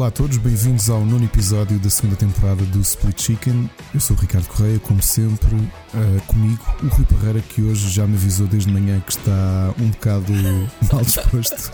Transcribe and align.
Olá 0.00 0.08
a 0.08 0.10
todos, 0.10 0.38
bem-vindos 0.38 0.88
ao 0.88 1.04
nono 1.04 1.26
episódio 1.26 1.78
da 1.78 1.90
segunda 1.90 2.16
temporada 2.16 2.64
do 2.64 2.80
Split 2.80 3.20
Chicken. 3.20 3.68
Eu 3.92 4.00
sou 4.00 4.16
o 4.16 4.18
Ricardo 4.18 4.48
Correia, 4.48 4.78
como 4.78 5.02
sempre, 5.02 5.54
uh, 5.54 6.22
comigo 6.26 6.64
o 6.82 6.86
Rui 6.86 7.04
Parreira, 7.04 7.42
que 7.42 7.60
hoje 7.60 7.90
já 7.90 8.06
me 8.06 8.16
avisou 8.16 8.46
desde 8.46 8.72
manhã 8.72 8.98
que 9.00 9.10
está 9.10 9.74
um 9.78 9.90
bocado 9.90 10.32
mal 10.90 11.02
disposto. 11.02 11.70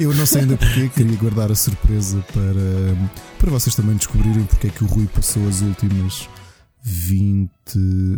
Eu 0.00 0.12
não 0.12 0.26
sei 0.26 0.40
ainda 0.40 0.56
porquê, 0.56 0.88
queria 0.88 1.16
guardar 1.16 1.52
a 1.52 1.54
surpresa 1.54 2.18
para, 2.32 3.08
para 3.38 3.50
vocês 3.52 3.72
também 3.72 3.94
descobrirem 3.94 4.42
porque 4.46 4.66
é 4.66 4.70
que 4.70 4.82
o 4.82 4.88
Rui 4.88 5.06
passou 5.06 5.48
as 5.48 5.60
últimas 5.60 6.28
20, 6.82 7.52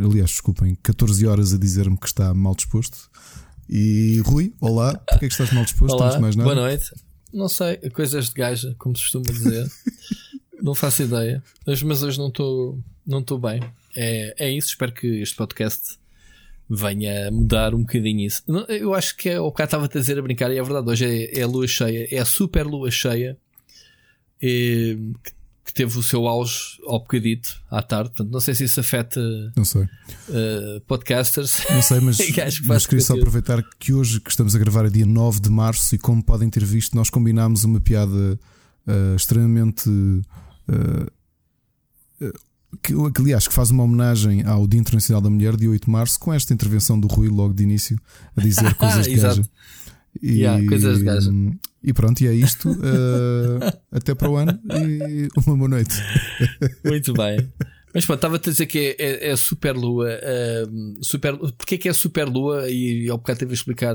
aliás, 0.03 0.31
desculpem, 0.31 0.75
14 0.83 1.27
horas 1.27 1.53
a 1.53 1.59
dizer-me 1.59 1.99
que 1.99 2.07
está 2.07 2.33
mal 2.33 2.55
disposto. 2.55 2.97
E 3.69 4.19
Rui, 4.25 4.55
olá, 4.59 4.95
porque 4.95 5.27
é 5.27 5.29
que 5.29 5.35
estás 5.35 5.53
mal 5.53 5.65
disposto? 5.65 5.95
Olá, 5.95 6.19
mais 6.19 6.37
nada? 6.37 6.49
boa 6.49 6.69
noite. 6.69 6.91
Não 7.33 7.49
sei, 7.49 7.77
coisas 7.91 8.29
de 8.29 8.35
gaja, 8.35 8.75
como 8.79 8.97
se 8.97 9.03
costuma 9.03 9.25
dizer. 9.25 9.67
não 10.63 10.75
faço 10.75 11.03
ideia. 11.03 11.43
Mas, 11.67 11.83
mas 11.83 12.03
hoje 12.03 12.19
não 12.19 12.29
estou 12.29 12.79
não 13.07 13.21
estou 13.21 13.39
bem. 13.39 13.61
É, 13.95 14.35
é 14.39 14.51
isso, 14.51 14.69
espero 14.69 14.93
que 14.93 15.07
este 15.21 15.37
podcast 15.37 15.99
venha 16.69 17.31
mudar 17.31 17.75
um 17.75 17.81
bocadinho 17.81 18.27
isso. 18.27 18.43
Eu 18.69 18.95
acho 18.95 19.17
que 19.17 19.29
é 19.29 19.41
o 19.41 19.53
que 19.53 19.63
estava 19.63 19.85
a 19.85 19.89
dizer 19.89 20.19
a 20.19 20.23
brincar, 20.23 20.51
e 20.51 20.59
é 20.59 20.63
verdade, 20.63 20.89
hoje 20.89 21.05
é, 21.05 21.41
é 21.41 21.43
a 21.43 21.47
lua 21.47 21.67
cheia, 21.67 22.09
é 22.11 22.19
a 22.19 22.25
super 22.25 22.65
lua 22.65 22.91
cheia. 22.91 23.37
E, 24.41 24.99
que 25.23 25.33
teve 25.73 25.99
o 25.99 26.03
seu 26.03 26.27
auge 26.27 26.79
ao 26.87 27.01
bocadito 27.01 27.63
à 27.71 27.83
tarde. 27.83 28.11
Portanto, 28.11 28.31
não 28.31 28.41
sei 28.41 28.55
se 28.55 28.65
isso 28.65 28.81
afeta 28.81 29.21
não 29.57 29.65
sei. 29.65 29.83
Uh, 29.83 30.81
podcasters. 30.87 31.63
Não 31.71 31.83
sei, 31.83 32.01
mas, 32.01 32.19
mas 32.65 32.87
queria 32.87 33.05
só 33.05 33.15
aproveitar 33.15 33.63
que 33.79 33.93
hoje 33.93 34.21
que 34.21 34.31
estamos 34.31 34.55
a 34.55 34.59
gravar 34.59 34.87
é 34.87 34.91
dia 34.91 35.07
9 35.07 35.41
de 35.41 35.51
março 35.51 35.95
e 35.95 35.99
como 35.99 36.23
podem 36.23 36.49
ter 36.51 36.65
visto, 36.65 36.95
nós 36.95 37.11
combinámos 37.11 37.65
uma 37.65 37.81
piada 37.81 38.39
uh, 38.87 39.17
extremamente. 39.17 39.89
Uh, 39.89 41.11
que, 42.83 42.95
que, 42.95 43.21
aliás, 43.21 43.47
que 43.47 43.53
faz 43.53 43.71
uma 43.71 43.83
homenagem 43.83 44.45
ao 44.45 44.67
Dia 44.67 44.81
Internacional 44.81 45.21
da 45.21 45.29
Mulher, 45.29 45.57
dia 45.57 45.69
8 45.69 45.85
de 45.85 45.91
março, 45.91 46.19
com 46.19 46.33
esta 46.33 46.55
intervenção 46.55 46.99
do 46.99 47.07
Rui 47.07 47.29
logo 47.29 47.53
de 47.53 47.63
início, 47.63 47.99
a 48.37 48.41
dizer 48.41 48.75
coisas 48.77 49.07
de 49.07 49.15
gaja. 49.15 49.43
E, 50.21 50.41
yeah, 50.41 50.67
coisas 50.67 50.99
de 50.99 51.05
gaja. 51.05 51.31
E 51.83 51.93
pronto, 51.93 52.21
e 52.21 52.29
é 52.29 52.35
isto. 52.35 52.71
Uh, 52.71 53.59
até 53.91 54.15
para 54.15 54.31
o 54.31 54.37
ano 54.37 54.59
e 54.87 55.29
uma 55.37 55.57
boa 55.57 55.69
noite. 55.69 55.95
Muito 56.85 57.13
bem. 57.15 57.49
Mas 57.95 58.07
pronto, 58.07 58.19
estava 58.19 58.37
a 58.37 58.39
dizer 58.39 58.67
que 58.67 58.97
é, 58.99 59.05
é, 59.05 59.31
é 59.31 59.37
super 59.37 59.75
lua. 59.75 60.09
Uh, 60.09 61.05
super, 61.05 61.37
porque 61.37 61.75
é 61.75 61.79
que 61.79 61.89
é 61.89 61.93
super 61.93 62.29
lua? 62.29 62.71
E 62.71 63.09
ao 63.09 63.19
bocado 63.19 63.41
teve 63.41 63.53
a 63.53 63.55
explicar. 63.55 63.95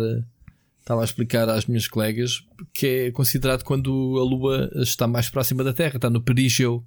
Estava 0.79 1.01
a 1.01 1.05
explicar 1.05 1.49
às 1.49 1.65
minhas 1.65 1.85
colegas 1.85 2.45
que 2.73 2.87
é 2.87 3.11
considerado 3.11 3.63
quando 3.63 3.91
a 4.17 4.23
lua 4.23 4.71
está 4.75 5.05
mais 5.05 5.29
próxima 5.29 5.61
da 5.61 5.73
Terra, 5.73 5.97
está 5.97 6.09
no 6.09 6.21
perígeo. 6.21 6.83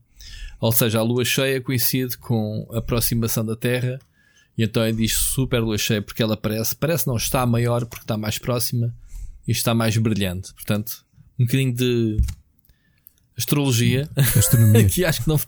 Ou 0.58 0.72
seja, 0.72 1.00
a 1.00 1.02
lua 1.02 1.24
cheia 1.24 1.60
coincide 1.60 2.16
com 2.16 2.66
a 2.72 2.78
aproximação 2.78 3.44
da 3.44 3.56
Terra. 3.56 3.98
E 4.56 4.64
então 4.64 4.82
é 4.82 4.92
diz 4.92 5.16
super 5.16 5.60
lua 5.60 5.76
cheia 5.78 6.02
porque 6.02 6.22
ela 6.22 6.36
parece, 6.36 6.74
parece 6.76 7.06
não, 7.06 7.16
está 7.16 7.44
maior 7.46 7.84
porque 7.86 8.04
está 8.04 8.16
mais 8.16 8.38
próxima 8.38 8.92
e 9.46 9.52
está 9.52 9.74
mais 9.74 9.96
brilhante. 9.96 10.52
Portanto, 10.54 11.04
um 11.38 11.44
bocadinho 11.44 11.74
de 11.74 12.18
astrologia. 13.36 14.08
Astronomia. 14.16 14.84
que 14.88 15.04
acho 15.04 15.22
que 15.22 15.28
não. 15.28 15.40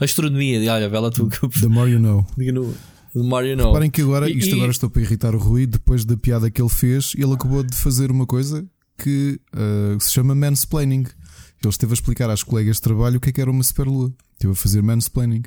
Astronomia, 0.00 0.72
olha, 0.72 0.88
Bela, 0.88 1.10
tu. 1.10 1.28
The 1.60 1.66
more 1.66 1.90
you 1.90 1.98
know. 1.98 2.24
The 2.36 3.22
more 3.22 3.48
you 3.48 3.56
know. 3.56 3.68
Reparem 3.68 3.90
que 3.90 4.02
agora, 4.02 4.30
isto 4.30 4.50
e, 4.50 4.54
agora 4.54 4.70
estou 4.70 4.88
para 4.88 5.02
irritar 5.02 5.34
o 5.34 5.38
Rui, 5.38 5.66
depois 5.66 6.04
da 6.04 6.16
piada 6.16 6.50
que 6.50 6.62
ele 6.62 6.68
fez, 6.68 7.12
ele 7.16 7.32
acabou 7.32 7.62
de 7.62 7.76
fazer 7.76 8.10
uma 8.10 8.26
coisa 8.26 8.64
que 8.96 9.40
uh, 9.54 10.00
se 10.00 10.12
chama 10.12 10.34
mansplaining. 10.34 11.06
Ele 11.62 11.68
esteve 11.68 11.92
a 11.92 11.94
explicar 11.94 12.30
às 12.30 12.42
colegas 12.42 12.76
de 12.76 12.82
trabalho 12.82 13.18
o 13.18 13.20
que 13.20 13.30
é 13.30 13.32
que 13.32 13.40
era 13.40 13.50
uma 13.50 13.62
superlua. 13.62 14.12
Esteve 14.32 14.52
a 14.52 14.56
fazer 14.56 14.82
mansplaining. 14.82 15.42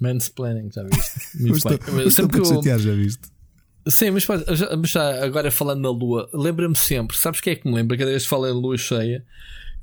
Mansplaining, 0.00 0.70
já 0.70 0.82
viste? 0.84 1.20
Estou, 1.50 1.78
bem. 1.94 2.06
Estou 2.06 2.28
para 2.28 2.44
chatear, 2.44 2.78
já 2.78 2.94
viste? 2.94 3.33
Sim, 3.86 4.12
mas, 4.12 4.26
mas 4.26 4.90
já 4.90 5.24
agora 5.24 5.50
falando 5.50 5.80
na 5.80 5.90
lua, 5.90 6.28
lembra-me 6.32 6.76
sempre, 6.76 7.16
sabes 7.16 7.40
quem 7.40 7.52
é 7.52 7.56
que 7.56 7.68
me 7.68 7.74
lembra? 7.74 7.96
Cada 7.98 8.10
vez 8.10 8.22
que 8.22 8.28
falo 8.28 8.48
em 8.48 8.52
lua 8.52 8.78
cheia, 8.78 9.24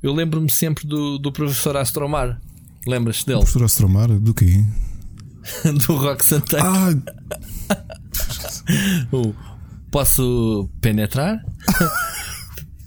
eu 0.02 0.12
lembro-me 0.12 0.50
sempre 0.50 0.86
do, 0.86 1.18
do 1.18 1.30
professor 1.32 1.76
Astromar. 1.76 2.40
Lembras-te 2.86 3.26
dele? 3.26 3.38
O 3.38 3.40
professor 3.42 3.64
Astromar? 3.64 4.08
Do 4.08 4.34
quê? 4.34 4.64
do 5.86 5.94
Rock 5.94 6.24
Santeiro. 6.24 6.66
Ah. 6.66 6.90
uh, 9.12 9.34
posso 9.90 10.68
penetrar? 10.80 11.38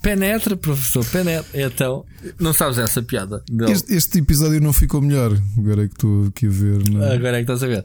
Penetra, 0.02 0.56
professor, 0.56 1.04
penetra. 1.04 1.46
Então, 1.60 2.06
não 2.40 2.54
sabes 2.54 2.78
essa 2.78 3.02
piada. 3.02 3.44
Este, 3.68 3.96
este 3.96 4.20
episódio 4.20 4.62
não 4.62 4.72
ficou 4.72 5.02
melhor. 5.02 5.36
Agora 5.58 5.84
é 5.84 5.88
que 5.88 5.96
estou 5.96 6.28
aqui 6.28 6.46
a 6.46 6.50
ver. 6.52 6.90
Não? 6.92 7.04
É? 7.04 7.16
Agora 7.16 7.38
é 7.40 7.44
que 7.44 7.52
estás 7.52 7.64
a 7.64 7.68
ver. 7.68 7.84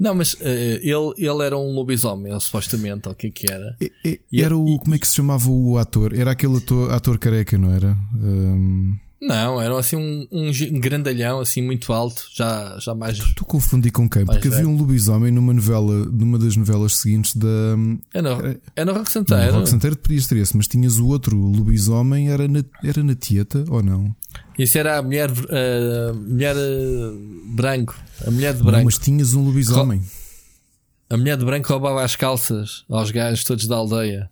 Não, 0.00 0.14
mas 0.14 0.32
uh, 0.32 0.38
ele, 0.42 1.12
ele 1.18 1.44
era 1.44 1.58
um 1.58 1.74
lobisomem, 1.74 2.40
supostamente, 2.40 3.06
ou 3.06 3.12
o 3.12 3.14
que 3.14 3.26
é 3.26 3.30
que 3.30 3.52
era? 3.52 3.76
E, 3.78 4.18
e, 4.32 4.42
era 4.42 4.56
o. 4.56 4.78
Como 4.78 4.94
é 4.94 4.98
que 4.98 5.06
se 5.06 5.16
chamava 5.16 5.50
o 5.50 5.76
ator? 5.76 6.18
Era 6.18 6.30
aquele 6.30 6.56
ator, 6.56 6.90
ator 6.90 7.18
careca, 7.18 7.58
não 7.58 7.70
era? 7.70 7.94
Um... 8.14 8.96
Não, 9.20 9.60
era 9.60 9.78
assim 9.78 9.96
um, 9.96 10.26
um 10.32 10.80
grandalhão, 10.80 11.40
assim 11.40 11.60
muito 11.60 11.92
alto, 11.92 12.24
já, 12.34 12.78
já 12.78 12.94
mais. 12.94 13.18
Tu, 13.18 13.44
confundi 13.44 13.90
com 13.90 14.08
quem? 14.08 14.24
Porque 14.24 14.48
havia 14.48 14.66
um 14.66 14.74
lobisomem 14.76 15.30
numa 15.30 15.52
novela, 15.52 16.06
numa 16.06 16.38
das 16.38 16.56
novelas 16.56 16.96
seguintes 16.96 17.36
da. 17.36 17.46
É 18.14 18.22
no, 18.22 18.58
é 18.74 18.84
no 18.84 18.94
Rock 18.94 19.12
Santeiro. 19.12 19.52
No 19.52 19.58
Rock 19.58 19.68
Santeiro 19.68 19.96
podias 19.96 20.26
ter 20.26 20.38
esse, 20.38 20.56
mas 20.56 20.66
tinhas 20.66 20.96
o 20.96 21.06
outro 21.06 21.36
lobisomem, 21.36 22.30
era 22.30 22.48
na, 22.48 22.64
era 22.82 23.02
na 23.02 23.14
Tieta 23.14 23.62
ou 23.68 23.82
não? 23.82 24.14
Isso 24.58 24.78
era 24.78 24.96
a 24.96 25.02
mulher, 25.02 25.30
a 25.30 26.12
mulher 26.14 26.56
eh, 26.56 27.12
branco, 27.46 27.94
a 28.26 28.30
mulher 28.30 28.54
de 28.54 28.62
branco. 28.62 28.78
Não, 28.78 28.84
mas 28.84 28.98
tinhas 28.98 29.34
um 29.34 29.44
lobisomem. 29.44 30.02
A 31.10 31.16
mulher 31.16 31.36
de 31.36 31.44
branco 31.44 31.68
roubava 31.68 32.02
as 32.02 32.16
calças 32.16 32.84
aos 32.88 33.10
gajos 33.10 33.44
todos 33.44 33.66
da 33.66 33.76
aldeia. 33.76 34.30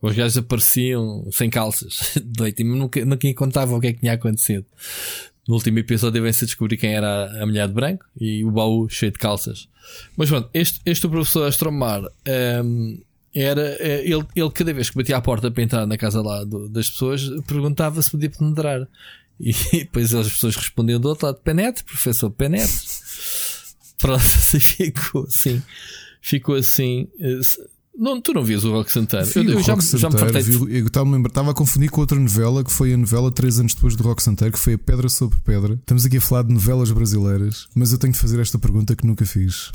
Os 0.00 0.14
gajos 0.14 0.38
apareciam 0.38 1.28
sem 1.32 1.50
calças 1.50 2.12
de 2.24 2.54
e 2.58 2.64
nunca, 2.64 3.04
nunca 3.04 3.34
contavam 3.34 3.78
o 3.78 3.80
que 3.80 3.88
é 3.88 3.92
que 3.92 4.00
tinha 4.00 4.12
acontecido. 4.12 4.64
No 5.46 5.54
último 5.54 5.78
episódio 5.78 6.20
devem-se 6.20 6.44
descobrir 6.44 6.76
quem 6.76 6.94
era 6.94 7.42
a 7.42 7.46
mulher 7.46 7.66
de 7.66 7.74
branco 7.74 8.04
e 8.20 8.44
o 8.44 8.50
baú 8.50 8.88
cheio 8.88 9.10
de 9.10 9.18
calças. 9.18 9.68
Mas 10.16 10.28
pronto, 10.28 10.50
este, 10.52 10.80
este 10.84 11.08
professor 11.08 11.46
Astromar 11.46 12.02
um, 12.02 12.06
ehm, 12.26 13.00
era 13.34 13.76
eh, 13.80 14.02
ele, 14.04 14.26
ele 14.36 14.50
cada 14.50 14.72
vez 14.74 14.90
que 14.90 14.96
batia 14.96 15.16
à 15.16 15.20
porta 15.20 15.50
para 15.50 15.62
entrar 15.62 15.86
na 15.86 15.96
casa 15.96 16.20
lá 16.20 16.44
do, 16.44 16.68
das 16.68 16.90
pessoas 16.90 17.22
perguntava 17.46 18.00
se 18.02 18.10
podia 18.10 18.30
penetrar. 18.30 18.86
E 19.40 19.52
depois 19.72 20.14
as 20.14 20.28
pessoas 20.28 20.56
respondiam 20.56 21.00
do 21.00 21.08
outro 21.08 21.26
lado: 21.26 21.38
penetre, 21.38 21.84
professor, 21.84 22.30
penetre. 22.30 22.74
Pronto, 23.98 24.20
assim 24.20 24.60
ficou 24.60 25.24
assim. 25.24 25.62
Ficou 26.20 26.54
assim. 26.56 27.08
Não, 27.98 28.20
tu 28.20 28.32
não 28.32 28.44
vias 28.44 28.62
o 28.62 28.70
Rock 28.70 28.92
Santeiro? 28.92 29.26
eu, 29.34 29.42
eu 29.42 29.60
já, 29.60 29.74
Rock 29.74 29.98
já 29.98 30.08
me 30.08 30.16
fartei. 30.16 30.42
eu 30.70 30.86
estava 30.86 31.50
a 31.50 31.54
confundir 31.54 31.90
com 31.90 32.00
outra 32.00 32.16
novela 32.16 32.62
que 32.62 32.70
foi 32.70 32.94
a 32.94 32.96
novela 32.96 33.32
três 33.32 33.58
anos 33.58 33.74
depois 33.74 33.96
do 33.96 34.04
Rock 34.04 34.22
Santeiro, 34.22 34.52
que 34.52 34.58
foi 34.60 34.74
a 34.74 34.78
Pedra 34.78 35.08
sobre 35.08 35.36
Pedra. 35.40 35.74
Estamos 35.74 36.06
aqui 36.06 36.18
a 36.18 36.20
falar 36.20 36.44
de 36.44 36.54
novelas 36.54 36.92
brasileiras, 36.92 37.66
mas 37.74 37.90
eu 37.90 37.98
tenho 37.98 38.12
de 38.12 38.18
fazer 38.20 38.40
esta 38.40 38.56
pergunta 38.56 38.94
que 38.94 39.04
nunca 39.04 39.26
fiz. 39.26 39.72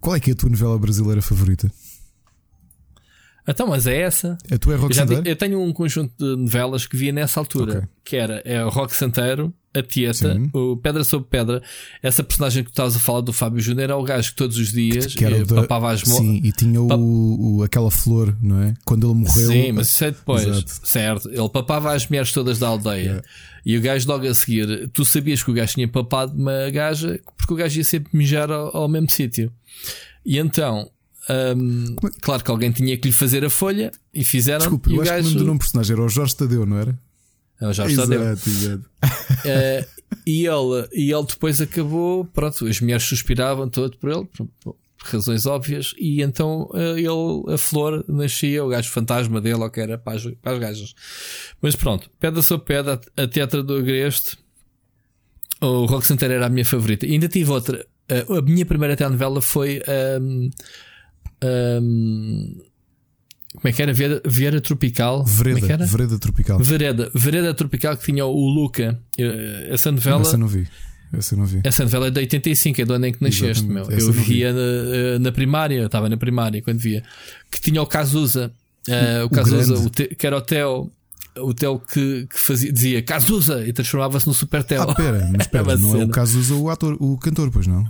Qual 0.00 0.16
é 0.16 0.18
que 0.18 0.30
é 0.30 0.32
a 0.32 0.36
tua 0.36 0.50
novela 0.50 0.76
brasileira 0.76 1.22
favorita? 1.22 1.70
Então, 3.46 3.68
mas 3.68 3.86
é 3.86 4.00
essa. 4.00 4.36
A 4.50 4.58
tua 4.58 4.74
é 4.74 4.76
Rock 4.76 4.92
eu, 4.92 5.00
Santeiro? 5.00 5.28
eu 5.28 5.36
tenho 5.36 5.62
um 5.62 5.72
conjunto 5.72 6.12
de 6.18 6.42
novelas 6.42 6.84
que 6.84 6.96
via 6.96 7.12
nessa 7.12 7.38
altura, 7.38 7.78
okay. 7.78 7.88
que 8.04 8.16
era 8.16 8.42
é 8.44 8.64
o 8.64 8.70
Rock 8.70 8.94
Santeiro, 8.96 9.54
a 9.74 9.82
Tieta, 9.82 10.34
Sim. 10.34 10.50
o 10.52 10.76
Pedra 10.76 11.02
sobre 11.04 11.28
Pedra. 11.28 11.62
Essa 12.02 12.22
personagem 12.22 12.62
que 12.62 12.70
tu 12.70 12.72
estavas 12.72 12.96
a 12.96 12.98
falar 12.98 13.20
do 13.20 13.32
Fábio 13.32 13.60
Júnior 13.60 13.84
era 13.84 13.96
o 13.96 14.02
gajo 14.02 14.30
que 14.30 14.36
todos 14.36 14.56
os 14.58 14.70
dias 14.70 15.14
que 15.14 15.24
era 15.24 15.38
eh, 15.38 15.44
papava 15.44 15.90
as 15.90 16.04
mãos. 16.04 16.18
Sim, 16.18 16.40
e 16.44 16.52
tinha 16.52 16.80
o, 16.80 17.58
o, 17.58 17.62
aquela 17.62 17.90
flor, 17.90 18.36
não 18.42 18.62
é? 18.62 18.74
Quando 18.84 19.06
ele 19.06 19.14
morreu. 19.14 19.48
Sim, 19.48 19.72
mas 19.72 19.90
isso 19.90 20.04
é 20.04 20.10
depois, 20.10 20.46
Exato. 20.46 20.80
certo? 20.84 21.28
Ele 21.30 21.48
papava 21.48 21.92
as 21.92 22.06
mulheres 22.06 22.32
todas 22.32 22.58
da 22.58 22.68
aldeia. 22.68 23.00
Yeah. 23.02 23.22
E 23.64 23.78
o 23.78 23.80
gajo 23.80 24.08
logo 24.08 24.26
a 24.26 24.34
seguir, 24.34 24.88
tu 24.88 25.04
sabias 25.04 25.42
que 25.42 25.50
o 25.50 25.54
gajo 25.54 25.74
tinha 25.74 25.88
papado 25.88 26.34
uma 26.34 26.68
gaja 26.70 27.20
porque 27.36 27.54
o 27.54 27.56
gajo 27.56 27.78
ia 27.78 27.84
sempre 27.84 28.16
mijar 28.16 28.50
ao, 28.50 28.76
ao 28.76 28.88
mesmo 28.88 29.10
sítio. 29.10 29.52
E 30.24 30.38
então 30.38 30.90
um, 31.30 31.94
claro 32.20 32.42
que 32.42 32.50
alguém 32.50 32.72
tinha 32.72 32.96
que 32.96 33.08
lhe 33.08 33.14
fazer 33.14 33.44
a 33.44 33.50
folha 33.50 33.92
e 34.12 34.24
fizeram. 34.24 34.58
Desculpa, 34.58 34.90
e 34.90 34.96
eu 34.96 35.02
acho 35.02 35.10
gajo... 35.10 35.30
que 35.30 35.36
o 35.36 35.44
nome 35.44 35.58
do 35.58 35.58
personagem 35.58 35.94
era 35.94 36.04
o 36.04 36.08
Jorge 36.08 36.36
Tadeu, 36.36 36.66
não 36.66 36.76
era? 36.76 36.98
É 37.62 37.68
o 37.68 37.72
Jorge 37.72 37.94
exato, 37.94 38.08
Tadeu. 38.08 38.32
Exato. 38.32 38.90
Uh, 39.04 40.02
e, 40.26 40.46
ele, 40.46 40.88
e 40.92 41.12
ele 41.12 41.26
depois 41.26 41.60
acabou, 41.60 42.24
pronto, 42.24 42.66
as 42.66 42.80
mulheres 42.80 43.04
suspiravam 43.04 43.68
todo 43.68 43.96
por 43.98 44.10
ele, 44.10 44.24
por, 44.24 44.48
por 44.60 44.76
razões 44.98 45.46
óbvias, 45.46 45.94
e 45.96 46.22
então 46.22 46.68
uh, 46.72 46.98
ele, 46.98 47.54
a 47.54 47.56
flor, 47.56 48.04
nascia, 48.08 48.64
o 48.64 48.68
gajo 48.68 48.90
fantasma 48.90 49.40
dele, 49.40 49.62
ou 49.62 49.70
que 49.70 49.80
era 49.80 49.96
para 49.96 50.16
as, 50.16 50.24
para 50.42 50.52
as 50.54 50.58
gajas. 50.58 50.94
Mas 51.60 51.76
pronto, 51.76 52.10
pedra 52.18 52.42
sobre 52.42 52.66
pedra, 52.66 53.00
a 53.16 53.28
teatro 53.28 53.62
do 53.62 53.76
Agreste, 53.76 54.36
o 55.60 55.86
Rock 55.86 56.04
Santeiro 56.04 56.34
era 56.34 56.46
a 56.46 56.50
minha 56.50 56.64
favorita. 56.64 57.06
E 57.06 57.12
ainda 57.12 57.28
tive 57.28 57.48
outra. 57.52 57.86
Uh, 58.28 58.38
a 58.38 58.42
minha 58.42 58.66
primeira 58.66 58.96
telenovela 58.96 59.40
foi. 59.40 59.80
Um, 60.20 60.50
um, 61.44 62.62
Como 63.54 63.68
é 63.68 63.72
que 63.72 63.82
era? 63.82 63.92
Vieira, 63.92 64.22
Vieira 64.26 64.60
Tropical. 64.60 65.24
Vereda, 65.24 65.54
Como 65.60 65.64
é 65.64 65.66
que 65.66 65.72
era? 65.72 65.86
Vereda 65.86 66.18
Tropical. 66.18 66.58
Vereda, 66.58 67.10
Vereda 67.14 67.54
Tropical 67.54 67.96
que 67.96 68.04
tinha 68.04 68.24
o 68.24 68.48
Luca. 68.48 68.98
Eh, 69.18 69.68
Essa 69.70 69.92
novela. 69.92 70.22
Essa 70.22 70.36
não 70.38 70.46
vi. 70.46 70.66
Essa 71.12 71.36
não 71.36 71.44
vi. 71.44 71.60
Essa 71.62 71.82
novela 71.84 72.06
é 72.06 72.10
de 72.10 72.20
85, 72.20 72.80
é 72.80 72.84
do 72.86 72.94
ano 72.94 73.06
em 73.06 73.12
que 73.12 73.22
nasceste, 73.22 73.62
Exatamente. 73.64 73.88
meu. 73.88 73.96
Essa 73.96 74.06
Eu 74.10 74.14
não 74.14 74.22
vi. 74.22 74.32
via 74.34 74.52
na, 74.52 75.18
na 75.18 75.32
primária, 75.32 75.74
eu 75.76 75.86
estava 75.86 76.08
na 76.08 76.16
primária 76.16 76.62
quando 76.62 76.78
via. 76.78 77.02
Que 77.50 77.60
tinha 77.60 77.82
o 77.82 77.86
Cazuza. 77.86 78.50
eh, 78.88 79.22
o 79.22 79.28
Cazuza, 79.28 79.74
o 79.74 79.90
te- 79.90 80.14
que 80.14 80.26
era 80.26 80.36
o 80.38 80.40
Theo. 80.40 80.90
O 81.34 81.54
Theo 81.54 81.78
que, 81.78 82.26
que 82.30 82.38
fazia, 82.38 82.70
dizia 82.70 83.02
Cazuza 83.02 83.66
e 83.66 83.72
transformava-se 83.72 84.26
no 84.26 84.34
Super 84.34 84.62
Theo. 84.62 84.82
Ah, 84.82 84.94
pera, 84.94 85.30
mas 85.32 85.46
não 85.80 86.00
é 86.00 86.04
o 86.04 86.22
usa 86.22 86.54
o 86.54 86.68
ator, 86.68 86.94
o 87.00 87.16
cantor, 87.18 87.50
pois 87.50 87.66
não? 87.66 87.84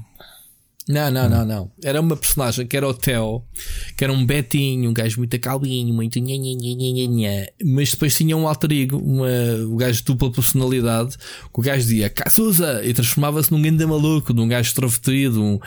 Não, 0.89 1.11
não, 1.11 1.29
não, 1.29 1.45
não. 1.45 1.71
Era 1.83 2.01
uma 2.01 2.17
personagem 2.17 2.67
que 2.67 2.77
era 2.77 2.89
o 2.89 2.93
Theo, 2.93 3.45
que 3.97 4.03
era 4.03 4.13
um 4.13 4.27
betinho, 4.27 4.91
um 4.91 4.93
gajo 4.93 5.19
muito 5.19 5.39
calminho, 5.39 5.95
muito 5.95 6.19
nha, 6.19 6.37
nha, 6.37 6.55
nha, 6.55 7.07
nha, 7.07 7.47
mas 7.65 7.93
depois 7.93 8.15
tinha 8.17 8.37
um 8.37 8.49
alter 8.49 8.73
ego, 8.73 8.99
uma, 8.99 9.29
o 9.67 9.77
gajo 9.77 9.99
de 9.99 10.05
dupla 10.05 10.33
personalidade, 10.33 11.17
que 11.17 11.61
o 11.61 11.63
gajo 11.63 11.85
dizia 11.85 12.11
Cazuza 12.11 12.85
e 12.85 12.93
transformava-se 12.93 13.53
num 13.53 13.63
grande 13.63 13.87
maluco, 13.87 14.33
num 14.33 14.49
gajo 14.49 14.69
extrovertido, 14.69 15.41
um, 15.43 15.61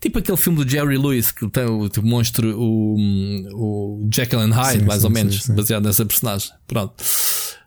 tipo 0.00 0.18
aquele 0.18 0.38
filme 0.38 0.64
do 0.64 0.70
Jerry 0.70 0.96
Lewis 0.96 1.32
que 1.32 1.48
tem 1.48 1.64
o 1.64 1.88
tipo, 1.88 2.06
monstro, 2.06 2.56
o, 2.56 2.96
o 3.52 4.08
Jekyll 4.12 4.40
and 4.40 4.52
Hyde, 4.52 4.80
Sim, 4.80 4.86
mais 4.86 5.00
sim, 5.00 5.06
ou 5.06 5.12
menos, 5.12 5.42
sim. 5.42 5.54
baseado 5.54 5.84
nessa 5.84 6.04
personagem. 6.06 6.50
Pronto. 6.68 6.94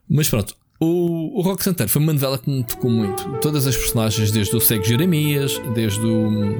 Mas 0.09 0.29
pronto. 0.29 0.55
O, 0.83 1.39
o 1.39 1.41
Rock 1.41 1.63
Santeiro 1.63 1.89
foi 1.91 2.01
uma 2.01 2.11
novela 2.13 2.37
que 2.37 2.49
me 2.49 2.63
tocou 2.63 2.91
muito. 2.91 3.23
Todas 3.41 3.65
as 3.65 3.75
personagens, 3.77 4.31
desde 4.31 4.55
o 4.55 4.59
Cego 4.59 4.83
Jeremias, 4.83 5.61
desde 5.73 6.05
o, 6.05 6.57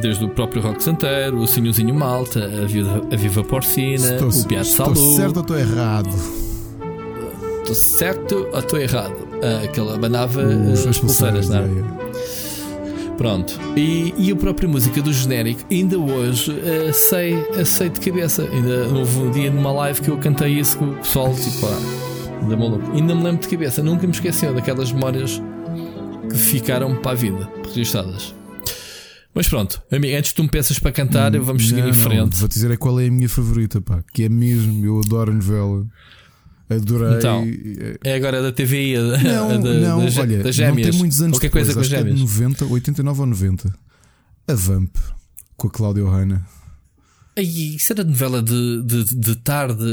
desde 0.00 0.24
o 0.24 0.28
próprio 0.28 0.62
Rock 0.62 0.82
Santeiro, 0.84 1.38
o 1.38 1.46
Sinhozinho 1.48 1.94
Malta, 1.94 2.44
a 2.44 2.64
Viva, 2.66 3.02
a 3.12 3.16
Viva 3.16 3.42
Porcina, 3.42 4.12
Estou, 4.14 4.28
o 4.28 4.44
Piado 4.46 4.66
estou 4.68 4.94
Salu. 4.94 5.16
certo 5.16 5.36
ou 5.38 5.42
estou 5.42 5.58
errado? 5.58 6.08
Estou 7.60 7.74
certo 7.74 8.48
ou 8.52 8.58
estou 8.60 8.78
errado? 8.78 9.16
Ah, 9.42 9.64
Aquela 9.64 9.94
abanava 9.96 10.42
Os- 10.42 10.86
as 10.86 10.98
pulseiras, 10.98 11.48
não 11.48 11.58
é? 11.58 11.68
Pronto. 13.16 13.58
E, 13.76 14.14
e 14.16 14.30
a 14.30 14.36
própria 14.36 14.68
música 14.68 15.02
do 15.02 15.12
genérico, 15.12 15.60
ainda 15.70 15.98
hoje 15.98 16.58
eh, 16.64 16.90
sei, 16.92 17.34
eh, 17.54 17.64
sei 17.64 17.88
de 17.90 18.00
cabeça. 18.00 18.42
Ainda 18.50 18.86
houve 18.96 19.18
um 19.18 19.30
dia 19.30 19.50
numa 19.50 19.72
live 19.72 20.00
que 20.00 20.08
eu 20.08 20.16
cantei 20.18 20.58
isso 20.58 20.78
com 20.78 20.86
o 20.86 20.94
pessoal, 20.94 21.34
tipo, 21.34 21.66
ah, 21.66 22.09
da 22.48 22.56
maluco. 22.56 22.90
Ainda 22.92 23.14
me 23.14 23.22
lembro 23.22 23.40
de 23.42 23.48
cabeça, 23.48 23.82
nunca 23.82 24.06
me 24.06 24.12
esqueceu 24.12 24.54
daquelas 24.54 24.92
memórias 24.92 25.40
que 26.28 26.36
ficaram 26.36 26.96
para 26.96 27.12
a 27.12 27.14
vida, 27.14 27.48
registadas. 27.66 28.34
Mas 29.34 29.48
pronto, 29.48 29.80
amigo, 29.92 30.16
antes 30.16 30.30
de 30.30 30.34
tu 30.36 30.42
me 30.42 30.48
peças 30.48 30.78
para 30.78 30.90
cantar, 30.90 31.30
vamos 31.38 31.68
seguir 31.68 31.82
Hum, 31.82 31.84
Não, 31.84 31.90
em 31.90 31.96
não, 31.96 32.02
frente. 32.02 32.36
Vou 32.36 32.48
dizer 32.48 32.70
é 32.70 32.76
qual 32.76 32.98
é 33.00 33.06
a 33.06 33.10
minha 33.10 33.28
favorita, 33.28 33.80
pá. 33.80 34.02
Que 34.12 34.24
é 34.24 34.28
mesmo, 34.28 34.84
eu 34.84 34.98
adoro 35.00 35.30
a 35.30 35.34
novela. 35.34 35.86
Adorei. 36.68 37.16
Então, 37.16 37.44
eh, 37.46 37.96
É 38.04 38.14
agora 38.14 38.42
da 38.42 38.52
TVI, 38.52 38.96
a, 38.96 39.00
Não, 39.02 39.50
a 39.50 39.56
da, 39.56 39.74
não, 39.74 40.04
das, 40.04 40.16
olha, 40.18 40.42
não 40.42 40.52
gêmeas. 40.52 40.88
tem 40.90 40.98
muitos 40.98 41.20
anos 41.22 41.36
Qualquer 41.38 41.48
depois, 41.48 41.64
coisa 41.66 41.74
com 41.74 41.80
as 41.80 41.88
que 41.88 41.94
é 41.94 42.02
de 42.02 42.10
gêmeas. 42.16 42.20
90, 42.60 42.64
89 42.66 43.20
ou 43.20 43.26
90. 43.26 43.74
A 44.48 44.54
Vamp, 44.54 44.96
com 45.56 45.68
a 45.68 45.70
Cláudia 45.70 46.04
Hanna. 46.04 46.46
Ai, 47.36 47.44
isso 47.44 47.92
era 47.92 48.02
novela 48.02 48.42
de, 48.42 48.82
de, 48.82 49.04
de 49.16 49.36
tarde. 49.36 49.84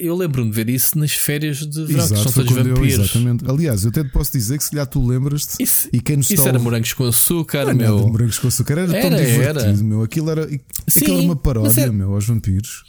Eu 0.00 0.16
lembro-me 0.16 0.50
de 0.50 0.56
ver 0.56 0.68
isso 0.70 0.98
nas 0.98 1.12
férias 1.12 1.58
de 1.58 1.84
verão, 1.84 2.08
que 2.08 2.16
são 2.16 2.32
todos 2.32 2.52
quando 2.52 2.66
eu, 2.68 2.74
vampiros. 2.76 3.04
exatamente. 3.04 3.44
Aliás, 3.48 3.84
eu 3.84 3.90
até 3.90 4.02
te 4.02 4.10
posso 4.10 4.32
dizer 4.32 4.56
que 4.58 4.64
se 4.64 4.70
calhar 4.70 4.86
tu 4.86 5.06
lembras-te 5.06 5.62
Isso, 5.62 5.88
e 5.92 6.00
quem 6.00 6.16
nos 6.16 6.30
isso 6.30 6.48
era 6.48 6.58
morangos 6.58 6.92
com 6.94 7.04
açúcar, 7.04 7.64
Não 7.64 7.70
é 7.70 7.74
meu. 7.74 7.96
nada, 7.96 8.08
morangos 8.08 8.38
com 8.38 8.48
açúcar 8.48 8.78
era, 8.78 8.86
tão 8.86 8.96
Era, 8.96 9.16
divertido, 9.16 9.60
era. 9.60 9.72
meu. 9.82 10.02
Aquilo 10.02 10.30
era, 10.30 10.44
aquilo 10.44 10.60
Sim, 10.88 11.04
era 11.04 11.14
uma 11.14 11.36
paródia, 11.36 11.92
meu, 11.92 12.14
aos 12.14 12.26
vampiros. 12.26 12.82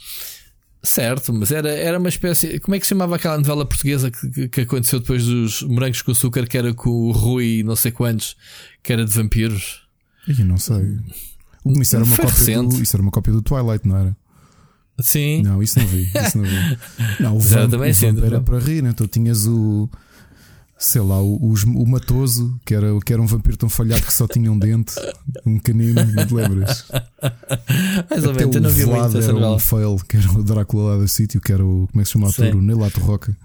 Certo, 0.82 1.32
mas 1.34 1.50
era, 1.50 1.68
era 1.70 1.98
uma 1.98 2.08
espécie. 2.08 2.58
Como 2.60 2.74
é 2.74 2.78
que 2.80 2.86
se 2.86 2.90
chamava 2.90 3.16
aquela 3.16 3.36
novela 3.36 3.66
portuguesa 3.66 4.10
que, 4.10 4.48
que, 4.48 4.60
aconteceu 4.62 5.00
depois 5.00 5.24
dos 5.24 5.62
morangos 5.62 6.00
com 6.02 6.12
açúcar, 6.12 6.46
que 6.46 6.56
era 6.56 6.72
com 6.72 6.88
o 6.88 7.12
Rui, 7.12 7.62
não 7.62 7.76
sei 7.76 7.90
quantos, 7.90 8.36
que 8.82 8.92
era 8.92 9.04
de 9.04 9.12
vampiros? 9.12 9.82
Ih, 10.26 10.44
não 10.44 10.56
sei. 10.56 10.96
O- 11.76 11.82
Isso 11.82 11.96
era, 11.96 12.04
uma 12.04 12.16
Foi 12.16 12.24
cópia 12.24 12.38
recente. 12.38 12.76
do, 12.76 12.82
isso 12.82 12.96
era 12.96 13.02
uma 13.02 13.10
cópia 13.10 13.32
do 13.32 13.42
Twilight, 13.42 13.86
não 13.86 13.96
era? 13.96 14.16
Sim. 15.00 15.42
Não, 15.42 15.62
isso 15.62 15.78
não 15.78 15.86
vi. 15.86 16.10
Isso 16.26 16.38
não 16.38 16.44
vi. 16.44 16.78
Não, 17.20 17.36
o 17.36 17.40
Vamp, 17.40 17.70
também 17.70 17.90
o 17.92 17.94
Vamp 17.94 18.18
era 18.18 18.36
não? 18.38 18.42
para 18.44 18.58
rir, 18.58 18.82
né? 18.82 18.90
então 18.90 19.06
tinhas 19.06 19.46
o. 19.46 19.88
Sei 20.80 21.00
lá, 21.00 21.20
o, 21.20 21.36
o 21.54 21.86
Matoso, 21.86 22.56
que 22.64 22.72
era, 22.72 22.86
que 23.04 23.12
era 23.12 23.20
um 23.20 23.26
vampiro 23.26 23.56
tão 23.56 23.68
falhado 23.68 24.02
que 24.06 24.12
só 24.12 24.28
tinha 24.28 24.50
um 24.50 24.56
dente, 24.56 24.94
um 25.44 25.58
canino, 25.58 26.04
não 26.04 26.24
te 26.24 26.32
lembras? 26.34 26.84
Mais 28.08 28.24
ou 28.24 28.32
menos, 28.34 28.54
eu 28.54 28.60
não 28.62 28.70
o 28.70 28.72
vi 28.72 28.84
muito 28.86 28.96
Vlad 29.10 29.14
era 29.16 29.32
novela. 29.32 29.54
um 29.56 29.58
fail, 29.58 29.96
que 30.08 30.16
era 30.16 30.30
o 30.32 30.42
Drácula 30.44 30.94
lá 30.94 31.02
do 31.02 31.08
sítio, 31.08 31.40
que 31.40 31.52
era 31.52 31.64
o. 31.64 31.88
Como 31.90 32.00
é 32.00 32.02
que 32.02 32.06
se 32.06 32.12
chama 32.12 32.26
o 32.26 32.30
ator? 32.30 32.54
O 32.54 32.62
Neilato 32.62 33.00
Roca. 33.00 33.36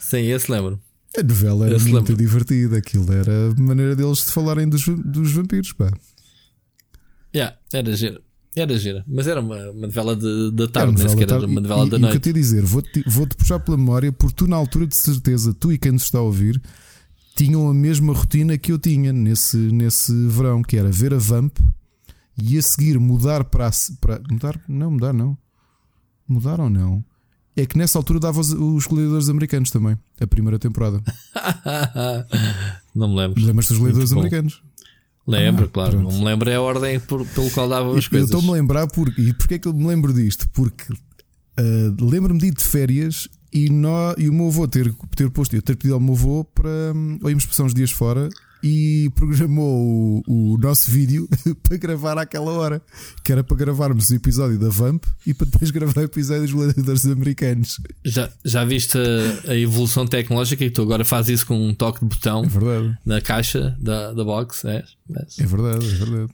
Sim, 0.00 0.18
esse 0.30 0.50
lembro. 0.50 0.80
A 1.18 1.22
novela 1.22 1.66
era 1.66 1.78
muito 1.80 1.94
lembro. 1.94 2.16
divertida, 2.16 2.76
aquilo 2.78 3.12
era 3.12 3.50
a 3.56 3.60
maneira 3.60 3.96
deles 3.96 4.18
de 4.18 4.30
falarem 4.32 4.68
dos, 4.68 4.84
dos 4.86 5.32
vampiros, 5.32 5.72
pá. 5.72 5.90
Yeah, 7.34 7.56
era 7.72 7.94
gira. 7.94 8.20
Era 8.56 8.78
gira. 8.78 9.04
Mas 9.06 9.26
era 9.26 9.40
uma, 9.40 9.70
uma 9.70 9.86
novela 9.86 10.16
de, 10.16 10.50
de 10.50 10.68
tarde, 10.68 10.94
nem 10.96 11.08
sequer 11.08 11.26
da 11.26 11.36
era 11.36 11.46
uma 11.46 11.60
novela 11.60 11.86
e, 11.86 11.90
da 11.90 11.96
e 11.96 11.98
o 11.98 12.00
que 12.00 12.06
eu 12.06 12.10
noite. 12.10 12.18
te 12.20 12.26
ia 12.28 12.32
dizer, 12.32 12.64
vou-te 12.64 13.04
vou-te 13.06 13.36
puxar 13.36 13.60
pela 13.60 13.76
memória, 13.76 14.10
porque 14.10 14.34
tu, 14.34 14.46
na 14.46 14.56
altura, 14.56 14.86
de 14.86 14.96
certeza, 14.96 15.54
tu 15.54 15.72
e 15.72 15.78
quem 15.78 15.92
nos 15.92 16.04
está 16.04 16.18
a 16.18 16.22
ouvir, 16.22 16.60
tinham 17.36 17.68
a 17.68 17.74
mesma 17.74 18.12
rotina 18.12 18.58
que 18.58 18.72
eu 18.72 18.78
tinha 18.78 19.12
nesse, 19.12 19.56
nesse 19.56 20.12
verão, 20.26 20.62
que 20.62 20.76
era 20.76 20.90
ver 20.90 21.14
a 21.14 21.18
Vamp 21.18 21.56
e 22.42 22.58
a 22.58 22.62
seguir 22.62 22.98
mudar 22.98 23.44
para. 23.44 23.70
para 24.00 24.20
mudar? 24.30 24.60
Não, 24.66 24.90
mudar 24.90 25.12
não. 25.12 25.38
Mudar 26.26 26.60
ou 26.60 26.70
não? 26.70 27.04
É 27.56 27.66
que 27.66 27.76
nessa 27.76 27.98
altura 27.98 28.20
dava 28.20 28.40
os, 28.40 28.52
os 28.52 28.86
gladiadores 28.86 29.28
americanos 29.28 29.70
também, 29.70 29.98
a 30.20 30.26
primeira 30.26 30.58
temporada. 30.58 31.02
não 32.94 33.08
me 33.08 33.16
lembro. 33.16 33.44
Lembras-te 33.44 33.70
dos 33.70 33.78
gladiadores 33.78 34.12
bom. 34.12 34.20
americanos? 34.20 34.62
Lembro, 35.28 35.66
Ah, 35.66 35.68
claro. 35.70 35.90
pronto. 35.98 36.10
Não 36.12 36.18
me 36.20 36.24
lembro 36.24 36.48
é 36.50 36.54
a 36.56 36.60
ordem 36.60 36.98
por- 37.00 37.24
pelo 37.26 37.50
qual 37.50 37.68
davam 37.68 37.94
as 37.96 38.04
Eu 38.04 38.10
coisas. 38.10 38.28
estou-me 38.30 38.48
a 38.48 38.52
lembrar 38.52 38.86
porque, 38.88 39.20
e 39.20 39.32
porquê 39.34 39.54
é 39.54 39.58
que 39.58 39.68
eu 39.68 39.74
me 39.74 39.86
lembro 39.86 40.12
disto? 40.12 40.48
Porque 40.54 40.84
ah, 41.58 41.62
lembro-me 42.00 42.40
de 42.40 42.46
ir 42.46 42.54
de 42.54 42.64
férias 42.64 43.28
e, 43.52 43.68
nó- 43.68 44.14
e 44.16 44.28
o 44.28 44.32
meu 44.32 44.46
avô 44.48 44.66
ter, 44.66 44.92
ter 45.14 45.28
posto, 45.30 45.54
eu 45.54 45.62
ter 45.62 45.76
pedido 45.76 45.94
ao 45.94 46.00
meu 46.00 46.14
avô 46.14 46.44
para 46.44 46.70
hum, 46.94 47.18
ou 47.22 47.28
íamos 47.30 47.44
passar 47.46 47.64
uns 47.64 47.74
dias 47.74 47.90
fora 47.90 48.28
e 48.62 49.10
programou 49.14 50.22
o, 50.26 50.54
o 50.54 50.58
nosso 50.58 50.90
vídeo 50.90 51.28
para 51.62 51.76
gravar 51.76 52.18
àquela 52.18 52.50
hora, 52.52 52.82
que 53.24 53.32
era 53.32 53.44
para 53.44 53.56
gravarmos 53.56 54.10
o 54.10 54.14
episódio 54.14 54.58
da 54.58 54.68
Vamp 54.68 55.04
e 55.26 55.32
para 55.34 55.46
depois 55.46 55.70
gravar 55.70 56.00
o 56.00 56.04
episódio 56.04 56.42
dos 56.42 56.52
gladiadores 56.52 57.06
americanos. 57.06 57.80
Já, 58.04 58.30
já 58.44 58.64
viste 58.64 58.98
a, 58.98 59.50
a 59.52 59.56
evolução 59.56 60.06
tecnológica 60.06 60.64
e 60.64 60.70
tu 60.70 60.82
agora 60.82 61.04
fazes 61.04 61.36
isso 61.40 61.46
com 61.46 61.68
um 61.68 61.74
toque 61.74 62.00
de 62.00 62.06
botão 62.06 62.44
É 62.44 62.98
na 63.04 63.20
caixa 63.20 63.76
da, 63.80 64.12
da 64.12 64.24
box? 64.24 64.64
É? 64.64 64.84
Mas- 65.08 65.38
é 65.38 65.46
verdade, 65.46 65.86
é 65.86 65.94
verdade. 66.04 66.32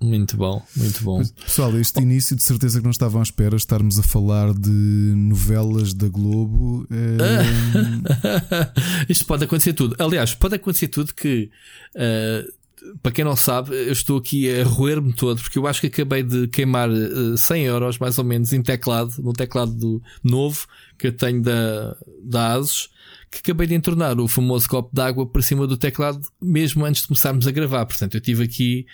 Muito 0.00 0.36
bom, 0.36 0.62
muito 0.76 1.02
bom. 1.02 1.22
Pessoal, 1.44 1.76
este 1.78 2.00
início 2.00 2.36
de 2.36 2.42
certeza 2.42 2.78
que 2.78 2.84
não 2.84 2.90
estavam 2.90 3.20
à 3.20 3.22
espera 3.22 3.56
estarmos 3.56 3.98
a 3.98 4.02
falar 4.02 4.52
de 4.52 4.70
novelas 4.70 5.94
da 5.94 6.08
Globo. 6.08 6.86
eh, 6.90 8.66
Isto 9.08 9.24
pode 9.24 9.44
acontecer 9.44 9.72
tudo. 9.72 9.96
Aliás, 9.98 10.34
pode 10.34 10.56
acontecer 10.56 10.88
tudo 10.88 11.14
que. 11.14 11.50
uh, 11.94 12.56
para 13.02 13.10
quem 13.10 13.24
não 13.24 13.34
sabe, 13.34 13.74
eu 13.74 13.92
estou 13.92 14.18
aqui 14.18 14.48
a 14.50 14.62
roer-me 14.62 15.12
todo 15.12 15.40
porque 15.40 15.58
eu 15.58 15.66
acho 15.66 15.80
que 15.80 15.86
acabei 15.86 16.22
de 16.22 16.46
queimar 16.48 16.88
uh, 16.90 17.36
100 17.36 17.64
euros 17.64 17.98
mais 17.98 18.18
ou 18.18 18.24
menos 18.24 18.52
em 18.52 18.62
teclado, 18.62 19.14
no 19.18 19.32
teclado 19.32 19.72
do 19.72 20.02
novo 20.22 20.66
que 20.98 21.08
eu 21.08 21.12
tenho 21.12 21.42
da, 21.42 21.96
da 22.22 22.52
ASUS, 22.52 22.90
que 23.30 23.38
acabei 23.38 23.66
de 23.66 23.74
entornar 23.74 24.18
o 24.20 24.28
famoso 24.28 24.68
copo 24.68 24.94
d'água 24.94 25.26
para 25.26 25.42
cima 25.42 25.66
do 25.66 25.76
teclado 25.76 26.20
mesmo 26.40 26.84
antes 26.84 27.02
de 27.02 27.08
começarmos 27.08 27.46
a 27.46 27.50
gravar. 27.50 27.84
Portanto, 27.86 28.14
eu 28.14 28.20
tive 28.20 28.44
aqui 28.44 28.86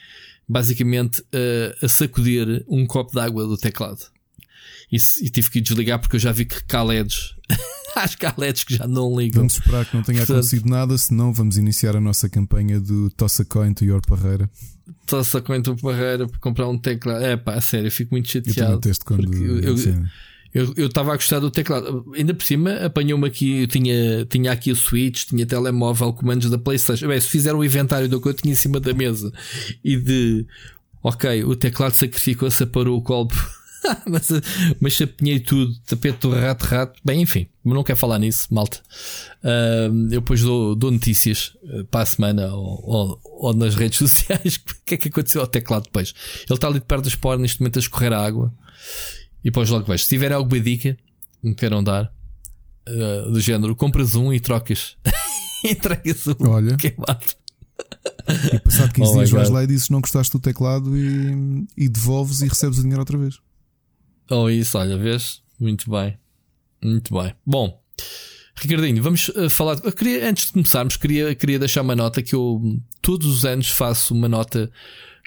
basicamente 0.52 1.20
uh, 1.22 1.84
a 1.84 1.88
sacudir 1.88 2.64
um 2.68 2.86
copo 2.86 3.14
d'água 3.14 3.46
do 3.46 3.56
teclado. 3.56 4.00
E, 4.90 4.96
e 5.22 5.30
tive 5.30 5.50
que 5.50 5.60
desligar 5.60 5.98
porque 5.98 6.16
eu 6.16 6.20
já 6.20 6.32
vi 6.32 6.44
que 6.44 6.62
que 8.18 8.26
há 8.26 8.34
LEDs 8.36 8.64
que 8.64 8.76
já 8.76 8.86
não 8.86 9.18
ligam. 9.18 9.40
Vamos 9.40 9.54
esperar 9.54 9.86
que 9.86 9.96
não 9.96 10.02
tenha 10.02 10.18
Portanto- 10.18 10.36
acontecido 10.36 10.68
nada, 10.68 10.96
senão 10.98 11.32
vamos 11.32 11.56
iniciar 11.56 11.96
a 11.96 12.00
nossa 12.00 12.28
campanha 12.28 12.78
do 12.78 13.08
Tossa 13.10 13.44
Coin 13.44 13.72
to 13.72 13.84
Your 13.86 14.02
Parreira. 14.06 14.50
Estou 15.00 15.24
só 15.24 15.40
com 15.40 15.52
a 15.52 15.60
tua 15.62 15.74
barreira 15.76 16.28
para 16.28 16.38
comprar 16.38 16.68
um 16.68 16.78
teclado. 16.78 17.24
É 17.24 17.36
pá, 17.36 17.54
a 17.54 17.60
sério, 17.60 17.86
eu 17.88 17.90
fico 17.92 18.14
muito 18.14 18.28
Eu 18.36 18.42
também 18.42 18.54
chateado. 18.54 18.80
testo 18.80 19.04
quando. 19.04 19.32
eu-. 19.34 19.60
Eu 19.60 19.74
eu 20.54 20.86
estava 20.86 21.12
a 21.12 21.16
gostar 21.16 21.38
do 21.40 21.50
teclado. 21.50 22.04
Ainda 22.14 22.34
por 22.34 22.44
cima, 22.44 22.72
apanhou-me 22.84 23.26
aqui. 23.26 23.62
Eu 23.62 23.66
tinha, 23.66 24.24
tinha 24.26 24.52
aqui 24.52 24.70
o 24.70 24.76
Switch, 24.76 25.24
tinha 25.24 25.46
telemóvel, 25.46 26.12
comandos 26.12 26.50
da 26.50 26.58
PlayStation. 26.58 27.08
Bem, 27.08 27.20
se 27.20 27.28
fizer 27.28 27.54
o 27.54 27.64
inventário 27.64 28.08
do 28.08 28.20
que 28.20 28.28
eu 28.28 28.34
tinha 28.34 28.52
em 28.52 28.56
cima 28.56 28.78
da 28.78 28.92
mesa 28.92 29.32
e 29.82 29.96
de. 29.96 30.46
Ok, 31.02 31.42
o 31.44 31.56
teclado 31.56 31.94
sacrificou-se, 31.94 32.62
aparou 32.62 32.96
o 32.98 33.02
copo. 33.02 33.34
mas, 34.06 34.28
mas 34.80 34.92
chapinhei 34.92 35.40
tudo, 35.40 35.74
tapete 35.86 36.18
do 36.20 36.30
rato, 36.30 36.62
rato. 36.64 37.00
Bem, 37.04 37.20
enfim, 37.22 37.48
não 37.64 37.82
quero 37.82 37.98
falar 37.98 38.18
nisso, 38.20 38.46
malta. 38.52 38.78
Ahm, 39.42 40.04
eu 40.12 40.20
depois 40.20 40.40
dou, 40.42 40.76
dou 40.76 40.90
notícias 40.92 41.54
eh, 41.68 41.82
para 41.90 42.02
a 42.02 42.06
semana 42.06 42.54
ou, 42.54 42.80
ou- 42.84 43.20
ou 43.24 43.52
nas 43.54 43.74
redes 43.74 43.98
sociais. 44.06 44.56
O 44.56 44.84
que 44.86 44.94
é 44.94 44.96
que 44.96 45.08
aconteceu 45.08 45.40
ao 45.40 45.46
teclado 45.48 45.84
depois? 45.84 46.14
Ele 46.48 46.54
está 46.54 46.68
ali 46.68 46.78
de 46.78 46.84
perto 46.84 47.02
das 47.04 47.16
portas 47.16 47.40
neste 47.42 47.60
momento 47.60 47.78
a 47.78 47.80
escorrer 47.80 48.12
a 48.12 48.24
água. 48.24 48.52
E 49.42 49.50
depois 49.50 49.68
logo 49.70 49.86
vejo. 49.86 50.04
Se 50.04 50.08
tiver 50.08 50.32
alguma 50.32 50.60
dica 50.60 50.96
que 51.40 51.48
me 51.48 51.54
queiram 51.54 51.82
dar, 51.82 52.12
uh, 52.88 53.30
do 53.30 53.40
género, 53.40 53.74
compras 53.74 54.14
um 54.14 54.32
e 54.32 54.40
trocas. 54.40 54.96
Entregas 55.64 56.26
um 56.26 56.48
Olha. 56.48 56.76
queimado. 56.76 57.42
E 58.52 58.58
passado 58.60 58.92
15 58.92 59.10
Oh 59.10 59.16
dias 59.16 59.30
vais 59.30 59.50
lá 59.50 59.64
e 59.64 59.66
dizes 59.66 59.88
não 59.88 60.00
gostaste 60.00 60.32
do 60.32 60.40
teclado 60.40 60.96
e, 60.96 61.66
e 61.76 61.88
devolves 61.88 62.40
e 62.40 62.48
recebes 62.48 62.78
o 62.78 62.82
dinheiro 62.82 63.00
outra 63.00 63.18
vez. 63.18 63.38
Ou 64.30 64.50
isso, 64.50 64.78
olha, 64.78 64.96
vês? 64.96 65.42
Muito 65.58 65.90
bem. 65.90 66.18
Muito 66.82 67.14
bem. 67.14 67.34
Bom, 67.46 67.80
Ricardinho, 68.56 69.02
vamos 69.02 69.28
uh, 69.28 69.50
falar. 69.50 69.78
Eu 69.82 69.92
queria, 69.92 70.28
antes 70.28 70.46
de 70.46 70.52
começarmos, 70.52 70.96
queria, 70.96 71.34
queria 71.34 71.58
deixar 71.58 71.82
uma 71.82 71.96
nota 71.96 72.22
que 72.22 72.34
eu 72.34 72.80
todos 73.00 73.26
os 73.26 73.44
anos 73.44 73.68
faço 73.68 74.14
uma 74.14 74.28
nota 74.28 74.70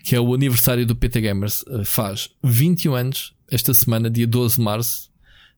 que 0.03 0.15
é 0.15 0.19
o 0.19 0.33
aniversário 0.33 0.85
do 0.85 0.95
PT 0.95 1.21
Gamers. 1.21 1.61
Uh, 1.63 1.83
faz 1.83 2.29
21 2.43 2.95
anos, 2.95 3.34
esta 3.51 3.73
semana, 3.73 4.09
dia 4.09 4.27
12 4.27 4.55
de 4.55 4.61
março. 4.61 5.09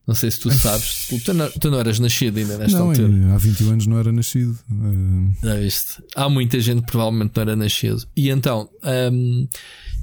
Não 0.06 0.14
sei 0.14 0.30
se 0.30 0.40
tu 0.40 0.50
sabes. 0.50 1.06
Tu, 1.22 1.34
não, 1.34 1.50
tu 1.50 1.70
não 1.70 1.78
eras 1.78 1.98
nascido 1.98 2.38
ainda 2.38 2.56
nesta 2.56 2.78
não, 2.78 2.88
altura. 2.88 3.34
há 3.34 3.36
21 3.36 3.70
anos 3.72 3.86
não 3.86 3.98
era 3.98 4.10
nascido. 4.10 4.58
Eh, 4.70 5.46
Já 5.46 5.54
viste? 5.56 6.02
Há 6.16 6.30
muita 6.30 6.58
gente 6.60 6.80
que 6.80 6.86
provavelmente 6.90 7.32
não 7.36 7.42
era 7.42 7.54
nascido. 7.54 8.08
E 8.16 8.30
então, 8.30 8.70
hum, 9.12 9.46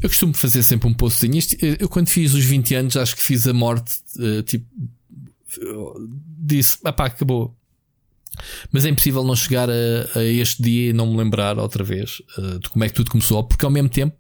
eu 0.04 0.08
costumo 0.08 0.32
fazer 0.36 0.62
sempre 0.62 0.88
um 0.88 0.94
postzinho. 0.94 1.36
Isto, 1.36 1.56
eu, 1.60 1.89
quando 1.89 2.08
fiz 2.10 2.36
os 2.36 2.46
20 2.46 2.75
anos, 2.75 2.96
acho 2.98 3.15
que 3.15 3.22
fiz 3.24 3.48
a 3.48 3.54
morte, 3.54 3.96
eh, 4.20 4.44
tipo, 4.44 4.68
disse, 6.38 6.77
pá, 6.84 7.06
acabou. 7.08 7.58
Mas 8.72 8.86
é 8.86 8.89
impossível 8.89 9.24
não 9.24 9.36
chegar 9.36 9.70
a, 9.72 10.20
a 10.20 10.24
este 10.24 10.62
dia 10.62 10.89
e 10.89 10.94
não 10.94 11.10
me 11.12 11.18
lembrar 11.18 11.58
outra 11.58 11.84
vez 11.84 12.22
eh, 12.38 12.60
de 12.62 12.70
como 12.70 12.84
é 12.84 12.89
que 12.89 12.94
tudo 12.94 13.10
começou, 13.10 13.44
porque 13.44 13.65
ao 13.65 13.72
mesmo 13.72 13.89
tempo 13.89 14.15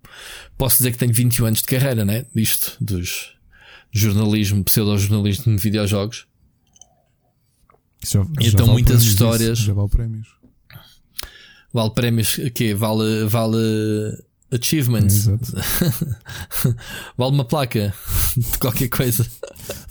posso 0.57 0.77
dizer 0.77 0.93
que 0.93 0.97
tenho 0.97 1.13
21 1.13 1.45
anos 1.45 1.61
de 1.61 1.67
carreira, 1.67 2.03
né? 2.03 2.25
Disto, 2.33 2.75
dos 2.81 3.34
jornalismo, 3.99 4.63
pseudo-jornalismo 4.63 5.55
de 5.55 5.61
videojogos. 5.61 6.27
já- 8.03 8.19
já 8.23 8.25
Então, 8.49 8.65
vale 8.65 8.71
muitas 8.71 8.95
prémios, 8.97 9.05
histórias. 9.13 9.57
isso, 9.59 9.67
Já 9.67 9.73
vale 9.73 9.89
prémios. 9.89 10.27
Vale 11.73 11.91
prémios, 11.91 12.39
que 12.53 12.73
Vale, 12.73 13.25
vale 13.25 13.57
achievements. 14.51 15.27
Exato. 15.27 15.53
vale 17.17 17.31
uma 17.31 17.45
placa 17.45 17.93
de 18.37 18.57
qualquer 18.59 18.87
coisa. 18.89 19.25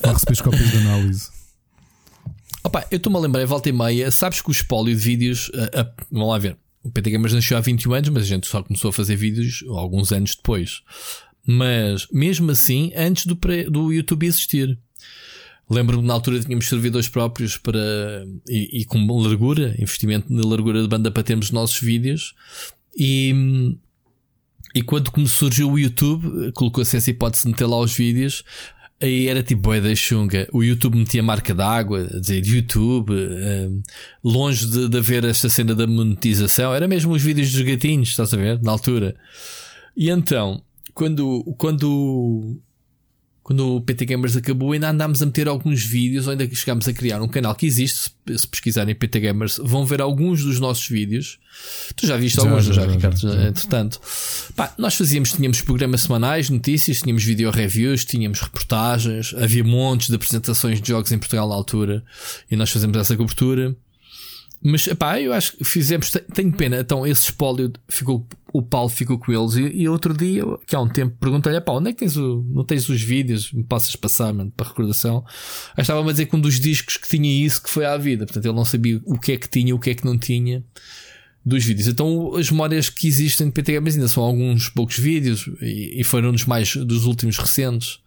Vai 0.01 0.13
receber 0.15 0.43
cópias 0.43 0.71
de 0.71 0.77
análise. 0.79 1.29
Opa, 2.63 2.87
eu 2.91 2.97
estou-me 2.97 3.19
a 3.19 3.21
lembrar, 3.21 3.45
volta 3.47 3.69
e 3.69 3.73
meia, 3.73 4.11
sabes 4.11 4.41
que 4.41 4.49
o 4.49 4.53
espólio 4.53 4.97
de 4.97 5.03
vídeos, 5.03 5.51
ah, 5.55 5.81
ah, 5.83 6.03
vamos 6.11 6.29
lá 6.31 6.39
ver, 6.39 6.57
o 6.83 6.91
PT 6.91 7.11
Gamers 7.11 7.35
nasceu 7.35 7.59
há 7.59 7.61
21 7.61 7.93
anos, 7.93 8.09
mas 8.09 8.23
a 8.23 8.27
gente 8.27 8.47
só 8.47 8.63
começou 8.63 8.89
a 8.89 8.93
fazer 8.93 9.17
vídeos 9.17 9.63
alguns 9.69 10.13
anos 10.13 10.35
depois. 10.35 10.81
Mas, 11.47 12.07
mesmo 12.11 12.51
assim, 12.51 12.93
antes 12.97 13.27
do, 13.27 13.37
pré- 13.37 13.65
do 13.65 13.93
YouTube 13.93 14.27
existir. 14.27 14.79
Lembro-me 15.69 16.07
na 16.07 16.13
altura 16.15 16.41
tínhamos 16.41 16.69
servidores 16.69 17.09
próprios 17.09 17.57
para 17.57 17.81
e, 18.49 18.81
e 18.81 18.85
com 18.85 18.99
largura, 19.23 19.75
investimento 19.79 20.33
na 20.33 20.47
largura 20.47 20.83
de 20.83 20.89
banda 20.89 21.11
para 21.11 21.23
termos 21.23 21.47
os 21.47 21.53
nossos 21.53 21.81
vídeos. 21.81 22.35
E, 22.97 23.75
e 24.75 24.83
quando 24.83 25.11
come- 25.11 25.29
surgiu 25.29 25.71
o 25.71 25.79
YouTube, 25.79 26.53
colocou-se 26.53 26.97
essa 26.97 27.11
hipótese 27.11 27.45
de 27.45 27.51
meter 27.51 27.67
lá 27.67 27.79
os 27.79 27.95
vídeos. 27.95 28.45
Aí 29.01 29.27
era 29.27 29.43
tipo 29.43 29.63
boia 29.63 29.81
da 29.81 29.95
chunga. 29.95 30.49
O 30.53 30.63
YouTube 30.63 30.97
metia 30.97 31.23
marca 31.23 31.55
d'água, 31.55 32.09
a 32.15 32.21
dizer 32.21 32.47
YouTube, 32.47 33.13
eh, 33.13 33.69
longe 34.23 34.67
de, 34.67 34.89
de 34.89 34.99
haver 34.99 35.25
esta 35.25 35.49
cena 35.49 35.75
da 35.75 35.87
monetização. 35.87 36.73
Era 36.73 36.87
mesmo 36.87 37.13
os 37.13 37.23
vídeos 37.23 37.51
dos 37.53 37.61
gatinhos, 37.63 38.11
estás 38.11 38.33
a 38.33 38.37
ver? 38.37 38.63
Na 38.63 38.71
altura. 38.71 39.17
E 39.97 40.09
então, 40.11 40.63
quando, 40.95 41.43
quando, 41.59 42.57
quando 43.43 43.77
o 43.77 43.81
PT 43.81 44.07
Gamers 44.07 44.37
acabou, 44.37 44.73
ainda 44.73 44.91
andámos 44.91 45.21
a 45.23 45.27
meter 45.27 45.49
alguns 45.49 45.83
vídeos, 45.85 46.27
ou 46.27 46.31
ainda 46.33 46.47
que 46.47 46.55
chegámos 46.55 46.87
a 46.89 46.93
criar 46.93 47.21
um 47.21 47.29
canal 47.29 47.55
que 47.55 47.67
existe. 47.67 48.13
Se, 48.39 48.49
pesquisarem 48.49 48.95
PT 48.95 49.21
Gamers, 49.21 49.61
vão 49.63 49.85
ver 49.85 50.01
alguns 50.01 50.43
dos 50.43 50.59
nossos 50.59 50.89
vídeos. 50.89 51.39
Tu 51.95 52.07
já 52.07 52.17
viste 52.17 52.37
Já, 52.37 52.43
alguns, 52.43 52.65
já, 52.65 52.73
já, 52.73 52.87
já, 52.87 52.91
Ricardo? 52.93 53.19
já. 53.21 53.49
Entretanto, 53.49 54.01
pá, 54.57 54.73
nós 54.79 54.95
fazíamos, 54.95 55.33
tínhamos 55.33 55.61
programas 55.61 56.01
semanais, 56.03 56.49
notícias, 56.49 57.03
tínhamos 57.03 57.23
video 57.23 57.51
reviews, 57.51 58.05
tínhamos 58.05 58.41
reportagens, 58.41 59.35
havia 59.35 59.63
montes 59.63 60.09
de 60.09 60.15
apresentações 60.15 60.81
de 60.81 60.89
jogos 60.89 61.13
em 61.13 61.19
Portugal 61.19 61.47
na 61.49 61.55
altura 61.55 62.03
e 62.51 62.57
nós 62.57 62.71
fazemos 62.71 62.97
essa 62.97 63.15
cobertura. 63.17 63.77
Mas, 64.63 64.89
pá, 64.99 65.21
eu 65.21 65.35
acho 65.35 65.59
que 65.59 65.65
fizemos, 65.65 66.11
te- 66.11 66.21
tenho 66.33 66.51
pena. 66.51 66.81
Então, 66.81 67.07
esse 67.07 67.25
espólio 67.25 67.71
ficou, 67.87 68.27
o 68.55 68.63
Paulo 68.63 68.89
ficou 68.89 69.19
com 69.19 69.33
eles. 69.33 69.57
E, 69.57 69.83
e 69.83 69.89
outro 69.89 70.17
dia, 70.17 70.45
que 70.65 70.77
há 70.77 70.81
um 70.81 70.89
tempo, 70.89 71.17
perguntei-lhe, 71.19 71.61
pá, 71.61 71.73
onde 71.73 71.91
é 71.91 71.93
que 71.93 71.99
tens 71.99 72.17
o, 72.17 72.47
não 72.49 72.65
tens 72.65 72.89
os 72.89 73.03
vídeos? 73.03 73.53
Me 73.53 73.65
passas 73.65 73.97
passar, 73.97 74.33
mano, 74.33 74.53
para 74.57 74.69
recordação. 74.69 75.25
Aí 75.77 75.83
estava-me 75.83 76.09
a 76.09 76.13
dizer 76.13 76.27
que 76.27 76.37
um 76.37 76.41
dos 76.41 76.61
discos 76.61 76.97
que 76.97 77.09
tinha 77.09 77.45
isso 77.45 77.61
que 77.61 77.69
foi 77.69 77.85
à 77.85 77.97
vida. 77.97 78.25
Portanto, 78.25 78.47
ele 78.47 78.55
não 78.55 78.65
sabia 78.65 79.03
o 79.05 79.19
que 79.19 79.33
é 79.33 79.37
que 79.37 79.49
tinha, 79.49 79.75
o 79.75 79.79
que 79.81 79.91
é 79.91 79.95
que 79.97 80.05
não 80.05 80.17
tinha 80.17 80.63
dos 81.45 81.65
vídeos. 81.65 81.89
Então, 81.89 82.37
as 82.37 82.49
memórias 82.49 82.89
que 82.89 83.09
existem 83.09 83.49
de 83.49 83.53
PT 83.53 83.73
Gamers 83.73 83.97
ainda 83.97 84.07
são 84.07 84.23
alguns 84.23 84.69
poucos 84.69 85.01
vídeos 85.01 85.51
e, 85.61 86.01
e 86.01 86.05
foram 86.05 86.31
dos 86.31 86.45
mais, 86.45 86.77
dos 86.77 87.07
últimos 87.07 87.37
recentes 87.37 87.99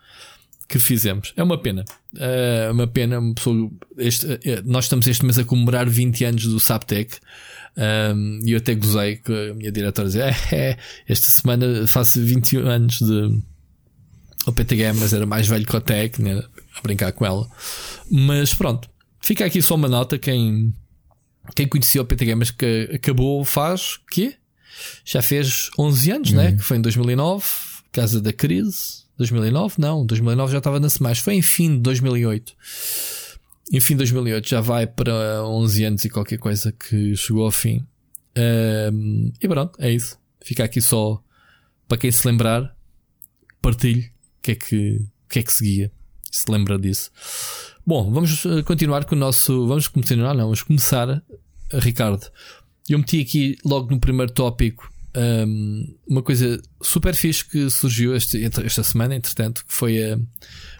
que 0.66 0.80
fizemos. 0.80 1.34
É 1.36 1.44
uma 1.44 1.58
pena. 1.58 1.84
É 2.18 2.70
uma 2.72 2.88
pena. 2.88 3.20
Uma 3.20 3.34
pessoa, 3.34 3.70
este, 3.98 4.26
eh, 4.46 4.62
nós 4.64 4.86
estamos 4.86 5.08
este 5.08 5.26
mês 5.26 5.38
a 5.38 5.44
comemorar 5.44 5.90
20 5.90 6.24
anos 6.24 6.44
do 6.46 6.58
Saptec. 6.58 7.18
Um, 7.78 8.40
e 8.44 8.54
eu 8.54 8.58
até 8.58 8.74
gozei 8.74 9.18
que 9.18 9.32
a 9.32 9.54
minha 9.54 9.72
diretora 9.72 10.08
dizia: 10.08 10.26
é, 10.26 10.56
é, 10.56 10.78
esta 11.08 11.30
semana 11.30 11.86
faço 11.86 12.24
21 12.24 12.68
anos 12.68 12.98
de. 12.98 13.42
O 14.48 14.54
Gamers 14.54 15.12
era 15.12 15.26
mais 15.26 15.46
velho 15.48 15.66
que 15.66 15.76
o 15.76 15.82
Tec, 15.82 16.20
né? 16.20 16.42
a 16.76 16.82
brincar 16.82 17.12
com 17.12 17.26
ela. 17.26 17.48
Mas 18.10 18.54
pronto, 18.54 18.90
fica 19.20 19.46
aqui 19.46 19.62
só 19.62 19.76
uma 19.76 19.90
nota. 19.90 20.18
Quem, 20.18 20.74
quem 21.54 21.68
conhecia 21.68 22.02
o 22.02 22.06
PT 22.06 22.26
Gamers 22.26 22.52
que 22.52 22.90
acabou 22.94 23.44
faz 23.44 24.00
quê? 24.10 24.36
Já 25.04 25.22
fez 25.22 25.70
11 25.78 26.12
anos, 26.12 26.32
né? 26.32 26.54
Que 26.54 26.64
foi 26.64 26.78
em 26.78 26.82
2009, 26.82 27.46
casa 27.92 28.22
da 28.22 28.32
crise. 28.32 29.06
2009? 29.18 29.76
Não, 29.80 30.06
2009 30.06 30.52
já 30.52 30.58
estava 30.60 30.80
na 30.80 30.90
semana. 30.90 31.16
Foi 31.16 31.34
em 31.34 31.42
fim 31.42 31.76
de 31.76 31.80
2008. 31.80 32.54
Em 33.72 33.80
fim 33.80 33.96
de 33.96 34.00
2008 34.00 34.48
já 34.48 34.62
vai 34.62 34.88
para 34.88 35.44
11 35.46 35.84
anos 35.84 36.06
e 36.06 36.10
qualquer 36.10 36.38
coisa 36.38 36.72
que 36.72 37.16
chegou 37.16 37.44
ao 37.46 37.52
fim. 37.52 37.86
Ahm, 38.36 39.32
e 39.42 39.48
pronto, 39.48 39.78
é 39.80 39.92
isso. 39.92 40.18
Fica 40.42 40.64
aqui 40.64 40.82
só 40.82 41.22
para 41.88 41.98
quem 41.98 42.12
se 42.12 42.26
lembrar, 42.28 42.76
partilhe 43.62 44.12
o 44.40 44.42
que 44.42 44.52
é 44.52 44.56
que, 44.56 45.06
que, 45.30 45.40
é 45.40 45.44
que 45.44 45.52
seguia. 45.52 45.92
Se 46.32 46.50
lembra 46.52 46.78
disso. 46.78 47.12
Bom, 47.86 48.12
vamos 48.12 48.46
eh, 48.46 48.62
continuar 48.64 49.06
com 49.06 49.16
o 49.16 49.18
nosso. 49.18 49.68
Vamos 49.68 49.88
continuar, 49.88 50.34
não, 50.34 50.46
vamos 50.46 50.64
começar, 50.64 51.24
Ricardo. 51.72 52.30
Eu 52.90 53.00
meti 53.00 53.22
aqui 53.22 53.58
logo 53.66 53.90
no 53.90 54.00
primeiro 54.00 54.32
tópico 54.32 54.92
um, 55.18 55.96
uma 56.08 56.22
coisa 56.22 56.62
super 56.82 57.16
fixe 57.16 57.44
que 57.44 57.70
surgiu 57.70 58.16
este, 58.16 58.44
esta 58.64 58.84
semana, 58.84 59.16
entretanto, 59.16 59.66
que 59.68 59.74
foi 59.74 59.98
eh, 59.98 60.18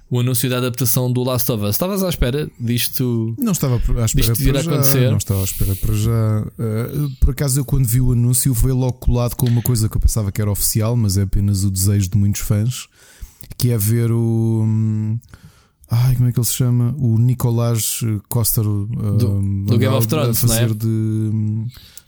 o 0.10 0.20
anúncio 0.20 0.50
da 0.50 0.58
adaptação 0.58 1.12
do 1.12 1.24
Last 1.24 1.52
of 1.52 1.64
Us. 1.64 1.72
Estavas 1.72 2.04
à 2.04 2.10
espera 2.10 2.50
disto? 2.60 3.36
Não 3.38 3.52
estava 3.52 3.76
à 3.76 4.06
espera 4.06 4.06
Disto 4.34 4.44
para 4.44 4.62
já. 4.62 4.72
acontecer. 4.72 5.10
Não 5.10 5.18
estava 5.18 5.42
à 5.42 5.44
espera 5.44 5.76
para 5.76 5.94
já. 5.94 6.42
Uh, 6.60 7.10
por 7.20 7.32
acaso, 7.32 7.60
eu 7.60 7.66
quando 7.66 7.86
vi 7.88 8.00
o 8.00 8.12
anúncio, 8.12 8.54
veio 8.54 8.76
logo 8.76 8.94
colado 9.00 9.36
com 9.36 9.48
uma 9.48 9.62
coisa 9.62 9.90
que 9.90 9.98
eu 9.98 10.02
pensava 10.02 10.32
que 10.32 10.42
era 10.42 10.52
oficial, 10.52 10.96
mas 10.96 11.18
é 11.18 11.24
apenas 11.24 11.64
o 11.64 11.72
desejo 11.72 12.10
de 12.10 12.18
muitos 12.18 12.42
fãs, 12.42 12.88
que 13.58 13.72
é 13.72 13.78
ver 13.78 14.12
o. 14.12 14.62
hum, 14.64 15.20
Ai, 15.90 16.16
como 16.18 16.28
é 16.28 16.34
que 16.34 16.40
ele 16.40 16.46
se 16.46 16.54
chama? 16.54 16.94
O 16.98 17.18
Nicolás 17.18 18.02
Coster 18.28 18.64
Do- 18.64 19.66
do 19.66 19.78
Game 19.78 19.96
of 19.96 20.06
Thrones, 20.06 20.44
a 20.44 20.46
é? 20.46 20.50
fazer 20.50 20.74
de 20.74 20.86
hum, 20.86 21.66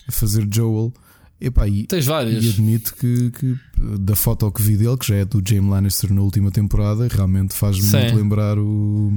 a 0.07 0.11
fazer 0.11 0.47
Joel. 0.51 0.93
Epá, 1.41 1.67
e, 1.67 1.85
Tens 1.87 2.05
várias. 2.05 2.43
e 2.43 2.49
admito 2.49 2.93
que, 2.95 3.31
que 3.31 3.57
da 3.99 4.15
foto 4.15 4.51
que 4.51 4.61
vi 4.61 4.75
dele, 4.75 4.97
que 4.97 5.07
já 5.07 5.15
é 5.15 5.25
do 5.25 5.41
James 5.47 5.69
Lannister 5.71 6.13
na 6.13 6.21
última 6.21 6.51
temporada, 6.51 7.07
realmente 7.09 7.53
faz-me 7.53 7.89
muito 7.89 8.15
lembrar 8.15 8.57
o, 8.59 9.13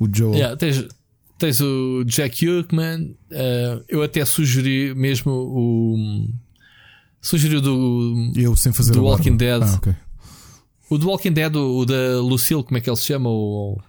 o 0.00 0.08
Joel. 0.12 0.34
Yeah, 0.34 0.56
tens, 0.56 0.84
tens 1.38 1.60
o 1.60 2.02
Jack 2.04 2.48
Huckman. 2.48 3.14
eh, 3.30 3.82
eu 3.88 4.02
até 4.02 4.24
sugeri 4.24 4.94
mesmo 4.96 5.30
o. 5.30 6.28
Sugeri 7.20 7.60
do. 7.60 8.32
Eu 8.34 8.56
sem 8.56 8.72
fazer 8.72 8.92
Do 8.92 8.98
a 8.98 9.02
barba. 9.02 9.16
Walking 9.18 9.36
Dead. 9.36 9.62
Ah, 9.62 9.74
ok. 9.74 9.94
O 10.90 10.98
do 10.98 11.08
Walking 11.08 11.32
Dead, 11.32 11.54
o, 11.54 11.78
o 11.78 11.86
da 11.86 12.20
Lucille, 12.20 12.64
como 12.64 12.78
é 12.78 12.80
que 12.80 12.90
ele 12.90 12.96
se 12.96 13.04
chama? 13.06 13.30
O. 13.30 13.80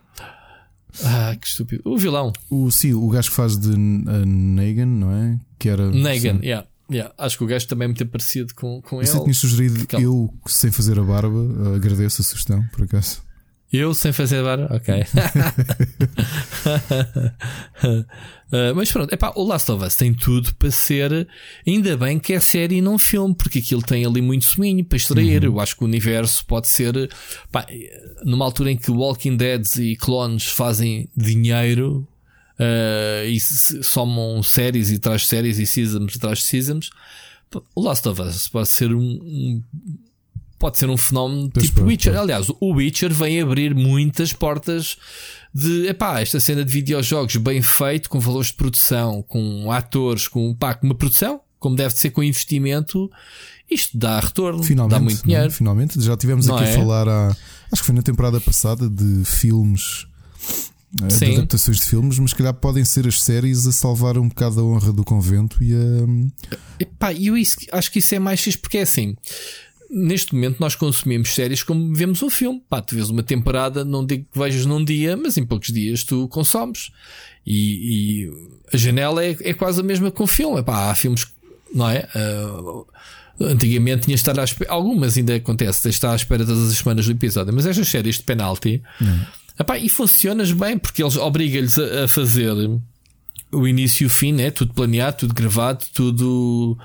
Ah, 1.04 1.36
que 1.42 1.48
estúpido. 1.48 1.82
O 1.84 1.98
vilão. 1.98 2.32
O, 2.52 2.70
sim, 2.70 2.94
o 2.94 3.10
gajo 3.10 3.30
que 3.32 3.36
faz 3.36 3.58
de 3.58 3.70
uh, 3.70 4.25
Negan, 4.25 4.86
não 4.86 5.12
é? 5.12 5.40
Que 5.58 5.70
era. 5.70 5.90
Negan, 5.90 6.36
sim. 6.40 6.46
yeah, 6.46 6.68
yeah. 6.94 7.14
Acho 7.18 7.38
que 7.38 7.44
o 7.44 7.48
gajo 7.48 7.68
também 7.68 7.86
é 7.86 7.88
muito 7.88 8.06
parecido 8.06 8.54
com, 8.56 8.82
com 8.82 9.02
ele. 9.02 9.10
tinha 9.10 9.34
sugerido 9.34 9.86
eu, 10.00 10.34
sem 10.46 10.72
fazer 10.72 11.00
a 11.00 11.04
barba, 11.04 11.76
agradeço 11.76 12.22
a 12.22 12.26
sugestão, 12.26 12.64
por 12.72 12.84
acaso. 12.84 13.22
Eu 13.74 13.94
sem 13.96 14.14
fazer 14.14 14.44
barulho? 14.44 14.68
Ok. 14.70 14.94
uh, 17.84 18.76
mas 18.76 18.92
pronto, 18.92 19.12
epá, 19.12 19.34
o 19.36 19.44
Last 19.44 19.72
of 19.72 19.84
Us 19.84 19.96
tem 19.96 20.14
tudo 20.14 20.54
para 20.54 20.70
ser. 20.70 21.28
Ainda 21.66 21.98
bem 21.98 22.20
que 22.20 22.34
é 22.34 22.40
série 22.40 22.76
e 22.76 22.82
não 22.82 23.00
filme, 23.00 23.34
porque 23.34 23.58
aquilo 23.58 23.82
tem 23.82 24.06
ali 24.06 24.22
muito 24.22 24.46
swing 24.46 24.84
para 24.84 24.98
extrair. 24.98 25.44
Uhum. 25.44 25.56
Eu 25.56 25.60
acho 25.60 25.76
que 25.76 25.84
o 25.84 25.88
universo 25.88 26.46
pode 26.46 26.68
ser. 26.68 27.10
Pá, 27.52 27.66
numa 28.24 28.46
altura 28.46 28.70
em 28.70 28.78
que 28.78 28.92
Walking 28.92 29.36
Dead 29.38 29.66
e 29.78 29.96
clones 29.96 30.46
fazem 30.46 31.10
dinheiro 31.18 32.08
uh, 32.60 33.26
e 33.28 33.40
somam 33.40 34.42
séries 34.44 34.92
e 34.92 35.00
traz 35.00 35.28
séries 35.28 35.60
e 35.60 35.66
seasons 35.66 36.16
atrás 36.16 36.40
de 36.40 36.46
seasons, 36.46 36.90
o 37.76 37.82
Last 37.82 38.08
of 38.08 38.22
Us 38.22 38.48
pode 38.48 38.70
ser 38.70 38.94
um, 38.94 39.02
um 39.02 39.64
pode 40.58 40.78
ser 40.78 40.90
um 40.90 40.96
fenómeno 40.96 41.50
tipo 41.50 41.74
pronto, 41.74 41.90
Witcher. 41.90 42.14
Pronto. 42.14 42.24
Aliás, 42.24 42.48
o 42.50 42.74
Witcher 42.74 43.14
vem 43.14 43.42
abrir 43.42 43.76
muitas 43.76 44.32
portas 44.32 44.98
de 45.54 45.88
epá, 45.88 46.22
esta 46.22 46.40
cena 46.40 46.64
de 46.64 46.72
videojogos 46.72 47.36
bem 47.36 47.62
feito, 47.62 48.10
com 48.10 48.18
valores 48.18 48.48
de 48.48 48.54
produção, 48.54 49.22
com 49.24 49.70
atores, 49.70 50.30
com, 50.30 50.56
pá, 50.56 50.74
com 50.74 50.88
uma 50.88 50.96
produção, 50.96 51.42
como 51.60 51.76
deve 51.76 51.94
ser 51.94 52.12
com 52.12 52.24
investimento, 52.24 53.12
isto 53.70 53.98
dá 53.98 54.20
retorno, 54.22 54.64
finalmente, 54.64 54.92
dá 54.92 55.00
muito 55.02 55.20
é? 55.20 55.24
dinheiro. 55.24 55.52
Finalmente, 55.52 56.02
já 56.02 56.16
tivemos 56.16 56.48
não 56.48 56.56
aqui 56.56 56.66
é? 56.66 56.72
a 56.72 56.80
falar, 56.80 57.10
há, 57.10 57.36
acho 57.72 57.82
que 57.82 57.86
foi 57.86 57.96
na 57.96 58.02
temporada 58.02 58.40
passada, 58.40 58.90
de 58.90 59.26
filmes. 59.26 60.08
Eh, 61.02 61.10
Sim. 61.10 61.38
Adaptações 61.38 61.78
de 61.78 61.84
filmes, 61.88 62.20
mas 62.20 62.34
calhar 62.34 62.54
podem 62.54 62.86
ser 62.86 63.08
as 63.08 63.22
séries 63.22 63.66
a 63.66 63.72
salvar 63.72 64.18
um 64.18 64.28
bocado 64.28 64.60
a 64.60 64.64
honra 64.64 64.94
do 64.94 65.04
convento 65.04 65.64
e 65.64 65.74
a. 65.74 66.56
Epá, 66.80 67.14
eu 67.14 67.38
isso, 67.38 67.58
acho 67.72 67.92
que 67.92 68.00
isso 68.00 68.14
é 68.14 68.20
mais 68.20 68.40
X 68.40 68.56
porque 68.56 68.78
é 68.78 68.82
assim 68.82 69.16
neste 69.94 70.34
momento 70.34 70.58
nós 70.60 70.76
consumimos 70.76 71.36
séries 71.36 71.62
como 71.62 71.94
vemos 71.94 72.24
um 72.24 72.30
filme. 72.30 72.62
Pá, 72.68 72.82
tu 72.82 72.96
vês 72.96 73.10
uma 73.12 73.22
temporada, 73.22 73.86
não 73.86 74.04
digo 74.04 74.26
que 74.32 74.40
vejas 74.40 74.66
num 74.66 74.84
dia, 74.84 75.16
mas 75.16 75.38
em 75.38 75.46
poucos 75.46 75.72
dias 75.72 76.04
tu 76.04 76.28
consomes. 76.30 76.92
E, 77.46 78.26
e 78.26 78.32
a 78.74 78.78
janela 78.78 79.24
é, 79.24 79.38
é, 79.42 79.54
quase 79.54 79.82
a 79.82 79.84
mesma 79.84 80.10
com 80.10 80.24
o 80.24 80.28
filme. 80.28 80.64
Pá, 80.64 80.90
há 80.90 80.96
filmes, 80.96 81.28
não 81.74 81.88
é? 81.90 82.08
Uh, 82.16 82.88
antigamente 83.40 84.04
tinha 84.04 84.16
estar 84.16 84.38
à 84.40 84.44
espera, 84.44 84.72
algumas 84.72 85.18
ainda 85.18 85.36
acontece, 85.36 85.84
de 85.84 85.90
estar 85.90 86.12
à 86.12 86.16
espera 86.16 86.46
todas 86.46 86.72
as 86.72 86.78
semanas 86.78 87.06
do 87.06 87.12
episódio, 87.12 87.54
mas 87.54 87.66
estas 87.66 87.88
séries 87.88 88.18
de 88.18 88.24
penalti, 88.24 88.82
epá, 89.60 89.78
e 89.78 89.90
funcionas 89.90 90.52
bem 90.52 90.78
porque 90.78 91.04
eles 91.04 91.16
obrigam-lhes 91.18 91.78
a, 91.78 92.06
a 92.06 92.08
fazer 92.08 92.54
o 93.52 93.68
início 93.68 94.04
e 94.04 94.08
o 94.08 94.10
fim, 94.10 94.34
né? 94.34 94.52
tudo 94.52 94.74
planeado, 94.74 95.18
tudo 95.18 95.34
gravado, 95.34 95.86
tudo 95.94 96.78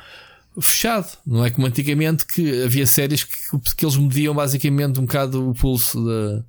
fechado. 0.60 1.16
Não 1.26 1.44
é 1.44 1.50
como 1.50 1.66
antigamente 1.66 2.26
que 2.26 2.62
havia 2.62 2.86
séries 2.86 3.24
que, 3.24 3.36
que 3.76 3.84
eles 3.84 3.96
mediam 3.96 4.34
basicamente 4.34 5.00
um 5.00 5.04
bocado 5.04 5.50
o 5.50 5.54
pulso 5.54 6.04
da, 6.04 6.44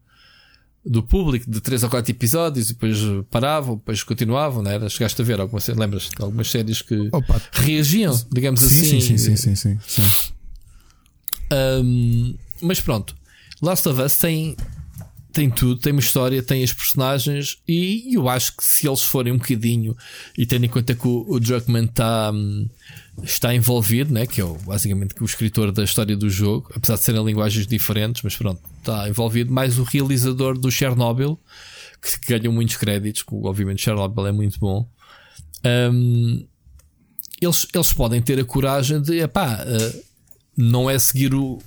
do 0.86 1.04
público 1.04 1.50
de 1.50 1.62
3 1.62 1.84
ou 1.84 1.90
4 1.90 2.12
episódios 2.12 2.70
e 2.70 2.74
depois 2.74 2.98
paravam, 3.30 3.76
depois 3.76 4.04
continuavam, 4.04 4.62
não 4.64 4.72
era? 4.72 4.90
Chegaste 4.90 5.22
a 5.22 5.26
ver 5.26 5.40
algumas 5.40 5.68
lembras 5.68 6.10
de 6.10 6.24
algumas 6.24 6.50
séries 6.50 6.82
que 6.82 7.10
Opa. 7.12 7.42
reagiam, 7.52 8.20
digamos 8.32 8.62
sim, 8.62 8.66
assim. 8.66 9.02
Sim, 9.02 9.18
sim, 9.18 9.36
sim, 9.36 9.56
sim, 9.56 9.80
sim. 9.86 10.34
Um, 11.52 12.36
mas 12.62 12.80
pronto, 12.80 13.16
Last 13.62 13.88
of 13.88 14.02
Us 14.02 14.18
tem 14.18 14.56
tem 15.32 15.50
tudo, 15.50 15.80
tem 15.80 15.92
uma 15.92 16.00
história, 16.00 16.42
tem 16.42 16.64
as 16.64 16.74
personagens 16.74 17.58
e 17.68 18.16
eu 18.16 18.28
acho 18.28 18.58
que 18.58 18.64
se 18.64 18.88
eles 18.88 19.04
forem 19.04 19.32
um 19.32 19.38
bocadinho 19.38 19.96
e 20.38 20.46
tendo 20.46 20.66
em 20.66 20.70
conta 20.70 20.96
que 20.96 21.08
o, 21.08 21.26
o 21.28 21.40
Druckmann 21.40 21.86
está 21.86 22.32
hum, 22.34 22.68
está 23.24 23.54
envolvido, 23.54 24.14
né, 24.14 24.26
que 24.26 24.42
é 24.42 24.44
o, 24.44 24.56
basicamente 24.56 25.14
o 25.22 25.26
escritor 25.26 25.72
da 25.72 25.84
história 25.84 26.16
do 26.16 26.30
jogo, 26.30 26.72
apesar 26.76 26.96
de 26.96 27.02
serem 27.02 27.24
linguagens 27.24 27.68
diferentes, 27.68 28.22
mas 28.22 28.36
pronto, 28.36 28.62
está 28.78 29.10
envolvido, 29.10 29.52
mais 29.52 29.78
o 29.78 29.84
realizador 29.84 30.58
do 30.58 30.72
Chernobyl, 30.72 31.40
que, 32.02 32.20
que 32.20 32.38
ganhou 32.38 32.54
muitos 32.54 32.78
créditos, 32.78 33.24
que 33.24 33.34
obviamente 33.36 33.82
Chernobyl 33.82 34.28
é 34.28 34.32
muito 34.32 34.60
bom. 34.60 34.90
Um, 35.66 36.46
eles, 37.42 37.68
eles 37.74 37.94
podem 37.94 38.22
ter 38.22 38.40
a 38.40 38.46
coragem 38.46 39.02
de, 39.02 39.20
epá, 39.20 39.64
uh, 39.64 40.04
não 40.56 40.90
é 40.90 40.98
seguir 41.00 41.34
o, 41.34 41.60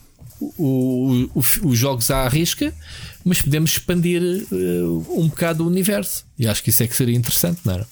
o, 0.58 1.28
o, 1.34 1.38
os 1.38 1.78
jogos 1.78 2.10
à 2.10 2.26
risca, 2.28 2.74
mas 3.24 3.40
podemos 3.40 3.70
expandir 3.70 4.22
uh, 4.22 5.20
um 5.20 5.28
bocado 5.28 5.64
o 5.64 5.66
universo. 5.66 6.24
E 6.38 6.46
acho 6.46 6.62
que 6.62 6.70
isso 6.70 6.82
é 6.82 6.86
que 6.86 6.96
seria 6.96 7.16
interessante, 7.16 7.60
não 7.64 7.74
era? 7.74 7.86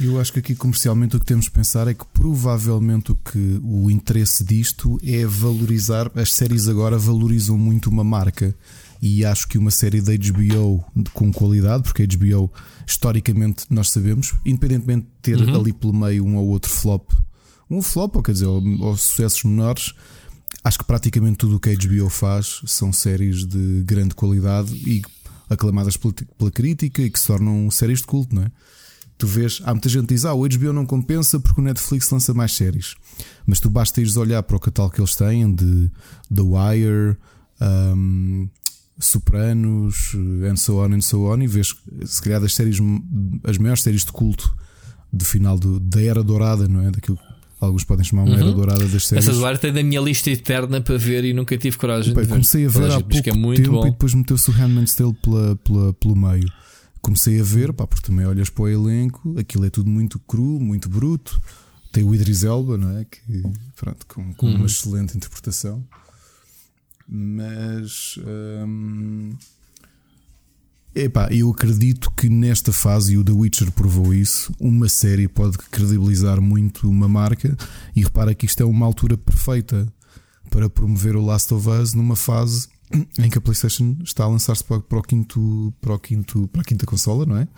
Eu 0.00 0.20
acho 0.20 0.32
que 0.32 0.38
aqui 0.38 0.54
comercialmente 0.54 1.16
o 1.16 1.20
que 1.20 1.26
temos 1.26 1.46
de 1.46 1.50
pensar 1.50 1.88
é 1.88 1.94
que 1.94 2.04
provavelmente 2.12 3.10
o 3.10 3.16
que 3.16 3.60
o 3.64 3.90
interesse 3.90 4.44
disto 4.44 4.98
é 5.04 5.26
valorizar. 5.26 6.08
As 6.14 6.32
séries 6.32 6.68
agora 6.68 6.96
valorizam 6.96 7.58
muito 7.58 7.90
uma 7.90 8.04
marca. 8.04 8.54
E 9.02 9.24
acho 9.24 9.48
que 9.48 9.58
uma 9.58 9.70
série 9.70 10.00
da 10.00 10.12
HBO 10.12 10.84
com 11.12 11.32
qualidade, 11.32 11.84
porque 11.84 12.02
a 12.02 12.06
HBO 12.06 12.52
historicamente 12.86 13.64
nós 13.70 13.90
sabemos, 13.90 14.34
independentemente 14.44 15.06
de 15.06 15.12
ter 15.22 15.40
uhum. 15.40 15.60
ali 15.60 15.72
pelo 15.72 15.92
meio 15.92 16.24
um 16.24 16.36
ou 16.36 16.48
outro 16.48 16.70
flop, 16.70 17.12
um 17.70 17.82
flop, 17.82 18.16
ou 18.16 18.22
quer 18.22 18.32
dizer, 18.32 18.46
ou, 18.46 18.62
ou 18.80 18.96
sucessos 18.96 19.44
menores, 19.44 19.94
acho 20.64 20.78
que 20.78 20.84
praticamente 20.84 21.38
tudo 21.38 21.56
o 21.56 21.60
que 21.60 21.70
a 21.70 21.74
HBO 21.74 22.08
faz 22.08 22.60
são 22.66 22.92
séries 22.92 23.46
de 23.46 23.82
grande 23.84 24.14
qualidade 24.14 24.74
e 24.74 25.02
aclamadas 25.48 25.96
pela, 25.96 26.50
crítica 26.50 27.02
e 27.02 27.10
que 27.10 27.18
se 27.18 27.26
tornam 27.26 27.70
séries 27.70 28.00
de 28.00 28.06
culto, 28.06 28.34
não 28.34 28.42
é? 28.42 28.52
Tu 29.16 29.26
vês, 29.26 29.60
há 29.64 29.72
muita 29.72 29.88
gente 29.88 30.06
que 30.06 30.14
diz: 30.14 30.24
Ah, 30.24 30.34
o 30.34 30.48
HBO 30.48 30.72
não 30.72 30.86
compensa 30.86 31.40
porque 31.40 31.60
o 31.60 31.64
Netflix 31.64 32.08
lança 32.10 32.32
mais 32.32 32.52
séries. 32.52 32.94
Mas 33.44 33.58
tu 33.58 33.68
basta 33.68 34.00
ires 34.00 34.16
olhar 34.16 34.42
para 34.44 34.56
o 34.56 34.60
catálogo 34.60 34.94
que 34.94 35.00
eles 35.00 35.16
têm 35.16 35.52
de 35.52 35.90
The 36.32 36.42
Wire, 36.42 37.16
um, 37.60 38.48
Sopranos, 39.00 40.12
and 40.48 40.56
so 40.56 40.84
on 40.84 40.94
and 40.94 41.00
so 41.00 41.32
on, 41.32 41.42
e 41.42 41.48
vês, 41.48 41.74
se 42.04 42.22
calhar, 42.22 42.40
das 42.40 42.54
séries, 42.54 42.78
as 43.42 43.58
maiores 43.58 43.82
séries 43.82 44.04
de 44.04 44.12
culto 44.12 44.54
do 45.12 45.24
final 45.24 45.58
do, 45.58 45.80
da 45.80 46.00
era 46.00 46.22
dourada, 46.22 46.68
não 46.68 46.82
é? 46.82 46.90
Daquilo 46.90 47.18
alguns 47.60 47.84
podem 47.84 48.04
chamar 48.04 48.22
uma 48.22 48.34
uhum. 48.34 48.40
era 48.40 48.52
dourada 48.52 48.86
das 48.86 49.06
séries. 49.06 49.28
Essa 49.28 49.38
do 49.38 49.58
tem 49.58 49.72
da 49.72 49.82
minha 49.82 50.00
lista 50.00 50.30
eterna 50.30 50.80
para 50.80 50.96
ver 50.96 51.24
e 51.24 51.32
nunca 51.32 51.56
tive 51.56 51.76
coragem 51.76 52.14
Pai, 52.14 52.24
de 52.24 52.28
ver. 52.28 52.34
Comecei 52.34 52.66
a 52.66 52.68
ver 52.68 52.90
há 52.90 53.00
pouco 53.00 53.28
é 53.28 53.32
muito 53.32 53.62
tempo 53.62 53.72
bom. 53.72 53.86
e 53.86 53.90
depois 53.90 54.14
meteu-se 54.14 54.50
o 54.50 54.52
Handmaid's 54.52 54.94
Tale 54.94 55.14
pela, 55.14 55.56
pela, 55.56 55.92
pelo 55.94 56.16
meio 56.16 56.48
comecei 57.00 57.40
a 57.40 57.44
ver, 57.44 57.72
pá, 57.72 57.86
porque 57.86 58.06
também 58.06 58.26
olhas 58.26 58.50
para 58.50 58.64
o 58.64 58.68
elenco, 58.68 59.38
aquilo 59.38 59.64
é 59.64 59.70
tudo 59.70 59.88
muito 59.88 60.18
cru, 60.20 60.60
muito 60.60 60.88
bruto. 60.88 61.40
Tem 61.90 62.04
o 62.04 62.14
Idris 62.14 62.44
Elba, 62.44 62.76
não 62.76 62.98
é? 62.98 63.04
Que, 63.04 63.42
pronto, 63.74 64.06
com, 64.06 64.34
com 64.34 64.46
uhum. 64.46 64.56
uma 64.56 64.66
excelente 64.66 65.16
interpretação. 65.16 65.82
Mas. 67.08 68.18
Hum, 68.18 69.30
epá, 70.94 71.28
eu 71.32 71.50
acredito 71.50 72.10
que 72.12 72.28
nesta 72.28 72.72
fase, 72.72 73.14
e 73.14 73.18
o 73.18 73.24
The 73.24 73.32
Witcher 73.32 73.72
provou 73.72 74.12
isso, 74.12 74.52
uma 74.58 74.88
série 74.88 75.28
pode 75.28 75.58
credibilizar 75.58 76.40
muito 76.40 76.88
uma 76.88 77.08
marca. 77.08 77.56
E 77.94 78.02
repara 78.02 78.34
que 78.34 78.46
isto 78.46 78.62
é 78.62 78.66
uma 78.66 78.86
altura 78.86 79.16
perfeita 79.16 79.86
para 80.50 80.68
promover 80.68 81.16
o 81.16 81.24
Last 81.24 81.52
of 81.52 81.68
Us 81.68 81.94
numa 81.94 82.16
fase 82.16 82.68
em 83.18 83.28
que 83.30 83.38
a 83.38 83.40
PlayStation 83.40 83.96
está 84.02 84.24
a 84.24 84.28
lançar-se 84.28 84.64
para, 84.64 84.80
para, 84.80 85.02
para, 85.02 85.78
para 85.80 85.94
a 85.94 86.64
quinta 86.64 86.86
consola, 86.86 87.26
não 87.26 87.36
é? 87.36 87.48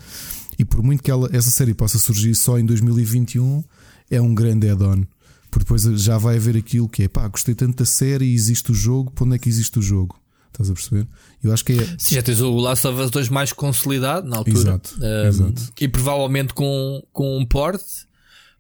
E 0.59 0.65
por 0.65 0.83
muito 0.83 1.03
que 1.03 1.11
ela, 1.11 1.29
essa 1.33 1.51
série 1.51 1.73
possa 1.73 1.99
surgir 1.99 2.35
só 2.35 2.59
em 2.59 2.65
2021, 2.65 3.65
é 4.11 4.21
um 4.21 4.35
grande 4.35 4.69
add-on. 4.69 5.05
Porque 5.51 5.65
depois 5.65 5.83
já 6.01 6.17
vai 6.17 6.37
haver 6.37 6.57
aquilo 6.57 6.89
que 6.89 7.05
é 7.05 7.09
pá, 7.09 7.27
gostei 7.27 7.55
tanto 7.55 7.79
da 7.79 7.85
série 7.85 8.33
existe 8.33 8.71
o 8.71 8.75
jogo, 8.75 9.11
para 9.11 9.25
onde 9.25 9.37
é 9.37 9.39
que 9.39 9.49
existe 9.49 9.79
o 9.79 9.83
jogo? 9.83 10.20
Estás 10.61 10.71
a 10.71 10.75
perceber? 10.75 11.09
Eu 11.43 11.53
acho 11.53 11.65
que 11.65 11.73
é. 11.73 11.97
Se 11.99 12.15
já 12.15 12.23
tens 12.23 12.41
o 12.41 12.55
Last 12.57 12.87
of 12.87 13.01
Us 13.01 13.11
2 13.11 13.29
mais 13.31 13.53
consolidado 13.53 14.29
na 14.29 14.37
altura. 14.37 14.59
Exato, 14.59 14.99
um, 15.01 15.27
exato. 15.27 15.73
E 15.81 15.89
provavelmente 15.89 16.53
com, 16.53 17.03
com 17.13 17.39
um 17.39 17.47
port 17.47 17.81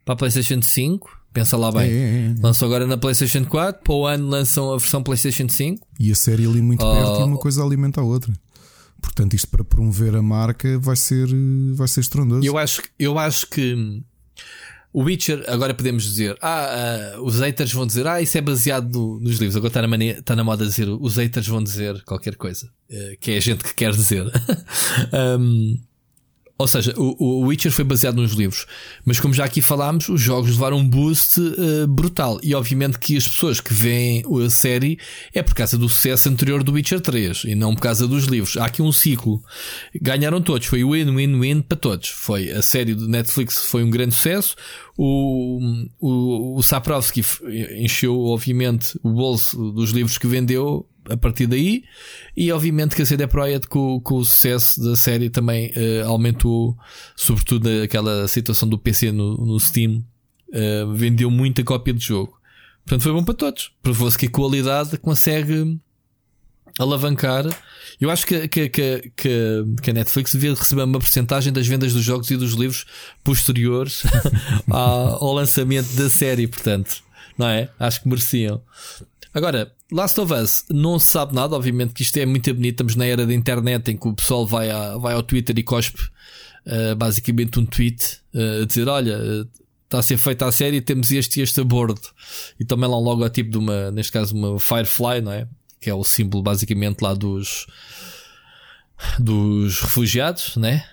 para 0.04 0.14
a 0.14 0.16
PlayStation 0.16 0.62
5 0.62 1.20
Pensa 1.32 1.56
lá 1.56 1.70
bem. 1.70 1.82
É, 1.82 1.94
é, 1.94 2.26
é. 2.26 2.34
Lançou 2.42 2.66
agora 2.66 2.86
na 2.86 2.96
PlayStation 2.96 3.44
4, 3.44 3.84
para 3.84 3.94
o 3.94 4.04
ano 4.04 4.28
lançam 4.28 4.72
a 4.72 4.76
versão 4.76 5.00
PlayStation 5.00 5.48
5. 5.48 5.86
E 5.98 6.10
a 6.10 6.14
série 6.14 6.44
ali 6.44 6.60
muito 6.60 6.84
oh. 6.84 6.92
perto 6.92 7.20
e 7.20 7.22
uma 7.22 7.38
coisa 7.38 7.62
alimenta 7.62 8.00
a 8.00 8.04
outra. 8.04 8.32
Portanto, 9.00 9.34
isto 9.34 9.48
para 9.48 9.64
promover 9.64 10.16
a 10.16 10.22
marca 10.22 10.78
vai 10.78 10.96
ser, 10.96 11.28
vai 11.74 11.86
ser 11.86 12.00
estrondoso. 12.00 12.44
Eu 12.44 12.58
acho, 12.58 12.82
eu 12.98 13.16
acho 13.16 13.46
que 13.46 14.02
o 14.92 15.02
Witcher, 15.02 15.44
agora 15.46 15.72
podemos 15.72 16.04
dizer, 16.04 16.36
ah, 16.42 17.14
uh, 17.16 17.22
os 17.22 17.38
haters 17.38 17.72
vão 17.72 17.86
dizer, 17.86 18.06
ah, 18.06 18.20
isso 18.20 18.36
é 18.36 18.40
baseado 18.40 18.92
no, 18.92 19.20
nos 19.20 19.36
livros. 19.38 19.56
Agora 19.56 19.68
está 19.68 19.82
na, 19.82 19.88
mania, 19.88 20.22
na 20.28 20.44
moda 20.44 20.66
dizer, 20.66 20.88
os 20.88 21.16
haters 21.16 21.46
vão 21.46 21.62
dizer 21.62 22.02
qualquer 22.04 22.34
coisa, 22.34 22.66
uh, 22.90 23.16
que 23.20 23.32
é 23.32 23.36
a 23.36 23.40
gente 23.40 23.62
que 23.62 23.74
quer 23.74 23.92
dizer. 23.92 24.26
um, 25.38 25.78
ou 26.60 26.66
seja, 26.66 26.92
o, 26.94 27.16
o 27.18 27.46
Witcher 27.46 27.72
foi 27.72 27.86
baseado 27.86 28.16
nos 28.16 28.32
livros, 28.32 28.66
mas 29.02 29.18
como 29.18 29.32
já 29.32 29.46
aqui 29.46 29.62
falámos, 29.62 30.10
os 30.10 30.20
jogos 30.20 30.50
levaram 30.50 30.76
um 30.76 30.86
boost 30.86 31.40
uh, 31.40 31.86
brutal. 31.88 32.38
E 32.42 32.54
obviamente 32.54 32.98
que 32.98 33.16
as 33.16 33.26
pessoas 33.26 33.62
que 33.62 33.72
veem 33.72 34.22
a 34.44 34.50
série 34.50 34.98
é 35.32 35.42
por 35.42 35.54
causa 35.54 35.78
do 35.78 35.88
sucesso 35.88 36.28
anterior 36.28 36.62
do 36.62 36.72
Witcher 36.72 37.00
3 37.00 37.44
e 37.46 37.54
não 37.54 37.74
por 37.74 37.80
causa 37.80 38.06
dos 38.06 38.24
livros. 38.24 38.58
Há 38.58 38.66
aqui 38.66 38.82
um 38.82 38.92
ciclo. 38.92 39.42
Ganharam 40.02 40.42
todos, 40.42 40.66
foi 40.66 40.84
win-win-win 40.84 41.62
para 41.62 41.78
todos. 41.78 42.10
Foi 42.10 42.50
a 42.50 42.60
série 42.60 42.94
do 42.94 43.08
Netflix 43.08 43.64
foi 43.64 43.82
um 43.82 43.88
grande 43.88 44.14
sucesso. 44.14 44.54
O, 44.98 45.86
o, 45.98 46.58
o 46.58 46.62
Saprovski 46.62 47.24
encheu, 47.78 48.20
obviamente, 48.20 49.00
o 49.02 49.08
bolso 49.08 49.72
dos 49.72 49.92
livros 49.92 50.18
que 50.18 50.26
vendeu 50.26 50.86
a 51.08 51.16
partir 51.16 51.46
daí. 51.46 51.84
E 52.36 52.50
obviamente 52.52 52.94
que 52.94 53.02
a 53.02 53.06
CD 53.06 53.26
Projekt, 53.26 53.68
com, 53.68 54.00
com 54.00 54.16
o 54.16 54.24
sucesso 54.24 54.82
da 54.82 54.96
série, 54.96 55.30
também 55.30 55.68
uh, 55.70 56.08
aumentou, 56.08 56.76
sobretudo 57.16 57.68
aquela 57.82 58.26
situação 58.28 58.68
do 58.68 58.78
PC 58.78 59.12
no, 59.12 59.36
no 59.36 59.58
Steam, 59.58 60.04
uh, 60.48 60.92
vendeu 60.94 61.30
muita 61.30 61.64
cópia 61.64 61.94
do 61.94 62.00
jogo. 62.00 62.38
Portanto, 62.84 63.02
foi 63.02 63.12
bom 63.12 63.24
para 63.24 63.34
todos. 63.34 63.72
Provou-se 63.82 64.18
que 64.18 64.26
a 64.26 64.30
qualidade 64.30 64.96
consegue 64.98 65.78
alavancar. 66.78 67.44
Eu 68.00 68.10
acho 68.10 68.26
que, 68.26 68.48
que, 68.48 68.68
que, 68.68 69.12
que, 69.16 69.90
a 69.90 69.92
Netflix 69.92 70.32
devia 70.32 70.54
receber 70.54 70.82
uma 70.84 70.98
porcentagem 70.98 71.52
das 71.52 71.66
vendas 71.66 71.92
dos 71.92 72.02
jogos 72.02 72.30
e 72.30 72.36
dos 72.36 72.52
livros 72.52 72.86
posteriores 73.22 74.02
ao 74.70 75.32
lançamento 75.34 75.92
da 75.94 76.08
série, 76.08 76.46
portanto, 76.46 77.02
não 77.36 77.48
é? 77.48 77.68
Acho 77.78 78.02
que 78.02 78.08
mereciam. 78.08 78.62
Agora, 79.34 79.72
Last 79.92 80.20
of 80.20 80.32
Us 80.32 80.64
não 80.68 80.98
se 80.98 81.06
sabe 81.06 81.34
nada, 81.34 81.56
obviamente 81.56 81.92
que 81.92 82.02
isto 82.02 82.16
é 82.16 82.24
muito 82.24 82.52
bonito. 82.54 82.74
Estamos 82.74 82.96
na 82.96 83.06
era 83.06 83.26
da 83.26 83.34
internet 83.34 83.90
em 83.90 83.96
que 83.96 84.08
o 84.08 84.14
pessoal 84.14 84.46
vai, 84.46 84.70
a, 84.70 84.96
vai 84.96 85.14
ao 85.14 85.22
Twitter 85.22 85.58
e 85.58 85.62
cospe 85.62 86.00
uh, 86.66 86.94
basicamente 86.96 87.58
um 87.58 87.66
tweet 87.66 88.20
uh, 88.34 88.62
a 88.62 88.66
dizer: 88.66 88.88
Olha, 88.88 89.18
está 89.84 89.98
a 89.98 90.02
ser 90.02 90.16
feita 90.16 90.46
a 90.46 90.52
série, 90.52 90.80
temos 90.80 91.10
este 91.10 91.40
e 91.40 91.42
este 91.42 91.60
a 91.60 91.64
bordo. 91.64 92.00
E 92.58 92.64
também 92.64 92.88
lá 92.88 92.96
um 92.96 93.02
logotipo 93.02 93.50
de 93.50 93.58
uma, 93.58 93.90
neste 93.90 94.12
caso, 94.12 94.34
uma 94.36 94.58
Firefly, 94.60 95.20
não 95.20 95.32
é? 95.32 95.48
Que 95.80 95.90
é 95.90 95.94
o 95.94 96.04
símbolo 96.04 96.42
basicamente 96.42 97.00
lá 97.00 97.12
dos, 97.12 97.66
dos 99.18 99.80
refugiados, 99.80 100.56
né? 100.56 100.86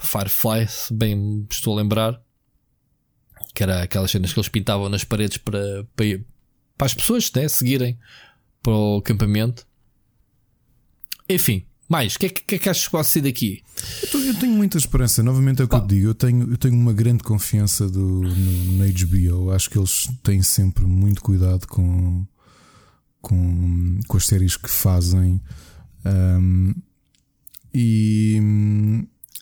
Firefly, 0.00 0.66
se 0.66 0.92
bem 0.92 1.46
estou 1.48 1.74
a 1.74 1.82
lembrar. 1.82 2.20
Que 3.54 3.62
era 3.62 3.82
aquelas 3.82 4.10
cenas 4.10 4.32
que 4.32 4.38
eles 4.38 4.48
pintavam 4.48 4.88
nas 4.88 5.04
paredes 5.04 5.36
para, 5.36 5.84
para, 5.94 6.06
para 6.76 6.86
as 6.86 6.94
pessoas 6.94 7.30
né, 7.32 7.48
seguirem 7.48 7.98
para 8.62 8.72
o 8.72 8.98
acampamento. 8.98 9.66
Enfim, 11.28 11.64
mais, 11.90 12.14
o 12.14 12.18
que, 12.20 12.26
é, 12.26 12.28
que, 12.28 12.54
é 12.54 12.58
que 12.58 12.68
achas 12.68 12.84
que 12.84 12.90
pode 12.92 13.08
ser 13.08 13.20
daqui? 13.20 13.64
Eu, 14.14 14.20
eu, 14.20 14.34
tenho 14.38 14.52
muita 14.52 14.78
esperança, 14.78 15.24
novamente 15.24 15.60
é 15.60 15.64
o 15.64 15.68
que 15.68 15.74
eu 15.74 15.86
digo. 15.86 16.06
Eu 16.06 16.14
tenho, 16.14 16.48
eu 16.52 16.56
tenho 16.56 16.74
uma 16.74 16.92
grande 16.92 17.24
confiança 17.24 17.88
do, 17.88 18.22
no, 18.22 18.78
na 18.78 18.84
HBO. 18.86 19.50
Acho 19.50 19.68
que 19.68 19.76
eles 19.76 20.08
têm 20.22 20.40
sempre 20.40 20.86
muito 20.86 21.20
cuidado 21.20 21.66
com, 21.66 22.24
com, 23.20 23.98
com 24.06 24.16
as 24.16 24.24
séries 24.24 24.56
que 24.56 24.70
fazem. 24.70 25.40
Um, 26.04 26.74
e, 27.74 28.40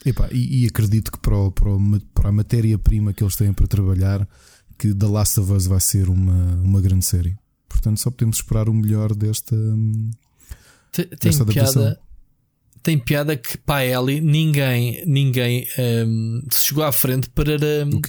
epa, 0.05 0.27
e, 0.31 0.63
e, 0.63 0.67
acredito 0.67 1.11
que 1.11 1.19
para, 1.19 1.37
o, 1.37 1.51
para, 1.51 1.69
o, 1.69 1.99
para 2.15 2.29
a 2.29 2.31
matéria-prima 2.31 3.13
que 3.13 3.23
eles 3.23 3.35
têm 3.35 3.53
para 3.53 3.67
trabalhar, 3.67 4.27
que 4.75 4.93
The 4.93 5.05
Last 5.05 5.39
of 5.39 5.51
Us 5.51 5.67
vai 5.67 5.79
ser 5.79 6.09
uma, 6.09 6.55
uma 6.63 6.81
grande 6.81 7.05
série. 7.05 7.37
Portanto, 7.79 7.99
só 7.99 8.11
podemos 8.11 8.37
esperar 8.37 8.67
o 8.67 8.73
melhor 8.73 9.15
desta. 9.15 9.55
Tem, 10.91 11.07
desta 11.21 11.45
tem 11.45 11.53
piada 11.53 11.99
tem 12.81 12.97
piada 12.97 13.35
que 13.35 13.57
para 13.57 13.81
a 13.81 13.85
Ellie 13.85 14.21
ninguém, 14.21 15.03
ninguém 15.05 15.67
um, 16.07 16.41
se 16.49 16.65
chegou 16.67 16.83
à 16.83 16.91
frente 16.91 17.29
para, 17.29 17.51
um, 17.85 18.01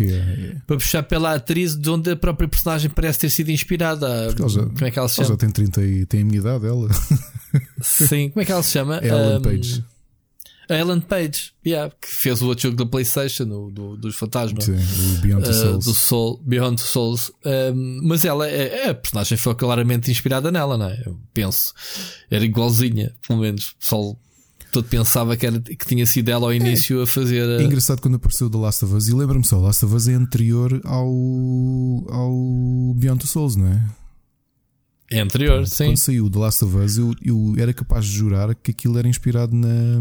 para 0.66 0.76
puxar 0.76 1.02
pela 1.02 1.34
atriz 1.34 1.76
de 1.76 1.90
onde 1.90 2.10
a 2.10 2.16
própria 2.16 2.48
personagem 2.48 2.88
parece 2.90 3.18
ter 3.18 3.30
sido 3.30 3.50
inspirada. 3.50 4.30
Já, 4.30 4.62
como 4.62 4.84
é 4.84 4.90
que 4.90 4.98
ela 4.98 5.08
se 5.08 5.16
chama? 5.16 5.26
Ela 5.26 5.34
já 5.34 5.36
tem 5.36 5.50
30 5.50 5.82
e 5.82 6.06
tem 6.06 6.22
a 6.22 6.24
minha 6.24 6.38
idade, 6.38 6.66
ela. 6.66 6.88
Sim, 7.82 8.30
como 8.30 8.42
é 8.42 8.44
que 8.44 8.52
ela 8.52 8.62
se 8.62 8.72
chama? 8.72 8.98
É 8.98 9.08
Ellen 9.08 9.38
um, 9.38 9.42
Page. 9.42 9.84
A 10.70 10.76
Ellen 10.76 11.00
Page, 11.00 11.52
yeah, 11.66 11.92
que 12.00 12.06
fez 12.06 12.40
o 12.40 12.46
outro 12.46 12.62
jogo 12.62 12.76
da 12.76 12.86
PlayStation, 12.86 13.42
o, 13.42 13.72
do, 13.72 13.96
dos 13.96 14.14
fantasmas. 14.14 14.62
Sim, 14.62 14.76
o 14.76 15.20
Beyond 15.20 15.44
the 15.44 15.52
Souls. 15.52 15.84
Uh, 15.84 15.90
do 15.90 15.94
Soul, 15.94 16.40
Beyond 16.44 16.80
the 16.80 16.86
Souls. 16.86 17.32
Um, 17.44 18.00
mas 18.04 18.24
ela, 18.24 18.48
é, 18.48 18.84
é, 18.84 18.90
a 18.90 18.94
personagem 18.94 19.36
foi 19.36 19.52
claramente 19.56 20.12
inspirada 20.12 20.52
nela, 20.52 20.78
não 20.78 20.86
é? 20.86 21.02
Eu 21.04 21.18
penso. 21.34 21.74
Era 22.30 22.44
igualzinha, 22.44 23.12
pelo 23.26 23.40
menos. 23.40 23.74
Só 23.80 24.14
todo 24.70 24.86
pensava 24.86 25.36
que, 25.36 25.44
era, 25.44 25.58
que 25.60 25.84
tinha 25.84 26.06
sido 26.06 26.28
ela 26.28 26.46
ao 26.46 26.54
início 26.54 27.00
é, 27.00 27.02
a 27.02 27.06
fazer. 27.06 27.42
A... 27.48 27.62
É 27.62 27.64
engraçado 27.64 28.00
quando 28.00 28.14
apareceu 28.14 28.48
The 28.48 28.58
Last 28.58 28.84
of 28.84 28.94
Us 28.94 29.08
e 29.08 29.12
lembra-me 29.12 29.44
só, 29.44 29.56
The 29.56 29.62
Last 29.64 29.84
of 29.84 29.94
Us 29.96 30.06
é 30.06 30.14
anterior 30.14 30.80
ao, 30.84 31.08
ao 32.10 32.94
Beyond 32.94 33.22
the 33.22 33.26
Souls, 33.26 33.56
não 33.56 33.66
é? 33.66 33.84
É 35.10 35.20
anterior, 35.20 35.56
Pronto, 35.56 35.70
sim. 35.70 35.86
Quando 35.86 35.96
saiu 35.96 36.30
The 36.30 36.38
Last 36.38 36.64
of 36.64 36.76
Us, 36.76 36.96
eu, 36.96 37.12
eu 37.24 37.54
era 37.58 37.74
capaz 37.74 38.06
de 38.06 38.12
jurar 38.12 38.54
que 38.54 38.70
aquilo 38.70 38.96
era 38.96 39.08
inspirado 39.08 39.52
na, 39.52 40.00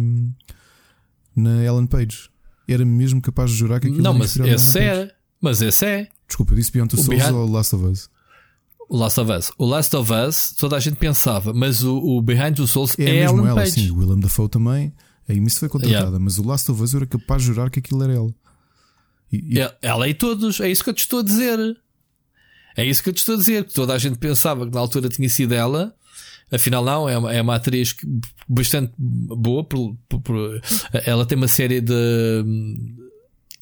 na 1.39 1.63
Ellen 1.63 1.87
Page. 1.87 2.29
Era 2.67 2.85
mesmo 2.85 3.21
capaz 3.21 3.49
de 3.51 3.57
jurar 3.57 3.79
que 3.79 3.87
aquilo 3.87 4.03
não, 4.03 4.13
mas 4.13 4.37
esse 4.37 4.79
é. 4.79 5.11
Mas 5.41 5.61
esse 5.61 5.85
é. 5.85 6.07
Desculpa, 6.27 6.53
eu 6.53 6.57
disse 6.57 6.71
Beyond 6.71 6.95
the 6.95 7.01
Souls 7.01 7.31
ou 7.31 7.49
Last 7.49 7.75
of 7.75 7.85
Us? 7.85 8.09
O 8.87 8.97
Last 8.97 9.19
of 9.19 9.31
Us. 9.31 9.51
O 9.57 9.65
Last 9.65 9.95
of 9.95 10.11
Us, 10.11 10.53
toda 10.57 10.75
a 10.75 10.79
gente 10.79 10.97
pensava, 10.97 11.53
mas 11.53 11.83
o, 11.83 11.97
o 11.97 12.21
Behind 12.21 12.55
the 12.55 12.67
Souls 12.67 12.97
é, 12.99 13.03
é 13.03 13.21
mesmo 13.21 13.39
Ellen 13.39 13.49
ela, 13.51 13.61
Page. 13.61 13.71
sim. 13.71 13.91
O 13.91 13.97
Willem 13.97 14.19
Dafoe 14.19 14.49
também. 14.49 14.93
A 15.27 15.33
isso 15.33 15.59
foi 15.59 15.69
contratada, 15.69 16.05
yeah. 16.05 16.19
mas 16.19 16.39
o 16.39 16.43
Last 16.43 16.71
of 16.71 16.81
Us 16.81 16.95
era 16.95 17.05
capaz 17.05 17.43
de 17.43 17.47
jurar 17.47 17.69
que 17.69 17.79
aquilo 17.79 18.03
era 18.03 18.13
ela. 18.13 18.33
E, 19.31 19.59
e... 19.59 19.71
Ela 19.81 20.07
e 20.07 20.13
todos, 20.13 20.59
é 20.59 20.69
isso 20.69 20.83
que 20.83 20.89
eu 20.89 20.93
te 20.93 21.01
estou 21.01 21.19
a 21.19 21.23
dizer. 21.23 21.77
É 22.75 22.83
isso 22.83 23.03
que 23.03 23.09
eu 23.09 23.13
te 23.13 23.17
estou 23.19 23.35
a 23.35 23.37
dizer. 23.37 23.65
Que 23.65 23.73
toda 23.73 23.93
a 23.93 23.97
gente 23.97 24.17
pensava 24.17 24.65
que 24.65 24.73
na 24.73 24.79
altura 24.79 25.07
tinha 25.07 25.29
sido 25.29 25.53
ela. 25.53 25.95
Afinal, 26.51 26.83
não, 26.83 27.07
é 27.09 27.17
uma, 27.17 27.33
é 27.33 27.41
uma 27.41 27.55
atriz 27.55 27.95
bastante 28.47 28.91
boa. 28.97 29.63
Por, 29.63 29.95
por, 30.07 30.21
por, 30.21 30.61
ela 31.05 31.25
tem 31.25 31.37
uma 31.37 31.47
série 31.47 31.81
de. 31.81 31.93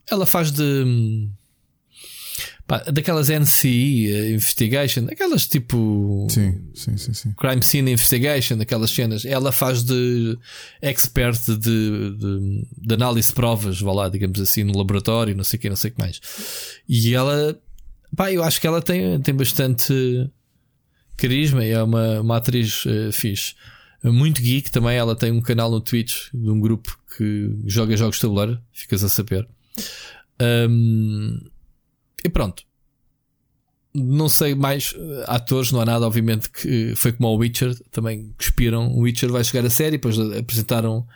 Ela 0.09 0.25
faz 0.25 0.51
de 0.51 1.29
Pá, 2.67 2.79
daquelas 2.79 3.29
NCI 3.29 4.11
uh, 4.11 4.33
Investigation, 4.33 5.07
aquelas 5.09 5.47
tipo. 5.47 6.27
Sim, 6.29 6.59
sim, 6.73 6.97
sim, 6.97 7.13
sim. 7.13 7.33
Crime 7.37 7.63
Scene 7.63 7.93
Investigation, 7.93 8.59
aquelas 8.59 8.91
cenas. 8.91 9.23
Ela 9.23 9.53
faz 9.53 9.83
de 9.83 10.37
expert 10.81 11.39
de, 11.45 11.55
de, 11.55 12.67
de 12.77 12.93
análise 12.93 13.29
de 13.29 13.35
provas, 13.35 13.79
vá 13.79 13.93
lá, 13.93 14.09
digamos 14.09 14.41
assim, 14.41 14.65
no 14.65 14.77
laboratório, 14.77 15.33
não 15.33 15.45
sei 15.45 15.57
o 15.57 15.61
que, 15.61 15.69
não 15.69 15.77
sei 15.77 15.91
o 15.91 15.93
que 15.93 16.01
mais. 16.01 16.19
E 16.89 17.15
ela, 17.15 17.57
pá, 18.13 18.33
eu 18.33 18.43
acho 18.43 18.59
que 18.59 18.67
ela 18.67 18.81
tem, 18.81 19.17
tem 19.21 19.33
bastante 19.33 20.29
carisma 21.17 21.63
é 21.63 21.81
uma, 21.81 22.21
uma 22.21 22.37
atriz 22.37 22.85
uh, 22.85 23.11
fixe. 23.11 23.55
Muito 24.03 24.41
geek 24.41 24.71
também. 24.71 24.95
Ela 24.95 25.15
tem 25.15 25.31
um 25.31 25.41
canal 25.41 25.69
no 25.69 25.81
Twitch 25.81 26.29
de 26.33 26.49
um 26.49 26.59
grupo 26.59 26.97
que 27.17 27.51
joga 27.65 27.97
jogos 27.97 28.17
de 28.17 28.21
tabuleiro, 28.21 28.61
ficas 28.71 29.03
a 29.03 29.09
saber. 29.09 29.47
Um, 30.69 31.39
e 32.23 32.29
pronto. 32.29 32.63
Não 33.93 34.29
sei 34.29 34.53
mais 34.53 34.91
uh, 34.91 35.23
atores, 35.25 35.71
não 35.71 35.81
há 35.81 35.85
nada, 35.85 36.05
obviamente, 36.05 36.49
que 36.51 36.93
foi 36.95 37.11
como 37.11 37.29
o 37.29 37.37
Witcher, 37.37 37.75
também 37.89 38.31
cuspiram. 38.37 38.89
O 38.93 39.01
Witcher 39.01 39.31
vai 39.31 39.43
chegar 39.43 39.65
a 39.65 39.69
série, 39.69 39.91
depois 39.97 40.19
apresentaram 40.19 41.07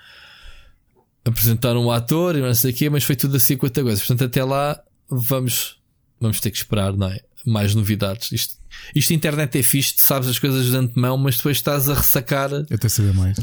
apresentaram 1.23 1.85
o 1.85 1.91
ator 1.91 2.35
e 2.35 2.41
não 2.41 2.53
sei 2.53 2.71
o 2.71 2.73
quê, 2.73 2.89
mas 2.89 3.03
foi 3.03 3.15
tudo 3.15 3.37
assim 3.37 3.55
quanto 3.55 3.83
coisa. 3.83 3.99
Portanto, 3.99 4.23
até 4.23 4.43
lá 4.43 4.81
vamos, 5.07 5.79
vamos 6.19 6.39
ter 6.39 6.49
que 6.49 6.57
esperar, 6.57 6.93
não 6.93 7.07
é? 7.07 7.19
Mais 7.45 7.73
novidades. 7.75 8.31
Isto, 8.31 8.55
isto 8.95 9.13
internet 9.13 9.57
é 9.57 9.63
fixe, 9.63 9.95
sabes 9.97 10.27
as 10.29 10.39
coisas 10.39 10.67
de 10.67 10.75
antemão, 10.75 11.17
mas 11.17 11.37
depois 11.37 11.57
estás 11.57 11.89
a 11.89 11.95
ressacar 11.95 12.51
até 12.71 12.89
saber 12.89 13.13
mais. 13.13 13.37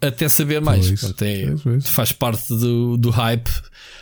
Até 0.00 0.28
saber 0.28 0.60
mais. 0.60 0.88
Portanto, 0.88 1.22
é, 1.22 1.80
faz 1.80 2.12
parte 2.12 2.48
do, 2.48 2.96
do 2.96 3.10
hype, 3.10 3.50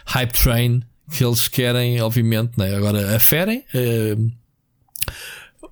hype 0.06 0.32
train 0.32 0.82
que 1.10 1.24
eles 1.24 1.48
querem, 1.48 2.00
obviamente, 2.00 2.52
né? 2.56 2.74
agora 2.74 3.16
aferem, 3.16 3.64
uh, 3.74 4.32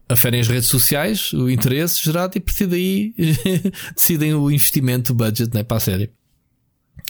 aferem 0.08 0.40
as 0.40 0.48
redes 0.48 0.68
sociais, 0.68 1.32
o 1.32 1.48
interesse 1.48 2.02
gerado 2.02 2.36
e 2.36 2.38
a 2.38 2.40
partir 2.40 2.66
daí 2.66 3.14
decidem 3.94 4.34
o 4.34 4.50
investimento, 4.50 5.12
o 5.12 5.14
budget 5.14 5.54
né? 5.54 5.62
para 5.62 5.76
a 5.76 5.80
série. 5.80 6.10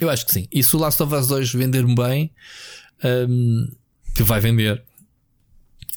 Eu 0.01 0.11
acho 0.11 0.27
que 0.27 0.33
sim. 0.33 0.47
E 0.53 0.63
se 0.63 0.77
o 0.77 0.79
Last 0.79 1.03
of 1.03 1.13
Us 1.15 1.27
2 1.27 1.53
vender 1.55 1.85
bem, 1.87 2.31
um, 3.03 3.69
que 4.15 4.23
vai 4.23 4.41
vender, 4.41 4.83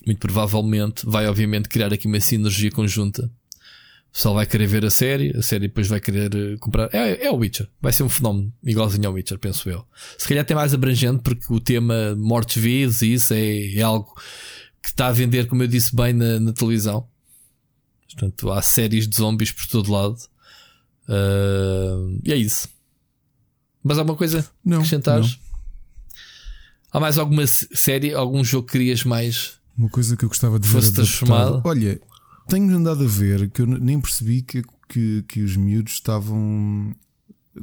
muito 0.06 0.20
provavelmente 0.20 1.06
vai, 1.06 1.28
obviamente, 1.28 1.70
criar 1.70 1.94
aqui 1.94 2.08
uma 2.08 2.20
sinergia 2.20 2.72
conjunta 2.72 3.32
o 4.12 4.14
pessoal 4.14 4.36
vai 4.36 4.46
querer 4.46 4.68
ver 4.68 4.84
a 4.84 4.90
série, 4.92 5.36
a 5.38 5.42
série 5.42 5.70
depois 5.70 5.88
vai 5.88 6.02
querer 6.02 6.36
eh, 6.36 6.58
comprar. 6.60 6.90
É, 6.94 7.28
é 7.28 7.32
o 7.32 7.38
Witcher. 7.38 7.70
Vai 7.82 7.94
ser 7.94 8.04
um 8.04 8.10
fenómeno 8.10 8.52
igualzinho 8.62 9.08
ao 9.08 9.14
Witcher, 9.14 9.40
penso 9.40 9.70
eu. 9.70 9.86
Se 10.18 10.28
calhar 10.28 10.42
até 10.42 10.54
mais 10.54 10.74
abrangente, 10.74 11.22
porque 11.24 11.46
o 11.50 11.62
tema 11.62 12.14
mortes-vivos 12.18 13.02
e 13.04 13.14
isso 13.14 13.34
é, 13.34 13.74
é, 13.74 13.82
algo 13.82 14.14
que 14.84 14.90
está 14.90 15.08
a 15.08 15.14
vender, 15.14 15.48
como 15.48 15.64
eu 15.64 15.68
disse 15.68 15.96
bem, 15.96 16.12
na, 16.12 16.42
na 16.42 16.52
televisão. 16.52 17.08
Portanto, 18.10 18.52
há 18.52 18.62
séries 18.62 19.08
de 19.08 19.16
zombies 19.16 19.54
por 19.54 19.66
todo 19.68 19.90
lado. 19.90 20.18
Uh, 21.08 22.20
e 22.26 22.34
é 22.34 22.36
isso. 22.36 22.68
Mas 23.82 23.98
há 23.98 24.02
alguma 24.02 24.18
coisa 24.18 24.46
não, 24.64 24.80
acrescentares? 24.80 25.38
Não. 25.38 25.40
Há 26.92 27.00
mais 27.00 27.18
alguma 27.18 27.48
série, 27.48 28.14
algum 28.14 28.44
jogo 28.44 28.68
que 28.68 28.74
querias 28.74 29.06
mais? 29.06 29.61
Uma 29.78 29.90
coisa 29.90 30.16
que 30.16 30.26
eu 30.26 30.30
gostava 30.30 30.60
de 30.60 30.68
ver. 30.68 30.92
transformado? 30.92 31.62
Olha, 31.64 32.00
tenho 32.48 32.76
andado 32.76 33.04
a 33.04 33.08
ver 33.08 33.50
que 33.50 33.62
eu 33.62 33.68
nem 33.68 34.00
percebi 34.00 34.42
que, 34.42 34.64
que, 34.88 35.24
que 35.28 35.42
os 35.42 35.56
miúdos 35.56 35.94
estavam. 35.94 36.94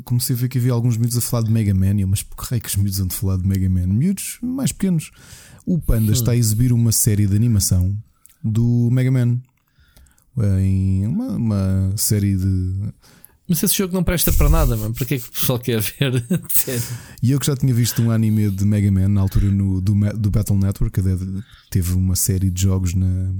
Comecei 0.04 0.36
a 0.36 0.38
ver 0.38 0.48
que 0.48 0.58
havia 0.58 0.72
alguns 0.72 0.96
miúdos 0.96 1.16
a 1.16 1.20
falar 1.20 1.44
de 1.44 1.50
Mega 1.50 1.74
Man. 1.74 2.06
mas 2.06 2.22
por 2.22 2.48
que 2.48 2.54
é 2.54 2.60
que 2.60 2.68
os 2.68 2.76
miúdos 2.76 3.00
andam 3.00 3.16
a 3.16 3.20
falar 3.20 3.36
de 3.38 3.46
Mega 3.46 3.68
Man? 3.68 3.86
Miúdos 3.86 4.38
mais 4.42 4.72
pequenos. 4.72 5.10
O 5.64 5.78
Panda 5.78 6.10
hum. 6.10 6.14
está 6.14 6.32
a 6.32 6.36
exibir 6.36 6.72
uma 6.72 6.92
série 6.92 7.26
de 7.26 7.36
animação 7.36 7.96
do 8.42 8.88
Mega 8.90 9.10
Man. 9.10 9.40
Em 10.60 11.06
uma, 11.06 11.32
uma 11.32 11.92
série 11.96 12.36
de. 12.36 12.92
Mas 13.48 13.62
esse 13.62 13.74
jogo 13.74 13.94
não 13.94 14.04
presta 14.04 14.30
para 14.30 14.50
nada, 14.50 14.76
mano. 14.76 14.94
Para 14.94 15.06
que 15.06 15.14
é 15.14 15.18
que 15.18 15.26
o 15.26 15.32
pessoal 15.32 15.58
quer 15.58 15.80
ver? 15.80 16.22
e 17.22 17.30
eu 17.30 17.40
que 17.40 17.46
já 17.46 17.56
tinha 17.56 17.72
visto 17.72 18.02
um 18.02 18.10
anime 18.10 18.50
de 18.50 18.64
Mega 18.64 18.92
Man 18.92 19.08
na 19.08 19.22
altura 19.22 19.50
no, 19.50 19.80
do, 19.80 19.94
do 20.14 20.30
Battle 20.30 20.58
Network, 20.58 21.00
que 21.00 21.42
teve 21.70 21.94
uma 21.94 22.14
série 22.14 22.50
de 22.50 22.60
jogos 22.60 22.92
na, 22.94 23.32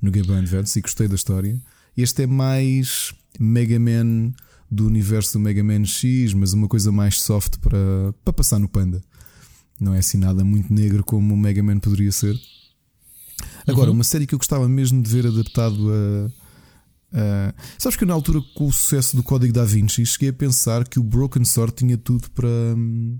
no 0.00 0.10
Game 0.10 0.26
Boy 0.26 0.38
Advance 0.38 0.76
e 0.76 0.82
gostei 0.82 1.06
da 1.06 1.14
história. 1.14 1.56
Este 1.96 2.24
é 2.24 2.26
mais 2.26 3.14
Mega 3.38 3.78
Man 3.78 4.32
do 4.68 4.86
universo 4.86 5.34
do 5.34 5.40
Mega 5.40 5.62
Man 5.62 5.84
X, 5.84 6.34
mas 6.34 6.52
uma 6.52 6.66
coisa 6.66 6.90
mais 6.90 7.20
soft 7.20 7.58
para, 7.58 7.78
para 8.24 8.32
passar 8.32 8.58
no 8.58 8.68
Panda. 8.68 9.00
Não 9.78 9.94
é 9.94 9.98
assim 9.98 10.18
nada 10.18 10.42
muito 10.42 10.72
negro 10.72 11.04
como 11.04 11.34
o 11.34 11.36
Mega 11.36 11.62
Man 11.62 11.78
poderia 11.78 12.10
ser. 12.10 12.34
Agora, 13.66 13.90
uhum. 13.90 13.96
uma 13.96 14.04
série 14.04 14.26
que 14.26 14.34
eu 14.34 14.38
gostava 14.38 14.68
mesmo 14.68 15.00
de 15.00 15.08
ver 15.08 15.26
adaptado 15.26 15.76
a 15.92 16.41
Uh, 17.12 17.52
sabes 17.78 17.96
que 17.96 18.04
na 18.04 18.14
altura, 18.14 18.40
com 18.54 18.66
o 18.66 18.72
sucesso 18.72 19.14
do 19.14 19.22
Código 19.22 19.52
da 19.52 19.64
Vinci, 19.64 20.04
cheguei 20.06 20.30
a 20.30 20.32
pensar 20.32 20.88
que 20.88 20.98
o 20.98 21.02
Broken 21.02 21.44
Sword 21.44 21.74
tinha 21.74 21.96
tudo 21.96 22.30
para. 22.30 22.48
Hum, 22.48 23.18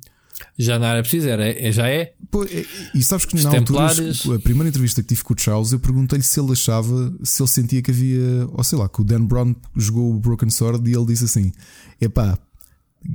já 0.58 0.78
não 0.78 0.86
era 0.86 1.02
preciso, 1.02 1.28
era, 1.28 1.46
é, 1.46 1.70
já 1.70 1.88
é. 1.88 2.14
Pô, 2.30 2.44
é, 2.44 2.64
e 2.94 3.02
sabes 3.02 3.26
que 3.26 3.34
Os 3.34 3.44
na 3.44 3.50
templares... 3.50 3.98
altura, 3.98 4.36
a 4.36 4.40
primeira 4.40 4.68
entrevista 4.68 5.02
que 5.02 5.08
tive 5.08 5.22
com 5.22 5.34
o 5.34 5.38
Charles, 5.38 5.72
eu 5.72 5.78
perguntei-lhe 5.78 6.24
se 6.24 6.40
ele 6.40 6.52
achava, 6.52 7.14
se 7.22 7.42
ele 7.42 7.48
sentia 7.48 7.82
que 7.82 7.90
havia, 7.90 8.48
ou 8.50 8.64
sei 8.64 8.78
lá, 8.78 8.88
que 8.88 9.00
o 9.00 9.04
Dan 9.04 9.24
Brown 9.24 9.54
jogou 9.76 10.14
o 10.14 10.18
Broken 10.18 10.50
Sword 10.50 10.90
e 10.90 10.94
ele 10.94 11.06
disse 11.06 11.24
assim: 11.24 11.52
epá, 12.00 12.38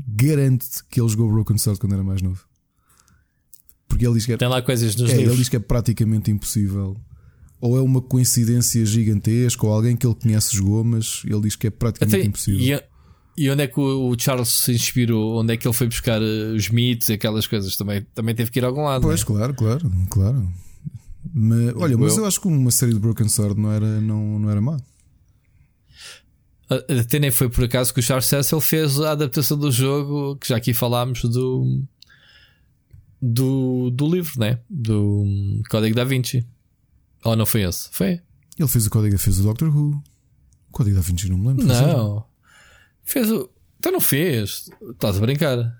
garanto 0.08 0.66
que 0.90 1.02
ele 1.02 1.10
jogou 1.10 1.28
o 1.28 1.32
Broken 1.32 1.58
Sword 1.58 1.80
quando 1.80 1.94
era 1.94 2.04
mais 2.04 2.22
novo. 2.22 2.46
Porque 3.88 4.06
ele 4.06 4.16
diz 4.16 4.26
que 4.26 4.34
é, 4.34 4.38
Tem 4.38 4.48
lá 4.48 4.62
coisas 4.62 4.96
nos 4.96 5.10
é, 5.10 5.14
livros. 5.14 5.34
Ele 5.34 5.38
diz 5.38 5.50
que 5.50 5.56
é 5.56 5.60
praticamente 5.60 6.30
impossível 6.30 6.96
ou 7.60 7.78
é 7.78 7.82
uma 7.82 8.02
coincidência 8.02 8.86
gigantesca, 8.86 9.66
ou 9.66 9.74
alguém 9.74 9.96
que 9.96 10.06
ele 10.06 10.16
conhece 10.16 10.56
jogou, 10.56 10.84
mas 10.84 11.24
ele 11.26 11.42
diz 11.42 11.56
que 11.56 11.68
é 11.68 11.70
praticamente 11.70 12.18
Até, 12.18 12.28
impossível. 12.28 12.82
E, 13.38 13.44
e, 13.44 13.50
onde 13.50 13.64
é 13.64 13.68
que 13.68 13.80
o, 13.80 14.16
Charles 14.18 14.50
se 14.50 14.72
inspirou? 14.72 15.40
Onde 15.40 15.54
é 15.54 15.58
que 15.58 15.68
ele 15.68 15.74
foi 15.74 15.88
buscar 15.88 16.22
eh, 16.22 16.54
os 16.56 16.70
mitos 16.70 17.10
aquelas 17.10 17.48
coisas? 17.48 17.76
Também, 17.76 18.06
também 18.14 18.36
teve 18.36 18.52
que 18.52 18.60
ir 18.60 18.64
a 18.64 18.68
algum 18.68 18.84
lado. 18.84 19.02
Pois, 19.02 19.22
é? 19.22 19.26
claro, 19.26 19.54
claro, 19.54 19.92
claro. 20.10 20.48
Mas, 21.34 21.76
olha, 21.76 21.98
mas 21.98 22.18
eu 22.18 22.26
acho 22.26 22.40
que 22.40 22.48
uma 22.48 22.72
série 22.72 22.94
de 22.94 23.00
Broken 23.00 23.28
Sword 23.28 23.60
não 23.60 23.72
era, 23.72 24.02
não, 24.02 24.40
não 24.40 24.50
era 24.50 24.62
má. 24.62 24.78
Até 26.70 27.20
nem 27.20 27.32
foi 27.32 27.50
por 27.50 27.64
acaso 27.64 27.94
que 27.94 28.00
o 28.00 28.04
Charles 28.04 28.26
Cecil 28.26 28.60
fez 28.60 29.00
a 29.00 29.12
adaptação 29.12 29.58
do 29.58 29.72
jogo, 29.72 30.36
que 30.36 30.50
já 30.50 30.58
aqui 30.58 30.74
falámos 30.74 31.22
do. 31.24 31.84
Do, 33.20 33.90
do 33.90 34.14
livro, 34.14 34.40
né? 34.40 34.60
Do 34.70 35.24
Código 35.70 35.96
da 35.96 36.04
Vinci. 36.04 36.46
Ou 37.24 37.36
não 37.36 37.46
foi 37.46 37.64
esse? 37.64 37.90
Foi. 37.92 38.22
Ele 38.58 38.68
fez 38.68 38.88
o 38.88 38.90
código, 38.90 39.18
fez 39.18 39.40
o 39.40 39.44
Doctor 39.44 39.76
Who. 39.76 40.02
O 40.70 40.72
código 40.72 40.96
da 40.96 41.02
Vinci 41.02 41.30
não 41.30 41.38
me 41.38 41.48
lembro. 41.48 41.66
Não. 41.66 42.26
Fez 43.04 43.32
o. 43.32 43.50
Então 43.80 43.92
não 43.92 44.02
fez. 44.02 44.70
Estás 44.92 45.18
a 45.18 45.20
brincar. 45.20 45.78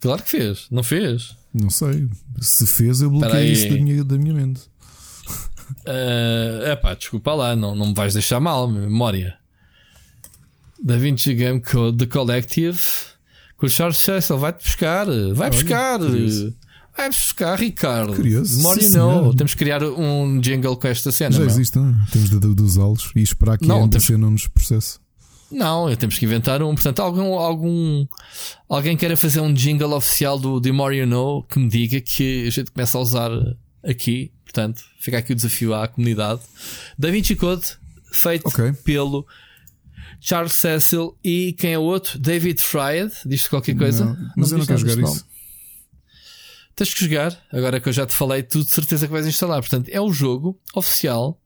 Claro 0.00 0.22
que 0.22 0.30
fez. 0.30 0.66
Não 0.70 0.82
fez. 0.82 1.36
Não 1.52 1.70
sei. 1.70 2.08
Se 2.40 2.66
fez, 2.66 3.00
eu 3.00 3.10
bloqueei 3.10 3.52
isso 3.52 3.68
da 3.68 3.74
minha, 3.74 4.04
da 4.04 4.18
minha 4.18 4.34
mente. 4.34 4.62
É 5.84 6.74
uh, 6.74 6.80
pá, 6.80 6.94
desculpa 6.94 7.34
lá. 7.34 7.56
Não, 7.56 7.74
não 7.74 7.88
me 7.88 7.94
vais 7.94 8.14
deixar 8.14 8.40
mal, 8.40 8.68
memória. 8.68 9.38
Da 10.82 10.96
Vinci 10.96 11.34
Game 11.34 11.60
Code 11.60 11.98
The 11.98 12.06
Collective. 12.06 12.80
Com 13.56 13.66
o 13.66 13.68
Charles 13.68 13.96
Cecil 13.96 14.38
vai-te 14.38 14.64
buscar. 14.64 15.06
Vai 15.34 15.50
buscar. 15.50 16.00
É 16.00 16.67
buscar, 17.06 17.58
Ricardo. 17.58 18.14
Curioso. 18.14 18.60
More 18.60 18.82
you 18.82 18.90
know. 18.90 19.34
Temos 19.34 19.52
que 19.52 19.58
criar 19.58 19.82
um 19.84 20.40
jingle 20.40 20.76
com 20.76 20.88
esta 20.88 21.12
cena. 21.12 21.36
Já 21.36 21.44
existe, 21.44 21.78
não? 21.78 21.94
temos 22.10 22.30
de, 22.30 22.54
de 22.54 22.62
usá-los 22.62 23.12
e 23.14 23.22
esperar 23.22 23.58
que 23.58 23.66
não, 23.66 23.84
a 23.84 23.88
temos... 23.88 24.08
nos 24.10 24.48
processe. 24.48 24.98
Não, 25.50 25.94
temos 25.96 26.18
que 26.18 26.24
inventar 26.24 26.62
um. 26.62 26.74
Portanto, 26.74 27.00
algum, 27.00 27.34
algum 27.34 28.06
alguém 28.68 28.96
queira 28.96 29.16
fazer 29.16 29.40
um 29.40 29.52
jingle 29.52 29.94
oficial 29.94 30.38
do 30.38 30.60
The 30.60 30.72
More 30.72 30.96
You 30.96 31.06
Know 31.06 31.42
que 31.44 31.58
me 31.58 31.68
diga 31.68 32.00
que 32.00 32.46
a 32.46 32.50
gente 32.50 32.70
começa 32.70 32.98
a 32.98 33.00
usar 33.00 33.30
aqui. 33.82 34.30
Portanto, 34.44 34.82
fica 34.98 35.18
aqui 35.18 35.32
o 35.32 35.34
desafio 35.36 35.74
à 35.74 35.86
comunidade. 35.88 36.40
Da 36.98 37.10
Vinci 37.10 37.36
Code, 37.36 37.64
feito 38.12 38.46
okay. 38.48 38.72
pelo 38.72 39.26
Charles 40.20 40.52
Cecil 40.52 41.16
e 41.22 41.52
quem 41.52 41.72
é 41.72 41.78
o 41.78 41.82
outro? 41.82 42.18
David 42.18 42.60
Fried. 42.60 43.12
Diz 43.24 43.46
qualquer 43.48 43.76
coisa? 43.76 44.04
Não, 44.04 44.16
mas 44.36 44.50
não 44.50 44.56
eu 44.56 44.58
não 44.60 44.66
quero 44.66 44.78
jogar 44.78 45.02
isso. 45.02 45.24
Tens 46.78 46.94
que 46.94 47.04
jogar, 47.06 47.36
agora 47.52 47.80
que 47.80 47.88
eu 47.88 47.92
já 47.92 48.06
te 48.06 48.14
falei, 48.14 48.40
tu 48.40 48.62
de 48.62 48.70
certeza 48.70 49.04
que 49.04 49.12
vais 49.12 49.26
instalar. 49.26 49.60
Portanto, 49.60 49.88
é 49.88 50.00
o 50.00 50.12
jogo 50.12 50.60
oficial 50.72 51.42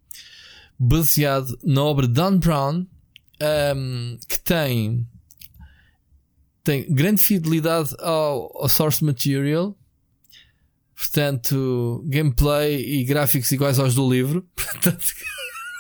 baseado 0.79 1.59
na 1.65 1.83
obra 1.83 2.07
de 2.07 2.13
Dan 2.13 2.37
Brown 2.37 2.87
um, 3.75 4.19
que 4.29 4.39
tem, 4.39 5.09
tem 6.63 6.93
grande 6.93 7.23
fidelidade 7.23 7.95
ao, 8.01 8.63
ao 8.63 8.69
source 8.69 9.03
material. 9.03 9.75
Portanto, 10.95 12.05
gameplay 12.09 13.01
e 13.01 13.03
gráficos 13.03 13.51
iguais 13.53 13.79
aos 13.79 13.95
do 13.95 14.07
livro. 14.07 14.47
Portanto, 14.55 15.03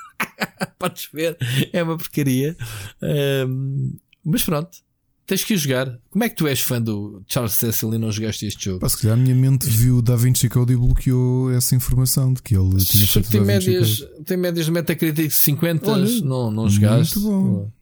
podes 0.78 1.10
ver, 1.12 1.36
é 1.74 1.82
uma 1.82 1.98
porcaria. 1.98 2.56
Um, 3.02 3.98
mas 4.24 4.44
pronto, 4.44 4.78
Tens 5.26 5.44
que 5.44 5.56
jogar. 5.56 5.98
Como 6.10 6.24
é 6.24 6.28
que 6.28 6.34
tu 6.34 6.46
és 6.46 6.60
fã 6.60 6.82
do 6.82 7.22
Charles 7.28 7.54
Cecil 7.54 7.94
e 7.94 7.98
não 7.98 8.10
jogaste 8.10 8.46
este 8.46 8.64
jogo? 8.64 8.80
Pá, 8.80 8.88
se 8.88 9.00
calhar 9.00 9.16
a 9.16 9.20
minha 9.20 9.34
mente 9.34 9.68
viu 9.68 9.98
o 9.98 10.02
Da 10.02 10.16
Vinci 10.16 10.48
Code 10.48 10.72
e 10.72 10.76
bloqueou 10.76 11.50
essa 11.52 11.76
informação 11.76 12.32
de 12.32 12.42
que 12.42 12.56
ele 12.56 12.76
tinha 12.84 13.06
feito 13.06 13.30
tem 13.30 13.40
médias, 13.40 14.04
tem 14.26 14.36
médias 14.36 14.66
de 14.66 14.72
Metacritic 14.72 15.30
50, 15.30 15.90
Olha, 15.90 16.20
não, 16.22 16.50
não 16.50 16.68
jogaste. 16.68 17.18
Muito 17.18 17.30
bom. 17.30 17.72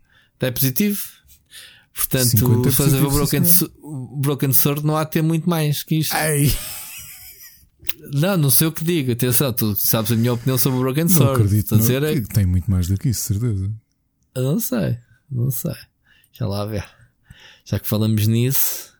É 0.40 0.50
positivo. 0.50 1.00
Portanto, 1.94 2.70
se 2.70 2.76
fazes 2.76 2.94
a 2.94 2.98
ver 2.98 3.10
Broken, 3.10 3.42
Broken 4.20 4.52
Sword, 4.52 4.84
não 4.84 4.96
há 4.96 5.04
de 5.04 5.10
ter 5.10 5.22
muito 5.22 5.48
mais 5.48 5.82
que 5.82 5.96
isto. 5.96 6.14
Ei. 6.16 6.52
Não, 8.12 8.36
não 8.36 8.50
sei 8.50 8.68
o 8.68 8.72
que 8.72 8.84
digo. 8.84 9.12
Atenção, 9.12 9.52
tu 9.52 9.74
sabes 9.76 10.12
a 10.12 10.16
minha 10.16 10.32
opinião 10.32 10.56
sobre 10.56 10.78
o 10.78 10.82
Broken 10.82 11.08
Sword. 11.08 11.26
Não 11.26 11.46
acredito. 11.46 11.76
Não, 11.76 12.06
é... 12.06 12.20
Tem 12.20 12.46
muito 12.46 12.70
mais 12.70 12.86
do 12.86 12.96
que 12.96 13.10
isso, 13.10 13.22
certeza. 13.22 13.70
Eu 14.34 14.42
não 14.42 14.60
sei. 14.60 14.98
Não 15.30 15.50
sei. 15.50 15.74
Deixa 16.30 16.46
lá 16.46 16.64
ver. 16.64 16.84
Já 17.70 17.78
que 17.78 17.86
falamos 17.86 18.26
nisso, 18.26 18.92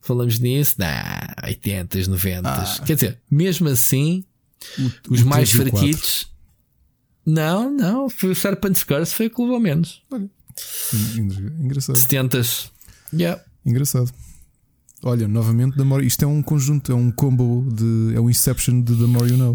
falamos 0.00 0.38
nisso, 0.38 0.76
nah, 0.78 1.34
80s, 1.44 2.08
90s. 2.08 2.40
Ah. 2.46 2.82
Quer 2.86 2.94
dizer, 2.94 3.18
mesmo 3.30 3.68
assim, 3.68 4.24
o, 4.78 5.12
os 5.12 5.20
o 5.20 5.26
mais 5.26 5.50
fraquitos. 5.50 6.30
Não, 7.26 7.70
não, 7.70 8.08
foi 8.08 8.30
o 8.30 8.34
Serpent's 8.34 8.82
Curse, 8.82 9.14
foi 9.14 9.26
o 9.26 9.30
que 9.30 9.42
levou 9.42 9.60
menos. 9.60 10.02
Olha, 10.10 10.30
engraçado. 11.58 11.96
70s. 11.96 12.70
Yeah. 13.12 13.42
Engraçado. 13.66 14.10
Olha, 15.02 15.28
novamente, 15.28 15.76
the 15.76 15.84
more, 15.84 16.06
isto 16.06 16.24
é 16.24 16.26
um 16.26 16.42
conjunto, 16.42 16.90
é 16.90 16.94
um 16.94 17.10
combo 17.10 17.68
de. 17.70 18.14
É 18.16 18.20
um 18.20 18.30
Inception 18.30 18.80
de 18.80 18.96
The 18.96 19.04
More 19.04 19.30
You 19.30 19.36
Know. 19.36 19.54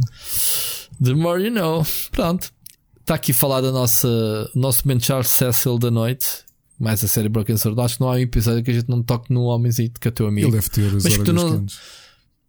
The 1.03 1.13
More 1.15 1.43
You 1.43 1.51
Know. 1.51 1.83
Pronto. 2.11 2.53
Está 3.01 3.15
aqui 3.15 3.33
falado 3.33 3.69
a 3.69 3.71
nossa, 3.71 4.07
o 4.53 4.59
nosso 4.59 4.87
momento 4.87 5.03
Charles 5.03 5.29
Cecil 5.29 5.79
da 5.79 5.89
noite 5.89 6.44
mais 6.79 7.03
a 7.03 7.07
série 7.07 7.29
Broken 7.29 7.57
Sword, 7.57 7.79
acho 7.81 7.95
que 7.95 8.01
não 8.01 8.09
há 8.09 8.15
um 8.15 8.19
episódio 8.19 8.63
que 8.63 8.71
a 8.71 8.73
gente 8.73 8.89
não 8.89 9.01
toque 9.01 9.33
no 9.33 9.43
homenzinho 9.43 9.91
que 9.99 10.07
é 10.07 10.11
teu 10.11 10.27
amigo. 10.27 10.47
Ele 10.47 10.55
deve 10.55 10.69
ter 10.69 10.95
as 10.95 11.03
mas 11.03 11.17
que 11.17 11.23
tu 11.23 11.33
não, 11.33 11.65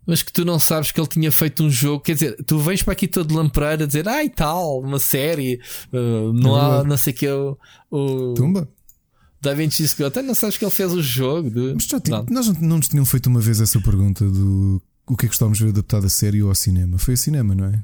mas 0.06 0.22
que 0.22 0.32
tu 0.32 0.44
não 0.44 0.58
sabes 0.58 0.92
que 0.92 1.00
ele 1.00 1.08
tinha 1.08 1.32
feito 1.32 1.62
um 1.62 1.70
jogo. 1.70 2.00
Quer 2.02 2.14
dizer, 2.14 2.36
tu 2.44 2.58
vens 2.58 2.82
para 2.82 2.92
aqui 2.92 3.08
todo 3.08 3.34
lampreiro 3.34 3.84
a 3.84 3.86
dizer, 3.86 4.08
ai 4.08 4.28
tal, 4.28 4.80
uma 4.80 4.98
série, 4.98 5.60
uh, 5.92 6.32
não 6.32 6.56
é 6.56 6.60
há, 6.60 6.84
não 6.84 6.96
sei 6.96 7.12
o 7.12 7.16
que, 7.16 7.28
o, 7.28 7.58
o 7.90 8.34
Tumba. 8.34 8.68
Da 9.40 9.54
Vinci 9.54 9.86
Scott, 9.86 10.20
não 10.22 10.34
sabes 10.34 10.56
que 10.56 10.64
ele 10.64 10.72
fez 10.72 10.92
o 10.92 11.02
jogo. 11.02 11.50
De... 11.50 11.74
Mas 11.74 11.84
já 11.84 12.00
não. 12.08 12.26
nós 12.28 12.48
não 12.58 12.78
nos 12.78 12.88
tinham 12.88 13.04
feito 13.04 13.26
uma 13.28 13.40
vez 13.40 13.60
essa 13.60 13.80
pergunta 13.80 14.24
do 14.24 14.82
o 15.08 15.16
que 15.16 15.26
é 15.26 15.28
que 15.28 15.34
gostávamos 15.34 15.58
de 15.58 15.64
ver 15.64 15.70
adaptado 15.70 16.06
a 16.06 16.08
série 16.08 16.42
ou 16.42 16.48
ao 16.48 16.54
cinema? 16.54 16.98
Foi 16.98 17.14
a 17.14 17.16
cinema, 17.16 17.54
não 17.54 17.66
é? 17.66 17.80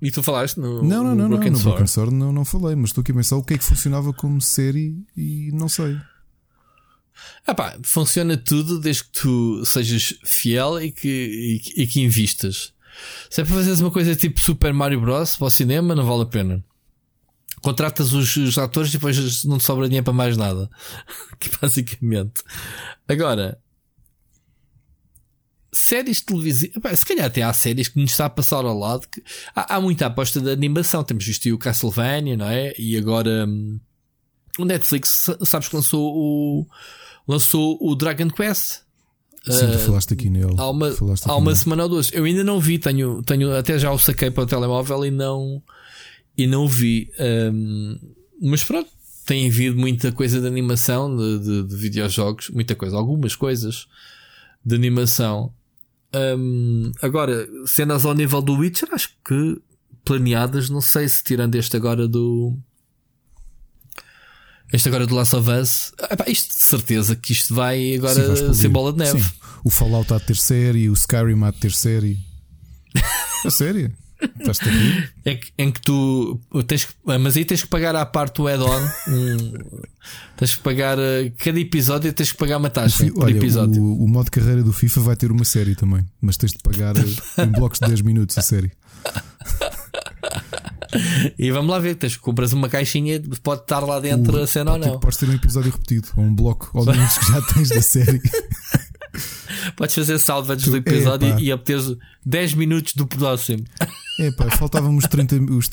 E 0.00 0.10
tu 0.10 0.22
falaste 0.22 0.58
no, 0.58 0.82
não, 0.82 1.02
não, 1.02 1.14
no 1.14 1.22
não, 1.22 1.28
Broken 1.30 1.50
não, 1.50 1.58
Sword? 1.58 1.64
No 1.64 1.70
Broken 1.70 1.86
Sword 1.86 2.14
não, 2.14 2.32
não 2.32 2.44
falei, 2.44 2.76
mas 2.76 2.90
estou 2.90 3.02
aqui 3.02 3.12
a 3.12 3.14
pensar 3.14 3.36
o 3.36 3.42
que 3.42 3.54
é 3.54 3.58
que 3.58 3.64
funcionava 3.64 4.12
como 4.12 4.40
série 4.40 4.96
e 5.16 5.50
não 5.52 5.68
sei. 5.68 5.96
Ah 7.46 7.54
pá, 7.54 7.76
funciona 7.82 8.36
tudo 8.36 8.78
desde 8.78 9.04
que 9.04 9.10
tu 9.10 9.64
sejas 9.64 10.14
fiel 10.24 10.80
e 10.80 10.92
que, 10.92 11.08
e, 11.76 11.82
e 11.82 11.86
que 11.86 12.00
invistas. 12.00 12.72
Se 13.28 13.40
é 13.40 13.44
para 13.44 13.54
fazeres 13.54 13.80
uma 13.80 13.90
coisa 13.90 14.14
tipo 14.14 14.40
Super 14.40 14.72
Mario 14.72 15.00
Bros. 15.00 15.36
para 15.36 15.46
o 15.46 15.50
cinema, 15.50 15.94
não 15.94 16.06
vale 16.06 16.22
a 16.22 16.26
pena. 16.26 16.64
Contratas 17.60 18.12
os, 18.12 18.36
os 18.36 18.56
atores 18.56 18.90
e 18.90 18.92
depois 18.92 19.44
não 19.44 19.58
te 19.58 19.64
sobra 19.64 19.88
dinheiro 19.88 20.04
para 20.04 20.12
mais 20.12 20.36
nada. 20.36 20.70
que 21.40 21.50
basicamente. 21.60 22.42
Agora, 23.08 23.58
séries 25.72 26.20
televisivas. 26.20 26.98
Se 26.98 27.06
calhar 27.06 27.26
até 27.26 27.42
há 27.42 27.52
séries 27.52 27.88
que 27.88 28.00
nos 28.00 28.10
está 28.10 28.26
a 28.26 28.30
passar 28.30 28.64
ao 28.64 28.78
lado. 28.78 29.06
Que... 29.08 29.22
Há, 29.54 29.76
há, 29.76 29.80
muita 29.80 30.06
aposta 30.06 30.40
de 30.40 30.50
animação. 30.50 31.04
Temos 31.04 31.24
visto 31.24 31.52
o 31.52 31.58
Castlevania, 31.58 32.36
não 32.36 32.48
é? 32.48 32.74
E 32.78 32.96
agora 32.96 33.46
hum, 33.46 33.78
o 34.58 34.64
Netflix, 34.64 35.30
sabes 35.44 35.68
que 35.68 35.76
lançou 35.76 36.14
o, 36.14 36.66
lançou 37.26 37.78
o 37.80 37.94
Dragon 37.94 38.30
Quest. 38.30 38.80
Sim, 39.46 39.74
ah, 39.74 39.78
falaste 39.78 40.12
aqui 40.12 40.28
nele. 40.28 40.54
Há 40.58 40.68
uma, 40.68 40.90
há 41.24 41.36
uma 41.36 41.54
semana 41.54 41.84
ou 41.84 41.88
duas. 41.88 42.10
Eu 42.12 42.24
ainda 42.24 42.44
não 42.44 42.60
vi, 42.60 42.78
tenho, 42.78 43.22
tenho 43.22 43.54
até 43.56 43.78
já 43.78 43.90
o 43.90 43.98
saquei 43.98 44.30
para 44.30 44.42
o 44.42 44.46
telemóvel 44.46 45.06
e 45.06 45.10
não. 45.10 45.62
e 46.36 46.46
não 46.46 46.66
vi. 46.68 47.10
Um, 47.18 47.98
mas 48.42 48.64
pronto, 48.64 48.90
tem 49.24 49.48
havido 49.48 49.76
muita 49.76 50.12
coisa 50.12 50.40
de 50.40 50.46
animação, 50.46 51.16
de, 51.16 51.38
de, 51.38 51.62
de 51.68 51.76
videojogos, 51.76 52.50
muita 52.50 52.74
coisa, 52.74 52.96
algumas 52.96 53.36
coisas 53.36 53.86
de 54.64 54.74
animação. 54.74 55.52
Um, 56.14 56.92
agora, 57.02 57.46
cenas 57.66 58.04
ao 58.04 58.14
nível 58.14 58.40
do 58.40 58.54
Witcher, 58.54 58.88
acho 58.92 59.10
que 59.24 59.60
planeadas, 60.04 60.70
não 60.70 60.80
sei 60.80 61.08
se 61.08 61.22
tirando 61.22 61.54
este 61.54 61.76
agora 61.76 62.08
do. 62.08 62.56
Este 64.72 64.88
agora 64.88 65.06
do 65.06 65.14
Last 65.14 65.36
of 65.36 65.50
Us, 65.50 65.92
epá, 66.10 66.24
isto 66.28 66.54
de 66.54 66.62
certeza 66.62 67.16
que 67.16 67.32
isto 67.32 67.54
vai 67.54 67.94
agora 67.94 68.36
Sim, 68.36 68.54
ser 68.54 68.68
bola 68.68 68.92
de 68.92 68.98
neve. 68.98 69.22
Sim. 69.22 69.30
O 69.64 69.70
Fallout 69.70 70.12
há 70.12 70.18
de 70.18 70.26
ter 70.26 70.36
série, 70.36 70.90
o 70.90 70.92
Skyrim 70.92 71.42
há 71.42 71.50
de 71.50 71.58
ter 71.58 71.72
série. 71.72 72.18
A 73.44 73.50
sério? 73.50 73.92
Estás 74.20 74.60
a 74.60 74.70
rir? 74.70 75.12
É 75.24 75.34
que, 75.36 75.52
em 75.56 75.70
que 75.70 75.80
tu 75.80 76.40
tens 76.66 76.84
que, 76.84 76.94
mas 77.04 77.36
aí 77.36 77.44
tens 77.44 77.62
que 77.62 77.68
pagar 77.68 77.94
à 77.94 78.04
parte 78.04 78.40
o 78.40 78.48
add-on. 78.48 78.88
tens 80.36 80.56
que 80.56 80.62
pagar 80.62 80.98
uh, 80.98 81.32
cada 81.38 81.60
episódio 81.60 82.12
tens 82.12 82.32
que 82.32 82.38
pagar 82.38 82.56
uma 82.56 82.70
taxa 82.70 83.04
fi, 83.04 83.12
olha, 83.16 83.36
episódio. 83.36 83.82
O, 83.82 84.04
o 84.04 84.08
modo 84.08 84.30
carreira 84.30 84.62
do 84.62 84.72
FIFA 84.72 85.00
vai 85.00 85.16
ter 85.16 85.30
uma 85.30 85.44
série 85.44 85.74
também, 85.74 86.04
mas 86.20 86.36
tens 86.36 86.52
de 86.52 86.58
pagar 86.58 86.96
uh, 86.96 87.42
em 87.42 87.46
blocos 87.46 87.78
de 87.78 87.86
10 87.86 88.00
minutos 88.02 88.36
a 88.36 88.42
série. 88.42 88.72
e 91.38 91.50
vamos 91.50 91.70
lá 91.70 91.78
ver, 91.78 91.94
tens 91.94 92.16
que 92.16 92.22
compras 92.22 92.52
uma 92.52 92.68
caixinha, 92.68 93.22
pode 93.42 93.62
estar 93.62 93.80
lá 93.80 94.00
dentro 94.00 94.36
o, 94.36 94.42
a 94.42 94.46
cena 94.46 94.72
ou 94.72 94.78
não. 94.78 94.98
Podes 94.98 95.18
ter 95.18 95.28
um 95.28 95.34
episódio 95.34 95.70
repetido, 95.70 96.08
ou 96.16 96.24
um 96.24 96.34
bloco, 96.34 96.70
ou 96.74 96.84
minutos 96.84 97.18
que 97.18 97.32
já 97.32 97.42
tens 97.42 97.68
da 97.68 97.82
série. 97.82 98.20
Podes 99.76 99.94
fazer 99.94 100.18
salvage 100.18 100.70
do 100.70 100.76
episódio 100.76 101.38
e 101.38 101.52
obteres 101.52 101.94
10 102.24 102.54
minutos 102.54 102.94
do 102.94 103.06
próximo. 103.06 103.64
É 104.18 104.32
pá, 104.32 104.50
faltavam 104.50 104.96
os 104.96 105.06
30, 105.06 105.36
os, 105.52 105.70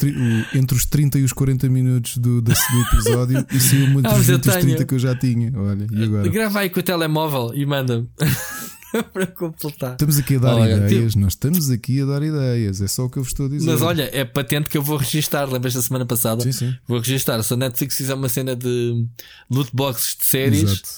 entre 0.53 0.77
os 0.77 0.85
30 0.85 1.17
e 1.17 1.23
os 1.23 1.33
40 1.33 1.67
minutos 1.67 2.17
do, 2.17 2.41
do, 2.41 2.51
do 2.51 2.81
episódio 2.93 3.45
e 3.51 3.59
saiu 3.59 3.85
uma 3.87 4.01
dos 4.03 4.29
ah, 4.29 4.39
30 4.39 4.85
que 4.85 4.93
eu 4.93 4.99
já 4.99 5.15
tinha. 5.15 5.51
Olha, 5.55 5.87
e 5.91 6.03
agora? 6.03 6.27
Grava 6.29 6.59
aí 6.59 6.69
com 6.69 6.79
o 6.79 6.83
telemóvel 6.83 7.51
e 7.55 7.65
manda-me. 7.65 8.07
para 9.03 9.27
completar. 9.27 9.93
Estamos 9.93 10.17
aqui 10.17 10.35
a 10.35 10.39
dar 10.39 10.55
olha, 10.55 10.77
ideias, 10.77 11.13
tipo... 11.13 11.23
nós 11.23 11.33
estamos 11.33 11.69
aqui 11.69 12.01
a 12.01 12.05
dar 12.05 12.23
ideias, 12.23 12.81
é 12.81 12.87
só 12.87 13.05
o 13.05 13.09
que 13.09 13.17
eu 13.17 13.23
vos 13.23 13.31
estou 13.31 13.47
a 13.47 13.49
dizer. 13.49 13.69
Mas 13.69 13.81
olha, 13.81 14.09
é 14.13 14.23
patente 14.23 14.69
que 14.69 14.77
eu 14.77 14.81
vou 14.81 14.97
registar. 14.97 15.49
Lembras 15.51 15.73
da 15.73 15.81
semana 15.81 16.05
passada? 16.05 16.43
Sim, 16.43 16.51
sim. 16.51 16.75
Vou 16.87 16.99
registar. 16.99 17.41
Se 17.43 17.53
a 17.53 17.57
Netflix 17.57 17.97
fizer 17.97 18.13
uma 18.13 18.29
cena 18.29 18.55
de 18.55 19.05
loot 19.49 19.69
boxes 19.73 20.15
de 20.17 20.25
séries, 20.25 20.63
Exato. 20.63 20.89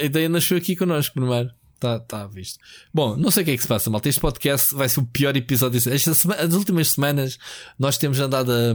a 0.00 0.04
ideia 0.04 0.28
nasceu 0.28 0.56
aqui 0.56 0.76
connosco, 0.76 1.14
primeiro. 1.14 1.50
Está 1.82 1.98
tá 1.98 2.26
visto. 2.28 2.60
Bom, 2.94 3.16
não 3.16 3.30
sei 3.32 3.42
o 3.42 3.46
que 3.46 3.50
é 3.50 3.56
que 3.56 3.62
se 3.62 3.68
passa, 3.68 3.90
malta. 3.90 4.08
Este 4.08 4.20
podcast 4.20 4.72
vai 4.72 4.88
ser 4.88 5.00
o 5.00 5.04
pior 5.04 5.36
episódio. 5.36 5.78
Esta 5.92 6.14
semana, 6.14 6.42
as 6.42 6.54
últimas 6.54 6.88
semanas 6.90 7.38
nós 7.76 7.98
temos 7.98 8.20
andado 8.20 8.52
a. 8.52 8.74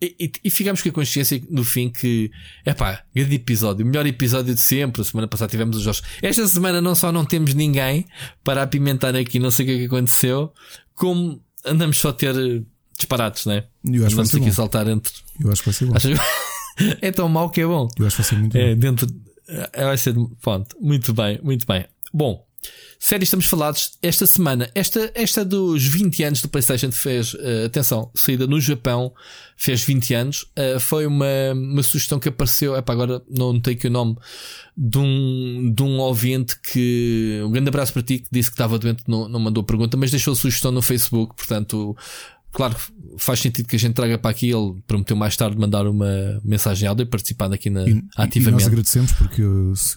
E, 0.00 0.14
e, 0.18 0.32
e, 0.44 0.50
ficamos 0.50 0.80
com 0.80 0.88
a 0.88 0.92
consciência 0.92 1.42
no 1.50 1.64
fim 1.64 1.90
que 1.90 2.30
é 2.64 2.72
pá, 2.72 3.02
grande 3.12 3.34
episódio, 3.34 3.84
o 3.84 3.88
melhor 3.88 4.06
episódio 4.06 4.54
de 4.54 4.60
sempre. 4.60 5.02
A 5.02 5.04
semana 5.04 5.28
passada 5.28 5.50
tivemos 5.50 5.76
os 5.76 5.82
jogos. 5.82 6.02
Esta 6.20 6.46
semana 6.46 6.80
não 6.80 6.94
só 6.94 7.10
não 7.12 7.24
temos 7.24 7.54
ninguém 7.54 8.06
para 8.42 8.62
apimentar 8.62 9.14
aqui, 9.14 9.38
não 9.38 9.50
sei 9.50 9.64
o 9.64 9.68
que, 9.68 9.74
é 9.74 9.78
que 9.78 9.84
aconteceu, 9.86 10.52
como 10.94 11.40
andamos 11.64 11.98
só 11.98 12.10
a 12.10 12.12
ter 12.12 12.34
disparates, 12.96 13.46
né? 13.46 13.64
Eu 13.84 14.06
acho 14.06 14.16
Vamos 14.16 14.34
aqui 14.34 14.46
bom. 14.46 14.52
saltar 14.52 14.88
entre. 14.88 15.12
Eu 15.40 15.52
acho 15.52 15.62
que 15.62 15.70
vai 15.70 16.00
ser 16.00 16.14
bom. 16.16 16.22
é 17.00 17.10
tão 17.12 17.28
mau 17.28 17.50
que 17.50 17.60
é 17.60 17.66
bom. 17.66 17.88
Eu 17.98 18.06
acho 18.06 18.16
que 18.16 18.22
vai 18.22 18.28
ser 18.28 18.38
muito 18.38 18.56
é, 18.56 18.74
bom. 18.74 18.80
Dentro... 18.80 19.06
É, 19.72 19.84
vai 19.84 19.96
ser. 19.96 20.14
Pronto, 20.42 20.76
muito 20.80 21.14
bem, 21.14 21.40
muito 21.42 21.66
bem. 21.66 21.86
Bom, 22.12 22.46
série 22.98 23.24
estamos 23.24 23.46
falados 23.46 23.98
esta 24.02 24.26
semana. 24.26 24.70
Esta, 24.74 25.10
esta 25.14 25.44
dos 25.44 25.84
20 25.84 26.24
anos 26.24 26.42
do 26.42 26.48
PlayStation 26.48 26.90
fez, 26.90 27.34
uh, 27.34 27.66
atenção, 27.66 28.10
saída 28.14 28.46
no 28.46 28.60
Japão, 28.60 29.12
fez 29.56 29.82
20 29.82 30.14
anos. 30.14 30.42
Uh, 30.58 30.80
foi 30.80 31.06
uma, 31.06 31.26
uma 31.52 31.82
sugestão 31.82 32.18
que 32.18 32.28
apareceu, 32.28 32.74
é 32.74 32.82
para 32.82 32.94
agora 32.94 33.22
não 33.28 33.60
tenho 33.60 33.76
aqui 33.76 33.86
o 33.86 33.90
nome, 33.90 34.16
de 34.76 34.98
um, 34.98 35.72
de 35.74 35.82
um 35.82 35.98
ouvinte 35.98 36.58
que. 36.60 37.40
Um 37.44 37.50
grande 37.50 37.68
abraço 37.68 37.92
para 37.92 38.02
ti, 38.02 38.18
que 38.18 38.28
disse 38.30 38.50
que 38.50 38.54
estava 38.54 38.78
doente, 38.78 39.04
não, 39.06 39.28
não 39.28 39.40
mandou 39.40 39.62
pergunta, 39.62 39.96
mas 39.96 40.10
deixou 40.10 40.32
a 40.32 40.36
sugestão 40.36 40.72
no 40.72 40.82
Facebook, 40.82 41.34
portanto. 41.36 41.96
Claro 42.52 42.76
faz 43.18 43.40
sentido 43.40 43.66
que 43.66 43.76
a 43.76 43.78
gente 43.78 43.94
traga 43.94 44.16
para 44.16 44.30
aqui. 44.30 44.50
Ele 44.50 44.80
prometeu 44.86 45.16
mais 45.16 45.36
tarde 45.36 45.58
mandar 45.58 45.86
uma 45.86 46.40
mensagem 46.44 46.88
áudio 46.88 47.02
e 47.02 47.06
participar 47.06 47.52
aqui 47.52 47.68
na, 47.68 47.82
e, 47.82 48.02
ativamente. 48.16 48.62
E 48.62 48.64
nós 48.64 48.66
agradecemos 48.66 49.12
porque 49.12 49.42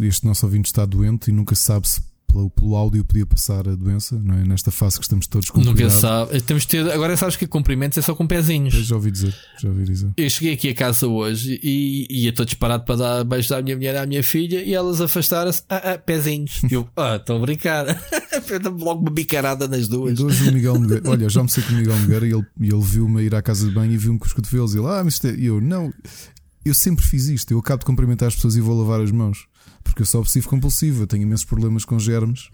este 0.01 0.25
nosso 0.25 0.45
ouvinte 0.45 0.67
está 0.67 0.85
doente 0.85 1.29
e 1.29 1.31
nunca 1.33 1.55
se 1.55 1.61
sabe 1.61 1.87
se 1.87 2.01
pelo, 2.31 2.49
pelo 2.49 2.75
áudio 2.75 3.03
podia 3.03 3.25
passar 3.25 3.67
a 3.67 3.75
doença, 3.75 4.17
não 4.23 4.35
é? 4.35 4.43
Nesta 4.45 4.71
fase 4.71 4.97
que 4.97 5.03
estamos 5.03 5.27
todos 5.27 5.49
com 5.49 5.59
Nunca 5.59 5.73
cuidado. 5.73 5.91
sabe. 5.91 6.41
Temos 6.41 6.65
ter, 6.65 6.89
agora 6.89 7.15
sabes 7.17 7.35
que 7.35 7.45
cumprimentos 7.45 7.97
é 7.97 8.01
só 8.01 8.15
com 8.15 8.25
pezinhos. 8.25 8.73
Eu 8.73 8.83
já 8.83 8.95
ouvi 8.95 9.11
dizer, 9.11 9.35
já 9.59 9.69
ouvi 9.69 9.83
dizer. 9.83 10.11
Eu 10.15 10.29
cheguei 10.29 10.53
aqui 10.53 10.69
a 10.69 10.75
casa 10.75 11.07
hoje 11.07 11.59
e 11.61 12.07
ia 12.09 12.29
estou 12.29 12.45
disparado 12.45 12.85
para 12.85 12.95
dar 12.95 13.23
beijos 13.23 13.51
à 13.51 13.61
minha 13.61 13.75
mulher 13.75 13.95
e 13.95 13.97
à 13.97 14.05
minha 14.05 14.23
filha 14.23 14.63
e 14.63 14.73
elas 14.73 15.01
afastaram-se. 15.01 15.63
Ah, 15.69 15.93
ah, 15.93 15.97
pezinhos. 15.97 16.61
eu, 16.71 16.87
ah, 16.95 17.17
estou 17.17 17.37
a 17.37 17.39
brincar. 17.39 17.85
Logo 18.79 19.01
uma 19.01 19.11
bicarada 19.11 19.67
nas 19.67 19.87
duas. 19.87 20.19
Hoje 20.19 20.49
o 20.49 20.53
Miguel 20.53 20.79
Nogueira, 20.79 21.09
olha, 21.09 21.29
já 21.29 21.43
me 21.43 21.49
sei 21.49 21.63
com 21.63 21.73
o 21.73 21.75
Miguel 21.75 21.97
Nogueira 21.99 22.25
e 22.25 22.31
ele, 22.31 22.45
ele 22.59 22.81
viu-me 22.81 23.21
ir 23.23 23.35
à 23.35 23.41
casa 23.41 23.67
de 23.67 23.73
banho 23.73 23.91
e 23.91 23.97
viu-me 23.97 24.17
com 24.17 24.25
os 24.25 24.33
cotovelos. 24.33 24.73
E 24.73 24.77
ele, 24.77 24.87
ah, 24.87 25.01
mas 25.03 25.23
é... 25.25 25.35
Eu, 25.37 25.59
não, 25.59 25.91
eu 26.63 26.73
sempre 26.73 27.05
fiz 27.05 27.27
isto. 27.27 27.51
Eu 27.51 27.59
acabo 27.59 27.79
de 27.79 27.85
cumprimentar 27.85 28.27
as 28.27 28.35
pessoas 28.35 28.55
e 28.55 28.61
vou 28.61 28.79
lavar 28.79 29.01
as 29.01 29.11
mãos. 29.11 29.47
Porque 29.91 30.03
eu 30.03 30.05
sou 30.05 30.21
obsessivo 30.21 30.47
compulsivo, 30.47 31.03
eu 31.03 31.07
tenho 31.07 31.23
imensos 31.23 31.43
problemas 31.43 31.83
com 31.83 31.99
germes. 31.99 32.47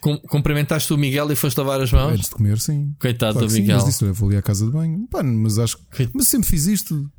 Com, 0.00 0.16
cumprimentaste 0.18 0.92
o 0.92 0.96
Miguel 0.96 1.32
e 1.32 1.36
foste 1.36 1.58
lavar 1.58 1.80
as 1.80 1.90
mãos? 1.90 2.12
Antes 2.12 2.28
de 2.28 2.34
comer, 2.36 2.60
sim. 2.60 2.94
Coitado 3.00 3.32
claro 3.32 3.48
do 3.48 3.52
Miguel. 3.52 3.80
Sim, 3.80 3.84
mas 3.84 3.92
disse, 3.92 4.04
eu 4.04 4.14
vou 4.14 4.28
ali 4.28 4.38
à 4.38 4.42
casa 4.42 4.64
de 4.64 4.70
banho. 4.70 5.04
Pá, 5.10 5.20
mas 5.20 5.58
acho 5.58 5.78
que. 5.90 6.08
Mas 6.14 6.28
sempre 6.28 6.48
fiz 6.48 6.66
isto. 6.66 7.10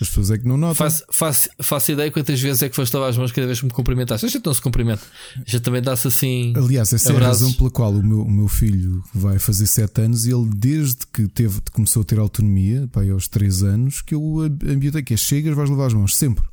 As 0.00 0.08
pessoas 0.08 0.30
é 0.30 0.38
que 0.38 0.46
não 0.46 0.56
notam. 0.56 0.76
Faço, 0.76 1.02
faço, 1.10 1.48
faço 1.60 1.90
ideia 1.90 2.08
quantas 2.12 2.40
vezes 2.40 2.62
é 2.62 2.68
que 2.68 2.76
foste 2.76 2.94
lavar 2.94 3.10
as 3.10 3.18
mãos 3.18 3.32
cada 3.32 3.44
vez 3.44 3.58
que 3.58 3.66
me 3.66 3.72
cumprimentaste. 3.72 4.24
A 4.24 4.28
gente 4.28 4.46
não 4.46 4.54
se 4.54 4.62
cumprimenta. 4.62 5.02
A 5.34 5.50
gente 5.50 5.62
também 5.62 5.82
dá-se 5.82 6.06
assim. 6.06 6.52
Aliás, 6.56 6.92
essa 6.92 7.10
abraços. 7.10 7.42
é 7.42 7.44
a 7.44 7.48
razão 7.48 7.52
pela 7.54 7.70
qual 7.70 7.90
o 7.90 8.06
meu, 8.06 8.22
o 8.22 8.30
meu 8.30 8.46
filho 8.46 9.02
vai 9.12 9.40
fazer 9.40 9.66
7 9.66 10.02
anos 10.02 10.24
e 10.24 10.30
ele, 10.30 10.48
desde 10.54 10.98
que 11.12 11.26
teve, 11.26 11.60
começou 11.72 12.02
a 12.02 12.04
ter 12.04 12.20
autonomia, 12.20 12.88
pá, 12.92 13.02
aos 13.10 13.26
3 13.26 13.64
anos, 13.64 14.00
que 14.00 14.14
eu 14.14 14.42
ambientei 14.64 15.02
que 15.02 15.14
é 15.14 15.16
chegas, 15.16 15.56
vais 15.56 15.68
lavar 15.68 15.88
as 15.88 15.94
mãos, 15.94 16.14
sempre 16.14 16.44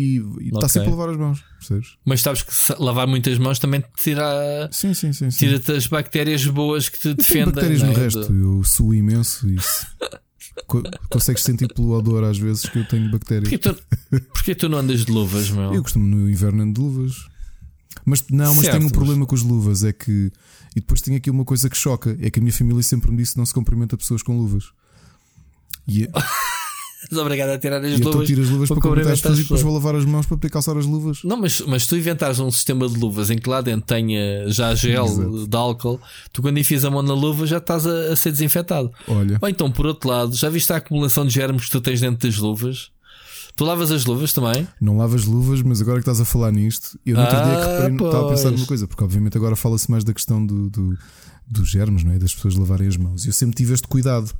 e 0.00 0.46
está 0.46 0.58
okay. 0.58 0.68
sempre 0.68 0.88
a 0.88 0.90
lavar 0.92 1.10
as 1.10 1.16
mãos, 1.16 1.44
percebes? 1.58 1.96
Mas 2.04 2.20
sabes 2.20 2.42
que 2.42 2.52
lavar 2.78 3.06
muitas 3.06 3.38
mãos 3.38 3.58
também 3.58 3.82
tira, 3.96 4.68
sim, 4.72 4.94
sim, 4.94 5.12
sim, 5.12 5.28
tira-te 5.28 5.72
as 5.72 5.86
bactérias 5.86 6.46
boas 6.46 6.88
que 6.88 6.98
te 6.98 7.14
defendem. 7.14 7.46
bactérias 7.46 7.82
no 7.82 7.92
é? 7.92 7.94
resto, 7.94 8.32
eu 8.32 8.64
suo 8.64 8.94
imenso 8.94 9.48
e 9.48 9.56
consegues 11.08 11.42
sentir 11.42 11.72
pelo 11.72 11.90
odor 11.92 12.24
às 12.24 12.38
vezes 12.38 12.68
que 12.68 12.78
eu 12.78 12.86
tenho 12.86 13.10
bactérias. 13.10 13.48
Porquê 13.48 13.58
tu, 13.58 13.76
porquê 14.32 14.54
tu 14.54 14.68
não 14.68 14.78
andas 14.78 15.04
de 15.04 15.12
luvas, 15.12 15.50
meu? 15.50 15.74
Eu 15.74 15.82
costumo 15.82 16.06
no 16.06 16.30
inverno 16.30 16.62
ando 16.62 16.74
de 16.74 16.80
luvas. 16.80 17.30
Mas 18.04 18.24
não, 18.30 18.54
mas 18.54 18.64
certo, 18.64 18.76
tenho 18.76 18.86
um 18.86 18.90
problema 18.90 19.26
com 19.26 19.34
as 19.34 19.42
luvas, 19.42 19.84
é 19.84 19.92
que. 19.92 20.32
E 20.74 20.80
depois 20.80 21.00
tenho 21.02 21.16
aqui 21.16 21.30
uma 21.30 21.44
coisa 21.44 21.68
que 21.68 21.76
choca: 21.76 22.16
é 22.20 22.30
que 22.30 22.38
a 22.38 22.42
minha 22.42 22.52
família 22.52 22.82
sempre 22.82 23.10
me 23.10 23.18
disse 23.18 23.32
que 23.32 23.38
não 23.38 23.46
se 23.46 23.54
cumprimenta 23.54 23.96
pessoas 23.96 24.22
com 24.22 24.36
luvas. 24.36 24.64
E. 25.86 26.04
É- 26.04 26.08
És 27.10 27.16
obrigado 27.16 27.50
a 27.50 27.58
tirar 27.58 27.82
as 27.82 27.98
e 27.98 28.02
luvas. 28.02 28.28
Então 28.30 28.42
as 28.42 28.48
luvas 28.50 28.68
para, 28.68 28.80
para 28.80 29.12
as 29.12 29.20
pessoas 29.20 29.38
e 29.38 29.42
depois 29.42 29.62
vou 29.62 29.72
lavar 29.72 29.94
as 29.94 30.04
mãos 30.04 30.26
para 30.26 30.36
poder 30.36 30.50
calçar 30.50 30.76
as 30.76 30.84
luvas. 30.84 31.20
Não, 31.24 31.36
mas, 31.36 31.60
mas 31.60 31.86
tu 31.86 31.96
inventares 31.96 32.38
um 32.38 32.50
sistema 32.50 32.86
de 32.88 32.98
luvas 32.98 33.30
em 33.30 33.38
que 33.38 33.48
lá 33.48 33.60
dentro 33.62 33.86
tenha 33.86 34.48
já 34.48 34.74
gel 34.74 35.06
Exato. 35.06 35.46
de 35.48 35.56
álcool, 35.56 36.00
tu 36.32 36.42
quando 36.42 36.58
enfias 36.58 36.84
a 36.84 36.90
mão 36.90 37.02
na 37.02 37.14
luva 37.14 37.46
já 37.46 37.56
estás 37.56 37.86
a, 37.86 38.12
a, 38.12 38.16
ser 38.16 38.32
desinfetado. 38.32 38.92
Olha. 39.08 39.38
Ou 39.40 39.48
então, 39.48 39.70
por 39.70 39.86
outro 39.86 40.10
lado, 40.10 40.36
já 40.36 40.50
viste 40.50 40.72
a 40.72 40.76
acumulação 40.76 41.24
de 41.24 41.32
germes 41.32 41.64
que 41.64 41.70
tu 41.70 41.80
tens 41.80 42.00
dentro 42.00 42.28
das 42.28 42.36
luvas? 42.36 42.90
Tu 43.56 43.64
lavas 43.64 43.90
as 43.90 44.04
luvas 44.04 44.32
também? 44.32 44.66
Não 44.80 44.96
lavas 44.96 45.24
luvas, 45.24 45.62
mas 45.62 45.80
agora 45.80 45.96
que 45.96 46.02
estás 46.02 46.20
a 46.20 46.24
falar 46.24 46.52
nisto, 46.52 46.98
eu 47.04 47.18
outro 47.18 47.36
ah, 47.36 47.42
dia 47.42 47.56
que 47.56 47.66
reparei, 47.66 47.94
estava 47.94 48.26
a 48.26 48.30
pensar 48.30 48.50
numa 48.50 48.66
coisa, 48.66 48.86
porque 48.86 49.04
obviamente 49.04 49.36
agora 49.36 49.56
fala-se 49.56 49.90
mais 49.90 50.04
da 50.04 50.12
questão 50.12 50.44
do, 50.44 50.70
do, 50.70 50.98
dos 51.46 51.68
germes, 51.68 52.04
não 52.04 52.12
é? 52.12 52.18
das 52.18 52.34
pessoas 52.34 52.54
lavarem 52.54 52.88
as 52.88 52.96
mãos. 52.96 53.24
E 53.24 53.28
eu 53.28 53.32
sempre 53.32 53.56
tive 53.56 53.74
este 53.74 53.88
cuidado. 53.88 54.32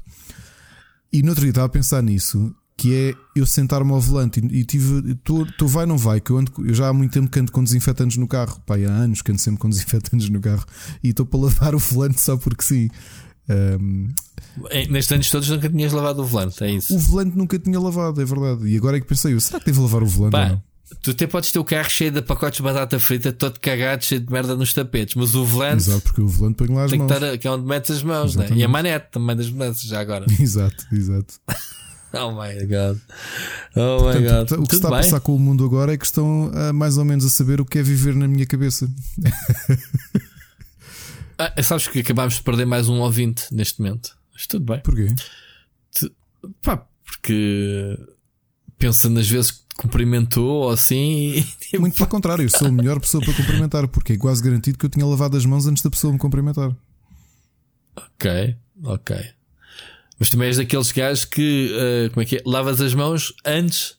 E 1.13 1.23
no 1.23 1.31
outro 1.31 1.43
dia 1.43 1.51
estava 1.51 1.67
a 1.67 1.71
pensar 1.71 2.03
nisso 2.03 2.55
que 2.81 2.95
é 2.95 3.15
eu 3.39 3.45
sentar-me 3.45 3.93
ao 3.93 4.01
volante 4.01 4.41
e, 4.41 4.61
e 4.61 4.65
tive. 4.65 5.15
Tu, 5.17 5.45
vai, 5.67 5.85
não 5.85 5.99
vai, 5.99 6.19
que 6.19 6.31
eu, 6.31 6.39
ando, 6.39 6.51
eu 6.67 6.73
já 6.73 6.89
há 6.89 6.93
muito 6.95 7.13
tempo 7.13 7.31
que 7.31 7.39
ando 7.39 7.53
com 7.53 7.63
desinfetantes 7.63 8.17
no 8.17 8.27
carro. 8.27 8.59
Pai, 8.65 8.87
há 8.87 8.91
anos 8.91 9.21
que 9.21 9.31
ando 9.31 9.39
sempre 9.39 9.61
com 9.61 9.69
desinfetantes 9.69 10.31
no 10.31 10.41
carro 10.41 10.65
e 11.05 11.11
estou 11.11 11.27
para 11.27 11.41
lavar 11.41 11.75
o 11.75 11.79
volante 11.79 12.19
só 12.19 12.39
porque 12.39 12.65
sim. 12.65 12.89
Um, 13.51 14.09
Nestes 14.89 15.13
anos 15.13 15.31
todos 15.31 15.51
nunca 15.51 15.69
tinhas 15.69 15.93
lavado 15.93 16.23
o 16.23 16.25
volante, 16.25 16.65
é 16.65 16.71
isso? 16.71 16.95
O 16.95 16.99
volante 16.99 17.37
nunca 17.37 17.59
tinha 17.59 17.79
lavado, 17.79 18.23
é 18.23 18.25
verdade. 18.25 18.67
E 18.67 18.77
agora 18.79 18.97
é 18.97 19.01
que 19.01 19.07
pensei, 19.07 19.39
será 19.41 19.59
que 19.59 19.67
devo 19.67 19.83
lavar 19.83 20.03
o 20.03 20.07
volante? 20.07 20.33
Pá, 20.33 20.63
tu 21.03 21.11
até 21.13 21.27
podes 21.27 21.51
ter 21.53 21.59
o 21.59 21.65
carro 21.65 21.89
cheio 21.91 22.11
de 22.11 22.23
pacotes 22.23 22.57
de 22.59 22.63
batata 22.63 22.99
frita, 22.99 23.33
todo 23.33 23.59
cagado, 23.61 24.05
cheio 24.05 24.21
de 24.21 24.33
merda 24.33 24.57
nos 24.57 24.73
tapetes, 24.73 25.15
mas 25.15 25.35
o 25.35 25.45
volante. 25.45 25.89
Exato, 25.89 26.03
porque 26.03 26.21
o 26.21 26.29
volante 26.29 26.57
põe 26.57 26.69
lá 26.69 26.85
as 26.85 26.91
tem 26.91 27.01
mãos. 27.01 27.39
Que, 27.39 27.49
é 27.49 27.51
onde 27.51 27.67
metes 27.67 27.91
as 27.91 28.03
mãos, 28.03 28.37
né? 28.37 28.49
e 28.55 28.65
a 28.65 28.69
manete 28.69 29.09
também 29.13 29.37
das 29.37 29.51
mudanças, 29.51 29.83
já 29.83 30.01
agora. 30.01 30.27
exato, 30.41 30.87
exato. 30.93 31.35
Oh 32.13 32.33
my 32.33 32.67
god. 32.67 32.99
Oh 33.77 34.03
Portanto, 34.03 34.21
my 34.21 34.29
god. 34.29 34.43
O 34.43 34.47
que 34.65 34.69
Tudo 34.71 34.75
está 34.75 34.89
bem? 34.89 34.99
a 34.99 35.03
passar 35.03 35.21
com 35.21 35.37
o 35.37 35.39
mundo 35.39 35.65
agora 35.65 35.95
é 35.95 35.97
que 35.97 36.05
estão 36.05 36.51
a, 36.53 36.73
mais 36.73 36.99
ou 36.99 37.05
menos 37.05 37.25
a 37.25 37.31
saber 37.31 37.61
o 37.61 37.65
que 37.65 37.79
é 37.79 37.83
viver 37.85 38.17
na 38.17 38.27
minha 38.27 38.45
cabeça. 38.45 38.91
ah, 41.39 41.63
sabes 41.63 41.87
que 41.87 42.01
acabámos 42.01 42.35
de 42.35 42.43
perder 42.43 42.67
mais 42.67 42.89
um 42.89 42.99
ouvinte 43.01 43.45
neste 43.53 43.81
momento. 43.81 44.17
Mas 44.33 44.45
tudo 44.47 44.65
bem. 44.65 44.81
Porquê? 44.81 45.15
Pá, 46.61 46.85
porque 47.05 47.97
pensa 48.77 49.09
nas 49.09 49.29
vezes 49.29 49.53
que 49.53 49.61
cumprimentou 49.81 50.65
ou 50.65 50.71
assim. 50.71 51.33
E, 51.37 51.43
tipo, 51.43 51.81
Muito 51.81 51.97
pelo 51.97 52.09
contrário, 52.09 52.45
eu 52.45 52.51
sou 52.51 52.69
a 52.69 52.73
melhor 52.73 53.01
pessoa 53.01 53.25
para 53.25 53.33
cumprimentar, 53.33 53.89
porque 53.89 54.13
é 54.13 54.17
quase 54.17 54.43
garantido 54.43 54.79
que 54.79 54.85
eu 54.85 54.91
tinha 54.91 55.07
lavado 55.07 55.37
as 55.37 55.47
mãos 55.47 55.67
antes 55.67 55.83
da 55.83 55.91
pessoa 55.91 56.13
me 56.13 56.19
cumprimentar. 56.19 56.75
Ok, 57.97 58.57
ok. 58.85 59.17
Mas 60.19 60.29
também 60.29 60.49
és 60.49 60.59
daqueles 60.59 60.93
gajos 60.93 61.25
que, 61.25 61.73
uh, 61.73 62.11
como 62.11 62.23
é 62.23 62.27
que 62.27 62.37
é? 62.37 62.43
Lavas 62.45 62.81
as 62.81 62.93
mãos 62.93 63.33
antes. 63.45 63.99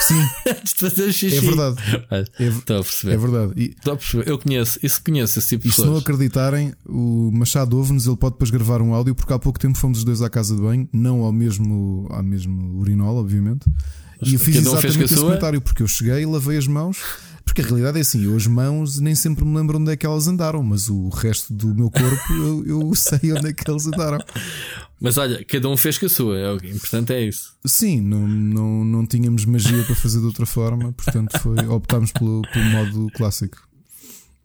Sim. 0.00 0.20
antes 0.46 0.74
de 0.74 0.80
fazer 0.80 1.12
xixi. 1.12 1.38
É 1.38 1.40
verdade. 1.40 1.76
É, 2.10 2.44
Estou 2.44 2.78
a 2.78 2.82
perceber. 2.82 3.12
É 3.12 3.16
verdade. 3.16 3.52
E, 3.56 3.64
Estou 3.70 3.94
a 3.94 3.96
perceber. 3.96 4.28
Eu 4.28 4.38
conheço, 4.38 4.78
isso 4.82 5.02
conheço 5.02 5.38
esse 5.38 5.48
tipo 5.48 5.64
de 5.64 5.70
E 5.70 5.72
se 5.72 5.84
não 5.84 5.96
acreditarem, 5.96 6.72
o 6.86 7.32
Machado 7.32 7.76
ouve-nos, 7.76 8.06
ele 8.06 8.16
pode 8.16 8.34
depois 8.34 8.50
gravar 8.50 8.80
um 8.80 8.94
áudio, 8.94 9.16
porque 9.16 9.32
há 9.32 9.38
pouco 9.38 9.58
tempo 9.58 9.76
fomos 9.76 9.98
os 9.98 10.04
dois 10.04 10.22
à 10.22 10.30
casa 10.30 10.54
de 10.54 10.62
banho, 10.62 10.88
não 10.92 11.24
ao 11.24 11.32
mesmo, 11.32 12.06
ao 12.10 12.22
mesmo 12.22 12.78
urinol, 12.78 13.16
obviamente. 13.16 13.68
E 14.22 14.34
eu 14.34 14.40
fiz 14.40 14.56
exatamente 14.56 15.04
esse 15.04 15.16
comentário, 15.16 15.60
porque 15.60 15.82
eu 15.82 15.86
cheguei, 15.86 16.24
lavei 16.26 16.58
as 16.58 16.66
mãos. 16.66 16.98
Porque 17.44 17.62
a 17.62 17.64
realidade 17.64 17.96
é 17.96 18.02
assim, 18.02 18.24
eu 18.24 18.36
as 18.36 18.46
mãos 18.46 19.00
nem 19.00 19.14
sempre 19.14 19.42
me 19.42 19.56
lembro 19.56 19.78
onde 19.78 19.90
é 19.90 19.96
que 19.96 20.04
elas 20.04 20.28
andaram, 20.28 20.62
mas 20.62 20.90
o 20.90 21.08
resto 21.08 21.52
do 21.52 21.74
meu 21.74 21.90
corpo 21.90 22.32
eu, 22.32 22.66
eu 22.66 22.92
sei 22.94 23.32
onde 23.32 23.48
é 23.48 23.52
que 23.54 23.68
elas 23.68 23.86
andaram. 23.86 24.18
Mas 25.00 25.16
olha, 25.16 25.42
cada 25.44 25.68
um 25.68 25.76
fez 25.76 25.96
com 25.96 26.06
a 26.06 26.08
sua, 26.08 26.38
é 26.38 26.52
o 26.52 26.56
importante 26.56 27.12
é 27.12 27.22
isso. 27.24 27.54
Sim, 27.64 28.00
não, 28.00 28.28
não, 28.28 28.84
não 28.84 29.06
tínhamos 29.06 29.44
magia 29.44 29.82
para 29.84 29.94
fazer 29.94 30.20
de 30.20 30.26
outra 30.26 30.44
forma, 30.44 30.92
portanto 30.92 31.38
foi, 31.38 31.56
optámos 31.68 32.12
pelo, 32.12 32.42
pelo 32.52 32.64
modo 32.66 33.10
clássico. 33.14 33.67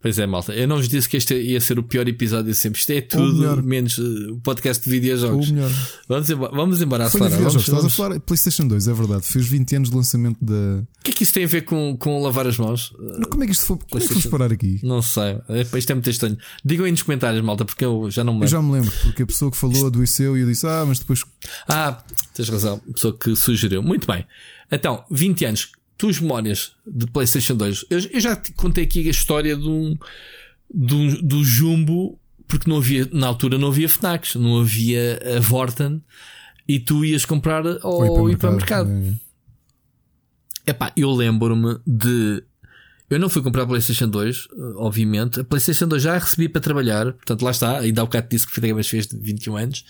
Pois 0.04 0.18
é, 0.18 0.26
malta. 0.26 0.52
Eu 0.52 0.68
não 0.68 0.76
vos 0.76 0.86
disse 0.86 1.08
que 1.08 1.16
este 1.16 1.34
ia 1.34 1.58
ser 1.62 1.78
o 1.78 1.82
pior 1.82 2.06
episódio 2.06 2.52
de 2.52 2.54
sempre. 2.54 2.78
Isto 2.78 2.92
é 2.92 3.00
tudo 3.00 3.62
menos 3.62 3.96
o 3.96 4.34
uh, 4.34 4.40
podcast 4.42 4.84
de 4.84 4.90
videojogos. 4.90 5.48
Ou 5.48 5.54
melhor. 5.54 5.70
Vamos 6.06 6.28
embora, 6.28 6.52
vamos 6.54 6.82
embora 6.82 7.06
a 7.06 7.10
falar. 7.10 7.30
Vamos, 7.30 7.54
Estás 7.54 7.68
vamos... 7.68 7.86
a 7.86 7.96
falar 7.96 8.20
PlayStation 8.20 8.68
2, 8.68 8.86
é 8.86 8.92
verdade. 8.92 9.22
Fez 9.26 9.46
20 9.46 9.76
anos 9.76 9.88
de 9.88 9.96
lançamento 9.96 10.44
da. 10.44 10.82
O 10.82 11.04
que 11.04 11.10
é 11.10 11.14
que 11.14 11.22
isso 11.22 11.32
tem 11.32 11.44
a 11.44 11.46
ver 11.46 11.62
com, 11.62 11.96
com 11.96 12.22
lavar 12.22 12.46
as 12.46 12.58
mãos? 12.58 12.92
Como 13.30 13.44
é 13.44 13.46
que 13.46 13.52
isto 13.52 13.64
foi? 13.64 13.78
Como 13.78 14.04
é 14.04 14.06
que 14.06 14.12
fomos 14.12 14.26
parar 14.26 14.52
aqui? 14.52 14.78
Não 14.82 15.00
sei. 15.00 15.38
É, 15.48 15.62
isto 15.78 15.90
é 15.90 15.94
muito 15.94 16.10
estranho. 16.10 16.36
Digam 16.62 16.84
aí 16.84 16.90
nos 16.90 17.02
comentários, 17.02 17.42
malta, 17.42 17.64
porque 17.64 17.86
eu 17.86 18.10
já 18.10 18.22
não 18.22 18.34
me 18.34 18.40
lembro. 18.40 18.46
Eu 18.48 18.60
já 18.60 18.62
me 18.62 18.72
lembro, 18.72 18.92
porque 19.04 19.22
a 19.22 19.26
pessoa 19.26 19.50
que 19.50 19.56
falou 19.56 19.86
adoeceu 19.86 20.36
e 20.36 20.42
eu 20.42 20.46
disse, 20.46 20.66
ah, 20.66 20.84
mas 20.86 20.98
depois. 20.98 21.24
Ah, 21.66 22.04
tens 22.34 22.50
razão. 22.50 22.78
A 22.90 22.92
pessoa 22.92 23.16
que 23.18 23.34
sugeriu. 23.34 23.82
Muito 23.82 24.06
bem. 24.06 24.26
Então, 24.70 25.02
20 25.10 25.46
anos. 25.46 25.72
Tuas 25.96 26.18
memórias 26.20 26.72
de 26.86 27.06
PlayStation 27.06 27.56
2. 27.56 27.86
Eu, 27.90 27.98
eu 27.98 28.20
já 28.20 28.34
te 28.36 28.52
contei 28.52 28.84
aqui 28.84 29.06
a 29.06 29.10
história 29.10 29.56
de 29.56 29.68
um 29.68 29.96
do, 30.72 31.22
do 31.22 31.44
Jumbo, 31.44 32.18
porque 32.48 32.68
não 32.68 32.78
havia, 32.78 33.08
na 33.12 33.28
altura 33.28 33.58
não 33.58 33.68
havia 33.68 33.88
Fnacs, 33.88 34.34
não 34.34 34.60
havia 34.60 35.20
a 35.36 35.40
Vorten 35.40 36.02
e 36.66 36.80
tu 36.80 37.04
ias 37.04 37.24
comprar 37.24 37.64
ao 37.82 38.30
hipermercado. 38.30 38.90
É. 38.90 40.70
Epá, 40.70 40.92
eu 40.96 41.10
lembro-me 41.12 41.78
de. 41.86 42.42
Eu 43.14 43.20
não 43.20 43.28
fui 43.28 43.42
comprar 43.42 43.62
a 43.62 43.66
PlayStation 43.66 44.08
2, 44.08 44.48
obviamente. 44.76 45.40
A 45.40 45.44
PlayStation 45.44 45.86
2 45.86 46.02
já 46.02 46.18
recebi 46.18 46.48
para 46.48 46.60
trabalhar, 46.60 47.12
portanto 47.12 47.42
lá 47.42 47.50
está. 47.52 47.78
Ainda 47.78 48.02
há 48.02 48.04
bocado 48.04 48.28
disse 48.28 48.46
que 48.46 48.58
o 48.58 48.60
Games 48.60 48.88
fez 48.88 49.06
de 49.06 49.16
21 49.16 49.56
anos. 49.56 49.84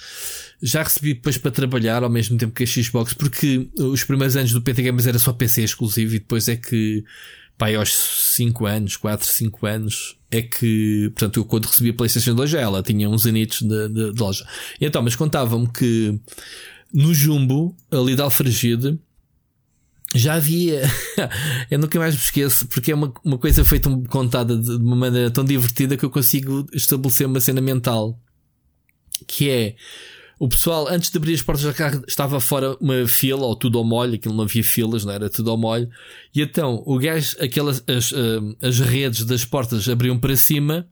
Já 0.62 0.82
recebi 0.82 1.14
depois 1.14 1.38
para 1.38 1.50
trabalhar 1.50 2.02
ao 2.02 2.10
mesmo 2.10 2.36
tempo 2.36 2.52
que 2.52 2.64
a 2.64 2.66
Xbox, 2.66 3.14
porque 3.14 3.68
os 3.78 4.04
primeiros 4.04 4.36
anos 4.36 4.52
do 4.52 4.60
PT 4.60 4.82
Games 4.82 5.06
era 5.06 5.18
só 5.18 5.32
PC 5.32 5.62
exclusivo 5.62 6.14
e 6.14 6.18
depois 6.18 6.48
é 6.48 6.56
que 6.56 7.02
pai, 7.56 7.74
aos 7.76 7.94
5 8.34 8.66
anos, 8.66 8.96
4, 8.96 9.26
5 9.26 9.66
anos, 9.66 10.16
é 10.30 10.42
que, 10.42 11.10
portanto, 11.14 11.38
eu 11.38 11.44
quando 11.44 11.66
recebi 11.66 11.90
a 11.90 11.94
PlayStation 11.94 12.34
2 12.34 12.50
já 12.50 12.60
ela 12.60 12.82
tinha 12.82 13.08
uns 13.08 13.26
anitos 13.26 13.62
de, 13.62 13.88
de, 13.88 14.12
de 14.12 14.20
loja. 14.20 14.46
E 14.80 14.84
então, 14.84 15.02
mas 15.02 15.16
contavam-me 15.16 15.68
que 15.72 16.18
no 16.92 17.14
Jumbo, 17.14 17.76
ali 17.90 18.14
de 18.14 18.22
Alfragide, 18.22 18.98
já 20.14 20.34
havia, 20.34 20.82
eu 21.70 21.78
nunca 21.78 21.98
mais 21.98 22.14
me 22.14 22.20
esqueço, 22.20 22.66
porque 22.68 22.92
é 22.92 22.94
uma, 22.94 23.12
uma 23.24 23.38
coisa 23.38 23.64
feita 23.64 23.90
contada 24.08 24.56
de 24.56 24.70
uma 24.76 24.96
maneira 24.96 25.30
tão 25.30 25.44
divertida 25.44 25.96
que 25.96 26.04
eu 26.04 26.10
consigo 26.10 26.66
estabelecer 26.72 27.26
uma 27.26 27.40
cena 27.40 27.60
mental 27.60 28.18
que 29.26 29.48
é 29.48 29.76
o 30.38 30.48
pessoal, 30.48 30.88
antes 30.88 31.10
de 31.10 31.16
abrir 31.16 31.34
as 31.34 31.42
portas 31.42 31.64
do 31.64 31.72
carro, 31.72 32.02
estava 32.08 32.40
fora 32.40 32.76
uma 32.80 33.06
fila, 33.06 33.46
ou 33.46 33.54
tudo 33.54 33.78
ao 33.78 33.84
molho, 33.84 34.14
aquilo 34.14 34.34
não 34.34 34.44
havia 34.44 34.64
filas, 34.64 35.04
não 35.04 35.12
era 35.12 35.30
tudo 35.30 35.50
ao 35.50 35.56
molho. 35.56 35.88
E 36.34 36.42
então, 36.42 36.82
o 36.86 36.98
gajo, 36.98 37.36
aquelas, 37.40 37.82
as, 37.86 38.10
uh, 38.10 38.56
as 38.60 38.80
redes 38.80 39.24
das 39.24 39.44
portas 39.44 39.88
abriam 39.88 40.18
para 40.18 40.36
cima 40.36 40.88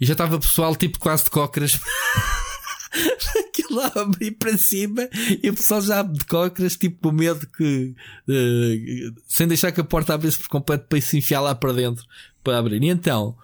e 0.00 0.06
já 0.06 0.12
estava 0.12 0.36
o 0.36 0.40
pessoal 0.40 0.74
tipo 0.76 0.98
quase 0.98 1.24
de 1.24 1.30
cócoras. 1.30 1.78
aquilo 3.48 3.76
lá 3.76 3.92
abrir 3.94 4.32
para 4.32 4.56
cima 4.56 5.08
e 5.42 5.48
o 5.50 5.54
pessoal 5.54 5.80
já 5.80 6.02
de 6.02 6.24
cócoras, 6.24 6.76
tipo 6.76 7.08
com 7.08 7.14
medo 7.14 7.46
que, 7.48 7.94
uh, 8.28 9.20
sem 9.26 9.46
deixar 9.46 9.72
que 9.72 9.80
a 9.80 9.84
porta 9.84 10.14
abrisse 10.14 10.38
por 10.38 10.48
completo 10.48 10.86
para 10.88 11.00
se 11.00 11.18
enfiar 11.18 11.40
lá 11.40 11.54
para 11.54 11.72
dentro 11.72 12.04
para 12.42 12.58
abrir. 12.58 12.82
E 12.82 12.88
então, 12.88 13.36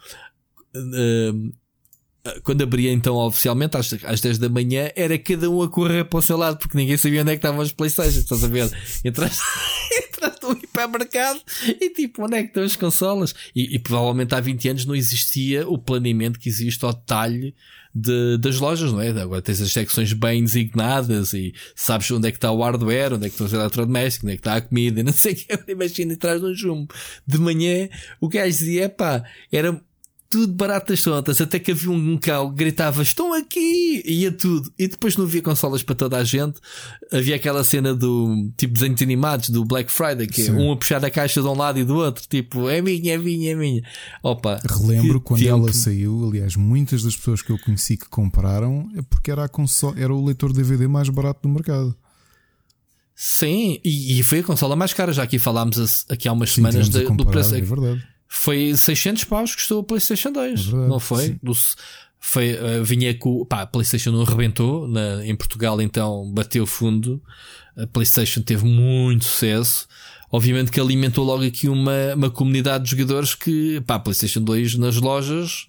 uh, 0.75 1.55
quando 2.43 2.63
abria 2.63 2.91
então 2.91 3.17
oficialmente 3.17 3.77
às, 3.77 3.93
às 4.05 4.21
10 4.21 4.39
da 4.39 4.49
manhã, 4.49 4.91
era 4.97 5.19
cada 5.19 5.51
um 5.51 5.63
a 5.63 5.69
correr 5.69 6.05
para 6.05 6.19
o 6.19 6.23
seu 6.23 6.37
lado, 6.37 6.59
porque 6.59 6.77
ninguém 6.77 6.97
sabia 6.97 7.21
onde 7.21 7.33
é 7.33 7.35
que 7.35 7.39
estavam 7.39 7.61
as 7.61 7.73
Playstations, 7.73 8.17
estás 8.17 8.43
a 8.43 8.49
ver? 8.49 8.71
Entraste, 9.05 9.43
entraste 10.09 10.47
no 10.47 10.53
hipermercado 10.53 11.41
e 11.81 11.91
tipo, 11.91 12.25
onde 12.25 12.37
é 12.37 12.43
que 12.43 12.49
estão 12.49 12.63
as 12.63 12.77
consolas? 12.77 13.35
E, 13.55 13.75
e, 13.75 13.79
provavelmente 13.79 14.35
há 14.35 14.41
20 14.41 14.69
anos 14.71 14.87
não 14.87 14.95
existia 14.95 15.69
o 15.69 15.77
planeamento 15.77 16.39
que 16.39 16.49
existe 16.49 16.83
ao 16.85 16.95
detalhe 16.95 17.55
de, 17.95 18.37
das 18.39 18.59
lojas, 18.59 18.93
não 18.93 19.01
é? 19.01 19.11
Agora 19.11 19.41
tens 19.41 19.61
as 19.61 19.73
secções 19.73 20.13
bem 20.13 20.43
designadas 20.43 21.33
e 21.33 21.55
sabes 21.77 22.11
onde 22.11 22.29
é 22.29 22.31
que 22.31 22.39
está 22.39 22.51
o 22.51 22.63
hardware, 22.63 23.15
onde 23.15 23.27
é 23.27 23.29
que 23.29 23.35
estão 23.35 23.47
os 23.47 23.53
eletrodomésticos, 23.53 24.25
onde 24.25 24.33
é 24.33 24.37
que 24.37 24.41
está 24.41 24.57
a 24.57 24.61
comida, 24.61 25.03
não 25.05 25.13
sei 25.13 25.33
o 25.33 25.37
que. 25.37 25.73
Imagina 25.73 26.15
atrás 26.15 26.41
de 26.41 26.47
um 26.47 26.55
jumbo. 26.55 26.93
De 27.27 27.39
manhã, 27.39 27.89
o 28.21 28.29
gajo 28.29 28.59
dizia, 28.59 28.89
pá, 28.89 29.23
era 29.53 29.81
tudo 30.35 30.53
baratas 30.53 31.01
tontas, 31.01 31.41
até 31.41 31.61
que 31.61 31.70
havia 31.70 31.93
um 31.93 32.18
cão 32.18 32.51
que 32.51 32.57
gritava: 32.57 33.05
Estão 33.05 33.32
aqui! 33.32 34.03
E 34.05 34.22
ia 34.22 34.32
tudo. 34.32 34.68
E 34.76 34.89
depois 34.89 35.16
não 35.16 35.24
havia 35.24 35.41
consolas 35.41 35.80
para 35.85 35.95
toda 35.95 36.16
a 36.16 36.24
gente. 36.24 36.59
Havia 37.12 37.37
aquela 37.37 37.62
cena 37.62 37.95
do 37.95 38.51
tipo 38.57 38.74
desenhos 38.74 39.01
animados 39.01 39.51
do 39.51 39.64
Black 39.64 39.93
Friday, 39.93 40.26
que 40.26 40.49
é 40.49 40.51
um 40.51 40.72
a 40.72 40.76
puxar 40.76 41.05
a 41.05 41.11
caixa 41.11 41.41
de 41.41 41.47
um 41.47 41.55
lado 41.55 41.78
e 41.78 41.85
do 41.85 41.95
outro, 41.95 42.24
tipo, 42.28 42.68
é 42.68 42.82
minha, 42.82 43.14
é 43.14 43.18
minha, 43.18 43.53
é 43.53 43.55
minha. 43.55 43.82
Opa, 44.24 44.61
Relembro 44.68 45.20
quando 45.20 45.39
tempo. 45.39 45.53
ela 45.53 45.72
saiu, 45.72 46.28
aliás, 46.28 46.57
muitas 46.57 47.05
das 47.05 47.14
pessoas 47.14 47.41
que 47.41 47.51
eu 47.51 47.59
conheci 47.61 47.97
que 47.97 48.09
compraram 48.09 48.91
é 48.97 49.03
porque 49.03 49.30
era, 49.30 49.45
a 49.45 49.49
console, 49.49 50.03
era 50.03 50.12
o 50.12 50.24
leitor 50.24 50.53
DVD 50.53 50.89
mais 50.89 51.09
barato 51.09 51.43
do 51.43 51.49
mercado. 51.49 51.95
Sim, 53.14 53.78
e, 53.85 54.18
e 54.18 54.22
foi 54.24 54.41
a 54.41 54.43
consola 54.43 54.74
mais 54.74 54.93
cara, 54.93 55.12
já 55.12 55.22
aqui 55.22 55.39
falámos 55.39 56.05
aqui 56.09 56.26
há 56.26 56.32
umas 56.32 56.49
Sim, 56.49 56.57
semanas 56.57 56.89
de, 56.89 57.05
do 57.05 57.24
preço. 57.24 57.55
É 57.55 57.61
verdade 57.61 58.14
foi 58.37 58.76
600 58.76 59.24
paus 59.24 59.51
que 59.51 59.57
custou 59.57 59.80
a 59.80 59.85
PlayStation 59.85 60.32
2, 60.32 60.61
é 60.61 60.62
verdade, 60.62 60.89
não 60.89 61.01
foi? 61.01 61.37
Do, 61.43 61.53
foi 62.18 62.55
uh, 62.55 62.82
vinha 62.82 63.14
com. 63.14 63.45
Pá, 63.45 63.62
a 63.62 63.66
PlayStation 63.66 64.11
não 64.11 64.22
arrebentou, 64.22 64.89
na, 64.89 65.24
em 65.26 65.37
Portugal 65.37 65.80
então 65.80 66.30
bateu 66.32 66.66
fundo. 66.66 67.22
A 67.76 67.87
PlayStation 67.87 68.41
teve 68.41 68.64
muito 68.64 69.24
sucesso. 69.24 69.87
Obviamente 70.32 70.72
que 70.72 70.80
alimentou 70.80 71.24
logo 71.24 71.45
aqui 71.45 71.68
uma, 71.68 72.14
uma 72.16 72.30
comunidade 72.30 72.85
de 72.85 72.91
jogadores 72.91 73.35
que, 73.35 73.80
pá, 73.82 73.97
a 73.97 73.99
PlayStation 73.99 74.41
2 74.41 74.76
nas 74.76 74.97
lojas. 74.97 75.66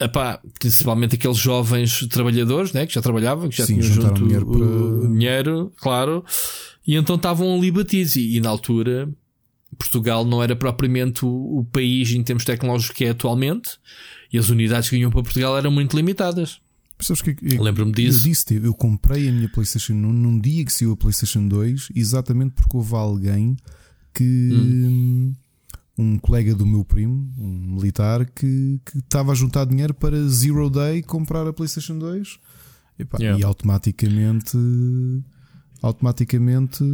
Epá, 0.00 0.40
principalmente 0.58 1.14
aqueles 1.14 1.38
jovens 1.38 2.06
trabalhadores, 2.08 2.72
né, 2.72 2.86
que 2.86 2.92
já 2.94 3.00
trabalhavam, 3.00 3.48
que 3.48 3.56
já 3.56 3.64
Sim, 3.64 3.78
tinham 3.78 3.94
junto 3.94 4.22
dinheiro, 4.22 4.46
para... 4.46 5.08
dinheiro, 5.08 5.72
claro, 5.78 6.24
e 6.86 6.96
então 6.96 7.16
estavam 7.16 7.54
ali 7.54 7.70
batidos. 7.70 8.16
E, 8.16 8.36
e 8.36 8.40
na 8.40 8.50
altura, 8.50 9.08
Portugal 9.78 10.24
não 10.24 10.42
era 10.42 10.56
propriamente 10.56 11.24
o, 11.24 11.58
o 11.58 11.64
país 11.64 12.10
em 12.12 12.22
termos 12.22 12.44
tecnológicos 12.44 12.96
que 12.96 13.04
é 13.04 13.10
atualmente 13.10 13.78
e 14.32 14.38
as 14.38 14.48
unidades 14.48 14.88
que 14.88 14.96
vinham 14.96 15.10
para 15.10 15.22
Portugal 15.22 15.56
eram 15.56 15.70
muito 15.70 15.96
limitadas. 15.96 16.60
que 17.22 17.36
Lembro-me 17.58 17.92
disso. 17.92 18.20
Eu 18.20 18.30
disse, 18.30 18.54
eu 18.54 18.74
comprei 18.74 19.28
a 19.28 19.32
minha 19.32 19.48
PlayStation 19.48 19.92
1 19.92 19.96
num 19.96 20.38
dia 20.40 20.64
que 20.64 20.72
saiu 20.72 20.92
a 20.92 20.96
PlayStation 20.96 21.46
2, 21.46 21.88
exatamente 21.94 22.54
porque 22.54 22.76
houve 22.76 22.94
alguém 22.94 23.56
que. 24.14 24.24
Hum. 24.52 25.34
Um 25.98 26.18
colega 26.18 26.54
do 26.54 26.66
meu 26.66 26.84
primo, 26.84 27.32
um 27.38 27.74
militar, 27.74 28.26
que, 28.26 28.78
que 28.84 28.98
estava 28.98 29.32
a 29.32 29.34
juntar 29.34 29.64
dinheiro 29.64 29.94
para 29.94 30.28
Zero 30.28 30.68
Day 30.68 31.02
comprar 31.02 31.46
a 31.46 31.54
PlayStation 31.54 31.98
2 31.98 32.38
e, 32.98 33.04
pá, 33.06 33.16
yeah. 33.18 33.40
e 33.40 33.42
automaticamente 33.42 34.58
automaticamente 35.82 36.84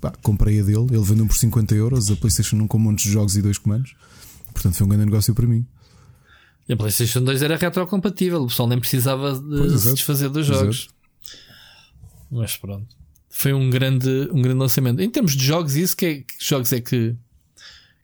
pá, 0.00 0.12
comprei 0.22 0.60
a 0.60 0.62
dele. 0.62 0.86
Ele 0.90 1.02
vendeu 1.02 1.26
por 1.26 1.36
50 1.36 1.74
euros. 1.74 2.10
A 2.10 2.16
PlayStation 2.16 2.56
1 2.56 2.66
com 2.66 2.78
um 2.78 2.80
monte 2.80 3.04
de 3.04 3.10
jogos 3.10 3.36
e 3.36 3.42
dois 3.42 3.58
comandos. 3.58 3.94
Portanto, 4.52 4.74
foi 4.74 4.86
um 4.86 4.90
grande 4.90 5.06
negócio 5.06 5.34
para 5.34 5.46
mim. 5.46 5.66
E 6.68 6.72
a 6.72 6.76
PlayStation 6.76 7.22
2 7.22 7.42
era 7.42 7.56
retrocompatível, 7.56 8.42
o 8.42 8.46
pessoal 8.46 8.68
nem 8.68 8.78
precisava 8.78 9.32
de 9.32 9.40
pois, 9.40 9.80
se 9.80 9.92
desfazer 9.92 10.28
dos 10.28 10.46
jogos. 10.46 10.88
Mas 12.30 12.56
pronto, 12.56 12.86
foi 13.28 13.52
um 13.52 13.68
grande, 13.68 14.28
um 14.32 14.40
grande 14.40 14.60
lançamento. 14.60 15.00
Em 15.00 15.10
termos 15.10 15.32
de 15.32 15.44
jogos, 15.44 15.74
isso 15.74 15.96
que, 15.96 16.06
é, 16.06 16.14
que 16.20 16.34
jogos 16.38 16.72
é 16.72 16.80
que, 16.80 17.16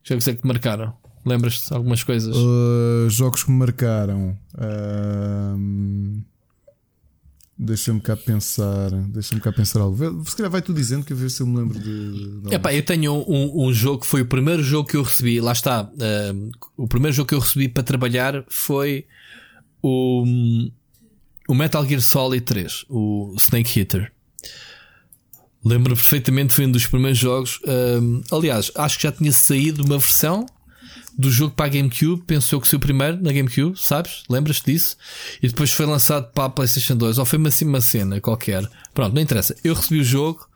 que 0.03 0.09
jogos 0.09 0.27
é 0.27 0.35
que 0.35 0.43
te 0.43 0.47
marcaram? 0.49 0.93
Lembras-te 1.25 1.73
algumas 1.73 2.03
coisas? 2.03 2.37
Uh, 2.37 3.09
jogos 3.09 3.45
que 3.45 3.51
me 3.53 3.59
marcaram. 3.59 4.37
Uh, 4.55 6.25
Deixa-me 7.59 8.01
cá 8.01 8.15
pensar. 8.15 8.91
Deixa-me 9.09 9.41
cá 9.41 9.51
pensar 9.51 9.81
algo. 9.81 10.23
Se 10.27 10.37
calhar 10.37 10.51
vai 10.51 10.61
tu 10.61 10.75
dizendo 10.75 11.07
que 11.07 11.15
a 11.15 11.17
ver 11.17 11.31
se 11.31 11.41
eu 11.41 11.47
me 11.47 11.57
lembro 11.57 11.79
de. 11.79 12.41
de 12.41 12.55
Epá, 12.55 12.75
eu 12.75 12.85
tenho 12.85 13.15
um, 13.27 13.67
um, 13.67 13.73
jogo 13.73 14.01
que 14.01 14.07
foi 14.07 14.21
o 14.21 14.27
primeiro 14.27 14.63
jogo 14.63 14.89
que 14.89 14.97
eu 14.97 15.03
recebi. 15.03 15.41
Lá 15.41 15.53
está. 15.53 15.85
Uh, 15.85 16.51
o 16.77 16.87
primeiro 16.87 17.17
jogo 17.17 17.29
que 17.29 17.35
eu 17.35 17.39
recebi 17.39 17.67
para 17.67 17.83
trabalhar 17.83 18.45
foi 18.49 19.07
o, 19.83 20.23
o 21.49 21.55
Metal 21.55 21.85
Gear 21.87 22.03
Solid 22.03 22.45
3, 22.45 22.85
o 22.91 23.35
Snake 23.39 23.81
Hitter. 23.81 24.13
Lembro 25.65 25.97
perfeitamente, 25.97 26.53
foi 26.53 26.67
um 26.67 26.71
dos 26.71 26.87
primeiros 26.87 27.19
jogos. 27.19 27.59
Uh, 27.63 28.23
aliás, 28.31 28.71
acho 28.75 28.99
que 28.99 29.05
já 29.05 29.13
tinha 29.13 29.33
saído 29.33 29.83
uma 29.83 29.99
versão 29.99 30.45
do 31.19 31.31
jogo 31.31 31.55
para 31.55 31.67
a 31.67 31.69
GameCube, 31.69 32.23
pensou 32.27 32.61
que 32.61 32.69
foi 32.69 32.77
o 32.77 32.81
primeiro 32.81 33.17
na 33.23 33.33
GameCube, 33.33 33.79
sabes? 33.79 34.23
Lembras-te 34.29 34.73
disso? 34.73 34.97
E 35.43 35.49
depois 35.49 35.73
foi 35.73 35.87
lançado 35.87 36.31
para 36.33 36.45
a 36.45 36.49
PlayStation 36.51 36.97
2, 36.97 37.19
ou 37.19 37.25
foi 37.25 37.41
assim 37.47 37.65
uma 37.65 37.81
cena 37.81 38.21
qualquer. 38.21 38.69
Pronto, 38.93 39.15
não 39.15 39.23
interessa. 39.23 39.57
Eu 39.65 39.75
recebi 39.75 40.01
o 40.01 40.05
jogo 40.05 40.47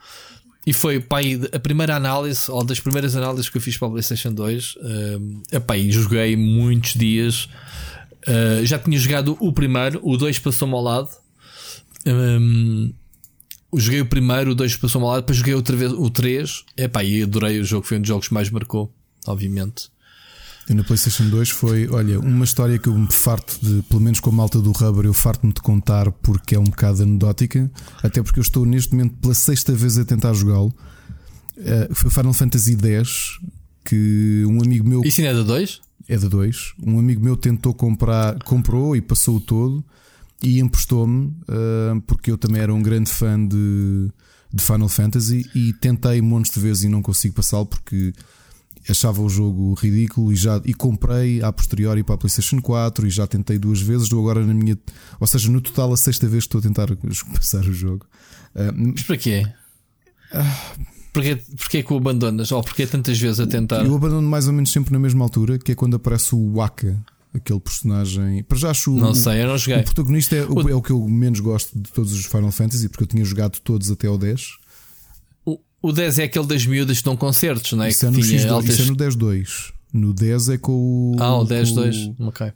e 0.67 0.73
foi 0.73 1.01
pá, 1.01 1.19
a 1.53 1.59
primeira 1.59 1.97
análise, 1.97 2.51
ou 2.51 2.63
das 2.63 2.79
primeiras 2.79 3.17
análises 3.17 3.49
que 3.49 3.57
eu 3.57 3.61
fiz 3.63 3.77
para 3.79 3.89
a 3.89 3.91
PlayStation 3.91 4.33
2. 4.33 4.75
Uh, 4.77 5.43
epá, 5.51 5.77
e 5.77 5.91
joguei 5.91 6.37
muitos 6.37 6.93
dias. 6.93 7.49
Uh, 8.29 8.65
já 8.65 8.79
tinha 8.79 8.99
jogado 8.99 9.39
o 9.41 9.53
primeiro, 9.53 9.99
o 10.03 10.17
2 10.19 10.39
passou-me 10.41 10.75
ao 10.75 10.83
lado. 10.83 11.09
Um, 12.07 12.93
joguei 13.75 14.03
o 14.03 14.07
primeiro, 14.07 14.51
o 14.51 14.55
2 14.55 14.77
passou-me 14.77 15.07
ao 15.07 15.13
lado, 15.13 15.23
depois 15.23 15.39
joguei 15.39 15.55
outra 15.55 15.75
vez 15.75 15.91
o 15.91 16.11
3. 16.11 16.65
Epá, 16.77 17.03
e 17.03 17.23
adorei 17.23 17.59
o 17.59 17.65
jogo, 17.65 17.87
foi 17.87 17.97
um 17.97 18.01
dos 18.01 18.09
jogos 18.09 18.29
que 18.29 18.35
mais 18.35 18.51
marcou, 18.51 18.93
obviamente. 19.27 19.89
Na 20.75 20.85
PlayStation 20.85 21.29
2 21.29 21.51
foi, 21.51 21.89
olha, 21.89 22.21
uma 22.21 22.45
história 22.45 22.79
que 22.79 22.89
eu 22.89 22.97
me 22.97 23.11
farto 23.11 23.59
de, 23.61 23.83
pelo 23.83 24.01
menos 24.01 24.21
com 24.21 24.31
a 24.31 24.33
malta 24.33 24.61
do 24.61 24.71
Rubber, 24.71 25.05
eu 25.05 25.13
farto-me 25.13 25.53
de 25.53 25.61
contar 25.61 26.13
porque 26.13 26.55
é 26.55 26.59
um 26.61 26.65
bocado 26.65 27.03
anedótica, 27.03 27.69
até 28.03 28.23
porque 28.23 28.39
eu 28.39 28.43
estou 28.43 28.65
neste 28.65 28.93
momento 28.95 29.17
pela 29.17 29.35
sexta 29.35 29.73
vez 29.73 29.99
a 29.99 30.05
tentar 30.05 30.33
jogá-lo. 30.33 30.73
Uh, 31.57 31.93
foi 31.93 32.11
Final 32.11 32.33
Fantasy 32.33 32.79
X 32.81 33.41
que 33.85 34.45
um 34.47 34.63
amigo 34.63 34.89
meu. 34.89 35.03
Isso 35.05 35.21
ainda 35.21 35.33
é 35.33 35.37
da 35.37 35.43
2? 35.43 35.81
É 36.09 36.17
da 36.17 36.29
2. 36.29 36.75
Um 36.87 37.01
amigo 37.01 37.23
meu 37.23 37.37
tentou 37.37 37.75
comprar, 37.75 38.41
comprou 38.45 38.95
e 38.95 39.01
passou 39.01 39.37
o 39.37 39.41
todo 39.41 39.85
e 40.41 40.61
emprestou-me, 40.61 41.27
uh, 41.49 42.01
porque 42.07 42.31
eu 42.31 42.39
também 42.39 42.63
era 42.63 42.73
um 42.73 42.81
grande 42.81 43.11
fã 43.11 43.45
de, 43.45 44.09
de 44.55 44.63
Final 44.63 44.89
Fantasy 44.89 45.51
e 45.53 45.73
tentei 45.73 46.23
montes 46.23 46.53
de 46.53 46.61
vezes 46.61 46.85
e 46.85 46.89
não 46.89 47.03
consigo 47.03 47.35
passá-lo 47.35 47.67
porque 47.67 48.13
achava 48.89 49.21
o 49.21 49.29
jogo 49.29 49.75
ridículo 49.75 50.33
e 50.33 50.37
já 50.37 50.61
e 50.65 50.73
comprei 50.75 51.43
a 51.43 51.53
posteriori 51.53 52.03
para 52.03 52.15
a 52.15 52.19
PlayStation 52.19 52.61
4 52.61 53.07
e 53.07 53.11
já 53.11 53.27
tentei 53.27 53.59
duas 53.59 53.81
vezes, 53.81 54.05
estou 54.05 54.21
agora 54.21 54.45
na 54.45 54.55
minha, 54.55 54.79
ou 55.19 55.27
seja, 55.27 55.51
no 55.51 55.61
total 55.61 55.93
a 55.93 55.97
sexta 55.97 56.27
vez 56.27 56.45
estou 56.45 56.59
a 56.59 56.63
tentar 56.63 56.89
passar 57.35 57.65
o 57.65 57.73
jogo. 57.73 58.07
Uh, 58.55 58.93
Mas 58.95 59.03
para 59.03 59.17
quê? 59.17 59.47
Porquê, 61.13 61.37
porquê 61.57 61.83
que 61.83 61.93
o 61.93 61.97
abandonas? 61.97 62.53
Ou 62.53 62.63
porquê 62.63 62.87
tantas 62.87 63.19
vezes 63.19 63.41
a 63.41 63.47
tentar? 63.47 63.85
Eu 63.85 63.95
abandono 63.95 64.29
mais 64.29 64.47
ou 64.47 64.53
menos 64.53 64.71
sempre 64.71 64.93
na 64.93 64.99
mesma 64.99 65.25
altura, 65.25 65.59
que 65.59 65.73
é 65.73 65.75
quando 65.75 65.97
aparece 65.97 66.35
o 66.35 66.55
Waka, 66.55 66.97
aquele 67.35 67.61
personagem. 67.61 68.45
Para 68.45 68.59
já 68.59 68.71
acho 68.71 68.93
Não 68.97 69.15
sei, 69.15 69.43
eu 69.43 69.49
não 69.49 69.59
joguei. 69.59 69.81
O 69.81 69.85
protagonista 69.85 70.37
é 70.37 70.45
o, 70.45 70.69
é 70.69 70.75
o 70.75 70.83
que 70.83 70.91
eu 70.91 71.09
menos 71.09 71.41
gosto 71.41 71.77
de 71.77 71.91
todos 71.91 72.13
os 72.13 72.27
Final 72.27 72.53
Fantasy, 72.53 72.89
porque 72.89 73.05
eu 73.05 73.09
tinha 73.09 73.25
jogado 73.25 73.59
todos 73.61 73.91
até 73.91 74.07
ao 74.07 74.17
10. 74.17 74.60
O 75.83 75.93
10 75.93 76.19
é 76.19 76.25
aquele 76.25 76.47
das 76.47 76.67
miúdas 76.67 76.99
que 76.99 77.05
dão 77.05 77.17
concertos, 77.17 77.73
não 77.73 77.85
é? 77.85 77.89
Isso, 77.89 78.07
é 78.07 78.11
no, 78.11 78.19
X2, 78.19 78.51
altas... 78.51 78.79
isso 78.79 78.83
é 78.83 78.87
no 78.87 78.97
10-2. 78.97 79.73
No 79.93 80.13
10 80.13 80.49
é 80.51 80.59
com 80.59 80.73
o. 80.73 81.17
Ah, 81.19 81.39
o 81.39 81.47
10-2, 81.47 82.15
ok. 82.21 82.53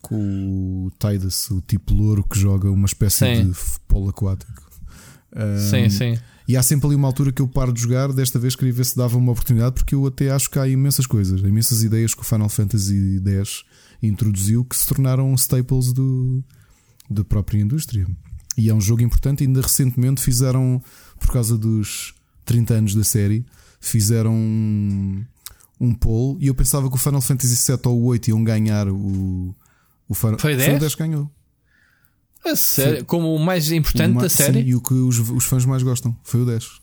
Com 0.00 0.86
o 0.86 0.92
Tidus, 0.98 1.50
o 1.50 1.60
tipo 1.60 1.92
louro 1.92 2.22
que 2.22 2.38
joga 2.38 2.70
uma 2.70 2.86
espécie 2.86 3.18
sim. 3.18 3.50
de 3.50 3.56
polo 3.86 4.08
aquático. 4.08 4.70
Um, 5.36 5.70
sim, 5.70 5.90
sim. 5.90 6.18
E 6.48 6.56
há 6.56 6.62
sempre 6.62 6.86
ali 6.86 6.96
uma 6.96 7.06
altura 7.06 7.30
que 7.30 7.42
eu 7.42 7.46
paro 7.46 7.72
de 7.72 7.80
jogar. 7.80 8.12
Desta 8.12 8.38
vez 8.38 8.56
queria 8.56 8.72
ver 8.72 8.84
se 8.84 8.96
dava 8.96 9.18
uma 9.18 9.32
oportunidade, 9.32 9.74
porque 9.74 9.94
eu 9.94 10.06
até 10.06 10.30
acho 10.30 10.50
que 10.50 10.58
há 10.58 10.66
imensas 10.66 11.06
coisas, 11.06 11.40
imensas 11.42 11.82
ideias 11.82 12.14
que 12.14 12.22
o 12.22 12.24
Final 12.24 12.48
Fantasy 12.48 13.22
X 13.24 13.64
introduziu 14.02 14.64
que 14.64 14.76
se 14.76 14.86
tornaram 14.86 15.34
staples 15.34 15.92
do, 15.92 16.42
da 17.08 17.22
própria 17.22 17.60
indústria. 17.60 18.06
E 18.56 18.68
é 18.68 18.74
um 18.74 18.80
jogo 18.80 19.02
importante. 19.02 19.44
Ainda 19.44 19.60
recentemente 19.60 20.22
fizeram, 20.22 20.82
por 21.20 21.30
causa 21.30 21.56
dos 21.56 22.14
30 22.50 22.74
anos 22.74 22.94
da 22.96 23.04
série, 23.04 23.46
fizeram 23.80 24.34
um, 24.34 25.24
um 25.80 25.94
poll 25.94 26.36
e 26.40 26.48
eu 26.48 26.54
pensava 26.54 26.88
que 26.88 26.96
o 26.96 26.98
Final 26.98 27.20
Fantasy 27.20 27.56
7 27.56 27.86
ou 27.86 28.02
8 28.02 28.28
iam 28.30 28.42
ganhar 28.42 28.88
o, 28.88 29.54
o 30.08 30.14
Final 30.14 30.36
Foi 30.40 30.56
10? 30.56 30.66
Foi 30.66 30.76
o 30.76 30.80
10 30.80 30.94
ganhou. 30.96 31.30
A 32.44 32.56
sério? 32.56 32.96
Foi, 32.96 33.04
Como 33.04 33.32
o 33.32 33.38
mais 33.38 33.70
importante 33.70 34.18
o 34.18 34.20
da 34.20 34.28
série? 34.28 34.62
Sim, 34.62 34.68
e 34.68 34.74
o 34.74 34.80
que 34.80 34.94
os, 34.94 35.18
os 35.30 35.44
fãs 35.44 35.64
mais 35.64 35.84
gostam 35.84 36.16
foi 36.24 36.40
o 36.40 36.44
10. 36.44 36.80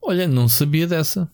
Olha, 0.00 0.28
não 0.28 0.48
sabia 0.48 0.86
dessa. 0.86 1.28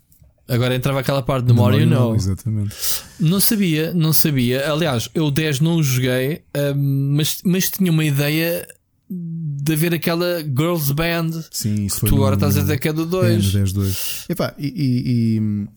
Agora 0.48 0.74
entrava 0.74 1.00
aquela 1.00 1.22
parte 1.22 1.44
do 1.44 1.54
More 1.54 1.76
You 1.76 1.86
Know. 1.86 2.14
Exatamente. 2.14 2.74
Não 3.20 3.38
sabia, 3.38 3.92
não 3.92 4.14
sabia. 4.14 4.72
Aliás, 4.72 5.10
eu 5.14 5.26
o 5.26 5.30
10 5.30 5.60
não 5.60 5.82
joguei, 5.82 6.42
um, 6.74 7.14
mas, 7.16 7.42
mas 7.44 7.70
tinha 7.70 7.92
uma 7.92 8.04
ideia 8.04 8.66
de 9.11 9.72
haver 9.72 9.92
aquela 9.92 10.40
girls 10.40 10.92
band 10.94 11.42
Sim, 11.50 11.88
que 11.88 12.06
tu 12.06 12.14
agora 12.14 12.36
estás 12.36 12.56
a 12.56 12.61
dizer 12.61 12.78
que 12.78 12.88
é 12.88 12.92
do 12.92 13.04
2. 13.04 13.48
É, 13.48 13.58
10, 13.58 13.72
2. 13.72 14.26
Epá, 14.28 14.54
e, 14.56 14.66
e, 14.68 15.38
e, 15.38 15.68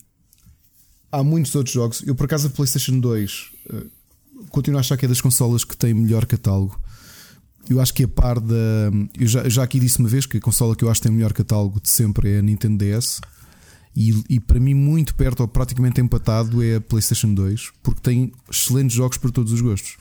há 1.12 1.24
muitos 1.24 1.56
outros 1.56 1.74
jogos. 1.74 2.04
Eu, 2.06 2.14
por 2.14 2.26
acaso, 2.26 2.48
a 2.48 2.50
PlayStation 2.52 3.00
2 3.00 3.52
uh, 3.72 3.86
continuo 4.50 4.78
a 4.78 4.82
achar 4.82 4.98
que 4.98 5.06
é 5.06 5.08
das 5.08 5.20
consolas 5.20 5.64
que 5.64 5.76
tem 5.76 5.94
melhor 5.94 6.26
catálogo. 6.28 6.80
Eu 7.68 7.82
acho 7.82 7.94
que 7.94 8.04
a 8.04 8.08
par 8.08 8.40
da. 8.40 8.92
Eu 9.18 9.28
já, 9.28 9.50
já 9.50 9.64
aqui 9.64 9.80
disse 9.80 9.98
uma 10.00 10.10
vez 10.10 10.26
que 10.26 10.38
a 10.38 10.42
consola 10.42 10.76
que 10.76 10.84
eu 10.84 10.92
acho 10.92 11.02
que 11.02 11.08
tem 11.08 11.16
melhor 11.16 11.34
catálogo 11.34 11.82
de 11.82 11.90
sempre 11.90 12.34
é 12.34 12.40
a 12.40 12.42
Nintendo 12.42 12.84
DS. 12.86 13.20
E, 13.96 14.24
e 14.30 14.40
para 14.40 14.60
mim, 14.60 14.74
muito 14.74 15.16
perto 15.16 15.42
ou 15.42 15.48
praticamente 15.48 16.02
empatado 16.02 16.64
é 16.64 16.76
a 16.76 16.82
PlayStation 16.82 17.34
2, 17.34 17.72
porque 17.82 18.02
tem 18.02 18.32
excelentes 18.52 18.96
jogos 18.96 19.18
para 19.18 19.32
todos 19.32 19.52
os 19.54 19.62
gostos. 19.62 19.98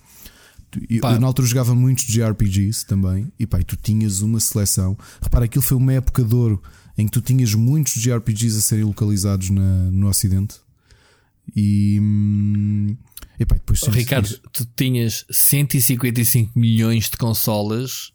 Eu, 0.89 1.01
eu, 1.03 1.21
na 1.21 1.27
altura 1.27 1.47
jogava 1.47 1.75
muitos 1.75 2.05
JRPGs 2.07 2.87
também, 2.87 3.31
e 3.39 3.47
pá, 3.47 3.61
e 3.61 3.65
tu 3.65 3.77
tinhas 3.77 4.21
uma 4.21 4.41
seleção. 4.41 4.97
Repara, 5.21 5.45
aquilo 5.45 5.63
foi 5.63 5.77
uma 5.77 5.93
época 5.93 6.25
de 6.25 6.35
ouro 6.35 6.63
em 6.97 7.07
que 7.07 7.13
tu 7.13 7.21
tinhas 7.21 7.55
muitos 7.55 7.95
JRPGs 7.95 8.59
a 8.59 8.61
serem 8.61 8.85
localizados 8.85 9.51
na, 9.51 9.91
no 9.91 10.09
Ocidente. 10.09 10.57
E. 11.55 11.99
Hum, 12.01 12.97
epá, 13.39 13.55
depois 13.55 13.83
oh, 13.83 13.91
Ricardo, 13.91 14.39
tu 14.53 14.67
tinhas 14.77 15.25
155 15.31 16.59
milhões 16.59 17.09
de 17.11 17.17
consolas. 17.17 18.13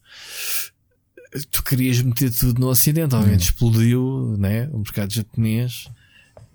Tu 1.51 1.61
querias 1.63 2.01
meter 2.01 2.31
tudo 2.31 2.59
no 2.59 2.67
Ocidente, 2.67 3.13
obviamente 3.13 3.41
é. 3.41 3.43
explodiu 3.43 4.35
né? 4.37 4.69
o 4.71 4.79
mercado 4.79 5.13
japonês. 5.13 5.87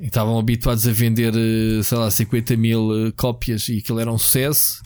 E 0.00 0.06
estavam 0.06 0.38
habituados 0.38 0.86
a 0.86 0.92
vender, 0.92 1.32
eh, 1.36 1.82
sei 1.82 1.98
lá, 1.98 2.10
50 2.10 2.56
mil 2.56 3.06
eh, 3.06 3.12
cópias 3.12 3.68
e 3.68 3.78
aquilo 3.78 4.00
era 4.00 4.10
um 4.10 4.18
sucesso. 4.18 4.82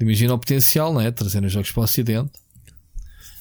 Imagina 0.00 0.34
o 0.34 0.38
potencial, 0.38 0.92
não 0.92 1.00
é? 1.00 1.10
Trazendo 1.10 1.46
os 1.46 1.52
jogos 1.52 1.70
para 1.70 1.80
o 1.80 1.84
Ocidente. 1.84 2.30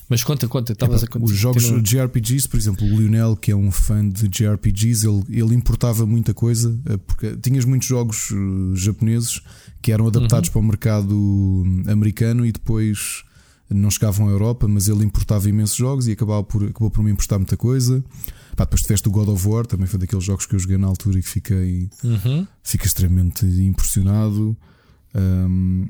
Mas 0.09 0.23
conta, 0.23 0.47
conta, 0.47 0.73
estavas 0.73 1.03
a 1.03 1.07
contar. 1.07 1.25
Os 1.25 1.37
jogos 1.37 1.63
de 1.63 1.81
JRPGs, 1.81 2.49
por 2.49 2.57
exemplo, 2.57 2.85
o 2.85 2.99
Lionel, 2.99 3.37
que 3.37 3.51
é 3.51 3.55
um 3.55 3.71
fã 3.71 4.07
de 4.09 4.27
JRPGs, 4.27 5.07
ele, 5.07 5.23
ele 5.29 5.53
importava 5.53 6.03
muita 6.03 6.33
coisa, 6.33 6.77
eh, 6.87 6.97
porque 6.97 7.37
tinhas 7.37 7.63
muitos 7.63 7.87
jogos 7.87 8.31
uh, 8.31 8.75
japoneses 8.75 9.39
que 9.83 9.91
eram 9.91 10.07
adaptados 10.07 10.49
uhum. 10.49 10.53
para 10.53 10.59
o 10.59 10.63
mercado 10.63 11.15
hum, 11.15 11.83
americano 11.87 12.43
e 12.43 12.51
depois 12.51 13.23
não 13.69 13.91
chegavam 13.91 14.27
à 14.27 14.31
Europa, 14.31 14.67
mas 14.67 14.87
ele 14.87 15.05
importava 15.05 15.47
imensos 15.47 15.77
jogos 15.77 16.07
e 16.07 16.11
acabava 16.13 16.43
por, 16.43 16.63
acabou 16.63 16.89
por 16.89 17.03
me 17.03 17.11
emprestar 17.11 17.37
muita 17.37 17.55
coisa. 17.55 18.03
Pá, 18.55 18.63
depois 18.63 18.81
tiveste 18.81 19.07
o 19.07 19.11
God 19.11 19.29
of 19.29 19.47
War, 19.47 19.67
também 19.67 19.85
foi 19.85 19.99
daqueles 19.99 20.25
jogos 20.25 20.47
que 20.47 20.55
eu 20.55 20.59
joguei 20.59 20.77
na 20.77 20.87
altura 20.87 21.19
e 21.19 21.21
que 21.21 21.29
fiquei, 21.29 21.87
uhum. 22.03 22.47
fiquei 22.63 22.87
extremamente 22.87 23.45
impressionado. 23.45 24.57
Um, 25.13 25.87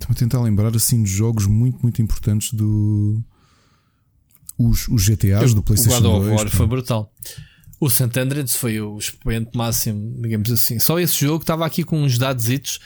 Estou 0.00 0.12
a 0.12 0.14
tentar 0.14 0.40
lembrar 0.40 0.74
assim 0.74 1.02
de 1.02 1.10
jogos 1.10 1.46
muito, 1.46 1.78
muito 1.82 2.00
importantes 2.00 2.54
do. 2.54 3.22
Os, 4.56 4.88
os 4.88 5.02
GTAs 5.02 5.54
do 5.54 5.62
PlayStation 5.62 5.98
o 5.98 6.02
God 6.02 6.20
of 6.20 6.26
2. 6.28 6.40
War 6.40 6.50
foi 6.50 6.66
brutal. 6.66 7.12
O 7.78 7.88
St. 7.88 8.20
Andreas 8.20 8.54
foi 8.56 8.78
o 8.80 8.98
expoente 8.98 9.56
máximo, 9.56 10.20
digamos 10.20 10.50
assim. 10.50 10.78
Só 10.78 10.98
esse 10.98 11.18
jogo 11.18 11.42
estava 11.42 11.64
aqui 11.64 11.82
com 11.82 12.02
uns 12.02 12.18
dados 12.18 12.78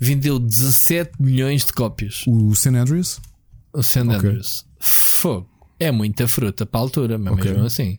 vendeu 0.00 0.38
17 0.38 1.12
milhões 1.20 1.66
de 1.66 1.72
cópias. 1.72 2.24
O 2.26 2.54
St. 2.54 2.70
Andreas? 2.70 3.20
O 3.72 3.82
St. 3.82 4.00
Okay. 4.00 4.14
Andreas. 4.16 4.64
Fogo. 4.80 5.48
É 5.78 5.90
muita 5.90 6.26
fruta 6.26 6.64
para 6.64 6.80
a 6.80 6.82
altura, 6.82 7.18
mas 7.18 7.34
okay. 7.34 7.52
mesmo 7.52 7.66
assim. 7.66 7.98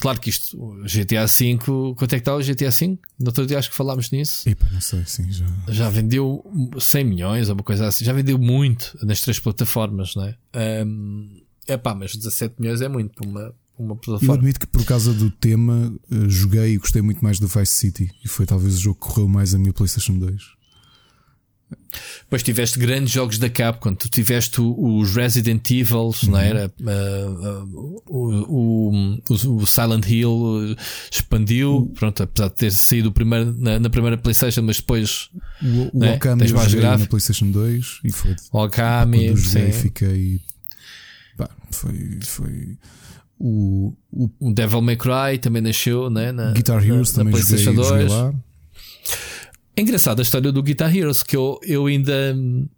Claro 0.00 0.20
que 0.20 0.30
isto, 0.30 0.56
GTA 0.84 1.26
V, 1.26 1.58
quanto 1.96 2.12
é 2.14 2.16
que 2.16 2.16
está 2.16 2.34
o 2.34 2.42
GTA 2.42 2.70
V? 2.70 2.98
No 3.18 3.26
outro 3.26 3.46
dia 3.46 3.58
acho 3.58 3.70
que 3.70 3.76
falámos 3.76 4.10
nisso. 4.10 4.48
Epa, 4.48 4.66
não 4.72 4.80
sei, 4.80 5.04
sim, 5.06 5.30
já. 5.30 5.46
Já 5.68 5.88
vendeu 5.88 6.44
100 6.78 7.04
milhões 7.04 7.48
ou 7.48 7.54
uma 7.54 7.62
coisa 7.62 7.86
assim. 7.86 8.04
Já 8.04 8.12
vendeu 8.12 8.38
muito 8.38 8.96
nas 9.02 9.20
três 9.20 9.38
plataformas, 9.38 10.14
não 10.14 10.24
é? 10.24 10.84
Um, 10.84 11.42
epá, 11.66 11.94
mas 11.94 12.14
17 12.14 12.56
milhões 12.58 12.80
é 12.80 12.88
muito 12.88 13.14
para 13.14 13.28
uma, 13.28 13.54
uma 13.78 13.96
plataforma. 13.96 14.34
Eu 14.34 14.38
admito 14.38 14.60
que 14.60 14.66
por 14.66 14.84
causa 14.84 15.12
do 15.12 15.30
tema 15.30 15.92
eh, 16.10 16.28
joguei 16.28 16.74
e 16.74 16.78
gostei 16.78 17.02
muito 17.02 17.22
mais 17.22 17.38
do 17.38 17.46
Vice 17.46 17.72
City. 17.72 18.10
E 18.24 18.28
foi 18.28 18.46
talvez 18.46 18.76
o 18.76 18.80
jogo 18.80 19.00
que 19.00 19.06
correu 19.06 19.28
mais 19.28 19.54
a 19.54 19.58
minha 19.58 19.72
PlayStation 19.72 20.18
2. 20.18 20.61
Depois 22.22 22.42
tiveste 22.42 22.78
grandes 22.78 23.12
jogos 23.12 23.38
da 23.38 23.50
Capcom, 23.50 23.94
tu 23.94 24.08
tiveste 24.08 24.60
os 24.60 25.14
Resident 25.14 25.70
Evil, 25.70 25.98
uhum. 25.98 26.12
não 26.28 26.38
era? 26.38 26.72
Uh, 26.80 27.64
uh, 27.66 28.02
o, 28.06 29.18
o, 29.28 29.56
o, 29.58 29.66
Silent 29.66 30.06
Hill 30.08 30.76
expandiu, 31.10 31.76
uhum. 31.76 31.86
pronto, 31.88 32.22
apesar 32.22 32.48
de 32.48 32.54
ter 32.54 32.72
saído 32.72 33.12
primeiro, 33.12 33.54
na, 33.58 33.78
na, 33.78 33.90
primeira 33.90 34.16
PlayStation, 34.16 34.62
mas 34.62 34.78
depois 34.78 35.28
o, 35.62 35.96
o 35.96 36.00
né, 36.00 36.14
Okami 36.14 36.40
tens 36.40 36.52
mais 36.52 36.72
grave. 36.72 37.02
na 37.02 37.08
PlayStation 37.08 37.50
2 37.50 38.00
e 38.04 38.12
foi. 38.12 38.36
Okami, 38.50 39.26
quando 39.26 39.36
joguei, 39.36 39.72
fiquei. 39.72 40.40
Pá, 41.36 41.50
foi. 41.70 42.18
foi 42.22 42.78
o, 43.44 43.92
o, 44.12 44.30
o 44.38 44.54
Devil 44.54 44.80
May 44.80 44.96
Cry 44.96 45.38
também 45.40 45.60
nasceu, 45.60 46.08
né? 46.08 46.30
Na, 46.30 46.52
Guitar 46.52 46.82
Heroes 46.82 47.12
na, 47.12 47.18
também 47.18 47.32
na 47.32 47.40
PlayStation 47.40 47.74
joguei, 47.74 48.06
2. 48.06 48.12
Joguei 48.12 48.16
lá. 48.16 48.34
É 49.74 49.80
engraçado 49.80 50.20
a 50.20 50.22
história 50.22 50.52
do 50.52 50.62
Guitar 50.62 50.94
Heroes, 50.94 51.22
que 51.22 51.36
eu, 51.36 51.58
eu 51.62 51.86
ainda, 51.86 52.36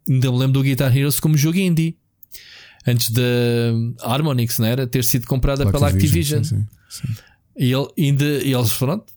ainda 0.08 0.30
me 0.30 0.38
lembro 0.38 0.52
do 0.52 0.62
Guitar 0.62 0.96
Heroes 0.96 1.18
como 1.18 1.36
jogo 1.36 1.58
indie. 1.58 1.98
Antes 2.86 3.10
da 3.10 3.22
Harmonix, 4.02 4.58
não 4.58 4.66
era? 4.66 4.86
Ter 4.86 5.02
sido 5.02 5.26
comprada 5.26 5.64
pela 5.70 5.88
Activision. 5.88 6.40
Activision. 6.40 6.44
Sim, 6.44 6.66
sim, 6.88 7.14
sim. 7.14 7.22
E 7.56 7.72
ele, 7.72 7.88
ainda, 7.98 8.24
e 8.24 8.52
eles, 8.52 8.72
pronto, 8.74 9.12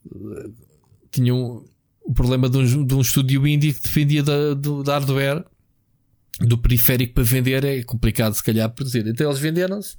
tinham 1.12 1.66
o 2.02 2.14
problema 2.14 2.50
de 2.50 2.58
um, 2.58 2.86
de 2.86 2.96
um 2.96 3.02
estúdio 3.02 3.46
indie 3.46 3.74
que 3.74 3.82
dependia 3.82 4.24
da, 4.24 4.54
do, 4.54 4.84
da 4.84 4.94
hardware, 4.94 5.44
do 6.40 6.58
periférico 6.58 7.14
para 7.14 7.24
vender. 7.24 7.66
É 7.66 7.84
complicado, 7.84 8.34
se 8.34 8.44
calhar, 8.44 8.70
produzir. 8.70 9.06
Então 9.06 9.28
eles 9.30 9.40
venderam-se. 9.40 9.96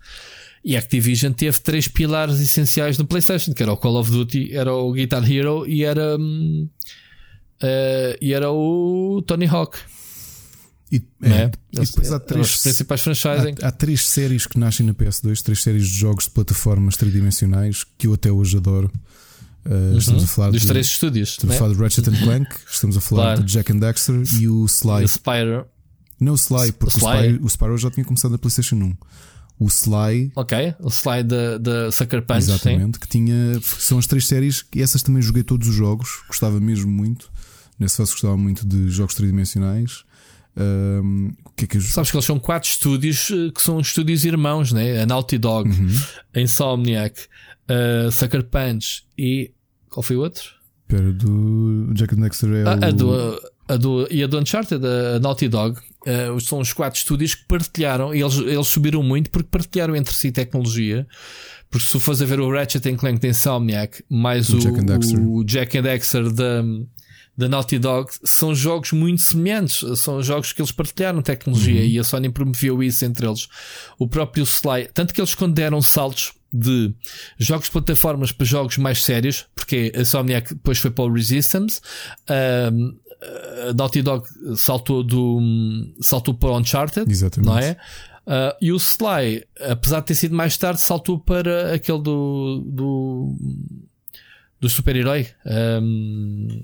E 0.64 0.74
a 0.74 0.78
Activision 0.78 1.32
teve 1.32 1.60
três 1.60 1.86
pilares 1.86 2.40
essenciais 2.40 2.96
no 2.98 3.06
PlayStation, 3.06 3.52
que 3.52 3.62
era 3.62 3.72
o 3.72 3.76
Call 3.76 3.96
of 3.96 4.10
Duty, 4.10 4.54
era 4.54 4.74
o 4.74 4.92
Guitar 4.92 5.30
Hero 5.30 5.66
e 5.66 5.84
era. 5.84 6.16
Hum, 6.18 6.68
Uh, 7.62 8.16
e 8.20 8.32
era 8.32 8.50
o 8.50 9.22
Tony 9.26 9.46
Hawk. 9.46 9.78
E, 10.90 11.02
é, 11.22 11.28
é? 11.28 11.50
e 11.72 11.80
depois 11.80 12.12
há 12.12 12.18
três, 12.18 12.46
os 12.46 12.62
principais 12.62 13.00
franchises. 13.02 13.54
Há, 13.62 13.68
há, 13.68 13.70
três 13.70 14.04
séries 14.04 14.46
que 14.46 14.58
nascem 14.58 14.86
na 14.86 14.94
PS2, 14.94 15.42
três 15.42 15.62
séries 15.62 15.86
de 15.86 15.98
jogos 15.98 16.24
de 16.24 16.30
plataformas 16.30 16.96
tridimensionais 16.96 17.84
que 17.98 18.06
eu 18.06 18.14
até 18.14 18.32
hoje 18.32 18.56
adoro. 18.56 18.90
Uh, 19.66 19.72
uhum. 19.72 19.98
Estamos 19.98 20.24
a 20.24 20.26
falar 20.26 20.50
dos 20.50 20.62
de, 20.62 20.68
três 20.68 20.86
estúdios. 20.86 21.30
Estamos 21.30 21.52
né? 21.52 21.56
a 21.56 21.58
falar 21.58 21.74
de 21.74 21.80
Ratchet 21.80 22.24
Clank, 22.24 22.56
estamos 22.70 22.96
a 22.96 23.00
falar 23.00 23.22
claro. 23.22 23.42
de 23.42 23.52
Jack 23.52 23.72
and 23.72 23.78
Dexter 23.78 24.22
e 24.40 24.48
o 24.48 24.64
Sly. 24.64 25.04
O 25.04 25.08
Spyro. 25.08 25.66
Não 26.18 26.32
o 26.32 26.36
Sly, 26.36 26.72
porque 26.72 26.96
o, 26.96 27.00
Sly. 27.00 27.10
o, 27.10 27.18
Spyro, 27.18 27.44
o 27.44 27.48
Spyro 27.48 27.78
já 27.78 27.90
tinha 27.90 28.04
começado 28.04 28.32
na 28.32 28.38
PlayStation 28.38 28.76
1 28.76 28.96
o 29.58 29.66
Sly. 29.66 30.32
Ok, 30.36 30.74
o 30.78 30.88
Sly 30.88 31.24
da 31.60 31.90
Sucker 31.90 32.22
Punch. 32.22 32.38
Exatamente, 32.38 32.96
sim. 32.96 33.00
que 33.00 33.08
tinha. 33.08 33.60
São 33.62 33.98
as 33.98 34.06
três 34.06 34.26
séries, 34.26 34.64
e 34.74 34.80
essas 34.80 35.02
também 35.02 35.20
joguei 35.20 35.42
todos 35.42 35.68
os 35.68 35.74
jogos, 35.74 36.22
gostava 36.28 36.60
mesmo 36.60 36.90
muito. 36.90 37.30
Nesse 37.78 37.96
fase 37.96 38.12
gostava 38.12 38.36
muito 38.36 38.66
de 38.66 38.88
jogos 38.90 39.14
tridimensionais. 39.14 40.04
Um, 40.56 41.32
que 41.58 41.64
é 41.64 41.68
que 41.68 41.76
eu... 41.76 41.80
Sabes 41.80 42.10
que 42.10 42.16
eles 42.16 42.24
são 42.24 42.38
quatro 42.38 42.68
estúdios 42.68 43.30
eh, 43.30 43.52
que 43.52 43.62
são 43.62 43.78
estúdios 43.80 44.24
irmãos, 44.24 44.72
né? 44.72 45.02
A 45.02 45.06
Naughty 45.06 45.38
Dog, 45.38 45.70
uhum. 45.70 45.88
a 46.34 46.40
Insomniac, 46.40 47.20
a 47.68 48.10
Sucker 48.10 48.44
Punch 48.44 49.04
e. 49.16 49.52
Qual 49.88 50.02
foi 50.02 50.16
o 50.16 50.20
outro? 50.20 50.42
Espera, 50.82 51.12
do 51.12 51.92
Jack 51.94 52.14
and 52.14 52.20
Dexter 52.20 52.50
é 52.50 52.62
a, 52.62 52.74
o... 52.74 52.84
a, 52.84 52.90
do, 52.90 53.42
a 53.68 53.76
do, 53.76 54.08
e 54.10 54.22
a 54.22 54.26
do 54.26 54.38
Uncharted, 54.38 54.84
a 54.84 55.20
Naughty 55.20 55.48
Dog, 55.48 55.78
uh, 55.78 56.40
são 56.40 56.60
os 56.60 56.72
quatro 56.72 56.98
estúdios 56.98 57.34
que 57.34 57.44
partilharam, 57.46 58.14
e 58.14 58.20
eles, 58.20 58.38
eles 58.38 58.66
subiram 58.66 59.02
muito 59.02 59.30
porque 59.30 59.48
partilharam 59.50 59.94
entre 59.94 60.14
si 60.14 60.32
tecnologia. 60.32 61.06
Porque 61.70 61.84
se 61.84 61.92
tu 61.92 62.00
fores 62.00 62.22
a 62.22 62.24
ver 62.24 62.40
o 62.40 62.50
Ratchet 62.50 62.96
Clank 62.96 63.20
da 63.20 63.28
Insomniac, 63.28 64.02
mais 64.08 64.48
o, 64.48 64.56
o, 64.56 64.60
Jack, 64.60 64.80
and 64.80 65.20
o 65.20 65.44
Jack 65.44 65.78
and 65.78 65.82
Dexter 65.82 66.32
da 66.32 66.64
da 67.38 67.48
Naughty 67.48 67.78
Dog 67.78 68.10
são 68.24 68.52
jogos 68.52 68.90
muito 68.90 69.22
semelhantes. 69.22 69.84
São 70.00 70.20
jogos 70.20 70.52
que 70.52 70.60
eles 70.60 70.72
partilharam 70.72 71.22
tecnologia 71.22 71.80
uhum. 71.80 71.86
e 71.86 71.98
a 72.00 72.02
Sony 72.02 72.28
promoveu 72.28 72.82
isso 72.82 73.04
entre 73.04 73.28
eles. 73.28 73.46
O 73.96 74.08
próprio 74.08 74.42
Sly, 74.42 74.88
tanto 74.92 75.14
que 75.14 75.20
eles 75.20 75.36
quando 75.36 75.54
deram 75.54 75.80
saltos 75.80 76.32
de 76.52 76.92
jogos 77.38 77.66
de 77.66 77.72
plataformas 77.72 78.32
para 78.32 78.44
jogos 78.44 78.76
mais 78.78 79.04
sérios, 79.04 79.46
porque 79.54 79.92
a 79.94 80.04
Sony 80.04 80.34
depois 80.40 80.78
foi 80.78 80.90
para 80.90 81.04
o 81.04 81.12
Resistance, 81.12 81.80
a 82.28 83.72
Naughty 83.72 84.02
Dog 84.02 84.26
saltou 84.56 85.04
do 85.04 85.40
saltou 86.00 86.34
para 86.34 86.50
o 86.50 86.58
Uncharted, 86.58 87.08
Exatamente. 87.08 87.48
não 87.48 87.58
é? 87.58 87.76
Uh, 88.26 88.56
e 88.60 88.72
o 88.72 88.76
Sly, 88.76 89.44
apesar 89.60 90.00
de 90.00 90.06
ter 90.06 90.14
sido 90.14 90.34
mais 90.34 90.56
tarde, 90.56 90.80
saltou 90.80 91.18
para 91.20 91.72
aquele 91.72 92.02
do 92.02 92.64
do, 92.66 93.36
do 94.60 94.68
super-herói. 94.68 95.28
Um, 95.46 96.62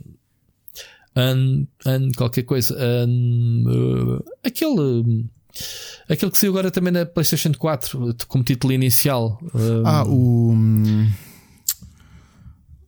An, 1.17 1.67
an 1.87 2.11
qualquer 2.17 2.43
coisa. 2.45 2.75
An, 2.77 3.65
uh, 3.67 4.25
aquele. 4.43 5.27
Aquele 6.09 6.31
que 6.33 6.39
saiu 6.39 6.51
agora 6.51 6.71
também 6.71 6.93
na 6.93 7.07
PlayStation 7.07 7.53
4 7.55 8.17
como 8.27 8.43
título 8.43 8.73
inicial. 8.73 9.39
Um, 9.55 9.87
ah, 9.87 10.05
o. 10.05 10.53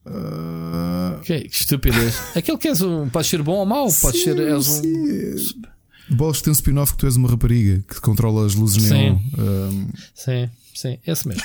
Uh... 0.07 1.21
Que, 1.23 1.41
que 1.41 1.55
estupidez. 1.55 2.21
Aquele 2.37 2.59
que 2.59 2.69
és 2.69 2.81
um. 2.81 3.09
Pode 3.09 3.29
ser 3.29 3.43
bom 3.43 3.55
ou 3.55 3.67
mau, 3.67 3.89
pode 4.03 4.19
ser. 4.19 4.39
És 4.39 4.81
um. 4.81 5.63
Bolas 6.09 6.41
tem 6.41 6.51
um 6.51 6.55
spin-off 6.55 6.93
que 6.93 6.99
tu 6.99 7.07
és 7.07 7.17
uma 7.17 7.29
rapariga 7.29 7.83
que 7.89 8.01
controla 8.01 8.47
as 8.47 8.55
luzes 8.55 8.83
sim. 8.83 8.95
neon. 8.95 9.19
Um... 9.39 9.89
Sim, 10.15 10.49
sim, 10.77 10.99
esse 11.07 11.27
mesmo. 11.27 11.43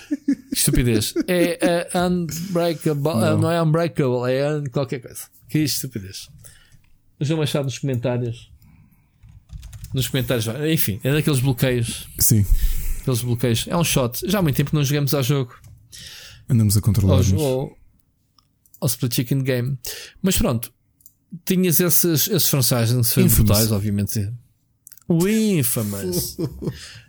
estupidez. 0.52 1.14
É 1.26 1.88
uh, 1.94 2.06
Unbreakable. 2.06 3.02
Não. 3.02 3.36
Uh, 3.36 3.38
não 3.38 3.50
é 3.50 3.62
Unbreakable, 3.62 4.30
é 4.30 4.50
un... 4.50 4.64
qualquer 4.66 5.00
coisa. 5.00 5.24
Que 5.48 5.60
estupidez. 5.60 6.28
Vejam 7.18 7.40
achado 7.40 7.64
nos 7.64 7.78
comentários. 7.78 8.50
Nos 9.94 10.08
comentários, 10.08 10.46
enfim, 10.70 11.00
é 11.02 11.12
daqueles 11.12 11.40
bloqueios. 11.40 12.06
Sim. 12.18 12.44
Aqueles 13.00 13.22
bloqueios. 13.22 13.66
É 13.68 13.76
um 13.76 13.84
shot. 13.84 14.20
Já 14.28 14.40
há 14.40 14.42
muito 14.42 14.56
tempo 14.56 14.70
que 14.70 14.76
não 14.76 14.84
jogamos 14.84 15.14
ao 15.14 15.22
jogo. 15.22 15.54
Andamos 16.48 16.76
a 16.76 16.80
controlar. 16.80 17.22
Ao, 17.34 17.40
ao, 17.40 17.78
ao 18.80 18.86
Split 18.86 19.14
Chicken 19.14 19.42
Game. 19.42 19.78
Mas 20.22 20.36
pronto, 20.36 20.72
tinhas 21.44 21.80
esses, 21.80 22.28
esses 22.28 22.48
franchises 22.48 23.14
brutais, 23.34 23.72
obviamente. 23.72 24.32
O 25.08 25.26
Infamous. 25.28 26.36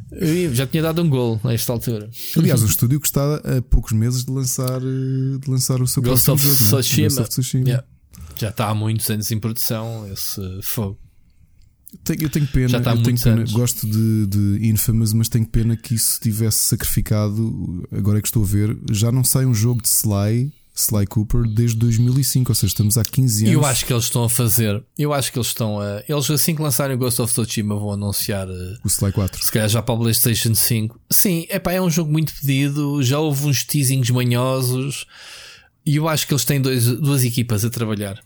Já 0.54 0.66
tinha 0.66 0.82
dado 0.84 1.02
um 1.02 1.10
gol 1.10 1.40
nesta 1.44 1.74
altura. 1.74 2.10
Aliás, 2.38 2.64
o 2.64 2.66
estúdio 2.66 3.00
que 3.00 3.08
está 3.08 3.36
a 3.36 3.62
poucos 3.62 3.92
meses 3.92 4.24
de 4.24 4.32
lançar, 4.32 4.82
eh, 4.82 5.38
de 5.40 5.50
lançar 5.50 5.82
o 5.82 5.88
seu 5.88 6.02
Ghost 6.02 6.32
of 6.32 6.42
jogo, 6.44 6.56
Tsushima. 6.82 7.08
Ghost 7.08 7.22
of 7.22 7.30
Tsushima. 7.30 7.66
Yeah. 7.66 7.88
Já 8.40 8.50
está 8.50 8.70
há 8.70 8.74
muitos 8.74 9.10
anos 9.10 9.30
em 9.32 9.40
produção 9.40 10.08
esse 10.12 10.42
fogo. 10.64 10.98
Eu 12.20 12.30
tenho 12.30 12.48
pena, 12.48 12.68
Já 12.70 12.78
está 12.78 12.96
eu 12.96 13.02
tenho 13.02 13.20
pena. 13.20 13.44
gosto 13.52 13.88
de, 13.88 14.28
de 14.28 14.68
Infamous, 14.70 15.14
mas 15.14 15.30
tenho 15.30 15.46
pena 15.46 15.76
que 15.76 15.96
isso 15.96 16.20
tivesse 16.22 16.58
sacrificado. 16.60 17.88
Agora 17.92 18.20
é 18.20 18.22
que 18.22 18.28
estou 18.28 18.44
a 18.44 18.46
ver, 18.46 18.78
já 18.92 19.12
não 19.12 19.24
sai 19.24 19.46
um 19.46 19.54
jogo 19.54 19.82
de 19.82 19.88
Sly, 19.88 20.52
Sly 20.78 21.08
Cooper, 21.08 21.42
desde 21.42 21.76
2005, 21.78 22.52
ou 22.52 22.56
seja, 22.56 22.68
estamos 22.68 22.98
há 22.98 23.04
15 23.04 23.46
anos. 23.46 23.54
Eu 23.54 23.66
acho 23.66 23.84
que 23.84 23.92
eles 23.92 24.04
estão 24.04 24.24
a 24.24 24.30
fazer, 24.30 24.84
eu 24.98 25.12
acho 25.12 25.32
que 25.32 25.40
eles 25.40 25.48
estão 25.48 25.80
a. 25.80 26.04
Eles 26.08 26.30
assim 26.30 26.56
que 26.56 26.62
lançarem 26.62 26.96
o 26.96 27.00
Ghost 27.00 27.20
of 27.20 27.34
Tsushima 27.34 27.76
vão 27.76 27.94
anunciar 27.94 28.48
uh, 28.48 28.78
o 28.84 28.88
Sly 28.88 29.12
4. 29.12 29.44
Se 29.44 29.52
calhar 29.52 29.68
já 29.68 29.82
para 29.82 29.96
o 29.96 30.00
PlayStation 30.00 30.54
5. 30.54 31.02
Sim, 31.10 31.48
epá, 31.50 31.74
é 31.74 31.82
um 31.82 31.90
jogo 31.90 32.12
muito 32.12 32.32
pedido, 32.34 33.02
já 33.02 33.18
houve 33.18 33.48
uns 33.48 33.64
teasings 33.64 34.12
manhosos. 34.12 35.06
E 35.84 35.96
eu 35.96 36.08
acho 36.08 36.28
que 36.28 36.34
eles 36.34 36.46
têm 36.46 36.62
dois, 36.62 36.86
duas 36.86 37.24
equipas 37.24 37.66
a 37.66 37.70
trabalhar. 37.70 38.22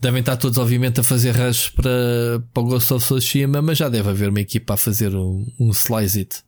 Devem 0.00 0.18
estar 0.18 0.36
todos, 0.36 0.58
obviamente, 0.58 0.98
a 0.98 1.04
fazer 1.04 1.36
rush 1.36 1.68
para, 1.68 2.42
para 2.52 2.62
o 2.62 2.66
Ghost 2.66 2.92
of 2.92 3.04
Tsushima, 3.04 3.62
mas 3.62 3.78
já 3.78 3.88
deve 3.88 4.10
haver 4.10 4.30
uma 4.30 4.40
equipa 4.40 4.74
a 4.74 4.76
fazer 4.76 5.14
um, 5.14 5.46
um 5.60 5.70
Slice 5.70 6.18
It. 6.18 6.42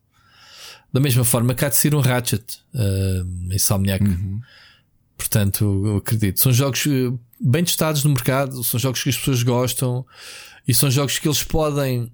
Da 0.93 0.99
mesma 0.99 1.22
forma 1.22 1.55
que 1.55 1.64
há 1.64 1.68
de 1.68 1.77
ser 1.77 1.95
um 1.95 2.01
Ratchet, 2.01 2.45
uh, 2.75 3.55
Insomniac. 3.55 4.05
Uhum. 4.05 4.41
Portanto, 5.17 5.83
eu 5.87 5.97
acredito. 5.97 6.41
São 6.41 6.53
jogos 6.53 6.87
eh, 6.87 7.12
bem 7.41 7.65
testados 7.65 8.05
no 8.05 8.11
mercado, 8.11 8.62
são 8.65 8.79
jogos 8.79 9.03
que 9.03 9.11
as 9.11 9.17
pessoas 9.17 9.43
gostam 9.43 10.05
e 10.67 10.75
são 10.75 10.91
jogos 10.91 11.19
que 11.19 11.29
eles 11.29 11.43
podem, 11.43 12.11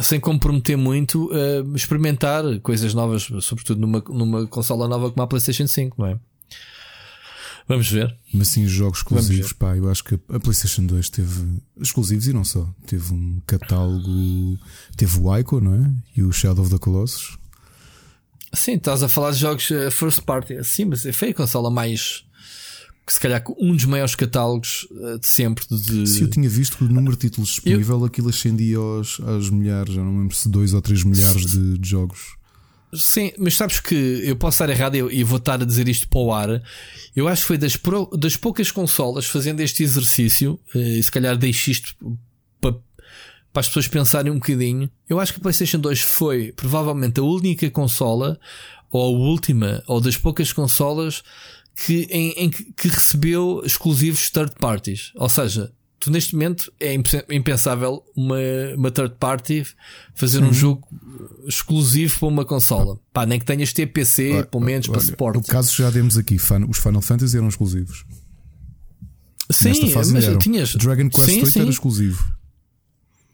sem 0.00 0.18
comprometer 0.20 0.76
muito, 0.76 1.30
uh, 1.32 1.76
experimentar 1.76 2.42
coisas 2.60 2.92
novas, 2.92 3.28
sobretudo 3.40 3.80
numa, 3.80 4.02
numa 4.08 4.46
consola 4.46 4.88
nova 4.88 5.10
como 5.10 5.22
a 5.22 5.26
PlayStation 5.26 5.66
5, 5.66 5.96
não 5.98 6.08
é? 6.08 6.18
Vamos 7.66 7.88
ver. 7.88 8.14
Mas 8.32 8.48
sim, 8.48 8.66
jogos 8.66 8.98
exclusivos, 8.98 9.52
pá, 9.54 9.74
eu 9.74 9.90
acho 9.90 10.04
que 10.04 10.14
a 10.28 10.38
PlayStation 10.38 10.84
2 10.84 11.08
teve 11.08 11.62
exclusivos 11.80 12.26
e 12.26 12.32
não 12.32 12.44
só. 12.44 12.68
Teve 12.86 13.12
um 13.14 13.40
catálogo. 13.46 14.58
Teve 14.96 15.18
o 15.18 15.34
Ico, 15.38 15.60
não 15.60 15.74
é? 15.74 15.90
E 16.14 16.22
o 16.22 16.30
Shadow 16.30 16.62
of 16.62 16.70
the 16.70 16.78
Colossus. 16.78 17.38
Sim, 18.52 18.74
estás 18.74 19.02
a 19.02 19.08
falar 19.08 19.30
de 19.30 19.38
jogos 19.38 19.70
uh, 19.70 19.90
first 19.90 20.22
party. 20.22 20.62
Sim, 20.62 20.86
mas 20.86 21.06
foi 21.14 21.30
a 21.30 21.34
consola 21.34 21.70
mais. 21.70 22.24
Que 23.06 23.12
se 23.12 23.20
calhar 23.20 23.44
um 23.58 23.76
dos 23.76 23.84
maiores 23.84 24.14
catálogos 24.14 24.88
uh, 24.90 25.18
de 25.18 25.26
sempre. 25.26 25.64
De... 25.70 26.06
Se 26.06 26.22
eu 26.22 26.30
tinha 26.30 26.48
visto 26.48 26.78
que 26.78 26.84
o 26.84 26.88
número 26.88 27.16
de 27.16 27.28
títulos 27.28 27.50
disponível, 27.50 27.98
eu... 27.98 28.04
aquilo 28.06 28.30
ascendia 28.30 28.78
aos, 28.78 29.20
aos 29.20 29.50
milhares, 29.50 29.94
já 29.94 30.02
não 30.02 30.20
lembro 30.20 30.34
se 30.34 30.48
dois 30.48 30.72
ou 30.72 30.80
três 30.80 31.04
milhares 31.04 31.44
de, 31.44 31.78
de 31.78 31.88
jogos. 31.88 32.36
Sim, 32.94 33.32
mas 33.38 33.56
sabes 33.56 33.80
que 33.80 33.94
eu 34.24 34.36
posso 34.36 34.62
estar 34.62 34.72
errado 34.72 35.10
e 35.10 35.24
vou 35.24 35.38
estar 35.38 35.60
a 35.60 35.64
dizer 35.64 35.88
isto 35.88 36.08
para 36.08 36.20
o 36.20 36.32
ar. 36.32 36.62
Eu 37.14 37.26
acho 37.26 37.42
que 37.42 37.48
foi 37.48 37.58
das, 37.58 37.76
pro, 37.76 38.06
das 38.16 38.36
poucas 38.36 38.70
consolas 38.70 39.26
fazendo 39.26 39.60
este 39.60 39.82
exercício, 39.82 40.60
eh, 40.74 40.98
e 40.98 41.02
se 41.02 41.10
calhar 41.10 41.36
deixo 41.36 41.70
isto 41.70 41.96
para, 42.60 42.72
para 43.52 43.60
as 43.60 43.66
pessoas 43.66 43.88
pensarem 43.88 44.30
um 44.30 44.36
bocadinho. 44.36 44.88
Eu 45.08 45.18
acho 45.18 45.32
que 45.32 45.40
a 45.40 45.42
PlayStation 45.42 45.78
2 45.78 46.00
foi 46.00 46.52
provavelmente 46.52 47.18
a 47.18 47.24
única 47.24 47.68
consola, 47.68 48.38
ou 48.90 49.02
a 49.02 49.18
última, 49.18 49.82
ou 49.88 50.00
das 50.00 50.16
poucas 50.16 50.52
consolas 50.52 51.22
que, 51.76 52.06
em, 52.10 52.30
em, 52.32 52.50
que 52.50 52.88
recebeu 52.88 53.62
exclusivos 53.64 54.30
third 54.30 54.52
parties. 54.58 55.12
Ou 55.16 55.28
seja, 55.28 55.72
tu 55.98 56.10
neste 56.10 56.34
momento 56.34 56.72
é 56.78 56.94
impensável 57.30 58.04
uma, 58.14 58.36
uma 58.76 58.90
third 58.90 59.14
party 59.18 59.66
fazer 60.14 60.42
um 60.42 60.52
jogo 60.52 60.86
exclusivo 61.46 62.18
para 62.18 62.28
uma 62.28 62.44
consola. 62.44 62.98
Pá, 63.12 63.24
nem 63.26 63.38
que 63.38 63.44
tenhas 63.44 63.72
TPC, 63.72 64.32
olha, 64.32 64.44
pelo 64.44 64.62
menos 64.62 64.88
olha, 64.88 64.98
para 64.98 65.06
suporte. 65.06 65.38
O 65.38 65.42
caso 65.42 65.74
já 65.74 65.90
demos 65.90 66.16
aqui, 66.16 66.36
os 66.68 66.78
Final 66.78 67.02
Fantasy 67.02 67.36
eram 67.36 67.48
exclusivos. 67.48 68.04
Sim, 69.50 69.92
mas 69.94 70.24
eram. 70.24 70.38
tinhas. 70.38 70.74
Dragon 70.74 71.08
Quest 71.10 71.26
sim, 71.26 71.40
8 71.40 71.50
sim. 71.50 71.60
era 71.60 71.70
exclusivo. 71.70 72.34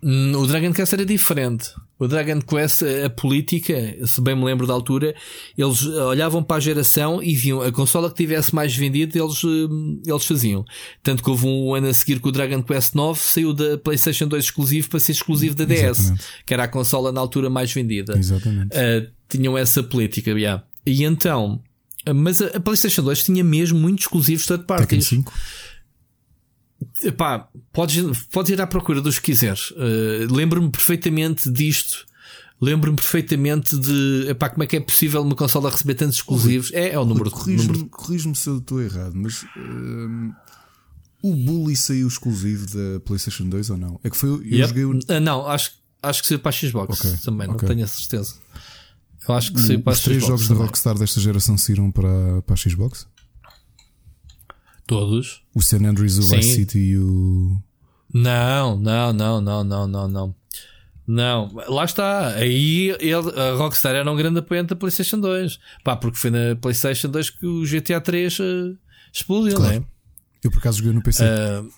Hum, 0.02 0.32
o 0.36 0.46
Dragon 0.46 0.72
Quest 0.72 0.92
era 0.92 1.04
diferente. 1.04 1.68
O 1.98 2.08
Dragon 2.08 2.40
Quest, 2.40 2.82
a 3.04 3.10
política, 3.10 3.74
se 4.06 4.20
bem 4.22 4.34
me 4.34 4.44
lembro 4.44 4.66
da 4.66 4.72
altura, 4.72 5.14
eles 5.56 5.84
olhavam 5.84 6.42
para 6.42 6.56
a 6.56 6.60
geração 6.60 7.22
e 7.22 7.34
viam 7.34 7.60
a 7.60 7.70
consola 7.70 8.08
que 8.08 8.16
tivesse 8.16 8.54
mais 8.54 8.74
vendido, 8.74 9.18
eles, 9.18 9.44
hum, 9.44 10.00
eles 10.06 10.24
faziam. 10.24 10.64
Tanto 11.02 11.22
que 11.22 11.28
houve 11.28 11.46
um 11.46 11.74
ano 11.74 11.88
a 11.88 11.92
seguir 11.92 12.18
que 12.18 12.28
o 12.28 12.32
Dragon 12.32 12.62
Quest 12.62 12.94
9 12.94 13.20
saiu 13.20 13.52
da 13.52 13.76
PlayStation 13.76 14.26
2 14.26 14.44
exclusivo 14.44 14.88
para 14.88 15.00
ser 15.00 15.12
exclusivo 15.12 15.54
da 15.54 15.66
DS, 15.66 15.82
Exatamente. 15.82 16.24
que 16.46 16.54
era 16.54 16.64
a 16.64 16.68
consola 16.68 17.12
na 17.12 17.20
altura 17.20 17.50
mais 17.50 17.70
vendida. 17.70 18.16
Exatamente. 18.16 18.68
Uh, 18.68 19.10
tinham 19.28 19.58
essa 19.58 19.82
política, 19.82 20.30
yeah. 20.30 20.64
E 20.86 21.04
então, 21.04 21.62
mas 22.14 22.40
a, 22.40 22.46
a 22.56 22.60
PlayStation 22.60 23.02
2 23.02 23.24
tinha 23.24 23.44
mesmo 23.44 23.78
muitos 23.78 24.04
exclusivos 24.04 24.46
third 24.46 24.64
parties. 24.64 25.08
Tekken 25.08 25.24
5. 25.24 25.32
Epá, 27.02 27.48
podes, 27.72 28.02
podes 28.30 28.50
ir 28.50 28.60
à 28.60 28.66
procura 28.66 29.00
dos 29.00 29.18
que 29.18 29.26
quiseres. 29.26 29.70
Uh, 29.72 30.32
Lembro-me 30.32 30.70
perfeitamente 30.70 31.50
disto. 31.50 32.06
Lembro-me 32.60 32.96
perfeitamente 32.96 33.78
de 33.78 34.26
epá, 34.28 34.50
como 34.50 34.62
é 34.62 34.66
que 34.66 34.76
é 34.76 34.80
possível 34.80 35.22
uma 35.22 35.34
consola 35.34 35.70
receber 35.70 35.94
tantos 35.94 36.16
exclusivos. 36.16 36.70
É, 36.72 36.90
é 36.90 36.98
o 36.98 37.06
número. 37.06 37.30
Corrijo-me 37.30 37.72
número... 37.72 37.86
corrijo 37.88 38.34
se 38.34 38.48
eu 38.48 38.58
estou 38.58 38.82
errado, 38.82 39.12
mas 39.14 39.42
uh, 39.42 40.34
o 41.22 41.34
Bully 41.34 41.74
saiu 41.74 42.06
exclusivo 42.06 42.66
da 42.66 43.00
PlayStation 43.00 43.48
2 43.48 43.70
ou 43.70 43.76
não? 43.78 44.00
É 44.04 44.10
que 44.10 44.16
foi. 44.16 44.28
Eu 44.28 44.42
yep. 44.42 44.68
joguei 44.68 44.84
o... 44.84 44.90
uh, 44.90 45.20
Não, 45.22 45.46
acho, 45.48 45.72
acho 46.02 46.20
que 46.20 46.28
saiu 46.28 46.38
para 46.38 46.50
a 46.50 46.52
Xbox 46.52 47.00
okay. 47.00 47.16
também, 47.24 47.48
okay. 47.48 47.62
não 47.62 47.74
tenho 47.74 47.84
a 47.84 47.88
certeza. 47.88 48.34
Eu 49.26 49.34
acho 49.34 49.54
que 49.54 49.60
saiu 49.60 49.80
para 49.80 49.92
a 49.92 49.96
Xbox. 49.96 49.98
Os 49.98 50.04
três 50.04 50.26
jogos 50.26 50.48
da 50.48 50.54
Rockstar 50.54 50.98
desta 50.98 51.18
geração 51.18 51.56
saíram 51.56 51.90
para, 51.90 52.42
para 52.42 52.54
a 52.54 52.56
Xbox? 52.56 53.06
Todos. 54.90 55.40
O 55.54 55.62
San 55.62 55.86
Andreas, 55.86 56.18
o 56.18 56.22
Vice 56.22 56.52
City 56.52 56.78
e 56.80 56.98
o. 56.98 57.62
Não, 58.12 58.76
não, 58.76 59.12
não, 59.12 59.40
não, 59.40 59.62
não, 59.62 59.86
não, 59.86 60.08
não. 60.08 60.34
Não, 61.06 61.48
lá 61.68 61.84
está. 61.84 62.30
Aí 62.34 62.88
ele, 62.98 63.40
a 63.40 63.54
Rockstar 63.54 63.94
era 63.94 64.10
um 64.10 64.16
grande 64.16 64.40
apoiante 64.40 64.70
da 64.70 64.74
PlayStation 64.74 65.20
2. 65.20 65.60
Pá, 65.84 65.94
porque 65.94 66.18
foi 66.18 66.32
na 66.32 66.56
PlayStation 66.56 67.08
2 67.08 67.30
que 67.30 67.46
o 67.46 67.62
GTA 67.62 68.00
3 68.00 68.36
uh, 68.40 68.78
explodiu, 69.12 69.58
claro. 69.58 69.74
não 69.74 69.80
é? 69.80 69.86
Eu 70.42 70.50
por 70.50 70.58
acaso 70.58 70.78
joguei 70.78 70.92
no 70.92 71.04
PC. 71.04 71.22
Uh, 71.22 71.70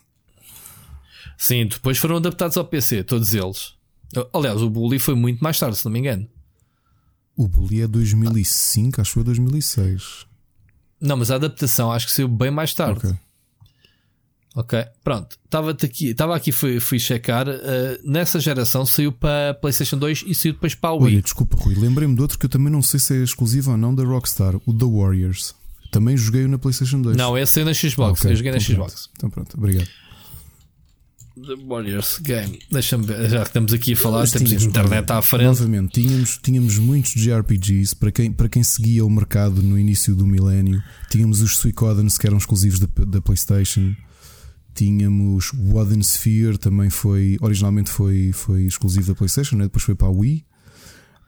sim, 1.37 1.67
depois 1.67 1.99
foram 1.99 2.17
adaptados 2.17 2.57
ao 2.57 2.65
PC, 2.65 3.05
todos 3.05 3.35
eles. 3.35 3.75
Aliás, 4.33 4.63
o 4.63 4.71
Bully 4.71 4.99
foi 4.99 5.15
muito 5.15 5.45
mais 5.45 5.59
tarde, 5.59 5.77
se 5.77 5.85
não 5.85 5.93
me 5.93 5.99
engano. 5.99 6.27
O 7.37 7.47
Bully 7.47 7.83
é 7.83 7.87
2005, 7.87 9.03
acho 9.03 9.11
que 9.11 9.15
foi 9.17 9.25
2006. 9.25 10.32
Não, 11.03 11.17
mas 11.17 11.31
a 11.33 11.35
adaptação 11.35 11.91
acho 11.91 12.07
que 12.07 12.13
saiu 12.13 12.29
bem 12.29 12.51
mais 12.51 12.73
tarde. 12.73 13.01
Ok. 13.05 13.17
Ok, 14.55 14.85
pronto. 15.03 15.39
Estava 15.45 15.71
aqui, 15.71 16.09
estava 16.09 16.37
aqui 16.37 16.53
fui, 16.53 16.79
fui 16.79 16.99
checar. 16.99 17.49
Uh, 17.49 17.53
nessa 18.05 18.39
geração 18.39 18.85
saiu 18.85 19.11
para 19.11 19.51
a 19.51 19.55
PlayStation 19.55 19.97
2 19.97 20.25
e 20.27 20.35
saiu 20.35 20.53
depois 20.53 20.75
para 20.75 20.91
a 20.91 20.93
Wii. 20.93 21.15
Olha, 21.15 21.23
desculpa, 21.23 21.57
Rui. 21.57 21.75
Lembrei-me 21.75 22.15
de 22.15 22.21
outro 22.21 22.39
que 22.39 22.45
eu 22.45 22.51
também 22.51 22.71
não 22.71 22.83
sei 22.83 23.01
se 23.01 23.15
é 23.15 23.23
exclusivo 23.23 23.71
ou 23.71 23.79
não 23.79 23.95
da 23.95 24.05
Rockstar, 24.05 24.55
o 24.67 24.75
The 24.75 24.85
Warriors. 24.85 25.55
Também 25.91 26.17
joguei 26.17 26.47
na 26.47 26.59
PlayStation 26.59 27.01
2. 27.01 27.17
Não, 27.17 27.37
esse 27.37 27.53
saiu 27.53 27.65
na 27.65 27.75
Xbox. 27.75 28.21
Okay, 28.21 28.33
eu 28.33 28.37
joguei 28.37 28.53
na 28.53 28.59
então 28.59 28.75
Xbox. 28.75 28.93
Pronto. 28.93 29.11
Então 29.17 29.31
pronto, 29.31 29.57
obrigado. 29.57 29.89
The 31.35 31.57
Warriors 31.67 32.19
Game. 32.21 32.59
Deixa-me 32.71 33.07
ver, 33.07 33.29
já 33.31 33.41
que 33.41 33.49
estamos 33.49 33.73
aqui 33.73 33.93
a 33.95 33.97
falar, 33.97 34.29
temos 34.29 34.51
tínhamos, 34.51 34.65
internet 34.65 35.11
à 35.11 35.23
frente. 35.23 35.45
Novamente, 35.45 36.03
tínhamos, 36.03 36.39
tínhamos 36.43 36.79
muitos 36.79 37.13
JRPGs 37.13 37.97
para 37.97 38.13
quem, 38.13 38.33
para 38.33 38.49
quem 38.49 38.63
seguia 38.63 39.05
o 39.05 39.11
mercado 39.11 39.63
no 39.63 39.79
início 39.79 40.15
do 40.15 40.27
milénio. 40.27 40.83
Tínhamos 41.11 41.41
os 41.41 41.57
Suicoden 41.57 42.07
que 42.09 42.27
eram 42.27 42.37
exclusivos 42.37 42.79
da, 42.79 42.89
da 43.07 43.21
PlayStation. 43.21 43.95
Tínhamos 44.75 45.53
Wooden 45.53 46.01
Sphere, 46.01 46.59
também 46.59 46.91
foi. 46.91 47.37
Originalmente 47.41 47.91
foi, 47.91 48.31
foi 48.33 48.65
exclusivo 48.65 49.09
da 49.09 49.15
PlayStation, 49.15 49.57
né? 49.57 49.65
depois 49.65 49.85
foi 49.85 49.95
para 49.95 50.09
a 50.09 50.11
Wii. 50.11 50.45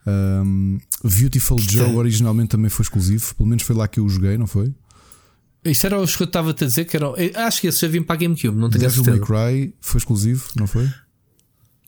Um, 0.07 0.79
Beautiful 1.03 1.59
Joe 1.59 1.95
originalmente 1.97 2.51
também 2.51 2.69
foi 2.69 2.83
exclusivo, 2.83 3.35
pelo 3.35 3.49
menos 3.49 3.63
foi 3.63 3.75
lá 3.75 3.89
que 3.89 3.99
eu 3.99 4.05
o 4.05 4.09
joguei, 4.09 4.37
não 4.37 4.47
foi? 4.47 4.75
Isso 5.65 5.87
era 5.87 5.99
os 5.99 6.15
que 6.15 6.23
eu 6.23 6.27
estava 6.27 6.51
a 6.51 6.53
dizer 6.53 6.85
que 6.85 6.97
eram. 6.97 7.15
Acho 7.35 7.61
que 7.61 7.69
esse 7.69 7.81
já 7.81 7.89
vinha 7.89 8.03
para 8.03 8.15
a 8.15 8.19
GameCube, 8.19 8.57
não 8.57 8.69
tenho 8.69 8.83
Devil 8.83 9.05
May 9.05 9.21
Cry 9.21 9.75
foi 9.81 9.99
exclusivo, 9.99 10.49
não 10.57 10.67
foi? 10.67 10.89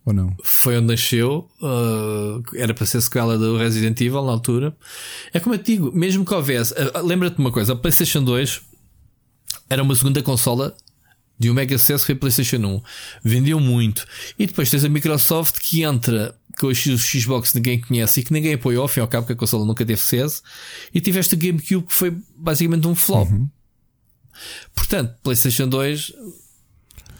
Ou 0.07 0.13
não? 0.13 0.35
Foi 0.45 0.77
onde 0.79 0.87
nasceu, 0.87 1.49
uh, 1.61 2.41
era 2.55 2.73
para 2.73 2.87
ser 2.87 3.01
sequela 3.01 3.37
do 3.37 3.59
Resident 3.59 4.01
Evil 4.01 4.25
na 4.25 4.33
altura. 4.33 4.77
É 5.33 5.41
como 5.41 5.57
eu 5.57 5.59
te 5.59 5.73
digo, 5.73 5.93
mesmo 5.93 6.25
que 6.25 6.33
houvesse. 6.33 6.73
Uh, 6.75 7.05
Lembra-te 7.05 7.35
de 7.35 7.41
uma 7.41 7.51
coisa: 7.51 7.73
a 7.73 7.77
PlayStation 7.77 8.23
2 8.23 8.63
era 9.69 9.83
uma 9.83 9.95
segunda 9.95 10.23
consola 10.23 10.75
de 11.39 11.51
um 11.51 11.55
mega 11.55 11.77
sucesso 11.77 12.05
que 12.05 12.07
foi 12.07 12.15
a 12.15 12.19
PlayStation 12.19 12.57
1. 12.57 12.83
Vendeu 13.25 13.61
muito. 13.61 14.07
E 14.39 14.47
depois 14.47 14.71
tens 14.71 14.85
a 14.85 14.89
Microsoft 14.89 15.59
que 15.59 15.83
entra 15.83 16.35
com 16.59 16.69
o 16.69 16.75
Xbox 16.75 17.51
que 17.51 17.57
ninguém 17.57 17.81
conhece 17.81 18.21
e 18.21 18.23
que 18.23 18.33
ninguém 18.33 18.55
apoiou, 18.55 18.83
ao 18.83 18.89
fim 18.89 19.01
e 19.01 19.03
ao 19.03 19.09
cabo, 19.09 19.27
que 19.27 19.33
a 19.33 19.37
consola 19.37 19.67
nunca 19.67 19.85
teve 19.85 20.01
sucesso. 20.01 20.43
E 20.95 21.01
tiveste 21.01 21.35
a 21.35 21.39
GameCube 21.39 21.87
que 21.87 21.95
foi 21.95 22.17
basicamente 22.37 22.87
um 22.87 22.95
flop. 22.95 23.31
Uhum. 23.31 23.51
Portanto, 24.75 25.15
PlayStation 25.23 25.69
2 25.69 26.13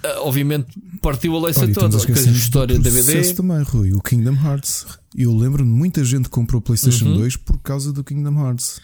eh, 0.07 0.19
obviamente 0.19 0.69
partiu 1.01 1.37
a 1.37 1.41
leça 1.41 1.67
toda. 1.69 1.97
A 1.97 2.31
história 2.31 2.79
da 2.79 2.91
DVD. 2.91 3.35
também, 3.35 3.63
Rui, 3.63 3.93
o 3.93 4.01
Kingdom 4.01 4.35
Hearts. 4.35 4.87
Eu 5.17 5.35
lembro 5.35 5.65
de 5.65 5.69
muita 5.69 6.05
gente 6.05 6.25
que 6.25 6.31
comprou 6.31 6.61
PlayStation 6.61 7.07
uhum. 7.07 7.19
2 7.19 7.37
por 7.37 7.59
causa 7.59 7.93
do 7.93 8.05
Kingdom 8.05 8.39
Hearts. 8.39 8.81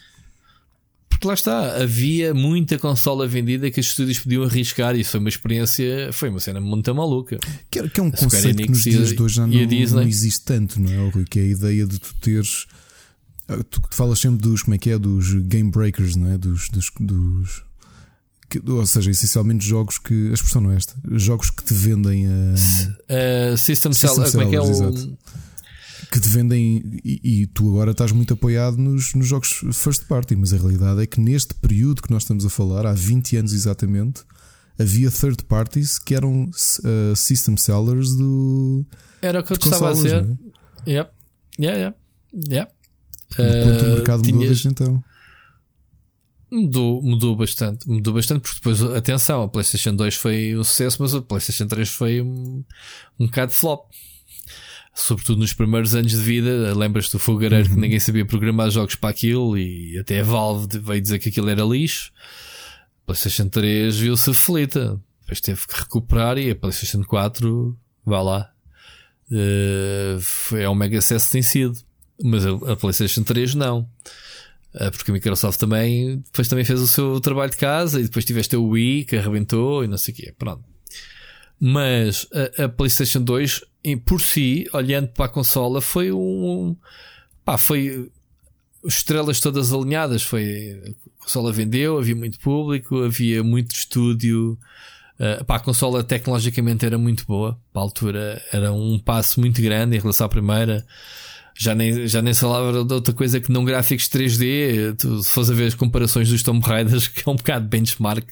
Porque 1.09 1.27
lá 1.27 1.33
está, 1.35 1.81
havia 1.81 2.33
muita 2.33 2.77
consola 2.77 3.27
vendida 3.27 3.69
que 3.69 3.79
os 3.79 3.87
estúdios 3.87 4.19
podiam 4.19 4.43
arriscar. 4.43 4.95
Isso 4.95 5.11
foi 5.11 5.19
uma 5.19 5.29
experiência, 5.29 6.09
foi 6.11 6.29
uma 6.29 6.39
cena 6.39 6.59
muito 6.59 6.93
maluca. 6.93 7.37
Que 7.69 7.79
é, 7.79 7.87
que 7.87 7.99
é 7.99 8.03
um 8.03 8.11
conceito 8.11 8.63
que 8.63 8.69
nos 8.69 8.83
dias 8.83 9.13
de 9.13 9.21
hoje 9.21 9.35
já 9.35 9.47
não, 9.47 9.55
não, 9.55 10.01
existe 10.01 10.43
tanto, 10.43 10.81
não 10.81 10.91
é, 10.91 11.09
Rui? 11.09 11.25
Que 11.25 11.39
é 11.39 11.43
a 11.43 11.45
ideia 11.45 11.87
de 11.87 11.99
tu 11.99 12.13
teres. 12.19 12.65
Ah, 13.47 13.63
tu 13.69 13.81
falas 13.91 14.19
sempre 14.19 14.41
dos, 14.41 14.63
como 14.63 14.75
é 14.75 14.77
que 14.77 14.89
é? 14.89 14.97
Dos 14.97 15.33
game 15.33 15.69
breakers, 15.69 16.15
não 16.15 16.31
é? 16.31 16.37
Dos, 16.37 16.67
dos, 16.69 16.91
dos 16.99 17.63
que, 18.59 18.71
ou 18.71 18.85
seja, 18.85 19.09
essencialmente 19.09 19.65
jogos 19.65 19.97
que. 19.97 20.29
A 20.29 20.33
expressão 20.33 20.61
não 20.61 20.71
é 20.71 20.75
esta. 20.75 20.95
Jogos 21.11 21.49
que 21.49 21.63
te 21.63 21.73
vendem 21.73 22.27
a. 22.27 22.53
Uh, 22.53 23.57
system, 23.57 23.93
system 23.93 24.25
Sellers, 24.25 24.31
como 24.31 24.43
é 24.43 24.49
que 24.49 24.55
é 24.55 24.61
o. 24.61 25.17
Que 26.11 26.19
te 26.19 26.29
vendem. 26.29 27.01
E, 27.03 27.41
e, 27.41 27.47
tu 27.47 27.69
agora 27.69 27.91
estás 27.91 28.11
muito 28.11 28.33
apoiado 28.33 28.77
nos, 28.77 29.15
nos 29.15 29.27
jogos 29.27 29.61
first 29.73 30.05
party, 30.05 30.35
mas 30.35 30.53
a 30.53 30.57
realidade 30.57 31.01
é 31.01 31.07
que 31.07 31.19
neste 31.19 31.55
período 31.55 32.01
que 32.01 32.11
nós 32.11 32.23
estamos 32.23 32.45
a 32.45 32.49
falar, 32.49 32.85
há 32.85 32.93
20 32.93 33.37
anos 33.37 33.53
exatamente, 33.53 34.21
havia 34.77 35.09
third 35.09 35.43
parties 35.45 35.97
que 35.97 36.13
eram 36.13 36.43
uh, 36.45 37.15
system 37.15 37.57
sellers 37.57 38.15
do. 38.15 38.85
Era 39.21 39.39
o 39.39 39.43
que 39.43 39.53
eu 39.53 39.57
estava 39.57 39.89
a 39.89 39.93
dizer. 39.93 40.27
É? 40.85 40.91
Yep. 40.91 41.11
Yeah, 41.59 41.77
yeah. 41.77 41.95
Yeah. 42.49 42.71
Uh, 43.39 43.93
o 43.93 43.95
mercado 43.95 44.21
tinhas... 44.21 44.35
mudou 44.35 44.47
desde 44.47 44.67
então. 44.67 45.03
Mudou, 46.53 47.01
mudou 47.01 47.35
bastante. 47.35 47.89
Mudou 47.89 48.13
bastante 48.13 48.41
porque 48.41 48.57
depois, 48.57 48.83
atenção, 48.95 49.41
a 49.41 49.47
PlayStation 49.47 49.95
2 49.95 50.13
foi 50.13 50.55
um 50.55 50.63
sucesso, 50.63 51.01
mas 51.01 51.15
a 51.15 51.21
PlayStation 51.21 51.65
3 51.65 51.89
foi 51.89 52.21
um, 52.21 52.63
um 53.19 53.25
bocado 53.25 53.51
flop. 53.51 53.89
Sobretudo 54.93 55.39
nos 55.39 55.51
primeiros 55.51 55.95
anos 55.95 56.11
de 56.11 56.17
vida. 56.17 56.77
Lembras-te 56.77 57.13
do 57.13 57.17
fogareiro 57.17 57.67
uhum. 57.67 57.73
que 57.73 57.81
ninguém 57.81 57.99
sabia 57.99 58.23
programar 58.23 58.69
jogos 58.69 58.93
para 58.93 59.09
aquilo 59.09 59.57
e 59.57 59.97
até 59.97 60.19
a 60.19 60.23
Valve 60.23 60.77
veio 60.77 61.01
dizer 61.01 61.17
que 61.17 61.29
aquilo 61.29 61.49
era 61.49 61.63
lixo. 61.63 62.11
A 63.01 63.07
PlayStation 63.07 63.49
3 63.49 63.97
viu-se 63.97 64.29
aflita. 64.29 65.01
Depois 65.21 65.41
teve 65.41 65.65
que 65.65 65.75
recuperar 65.75 66.37
e 66.37 66.51
a 66.51 66.55
PlayStation 66.55 67.03
4, 67.03 67.75
vá 68.05 68.21
lá. 68.21 68.51
Uh, 69.31 70.55
é 70.55 70.69
um 70.69 70.75
mega 70.75 71.01
sucesso 71.01 71.31
tem 71.31 71.41
sido. 71.41 71.75
Mas 72.23 72.45
a, 72.45 72.51
a 72.73 72.75
PlayStation 72.75 73.23
3 73.23 73.55
não. 73.55 73.89
Ah, 74.75 74.89
porque 74.89 75.11
a 75.11 75.13
Microsoft 75.13 75.59
também 75.59 76.17
depois 76.17 76.47
também 76.47 76.65
fez 76.65 76.79
o 76.79 76.87
seu 76.87 77.19
trabalho 77.19 77.51
de 77.51 77.57
casa 77.57 77.99
e 77.99 78.03
depois 78.03 78.25
tiveste 78.25 78.55
o 78.55 78.69
Wii 78.69 79.05
que 79.05 79.15
arrebentou 79.15 79.83
e 79.83 79.87
não 79.87 79.97
sei 79.97 80.13
o 80.13 80.17
quê. 80.17 80.33
Pronto. 80.37 80.63
Mas 81.59 82.27
a, 82.57 82.63
a, 82.63 82.69
PlayStation 82.69 83.21
2, 83.21 83.61
por 84.05 84.19
si, 84.19 84.67
olhando 84.73 85.09
para 85.09 85.25
a 85.25 85.29
consola, 85.29 85.81
foi 85.81 86.11
um. 86.11 86.75
Pá, 87.45 87.57
foi. 87.57 88.11
Estrelas 88.85 89.39
todas 89.39 89.71
alinhadas. 89.71 90.23
Foi. 90.23 90.81
A 91.19 91.23
consola 91.23 91.53
vendeu, 91.53 91.97
havia 91.97 92.15
muito 92.15 92.39
público, 92.39 93.03
havia 93.03 93.43
muito 93.43 93.71
estúdio 93.71 94.57
Uh, 95.19 95.45
pá, 95.45 95.57
a 95.57 95.59
consola 95.59 96.03
tecnologicamente 96.03 96.85
era 96.85 96.97
muito 96.97 97.25
boa. 97.25 97.57
Para 97.71 97.81
a 97.81 97.85
altura 97.85 98.41
era 98.51 98.73
um 98.73 98.97
passo 98.99 99.39
muito 99.39 99.61
grande 99.61 99.95
em 99.95 99.99
relação 99.99 100.25
à 100.25 100.29
primeira. 100.29 100.85
Já 101.55 101.75
nem, 101.75 102.07
já 102.07 102.21
nem 102.21 102.33
se 102.33 102.41
falava 102.41 102.83
de 102.83 102.93
outra 102.93 103.13
coisa 103.13 103.39
que 103.39 103.51
não 103.51 103.63
gráficos 103.63 104.07
3D. 104.09 104.95
Tu, 104.97 105.23
se 105.23 105.29
fores 105.29 105.49
a 105.49 105.53
ver 105.53 105.67
as 105.67 105.75
comparações 105.75 106.29
dos 106.29 106.41
Tomb 106.41 106.65
Raiders, 106.65 107.07
que 107.09 107.27
é 107.27 107.31
um 107.31 107.35
bocado 107.35 107.67
benchmark 107.67 108.27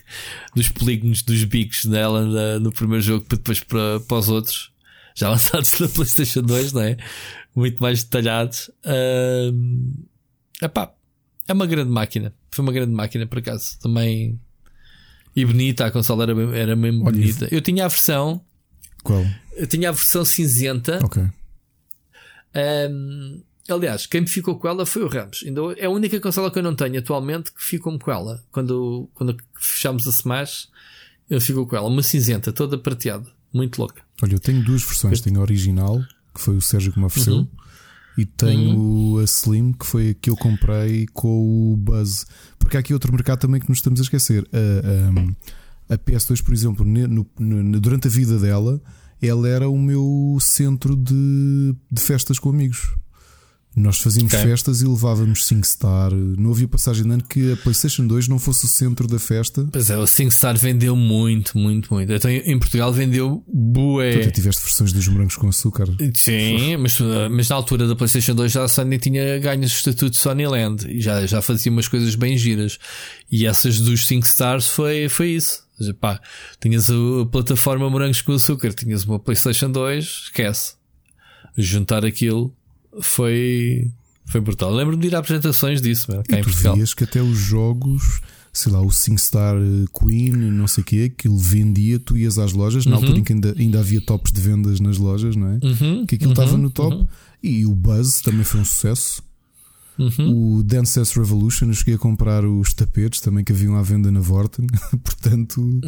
dos 0.55 0.69
polígonos, 0.69 1.21
dos 1.21 1.43
bicos 1.43 1.85
dela 1.85 2.59
no 2.59 2.71
primeiro 2.71 3.03
jogo, 3.03 3.25
depois 3.29 3.59
para, 3.59 3.99
para 3.99 4.17
os 4.17 4.29
outros, 4.29 4.71
já 5.15 5.29
lançados 5.31 5.79
na 5.79 5.87
PlayStation 5.87 6.41
2, 6.41 6.73
não 6.73 6.81
é? 6.81 6.97
Muito 7.55 7.81
mais 7.81 8.03
detalhados. 8.03 8.69
Uh, 8.85 9.95
epá, 10.61 10.91
é 11.47 11.53
uma 11.53 11.67
grande 11.67 11.91
máquina. 11.91 12.33
Foi 12.49 12.63
uma 12.63 12.71
grande 12.71 12.93
máquina, 12.93 13.25
por 13.27 13.39
acaso. 13.39 13.77
Também 13.79 14.39
e 15.35 15.45
bonita, 15.45 15.85
a 15.85 15.91
consola 15.91 16.23
era, 16.23 16.57
era 16.57 16.75
mesmo 16.75 17.05
Olha, 17.05 17.11
bonita. 17.13 17.47
Eu 17.51 17.61
tinha 17.61 17.85
a 17.85 17.87
versão. 17.87 18.41
Qual? 19.03 19.25
Eu 19.55 19.65
tinha 19.65 19.89
a 19.89 19.91
versão 19.91 20.25
cinzenta. 20.25 20.99
Ok. 21.03 21.23
Um, 22.55 23.41
aliás, 23.69 24.05
quem 24.05 24.21
me 24.21 24.27
ficou 24.27 24.57
com 24.57 24.67
ela 24.67 24.85
foi 24.85 25.03
o 25.03 25.07
Ramos. 25.07 25.43
Ainda 25.45 25.61
é 25.77 25.85
a 25.85 25.89
única 25.89 26.19
consola 26.19 26.51
que 26.51 26.59
eu 26.59 26.63
não 26.63 26.75
tenho 26.75 26.99
atualmente 26.99 27.51
que 27.51 27.63
ficou-me 27.63 27.99
com 27.99 28.11
ela. 28.11 28.43
Quando, 28.51 29.09
quando 29.13 29.37
fechámos 29.53 30.07
a 30.07 30.09
Smash, 30.09 30.69
ele 31.29 31.39
ficou 31.39 31.65
com 31.65 31.75
ela. 31.75 31.87
Uma 31.87 32.03
cinzenta, 32.03 32.51
toda 32.51 32.77
prateada. 32.77 33.27
Muito 33.53 33.79
louca. 33.79 34.01
Olha, 34.21 34.33
eu 34.33 34.39
tenho 34.39 34.63
duas 34.63 34.83
versões. 34.83 35.19
Eu... 35.19 35.23
Tenho 35.23 35.39
a 35.39 35.41
original, 35.41 36.01
que 36.33 36.41
foi 36.41 36.55
o 36.55 36.61
Sérgio 36.61 36.91
que 36.91 36.99
me 36.99 37.05
ofereceu. 37.05 37.35
Uhum. 37.35 37.47
E 38.17 38.25
tenho 38.25 38.77
uhum. 38.77 39.19
a 39.19 39.23
Slim, 39.23 39.71
que 39.73 39.85
foi 39.85 40.09
a 40.09 40.13
que 40.13 40.29
eu 40.29 40.35
comprei 40.35 41.07
com 41.13 41.73
o 41.73 41.77
Buzz. 41.77 42.25
Porque 42.59 42.75
há 42.75 42.79
aqui 42.81 42.93
outro 42.93 43.11
mercado 43.11 43.39
também 43.39 43.59
que 43.59 43.69
nos 43.69 43.77
estamos 43.77 43.99
a 43.99 44.03
esquecer. 44.03 44.47
A, 44.51 45.91
a, 45.91 45.95
a 45.95 45.97
PS2, 45.97 46.43
por 46.43 46.53
exemplo, 46.53 46.85
no, 46.85 47.25
no, 47.39 47.79
durante 47.79 48.07
a 48.07 48.11
vida 48.11 48.37
dela, 48.37 48.81
ela 49.21 49.47
era 49.47 49.69
o 49.69 49.77
meu 49.77 50.37
centro 50.39 50.95
de, 50.95 51.75
de 51.91 52.01
festas 52.01 52.39
com 52.39 52.49
amigos. 52.49 52.95
Nós 53.73 53.99
fazíamos 53.99 54.33
okay. 54.33 54.45
festas 54.45 54.81
e 54.81 54.85
levávamos 54.85 55.45
SingStar. 55.45 56.11
Não 56.13 56.51
havia 56.51 56.67
passagem 56.67 57.03
de 57.03 57.09
ano 57.11 57.23
que 57.23 57.53
a 57.53 57.57
PlayStation 57.57 58.05
2 58.05 58.27
não 58.27 58.37
fosse 58.37 58.65
o 58.65 58.67
centro 58.67 59.07
da 59.07 59.17
festa. 59.17 59.65
Pois 59.71 59.89
é, 59.89 59.97
o 59.97 60.05
SingStar 60.05 60.57
vendeu 60.57 60.93
muito, 60.93 61.57
muito, 61.57 61.93
muito. 61.93 62.11
Então 62.11 62.29
em 62.29 62.59
Portugal 62.59 62.91
vendeu 62.91 63.43
bué. 63.47 64.23
Tu 64.23 64.31
tiveste 64.31 64.61
versões 64.61 64.91
dos 64.91 65.07
morangos 65.07 65.37
com 65.37 65.47
açúcar. 65.47 65.87
Sim, 66.13 66.75
mas, 66.77 66.99
mas 67.31 67.47
na 67.47 67.55
altura 67.55 67.87
da 67.87 67.95
PlayStation 67.95 68.35
2 68.35 68.51
já 68.51 68.65
a 68.65 68.67
Sony 68.67 68.99
tinha 68.99 69.39
ganho 69.39 69.61
o 69.61 69.65
estatuto 69.65 70.11
de 70.11 70.17
Sonyland 70.17 70.85
e 70.89 70.99
já, 70.99 71.25
já 71.25 71.41
fazia 71.41 71.71
umas 71.71 71.87
coisas 71.87 72.13
bem 72.15 72.37
giras. 72.37 72.77
E 73.31 73.45
essas 73.45 73.79
dos 73.79 74.05
SingStars 74.05 74.67
foi, 74.67 75.07
foi 75.07 75.29
isso. 75.29 75.65
Pá, 75.99 76.19
tinhas 76.59 76.91
a 76.91 77.25
plataforma 77.31 77.89
Morangos 77.89 78.21
com 78.21 78.33
Açúcar, 78.33 78.73
tinhas 78.73 79.05
uma 79.05 79.17
PlayStation 79.17 79.71
2, 79.71 80.05
esquece. 80.25 80.73
Juntar 81.57 82.05
aquilo 82.05 82.53
foi, 82.99 83.89
foi 84.25 84.41
brutal. 84.41 84.71
Lembro-me 84.73 85.01
de 85.01 85.07
ir 85.07 85.15
a 85.15 85.19
apresentações 85.19 85.81
disso, 85.81 86.07
cá 86.07 86.37
e 86.37 86.39
em 86.39 86.43
Portugal. 86.43 86.75
que 86.95 87.03
até 87.03 87.21
os 87.21 87.37
jogos, 87.37 88.21
sei 88.51 88.71
lá, 88.71 88.81
o 88.81 88.91
SingStar 88.91 89.55
eh, 89.55 89.85
Queen, 89.97 90.31
não 90.31 90.67
sei 90.67 90.81
o 90.81 90.85
quê, 90.85 91.09
que 91.09 91.27
ele 91.27 91.37
vendia, 91.37 91.99
tu 91.99 92.17
ias 92.17 92.37
às 92.37 92.53
lojas, 92.53 92.85
na 92.85 92.97
uhum. 92.97 93.03
altura 93.03 93.19
em 93.19 93.23
que 93.23 93.33
ainda, 93.33 93.55
ainda 93.57 93.79
havia 93.79 94.01
tops 94.01 94.31
de 94.31 94.41
vendas 94.41 94.79
nas 94.79 94.97
lojas, 94.97 95.35
não 95.35 95.47
é? 95.47 95.59
Uhum. 95.63 96.05
Que 96.05 96.15
aquilo 96.15 96.31
estava 96.31 96.53
uhum. 96.53 96.57
no 96.57 96.69
top. 96.69 96.95
Uhum. 96.95 97.07
E 97.41 97.65
o 97.65 97.73
Buzz 97.73 98.21
também 98.21 98.43
foi 98.43 98.59
um 98.59 98.65
sucesso. 98.65 99.23
Uhum. 99.97 100.57
O 100.57 100.63
Dance 100.63 100.97
Dance 100.97 101.17
Revolution, 101.17 101.67
eu 101.67 101.73
cheguei 101.73 101.95
a 101.95 101.97
comprar 101.97 102.45
os 102.45 102.73
tapetes 102.73 103.21
também 103.21 103.43
que 103.43 103.51
haviam 103.51 103.75
à 103.75 103.81
venda 103.81 104.11
na 104.11 104.19
Vorten. 104.19 104.67
Portanto. 105.03 105.81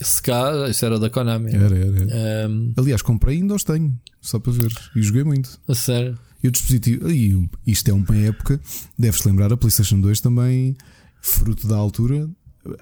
Esse 0.00 0.22
cá, 0.22 0.68
isso 0.68 0.84
era 0.84 0.98
da 0.98 1.10
Konami. 1.10 1.54
Era, 1.54 1.76
era. 1.76 2.02
era. 2.10 2.48
Um... 2.48 2.72
Aliás, 2.76 3.02
comprei 3.02 3.36
e 3.36 3.40
ainda 3.42 3.54
os 3.54 3.64
tenho, 3.64 3.94
só 4.20 4.38
para 4.38 4.52
ver. 4.52 4.72
E 4.96 5.02
joguei 5.02 5.24
muito. 5.24 5.60
A 5.68 5.74
sério. 5.74 6.18
E 6.42 6.48
o 6.48 6.50
dispositivo, 6.50 7.06
e 7.10 7.48
isto 7.66 7.90
é 7.90 7.92
uma 7.92 8.16
época, 8.16 8.58
deves 8.98 9.22
lembrar, 9.24 9.52
a 9.52 9.58
PlayStation 9.58 10.00
2 10.00 10.20
também, 10.20 10.74
fruto 11.20 11.68
da 11.68 11.76
altura, 11.76 12.30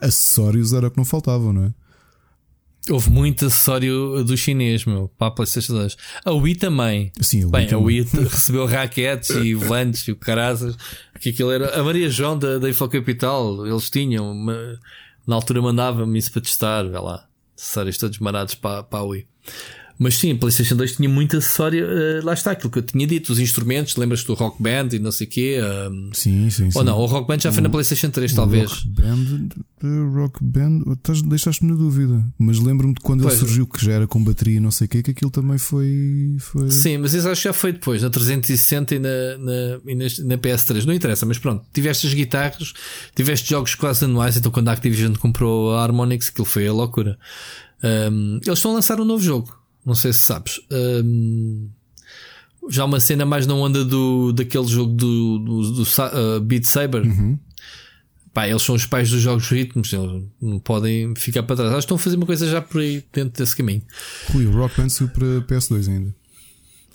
acessórios 0.00 0.72
era 0.72 0.86
o 0.86 0.90
que 0.92 0.96
não 0.96 1.04
faltavam, 1.04 1.52
não 1.52 1.64
é? 1.64 1.74
Houve 2.88 3.10
muito 3.10 3.44
acessório 3.44 4.22
do 4.24 4.36
chinês, 4.36 4.84
meu, 4.84 5.10
para 5.18 5.26
a 5.26 5.30
PlayStation 5.30 5.74
2. 5.74 5.96
A 6.24 6.32
Wii 6.32 6.54
também. 6.54 7.12
Sim, 7.20 7.42
a 7.42 7.46
Wii, 7.46 7.50
Bem, 7.50 7.72
a 7.72 7.78
Wii 7.78 8.02
recebeu 8.30 8.64
raquetes 8.64 9.30
e 9.30 9.54
volantes 9.54 10.06
e 10.06 10.12
o 10.12 10.16
caraças. 10.16 10.76
Que 11.20 11.30
aquilo 11.30 11.50
era. 11.50 11.78
A 11.78 11.82
Maria 11.82 12.08
João 12.08 12.38
da, 12.38 12.58
da 12.58 12.70
Info 12.70 12.88
Capital, 12.88 13.66
eles 13.66 13.90
tinham. 13.90 14.30
Uma, 14.30 14.78
na 15.28 15.36
altura 15.36 15.60
mandava-me 15.60 16.18
isso 16.18 16.32
para 16.32 16.40
testar, 16.40 16.84
vê 16.84 16.98
lá. 16.98 17.28
Acessórios 17.54 17.98
todos 17.98 18.18
marados 18.18 18.54
para, 18.54 18.82
para 18.82 19.00
a 19.00 19.02
Wii. 19.02 19.28
Mas 19.98 20.16
sim, 20.16 20.34
PlayStation 20.36 20.76
2 20.76 20.96
tinha 20.96 21.08
muito 21.08 21.36
acessório. 21.36 21.86
Uh, 21.86 22.24
lá 22.24 22.32
está, 22.32 22.52
aquilo 22.52 22.70
que 22.70 22.78
eu 22.78 22.82
tinha 22.82 23.06
dito, 23.06 23.32
os 23.32 23.40
instrumentos, 23.40 23.96
lembras-te 23.96 24.26
do 24.26 24.34
Rock 24.34 24.62
Band 24.62 24.90
e 24.92 24.98
não 25.00 25.10
sei 25.10 25.26
o 25.26 25.30
quê. 25.30 25.58
Uh, 25.60 26.10
sim, 26.14 26.48
sim, 26.50 26.70
sim. 26.70 26.78
Ou 26.78 26.84
não, 26.84 26.98
o 26.98 27.06
Rock 27.06 27.26
Band 27.26 27.40
já 27.40 27.52
foi 27.52 27.62
na 27.62 27.68
PlayStation 27.68 28.08
3, 28.08 28.32
talvez. 28.32 28.70
Rock 28.70 28.88
Band, 28.88 29.24
Rock 30.14 30.44
Band, 30.44 30.80
deixaste-me 31.26 31.72
na 31.72 31.76
dúvida. 31.76 32.24
Mas 32.38 32.60
lembro-me 32.60 32.94
de 32.94 33.00
quando 33.00 33.22
pois. 33.22 33.34
ele 33.34 33.40
surgiu, 33.40 33.66
que 33.66 33.84
já 33.84 33.92
era 33.92 34.06
com 34.06 34.22
bateria 34.22 34.58
e 34.58 34.60
não 34.60 34.70
sei 34.70 34.86
o 34.86 34.88
quê, 34.88 35.02
que 35.02 35.10
aquilo 35.10 35.32
também 35.32 35.58
foi. 35.58 36.36
foi... 36.38 36.70
Sim, 36.70 36.98
mas 36.98 37.12
isso 37.14 37.28
acho 37.28 37.42
que 37.42 37.48
já 37.48 37.52
foi 37.52 37.72
depois, 37.72 38.00
na 38.00 38.10
360 38.10 38.94
e 38.94 38.98
na, 39.00 39.08
na, 39.08 39.80
e 39.84 39.94
na, 39.96 40.04
na 40.24 40.38
PS3. 40.38 40.84
Não 40.84 40.94
interessa, 40.94 41.26
mas 41.26 41.38
pronto, 41.38 41.64
tiveste 41.72 42.06
as 42.06 42.14
guitarras, 42.14 42.72
tiveste 43.16 43.50
jogos 43.50 43.74
quase 43.74 44.04
anuais, 44.04 44.36
então 44.36 44.52
quando 44.52 44.68
a 44.68 44.72
Activision 44.72 45.14
comprou 45.14 45.74
a 45.74 45.82
Harmonix, 45.82 46.28
aquilo 46.28 46.44
foi 46.44 46.68
a 46.68 46.72
loucura. 46.72 47.18
Um, 47.82 48.40
eles 48.44 48.58
estão 48.58 48.72
a 48.72 48.74
lançar 48.74 49.00
um 49.00 49.04
novo 49.04 49.22
jogo. 49.22 49.57
Não 49.88 49.94
sei 49.94 50.12
se 50.12 50.18
sabes. 50.18 50.60
Um, 50.70 51.70
já 52.68 52.84
uma 52.84 53.00
cena 53.00 53.24
mais 53.24 53.46
na 53.46 53.54
onda 53.54 53.82
do, 53.82 54.34
daquele 54.34 54.66
jogo 54.66 54.92
do, 54.92 55.38
do, 55.38 55.72
do 55.72 55.82
uh, 55.82 56.40
Beat 56.42 56.64
Saber. 56.64 57.04
Uhum. 57.04 57.38
Pá, 58.34 58.46
eles 58.46 58.60
são 58.60 58.74
os 58.74 58.84
pais 58.84 59.08
dos 59.08 59.22
jogos 59.22 59.48
ritmos, 59.48 59.90
eles 59.90 60.24
não 60.42 60.58
podem 60.58 61.14
ficar 61.14 61.42
para 61.42 61.56
trás. 61.56 61.78
Estão 61.78 61.96
a 61.96 61.98
fazer 61.98 62.16
uma 62.16 62.26
coisa 62.26 62.46
já 62.50 62.60
por 62.60 62.82
aí 62.82 63.02
dentro 63.10 63.42
desse 63.42 63.56
caminho. 63.56 63.80
Rui, 64.30 64.44
o 64.44 64.50
Rock 64.50 64.76
Band 64.76 64.90
saiu 64.90 65.08
para 65.08 65.24
PS2 65.48 65.88
ainda. 65.88 66.14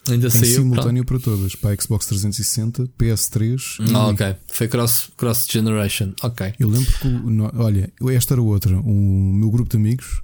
Ainda 0.07 0.27
em 0.27 0.29
saiu. 0.29 0.57
simultâneo 0.57 1.03
pronto. 1.03 1.23
para 1.23 1.31
todas, 1.31 1.55
para 1.55 1.75
Xbox 1.81 2.05
360, 2.05 2.89
PS3. 2.99 3.91
Ah, 3.91 4.09
ok. 4.09 4.35
Foi 4.49 4.67
cross, 4.67 5.09
cross 5.17 5.47
generation. 5.49 6.13
Ok. 6.21 6.53
Eu 6.59 6.69
lembro 6.69 6.93
que, 6.99 7.07
olha, 7.57 7.91
esta 8.15 8.35
era 8.35 8.41
outra. 8.41 8.79
O 8.79 9.33
meu 9.33 9.49
grupo 9.49 9.71
de 9.71 9.77
amigos 9.77 10.21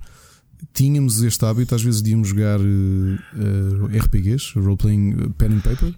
tínhamos 0.73 1.21
este 1.21 1.43
hábito, 1.45 1.75
às 1.75 1.81
vezes 1.81 2.01
de 2.01 2.11
íamos 2.11 2.29
jogar 2.29 2.59
uh, 2.59 2.63
uh, 2.63 3.97
RPGs, 3.97 4.53
role-playing 4.55 5.13
uh, 5.13 5.29
pen 5.31 5.53
and 5.53 5.61
paper, 5.61 5.93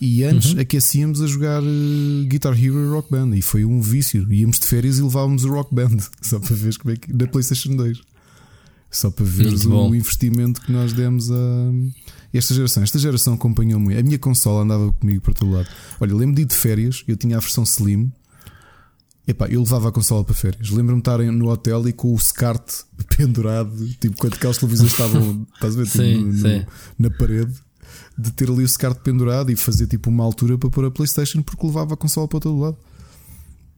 e 0.00 0.22
antes 0.22 0.52
uhum. 0.52 0.60
aquecíamos 0.60 1.20
a 1.20 1.26
jogar 1.26 1.62
Guitar 2.26 2.52
Hero 2.52 2.84
e 2.84 2.88
Rock 2.88 3.10
Band, 3.10 3.34
e 3.36 3.42
foi 3.42 3.64
um 3.64 3.80
vício. 3.80 4.32
Íamos 4.32 4.60
de 4.60 4.66
férias 4.66 4.98
e 4.98 5.02
levávamos 5.02 5.44
o 5.44 5.48
Rock 5.48 5.74
Band, 5.74 5.98
só 6.22 6.38
para 6.38 6.54
ver 6.54 6.76
como 6.78 6.94
é 6.94 6.96
que. 6.96 7.12
na 7.12 7.26
PlayStation 7.26 7.74
2. 7.74 8.00
Só 8.90 9.10
para 9.10 9.24
ver 9.24 9.52
o 9.66 9.94
investimento 9.94 10.62
que 10.62 10.72
nós 10.72 10.94
demos 10.94 11.30
a 11.30 11.34
esta 12.32 12.54
geração. 12.54 12.82
Esta 12.82 12.98
geração 12.98 13.34
acompanhou 13.34 13.78
muito. 13.78 13.98
A 13.98 14.02
minha 14.02 14.18
consola 14.18 14.62
andava 14.62 14.90
comigo 14.94 15.20
para 15.20 15.34
todo 15.34 15.50
lado. 15.50 15.68
Olha, 16.00 16.14
lembro 16.14 16.36
de 16.36 16.42
ir 16.42 16.44
de 16.46 16.54
férias, 16.54 17.04
eu 17.06 17.14
tinha 17.14 17.36
a 17.36 17.40
versão 17.40 17.64
Slim 17.64 18.10
Epá, 19.28 19.46
eu 19.46 19.60
levava 19.60 19.90
a 19.90 19.92
consola 19.92 20.24
para 20.24 20.34
férias. 20.34 20.70
Lembro-me 20.70 21.02
de 21.02 21.10
estar 21.10 21.18
no 21.18 21.50
hotel 21.50 21.86
e 21.86 21.92
com 21.92 22.14
o 22.14 22.18
SCART 22.18 22.66
pendurado, 23.14 23.86
tipo, 24.00 24.16
quando 24.16 24.32
aquelas 24.32 24.56
televisões 24.56 24.90
estavam, 24.90 25.46
estás 25.54 25.74
a 25.74 25.76
ver, 25.76 25.84
tipo, 25.84 26.02
sim, 26.02 26.24
no, 26.24 26.38
sim. 26.38 26.66
na 26.98 27.10
parede, 27.10 27.52
de 28.16 28.32
ter 28.32 28.48
ali 28.50 28.64
o 28.64 28.68
SCART 28.68 28.98
pendurado 29.00 29.52
e 29.52 29.56
fazer 29.56 29.86
tipo 29.86 30.08
uma 30.08 30.24
altura 30.24 30.56
para 30.56 30.70
pôr 30.70 30.86
a 30.86 30.90
PlayStation 30.90 31.42
porque 31.42 31.66
levava 31.66 31.92
a 31.92 31.96
consola 31.96 32.26
para 32.26 32.40
todo 32.40 32.58
lado. 32.58 32.78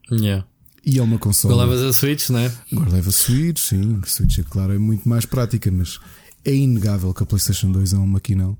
Yeah. 0.09 0.47
E 0.85 0.99
é 0.99 1.03
uma 1.03 1.19
consola. 1.19 1.53
Agora 1.53 1.69
levas 1.69 1.85
a 1.85 1.93
Switch, 1.93 2.29
não 2.29 2.39
é? 2.39 2.53
Agora 2.71 2.89
leva 2.89 3.09
a 3.09 3.13
Switch, 3.13 3.59
sim. 3.59 3.99
A 4.01 4.07
Switch, 4.07 4.39
é 4.39 4.43
claro, 4.43 4.73
é 4.73 4.77
muito 4.77 5.07
mais 5.07 5.25
prática, 5.25 5.69
mas 5.69 5.99
é 6.45 6.53
inegável 6.53 7.13
que 7.13 7.23
a 7.23 7.25
PlayStation 7.25 7.73
2 7.73 7.91
é 7.91 7.97
um 7.97 8.07
maquinão. 8.07 8.57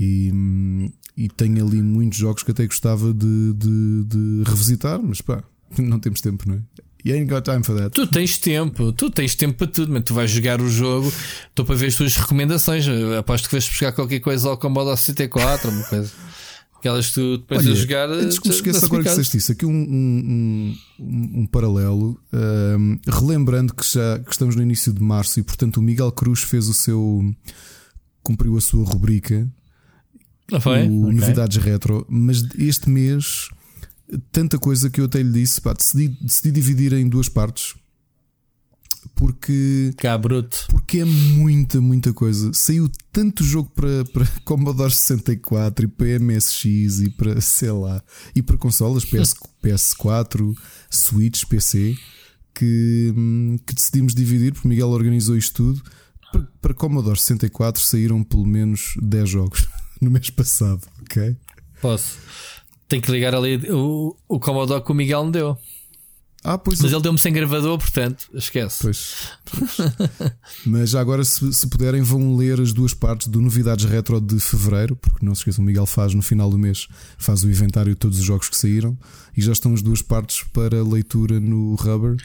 E, 0.00 0.32
e 1.14 1.28
tem 1.28 1.60
ali 1.60 1.82
muitos 1.82 2.18
jogos 2.18 2.42
que 2.42 2.50
até 2.50 2.66
gostava 2.66 3.12
de, 3.12 3.52
de, 3.52 4.04
de 4.04 4.42
revisitar, 4.46 5.00
mas 5.02 5.20
pá, 5.20 5.44
Não 5.78 5.98
temos 5.98 6.20
tempo, 6.20 6.48
não 6.48 6.56
é? 6.56 6.60
You 7.04 7.14
ain't 7.14 7.30
got 7.30 7.44
time 7.44 7.62
for 7.62 7.76
that. 7.76 7.90
Tu 7.90 8.06
tens 8.06 8.38
tempo, 8.38 8.92
tu 8.92 9.08
tens 9.08 9.34
tempo 9.34 9.56
para 9.56 9.66
tudo, 9.68 9.92
mas 9.92 10.02
tu 10.02 10.14
vais 10.14 10.30
jogar 10.30 10.60
o 10.60 10.68
jogo, 10.68 11.12
estou 11.48 11.64
para 11.64 11.76
ver 11.76 11.86
as 11.86 11.94
tuas 11.94 12.16
recomendações. 12.16 12.84
Aposto 13.18 13.48
que 13.48 13.54
vais 13.54 13.68
buscar 13.68 13.92
qualquer 13.92 14.20
coisa 14.20 14.48
ao 14.48 14.58
Commodore 14.58 14.96
64, 14.96 15.70
uma 15.70 15.84
coisa. 15.84 16.10
Aquelas 16.76 17.08
que 17.08 17.14
tu 17.14 17.38
depois 17.38 17.64
Olha, 17.64 17.72
a 17.72 17.76
jogar. 17.76 18.10
Antes 18.10 18.38
que 18.38 18.48
me 18.48 18.54
esqueça 18.54 18.86
agora 18.86 19.02
que 19.02 19.08
disseste 19.10 19.36
isso, 19.36 19.52
aqui 19.52 19.66
um, 19.66 19.70
um, 19.70 20.76
um, 21.00 21.40
um 21.40 21.46
paralelo, 21.46 22.20
um, 22.32 22.98
relembrando 23.06 23.74
que 23.74 23.84
já 23.84 24.18
que 24.18 24.30
estamos 24.30 24.54
no 24.54 24.62
início 24.62 24.92
de 24.92 25.02
março 25.02 25.40
e 25.40 25.42
portanto 25.42 25.78
o 25.78 25.82
Miguel 25.82 26.12
Cruz 26.12 26.42
fez 26.42 26.68
o 26.68 26.74
seu. 26.74 27.34
cumpriu 28.22 28.56
a 28.56 28.60
sua 28.60 28.84
rubrica. 28.84 29.48
Não 30.50 30.60
foi? 30.60 30.88
O 30.88 31.04
okay. 31.04 31.14
Novidades 31.14 31.56
Retro, 31.56 32.06
mas 32.08 32.42
este 32.58 32.88
mês 32.88 33.50
tanta 34.32 34.58
coisa 34.58 34.88
que 34.90 35.00
eu 35.00 35.04
até 35.04 35.22
lhe 35.22 35.32
disse, 35.32 35.60
pá, 35.60 35.72
decidi, 35.72 36.08
decidi 36.20 36.50
dividir 36.52 36.92
em 36.92 37.08
duas 37.08 37.28
partes. 37.28 37.74
porque. 39.14 39.92
Cá, 39.96 40.16
bruto. 40.16 40.66
Porque 40.68 41.00
é 41.00 41.04
muita, 41.04 41.80
muita 41.80 42.12
coisa. 42.12 42.50
Saiu 42.54 42.90
tanto 43.12 43.44
jogo 43.44 43.70
para, 43.74 44.04
para 44.06 44.26
Commodore 44.44 44.92
64 44.92 45.84
e 45.84 45.88
para 45.88 46.18
MSX 46.18 47.00
e 47.00 47.10
para, 47.10 47.40
sei 47.40 47.70
lá, 47.70 48.02
e 48.34 48.42
para 48.42 48.56
consolas 48.56 49.04
PS, 49.04 49.34
PS4, 49.62 50.54
Switch, 50.90 51.44
PC, 51.46 51.96
que, 52.54 53.12
hum, 53.16 53.56
que 53.66 53.74
decidimos 53.74 54.14
dividir, 54.14 54.52
porque 54.52 54.68
Miguel 54.68 54.88
organizou 54.88 55.36
isto 55.36 55.54
tudo. 55.54 55.82
Para, 56.32 56.42
para 56.60 56.74
Commodore 56.74 57.18
64 57.18 57.82
saíram 57.82 58.22
pelo 58.22 58.46
menos 58.46 58.94
10 59.00 59.28
jogos 59.28 59.68
no 60.00 60.10
mês 60.10 60.30
passado, 60.30 60.82
ok? 61.02 61.36
Posso. 61.80 62.18
Tenho 62.88 63.02
que 63.02 63.10
ligar 63.10 63.34
ali 63.34 63.56
o, 63.70 64.16
o 64.26 64.40
Commodore 64.40 64.82
que 64.82 64.90
o 64.90 64.94
Miguel 64.94 65.26
me 65.26 65.32
deu. 65.32 65.58
Ah, 66.44 66.56
pois 66.56 66.80
Mas 66.80 66.92
ele 66.92 67.02
deu-me 67.02 67.18
sem 67.18 67.32
gravador, 67.32 67.76
portanto, 67.78 68.28
esquece. 68.32 68.78
Pois. 68.80 69.32
pois. 69.44 69.92
Mas 70.64 70.90
já 70.90 71.00
agora, 71.00 71.24
se, 71.24 71.52
se, 71.52 71.66
puderem, 71.66 72.00
vão 72.00 72.36
ler 72.36 72.60
as 72.60 72.72
duas 72.72 72.94
partes 72.94 73.26
do 73.26 73.40
Novidades 73.40 73.84
Retro 73.84 74.20
de 74.20 74.38
Fevereiro, 74.38 74.94
porque 74.94 75.26
não 75.26 75.34
se 75.34 75.40
esqueçam, 75.40 75.64
o 75.64 75.66
Miguel 75.66 75.84
faz 75.84 76.14
no 76.14 76.22
final 76.22 76.48
do 76.48 76.56
mês, 76.56 76.86
faz 77.18 77.42
o 77.42 77.50
inventário 77.50 77.92
de 77.92 77.98
todos 77.98 78.18
os 78.18 78.24
jogos 78.24 78.48
que 78.48 78.56
saíram 78.56 78.96
e 79.36 79.42
já 79.42 79.52
estão 79.52 79.74
as 79.74 79.82
duas 79.82 80.00
partes 80.00 80.44
para 80.52 80.82
leitura 80.82 81.40
no 81.40 81.74
Rubber. 81.74 82.16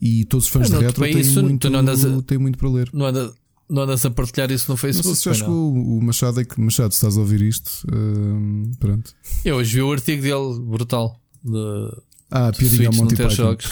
E 0.00 0.24
todos 0.24 0.46
os 0.46 0.50
fãs 0.50 0.70
de 0.70 0.76
retro 0.78 1.02
têm, 1.02 1.20
isso, 1.20 1.42
muito, 1.42 1.68
a, 1.68 2.22
têm 2.22 2.38
muito 2.38 2.58
para 2.58 2.70
ler. 2.70 2.88
Não 2.92 3.04
anda, 3.04 3.32
não 3.70 3.82
andas 3.82 4.04
a 4.04 4.10
partilhar 4.10 4.50
isso 4.50 4.70
no 4.70 4.76
Facebook? 4.76 5.08
Não 5.08 5.14
sei 5.14 5.32
se 5.32 5.38
já 5.38 5.44
chegou 5.44 5.72
o 5.72 6.02
Machado, 6.02 6.40
é 6.40 6.44
que 6.44 6.60
Machado, 6.60 6.92
se 6.92 6.96
estás 6.96 7.16
a 7.16 7.20
ouvir 7.20 7.40
isto, 7.40 7.86
uh, 7.86 8.76
pronto. 8.78 9.14
Eu 9.44 9.56
hoje 9.56 9.74
vi 9.74 9.82
o 9.82 9.92
artigo 9.92 10.22
dele, 10.22 10.60
brutal. 10.60 11.18
De, 11.42 12.02
ah, 12.30 12.52
piadinha 12.52 12.88
ao 12.88 12.94
Monty 12.94 13.14
não 13.14 13.28
ter 13.28 13.30
jogos. 13.30 13.70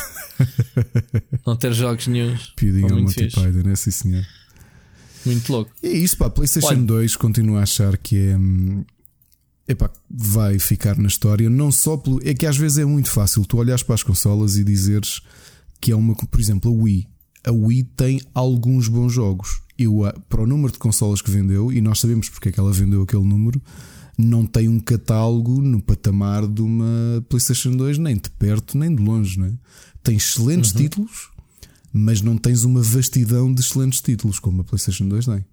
não 1.47 1.57
ter 1.57 1.73
jogos 1.73 2.07
nenhums. 2.07 2.53
Piadinha 2.57 2.93
ao 2.93 3.01
Monty 3.01 3.29
Python, 3.29 3.71
é 3.71 3.77
sim 3.77 3.91
senhor. 3.91 4.27
Muito 5.27 5.53
louco. 5.53 5.71
É 5.83 5.91
isso, 5.91 6.17
pá. 6.17 6.31
PlayStation 6.31 6.69
Olha. 6.69 6.83
2 6.83 7.17
continua 7.17 7.61
a 7.61 7.63
achar 7.65 7.97
que 7.99 8.17
é. 8.17 8.37
Hum, 8.37 8.85
epá, 9.67 9.91
vai 10.09 10.59
ficar 10.59 10.97
na 10.97 11.09
história. 11.09 11.51
Não 11.51 11.71
só 11.71 11.97
pelo. 11.97 12.21
É 12.25 12.35
que 12.35 12.47
às 12.47 12.57
vezes 12.57 12.79
é 12.79 12.85
muito 12.85 13.11
fácil 13.11 13.45
tu 13.45 13.59
olhares 13.59 13.83
para 13.83 13.97
as 13.97 14.03
consolas 14.03 14.57
e 14.57 14.65
dizeres 14.65 15.21
que 15.81 15.91
é 15.91 15.97
uma. 15.97 16.15
Por 16.15 16.41
exemplo, 16.41 16.71
a 16.71 16.83
Wii. 16.83 17.09
A 17.45 17.53
Wii 17.53 17.85
tem 17.97 18.21
alguns 18.35 18.89
bons 18.89 19.13
jogos 19.13 19.61
eu, 19.79 20.01
para 20.29 20.43
o 20.43 20.47
número 20.47 20.73
de 20.73 20.79
consolas 20.79 21.23
que 21.23 21.31
vendeu, 21.31 21.73
e 21.73 21.81
nós 21.81 22.01
sabemos 22.01 22.29
porque 22.29 22.49
é 22.49 22.53
que 22.53 22.59
ela 22.59 22.73
vendeu 22.73 23.03
aquele 23.03 23.25
número, 23.25 23.63
não 24.19 24.45
tem 24.45 24.69
um 24.69 24.81
catálogo 24.81 25.61
no 25.61 25.81
patamar 25.81 26.47
de 26.47 26.61
uma 26.61 27.25
PlayStation 27.29 27.77
2, 27.77 27.99
nem 27.99 28.17
de 28.17 28.29
perto 28.31 28.77
nem 28.77 28.93
de 28.93 29.01
longe. 29.01 29.39
Né? 29.39 29.55
Tem 30.03 30.17
excelentes 30.17 30.73
uhum. 30.73 30.79
títulos, 30.79 31.31
mas 31.93 32.21
não 32.21 32.37
tens 32.37 32.65
uma 32.65 32.83
vastidão 32.83 33.55
de 33.55 33.61
excelentes 33.61 34.01
títulos 34.01 34.41
como 34.41 34.63
a 34.63 34.65
PlayStation 34.65 35.07
2 35.09 35.27
tem. 35.27 35.45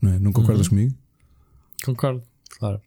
Não, 0.00 0.12
é? 0.12 0.18
não 0.20 0.32
concordas 0.32 0.66
uhum. 0.66 0.70
comigo? 0.70 0.94
Concordo, 1.84 2.22
claro. 2.58 2.80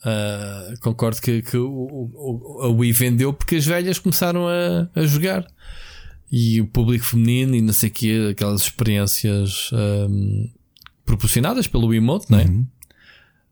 Uh, 0.00 0.78
concordo 0.80 1.20
que, 1.20 1.42
que 1.42 1.56
o, 1.56 1.68
o, 1.68 2.60
a 2.62 2.68
Wii 2.68 2.92
vendeu 2.92 3.32
porque 3.32 3.56
as 3.56 3.66
velhas 3.66 3.98
começaram 3.98 4.46
a, 4.46 4.88
a 4.94 5.06
jogar 5.06 5.44
e 6.30 6.60
o 6.60 6.66
público 6.66 7.04
feminino 7.04 7.54
e 7.54 7.62
não 7.62 7.72
sei 7.72 7.88
o 7.88 7.92
que, 7.92 8.28
aquelas 8.30 8.62
experiências 8.62 9.70
um, 9.72 10.50
proporcionadas 11.04 11.66
pelo 11.66 11.92
emote, 11.94 12.30
não 12.30 12.38
é? 12.38 12.44
Uhum. 12.44 12.66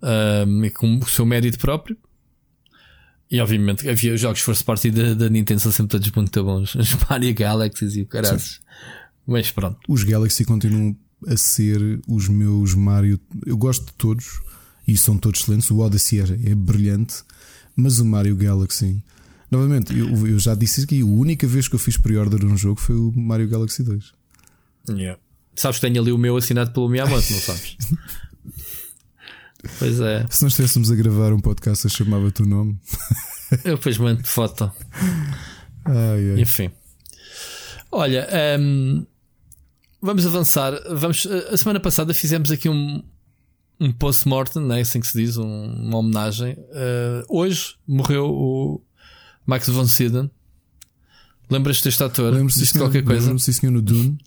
Um, 0.03 0.65
e 0.65 0.71
com 0.71 0.99
o 0.99 1.07
seu 1.07 1.25
mérito 1.25 1.59
próprio. 1.59 1.97
E 3.31 3.41
obviamente 3.41 3.89
havia 3.89 4.17
jogos 4.17 4.41
first 4.41 4.65
party 4.65 4.91
da, 4.91 5.15
da 5.15 5.29
Nintendo 5.29 5.61
são 5.61 5.73
sempre 5.73 5.99
todos 5.99 6.11
muito 6.13 6.45
bons. 6.45 6.75
Os 6.75 6.95
Mario 7.09 7.35
Galaxies 7.35 7.97
e 7.97 8.03
o 8.03 8.07
caras. 8.07 8.61
Mas 9.27 9.51
pronto. 9.51 9.79
Os 9.89 10.05
Galaxy 10.05 10.45
continuam 10.45 10.97
a 11.27 11.37
ser 11.37 12.01
os 12.07 12.29
meus 12.29 12.75
Mario. 12.75 13.19
Eu 13.45 13.57
gosto 13.57 13.87
de 13.87 13.93
todos 13.95 14.41
e 14.87 14.97
são 14.97 15.19
todos 15.19 15.41
excelentes. 15.41 15.71
O 15.71 15.79
Odyssey 15.79 16.21
é, 16.21 16.51
é 16.51 16.55
brilhante, 16.55 17.25
mas 17.75 17.99
o 17.99 18.05
Mario 18.05 18.37
Galaxy 18.37 19.03
Novamente, 19.51 19.97
eu, 19.97 20.27
eu 20.27 20.39
já 20.39 20.55
disse 20.55 20.83
aqui, 20.83 21.01
a 21.01 21.05
única 21.05 21.47
vez 21.47 21.69
que 21.69 21.75
eu 21.75 21.79
fiz 21.79 21.97
pre-order 21.97 22.45
um 22.45 22.57
jogo 22.57 22.81
foi 22.81 22.97
o 22.97 23.13
Mario 23.13 23.49
Galaxy 23.49 23.83
2. 23.83 24.13
Yeah. 24.89 25.21
Sabes 25.55 25.79
que 25.79 25.87
tenho 25.87 26.01
ali 26.01 26.13
o 26.13 26.19
meu 26.19 26.37
assinado 26.37 26.73
pelo 26.73 26.89
Miyamoto, 26.89 27.33
não 27.33 27.41
sabes? 27.41 27.77
pois 29.79 30.01
é. 30.01 30.27
Se 30.29 30.43
nós 30.43 30.53
estivéssemos 30.53 30.91
a 30.91 30.95
gravar 30.95 31.33
um 31.33 31.41
podcast, 31.41 31.85
eu 31.85 31.91
chamava-te 31.91 32.43
o 32.43 32.47
nome. 32.47 32.79
eu 33.65 33.77
depois 33.77 33.97
mando 33.99 34.25
foto. 34.25 34.71
Ai, 35.85 36.33
ai. 36.33 36.41
Enfim. 36.41 36.71
Olha, 37.91 38.29
um, 38.61 39.07
vamos 40.03 40.27
avançar. 40.27 40.73
Vamos, 40.91 41.27
a 41.27 41.57
semana 41.57 41.81
passada 41.81 42.13
fizemos 42.13 42.51
aqui 42.51 42.69
um, 42.69 43.03
um 43.81 43.93
post-mortem, 43.93 44.63
né? 44.63 44.81
assim 44.81 45.01
que 45.01 45.07
se 45.07 45.17
diz, 45.17 45.37
um, 45.37 45.45
uma 45.45 45.99
homenagem. 45.99 46.53
Uh, 46.53 47.25
hoje 47.29 47.77
morreu 47.87 48.27
o 48.27 48.83
Max 49.47 49.69
von 49.69 49.87
Sydow. 49.87 50.31
Lembras-te 51.49 51.85
deste 51.85 52.03
ator? 52.03 52.33
Lembro-se 52.33 52.65
de 52.65 52.79
qualquer 52.79 53.05
coisa? 53.05 53.29
Lembro-se 53.29 53.55
senhor 53.55 53.73
no 53.73 53.81
Dune 53.81 54.19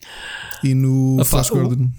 e 0.63 0.73
no 0.73 1.21
Flash 1.25 1.49
Gordon. 1.49 1.89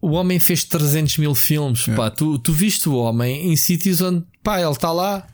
O, 0.00 0.08
o, 0.08 0.12
homem 0.12 0.38
fez 0.38 0.64
300 0.64 1.18
mil 1.18 1.34
filmes. 1.34 1.88
É. 1.88 1.94
Pá, 1.94 2.10
tu, 2.10 2.38
tu 2.38 2.52
viste 2.52 2.88
o 2.88 2.94
homem 2.94 3.50
em 3.50 3.56
sítios 3.56 4.00
onde 4.00 4.24
pá, 4.42 4.60
ele 4.60 4.70
está 4.70 4.92
lá, 4.92 5.26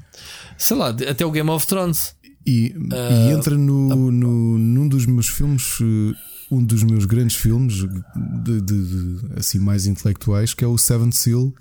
sei 0.57 0.77
lá, 0.77 0.89
até 0.89 1.27
o 1.27 1.31
Game 1.31 1.51
of 1.51 1.67
Thrones. 1.67 2.15
E, 2.47 2.75
uh, 2.75 3.29
e 3.29 3.33
entra 3.33 3.55
no, 3.57 3.93
uh, 3.93 4.11
no, 4.11 4.59
num 4.59 4.89
dos 4.89 5.05
meus 5.05 5.29
filmes, 5.29 5.79
eh, 5.83 6.17
um 6.51 6.65
dos 6.65 6.83
meus 6.83 7.05
grandes 7.05 7.37
filmes 7.37 7.75
de, 7.75 8.61
de, 8.63 8.83
de, 8.83 9.19
assim 9.37 9.59
mais 9.59 9.87
intelectuais, 9.87 10.55
que 10.55 10.65
é 10.65 10.67
o 10.67 10.79
Seventh 10.79 11.13
Seal 11.13 11.53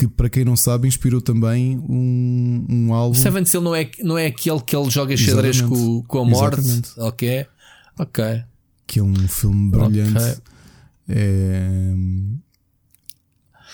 que 0.00 0.08
para 0.08 0.30
quem 0.30 0.44
não 0.44 0.56
sabe 0.56 0.88
inspirou 0.88 1.20
também 1.20 1.78
um, 1.78 2.66
um 2.68 2.94
álbum. 2.94 3.14
Seven 3.14 3.44
Seal 3.44 3.62
não 3.62 3.74
é, 3.74 3.90
não 4.02 4.16
é 4.16 4.26
aquele 4.26 4.60
que 4.60 4.74
ele 4.74 4.88
joga 4.88 5.14
xadrez 5.14 5.60
com, 5.60 6.02
com 6.04 6.18
a 6.20 6.24
morte. 6.24 6.58
Exatamente. 6.60 6.90
Ok. 6.98 7.46
Ok. 7.98 8.42
Que 8.86 9.00
é 9.00 9.02
um 9.02 9.28
filme 9.28 9.70
brilhante. 9.70 10.16
Okay. 10.16 10.34
É... 11.10 11.92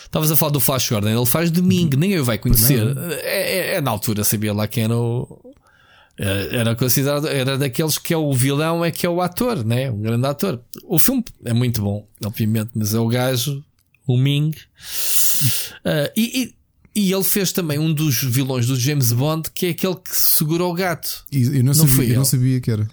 Estavas 0.05 0.31
a 0.33 0.37
falar 0.37 0.51
do 0.51 0.61
Flash 0.61 0.89
Gordon, 0.89 1.09
ele 1.09 1.27
faz 1.27 1.51
domingo, 1.51 1.97
ninguém 1.97 2.19
o 2.19 2.25
vai 2.25 2.39
conhecer. 2.39 2.97
É, 3.23 3.75
é, 3.75 3.75
é, 3.75 3.81
na 3.81 3.91
altura, 3.91 4.25
sabia 4.25 4.53
lá 4.53 4.67
quem 4.67 4.85
era 4.85 4.97
o. 4.97 5.55
Era 6.19 6.75
considerado, 6.75 7.29
era 7.29 7.59
daqueles 7.59 7.99
que 7.99 8.15
é 8.15 8.17
o 8.17 8.33
vilão, 8.33 8.85
é 8.85 8.91
que 8.91 9.05
é 9.05 9.09
o 9.09 9.21
ator, 9.21 9.65
né? 9.65 9.91
Um 9.91 10.01
grande 10.01 10.27
ator. 10.27 10.61
O 10.85 10.99
filme 10.99 11.23
é 11.45 11.53
muito 11.53 11.83
bom, 11.83 12.07
obviamente, 12.25 12.71
mas 12.75 12.95
é 12.95 12.99
o 12.99 13.07
gajo, 13.07 13.63
o 14.07 14.17
Ming. 14.17 14.53
Uh, 15.85 16.11
e, 16.17 16.55
e, 16.95 17.01
e, 17.09 17.13
ele 17.13 17.25
fez 17.25 17.53
também 17.53 17.79
um 17.79 17.93
dos 17.93 18.23
vilões 18.23 18.67
do 18.67 18.77
James 18.77 19.13
Bond, 19.13 19.51
que 19.51 19.67
é 19.67 19.71
aquele 19.71 19.97
que 19.97 20.17
segurou 20.17 20.73
o 20.73 20.75
gato. 20.75 21.25
E, 21.33 21.43
eu 21.43 21.65
não, 21.65 21.73
não 21.73 21.75
sabia, 21.75 22.09
eu 22.11 22.17
não 22.17 22.25
sabia 22.25 22.61
que 22.61 22.71
era. 22.71 22.89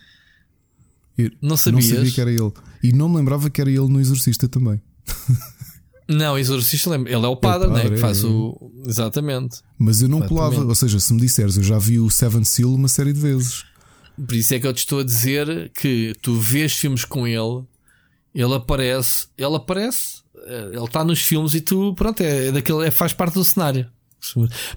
Eu 1.17 1.31
não, 1.41 1.55
sabias? 1.55 1.89
não 1.89 1.95
sabia 1.95 2.11
que 2.11 2.21
era 2.21 2.31
ele. 2.31 2.51
E 2.81 2.91
não 2.91 3.07
me 3.07 3.17
lembrava 3.17 3.49
que 3.49 3.61
era 3.61 3.69
ele 3.69 3.87
no 3.87 3.99
Exorcista 3.99 4.47
também. 4.47 4.81
Não, 6.05 6.37
Exorcista. 6.37 6.93
Ele 6.95 7.13
é 7.13 7.27
o 7.27 7.35
padre, 7.35 7.67
é 7.67 7.69
o 7.69 7.73
padre 7.73 7.89
né? 7.89 7.95
Que 7.95 8.01
faz 8.01 8.23
é. 8.23 8.27
o. 8.27 8.71
Exatamente. 8.85 9.61
Mas 9.77 10.01
eu 10.01 10.09
não 10.09 10.19
Exatamente. 10.19 10.49
pulava. 10.49 10.67
Ou 10.67 10.75
seja, 10.75 10.99
se 10.99 11.13
me 11.13 11.21
disseres, 11.21 11.55
eu 11.55 11.63
já 11.63 11.79
vi 11.79 11.97
o 11.97 12.09
Seven 12.09 12.43
Seal 12.43 12.73
uma 12.73 12.89
série 12.89 13.13
de 13.13 13.19
vezes. 13.19 13.63
Por 14.15 14.35
isso 14.35 14.53
é 14.53 14.59
que 14.59 14.67
eu 14.67 14.73
te 14.73 14.79
estou 14.79 14.99
a 14.99 15.03
dizer 15.03 15.71
que 15.71 16.13
tu 16.21 16.35
vês 16.35 16.73
filmes 16.73 17.03
com 17.03 17.25
ele, 17.25 17.63
ele 18.35 18.53
aparece, 18.53 19.27
ele 19.37 19.55
aparece, 19.55 20.22
ele 20.45 20.83
está 20.83 21.03
nos 21.03 21.21
filmes 21.21 21.53
e 21.53 21.61
tu, 21.61 21.93
pronto, 21.93 22.21
é, 22.21 22.47
é 22.47 22.51
daquele, 22.51 22.87
é, 22.87 22.91
faz 22.91 23.13
parte 23.13 23.33
do 23.35 23.43
cenário. 23.43 23.89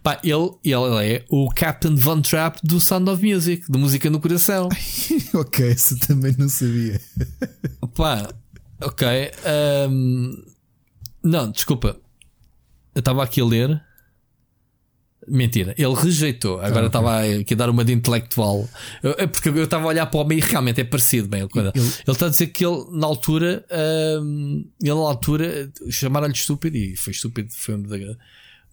Pá, 0.02 0.20
ele, 0.24 0.50
ele 0.64 1.14
é 1.14 1.24
o 1.30 1.48
Captain 1.50 1.94
Von 1.94 2.20
Trapp 2.20 2.58
do 2.64 2.80
Sound 2.80 3.08
of 3.08 3.24
Music, 3.24 3.70
de 3.70 3.78
música 3.78 4.10
no 4.10 4.20
coração. 4.20 4.68
ok, 5.34 5.70
isso 5.70 5.98
também 6.00 6.34
não 6.36 6.48
sabia. 6.48 7.00
Pá, 7.94 8.28
ok. 8.80 9.06
Um, 9.88 10.42
não, 11.22 11.50
desculpa. 11.50 11.96
Eu 12.94 13.00
estava 13.00 13.22
aqui 13.22 13.40
a 13.40 13.44
ler. 13.44 13.82
Mentira, 15.28 15.74
ele 15.76 15.94
rejeitou. 15.94 16.60
Agora 16.60 16.84
ah, 16.84 16.86
estava 16.86 17.18
okay. 17.18 17.40
aqui 17.40 17.54
a 17.54 17.56
dar 17.56 17.70
uma 17.70 17.84
de 17.84 17.92
intelectual. 17.92 18.68
É 19.18 19.26
porque 19.26 19.48
eu 19.48 19.64
estava 19.64 19.84
a 19.84 19.88
olhar 19.88 20.06
para 20.06 20.18
o 20.18 20.20
homem 20.20 20.38
e 20.38 20.40
realmente 20.40 20.80
é 20.80 20.84
parecido 20.84 21.26
bem. 21.26 21.40
Ele, 21.40 21.50
ele 21.74 21.86
está 22.06 22.26
a 22.26 22.28
dizer 22.28 22.46
que 22.48 22.64
ele, 22.64 22.84
na 22.92 23.06
altura, 23.06 23.64
hum, 24.22 24.64
ele 24.80 24.94
na 24.94 25.00
altura 25.00 25.72
chamaram-lhe 25.90 26.32
estúpido 26.32 26.76
e 26.76 26.96
foi 26.96 27.12
estúpido. 27.12 27.48
Foi 27.52 27.74
um 27.74 27.82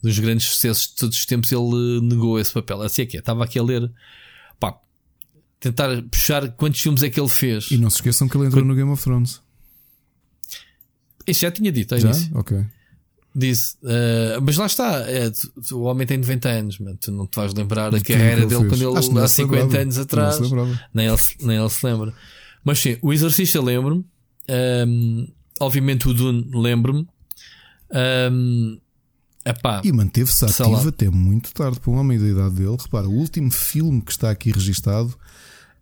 dos 0.02 0.20
grandes 0.20 0.48
sucessos 0.48 0.90
de 0.90 0.96
todos 0.96 1.18
os 1.18 1.26
tempos. 1.26 1.52
Ele 1.52 2.02
negou 2.02 2.40
esse 2.40 2.54
papel. 2.54 2.82
Assim 2.84 3.02
é 3.02 3.06
que 3.08 3.18
é. 3.18 3.20
Estava 3.20 3.44
aqui 3.44 3.58
a 3.58 3.64
ler, 3.64 3.92
pá, 4.60 4.78
tentar 5.60 6.04
puxar 6.04 6.50
quantos 6.52 6.80
filmes 6.80 7.02
é 7.02 7.10
que 7.10 7.20
ele 7.20 7.30
fez. 7.30 7.72
E 7.72 7.78
não 7.78 7.90
se 7.90 7.98
esqueçam 7.98 8.28
que 8.28 8.38
ele 8.38 8.46
entrou 8.46 8.64
no 8.64 8.76
Game 8.76 8.92
of 8.92 9.02
Thrones. 9.02 9.42
Isso 11.26 11.42
já 11.42 11.52
tinha 11.52 11.72
dito, 11.72 11.96
é 11.96 12.00
já? 12.00 12.12
Ok. 12.36 12.64
Disse, 13.36 13.76
uh, 13.82 14.40
mas 14.44 14.58
lá 14.58 14.68
está, 14.68 15.10
é, 15.10 15.32
tu, 15.68 15.80
o 15.80 15.84
homem 15.84 16.06
tem 16.06 16.18
90 16.18 16.50
anos, 16.50 16.78
man, 16.78 16.96
tu 16.98 17.12
não 17.12 17.26
te 17.26 17.36
vais 17.36 17.52
lembrar 17.54 17.90
da 17.90 18.00
carreira 18.00 18.46
dele 18.46 18.70
quando 18.70 19.00
ele 19.00 19.20
há 19.20 19.28
50 19.28 19.78
anos 19.78 19.98
atrás, 19.98 20.40
nem 20.94 21.08
ele, 21.08 21.18
nem 21.42 21.58
ele 21.58 21.70
se 21.70 21.86
lembra. 21.86 22.14
Mas 22.64 22.80
sim, 22.80 22.98
o 23.02 23.12
Exorcista 23.12 23.60
lembro-me, 23.62 24.06
Um, 24.88 25.28
obviamente 25.60 26.08
o 26.08 26.14
Dune, 26.14 26.48
lembro-me. 26.54 27.08
Um, 28.32 28.80
epá, 29.46 29.82
E 29.84 29.92
manteve-se 29.92 30.46
ativo 30.46 30.90
até 30.90 31.10
muito 31.10 31.54
tarde 31.54 31.80
para 31.80 31.92
um 31.92 31.96
homem 31.96 32.20
da 32.20 32.28
idade 32.28 32.56
dele. 32.56 32.78
Repara, 32.80 33.08
o 33.08 33.14
último 33.14 33.52
filme 33.52 34.02
que 34.02 34.12
está 34.12 34.30
aqui 34.30 34.52
registado 34.52 35.14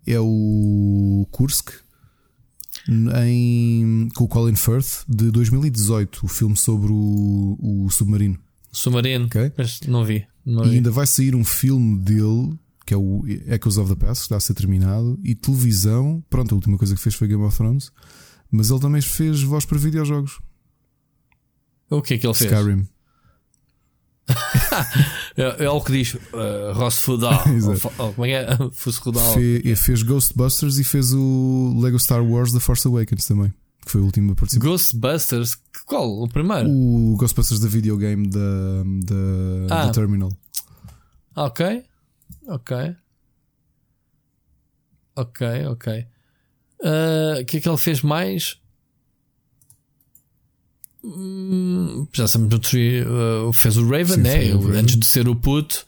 é 0.05 0.19
o 0.19 1.27
Kursk 1.31 1.71
em, 2.89 4.09
com 4.15 4.23
o 4.23 4.27
Colin 4.27 4.55
Firth 4.55 5.03
de 5.07 5.29
2018, 5.31 6.25
o 6.25 6.27
filme 6.27 6.55
sobre 6.57 6.91
o, 6.91 7.57
o 7.59 7.89
submarino. 7.89 8.37
Submarino, 8.71 9.25
Ok. 9.25 9.51
mas 9.57 9.79
não 9.87 10.03
vi. 10.03 10.25
Não 10.45 10.65
E 10.65 10.69
vi. 10.69 10.75
ainda 10.77 10.91
vai 10.91 11.05
sair 11.05 11.35
um 11.35 11.43
filme 11.43 11.99
dele 11.99 12.57
que 12.85 12.93
é 12.93 12.97
o 12.97 13.23
Echoes 13.47 13.77
of 13.77 13.93
the 13.93 13.95
Past, 13.95 14.21
que 14.21 14.25
está 14.25 14.37
a 14.37 14.39
ser 14.39 14.53
terminado, 14.53 15.17
e 15.23 15.33
televisão. 15.35 16.21
Pronto, 16.29 16.51
a 16.53 16.55
última 16.55 16.77
coisa 16.77 16.93
que 16.95 16.99
fez 17.01 17.15
foi 17.15 17.27
Game 17.27 17.43
of 17.43 17.55
Thrones, 17.55 17.91
mas 18.51 18.69
ele 18.69 18.79
também 18.79 19.01
fez 19.01 19.41
voz 19.43 19.63
para 19.65 19.77
videojogos. 19.77 20.39
O 21.89 22.01
que 22.01 22.15
é 22.15 22.17
que 22.17 22.25
ele 22.27 22.33
fez? 22.33 22.51
Skyrim. 22.51 22.87
É, 25.37 25.63
é 25.63 25.69
o 25.69 25.79
que 25.81 25.93
diz 25.93 26.13
uh, 26.13 26.73
Ross 26.73 26.97
Fudal. 26.99 27.41
Ou- 27.97 28.13
como 28.13 28.25
é 28.25 28.29
que 28.29 28.33
é? 28.53 28.57
Fe- 29.33 29.61
e 29.63 29.75
fez 29.77 30.03
Ghostbusters 30.03 30.77
e 30.77 30.83
fez 30.83 31.13
o 31.13 31.79
Lego 31.81 31.97
Star 31.97 32.21
Wars 32.23 32.51
The 32.51 32.59
Force 32.59 32.85
Awakens 32.87 33.25
também, 33.25 33.53
que 33.85 33.91
foi 33.91 34.01
o 34.01 34.03
último 34.05 34.33
a 34.33 34.35
participar. 34.35 34.65
Ghostbusters. 34.65 35.57
Qual? 35.85 36.21
O 36.21 36.27
primeiro? 36.27 36.69
O 36.69 37.15
Ghostbusters 37.17 37.61
da 37.61 37.67
videogame 37.69 38.27
da, 38.27 38.39
da, 39.05 39.75
Ah. 39.75 39.85
da 39.85 39.91
Terminal. 39.93 40.31
Ok. 41.35 41.83
Ok. 42.47 42.75
Ok, 45.15 45.47
ok. 45.67 46.05
Ah, 46.83 47.39
O 47.41 47.45
que 47.45 47.57
é 47.57 47.61
que 47.61 47.69
ele 47.69 47.77
fez 47.77 48.01
mais? 48.01 48.57
Hum, 51.03 52.07
já 52.13 52.27
sabemos 52.27 52.53
no 52.53 52.59
tri- 52.59 53.01
ah, 53.01 53.51
fez 53.53 53.75
o 53.77 53.83
Raven, 53.89 54.15
Sim, 54.17 54.21
né? 54.21 54.51
foi 54.51 54.53
o. 54.55 54.77
Antes 54.77 54.97
de 54.97 55.05
ser 55.05 55.27
o 55.27 55.35
puto, 55.35 55.85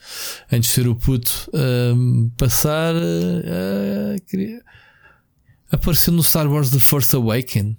antes 0.52 0.70
de 0.70 0.76
ser 0.76 0.88
o 0.88 0.96
puto, 0.96 1.50
ahm, 1.54 2.30
passar. 2.38 2.96
ah, 2.96 4.16
queria- 4.28 4.64
Apareceu 5.72 6.14
no 6.14 6.24
Star 6.24 6.48
Wars 6.52 6.70
The 6.70 6.80
Force 6.80 7.16
Awaken. 7.16 7.76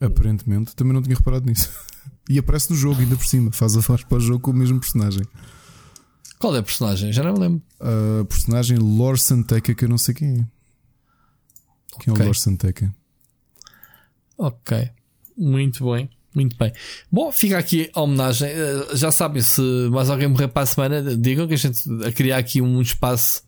Aparentemente, 0.00 0.74
também 0.76 0.92
não 0.92 1.02
tinha 1.02 1.16
reparado 1.16 1.46
nisso. 1.46 1.70
E 2.30 2.38
aparece 2.38 2.68
no 2.70 2.76
jogo, 2.76 3.00
ainda 3.00 3.16
por 3.16 3.24
cima. 3.24 3.50
Faz 3.50 3.74
a 3.74 3.80
voz 3.80 4.04
para 4.04 4.18
o 4.18 4.20
jogo 4.20 4.40
com 4.40 4.50
o 4.50 4.54
mesmo 4.54 4.78
personagem. 4.78 5.22
Qual 6.38 6.54
é 6.54 6.58
a 6.58 6.62
personagem? 6.62 7.10
Já 7.10 7.22
não 7.22 7.32
me 7.32 7.38
lembro. 7.40 7.62
A 7.80 8.22
personagem 8.26 8.76
Lor 8.76 9.18
Santeca, 9.18 9.74
que 9.74 9.82
eu 9.86 9.88
não 9.88 9.96
sei 9.96 10.14
quem 10.14 10.28
é. 10.28 10.46
Quem 12.00 12.08
é 12.08 12.12
Ok. 12.12 12.22
o 12.22 12.26
Lor 12.26 12.36
Santeca? 12.36 12.94
Ok, 14.36 14.90
muito 15.38 15.90
bem, 15.90 16.10
muito 16.34 16.56
bem. 16.56 16.72
Bom, 17.10 17.32
fica 17.32 17.58
aqui 17.58 17.90
a 17.94 18.00
homenagem. 18.02 18.48
Eh, 18.48 18.86
Já 18.94 19.10
sabem, 19.10 19.42
se 19.42 19.60
mais 19.90 20.08
alguém 20.10 20.28
morrer 20.28 20.48
para 20.48 20.62
a 20.62 20.66
semana, 20.66 21.16
digam 21.16 21.46
que 21.48 21.54
a 21.54 21.56
gente 21.56 21.80
a 22.04 22.12
criar 22.12 22.38
aqui 22.38 22.60
um 22.60 22.80
espaço 22.82 23.42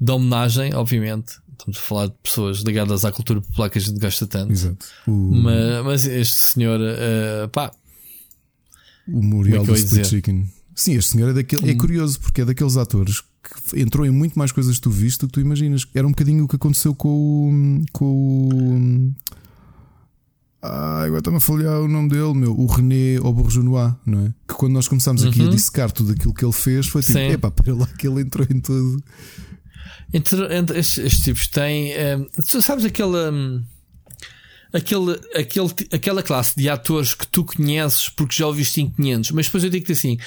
de 0.00 0.10
homenagem, 0.12 0.74
obviamente. 0.74 1.34
Estamos 1.58 1.78
a 1.78 1.80
falar 1.80 2.06
de 2.08 2.14
pessoas 2.22 2.58
ligadas 2.58 3.04
à 3.04 3.10
cultura 3.12 3.40
popular 3.40 3.70
que 3.70 3.78
a 3.78 3.80
gente 3.80 3.98
gosta 3.98 4.26
tanto. 4.26 4.52
Exato. 4.52 4.86
O, 5.06 5.10
Mas, 5.32 5.84
mas 5.84 6.04
este 6.06 6.34
senhor, 6.36 6.78
eh, 6.82 7.48
pá, 7.52 7.70
o 9.08 9.22
Muriel 9.22 9.62
é 9.62 9.66
do 9.66 9.74
Split? 9.74 10.06
Chicken. 10.06 10.50
Sim, 10.74 10.96
este 10.96 11.12
senhor 11.12 11.30
é, 11.30 11.32
daquele, 11.32 11.70
é 11.70 11.72
Hum. 11.74 11.78
curioso 11.78 12.20
porque 12.20 12.42
é 12.42 12.44
daqueles 12.44 12.76
atores 12.76 13.20
que 13.70 13.80
entrou 13.80 14.04
em 14.04 14.10
muito 14.10 14.38
mais 14.38 14.52
coisas 14.52 14.74
que 14.76 14.82
tu 14.82 14.90
viste 14.90 15.20
do 15.20 15.26
que 15.28 15.32
tu 15.34 15.40
imaginas. 15.40 15.86
Era 15.94 16.06
um 16.06 16.10
bocadinho 16.10 16.44
o 16.44 16.48
que 16.48 16.56
aconteceu 16.56 16.94
com 16.94 17.08
o. 17.08 17.84
Com 17.92 18.04
o 18.48 19.14
ah, 20.66 21.02
agora 21.04 21.18
está-me 21.18 21.36
a 21.38 21.40
falhar 21.40 21.80
o 21.80 21.88
nome 21.88 22.08
dele, 22.08 22.34
meu. 22.34 22.52
O 22.58 22.66
René 22.66 23.16
Aubergenois, 23.22 23.92
não 24.04 24.26
é? 24.26 24.34
Que 24.48 24.54
quando 24.54 24.72
nós 24.72 24.88
começámos 24.88 25.24
aqui 25.24 25.40
a 25.40 25.44
Uhum. 25.44 25.50
dissecar 25.50 25.90
tudo 25.90 26.12
aquilo 26.12 26.32
que 26.34 26.44
ele 26.44 26.52
fez, 26.52 26.86
foi 26.86 27.02
tipo, 27.02 27.18
epá, 27.18 27.50
para 27.50 27.74
lá 27.74 27.86
que 27.86 28.06
ele 28.08 28.20
entrou 28.22 28.46
em 28.50 28.60
tudo. 28.60 29.02
entre, 30.12 30.56
entre 30.56 30.78
estes, 30.78 30.98
estes 30.98 31.24
tipos 31.24 31.46
têm. 31.48 31.92
eh, 31.92 32.18
tu 32.48 32.60
sabes 32.62 32.84
aquela. 32.84 33.30
hum, 33.32 33.62
Aquele, 34.72 35.18
aquele, 35.34 35.68
ti- 35.70 35.88
aquela 35.92 36.22
classe 36.22 36.54
de 36.56 36.68
atores 36.68 37.14
que 37.14 37.26
tu 37.26 37.44
conheces 37.44 38.08
porque 38.10 38.36
já 38.36 38.46
ouviste 38.46 38.80
em 38.82 38.90
500, 38.90 39.30
mas 39.30 39.46
depois 39.46 39.64
eu 39.64 39.70
digo-te 39.70 39.92
assim: 39.92 40.18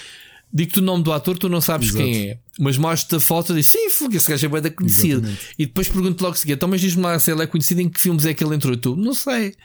digo-te 0.53 0.79
o 0.79 0.81
nome 0.81 1.03
do 1.03 1.11
ator, 1.11 1.37
tu 1.37 1.47
não 1.49 1.61
sabes 1.61 1.89
Exato. 1.89 2.03
quem 2.03 2.29
é, 2.29 2.39
mas 2.59 2.77
mostro-te 2.77 3.15
a 3.15 3.19
foto 3.19 3.53
e 3.53 3.57
diz 3.57 3.67
sim, 3.67 3.89
fogo, 3.89 4.15
esse 4.15 4.29
gajo 4.29 4.45
é 4.45 4.61
bem 4.61 4.71
conhecido. 4.71 5.19
Exatamente. 5.19 5.47
E 5.57 5.65
depois 5.65 5.87
pergunto 5.89 6.23
logo 6.23 6.35
a 6.35 6.37
seguir: 6.37 6.53
então, 6.53 6.69
mas 6.69 6.81
diz-me 6.81 7.03
lá 7.03 7.19
se 7.19 7.31
ele 7.31 7.43
é 7.43 7.47
conhecido, 7.47 7.81
em 7.81 7.89
que 7.89 7.99
filmes 7.99 8.25
é 8.25 8.33
que 8.33 8.43
ele 8.43 8.55
entrou? 8.55 8.75
Tu, 8.75 8.95
não 8.95 9.13
sei, 9.13 9.55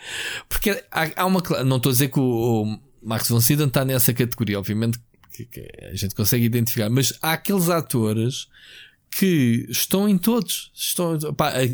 porque 0.49 0.71
há, 0.91 1.11
há 1.17 1.27
uma. 1.27 1.43
Não 1.65 1.77
estou 1.77 1.91
a 1.91 1.93
dizer 1.93 2.09
que 2.09 2.19
o, 2.21 2.63
o 2.63 2.81
Max 3.03 3.29
von 3.29 3.41
Sydow 3.41 3.67
está 3.67 3.85
nessa 3.85 4.13
categoria, 4.13 4.59
obviamente 4.59 4.99
que, 5.33 5.45
que 5.47 5.69
a 5.83 5.95
gente 5.95 6.15
consegue 6.15 6.45
identificar, 6.45 6.89
mas 6.89 7.13
há 7.21 7.33
aqueles 7.33 7.69
atores 7.69 8.49
que 9.11 9.67
estão 9.69 10.09
em 10.09 10.19
todos. 10.19 10.71
Estão, 10.75 11.19
pá, 11.35 11.53
eh, 11.61 11.73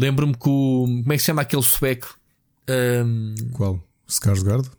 Lembro-me 0.00 0.32
que 0.32 0.48
o. 0.48 0.86
Como 0.86 1.12
é 1.12 1.16
que 1.16 1.18
se 1.18 1.26
chama 1.26 1.42
aquele 1.42 1.62
sueco? 1.62 2.18
Ahm, 2.66 3.34
Qual? 3.52 3.86
Skarsgård? 4.08 4.70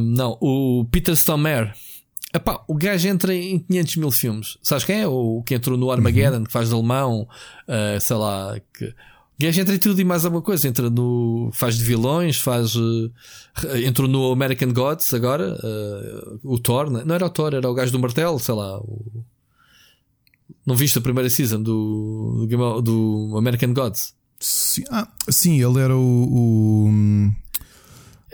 Não, 0.00 0.36
o 0.40 0.84
Peter 0.90 1.14
Stormare. 1.14 1.72
Epá, 2.32 2.62
o 2.68 2.74
gajo 2.74 3.08
entra 3.08 3.34
em 3.34 3.58
500 3.58 3.96
mil 3.96 4.10
filmes. 4.12 4.58
Sabes 4.62 4.84
quem 4.84 5.00
é? 5.00 5.06
O 5.08 5.42
que 5.44 5.54
entrou 5.54 5.76
no 5.76 5.90
Armageddon, 5.90 6.44
que 6.44 6.52
faz 6.52 6.68
de 6.68 6.74
alemão, 6.74 7.28
ah, 7.66 7.98
sei 8.00 8.16
lá. 8.16 8.56
Que... 8.72 8.84
O 8.86 9.42
gajo 9.42 9.60
entra 9.60 9.74
em 9.74 9.78
tudo 9.78 10.00
e 10.00 10.04
mais 10.04 10.24
alguma 10.24 10.40
coisa. 10.42 10.68
Entra 10.68 10.88
no. 10.90 11.50
faz 11.52 11.76
de 11.76 11.82
vilões, 11.84 12.36
faz. 12.36 12.74
eh, 13.64 13.80
entrou 13.84 14.06
no 14.06 14.30
American 14.30 14.72
Gods 14.72 15.12
agora. 15.12 15.58
ah, 15.60 16.36
o 16.44 16.56
Thor, 16.58 16.88
não 16.90 17.14
era 17.14 17.26
o 17.26 17.30
Thor, 17.30 17.52
era 17.54 17.68
o 17.68 17.74
gajo 17.74 17.90
do 17.90 17.98
martelo, 17.98 18.38
sei 18.38 18.54
lá. 18.54 18.78
o- 18.78 19.24
Não 20.64 20.76
viste 20.76 20.98
a 20.98 21.02
primeira 21.02 21.28
season 21.28 21.60
do, 21.62 22.46
do, 22.48 22.80
do 22.82 23.34
American 23.38 23.72
Gods? 23.74 24.14
Sim, 24.38 24.84
ah, 24.90 25.08
sim, 25.28 25.60
ele 25.60 25.80
era 25.80 25.96
o. 25.96 26.00
O, 26.88 27.30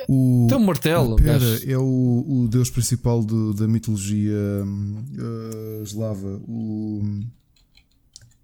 o 0.08 0.46
Tem 0.48 0.58
um 0.58 0.64
martelo. 0.64 1.16
Pera, 1.16 1.38
gajo. 1.38 1.70
é 1.70 1.76
o, 1.78 2.24
o 2.44 2.48
deus 2.48 2.70
principal 2.70 3.22
do- 3.24 3.52
da 3.54 3.66
mitologia 3.66 4.32
eh, 4.34 5.82
eslava. 5.82 6.40
O. 6.48 7.02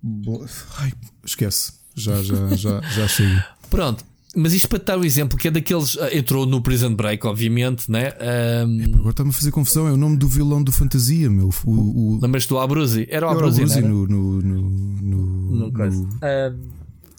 Bo- 0.03 0.45
Ai, 0.79 0.93
esquece. 1.25 1.73
Já, 1.95 2.23
já, 2.23 2.49
já, 2.57 2.81
já 2.81 3.07
chega. 3.09 3.47
Pronto. 3.71 4.05
Mas 4.35 4.55
isto 4.55 4.67
para 4.67 4.79
te 4.79 4.87
dar 4.87 4.99
o 4.99 5.05
exemplo 5.05 5.39
que 5.39 5.49
é 5.49 5.51
daqueles. 5.51 5.97
ah, 5.99 6.09
Entrou 6.17 6.47
no 6.47 6.63
Prison 6.63 6.95
Break, 6.95 7.27
obviamente, 7.27 7.91
né? 7.91 8.13
Ahm, 8.19 8.95
Agora 8.95 9.11
está-me 9.11 9.29
a 9.31 9.33
fazer 9.33 9.51
confusão. 9.51 9.87
É 9.87 9.93
o 9.93 9.97
nome 9.97 10.17
do 10.17 10.27
vilão 10.27 10.63
do 10.63 10.73
Fantasia, 10.73 11.29
meu. 11.29 11.51
O, 11.67 11.71
o, 11.71 12.19
Lembras-te 12.21 12.49
do 12.49 12.59
Abruzzi? 12.59 13.07
Era 13.11 13.27
o 13.27 13.31
era 13.31 13.39
o 13.39 13.41
Abruzzi, 13.47 13.63
era? 13.79 13.87
no, 13.87 14.07
no, 14.07 14.43
no, 14.43 14.71
no, 14.71 15.23
No 15.53 15.71
no- 15.71 16.73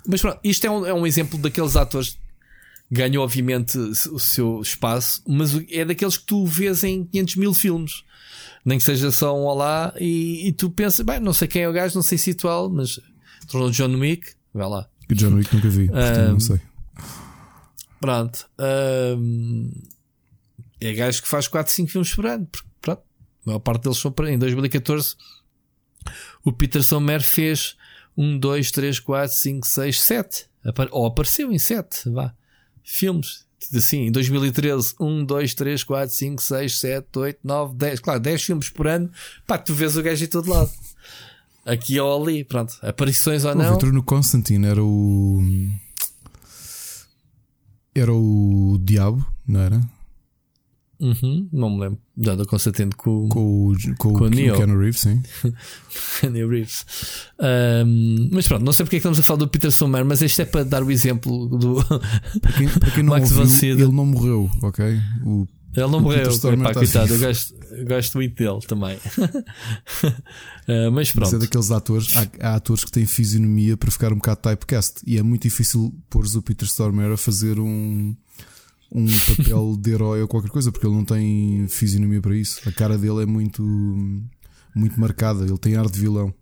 mas 0.05 0.19
pronto, 0.21 0.37
isto 0.43 0.65
é 0.67 0.69
um, 0.71 0.85
é 0.85 0.93
um 0.93 1.07
exemplo 1.07 1.37
daqueles 1.39 1.75
atores 1.77 2.17
que 2.89 2.95
ganham, 2.95 3.23
obviamente, 3.23 3.77
o 3.77 4.19
seu 4.19 4.61
espaço, 4.61 5.21
mas 5.27 5.51
é 5.71 5.83
daqueles 5.85 6.17
que 6.17 6.25
tu 6.25 6.45
vês 6.45 6.83
em 6.83 7.05
500 7.05 7.35
mil 7.37 7.53
filmes. 7.53 8.03
Nem 8.65 8.77
que 8.77 8.83
seja 8.83 9.11
só 9.11 9.37
um 9.37 9.43
olá 9.43 9.93
e, 9.99 10.47
e 10.47 10.51
tu 10.53 10.69
pensas, 10.69 11.05
bem, 11.05 11.19
não 11.19 11.33
sei 11.33 11.47
quem 11.47 11.63
é 11.63 11.69
o 11.69 11.73
gajo, 11.73 11.95
não 11.95 12.01
sei 12.03 12.17
situá-lo, 12.17 12.69
mas 12.69 12.99
tornou 13.49 13.69
John 13.71 13.93
Wick, 13.97 14.33
vai 14.53 14.69
lá. 14.69 14.87
John 15.11 15.33
Wick 15.35 15.53
nunca 15.53 15.69
vi. 15.69 15.87
Portanto, 15.87 16.17
Ah, 16.19 16.31
não 16.31 16.39
sei. 16.39 16.61
Pronto. 17.99 18.49
Ahm, 18.57 19.69
é 20.79 20.93
gajo 20.93 21.21
que 21.21 21.27
faz 21.27 21.47
4, 21.47 21.71
5 21.73 21.91
filmes 21.91 22.13
por 22.15 22.25
ano. 22.25 22.45
porque, 22.45 22.67
Pronto. 22.81 23.01
A 23.45 23.49
maior 23.49 23.59
parte 23.59 23.83
deles 23.83 23.97
são 23.97 24.11
por 24.11 24.25
ano. 24.25 24.35
Em 24.35 24.39
2014, 24.39 25.15
o 26.43 26.51
Peter 26.53 26.83
Sommer 26.83 27.21
fez 27.21 27.75
1, 28.17 28.37
2, 28.39 28.71
3, 28.71 28.99
4, 28.99 29.35
5, 29.35 29.67
6, 29.67 29.99
7. 30.01 30.45
Ou 30.91 31.05
apareceu 31.05 31.51
em 31.51 31.59
7. 31.59 32.09
Vá. 32.09 32.33
Filmes. 32.83 33.45
Assim, 33.73 34.07
em 34.07 34.11
2013, 34.11 34.95
1, 34.99 35.25
2, 35.25 35.53
3, 35.53 35.83
4, 35.83 36.13
5, 36.13 36.41
6, 36.41 36.79
7, 36.79 37.07
8, 37.15 37.39
9, 37.43 37.75
10. 37.75 37.99
Claro, 38.01 38.19
10 38.19 38.43
filmes 38.43 38.69
por 38.69 38.87
ano. 38.87 39.09
Pá, 39.47 39.57
tu 39.57 39.73
vês 39.73 39.95
o 39.95 40.03
gajo 40.03 40.23
em 40.23 40.27
todo 40.27 40.49
lado. 40.49 40.71
Aqui 41.65 41.99
ou 41.99 42.21
ali. 42.23 42.43
Pronto. 42.43 42.77
Aparições 42.81 43.45
ou 43.45 43.55
não. 43.55 43.75
entrou 43.75 43.93
no 43.93 44.03
Constantine, 44.03 44.67
era 44.67 44.83
o. 44.83 45.41
Era 47.95 48.13
o 48.13 48.77
Diabo, 48.81 49.25
não 49.47 49.59
era? 49.61 49.81
Uhum, 50.99 51.49
não 51.51 51.69
me 51.71 51.81
lembro. 51.81 51.99
Já 52.17 52.33
estou 52.33 52.45
com, 52.95 53.27
Com 53.27 53.71
o, 53.71 53.75
com, 53.97 54.13
Com 54.13 54.23
o 54.25 54.29
Neo. 54.29 54.55
Keanu 54.55 54.79
Reeves, 54.79 55.01
sim. 55.01 55.21
Keanu 56.21 56.47
Reeves. 56.47 56.85
Ahm, 57.39 58.29
mas 58.31 58.47
pronto, 58.47 58.63
não 58.63 58.71
sei 58.71 58.85
porque 58.85 58.97
é 58.97 58.99
que 58.99 59.01
estamos 59.01 59.19
a 59.19 59.23
falar 59.23 59.39
do 59.39 59.47
Peter 59.47 59.71
Sommer, 59.71 60.05
mas 60.05 60.21
este 60.21 60.43
é 60.43 60.45
para 60.45 60.63
dar 60.63 60.83
o 60.83 60.91
exemplo 60.91 61.47
do. 61.49 61.83
Para 62.39 62.53
quem, 62.53 62.69
para 62.69 62.91
quem 62.91 63.03
não 63.03 63.13
Max 63.13 63.31
ouviu, 63.31 63.73
ele 63.73 63.91
não 63.91 64.05
morreu, 64.05 64.49
ok? 64.61 64.85
O, 65.25 65.47
Ele 65.75 65.87
não 65.87 65.99
morreu, 65.99 66.31
Epá, 66.31 66.73
coitado, 66.73 67.13
eu 67.13 67.19
gosto, 67.19 67.55
eu 67.71 67.85
gosto 67.85 68.17
muito 68.17 68.35
dele 68.35 68.59
também. 68.67 68.95
uh, 68.95 70.91
mas 70.93 71.11
pronto. 71.11 71.25
Mas 71.25 71.33
é 71.33 71.37
daqueles 71.39 71.71
atores, 71.71 72.15
há, 72.15 72.49
há, 72.49 72.55
atores 72.55 72.85
que 72.85 72.91
têm 72.91 73.07
fisionomia 73.07 73.75
para 73.75 73.89
ficar 73.89 74.13
um 74.13 74.17
bocado 74.17 74.41
typecast 74.41 75.01
e 75.05 75.17
é 75.17 75.23
muito 75.23 75.41
difícil 75.41 75.93
pôr 76.09 76.25
o 76.25 76.41
Peter 76.43 76.67
Stormare 76.67 77.13
a 77.13 77.17
fazer 77.17 77.59
um, 77.59 78.15
um 78.93 79.07
papel 79.35 79.75
de 79.79 79.91
herói 79.91 80.21
ou 80.21 80.27
qualquer 80.27 80.51
coisa, 80.51 80.71
porque 80.71 80.85
ele 80.85 80.95
não 80.95 81.03
tem 81.03 81.67
fisionomia 81.67 82.21
para 82.21 82.35
isso. 82.35 82.61
A 82.67 82.71
cara 82.71 82.97
dele 82.97 83.23
é 83.23 83.25
muito, 83.25 83.63
muito 84.75 84.99
marcada, 84.99 85.43
ele 85.43 85.57
tem 85.57 85.75
ar 85.75 85.89
de 85.89 85.99
vilão. 85.99 86.33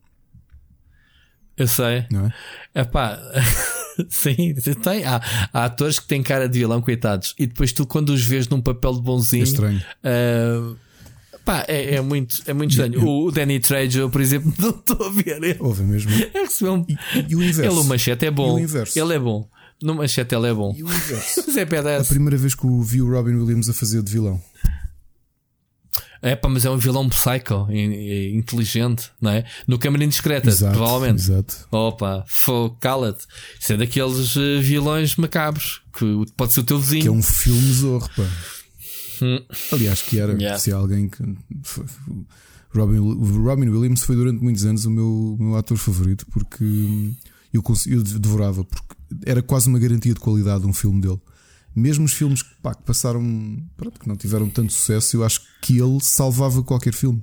Eu 1.56 1.68
sei. 1.68 2.06
Não 2.12 2.26
é? 2.26 2.82
Epá. 2.82 3.20
Sim, 4.10 4.56
tem. 4.82 5.06
Há, 5.06 5.22
há, 5.54 5.66
atores 5.66 6.00
que 6.00 6.08
têm 6.08 6.24
cara 6.24 6.48
de 6.50 6.60
vilão, 6.60 6.82
coitados. 6.82 7.36
E 7.38 7.46
depois 7.46 7.72
tu, 7.72 7.86
quando 7.86 8.10
os 8.10 8.24
vês 8.24 8.48
num 8.48 8.62
papel 8.62 8.96
de 8.96 9.02
bonzinho. 9.02 9.44
É 9.44 9.44
estranho. 9.44 9.82
Uh, 10.04 10.76
pá, 11.46 11.64
é, 11.68 11.96
é, 11.96 12.02
muito, 12.02 12.36
é 12.48 12.54
muito 12.54 12.72
estranho. 12.72 13.06
O 13.06 13.32
Danny 13.32 13.60
Trejo, 13.60 14.10
por 14.10 14.22
exemplo, 14.22 14.54
não 14.60 14.70
estou 14.70 15.06
a 15.06 15.10
ver. 15.10 15.44
Ele, 15.44 15.58
Houve 15.60 15.84
mesmo. 15.84 16.12
É 16.12 16.70
um, 16.70 16.86
e, 16.88 16.98
e, 17.30 17.36
o 17.36 17.44
inverso. 17.44 17.62
Ele, 17.62 17.80
o 17.80 17.84
machete 17.84 18.26
é 18.26 18.32
bom. 18.32 18.58
Ele 18.58 19.14
é 19.14 19.20
bom. 19.20 19.48
No 19.82 19.96
machete 19.96 20.36
ele 20.36 20.48
é 20.48 20.54
bom. 20.54 20.74
E 20.78 20.84
o 20.84 20.88
inverso. 20.88 21.44
é 21.58 21.98
A 21.98 22.04
primeira 22.04 22.38
vez 22.38 22.54
que 22.54 22.66
o 22.66 22.82
vi 22.82 23.02
o 23.02 23.10
Robin 23.10 23.36
Williams 23.36 23.70
a 23.70 23.74
fazer 23.74 24.04
de 24.04 24.12
vilão. 24.12 24.42
É 26.22 26.36
pá, 26.36 26.48
mas 26.48 26.66
é 26.66 26.70
um 26.70 26.78
vilão 26.78 27.10
psycho, 27.10 27.68
inteligente, 27.72 29.10
não 29.20 29.32
é? 29.32 29.44
No 29.68 29.80
Câmara 29.80 30.04
Indiscreta, 30.04 30.50
exato, 30.50 30.78
provavelmente. 30.78 31.20
Exato. 31.20 31.68
Opa, 31.72 32.24
cala-te. 32.80 33.26
Isso 33.60 33.74
é 33.74 33.78
daqueles 33.78 34.36
uh, 34.36 34.62
vilões 34.62 35.16
macabros 35.16 35.82
que 35.98 36.26
pode 36.38 36.54
ser 36.54 36.60
o 36.60 36.64
teu 36.64 36.80
vizinho. 36.80 37.02
Que 37.02 37.08
é 37.08 37.12
um 37.12 37.24
filme 37.24 37.74
zorro, 37.74 38.08
pá. 38.16 38.30
Hum. 39.24 39.44
Aliás, 39.72 40.04
que 40.04 40.20
era, 40.20 40.34
yeah. 40.34 40.60
se 40.60 40.72
alguém 40.72 41.10
que. 41.10 41.24
Robin, 42.74 43.00
Robin 43.44 43.70
Williams 43.70 44.04
foi 44.04 44.16
durante 44.16 44.44
muitos 44.44 44.64
anos 44.64 44.86
o 44.86 44.92
meu, 44.92 45.36
meu 45.40 45.58
ator 45.58 45.78
favorito 45.78 46.26
porque 46.32 46.64
eu, 47.52 47.62
eu 47.88 48.04
devorava, 48.04 48.64
porque 48.64 48.96
era 49.26 49.42
quase 49.42 49.68
uma 49.68 49.80
garantia 49.80 50.14
de 50.14 50.20
qualidade 50.20 50.66
um 50.66 50.74
filme 50.74 51.02
dele 51.02 51.20
mesmo 51.76 52.06
os 52.06 52.14
filmes 52.14 52.44
pá, 52.62 52.74
que 52.74 52.84
passaram, 52.84 53.64
pronto, 53.78 54.00
que 54.00 54.08
não 54.08 54.16
tiveram 54.16 54.50
tanto 54.50 54.74
sucesso, 54.74 55.18
eu 55.18 55.24
acho 55.24 55.42
que 55.62 55.80
ele 55.80 56.00
salvava 56.02 56.62
qualquer 56.64 56.94
filme. 56.94 57.22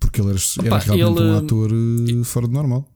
Porque 0.00 0.20
ele 0.20 0.30
era, 0.30 0.38
Opa, 0.38 0.66
era 0.66 0.78
realmente 0.78 1.20
ele, 1.20 1.30
um 1.30 1.38
ator 1.38 1.72
uh, 1.72 2.24
fora 2.24 2.46
do 2.48 2.52
normal. 2.52 2.88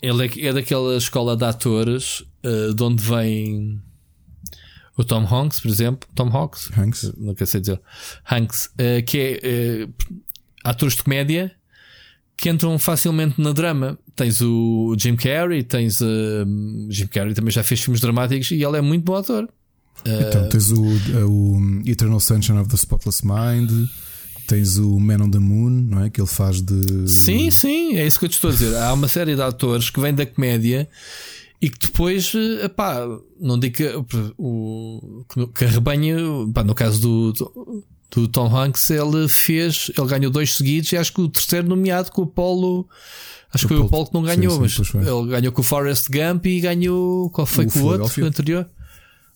Ele 0.00 0.26
é, 0.26 0.48
é 0.48 0.52
daquela 0.52 0.96
escola 0.96 1.36
de 1.36 1.44
atores 1.44 2.24
uh, 2.44 2.74
de 2.74 2.82
onde 2.82 3.02
vem 3.02 3.80
o 4.96 5.04
Tom 5.04 5.24
Hanks, 5.24 5.60
por 5.60 5.68
exemplo. 5.68 6.08
Tom 6.14 6.28
Hanks? 6.36 6.70
Hanks. 6.76 7.12
Nunca 7.16 7.46
sei 7.46 7.60
dizer. 7.60 7.80
Hanks, 8.28 8.66
uh, 8.66 9.04
que 9.06 9.40
é 9.42 9.88
atores 10.64 10.96
de 10.96 11.04
comédia 11.04 11.54
que 12.36 12.48
entram 12.48 12.78
facilmente 12.78 13.40
na 13.40 13.52
drama. 13.52 13.98
Tens 14.14 14.40
o 14.40 14.94
Jim 14.98 15.16
Carrey, 15.16 15.62
tens 15.62 16.00
uh, 16.00 16.46
Jim 16.90 17.06
Carrey 17.06 17.34
também 17.34 17.50
já 17.50 17.62
fez 17.62 17.80
filmes 17.80 18.00
dramáticos 18.00 18.50
e 18.50 18.62
ele 18.62 18.78
é 18.78 18.80
muito 18.80 19.04
bom 19.04 19.14
ator. 19.14 19.48
Então 20.04 20.48
tens 20.48 20.70
o, 20.70 20.82
o 21.28 21.82
Eternal 21.86 22.18
Sunshine 22.18 22.58
of 22.58 22.68
the 22.68 22.76
Spotless 22.76 23.22
Mind, 23.24 23.70
tens 24.48 24.76
o 24.76 24.98
Man 24.98 25.22
on 25.22 25.30
the 25.30 25.38
Moon, 25.38 25.70
não 25.70 26.04
é? 26.04 26.10
Que 26.10 26.20
ele 26.20 26.28
faz 26.28 26.60
de. 26.60 27.08
Sim, 27.08 27.50
sim, 27.50 27.94
é 27.94 28.06
isso 28.06 28.18
que 28.18 28.24
eu 28.24 28.28
te 28.28 28.34
estou 28.34 28.50
a 28.50 28.52
dizer. 28.52 28.76
Há 28.76 28.92
uma 28.92 29.08
série 29.08 29.34
de 29.34 29.42
atores 29.42 29.90
que 29.90 30.00
vêm 30.00 30.12
da 30.12 30.26
comédia 30.26 30.88
e 31.60 31.70
que 31.70 31.86
depois, 31.86 32.32
eh, 32.34 32.68
pá, 32.68 33.06
não 33.40 33.58
digo 33.58 33.76
que 33.76 33.86
o 34.36 35.24
que 35.54 35.64
arrebanha, 35.64 36.16
pá, 36.52 36.64
no 36.64 36.74
caso 36.74 37.00
do, 37.00 37.32
do 37.32 37.84
Tom 38.28 38.54
Hanks, 38.54 38.90
ele 38.90 39.26
fez, 39.28 39.90
ele 39.96 40.06
ganhou 40.06 40.30
dois 40.30 40.54
seguidos 40.54 40.92
e 40.92 40.96
acho 40.96 41.12
que 41.12 41.20
o 41.20 41.28
terceiro 41.28 41.68
nomeado 41.68 42.10
com 42.10 42.22
o 42.22 42.26
Polo. 42.26 42.88
Acho 43.52 43.66
o 43.66 43.68
que 43.68 43.74
foi 43.74 43.84
o 43.84 43.88
Polo 43.88 44.06
que 44.06 44.14
não 44.14 44.22
ganhou, 44.22 44.68
sim, 44.68 44.84
sim, 44.84 44.90
mas 44.94 45.06
ele 45.06 45.28
ganhou 45.28 45.52
com 45.52 45.60
o 45.60 45.64
Forrest 45.64 46.08
Gump 46.10 46.46
e 46.46 46.60
ganhou. 46.60 47.30
Qual 47.30 47.46
foi 47.46 47.66
o 47.66 47.70
com 47.70 47.78
o 47.80 47.84
outro? 47.86 48.22
O 48.22 48.26
anterior? 48.26 48.68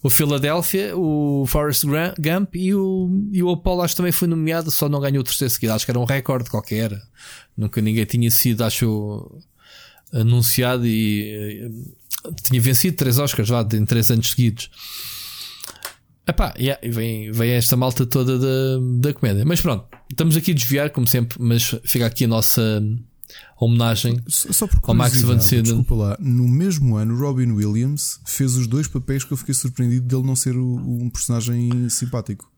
O 0.02 0.10
Philadelphia, 0.10 0.96
o 0.96 1.44
Forrest 1.48 1.84
Gump 1.84 2.54
e 2.54 2.74
o, 2.74 3.10
e 3.32 3.42
o 3.42 3.50
Apollo 3.50 3.82
acho 3.82 3.94
que 3.94 3.96
também 3.96 4.12
foi 4.12 4.28
nomeado, 4.28 4.70
só 4.70 4.88
não 4.88 5.00
ganhou 5.00 5.20
o 5.20 5.24
terceiro 5.24 5.52
seguido. 5.52 5.72
Acho 5.72 5.84
que 5.84 5.90
era 5.90 5.98
um 5.98 6.04
recorde 6.04 6.50
qualquer. 6.50 7.00
Nunca 7.56 7.80
ninguém 7.80 8.04
tinha 8.04 8.30
sido, 8.30 8.62
acho, 8.62 9.40
anunciado 10.12 10.86
e 10.86 11.66
uh, 11.66 12.34
tinha 12.42 12.60
vencido 12.60 12.96
três 12.96 13.18
Oscars 13.18 13.48
lá 13.48 13.66
em 13.72 13.84
três 13.84 14.10
anos 14.10 14.30
seguidos. 14.30 14.70
Epá, 16.28 16.52
yeah, 16.58 16.80
vem, 16.82 17.30
vem 17.30 17.52
esta 17.52 17.76
malta 17.76 18.04
toda 18.04 18.38
da, 18.38 18.80
da 18.98 19.14
comédia. 19.14 19.44
Mas 19.44 19.60
pronto, 19.60 19.86
estamos 20.10 20.36
aqui 20.36 20.50
a 20.50 20.54
desviar, 20.54 20.90
como 20.90 21.06
sempre, 21.06 21.38
mas 21.40 21.74
fica 21.84 22.04
aqui 22.04 22.24
a 22.24 22.28
nossa 22.28 22.82
homenagem 23.58 24.20
Só 24.26 24.68
ao 24.82 24.94
Max 24.94 25.22
van. 25.22 25.36
Desculpa 25.36 25.94
lá, 25.94 26.16
no 26.20 26.48
mesmo 26.48 26.96
ano, 26.96 27.16
Robin 27.16 27.52
Williams 27.52 28.20
fez 28.24 28.56
os 28.56 28.66
dois 28.66 28.88
papéis 28.88 29.24
que 29.24 29.32
eu 29.32 29.36
fiquei 29.36 29.54
surpreendido 29.54 30.06
dele 30.06 30.26
não 30.26 30.36
ser 30.36 30.56
um 30.56 31.08
personagem 31.10 31.88
simpático. 31.88 32.50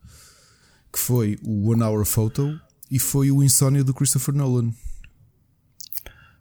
Que 0.91 0.99
foi 0.99 1.39
o 1.43 1.71
One 1.71 1.83
Hour 1.83 2.07
Photo 2.07 2.59
e 2.91 2.99
foi 2.99 3.31
o 3.31 3.43
Insónia 3.43 3.85
do 3.85 3.93
Christopher 3.93 4.35
Nolan. 4.35 4.73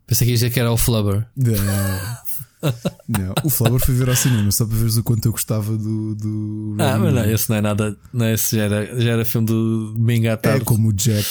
Pensei 0.06 0.26
que 0.26 0.32
ia 0.32 0.36
dizer 0.36 0.50
que 0.52 0.60
era 0.60 0.72
o 0.72 0.78
Flubber. 0.78 1.28
Não, 1.36 2.18
o 3.44 3.50
Flower 3.50 3.80
foi 3.80 3.94
ver 3.94 4.10
ao 4.10 4.16
cinema 4.16 4.52
só 4.52 4.66
para 4.66 4.76
veres 4.76 4.98
o 4.98 5.04
quanto 5.04 5.28
eu 5.28 5.32
gostava 5.32 5.78
do. 5.78 6.16
do 6.16 6.76
ah, 6.80 6.98
mas 6.98 7.14
não, 7.14 7.26
esse 7.26 7.50
não 7.50 7.58
é 7.58 7.62
nada. 7.62 7.98
Não, 8.12 8.28
esse 8.34 8.56
já 8.56 8.64
era, 8.64 9.00
já 9.00 9.12
era 9.12 9.26
filme 9.26 9.48
do 9.48 9.94
domingo 9.94 10.30
à 10.30 10.38
tarde. 10.38 10.62
É 10.62 10.66
como 10.66 10.90
o 10.90 10.94
Jack. 10.94 11.28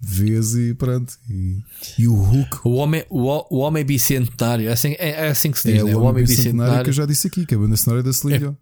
Vês 0.00 0.54
e 0.54 0.74
pronto. 0.74 1.12
E, 1.30 1.58
e 1.98 2.08
o 2.08 2.14
Hulk. 2.14 2.60
O 2.64 2.74
homem, 2.74 3.04
o, 3.10 3.56
o 3.56 3.58
homem 3.58 3.84
bicentenário. 3.84 4.68
É 4.68 4.72
assim, 4.72 4.94
é, 4.98 5.10
é 5.10 5.28
assim 5.28 5.50
que 5.50 5.58
se 5.58 5.72
diz, 5.72 5.82
é, 5.82 5.84
né? 5.84 5.94
o 5.94 6.02
homem 6.02 6.24
bicentenário. 6.24 6.84
que 6.84 6.90
eu 6.90 6.94
já 6.94 7.06
disse 7.06 7.26
aqui, 7.26 7.44
que 7.46 7.54
é 7.54 7.56
a 7.56 7.60
banda 7.60 7.76
sonora 7.76 8.02
da 8.02 8.12
Celine 8.12 8.46
é, 8.46 8.52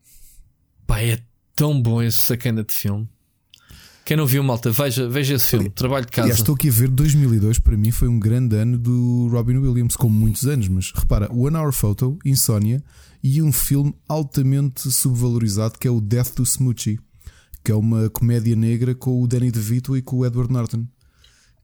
Pá, 0.87 1.01
é 1.01 1.19
tão 1.55 1.81
bom 1.81 2.03
esse 2.03 2.19
sacana 2.19 2.65
de 2.65 2.75
filme. 2.75 3.09
Quem 4.11 4.17
não 4.17 4.27
viu, 4.27 4.43
malta, 4.43 4.73
veja, 4.73 5.09
veja 5.09 5.37
esse 5.37 5.51
filme. 5.51 5.71
Trabalho 5.71 6.05
de 6.05 6.11
casa. 6.11 6.27
Aliás, 6.27 6.41
estou 6.41 6.57
aqui 6.57 6.69
a 6.69 6.73
ver 6.73 6.89
2002. 6.89 7.61
Para 7.61 7.77
mim 7.77 7.93
foi 7.93 8.09
um 8.09 8.19
grande 8.19 8.57
ano 8.57 8.77
do 8.77 9.29
Robin 9.31 9.59
Williams, 9.59 9.95
como 9.95 10.13
muitos 10.13 10.49
anos. 10.49 10.67
Mas 10.67 10.91
repara, 10.93 11.33
One 11.33 11.57
Hour 11.57 11.73
Photo, 11.73 12.19
Insónia 12.25 12.83
e 13.23 13.41
um 13.41 13.53
filme 13.53 13.95
altamente 14.09 14.91
subvalorizado 14.91 15.79
que 15.79 15.87
é 15.87 15.91
o 15.93 16.01
Death 16.01 16.31
to 16.31 16.43
Smoochie, 16.43 16.99
que 17.63 17.71
é 17.71 17.75
uma 17.77 18.11
comédia 18.11 18.57
negra 18.57 18.97
com 18.97 19.23
o 19.23 19.29
Danny 19.29 19.53
DeVito 19.53 19.97
e 19.97 20.03
com 20.03 20.17
o 20.17 20.27
Edward 20.27 20.53
Norton. 20.53 20.85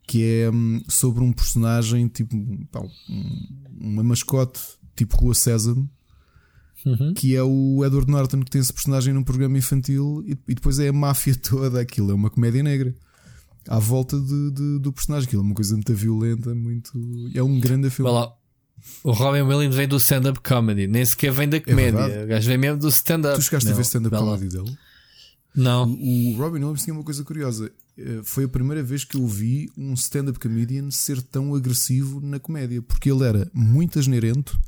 Que 0.07 0.23
é 0.23 0.49
hum, 0.49 0.81
sobre 0.89 1.25
um 1.25 1.33
personagem 1.33 2.07
tipo 2.07 2.37
pá, 2.71 2.81
uma 3.77 4.05
mascote 4.05 4.61
tipo 4.95 5.17
Rua 5.17 5.35
Sésamo 5.35 5.91
uhum. 6.85 7.15
que 7.15 7.35
é 7.35 7.43
o 7.43 7.85
Edward 7.85 8.11
Norton 8.11 8.41
que 8.41 8.51
tem 8.51 8.61
esse 8.61 8.73
personagem 8.73 9.15
num 9.15 9.23
programa 9.23 9.57
infantil 9.57 10.23
e, 10.27 10.33
e 10.49 10.55
depois 10.55 10.79
é 10.79 10.89
a 10.89 10.93
máfia 10.93 11.35
toda. 11.41 11.81
Aquilo 11.81 12.11
é 12.11 12.15
uma 12.15 12.31
comédia 12.31 12.63
negra 12.63 12.95
à 13.69 13.79
volta 13.79 14.19
de, 14.19 14.51
de, 14.51 14.79
do 14.79 14.93
personagem. 14.93 15.27
Aquilo 15.27 15.43
é 15.43 15.45
uma 15.45 15.55
coisa 15.55 15.75
muito 15.75 15.95
violenta, 15.95 16.55
muito. 16.55 16.93
É 17.35 17.43
um 17.43 17.59
grande 17.59 17.91
filme. 17.91 18.11
Lá. 18.11 18.33
O 19.03 19.13
Robin 19.13 19.41
Williams 19.41 19.75
vem 19.75 19.89
do 19.89 19.97
stand-up 19.97 20.41
comedy, 20.41 20.87
nem 20.87 21.05
sequer 21.05 21.33
vem 21.33 21.49
da 21.49 21.57
é 21.57 21.61
comédia. 21.61 21.99
É 21.99 22.25
o 22.25 22.27
gajo 22.29 22.49
vem 22.49 22.59
mesmo 22.59 22.79
do 22.79 22.89
stand-up. 22.89 23.37
Tu 23.37 23.43
chegaste 23.43 23.67
não, 23.67 23.75
a 23.75 23.77
ver 23.77 23.83
stand-up 23.83 24.17
comedy 24.17 24.49
dele? 24.49 24.79
Não. 25.55 25.91
O, 25.91 26.35
o 26.35 26.37
Robin 26.37 26.59
Williams 26.59 26.85
tinha 26.85 26.95
uma 26.95 27.03
coisa 27.03 27.25
curiosa. 27.25 27.73
Eh, 27.99 28.21
foi 28.23 28.45
a 28.45 28.49
primeira 28.49 28.83
vez 28.83 29.05
que 29.05 29.17
eu 29.17 29.27
vi 29.27 29.71
um 29.77 29.95
stand-up 29.95 30.39
comedian 30.39 30.91
ser 30.91 31.23
tão 31.23 31.55
agressivo 31.55 32.21
na 32.21 32.39
comédia, 32.39 32.83
porque 32.83 33.11
ele 33.11 33.25
era 33.25 33.51
muito 33.55 33.99
asneirento 33.99 34.61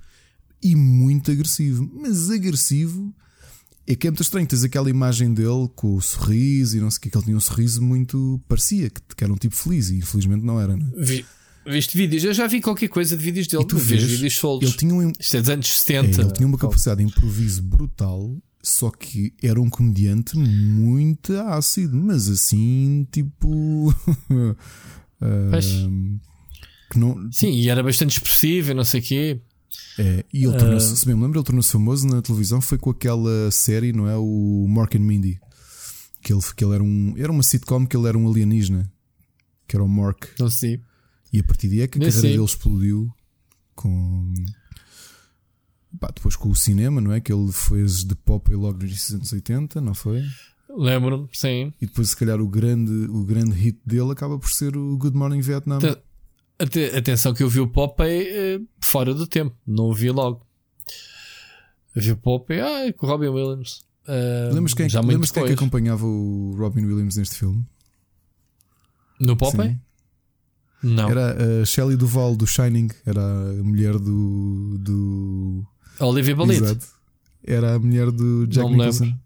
e 0.63 0.75
muito 0.75 1.31
agressivo. 1.31 1.91
Mas 1.95 2.31
agressivo 2.31 3.15
é 3.87 3.95
que 3.95 4.07
é 4.07 4.11
muito 4.11 4.23
estranho. 4.23 4.47
Tens 4.47 4.65
aquela 4.65 4.91
imagem 4.91 5.33
dele 5.33 5.69
com 5.75 5.97
o 5.97 6.01
sorriso 6.01 6.77
e 6.77 6.81
não 6.81 6.91
sei 6.91 6.99
o 6.99 7.01
que, 7.01 7.11
que 7.11 7.17
ele 7.17 7.25
tinha 7.25 7.37
um 7.37 7.41
sorriso 7.41 7.83
muito. 7.83 8.41
parecia 8.49 8.91
que, 8.91 9.01
que 9.17 9.25
era 9.25 9.33
um 9.33 9.37
tipo 9.37 9.57
feliz 9.57 9.91
e 9.91 9.97
infelizmente 9.97 10.45
não 10.45 10.61
era, 10.61 10.77
né? 10.77 10.87
Vi. 10.97 11.25
Viste 11.67 11.99
vídeos? 11.99 12.25
Eu 12.25 12.33
já 12.33 12.47
vi 12.47 12.63
qualquer 12.63 12.89
coisa 12.89 13.17
de 13.17 13.23
vídeos 13.23 13.47
dele. 13.47 13.63
E 13.63 13.67
tu 13.67 13.77
vês, 13.77 14.03
vídeos 14.03 14.35
soltos. 14.35 14.69
Ele 14.69 14.79
tinha 14.79 14.95
um, 14.95 15.13
Isto 15.19 15.37
é 15.37 15.41
dos 15.41 15.51
anos 15.51 15.69
70. 15.69 16.21
É, 16.21 16.25
ele 16.25 16.33
tinha 16.33 16.47
uma 16.47 16.57
capacidade 16.57 17.05
de 17.05 17.11
improviso 17.11 17.63
brutal, 17.63 18.35
só 18.63 18.91
que 18.91 19.35
era 19.43 19.61
um 19.61 19.69
comediante 19.69 20.37
muito 20.39 21.35
ácido, 21.35 21.95
mas 21.97 22.29
assim, 22.29 23.07
tipo. 23.13 23.91
uh, 24.31 24.55
que 26.91 26.99
não... 26.99 27.31
Sim, 27.31 27.51
e 27.51 27.69
era 27.69 27.83
bastante 27.83 28.13
expressivo 28.13 28.71
e 28.71 28.75
não 28.75 28.85
sei 28.85 29.01
o 29.01 29.03
quê. 29.03 29.41
É, 29.99 30.25
e 30.33 30.45
ele 30.45 30.57
tornou-se, 30.57 30.93
uh... 30.93 30.97
se 30.97 31.07
bem 31.07 31.15
me 31.15 31.23
lembro, 31.23 31.39
ele 31.39 31.47
tornou-se 31.47 31.73
famoso 31.73 32.07
na 32.07 32.23
televisão 32.23 32.61
foi 32.61 32.79
com 32.79 32.91
aquela 32.91 33.51
série, 33.51 33.93
não 33.93 34.09
é? 34.09 34.17
O 34.17 34.67
Mark 34.69 34.95
and 34.95 35.01
Mindy. 35.01 35.41
Que 36.23 36.33
ele, 36.33 36.41
que 36.57 36.65
ele 36.65 36.75
era 36.75 36.83
um. 36.83 37.15
Era 37.17 37.33
uma 37.33 37.43
sitcom 37.43 37.87
que 37.87 37.97
ele 37.97 38.09
era 38.09 38.19
um 38.19 38.29
alienígena. 38.29 38.91
Que 39.67 39.77
era 39.77 39.85
o 39.85 39.89
Mark. 39.89 40.27
Não 40.39 40.51
sei. 40.51 40.81
E 41.33 41.41
a 41.41 41.45
partir 41.45 41.69
daí 41.69 41.83
é 41.83 41.89
que 41.89 41.99
a 41.99 42.01
carreira 42.01 42.29
dele 42.29 42.45
explodiu 42.45 43.13
com. 43.75 44.35
Pá, 46.01 46.11
depois 46.15 46.37
com 46.37 46.49
o 46.49 46.57
cinema, 46.57 47.01
não 47.01 47.13
é? 47.13 47.21
Que 47.21 47.33
ele 47.33 47.51
fez 47.53 48.05
de 48.05 48.15
pop 48.15 48.51
e 48.53 48.55
logo 48.55 48.83
nos 48.83 49.11
anos 49.11 49.33
80, 49.33 49.81
não 49.81 49.95
foi? 49.95 50.23
Lembro-me, 50.69 51.29
sim. 51.33 51.73
E 51.81 51.87
depois, 51.87 52.11
se 52.11 52.17
calhar, 52.17 52.41
o 52.41 52.49
grande, 52.49 52.93
o 53.11 53.25
grande 53.25 53.53
hit 53.53 53.79
dele 53.87 54.13
acaba 54.13 54.39
por 54.39 54.51
ser 54.51 54.77
o 54.77 54.97
Good 54.97 55.17
Morning 55.17 55.41
Vietnam. 55.41 55.79
Atenção 56.61 57.33
que 57.33 57.43
eu 57.43 57.49
vi 57.49 57.61
o 57.61 57.69
Popeye 57.69 58.27
eh, 58.29 58.61
fora 58.81 59.15
do 59.15 59.27
tempo, 59.27 59.57
não 59.67 59.85
o 59.85 59.95
vi 59.95 60.11
logo. 60.11 60.45
Eu 61.95 62.03
vi 62.03 62.13
o 62.13 62.17
Popeye, 62.17 62.61
ah, 62.61 62.93
com 62.93 63.07
o 63.07 63.09
Robin 63.09 63.29
Williams. 63.29 63.87
Uh, 64.09 64.55
lembras 64.55 64.75
quem, 64.75 64.89
já 64.89 65.01
lembras 65.01 65.31
quem 65.31 65.43
é 65.43 65.47
que 65.47 65.53
acompanhava 65.53 66.05
o 66.05 66.57
Robin 66.57 66.85
Williams 66.85 67.17
neste 67.17 67.37
filme? 67.37 67.65
No 69.21 69.37
Popeye? 69.37 69.71
Sim. 69.71 69.81
Não. 70.83 71.11
Era 71.11 71.63
a 71.63 71.65
Shelley 71.65 71.97
Duval 71.97 72.37
do 72.37 72.47
Shining, 72.47 72.89
era 73.05 73.21
a 73.21 73.63
mulher 73.63 73.99
do. 73.99 74.79
do... 74.79 75.67
Olivia. 76.01 76.35
Exato. 76.35 76.87
Era 77.45 77.75
a 77.75 77.79
mulher 77.79 78.11
do 78.11 78.47
Jack 78.47 78.69
não 78.69 78.77
Nicholson. 78.77 79.05
Me 79.05 79.11
lembro. 79.11 79.23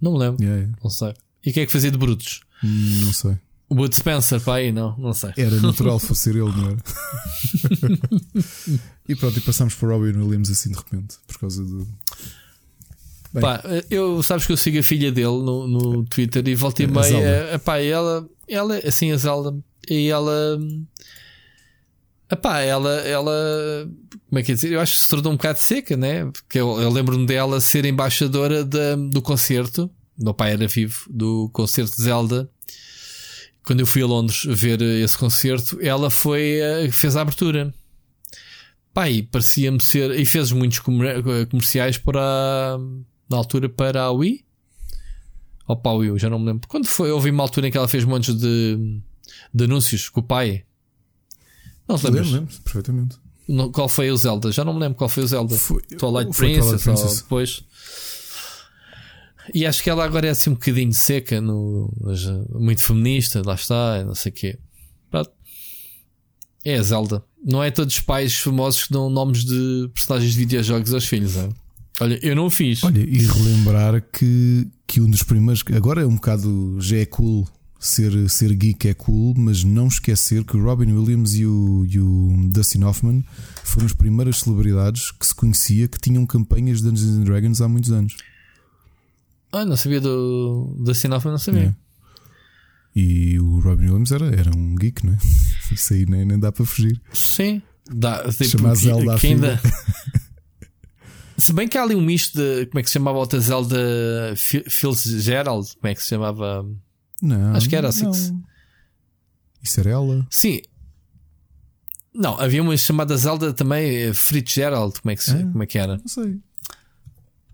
Não 0.00 0.12
me 0.12 0.18
lembro. 0.18 0.42
Yeah, 0.42 0.60
yeah. 0.62 0.78
Não 0.82 0.90
sei. 0.90 1.14
E 1.44 1.52
quem 1.52 1.62
é 1.62 1.66
que 1.66 1.72
fazia 1.72 1.90
de 1.90 1.98
Brutos? 1.98 2.40
Não 2.62 3.12
sei. 3.12 3.38
O 3.70 3.74
Bud 3.74 3.94
Spencer, 3.94 4.40
para 4.40 4.54
aí, 4.54 4.72
não, 4.72 4.96
não 4.96 5.12
sei. 5.12 5.30
Era 5.36 5.60
natural 5.60 5.98
fosse 6.00 6.30
ele, 6.30 6.40
não 6.40 6.70
era? 6.70 6.78
e 9.06 9.14
pronto, 9.14 9.38
e 9.38 9.42
passámos 9.42 9.74
para 9.74 9.88
Robin 9.88 10.18
Williams 10.18 10.50
assim 10.50 10.70
de 10.70 10.76
repente, 10.76 11.16
por 11.26 11.38
causa 11.38 11.62
do. 11.62 11.86
Bem. 13.32 13.42
Pá, 13.42 13.62
eu 13.90 14.22
sabes 14.22 14.46
que 14.46 14.52
eu 14.52 14.56
sigo 14.56 14.78
a 14.78 14.82
filha 14.82 15.12
dele 15.12 15.26
no, 15.26 15.66
no 15.66 16.04
Twitter 16.04 16.46
e 16.48 16.54
volta 16.54 16.82
e 16.82 16.86
meia. 16.86 17.58
Pá, 17.62 17.78
ela, 17.78 18.26
ela, 18.48 18.78
assim, 18.78 19.12
a 19.12 19.16
Zelda, 19.18 19.54
e 19.88 20.08
ela. 20.08 20.58
Epá, 22.30 22.60
ela, 22.60 22.90
ela. 23.00 23.90
Como 24.28 24.38
é 24.38 24.42
que 24.42 24.52
é 24.52 24.54
dizer? 24.54 24.72
Eu 24.72 24.80
acho 24.80 24.94
que 24.94 25.02
se 25.02 25.08
tornou 25.08 25.32
um 25.32 25.36
bocado 25.36 25.58
seca, 25.58 25.96
né? 25.96 26.24
Porque 26.26 26.58
eu, 26.58 26.80
eu 26.80 26.90
lembro-me 26.90 27.26
dela 27.26 27.60
ser 27.60 27.84
embaixadora 27.84 28.64
da, 28.64 28.96
do 28.96 29.22
concerto. 29.22 29.90
Meu 30.18 30.34
pai 30.34 30.52
era 30.52 30.66
vivo, 30.66 31.04
do 31.10 31.48
concerto 31.52 31.96
de 31.96 32.02
Zelda. 32.02 32.50
Quando 33.68 33.80
eu 33.80 33.86
fui 33.86 34.00
a 34.00 34.06
Londres 34.06 34.46
ver 34.48 34.80
esse 34.80 35.18
concerto, 35.18 35.78
ela 35.82 36.08
foi. 36.08 36.58
Eh, 36.58 36.90
fez 36.90 37.16
a 37.16 37.20
abertura. 37.20 37.74
E 39.10 39.22
parecia-me 39.22 39.78
ser. 39.78 40.18
E 40.18 40.24
fez 40.24 40.50
muitos 40.52 40.78
comerciais 40.78 41.98
para. 41.98 42.78
Na 43.28 43.36
altura 43.36 43.68
para 43.68 44.04
a 44.04 44.10
Wii. 44.10 44.42
Ou 45.66 45.76
para 45.76 45.90
a 45.90 45.94
Wii, 45.96 46.18
já 46.18 46.30
não 46.30 46.38
me 46.38 46.46
lembro. 46.46 46.66
Quando 46.66 46.86
foi? 46.86 47.10
Houve 47.10 47.28
uma 47.28 47.42
altura 47.42 47.68
em 47.68 47.70
que 47.70 47.76
ela 47.76 47.86
fez 47.86 48.06
montes 48.06 48.34
de 48.34 49.02
de 49.52 49.64
anúncios 49.64 50.08
com 50.08 50.20
o 50.20 50.22
pai. 50.22 50.64
Não 51.86 51.98
te 51.98 52.04
lembras? 52.06 52.26
Lembro, 52.26 52.40
lembro, 52.40 52.62
perfeitamente. 52.62 53.16
No, 53.46 53.70
qual 53.70 53.88
foi 53.90 54.10
o 54.10 54.16
Zelda? 54.16 54.50
Já 54.50 54.64
não 54.64 54.72
me 54.72 54.80
lembro 54.80 54.96
qual 54.96 55.10
foi 55.10 55.24
o 55.24 55.26
Zelda. 55.26 55.54
Foi, 55.54 55.82
Twilight 55.82 56.34
foi 56.34 56.52
Princess, 56.52 56.64
Twilight 56.64 56.84
Princess. 56.84 57.10
ou 57.10 57.16
depois. 57.16 57.64
E 59.54 59.66
acho 59.66 59.82
que 59.82 59.90
ela 59.90 60.04
agora 60.04 60.26
é 60.26 60.30
assim 60.30 60.50
um 60.50 60.54
bocadinho 60.54 60.92
seca, 60.92 61.40
no, 61.40 61.92
muito 62.54 62.82
feminista, 62.82 63.42
lá 63.44 63.54
está, 63.54 64.04
não 64.04 64.14
sei 64.14 64.30
o 64.30 64.34
quê. 64.34 64.58
É 66.64 66.76
a 66.76 66.82
Zelda. 66.82 67.24
Não 67.44 67.62
é 67.62 67.70
todos 67.70 67.94
os 67.94 68.00
pais 68.00 68.34
famosos 68.34 68.84
que 68.84 68.92
dão 68.92 69.08
nomes 69.08 69.44
de 69.44 69.88
personagens 69.94 70.32
de 70.32 70.38
videojogos 70.38 70.92
aos 70.92 71.06
filhos, 71.06 71.36
é? 71.36 71.48
Olha, 72.00 72.18
eu 72.22 72.36
não 72.36 72.50
fiz. 72.50 72.82
Olha, 72.84 73.00
e 73.00 73.18
relembrar 73.26 74.02
que, 74.12 74.68
que 74.86 75.00
um 75.00 75.08
dos 75.08 75.22
primeiros. 75.22 75.64
Agora 75.74 76.02
é 76.02 76.06
um 76.06 76.14
bocado. 76.14 76.76
Já 76.80 76.98
é 76.98 77.06
cool 77.06 77.48
ser, 77.78 78.28
ser 78.28 78.54
geek 78.54 78.88
é 78.88 78.94
cool, 78.94 79.34
mas 79.36 79.64
não 79.64 79.88
esquecer 79.88 80.44
que 80.44 80.56
o 80.56 80.62
Robin 80.62 80.92
Williams 80.92 81.34
e 81.34 81.46
o, 81.46 81.86
e 81.88 81.98
o 81.98 82.36
Dustin 82.50 82.82
Hoffman 82.82 83.24
foram 83.64 83.86
as 83.86 83.92
primeiras 83.92 84.40
celebridades 84.40 85.10
que 85.10 85.26
se 85.26 85.34
conhecia 85.34 85.88
que 85.88 85.98
tinham 85.98 86.26
campanhas 86.26 86.78
de 86.82 86.90
Dungeons 86.90 87.16
and 87.16 87.24
Dragons 87.24 87.60
há 87.60 87.68
muitos 87.68 87.90
anos. 87.90 88.16
Ah, 89.52 89.64
não 89.64 89.76
sabia 89.76 90.00
do 90.00 90.76
Dustin 90.78 91.08
Hoffman, 91.08 91.32
não 91.32 91.38
sabia. 91.38 91.74
É. 91.74 91.88
E 92.94 93.38
o 93.38 93.60
Robin 93.60 93.84
Williams 93.84 94.12
era, 94.12 94.26
era 94.26 94.50
um 94.56 94.74
geek, 94.74 95.06
não 95.06 95.14
é? 95.14 95.18
Isso 95.72 95.94
aí 95.94 96.06
nem, 96.06 96.24
nem 96.24 96.38
dá 96.38 96.50
para 96.50 96.64
fugir. 96.64 97.00
Sim, 97.12 97.62
dá. 97.90 98.24
Tipo, 98.32 98.44
Chamar 98.44 98.74
Zelda 98.74 99.14
que, 99.14 99.20
que 99.20 99.26
ainda... 99.28 99.60
Se 101.38 101.52
bem 101.52 101.68
que 101.68 101.78
há 101.78 101.82
ali 101.84 101.94
um 101.94 102.00
misto 102.00 102.36
de. 102.36 102.66
Como 102.66 102.80
é 102.80 102.82
que 102.82 102.88
se 102.88 102.94
chamava 102.94 103.16
a 103.16 103.20
outra 103.20 103.38
Zelda? 103.38 104.34
Fitzgerald? 104.36 105.76
Como 105.76 105.90
é 105.90 105.94
que 105.94 106.02
se 106.02 106.08
chamava? 106.08 106.68
Não. 107.22 107.54
Acho 107.54 107.68
que 107.68 107.76
era 107.76 107.88
assim. 107.88 108.06
Não. 108.06 108.42
Isso 109.62 109.78
era 109.78 109.90
ela? 109.90 110.26
Sim. 110.30 110.60
Não, 112.12 112.38
havia 112.40 112.60
uma 112.60 112.76
chamada 112.76 113.16
Zelda 113.16 113.52
também, 113.52 113.88
eh, 113.88 114.12
Fitzgerald. 114.12 115.00
Como 115.00 115.12
é 115.12 115.16
que, 115.16 115.30
é? 115.30 115.42
Como 115.44 115.62
é 115.62 115.66
que 115.66 115.78
era? 115.78 115.96
Não 115.98 116.08
sei. 116.08 116.40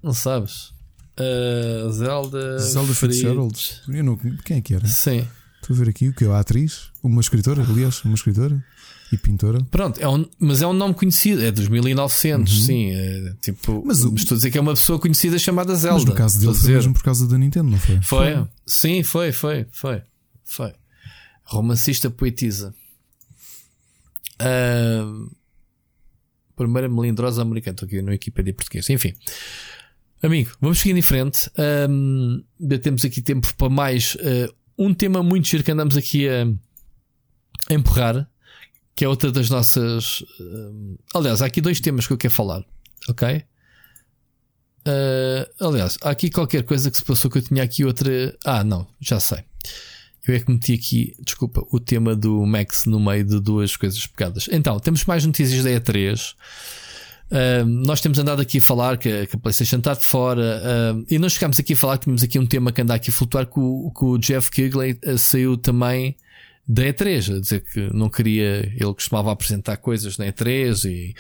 Não 0.03 0.15
sabes? 0.15 0.73
Uh, 1.19 1.91
Zelda. 1.93 2.59
Zelda 2.59 2.95
Fitzgerald. 2.95 3.82
Eu 3.89 4.05
não, 4.05 4.16
quem 4.16 4.59
é 4.59 4.61
que 4.61 4.74
era? 4.74 4.86
Sim. 4.86 5.27
Estou 5.62 5.77
a 5.77 5.78
ver 5.78 5.89
aqui 5.89 6.09
o 6.09 6.12
que 6.12 6.24
é 6.24 6.28
a 6.28 6.41
atriz, 6.41 6.91
uma 7.03 7.20
escritora, 7.20 7.62
aliás, 7.62 8.05
uma 8.05 8.15
escritora 8.15 8.62
e 9.11 9.16
pintora. 9.16 9.65
Pronto, 9.70 9.99
é 10.01 10.09
um, 10.09 10.27
mas 10.39 10.61
é 10.61 10.66
um 10.66 10.73
nome 10.73 10.95
conhecido, 10.95 11.43
é 11.43 11.51
dos 11.51 11.69
1900, 11.69 12.53
uhum. 12.53 12.65
sim. 12.65 12.91
É, 12.91 13.35
tipo, 13.41 13.82
mas 13.86 14.05
o, 14.05 14.15
estou 14.15 14.35
a 14.35 14.36
dizer 14.36 14.51
que 14.51 14.59
é 14.59 14.61
uma 14.61 14.74
pessoa 14.74 14.99
conhecida 14.99 15.39
chamada 15.39 15.74
Zelda. 15.74 16.01
Mas 16.01 16.05
no 16.05 16.15
caso 16.15 16.41
dele 16.41 16.55
foi 16.55 16.70
mesmo 16.73 16.93
por 16.93 17.03
causa 17.03 17.27
da 17.27 17.39
Nintendo, 17.39 17.70
não 17.70 17.78
foi? 17.78 18.03
Foi, 18.03 18.35
foi. 18.35 18.49
sim, 18.66 19.03
foi, 19.03 19.32
foi, 19.32 19.66
foi. 19.70 20.03
foi. 20.45 20.73
Romancista 21.45 22.11
poetisa. 22.11 22.74
Uh, 24.41 25.31
primeira 26.57 26.89
melindrosa 26.89 27.43
americana. 27.43 27.74
Estou 27.74 27.86
aqui 27.86 28.03
no 28.03 28.11
Wikipedia 28.11 28.53
português. 28.53 28.89
Enfim. 28.91 29.15
Amigo, 30.24 30.52
vamos 30.59 30.78
seguir 30.78 30.96
em 30.96 31.02
frente. 31.02 31.51
Um, 31.86 32.42
temos 32.82 33.05
aqui 33.05 33.20
tempo 33.20 33.55
para 33.56 33.68
mais 33.68 34.14
uh, 34.14 34.55
um 34.78 34.94
tema 34.94 35.22
muito 35.22 35.46
giro 35.46 35.62
que 35.62 35.70
andamos 35.70 35.98
aqui 35.98 36.26
a, 36.26 36.46
a 37.70 37.74
empurrar 37.74 38.26
que 38.96 39.05
é 39.05 39.09
outra 39.09 39.30
das 39.30 39.51
nossas. 39.51 40.22
Uh, 40.40 40.98
aliás, 41.14 41.42
há 41.42 41.46
aqui 41.46 41.60
dois 41.60 41.78
temas 41.78 42.06
que 42.06 42.12
eu 42.14 42.16
quero 42.16 42.32
falar, 42.32 42.64
ok? 43.06 43.44
Uh, 44.86 45.66
aliás, 45.66 45.98
há 46.01 46.09
aqui 46.09 46.30
qualquer 46.30 46.62
coisa 46.62 46.90
que 46.90 46.96
se 46.96 47.05
passou 47.05 47.30
que 47.30 47.36
eu 47.36 47.42
tinha 47.42 47.62
aqui 47.62 47.84
outra. 47.84 48.34
Ah, 48.46 48.64
não, 48.64 48.86
já 48.98 49.20
sei. 49.20 49.44
Eu 50.26 50.34
é 50.34 50.40
que 50.40 50.51
meti 50.51 50.72
aqui, 50.72 51.14
desculpa, 51.20 51.66
o 51.70 51.78
tema 51.78 52.16
do 52.16 52.46
Max 52.46 52.86
no 52.86 52.98
meio 52.98 53.24
de 53.24 53.38
duas 53.40 53.76
coisas 53.76 54.06
pegadas. 54.06 54.48
Então, 54.51 54.80
temos 54.80 55.05
mais 55.05 55.26
notícias 55.26 55.64
da 55.64 55.70
E3. 55.70 56.34
Uh, 57.30 57.64
nós 57.64 58.01
temos 58.01 58.18
andado 58.18 58.40
aqui 58.40 58.59
a 58.59 58.60
falar 58.60 58.98
que, 58.98 59.26
que 59.26 59.36
a 59.36 59.38
PlayStation 59.38 59.78
está 59.78 59.94
de 59.94 60.05
fora 60.05 60.60
uh, 60.94 61.06
e 61.10 61.18
nós 61.18 61.32
chegámos 61.32 61.59
aqui 61.59 61.72
a 61.72 61.76
falar 61.76 61.98
que 61.98 62.05
tínhamos 62.05 62.22
aqui 62.22 62.38
um 62.38 62.46
tema 62.46 62.70
que 62.70 62.82
anda 62.82 62.94
aqui 62.94 63.10
a 63.10 63.12
flutuar 63.12 63.46
que 63.46 63.59
o, 63.59 63.90
que 63.96 64.05
o 64.05 64.18
Jeff 64.18 64.51
Kigley 64.51 64.98
uh, 65.06 65.18
saiu 65.18 65.56
também 65.56 66.16
da 66.66 66.82
E3, 66.82 67.36
a 67.36 67.40
dizer 67.40 67.62
que 67.62 67.92
não 67.92 68.09
queria, 68.09 68.72
ele 68.74 68.94
costumava 68.94 69.30
apresentar 69.30 69.76
coisas 69.76 70.16
na 70.16 70.26
E3 70.26 70.86
e, 70.86 71.14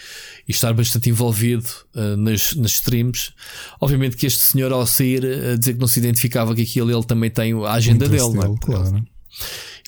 e 0.48 0.50
estar 0.50 0.72
bastante 0.72 1.10
envolvido 1.10 1.68
uh, 1.94 2.16
nas, 2.16 2.54
nas 2.54 2.72
streams. 2.72 3.32
Obviamente 3.78 4.16
que 4.16 4.26
este 4.26 4.40
senhor, 4.40 4.72
ao 4.72 4.86
sair, 4.86 5.22
eh, 5.22 5.52
a 5.52 5.56
dizer 5.56 5.74
que 5.74 5.80
não 5.80 5.86
se 5.86 5.98
identificava 5.98 6.54
que 6.54 6.62
aquilo, 6.62 6.90
ele 6.90 7.04
também 7.04 7.30
tem 7.30 7.52
a 7.62 7.72
agenda 7.72 8.08
dele, 8.08 8.22
dele, 8.22 8.34
não 8.34 8.54
é? 8.54 8.58
Claro. 8.58 9.04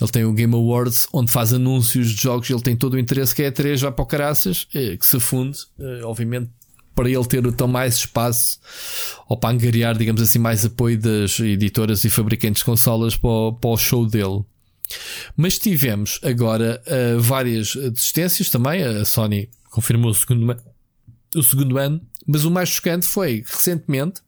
Ele 0.01 0.11
tem 0.11 0.25
o 0.25 0.33
Game 0.33 0.55
Awards, 0.55 1.09
onde 1.13 1.31
faz 1.31 1.53
anúncios 1.53 2.11
de 2.11 2.23
jogos, 2.23 2.51
ele 2.51 2.61
tem 2.61 2.77
todo 2.77 2.95
o 2.95 2.99
interesse 2.99 3.35
que 3.35 3.43
a 3.43 3.51
E3 3.51 3.81
vai 3.81 3.93
para 3.93 4.03
o 4.03 4.07
caraças, 4.07 4.67
eh, 4.75 4.97
que 4.97 5.07
se 5.07 5.19
funde, 5.19 5.59
obviamente, 6.05 6.51
para 6.95 7.11
ele 7.11 7.25
ter 7.27 7.53
tão 7.53 7.69
mais 7.69 7.97
espaço 7.97 8.59
ou 9.29 9.37
para 9.37 9.55
angariar, 9.55 9.97
digamos 9.97 10.23
assim, 10.23 10.39
mais 10.39 10.65
apoio 10.65 10.99
das 10.99 11.39
editoras 11.39 12.05
e 12.05 12.11
fabricantes 12.11 12.61
de 12.61 12.65
consolas 12.65 13.15
para 13.15 13.29
o, 13.29 13.53
para 13.53 13.71
o 13.71 13.77
show 13.77 14.07
dele. 14.07 14.45
Mas 15.37 15.59
tivemos 15.59 16.19
agora 16.23 16.83
uh, 16.87 17.21
várias 17.21 17.75
desistências 17.75 18.49
também. 18.49 18.83
A 18.83 19.05
Sony 19.05 19.51
confirmou 19.71 20.11
o 20.11 20.15
segundo, 20.15 20.57
o 21.35 21.43
segundo 21.43 21.77
ano. 21.77 22.01
Mas 22.27 22.45
o 22.45 22.51
mais 22.51 22.71
chocante 22.71 23.07
foi 23.07 23.45
recentemente, 23.47 24.21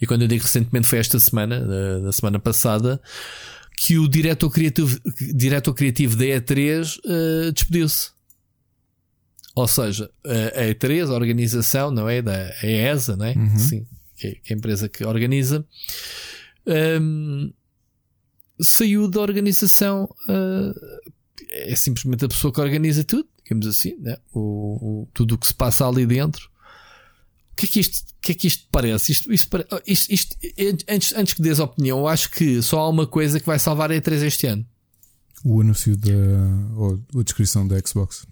e 0.00 0.06
quando 0.06 0.22
eu 0.22 0.28
digo 0.28 0.42
recentemente 0.42 0.86
foi 0.86 0.98
esta 1.00 1.18
semana, 1.18 1.58
na, 1.60 1.98
na 1.98 2.12
semana 2.12 2.38
passada, 2.38 3.00
que 3.84 3.98
o 3.98 4.06
diretor 4.06 4.48
criativo, 4.48 4.96
diretor 5.34 5.74
criativo 5.74 6.16
da 6.16 6.24
E3 6.24 6.98
uh, 6.98 7.48
eh, 7.48 7.52
despediu-se. 7.52 8.12
Ou 9.56 9.66
seja, 9.66 10.08
a 10.24 10.62
E3, 10.62 11.10
a 11.10 11.14
organização, 11.14 11.90
não 11.90 12.08
é? 12.08 12.22
Da 12.22 12.54
ESA, 12.62 13.16
não 13.16 13.26
é? 13.26 13.34
Uhum. 13.34 13.58
Sim, 13.58 13.86
que 14.16 14.28
é, 14.28 14.52
a 14.52 14.56
empresa 14.56 14.88
que 14.88 15.04
organiza. 15.04 15.66
Um, 16.64 17.52
saiu 18.60 19.08
da 19.08 19.20
organização. 19.20 20.04
Uh, 20.28 20.72
é 21.50 21.74
simplesmente 21.74 22.24
a 22.24 22.28
pessoa 22.28 22.52
que 22.52 22.60
organiza 22.60 23.02
tudo, 23.02 23.28
digamos 23.42 23.66
assim, 23.66 23.96
né? 23.98 24.16
o, 24.32 25.00
o 25.02 25.08
tudo 25.12 25.34
o 25.34 25.38
que 25.38 25.48
se 25.48 25.54
passa 25.54 25.88
ali 25.88 26.06
dentro. 26.06 26.48
O 27.52 27.56
que 27.56 27.66
é 27.66 27.68
que 27.68 27.80
isto, 27.80 28.14
que 28.20 28.32
é 28.32 28.34
que 28.34 28.46
isto 28.46 28.66
parece? 28.72 29.12
Isto, 29.12 29.32
isto, 29.32 29.58
isto, 29.86 30.08
isto, 30.08 30.36
antes, 30.88 31.12
antes 31.14 31.34
que 31.34 31.42
dês 31.42 31.60
a 31.60 31.64
opinião, 31.64 31.98
eu 31.98 32.08
acho 32.08 32.30
que 32.30 32.62
só 32.62 32.80
há 32.80 32.88
uma 32.88 33.06
coisa 33.06 33.38
que 33.38 33.46
vai 33.46 33.58
salvar 33.58 33.90
a 33.92 33.94
E3 33.94 34.22
este 34.22 34.46
ano. 34.46 34.66
O 35.44 35.60
anúncio 35.60 35.96
da. 35.96 36.10
ou 36.76 37.00
a 37.18 37.22
descrição 37.22 37.66
da 37.66 37.78
Xbox. 37.80 38.26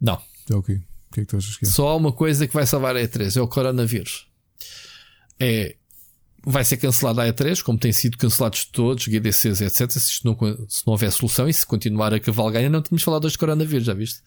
Não. 0.00 0.20
É 0.48 0.54
o 0.54 0.62
quê? 0.62 0.80
O 1.10 1.14
que 1.14 1.20
é 1.20 1.24
que 1.24 1.26
tu 1.26 1.36
achas 1.36 1.56
que 1.56 1.66
é? 1.66 1.68
Só 1.68 1.88
há 1.88 1.96
uma 1.96 2.12
coisa 2.12 2.46
que 2.46 2.54
vai 2.54 2.66
salvar 2.66 2.96
a 2.96 3.00
E3, 3.00 3.36
é 3.36 3.40
o 3.40 3.48
coronavírus. 3.48 4.26
É 5.38 5.76
vai 6.44 6.64
ser 6.64 6.76
cancelada 6.76 7.22
a 7.22 7.32
E3, 7.32 7.62
como 7.62 7.78
tem 7.78 7.92
sido 7.92 8.16
cancelados 8.16 8.64
todos, 8.64 9.04
GDCs, 9.04 9.60
etc. 9.60 9.90
Se, 9.90 10.24
não, 10.24 10.36
se 10.68 10.86
não 10.86 10.92
houver 10.92 11.10
solução 11.10 11.48
e 11.48 11.52
se 11.52 11.66
continuar 11.66 12.14
a 12.14 12.20
cavalgar, 12.20 12.62
não 12.70 12.80
tínhamos 12.80 13.02
falado 13.02 13.24
hoje 13.24 13.32
de 13.32 13.38
coronavírus, 13.38 13.86
já 13.86 13.94
viste? 13.94 14.20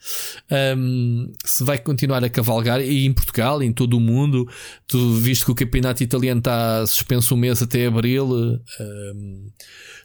Um, 0.76 1.32
se 1.44 1.64
vai 1.64 1.78
continuar 1.78 2.22
a 2.22 2.28
cavalgar, 2.28 2.80
e 2.80 3.06
em 3.06 3.12
Portugal, 3.12 3.62
em 3.62 3.72
todo 3.72 3.96
o 3.96 4.00
mundo, 4.00 4.48
tu 4.86 5.14
viste 5.14 5.44
que 5.44 5.50
o 5.50 5.54
campeonato 5.54 6.02
italiano 6.02 6.38
está 6.38 6.86
suspenso 6.86 7.34
um 7.34 7.38
mês 7.38 7.62
até 7.62 7.86
abril. 7.86 8.60
Um, 8.80 9.46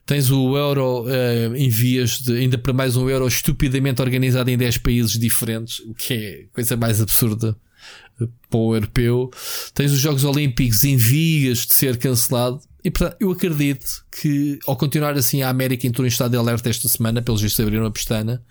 tens 0.05 0.31
o 0.31 0.55
Euro 0.55 1.05
em 1.55 1.69
vias 1.69 2.19
de, 2.19 2.37
ainda 2.37 2.57
para 2.57 2.71
mais 2.71 2.95
um 2.95 3.09
Euro 3.09 3.27
estupidamente 3.27 4.01
organizado 4.01 4.49
em 4.49 4.57
10 4.57 4.77
países 4.77 5.19
diferentes, 5.19 5.79
o 5.79 5.93
que 5.93 6.13
é 6.13 6.45
coisa 6.53 6.77
mais 6.77 7.01
absurda 7.01 7.55
para 8.49 8.59
o 8.59 8.75
europeu. 8.75 9.31
Tens 9.73 9.91
os 9.91 9.99
Jogos 9.99 10.23
Olímpicos 10.23 10.83
em 10.83 10.97
vias 10.97 11.59
de 11.59 11.73
ser 11.73 11.97
cancelado. 11.97 12.59
E 12.83 12.91
portanto, 12.91 13.17
eu 13.19 13.31
acredito 13.31 14.05
que, 14.11 14.59
ao 14.65 14.77
continuar 14.77 15.17
assim, 15.17 15.41
a 15.41 15.49
América 15.49 15.85
entrou 15.85 16.05
em 16.05 16.09
estado 16.09 16.31
de 16.31 16.37
alerta 16.37 16.69
esta 16.69 16.87
semana, 16.87 17.21
pelos 17.21 17.41
vistos 17.41 17.59
abriram 17.59 17.85
a 17.85 17.91
pestana. 17.91 18.41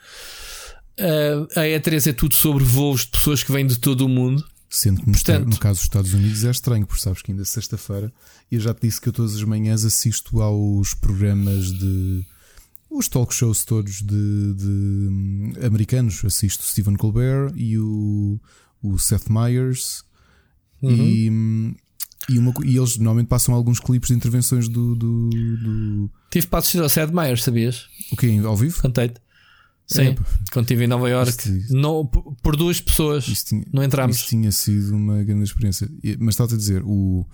Uh, 0.99 1.59
a 1.59 1.63
E3 1.63 2.11
é 2.11 2.13
tudo 2.13 2.35
sobre 2.35 2.65
voos 2.65 3.03
de 3.03 3.11
pessoas 3.13 3.43
que 3.43 3.53
vêm 3.53 3.67
de 3.67 3.79
todo 3.79 4.03
o 4.03 4.09
mundo. 4.09 4.45
Sendo 4.69 5.01
que 5.01 5.11
Portanto, 5.11 5.49
no 5.49 5.59
caso 5.59 5.79
dos 5.79 5.85
Estados 5.85 6.13
Unidos 6.13 6.45
é 6.45 6.51
estranho, 6.51 6.87
porque 6.87 7.03
sabes 7.03 7.23
que 7.23 7.31
ainda 7.31 7.45
sexta-feira 7.45 8.13
eu 8.51 8.61
já 8.61 8.75
te 8.75 8.87
disse 8.87 9.01
que 9.01 9.09
eu 9.09 9.13
todas 9.13 9.35
as 9.35 9.43
manhãs 9.43 9.85
assisto 9.85 10.43
aos 10.43 10.93
programas 10.93 11.73
de 11.73 12.27
os 12.91 13.09
talk 13.09 13.33
shows 13.35 13.65
todos 13.65 14.01
de, 14.03 14.55
de 14.55 14.67
hum, 14.67 15.53
americanos. 15.63 16.25
Assisto 16.25 16.65
Stephen 16.65 16.97
Colbert 16.97 17.53
e 17.55 17.79
o 17.79 18.41
o 18.93 18.99
Seth 18.99 19.29
Meyers 19.29 20.05
uhum. 20.83 20.91
e, 20.91 21.27
e, 22.29 22.39
uma, 22.39 22.53
e, 22.65 22.77
eles 22.77 22.97
normalmente 22.97 23.29
passam 23.29 23.55
alguns 23.55 23.81
clipes 23.81 24.09
de 24.09 24.15
intervenções 24.15 24.69
do. 24.69 24.95
do, 24.95 25.29
do... 25.31 26.11
Tive 26.31 26.47
para 26.47 26.61
assistir 26.61 26.81
ao 26.81 26.89
Seth 26.89 27.13
Meyers, 27.13 27.43
sabias? 27.43 27.89
O 28.13 28.17
quê? 28.17 28.41
Ao 28.45 28.57
vivo? 28.57 28.81
Contei-te. 28.81 29.21
Sim, 29.87 30.03
é, 30.03 30.17
quando 30.53 30.65
estive 30.65 30.85
em 30.85 30.89
Nova 30.89 31.09
York, 31.09 31.65
não, 31.71 32.05
por 32.43 32.57
duas 32.57 32.81
pessoas, 32.81 33.25
tinha, 33.45 33.65
não 33.73 33.85
entramos. 33.85 34.17
Isso 34.17 34.29
tinha 34.29 34.51
sido 34.51 34.97
uma 34.97 35.23
grande 35.23 35.45
experiência. 35.45 35.89
Mas 36.19 36.35
estava 36.35 36.55
a 36.55 36.57
dizer, 36.57 36.83
o, 36.85 37.25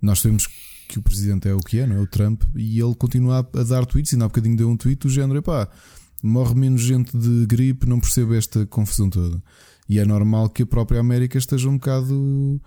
nós 0.00 0.20
sabemos 0.20 0.46
que 0.88 0.98
o 0.98 1.02
presidente 1.02 1.48
é 1.48 1.54
o 1.54 1.60
que 1.60 1.78
é, 1.78 1.86
não 1.86 1.96
é? 1.96 2.00
O 2.00 2.06
Trump, 2.06 2.42
e 2.54 2.78
ele 2.78 2.94
continua 2.94 3.38
a, 3.38 3.62
dar 3.62 3.86
tweets. 3.86 4.12
E 4.12 4.16
há 4.16 4.24
bocadinho 4.24 4.56
deu 4.56 4.68
um 4.68 4.76
tweet 4.76 5.00
do 5.00 5.08
género: 5.08 5.42
pá, 5.42 5.66
morre 6.22 6.54
menos 6.54 6.82
gente 6.82 7.16
de 7.16 7.46
gripe, 7.46 7.86
não 7.86 7.98
percebo 7.98 8.34
esta 8.34 8.66
confusão 8.66 9.08
toda. 9.08 9.42
E 9.92 9.98
é 9.98 10.06
normal 10.06 10.48
que 10.48 10.62
a 10.62 10.66
própria 10.66 11.00
América 11.00 11.36
esteja 11.36 11.68
um 11.68 11.76
bocado. 11.76 12.58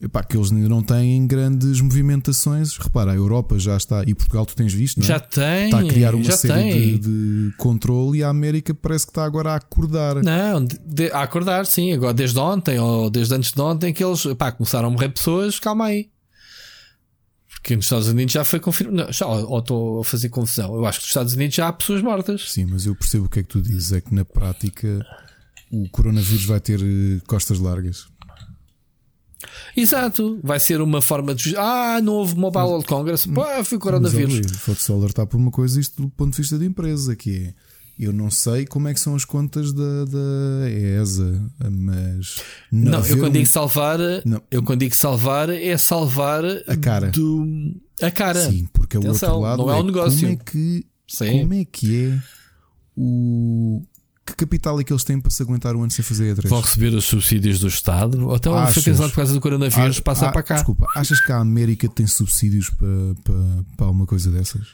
Epá, 0.00 0.22
que 0.22 0.36
eles 0.36 0.52
ainda 0.52 0.68
não 0.68 0.84
têm 0.84 1.26
grandes 1.26 1.80
movimentações. 1.80 2.76
Repara, 2.76 3.10
a 3.10 3.14
Europa 3.14 3.58
já 3.58 3.76
está, 3.76 4.04
e 4.04 4.14
Portugal 4.14 4.46
tu 4.46 4.54
tens 4.54 4.72
visto, 4.72 4.98
não 4.98 5.04
é? 5.04 5.08
Já 5.08 5.18
tem. 5.18 5.64
Está 5.64 5.80
a 5.80 5.84
criar 5.84 6.14
uma 6.14 6.30
série 6.30 6.96
de, 6.96 6.98
de, 6.98 7.56
controle 7.56 8.18
e 8.18 8.24
a 8.24 8.28
América 8.28 8.72
parece 8.72 9.04
que 9.04 9.10
está 9.10 9.24
agora 9.24 9.52
a 9.52 9.56
acordar. 9.56 10.22
Não, 10.22 10.64
de, 10.64 11.10
a 11.10 11.22
acordar, 11.22 11.66
sim. 11.66 11.92
Agora, 11.92 12.14
desde 12.14 12.38
ontem 12.38 12.78
ou 12.78 13.10
desde 13.10 13.34
antes 13.34 13.52
de 13.52 13.60
ontem, 13.60 13.92
que 13.92 14.04
eles 14.04 14.24
epá, 14.26 14.52
começaram 14.52 14.86
a 14.86 14.90
morrer 14.92 15.08
pessoas, 15.08 15.58
calma 15.58 15.86
aí. 15.86 16.08
Porque 17.48 17.74
nos 17.74 17.86
Estados 17.86 18.06
Unidos 18.06 18.32
já 18.32 18.44
foi 18.44 18.60
confirmado. 18.60 19.12
Já, 19.12 19.26
ou 19.26 19.58
estou 19.58 20.00
a 20.00 20.04
fazer 20.04 20.28
confusão. 20.28 20.72
Eu 20.74 20.86
acho 20.86 21.00
que 21.00 21.04
nos 21.04 21.10
Estados 21.10 21.34
Unidos 21.34 21.56
já 21.56 21.66
há 21.66 21.72
pessoas 21.72 22.00
mortas. 22.00 22.52
Sim, 22.52 22.66
mas 22.66 22.86
eu 22.86 22.94
percebo 22.94 23.24
o 23.24 23.28
que 23.28 23.40
é 23.40 23.42
que 23.42 23.48
tu 23.48 23.60
dizes. 23.60 23.92
É 23.92 24.00
que 24.00 24.14
na 24.14 24.24
prática 24.24 25.04
o 25.70 25.88
coronavírus 25.90 26.44
vai 26.44 26.60
ter 26.60 26.80
eh, 26.80 27.20
costas 27.26 27.58
largas. 27.58 28.06
Exato, 29.76 30.38
vai 30.42 30.60
ser 30.60 30.80
uma 30.80 31.00
forma 31.00 31.34
de. 31.34 31.56
Ah, 31.56 32.00
não 32.02 32.14
houve 32.14 32.36
Mobile 32.36 32.64
World 32.64 32.86
Congress, 32.86 33.28
pá, 33.28 33.62
foi 33.64 33.78
coronavírus. 33.78 34.40
Só 34.78 34.94
alertar 34.94 35.26
por 35.26 35.36
uma 35.36 35.50
coisa, 35.50 35.80
isto 35.80 36.02
do 36.02 36.08
ponto 36.08 36.30
de 36.32 36.38
vista 36.38 36.58
da 36.58 36.64
empresa, 36.64 37.16
que 37.16 37.36
é. 37.48 37.54
Eu 37.96 38.12
não 38.12 38.28
sei 38.28 38.66
como 38.66 38.88
é 38.88 38.94
que 38.94 38.98
são 38.98 39.14
as 39.14 39.24
contas 39.24 39.72
da, 39.72 40.04
da 40.04 40.68
ESA, 40.68 41.40
mas. 41.70 42.42
Não, 42.70 42.92
não 42.92 43.06
eu 43.06 43.18
quando 43.18 43.28
um... 43.28 43.32
digo 43.32 43.46
salvar, 43.46 43.98
não. 44.24 44.42
eu 44.50 44.62
quando 44.64 44.80
digo 44.80 44.94
salvar 44.96 45.48
é 45.48 45.76
salvar 45.76 46.44
a 46.44 46.76
cara. 46.76 47.10
Do, 47.10 47.46
a 48.02 48.10
cara. 48.10 48.50
Sim, 48.50 48.68
porque 48.72 48.96
Atenção, 48.96 49.34
o 49.34 49.42
outro 49.44 49.48
lado 49.48 49.58
não 49.58 49.72
é, 49.72 49.78
é 49.78 49.80
um 49.80 49.86
negócio. 49.86 50.20
Como 50.20 50.32
é 50.32 50.36
que, 50.36 50.86
Sim. 51.06 51.40
como 51.42 51.54
é, 51.54 51.64
que 51.64 52.04
é 52.04 52.22
o 52.96 53.82
que 54.26 54.34
capital 54.34 54.80
é 54.80 54.84
que 54.84 54.92
eles 54.92 55.04
têm 55.04 55.20
para 55.20 55.30
se 55.30 55.42
aguentar 55.42 55.76
um 55.76 55.82
ano 55.82 55.90
sem 55.90 56.04
fazer 56.04 56.34
E3? 56.34 56.48
Vão 56.48 56.60
receber 56.60 56.94
os 56.94 57.04
subsídios 57.04 57.60
do 57.60 57.68
Estado? 57.68 58.26
Ou 58.26 58.36
então 58.36 58.54
foi 58.68 58.82
cancelado 58.82 59.10
por 59.10 59.16
causa 59.16 59.34
do 59.34 59.40
coronavírus? 59.40 60.00
passa 60.00 60.28
ah, 60.28 60.32
para 60.32 60.42
cá. 60.42 60.54
Desculpa, 60.54 60.86
achas 60.96 61.20
que 61.20 61.30
a 61.30 61.38
América 61.38 61.88
tem 61.88 62.06
subsídios 62.06 62.70
para, 62.70 62.88
para, 63.22 63.64
para 63.76 63.86
uma 63.88 64.06
coisa 64.06 64.30
dessas? 64.30 64.66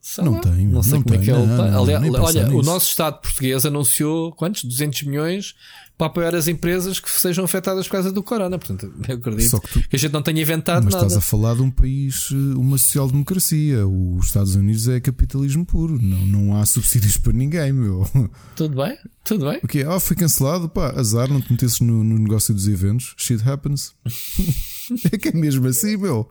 Sei 0.00 0.24
não 0.24 0.32
lá. 0.32 0.40
tem, 0.40 0.66
não 0.66 0.82
sei 0.82 0.94
não 0.94 1.02
como 1.02 1.14
é 1.14 1.18
tem, 1.18 1.30
é 1.30 1.32
que 1.32 1.40
ele 1.40 1.46
não, 1.46 1.82
Aliás, 1.82 2.04
olha, 2.04 2.44
nisso. 2.44 2.58
o 2.58 2.62
nosso 2.62 2.88
Estado 2.88 3.20
português 3.20 3.64
anunciou 3.64 4.32
quantos? 4.32 4.64
200 4.64 5.04
milhões 5.04 5.54
para 5.96 6.06
apoiar 6.08 6.34
as 6.34 6.48
empresas 6.48 6.98
que 6.98 7.10
sejam 7.10 7.44
afetadas 7.44 7.86
por 7.86 7.92
causa 7.92 8.10
do 8.10 8.22
corona. 8.22 8.58
Portanto, 8.58 8.92
eu 9.08 9.14
acredito 9.14 9.60
que, 9.60 9.68
tu, 9.68 9.88
que, 9.88 9.96
a 9.96 9.98
gente 9.98 10.12
não 10.12 10.22
tenha 10.22 10.42
inventado 10.42 10.84
mas 10.84 10.94
nada. 10.94 11.04
Mas 11.04 11.12
estás 11.12 11.26
a 11.26 11.30
falar 11.30 11.54
de 11.54 11.62
um 11.62 11.70
país, 11.70 12.28
eh, 12.32 12.56
uma 12.56 12.78
social-democracia. 12.78 13.86
Os 13.86 14.26
Estados 14.26 14.54
Unidos 14.54 14.88
é 14.88 15.00
capitalismo 15.00 15.64
puro. 15.64 16.00
Não, 16.02 16.26
não 16.26 16.56
há 16.56 16.66
subsídios 16.66 17.16
para 17.18 17.32
ninguém, 17.32 17.72
meu. 17.72 18.08
Tudo 18.56 18.76
bem, 18.82 18.96
tudo 19.24 19.48
bem. 19.48 19.60
O 19.62 19.68
que 19.68 19.82
Ah, 19.82 20.00
foi 20.00 20.16
cancelado, 20.16 20.68
pá, 20.68 20.90
azar, 20.98 21.28
não 21.28 21.40
te 21.40 21.52
metesses 21.52 21.80
no, 21.80 22.02
no 22.02 22.18
negócio 22.18 22.52
dos 22.52 22.66
eventos. 22.66 23.14
Shit 23.16 23.48
happens. 23.48 23.94
é 25.12 25.18
que 25.18 25.28
é 25.28 25.32
mesmo 25.32 25.66
assim, 25.66 25.96
meu. 25.96 26.28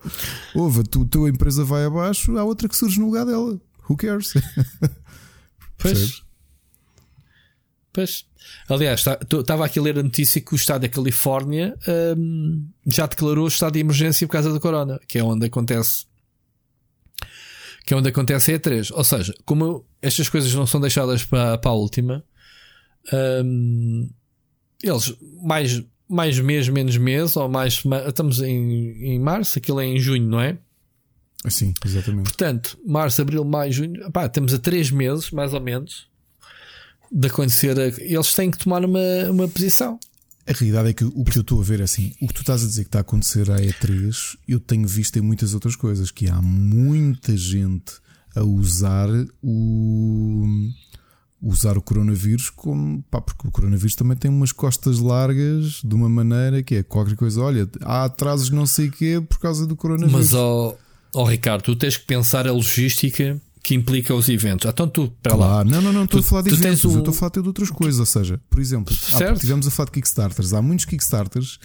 Ouve, 0.56 0.84
tu, 0.84 1.06
tua 1.06 1.30
empresa 1.30 1.64
vai 1.64 1.86
abaixo, 1.86 2.38
há 2.38 2.44
outra 2.44 2.68
que 2.68 2.76
surge 2.76 3.00
no 3.00 3.08
lugar 3.08 3.26
dela. 3.26 3.60
Who 3.90 3.96
cares? 3.96 4.34
pois. 5.78 6.24
Pois. 7.94 8.26
Aliás, 8.70 9.02
estava 9.02 9.44
tá, 9.44 9.66
aqui 9.66 9.80
a 9.80 9.82
ler 9.82 10.00
a 10.00 10.04
notícia 10.04 10.42
que 10.42 10.54
o 10.54 10.56
Estado 10.56 10.82
da 10.82 10.90
Califórnia 10.90 11.78
um, 12.18 12.66
já 12.88 13.06
declarou 13.06 13.46
o 13.46 13.50
estado 13.50 13.74
de 13.74 13.80
emergência 13.80 14.26
por 14.26 14.34
causa 14.34 14.52
da 14.52 14.60
corona, 14.60 15.00
que 15.08 15.20
é 15.20 15.24
onde 15.24 15.46
acontece. 15.46 16.06
Que 17.86 17.94
é 17.94 17.98
onde 17.98 18.10
acontece 18.10 18.54
a 18.54 18.60
E3. 18.60 18.92
Ou 18.94 19.04
seja, 19.04 19.34
como 19.46 19.86
estas 20.02 20.30
coisas 20.30 20.54
não 20.54 20.66
são 20.66 20.80
deixadas 20.80 21.26
para, 21.26 21.58
para 21.58 21.72
a 21.72 21.74
última, 21.74 22.24
um, 23.44 24.10
eles 24.82 25.14
mais, 25.44 25.84
mais 26.08 26.40
mês, 26.40 26.70
menos 26.70 26.96
mês, 26.98 27.36
ou 27.36 27.50
mais. 27.50 27.84
Estamos 28.08 28.42
em, 28.42 29.14
em 29.14 29.20
março, 29.20 29.60
aquilo 29.60 29.82
é 29.82 29.86
em 29.86 30.00
junho, 30.00 30.28
não 30.28 30.40
é? 30.40 30.58
Sim, 31.50 31.74
exatamente. 31.84 32.26
Portanto, 32.26 32.80
março, 32.86 33.22
abril, 33.22 33.44
maio, 33.44 33.72
junho, 33.72 34.12
pá, 34.12 34.30
temos 34.30 34.54
a 34.54 34.60
três 34.60 34.92
meses, 34.92 35.32
mais 35.32 35.54
ou 35.54 35.60
menos, 35.60 36.08
de 37.12 37.28
acontecer. 37.28 37.78
Eles 38.00 38.34
têm 38.34 38.50
que 38.50 38.58
tomar 38.58 38.86
uma, 38.86 39.30
uma 39.30 39.48
posição. 39.48 40.00
A 40.48 40.54
realidade 40.54 40.90
é 40.90 40.94
que 40.94 41.04
o 41.04 41.24
que 41.24 41.38
eu 41.38 41.42
estou 41.42 41.60
a 41.60 41.64
ver 41.64 41.82
é 41.82 41.84
assim: 41.84 42.14
o 42.22 42.28
que 42.28 42.34
tu 42.34 42.42
estás 42.42 42.64
a 42.64 42.68
dizer 42.68 42.84
que 42.84 42.88
está 42.88 43.00
a 43.00 43.02
acontecer 43.02 43.52
à 43.52 43.58
E3, 43.58 44.38
eu 44.48 44.60
tenho 44.60 44.88
visto 44.88 45.18
em 45.18 45.22
muitas 45.22 45.54
outras 45.54 45.76
coisas, 45.76 46.10
que 46.10 46.30
há 46.30 46.42
muita 46.42 47.36
gente 47.38 47.94
a 48.36 48.44
usar 48.44 49.10
o 49.44 50.48
usar 51.42 51.76
o 51.76 51.82
coronavírus 51.82 52.52
como 52.52 53.04
pá, 53.10 53.20
porque 53.20 53.48
o 53.48 53.52
coronavírus 53.52 53.96
também 53.96 54.16
tem 54.16 54.30
umas 54.30 54.52
costas 54.52 55.00
largas 55.00 55.82
de 55.84 55.96
uma 55.96 56.08
maneira 56.08 56.62
que 56.62 56.76
é 56.76 56.84
qualquer 56.84 57.16
coisa, 57.16 57.42
olha, 57.42 57.68
há 57.82 58.06
atrasos 58.06 58.52
não 58.52 58.68
sei 58.68 58.90
o 58.90 58.92
quê 58.92 59.24
por 59.28 59.40
causa 59.40 59.66
do 59.66 59.76
coronavírus. 59.76 60.14
Mas 60.14 60.34
ó, 60.34 60.76
oh, 61.14 61.24
Ricardo, 61.24 61.64
tu 61.64 61.76
tens 61.76 61.98
que 61.98 62.06
pensar 62.06 62.48
a 62.48 62.52
logística 62.52 63.42
que 63.64 63.76
implica 63.76 64.14
os 64.14 64.28
eventos. 64.28 64.70
Então 64.70 64.88
tu, 64.88 65.12
para 65.22 65.36
claro. 65.36 65.54
lá. 65.54 65.64
Não, 65.64 65.82
não, 65.82 65.94
não, 65.94 66.04
estou 66.06 66.20
a 66.20 66.24
falar 66.24 66.42
de 66.44 66.54
eventos, 66.54 66.84
eu 66.84 66.98
estou 66.98 67.14
a 67.14 67.14
falar 67.14 67.32
de 67.32 67.40
outras 67.40 67.70
coisas. 67.70 68.00
Ou 68.00 68.06
seja, 68.06 68.40
por 68.50 68.60
exemplo, 68.60 68.96
há, 69.14 69.34
tivemos 69.34 69.68
a 69.68 69.72
falar 69.72 69.86
de 69.86 69.92
Kickstarters. 69.94 70.54
Há 70.54 70.62
muitos 70.62 70.86
Kickstarters 70.86 71.60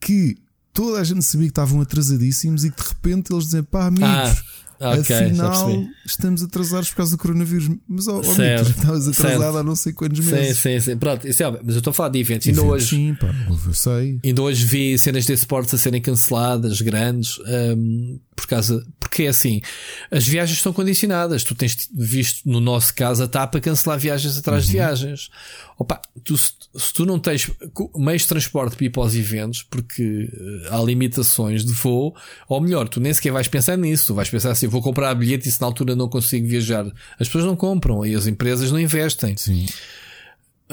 que 0.00 0.36
toda 0.72 1.00
a 1.00 1.04
gente 1.04 1.22
sabia 1.22 1.46
que 1.46 1.52
estavam 1.52 1.80
atrasadíssimos 1.80 2.64
e 2.64 2.70
que 2.70 2.82
de 2.82 2.88
repente 2.88 3.32
eles 3.32 3.44
dizem 3.44 3.62
pá, 3.62 3.86
amigos. 3.86 4.08
Ah 4.08 4.36
Okay, 4.80 5.26
Afinal, 5.26 5.86
estamos 6.06 6.42
atrasados 6.42 6.88
por 6.88 6.96
causa 6.96 7.14
do 7.14 7.18
coronavírus. 7.18 7.68
Mas, 7.86 8.08
oh, 8.08 8.20
oh 8.20 8.34
já 8.34 8.62
estavas 8.62 9.06
atrasado 9.08 9.42
certo. 9.42 9.56
há 9.58 9.62
não 9.62 9.76
sei 9.76 9.92
quantos 9.92 10.20
meses. 10.20 10.56
Sim, 10.56 10.80
sim, 10.80 10.80
sim. 10.80 10.96
Pronto, 10.96 11.28
isso 11.28 11.42
é, 11.42 11.50
mas 11.50 11.74
eu 11.74 11.78
estou 11.78 11.90
a 11.90 11.94
falar 11.94 12.08
de 12.08 12.18
eventos. 12.18 12.48
Ainda 12.48 12.62
hoje, 12.62 12.86
sim, 12.86 13.14
pá, 13.14 13.28
eu 13.66 13.74
sei. 13.74 14.18
Ainda 14.24 14.40
hoje 14.40 14.64
vi 14.64 14.98
cenas 14.98 15.26
de 15.26 15.34
esportes 15.34 15.74
a 15.74 15.78
serem 15.78 16.00
canceladas, 16.00 16.80
grandes, 16.80 17.38
um, 17.76 18.18
por 18.34 18.46
causa. 18.46 18.82
Porque 19.10 19.24
é 19.24 19.28
assim, 19.28 19.60
as 20.08 20.26
viagens 20.26 20.58
estão 20.58 20.72
condicionadas. 20.72 21.42
Tu 21.42 21.52
tens 21.56 21.88
visto, 21.92 22.48
no 22.48 22.60
nosso 22.60 22.94
caso, 22.94 23.24
a 23.24 23.26
TAP 23.26 23.56
a 23.56 23.60
cancelar 23.60 23.98
viagens 23.98 24.38
atrás 24.38 24.62
uhum. 24.62 24.70
de 24.70 24.76
viagens. 24.76 25.30
Opa, 25.76 26.00
tu, 26.22 26.38
se, 26.38 26.52
se, 26.76 26.92
tu 26.92 27.04
não 27.04 27.18
tens 27.18 27.50
meios 27.96 28.22
de 28.22 28.28
transporte 28.28 28.76
para 28.76 28.86
ir 28.86 28.90
para 28.90 29.02
os 29.02 29.16
eventos, 29.16 29.64
porque 29.64 30.30
eh, 30.32 30.68
há 30.70 30.80
limitações 30.80 31.64
de 31.64 31.72
voo, 31.72 32.14
ou 32.48 32.60
melhor, 32.60 32.88
tu 32.88 33.00
nem 33.00 33.12
sequer 33.12 33.32
vais 33.32 33.48
pensar 33.48 33.76
nisso. 33.76 34.06
Tu 34.06 34.14
vais 34.14 34.30
pensar 34.30 34.52
assim, 34.52 34.68
vou 34.68 34.80
comprar 34.80 35.12
bilhete 35.16 35.48
e 35.48 35.52
se 35.52 35.60
na 35.60 35.66
altura 35.66 35.96
não 35.96 36.08
consigo 36.08 36.46
viajar. 36.46 36.86
As 37.18 37.26
pessoas 37.26 37.44
não 37.44 37.56
compram 37.56 38.06
e 38.06 38.14
as 38.14 38.28
empresas 38.28 38.70
não 38.70 38.78
investem. 38.78 39.36
Sim. 39.36 39.66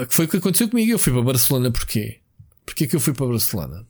Foi 0.10 0.26
o 0.26 0.28
que 0.28 0.38
aconteceu 0.38 0.70
comigo. 0.70 0.92
Eu 0.92 1.00
fui 1.00 1.12
para 1.12 1.24
Barcelona 1.24 1.72
porquê? 1.72 2.18
Porquê 2.64 2.86
que 2.86 2.96
eu 2.96 3.00
fui 3.00 3.14
para 3.14 3.26
Barcelona? 3.26 3.84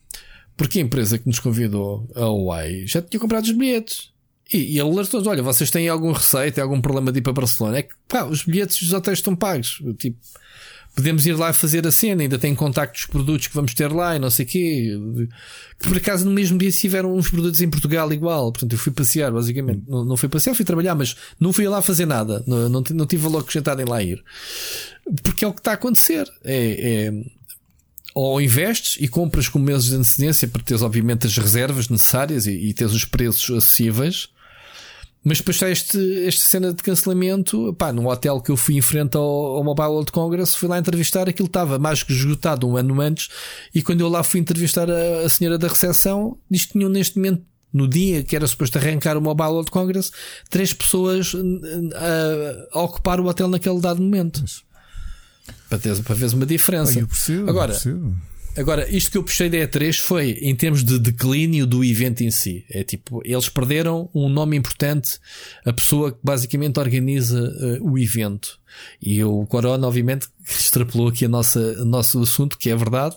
Porque 0.56 0.80
a 0.80 0.82
empresa 0.82 1.18
que 1.18 1.28
nos 1.28 1.40
convidou, 1.40 2.10
a 2.16 2.22
Huawei, 2.22 2.88
já 2.88 3.02
tinha 3.02 3.20
comprado 3.20 3.44
os 3.44 3.52
bilhetes. 3.52 4.16
E, 4.52 4.76
e 4.76 4.80
ele 4.80 4.90
alertou 4.90 5.26
olha, 5.28 5.44
vocês 5.44 5.70
têm 5.70 5.90
algum 5.90 6.12
receio, 6.12 6.52
têm 6.52 6.64
algum 6.64 6.80
problema 6.80 7.12
de 7.12 7.20
ir 7.20 7.22
para 7.22 7.34
Barcelona? 7.34 7.80
É 7.80 7.82
que, 7.84 7.94
pá, 8.08 8.24
os 8.24 8.44
bilhetes 8.44 8.82
dos 8.82 8.94
hotéis 8.94 9.20
estão 9.20 9.36
pagos. 9.36 9.82
Tipo, 9.98 10.18
podemos 10.98 11.28
ir 11.28 11.34
lá 11.34 11.54
fazer 11.54 11.86
a 11.86 11.92
cena, 11.92 12.24
ainda 12.24 12.40
tem 12.40 12.56
contactos 12.56 13.02
dos 13.02 13.12
produtos 13.12 13.48
que 13.48 13.54
vamos 13.54 13.76
ter 13.76 13.92
lá 13.92 14.16
e 14.16 14.20
não 14.20 14.32
sei 14.32 14.46
o 14.46 14.48
quê. 14.48 15.00
Que 15.80 15.88
por 15.88 15.98
acaso 15.98 16.26
no 16.26 16.32
mesmo 16.32 16.58
dia 16.58 16.72
tiveram 16.72 17.16
uns 17.16 17.30
produtos 17.30 17.62
em 17.62 17.70
Portugal 17.70 18.12
igual. 18.12 18.52
Portanto, 18.52 18.74
eu 18.74 18.80
fui 18.80 18.92
passear, 18.92 19.32
basicamente. 19.32 19.84
Não, 19.88 20.04
não 20.04 20.18
fui 20.18 20.28
passear, 20.28 20.56
fui 20.56 20.66
trabalhar, 20.66 20.96
mas 20.96 21.16
não 21.40 21.54
fui 21.54 21.68
lá 21.68 21.84
fazer 21.84 22.08
nada. 22.08 22.44
Não, 22.48 22.68
não, 22.68 22.84
não 22.90 23.06
tive 23.06 23.22
valor 23.22 23.40
acrescentado 23.40 23.80
em 23.80 23.86
lá 23.86 24.02
ir. 24.02 24.24
Porque 25.22 25.46
é 25.46 25.48
o 25.48 25.54
que 25.54 25.60
está 25.60 25.72
a 25.72 25.76
acontecer. 25.76 26.28
É, 26.44 27.10
é 27.10 27.38
ou 28.16 28.42
investes 28.42 28.98
e 29.00 29.08
compras 29.08 29.48
com 29.48 29.60
meses 29.60 29.90
de 29.90 29.96
antecedência 29.96 30.48
para 30.48 30.64
teres, 30.64 30.82
obviamente, 30.82 31.28
as 31.28 31.38
reservas 31.38 31.88
necessárias 31.88 32.48
e, 32.48 32.52
e 32.54 32.74
teres 32.74 32.94
os 32.94 33.06
preços 33.06 33.56
acessíveis 33.56 34.30
mas 35.28 35.40
depois 35.40 35.58
está 35.58 35.70
este, 35.70 36.26
esta 36.26 36.46
cena 36.46 36.74
de 36.74 36.82
cancelamento. 36.82 37.74
Pá, 37.74 37.92
num 37.92 38.08
hotel 38.08 38.40
que 38.40 38.50
eu 38.50 38.56
fui 38.56 38.78
em 38.78 38.82
frente 38.82 39.18
ao, 39.18 39.24
ao 39.58 39.64
Mobile 39.64 39.90
World 39.90 40.10
Congress, 40.14 40.56
fui 40.56 40.70
lá 40.70 40.80
entrevistar. 40.80 41.28
Aquilo 41.28 41.48
estava 41.48 41.78
mais 41.78 42.02
que 42.02 42.14
esgotado 42.14 42.66
um 42.66 42.78
ano 42.78 43.02
antes. 43.02 43.28
E 43.76 43.82
quando 43.82 44.00
eu 44.00 44.08
lá 44.08 44.24
fui 44.24 44.40
entrevistar 44.40 44.90
a, 44.90 45.26
a 45.26 45.30
senhora 45.30 45.58
da 45.58 45.68
recepção, 45.68 46.38
diz 46.50 46.66
que 46.66 46.72
tinham 46.74 46.90
neste 46.90 47.18
momento 47.18 47.44
no 47.74 47.90
dia 47.90 48.24
que 48.24 48.38
era 48.38 48.48
suposto 48.48 48.78
arrancar 48.78 49.18
o 49.18 49.22
Mobile 49.22 49.50
World 49.50 49.70
Congress, 49.70 50.12
três 50.50 50.72
pessoas 50.72 51.34
a, 52.74 52.80
a 52.80 52.82
ocupar 52.84 53.20
o 53.20 53.26
hotel 53.26 53.50
naquele 53.50 53.82
dado 53.82 54.02
momento. 54.02 54.42
Para, 55.68 55.78
ter, 55.78 56.02
para 56.04 56.16
ver 56.16 56.34
uma 56.34 56.46
diferença. 56.46 56.98
eu 56.98 57.06
percebo, 57.06 57.50
Agora, 57.50 57.74
eu 57.74 57.76
percebo. 57.76 58.18
Agora, 58.58 58.90
isto 58.90 59.12
que 59.12 59.18
eu 59.18 59.24
puxei 59.24 59.50
da 59.50 59.58
E3 59.58 60.00
foi 60.00 60.32
em 60.42 60.56
termos 60.56 60.84
de 60.84 60.98
declínio 60.98 61.68
do 61.68 61.84
evento 61.84 62.24
em 62.24 62.32
si. 62.32 62.66
É 62.70 62.84
tipo, 62.84 63.22
eles 63.24 63.48
perderam 63.48 64.10
um 64.16 64.28
nome 64.28 64.58
importante, 64.58 65.20
a 65.64 65.72
pessoa 65.72 66.12
que 66.12 66.18
basicamente 66.24 66.80
organiza 66.80 67.40
uh, 67.40 67.92
o 67.92 68.00
evento. 68.00 68.60
E 69.02 69.24
o 69.24 69.46
Corona, 69.46 69.88
obviamente, 69.88 70.28
extrapolou 70.44 71.10
aqui 71.10 71.26
a 71.26 71.30
nossa, 71.30 71.60
o 71.80 71.86
nosso 71.86 72.22
assunto, 72.22 72.58
que 72.58 72.72
é 72.72 72.76
verdade. 72.76 73.16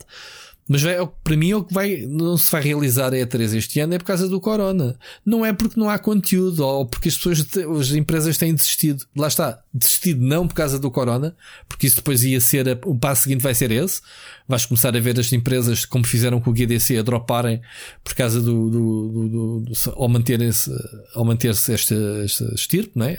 Mas 0.72 0.82
vai, 0.82 0.94
para 1.24 1.36
mim, 1.36 1.52
o 1.52 1.64
que 1.64 1.74
vai, 1.74 2.06
não 2.09 2.36
se 2.36 2.48
vai 2.48 2.62
realizar 2.62 3.09
a 3.09 3.16
E3 3.16 3.56
este 3.56 3.80
ano 3.80 3.94
é 3.94 3.98
por 3.98 4.05
causa 4.05 4.28
do 4.28 4.40
Corona. 4.40 4.97
Não 5.26 5.44
é 5.44 5.52
porque 5.52 5.78
não 5.78 5.90
há 5.90 5.98
conteúdo 5.98 6.64
ou 6.64 6.86
porque 6.86 7.09
as 7.09 7.16
pessoas, 7.16 7.44
as 7.80 7.90
empresas 7.90 8.38
têm 8.38 8.55
desistido. 8.55 9.05
Lá 9.16 9.26
está, 9.26 9.60
desistido 9.74 10.24
não 10.24 10.47
por 10.47 10.55
causa 10.55 10.78
do 10.78 10.88
Corona, 10.88 11.34
porque 11.68 11.88
isso 11.88 11.97
depois 11.97 12.22
ia 12.22 12.40
ser, 12.40 12.68
a, 12.68 12.78
o 12.84 12.97
passo 12.97 13.24
seguinte 13.24 13.42
vai 13.42 13.52
ser 13.52 13.72
esse. 13.72 14.01
Vais 14.47 14.64
começar 14.64 14.97
a 14.97 15.01
ver 15.01 15.18
as 15.18 15.32
empresas, 15.32 15.84
como 15.84 16.05
fizeram 16.05 16.40
com 16.40 16.51
o 16.51 16.55
GDC, 16.55 16.98
a 16.98 17.02
droparem 17.02 17.60
por 18.05 18.14
causa 18.14 18.40
do, 18.40 18.70
do, 18.70 19.09
do, 19.09 19.28
do, 19.28 19.60
do 19.62 19.72
ao 19.97 20.09
manterem-se, 20.09 20.70
ao 21.16 21.24
manter-se 21.24 21.72
esta, 21.72 21.97
esta 22.24 22.44
estirpe, 22.55 22.92
não 22.94 23.06
é? 23.06 23.18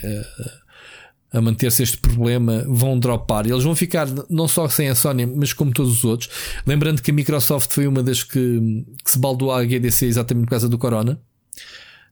A 1.34 1.42
manter-se 1.42 1.82
este 1.82 1.98
problema 1.98 2.66
vão 2.68 3.00
dropar. 3.00 3.46
Eles 3.46 3.64
vão 3.64 3.76
ficar 3.76 4.08
não 4.30 4.48
só 4.48 4.68
sem 4.68 4.90
a 4.90 4.96
Sony, 4.96 5.26
mas 5.26 5.54
como 5.54 5.72
todos 5.72 6.00
os 6.00 6.04
outros. 6.04 6.30
Lembrando 6.66 7.02
que 7.02 7.12
a 7.12 7.14
Microsoft 7.14 7.72
foi 7.72 7.88
uma 7.88 8.04
das 8.04 8.24
que, 8.24 8.86
que 9.04 9.12
se 9.12 9.18
baldou 9.18 9.52
à 9.52 9.64
GDC 9.64 10.06
exatamente 10.08 10.46
por 10.46 10.52
causa 10.52 10.68
do 10.68 10.78
Corona. 10.78 11.22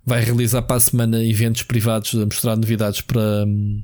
Vai 0.06 0.24
realizar 0.24 0.62
para 0.62 0.78
a 0.78 0.80
semana 0.80 1.24
eventos 1.24 1.64
privados 1.64 2.16
a 2.16 2.26
mostrar 2.26 2.56
novidades 2.56 3.02
para 3.02 3.46
um, 3.46 3.84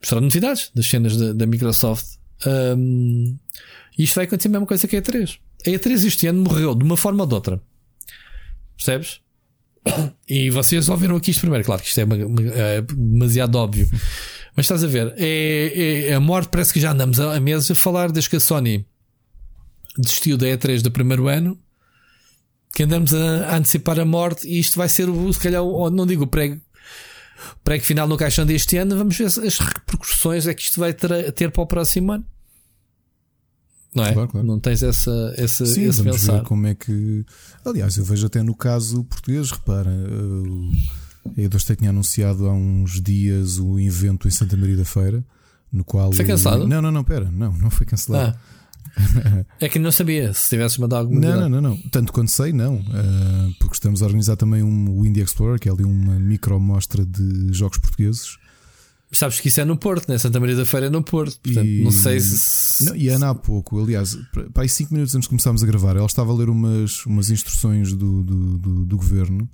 mostrar 0.00 0.20
novidades 0.20 0.70
das 0.74 0.86
cenas 0.86 1.16
da, 1.16 1.32
da 1.32 1.46
Microsoft. 1.46 2.18
Um, 2.46 3.38
e 3.96 4.04
isto 4.04 4.16
vai 4.16 4.26
acontecer 4.26 4.48
a 4.48 4.50
mesma 4.50 4.66
coisa 4.66 4.86
que 4.86 4.96
a 4.96 5.02
E3. 5.02 5.38
A 5.66 5.70
E3 5.70 6.06
este 6.06 6.26
ano 6.26 6.42
morreu 6.42 6.74
de 6.74 6.84
uma 6.84 6.96
forma 6.96 7.22
ou 7.22 7.26
de 7.26 7.34
outra. 7.34 7.62
Percebes? 8.76 9.23
E 10.26 10.48
vocês 10.50 10.88
ouviram 10.88 11.16
aqui 11.16 11.30
isto 11.30 11.40
primeiro, 11.40 11.64
claro 11.64 11.82
que 11.82 11.88
isto 11.88 12.00
é, 12.00 12.02
é 12.02 12.80
demasiado 12.80 13.56
óbvio. 13.56 13.88
Mas 14.56 14.64
estás 14.64 14.82
a 14.82 14.86
ver, 14.86 15.12
é, 15.18 16.08
é, 16.08 16.14
a 16.14 16.20
morte 16.20 16.48
parece 16.48 16.72
que 16.72 16.80
já 16.80 16.92
andamos 16.92 17.20
a 17.20 17.38
meses 17.40 17.70
a 17.70 17.74
falar 17.74 18.10
desde 18.10 18.30
que 18.30 18.36
a 18.36 18.40
Sony 18.40 18.86
desistiu 19.98 20.36
da 20.36 20.46
E3 20.46 20.80
do 20.80 20.90
primeiro 20.90 21.28
ano, 21.28 21.58
que 22.72 22.84
andamos 22.84 23.12
a, 23.12 23.48
a 23.48 23.56
antecipar 23.56 24.00
a 24.00 24.04
morte 24.04 24.48
e 24.48 24.58
isto 24.58 24.76
vai 24.76 24.88
ser 24.88 25.08
o, 25.08 25.32
se 25.32 25.38
calhar, 25.38 25.62
o, 25.62 25.90
não 25.90 26.06
digo 26.06 26.24
o 26.24 26.26
prego, 26.26 26.60
prego 27.62 27.84
final 27.84 28.08
no 28.08 28.16
caixão 28.16 28.46
deste 28.46 28.76
ano, 28.76 28.96
vamos 28.96 29.16
ver 29.18 29.26
as 29.26 29.58
repercussões 29.58 30.46
é 30.46 30.54
que 30.54 30.62
isto 30.62 30.80
vai 30.80 30.94
ter, 30.94 31.32
ter 31.32 31.50
para 31.50 31.62
o 31.62 31.66
próximo 31.66 32.12
ano 32.12 32.24
não 33.94 34.04
é? 34.04 34.12
Claro, 34.12 34.28
claro. 34.28 34.46
Não 34.46 34.58
tens 34.58 34.82
essa, 34.82 35.34
essa 35.36 35.64
Sim, 35.64 35.84
esse 35.84 36.02
vamos 36.02 36.20
pensar. 36.20 36.38
ver 36.38 36.42
como 36.44 36.66
é 36.66 36.74
que. 36.74 37.24
Aliás, 37.64 37.96
eu 37.96 38.04
vejo 38.04 38.26
até 38.26 38.42
no 38.42 38.54
caso 38.54 39.04
português, 39.04 39.50
repara. 39.50 39.90
Uh, 39.90 40.72
a 41.26 41.40
E2 41.40 41.76
tinha 41.76 41.90
anunciado 41.90 42.46
há 42.46 42.52
uns 42.52 43.00
dias 43.00 43.58
o 43.58 43.78
evento 43.78 44.28
em 44.28 44.30
Santa 44.30 44.56
Maria 44.56 44.76
da 44.76 44.84
Feira, 44.84 45.24
no 45.72 45.84
qual. 45.84 46.12
Foi 46.12 46.24
cancelado? 46.24 46.66
Não, 46.66 46.82
não, 46.82 46.90
não, 46.90 47.04
pera, 47.04 47.30
não, 47.30 47.52
não 47.52 47.70
foi 47.70 47.86
cancelado. 47.86 48.36
Ah. 48.36 48.64
é 49.60 49.68
que 49.68 49.78
não 49.78 49.90
sabia 49.90 50.32
se 50.32 50.50
tivesse 50.50 50.80
mandado 50.80 51.00
alguma 51.00 51.20
Não, 51.20 51.40
não, 51.40 51.48
não, 51.48 51.60
não. 51.60 51.76
Tanto 51.90 52.12
quanto 52.12 52.30
sei, 52.30 52.52
não. 52.52 52.76
Uh, 52.76 53.54
porque 53.58 53.74
estamos 53.74 54.02
a 54.02 54.06
organizar 54.06 54.36
também 54.36 54.62
um 54.62 55.02
Windy 55.02 55.20
Explorer, 55.20 55.58
que 55.58 55.68
é 55.68 55.72
ali 55.72 55.84
uma 55.84 56.14
micro 56.14 56.60
mostra 56.60 57.04
de 57.04 57.52
jogos 57.52 57.78
portugueses. 57.78 58.38
Sabes 59.14 59.40
que 59.40 59.48
isso 59.48 59.60
é 59.60 59.64
no 59.64 59.76
Porto, 59.76 60.08
né? 60.08 60.18
Santa 60.18 60.40
Maria 60.40 60.56
da 60.56 60.64
Feira 60.64 60.86
é 60.86 60.90
no 60.90 61.02
Porto. 61.02 61.38
Portanto, 61.40 61.66
e... 61.66 61.82
não 61.82 61.90
sei 61.90 62.20
se. 62.20 62.84
Não, 62.84 62.96
e 62.96 63.08
Ana 63.08 63.30
há 63.30 63.34
pouco, 63.34 63.80
aliás, 63.80 64.16
para 64.52 64.62
aí 64.62 64.68
5 64.68 64.92
minutos 64.92 65.14
antes 65.14 65.26
de 65.26 65.30
começarmos 65.30 65.62
a 65.62 65.66
gravar, 65.66 65.96
ela 65.96 66.06
estava 66.06 66.32
a 66.32 66.34
ler 66.34 66.48
umas, 66.48 67.04
umas 67.06 67.30
instruções 67.30 67.92
do, 67.92 68.22
do, 68.22 68.58
do, 68.58 68.84
do 68.84 68.96
governo 68.96 69.48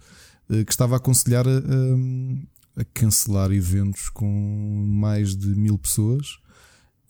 eh, 0.50 0.64
que 0.64 0.72
estava 0.72 0.96
a 0.96 0.98
aconselhar 0.98 1.46
a, 1.46 1.50
a, 1.50 2.80
a, 2.80 2.84
cancelar 2.94 3.52
eventos 3.52 4.08
com 4.08 4.26
mais 4.88 5.36
de 5.36 5.48
mil 5.48 5.78
pessoas. 5.78 6.38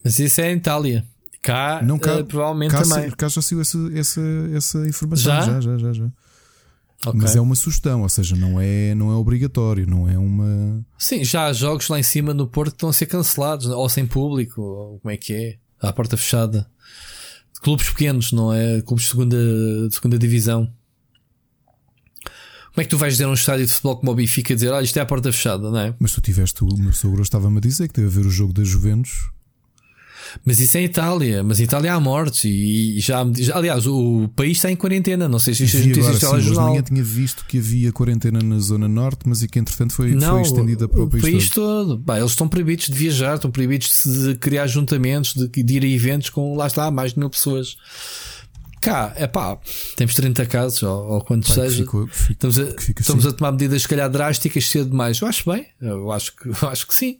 Mas 0.02 0.18
isso 0.18 0.40
é 0.40 0.52
em 0.52 0.56
Itália. 0.56 1.06
Cá, 1.42 1.80
não, 1.82 1.98
cá 1.98 2.18
uh, 2.18 2.24
provavelmente 2.24 2.72
cá, 2.72 2.82
também. 2.82 3.10
Cá 3.12 3.28
já 3.28 3.40
saiu 3.40 3.60
essa, 3.60 3.78
essa, 3.94 4.20
essa 4.54 4.88
informação. 4.88 5.32
Já? 5.32 5.42
Já, 5.42 5.60
já, 5.60 5.78
já. 5.78 5.92
já. 5.92 6.10
Okay. 7.06 7.18
Mas 7.18 7.34
é 7.34 7.40
uma 7.40 7.54
sugestão, 7.54 8.02
ou 8.02 8.08
seja, 8.10 8.36
não 8.36 8.60
é, 8.60 8.94
não 8.94 9.10
é 9.10 9.14
obrigatório, 9.14 9.86
não 9.86 10.06
é 10.06 10.18
uma. 10.18 10.84
Sim, 10.98 11.24
já 11.24 11.46
há 11.46 11.52
jogos 11.52 11.88
lá 11.88 11.98
em 11.98 12.02
cima 12.02 12.34
no 12.34 12.46
Porto 12.46 12.72
que 12.72 12.76
estão 12.76 12.90
a 12.90 12.92
ser 12.92 13.06
cancelados, 13.06 13.66
ou 13.66 13.88
sem 13.88 14.06
público, 14.06 14.60
ou 14.60 15.00
como 15.00 15.10
é 15.10 15.16
que 15.16 15.32
é? 15.32 15.58
À 15.80 15.92
porta 15.94 16.16
fechada. 16.16 16.70
Clubes 17.62 17.88
pequenos, 17.88 18.32
não 18.32 18.52
é? 18.52 18.82
Clubes 18.82 19.04
de 19.04 19.10
segunda, 19.10 19.36
de 19.88 19.94
segunda 19.94 20.18
divisão. 20.18 20.70
Como 22.74 22.82
é 22.82 22.84
que 22.84 22.90
tu 22.90 22.98
vais 22.98 23.14
dizer 23.14 23.24
a 23.24 23.28
um 23.28 23.34
estádio 23.34 23.66
de 23.66 23.72
futebol 23.72 23.96
como 23.96 24.12
o 24.12 24.14
Benfica 24.14 24.54
dizer, 24.54 24.70
olha, 24.70 24.84
isto 24.84 24.96
é 24.98 25.00
a 25.00 25.06
porta 25.06 25.32
fechada, 25.32 25.70
não 25.70 25.78
é? 25.78 25.94
Mas 25.98 26.12
tu 26.12 26.20
tiveste, 26.20 26.62
o 26.62 26.76
meu 26.76 26.92
sogro 26.92 27.22
estava-me 27.22 27.58
a 27.58 27.60
dizer 27.60 27.88
que 27.88 27.94
teve 27.94 28.06
a 28.06 28.10
ver 28.10 28.26
o 28.26 28.30
jogo 28.30 28.52
da 28.52 28.62
Juventus 28.62 29.30
mas 30.44 30.60
isso 30.60 30.76
é 30.76 30.82
Itália, 30.82 31.42
mas 31.42 31.60
em 31.60 31.64
Itália 31.64 31.94
há 31.94 32.00
mortes 32.00 32.44
e, 32.44 32.98
já, 33.00 33.24
aliás, 33.54 33.86
o 33.86 34.28
país 34.34 34.58
está 34.58 34.70
em 34.70 34.76
quarentena. 34.76 35.28
Não 35.28 35.38
sei 35.38 35.54
se 35.54 35.64
isto 35.64 35.76
existe 35.76 36.24
agora, 36.24 36.42
sim, 36.42 36.50
Ninguém 36.50 36.82
tinha 36.82 37.02
visto 37.02 37.44
que 37.46 37.58
havia 37.58 37.92
quarentena 37.92 38.40
na 38.42 38.58
zona 38.58 38.88
norte, 38.88 39.20
mas 39.26 39.42
e 39.42 39.48
que 39.48 39.58
entretanto 39.58 39.92
foi, 39.92 40.14
não, 40.14 40.34
foi 40.34 40.42
estendida 40.42 40.88
para 40.88 41.00
o, 41.00 41.04
o 41.04 41.10
país, 41.10 41.22
país 41.22 41.50
todo. 41.50 41.88
todo. 41.88 41.98
Bah, 41.98 42.18
eles 42.18 42.30
estão 42.30 42.48
proibidos 42.48 42.86
de 42.86 42.94
viajar, 42.94 43.34
estão 43.34 43.50
proibidos 43.50 44.02
de 44.04 44.34
criar 44.36 44.66
juntamentos, 44.66 45.34
de, 45.34 45.48
de 45.48 45.76
ir 45.76 45.84
a 45.84 45.88
eventos 45.88 46.30
com 46.30 46.54
lá 46.56 46.66
está 46.66 46.90
mais 46.90 47.12
de 47.12 47.18
mil 47.18 47.30
pessoas. 47.30 47.76
Cá, 48.80 49.12
é 49.14 49.26
pá, 49.26 49.58
temos 49.94 50.14
30 50.14 50.46
casos, 50.46 50.82
ou, 50.82 51.12
ou 51.12 51.20
quanto 51.20 51.52
seja. 51.52 51.82
Fico, 51.82 52.08
fico, 52.10 52.32
estamos, 52.32 52.58
a, 52.58 52.62
estamos 52.62 53.26
assim. 53.26 53.34
a 53.34 53.36
tomar 53.36 53.52
medidas, 53.52 53.82
se 53.82 53.88
calhar, 53.88 54.08
drásticas 54.08 54.66
cedo 54.66 54.88
demais. 54.88 55.20
Eu 55.20 55.28
acho 55.28 55.50
bem, 55.50 55.66
eu 55.80 56.10
acho 56.10 56.34
que, 56.34 56.48
eu 56.64 56.68
acho 56.68 56.86
que 56.86 56.94
sim. 56.94 57.18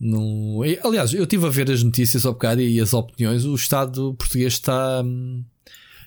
Não... 0.00 0.60
Aliás, 0.84 1.12
eu 1.12 1.24
estive 1.24 1.46
a 1.46 1.50
ver 1.50 1.70
as 1.70 1.82
notícias 1.82 2.26
ao 2.26 2.32
bocado 2.32 2.60
e 2.60 2.80
as 2.80 2.92
opiniões. 2.92 3.44
O 3.44 3.54
Estado 3.54 4.14
português 4.14 4.54
está, 4.54 5.02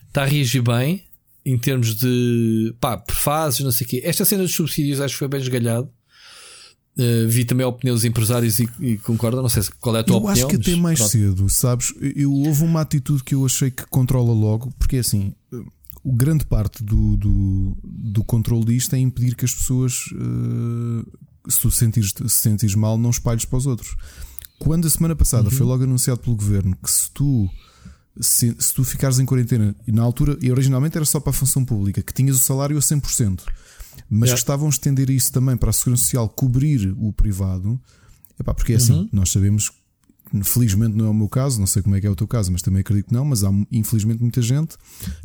está 0.07 0.24
a 0.24 0.26
reagir 0.26 0.61
bem 0.61 1.03
em 1.45 1.57
termos 1.57 1.95
de 1.95 2.76
pá, 2.80 3.03
fases, 3.10 3.61
não 3.61 3.72
sei 3.72 3.86
o 3.86 3.90
quê. 3.90 4.02
Esta 4.03 4.26
cena 4.26 4.44
dos 4.44 4.53
subsídios 4.53 5.02
acho 5.02 5.16
que 5.16 5.20
foi 5.20 5.28
bem 5.28 5.41
esgalhado. 5.41 5.90
Uh, 6.98 7.30
vi 7.30 7.45
também 7.45 7.64
a 7.64 7.70
opinião 7.70 7.95
dos 7.95 8.03
empresários 8.03 8.60
e, 8.60 8.68
e 8.82 8.98
concordo. 8.98 9.41
Não 9.41 9.49
sei 9.49 9.64
qual 9.80 9.95
é 9.95 9.99
a 9.99 10.03
tua 10.03 10.16
eu 10.16 10.18
opinião. 10.18 10.38
Eu 10.38 10.48
acho 10.48 10.60
que 10.60 10.70
até 10.70 10.76
mais 10.76 10.99
pronto. 10.99 11.11
cedo, 11.11 11.49
sabes? 11.49 11.94
Eu, 12.16 12.32
houve 12.32 12.64
uma 12.64 12.82
atitude 12.82 13.24
que 13.24 13.34
eu 13.34 13.45
achei 13.45 13.72
que 13.72 13.86
controla 13.88 14.34
logo, 14.34 14.72
porque 14.78 14.98
é 14.98 14.99
assim, 14.99 15.34
o 16.03 16.11
grande 16.11 16.45
parte 16.45 16.84
do, 16.84 17.16
do, 17.16 17.78
do 17.84 18.24
controle 18.24 18.66
disto 18.66 18.95
é 18.95 18.99
impedir 18.99 19.36
que 19.36 19.45
as 19.45 19.53
pessoas 19.53 20.07
uh, 20.14 21.06
se 21.50 21.60
tu 21.60 21.72
sentires, 21.72 22.14
se 22.14 22.30
sentires 22.30 22.76
mal, 22.76 22.98
não 22.98 23.10
espalhes 23.10 23.46
para 23.46 23.58
os 23.58 23.66
outros. 23.66 23.96
Quando 24.58 24.88
a 24.88 24.90
semana 24.90 25.16
passada 25.16 25.50
uhum. 25.50 25.56
foi 25.56 25.66
logo 25.66 25.84
anunciado 25.84 26.20
pelo 26.20 26.36
governo 26.36 26.78
que 26.84 26.92
se 26.92 27.10
tu 27.12 27.50
se, 28.20 28.54
se, 28.60 28.74
tu 28.74 28.84
ficares 28.84 29.18
em 29.20 29.26
quarentena, 29.26 29.74
e 29.88 29.92
na 29.94 30.04
altura, 30.04 30.38
e 30.42 30.52
originalmente 30.52 30.98
era 30.98 31.06
só 31.06 31.22
para 31.22 31.30
a 31.30 31.34
função 31.34 31.64
pública, 31.64 32.02
que 32.02 32.14
tinhas 32.14 32.36
o 32.36 32.40
salário 32.40 32.78
a 32.78 32.82
100%, 32.82 33.44
mas 34.10 34.28
yeah. 34.28 34.34
que 34.34 34.34
estavam 34.34 34.68
a 34.68 34.70
estender 34.70 35.10
isso 35.10 35.32
também 35.32 35.56
para 35.56 35.70
a 35.70 35.74
Segurança 35.74 36.04
Social 36.04 36.28
cobrir 36.28 36.94
o 36.98 37.14
privado, 37.14 37.80
epá, 38.38 38.54
porque 38.54 38.74
é 38.74 38.76
assim, 38.76 38.94
uhum. 38.94 39.10
nós 39.14 39.30
sabemos 39.32 39.72
felizmente 40.44 40.96
não 40.96 41.06
é 41.06 41.10
o 41.10 41.14
meu 41.14 41.28
caso, 41.28 41.60
não 41.60 41.68
sei 41.68 41.82
como 41.82 41.96
é 41.96 42.02
que 42.02 42.08
é 42.08 42.10
o 42.10 42.16
teu 42.16 42.28
caso, 42.28 42.52
mas 42.52 42.62
também 42.62 42.82
acredito 42.82 43.08
que 43.08 43.14
não. 43.14 43.26
Mas 43.26 43.44
há 43.44 43.50
infelizmente 43.72 44.22
muita 44.22 44.42
gente 44.42 44.78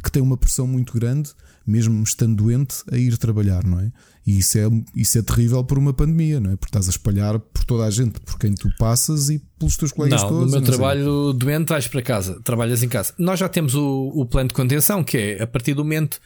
que 0.02 0.10
tem 0.10 0.22
uma 0.22 0.36
pressão 0.36 0.66
muito 0.66 0.94
grande, 0.94 1.30
mesmo 1.66 2.02
estando 2.02 2.36
doente, 2.36 2.76
a 2.90 2.96
ir 2.96 3.16
trabalhar, 3.16 3.64
não 3.64 3.80
é? 3.80 3.90
E 4.26 4.38
isso 4.38 4.58
é, 4.58 4.62
isso 4.96 5.18
é 5.18 5.22
terrível 5.22 5.62
por 5.64 5.78
uma 5.78 5.92
pandemia, 5.92 6.40
não 6.40 6.50
é? 6.50 6.56
Porque 6.56 6.70
estás 6.70 6.86
a 6.86 6.90
espalhar 6.90 7.38
por 7.38 7.64
toda 7.64 7.84
a 7.84 7.90
gente, 7.90 8.20
por 8.20 8.38
quem 8.38 8.54
tu 8.54 8.70
passas 8.78 9.28
e 9.28 9.38
pelos 9.58 9.76
teus 9.76 9.92
colegas 9.92 10.22
não, 10.22 10.28
todos. 10.28 10.46
No 10.46 10.50
meu 10.52 10.60
não 10.60 10.66
trabalho 10.66 11.30
sei. 11.30 11.38
doente, 11.38 11.68
vais 11.68 11.86
para 11.86 12.02
casa, 12.02 12.40
trabalhas 12.42 12.82
em 12.82 12.88
casa. 12.88 13.12
Nós 13.18 13.38
já 13.38 13.48
temos 13.48 13.74
o, 13.74 14.12
o 14.14 14.26
plano 14.26 14.48
de 14.48 14.54
contenção, 14.54 15.04
que 15.04 15.16
é 15.16 15.42
a 15.42 15.46
partir 15.46 15.74
do 15.74 15.84
momento 15.84 16.20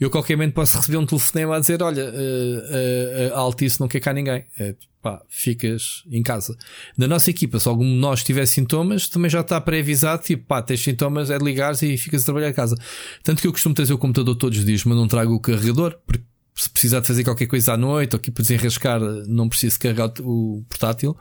eu 0.00 0.08
a 0.08 0.10
qualquer 0.10 0.34
momento 0.34 0.54
posso 0.54 0.78
receber 0.78 0.96
um 0.96 1.04
telefonema 1.04 1.56
a 1.56 1.60
dizer: 1.60 1.82
Olha, 1.82 2.04
uh, 2.04 3.32
uh, 3.32 3.34
a 3.34 3.38
Altice 3.38 3.78
não 3.78 3.86
quer 3.86 4.00
cá 4.00 4.14
ninguém. 4.14 4.44
É, 4.58 4.74
pá, 5.02 5.20
ficas 5.28 6.02
em 6.10 6.22
casa. 6.22 6.56
Na 6.96 7.06
nossa 7.06 7.28
equipa, 7.28 7.60
se 7.60 7.68
algum 7.68 7.84
de 7.84 7.98
nós 7.98 8.24
tiver 8.24 8.46
sintomas, 8.46 9.08
também 9.08 9.30
já 9.30 9.40
está 9.40 9.60
pré-avisado: 9.60 10.22
tipo, 10.22 10.46
pá, 10.46 10.62
tens 10.62 10.82
sintomas, 10.82 11.30
é 11.30 11.38
de 11.38 11.44
ligares 11.44 11.82
e 11.82 11.98
ficas 11.98 12.22
a 12.22 12.24
trabalhar 12.24 12.48
em 12.48 12.54
casa. 12.54 12.76
Tanto 13.22 13.42
que 13.42 13.46
eu 13.46 13.52
costumo 13.52 13.74
trazer 13.74 13.92
o 13.92 13.98
computador 13.98 14.34
todos 14.36 14.58
os 14.58 14.64
dias, 14.64 14.84
mas 14.84 14.96
não 14.96 15.06
trago 15.06 15.34
o 15.34 15.40
carregador, 15.40 15.98
porque 16.06 16.24
se 16.54 16.70
precisar 16.70 17.00
de 17.00 17.06
fazer 17.06 17.22
qualquer 17.22 17.46
coisa 17.46 17.74
à 17.74 17.76
noite 17.76 18.14
ou 18.14 18.18
aqui 18.18 18.30
para 18.30 18.42
desenrascar, 18.42 19.00
não 19.26 19.48
preciso 19.50 19.78
carregar 19.78 20.12
o 20.20 20.64
portátil. 20.68 21.16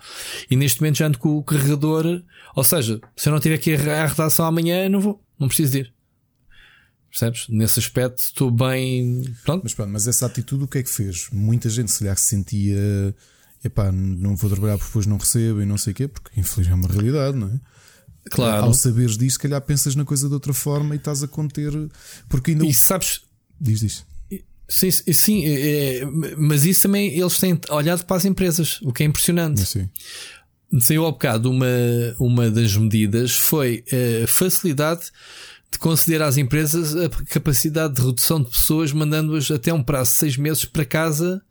E 0.49 0.55
neste 0.55 0.79
momento 0.79 0.97
já 0.97 1.07
ando 1.07 1.19
com 1.19 1.37
o 1.37 1.43
carregador. 1.43 2.21
Ou 2.55 2.63
seja, 2.63 2.99
se 3.15 3.29
eu 3.29 3.33
não 3.33 3.39
tiver 3.39 3.59
ir 3.67 3.89
à 3.89 4.05
redação 4.05 4.45
amanhã, 4.45 4.89
não 4.89 4.99
vou, 4.99 5.21
não 5.37 5.47
preciso 5.47 5.73
de 5.73 5.79
ir. 5.79 5.98
Percebes? 7.09 7.47
Nesse 7.49 7.79
aspecto 7.79 8.19
estou 8.19 8.51
bem. 8.51 9.23
Pronto. 9.43 9.63
Mas, 9.63 9.73
pronto, 9.73 9.91
mas 9.91 10.07
essa 10.07 10.25
atitude 10.25 10.63
o 10.63 10.67
que 10.67 10.77
é 10.77 10.83
que 10.83 10.89
fez? 10.89 11.27
Muita 11.31 11.69
gente 11.69 11.91
se 11.91 12.03
lhe 12.03 12.15
sentia. 12.15 13.15
Epá, 13.63 13.91
não 13.91 14.35
vou 14.35 14.49
trabalhar 14.49 14.77
porque 14.77 14.89
depois 14.89 15.05
não 15.05 15.17
recebo 15.17 15.61
e 15.61 15.65
não 15.65 15.77
sei 15.77 15.91
o 15.91 15.95
quê, 15.95 16.07
porque 16.07 16.39
infelizmente 16.39 16.71
é 16.71 16.75
uma 16.75 16.87
realidade, 16.87 17.35
não 17.35 17.47
é? 17.47 17.59
Claro. 18.29 18.65
Ao 18.65 18.73
saberes 18.73 19.17
disso, 19.17 19.33
se 19.33 19.39
calhar 19.39 19.61
pensas 19.61 19.95
na 19.95 20.05
coisa 20.05 20.27
de 20.27 20.33
outra 20.33 20.53
forma 20.53 20.93
e 20.95 20.97
estás 20.97 21.23
a 21.23 21.27
conter. 21.27 21.71
Porque 22.27 22.51
ainda. 22.51 22.65
E 22.65 22.73
sabes. 22.73 23.21
Diz, 23.59 23.79
diz. 23.79 24.05
Sim, 24.69 24.91
sim 24.91 25.43
é, 25.45 26.05
mas 26.37 26.63
isso 26.63 26.83
também 26.83 27.17
eles 27.17 27.39
têm 27.39 27.59
olhado 27.71 28.05
para 28.05 28.17
as 28.17 28.25
empresas, 28.25 28.79
o 28.83 28.93
que 28.93 29.01
é 29.01 29.05
impressionante. 29.07 29.65
Sim. 29.65 29.89
Saiu 30.79 31.05
ao 31.05 31.11
bocado 31.11 31.49
uma, 31.49 31.65
uma 32.19 32.51
das 32.51 32.77
medidas 32.77 33.35
foi 33.35 33.83
a 34.23 34.27
facilidade 34.27 35.07
de 35.71 35.77
conceder 35.77 36.21
às 36.21 36.37
empresas 36.37 36.95
a 36.95 37.09
capacidade 37.09 37.95
de 37.95 38.01
redução 38.01 38.41
de 38.41 38.49
pessoas, 38.49 38.91
mandando-as 38.91 39.49
até 39.51 39.73
um 39.73 39.83
prazo 39.83 40.11
de 40.11 40.17
seis 40.17 40.37
meses 40.37 40.65
para 40.65 40.85
casa. 40.85 41.41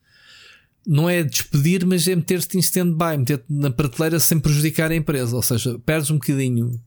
Não 0.87 1.09
é 1.09 1.23
despedir, 1.23 1.85
mas 1.85 2.09
é 2.09 2.17
meter-te 2.17 2.57
em 2.57 2.61
stand-by, 2.61 3.19
meter-te 3.19 3.45
na 3.49 3.71
prateleira 3.71 4.19
sem 4.19 4.41
prejudicar 4.41 4.91
a 4.91 4.97
empresa. 4.97 5.37
Ou 5.37 5.43
seja, 5.43 5.79
perdes 5.81 6.11
um 6.11 6.15
bocadinho. 6.15 6.81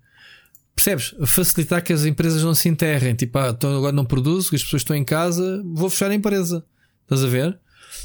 Percebes? 0.76 1.14
Facilitar 1.26 1.84
que 1.84 1.94
as 1.94 2.06
empresas 2.06 2.44
não 2.44 2.56
se 2.56 2.68
enterrem. 2.68 3.14
Tipo, 3.14 3.38
ah, 3.38 3.50
então 3.56 3.78
agora 3.78 3.92
não 3.92 4.06
produzo, 4.06 4.56
as 4.56 4.64
pessoas 4.64 4.82
estão 4.82 4.96
em 4.96 5.04
casa, 5.04 5.62
vou 5.64 5.90
fechar 5.90 6.10
a 6.10 6.16
empresa. 6.16 6.66
Estás 7.04 7.24
a 7.24 7.28
ver? 7.28 7.60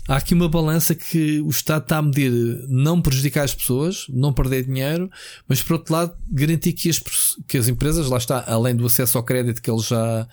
Há 0.09 0.17
aqui 0.17 0.35
uma 0.35 0.49
balança 0.49 0.95
que 0.95 1.41
o 1.41 1.49
Estado 1.49 1.83
está 1.83 1.99
a 1.99 2.03
medir 2.03 2.33
não 2.69 3.01
prejudicar 3.01 3.45
as 3.45 3.55
pessoas, 3.55 4.07
não 4.09 4.33
perder 4.33 4.65
dinheiro, 4.65 5.11
mas 5.49 5.63
por 5.63 5.75
outro 5.75 5.93
lado 5.93 6.17
garantir 6.31 6.73
que 6.73 6.89
as, 6.89 7.03
que 7.47 7.59
as 7.59 7.69
empresas, 7.69 8.09
lá 8.09 8.19
está, 8.19 8.45
além 8.47 8.75
do 8.75 8.87
acesso 8.87 9.19
ao 9.19 9.25
crédito 9.25 9.61
que 9.61 9.71
eles 9.71 9.87
já. 9.87 10.29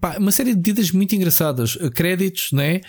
Pá, 0.00 0.16
uma 0.18 0.32
série 0.32 0.50
de 0.50 0.56
medidas 0.56 0.90
muito 0.90 1.14
engraçadas. 1.14 1.76
Créditos, 1.94 2.50
né? 2.52 2.80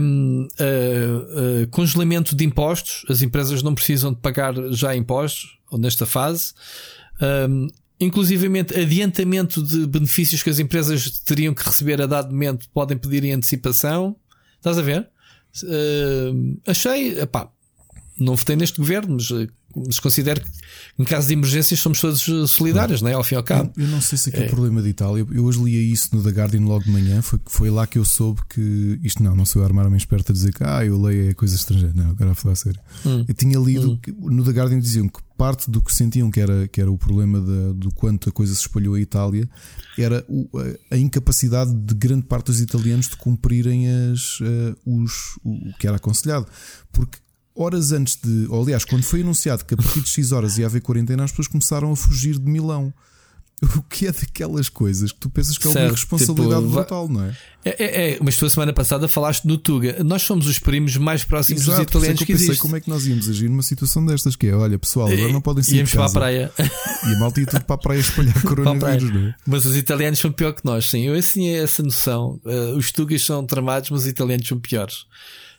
Um, 0.00 0.48
uh, 0.60 1.62
uh, 1.62 1.68
congelamento 1.68 2.36
de 2.36 2.44
impostos. 2.44 3.04
As 3.08 3.22
empresas 3.22 3.62
não 3.62 3.74
precisam 3.74 4.12
de 4.12 4.20
pagar 4.20 4.54
já 4.70 4.94
impostos, 4.94 5.58
ou 5.70 5.78
nesta 5.78 6.04
fase. 6.04 6.52
Um, 7.48 7.68
inclusivamente 7.98 8.78
adiantamento 8.78 9.62
de 9.62 9.86
benefícios 9.86 10.42
que 10.42 10.50
as 10.50 10.58
empresas 10.58 11.18
teriam 11.20 11.54
que 11.54 11.64
receber 11.64 12.00
a 12.02 12.06
dado 12.06 12.30
momento 12.30 12.68
podem 12.68 12.98
pedir 12.98 13.24
em 13.24 13.32
antecipação. 13.32 14.14
Estás 14.58 14.78
a 14.78 14.82
ver? 14.82 15.08
Uh, 15.62 16.60
achei, 16.66 17.20
epá, 17.20 17.50
não 18.18 18.34
votei 18.34 18.56
neste 18.56 18.78
governo, 18.78 19.14
mas, 19.14 19.30
eh, 19.30 19.48
mas 19.74 19.98
considero 20.00 20.40
que 20.40 20.48
em 20.98 21.04
caso 21.04 21.28
de 21.28 21.34
emergências 21.34 21.78
somos 21.78 22.00
todos 22.00 22.22
solidários, 22.50 23.02
não 23.02 23.10
é? 23.10 23.12
Ao 23.12 23.22
fim 23.22 23.34
e 23.34 23.38
ao 23.38 23.42
cabo. 23.42 23.70
Eu, 23.76 23.84
eu 23.84 23.90
não 23.90 24.00
sei 24.00 24.16
se 24.16 24.30
aqui 24.30 24.42
é 24.42 24.46
o 24.46 24.48
problema 24.48 24.80
de 24.80 24.88
Itália. 24.88 25.26
Eu 25.30 25.44
hoje 25.44 25.62
lia 25.62 25.80
isso 25.80 26.16
no 26.16 26.22
The 26.22 26.30
Guardian 26.30 26.62
logo 26.62 26.84
de 26.84 26.90
manhã. 26.90 27.20
Foi, 27.20 27.38
foi 27.46 27.70
lá 27.70 27.86
que 27.86 27.98
eu 27.98 28.04
soube 28.04 28.40
que 28.48 28.98
isto 29.02 29.22
não, 29.22 29.36
não 29.36 29.44
sou 29.44 29.60
eu 29.60 29.66
armar-me 29.66 29.96
esperto 29.96 30.32
a 30.32 30.34
dizer 30.34 30.54
que 30.54 30.64
ah, 30.64 30.84
eu 30.84 31.00
leio 31.00 31.30
é 31.30 31.34
coisa 31.34 31.54
estrangeira. 31.54 31.92
Não, 31.94 32.10
agora 32.10 32.30
a 32.30 32.34
falar 32.34 32.54
a 32.54 32.56
sério. 32.56 32.80
Hum. 33.04 33.24
Eu 33.28 33.34
tinha 33.34 33.58
lido 33.58 33.92
hum. 33.92 33.98
que, 34.02 34.10
no 34.12 34.42
The 34.42 34.50
Guardian 34.50 34.80
diziam 34.80 35.08
que 35.08 35.20
parte 35.36 35.70
do 35.70 35.80
que 35.80 35.92
sentiam 35.92 36.30
que 36.30 36.40
era, 36.40 36.66
que 36.68 36.80
era 36.80 36.90
o 36.90 36.98
problema 36.98 37.40
de, 37.40 37.74
do 37.74 37.92
quanto 37.94 38.28
a 38.28 38.32
coisa 38.32 38.54
se 38.54 38.62
espalhou 38.62 38.94
a 38.94 39.00
Itália 39.00 39.48
era 39.98 40.24
o, 40.28 40.48
a, 40.90 40.96
incapacidade 40.96 41.74
de 41.74 41.94
grande 41.94 42.24
parte 42.24 42.46
dos 42.46 42.60
italianos 42.60 43.08
de 43.08 43.16
cumprirem 43.16 43.86
as, 43.88 44.40
uh, 44.40 44.76
os, 44.84 45.38
o, 45.42 45.70
o 45.70 45.78
que 45.78 45.86
era 45.86 45.96
aconselhado. 45.96 46.46
Porque 46.92 47.18
horas 47.54 47.92
antes 47.92 48.16
de, 48.16 48.46
ou 48.48 48.62
aliás, 48.62 48.84
quando 48.84 49.02
foi 49.02 49.22
anunciado 49.22 49.64
que 49.64 49.74
a 49.74 49.76
partir 49.76 50.00
de 50.02 50.08
X 50.08 50.32
horas 50.32 50.58
ia 50.58 50.66
haver 50.66 50.82
quarentena, 50.82 51.24
as 51.24 51.30
pessoas 51.30 51.48
começaram 51.48 51.90
a 51.90 51.96
fugir 51.96 52.38
de 52.38 52.50
Milão. 52.50 52.92
O 53.76 53.82
que 53.82 54.06
é 54.06 54.12
daquelas 54.12 54.68
coisas 54.68 55.12
que 55.12 55.18
tu 55.18 55.30
pensas 55.30 55.56
que 55.56 55.66
é 55.66 55.70
uma 55.70 55.90
responsabilidade 55.90 56.62
tipo, 56.62 56.74
brutal, 56.74 57.08
não 57.08 57.24
é? 57.24 57.36
É, 57.64 57.84
é, 57.84 58.10
é? 58.10 58.18
Mas 58.22 58.36
tu 58.36 58.44
a 58.44 58.50
semana 58.50 58.72
passada 58.72 59.08
falaste 59.08 59.44
no 59.46 59.56
Tuga. 59.56 60.04
Nós 60.04 60.22
somos 60.22 60.46
os 60.46 60.58
primos 60.58 60.96
mais 60.98 61.24
próximos 61.24 61.62
Exato, 61.62 61.78
dos 61.78 61.90
italianos 61.90 62.18
que, 62.20 62.26
que 62.26 62.32
existem. 62.32 62.58
como 62.58 62.76
é 62.76 62.80
que 62.80 62.88
nós 62.88 63.06
íamos 63.06 63.28
agir 63.28 63.48
numa 63.48 63.62
situação 63.62 64.04
destas, 64.04 64.36
que 64.36 64.46
é, 64.46 64.54
olha 64.54 64.78
pessoal, 64.78 65.08
agora 65.08 65.32
não 65.32 65.40
podem 65.40 65.62
sair 65.62 65.76
Íamos 65.76 65.90
de 65.90 65.96
casa. 65.96 66.12
para 66.12 66.20
a 66.20 66.48
praia. 66.48 66.52
E 66.58 67.14
a 67.14 67.18
malta 67.18 67.40
ia 67.40 67.46
tudo 67.46 67.64
para 67.64 67.74
a 67.74 67.78
praia 67.78 67.98
espalhar 68.00 68.40
coronavírus, 68.44 69.10
não 69.12 69.28
é? 69.28 69.34
Mas 69.46 69.64
os 69.64 69.74
italianos 69.74 70.18
são 70.18 70.30
pior 70.30 70.52
que 70.52 70.64
nós, 70.64 70.90
sim. 70.90 71.02
Eu 71.02 71.14
assim 71.14 71.48
essa 71.48 71.82
noção. 71.82 72.38
Uh, 72.44 72.76
os 72.76 72.92
Tugas 72.92 73.22
são 73.22 73.44
tramados, 73.44 73.88
mas 73.90 74.02
os 74.02 74.06
italianos 74.06 74.46
são 74.46 74.58
piores 74.58 75.06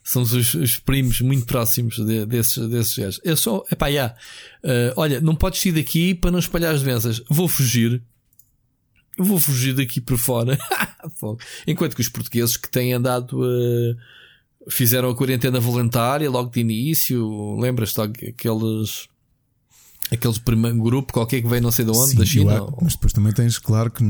são 0.07 0.21
os, 0.21 0.53
os 0.53 0.79
primos 0.79 1.19
muito 1.19 1.45
próximos 1.45 1.97
de, 1.97 2.25
desses, 2.25 2.65
desses 2.69 2.97
gajos. 2.97 3.21
Sou, 3.35 3.65
epá, 3.69 3.87
yeah, 3.87 4.15
uh, 4.63 4.93
olha, 4.95 5.19
não 5.19 5.35
podes 5.35 5.61
sair 5.61 5.73
daqui 5.73 6.15
para 6.15 6.31
não 6.31 6.39
espalhar 6.39 6.73
as 6.73 6.81
doenças. 6.81 7.21
Vou 7.29 7.49
fugir. 7.49 8.01
Vou 9.17 9.37
fugir 9.37 9.73
daqui 9.73 9.99
para 9.99 10.17
fora. 10.17 10.57
Enquanto 11.67 11.93
que 11.93 11.99
os 11.99 12.07
portugueses 12.07 12.55
que 12.55 12.71
têm 12.71 12.93
andado 12.93 13.41
uh, 13.41 13.97
fizeram 14.69 15.09
a 15.09 15.15
quarentena 15.15 15.59
voluntária 15.59 16.29
logo 16.29 16.51
de 16.51 16.61
início, 16.61 17.59
lembras-te 17.59 17.99
aqueles 17.99 19.09
Aqueles 20.09 20.37
primeiro 20.37 20.77
grupo 20.77 21.11
qualquer 21.11 21.41
que 21.41 21.49
vem 21.49 21.59
não 21.59 21.69
sei 21.69 21.83
de 21.83 21.91
onde, 21.91 22.11
Sim, 22.11 22.17
da 22.17 22.25
China. 22.25 22.63
Ou... 22.63 22.77
Mas 22.81 22.93
depois 22.93 23.11
também 23.11 23.33
tens, 23.33 23.57
claro, 23.57 23.91
que 23.91 24.03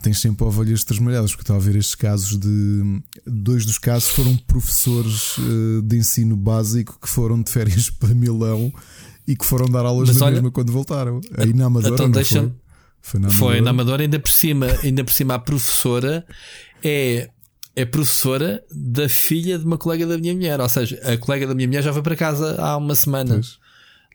tens 0.00 0.20
sempre 0.20 0.44
ovelhas 0.44 0.84
trasmalhadas, 0.84 1.32
porque 1.32 1.42
está 1.42 1.56
a 1.56 1.58
ver 1.58 1.74
estes 1.74 1.96
casos 1.96 2.38
de. 2.38 3.02
Dois 3.26 3.66
dos 3.66 3.76
casos 3.76 4.08
foram 4.10 4.36
professores 4.36 5.36
uh, 5.38 5.82
de 5.82 5.96
ensino 5.96 6.36
básico 6.36 6.96
que 7.00 7.08
foram 7.08 7.42
de 7.42 7.50
férias 7.50 7.90
para 7.98 8.14
Milão 8.14 8.72
e 9.26 9.34
que 9.34 9.44
foram 9.44 9.66
dar 9.66 9.84
aulas 9.84 10.16
na 10.16 10.26
olha, 10.26 10.34
mesma 10.34 10.50
quando 10.52 10.72
voltaram. 10.72 11.20
Aí 11.36 11.52
na 11.52 11.66
Amadora. 11.66 11.94
Então 11.94 12.10
deixa 12.10 12.40
foi? 12.40 12.52
Foi 13.00 13.20
na 13.20 13.26
Amadora. 13.26 13.52
Foi 13.52 13.60
na 13.60 13.70
Amadora, 13.70 14.02
ainda 14.04 14.20
por 14.20 14.30
cima, 14.30 14.66
ainda 14.84 15.02
por 15.02 15.12
cima 15.12 15.34
a 15.34 15.38
professora 15.40 16.24
é 16.84 17.28
é 17.74 17.84
professora 17.84 18.62
da 18.70 19.08
filha 19.08 19.58
de 19.58 19.64
uma 19.64 19.78
colega 19.78 20.06
da 20.06 20.16
minha 20.18 20.34
mulher. 20.34 20.60
Ou 20.60 20.68
seja, 20.68 21.00
a 21.02 21.16
colega 21.16 21.48
da 21.48 21.54
minha 21.54 21.66
mulher 21.66 21.82
já 21.82 21.92
foi 21.92 22.02
para 22.02 22.14
casa 22.14 22.54
há 22.60 22.76
uma 22.76 22.94
semana. 22.94 23.34
Pois 23.34 23.61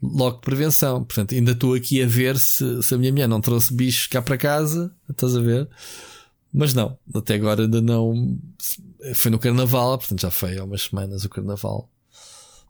logo 0.02 0.38
de 0.38 0.42
prevenção. 0.42 1.04
Portanto, 1.04 1.36
ainda 1.36 1.52
estou 1.52 1.74
aqui 1.74 2.02
a 2.02 2.08
ver 2.08 2.38
se, 2.38 2.82
se 2.84 2.94
a 2.94 2.98
minha 2.98 3.12
mulher 3.12 3.28
não 3.28 3.42
trouxe 3.42 3.74
bichos 3.74 4.08
cá 4.08 4.22
para 4.22 4.38
casa. 4.38 4.94
Estás 5.10 5.36
a 5.36 5.40
ver? 5.40 5.68
Mas 6.54 6.74
não, 6.74 6.98
até 7.14 7.36
agora 7.36 7.64
ainda 7.64 7.82
não. 7.82 8.38
Foi 9.14 9.30
no 9.30 9.40
Carnaval, 9.40 9.98
portanto 9.98 10.22
já 10.22 10.32
foi 10.32 10.58
há 10.58 10.64
umas 10.64 10.84
semanas 10.84 11.24
o 11.24 11.30
Carnaval. 11.30 11.90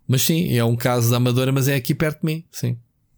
Mas 0.08 0.22
sim, 0.22 0.56
é 0.56 0.64
um 0.64 0.76
caso 0.76 1.10
da 1.10 1.18
Amadora, 1.18 1.52
mas 1.52 1.68
é 1.68 1.76
aqui 1.76 1.94
perto 1.94 2.22
de 2.22 2.26
mim, 2.26 2.46
sim. 2.52 2.78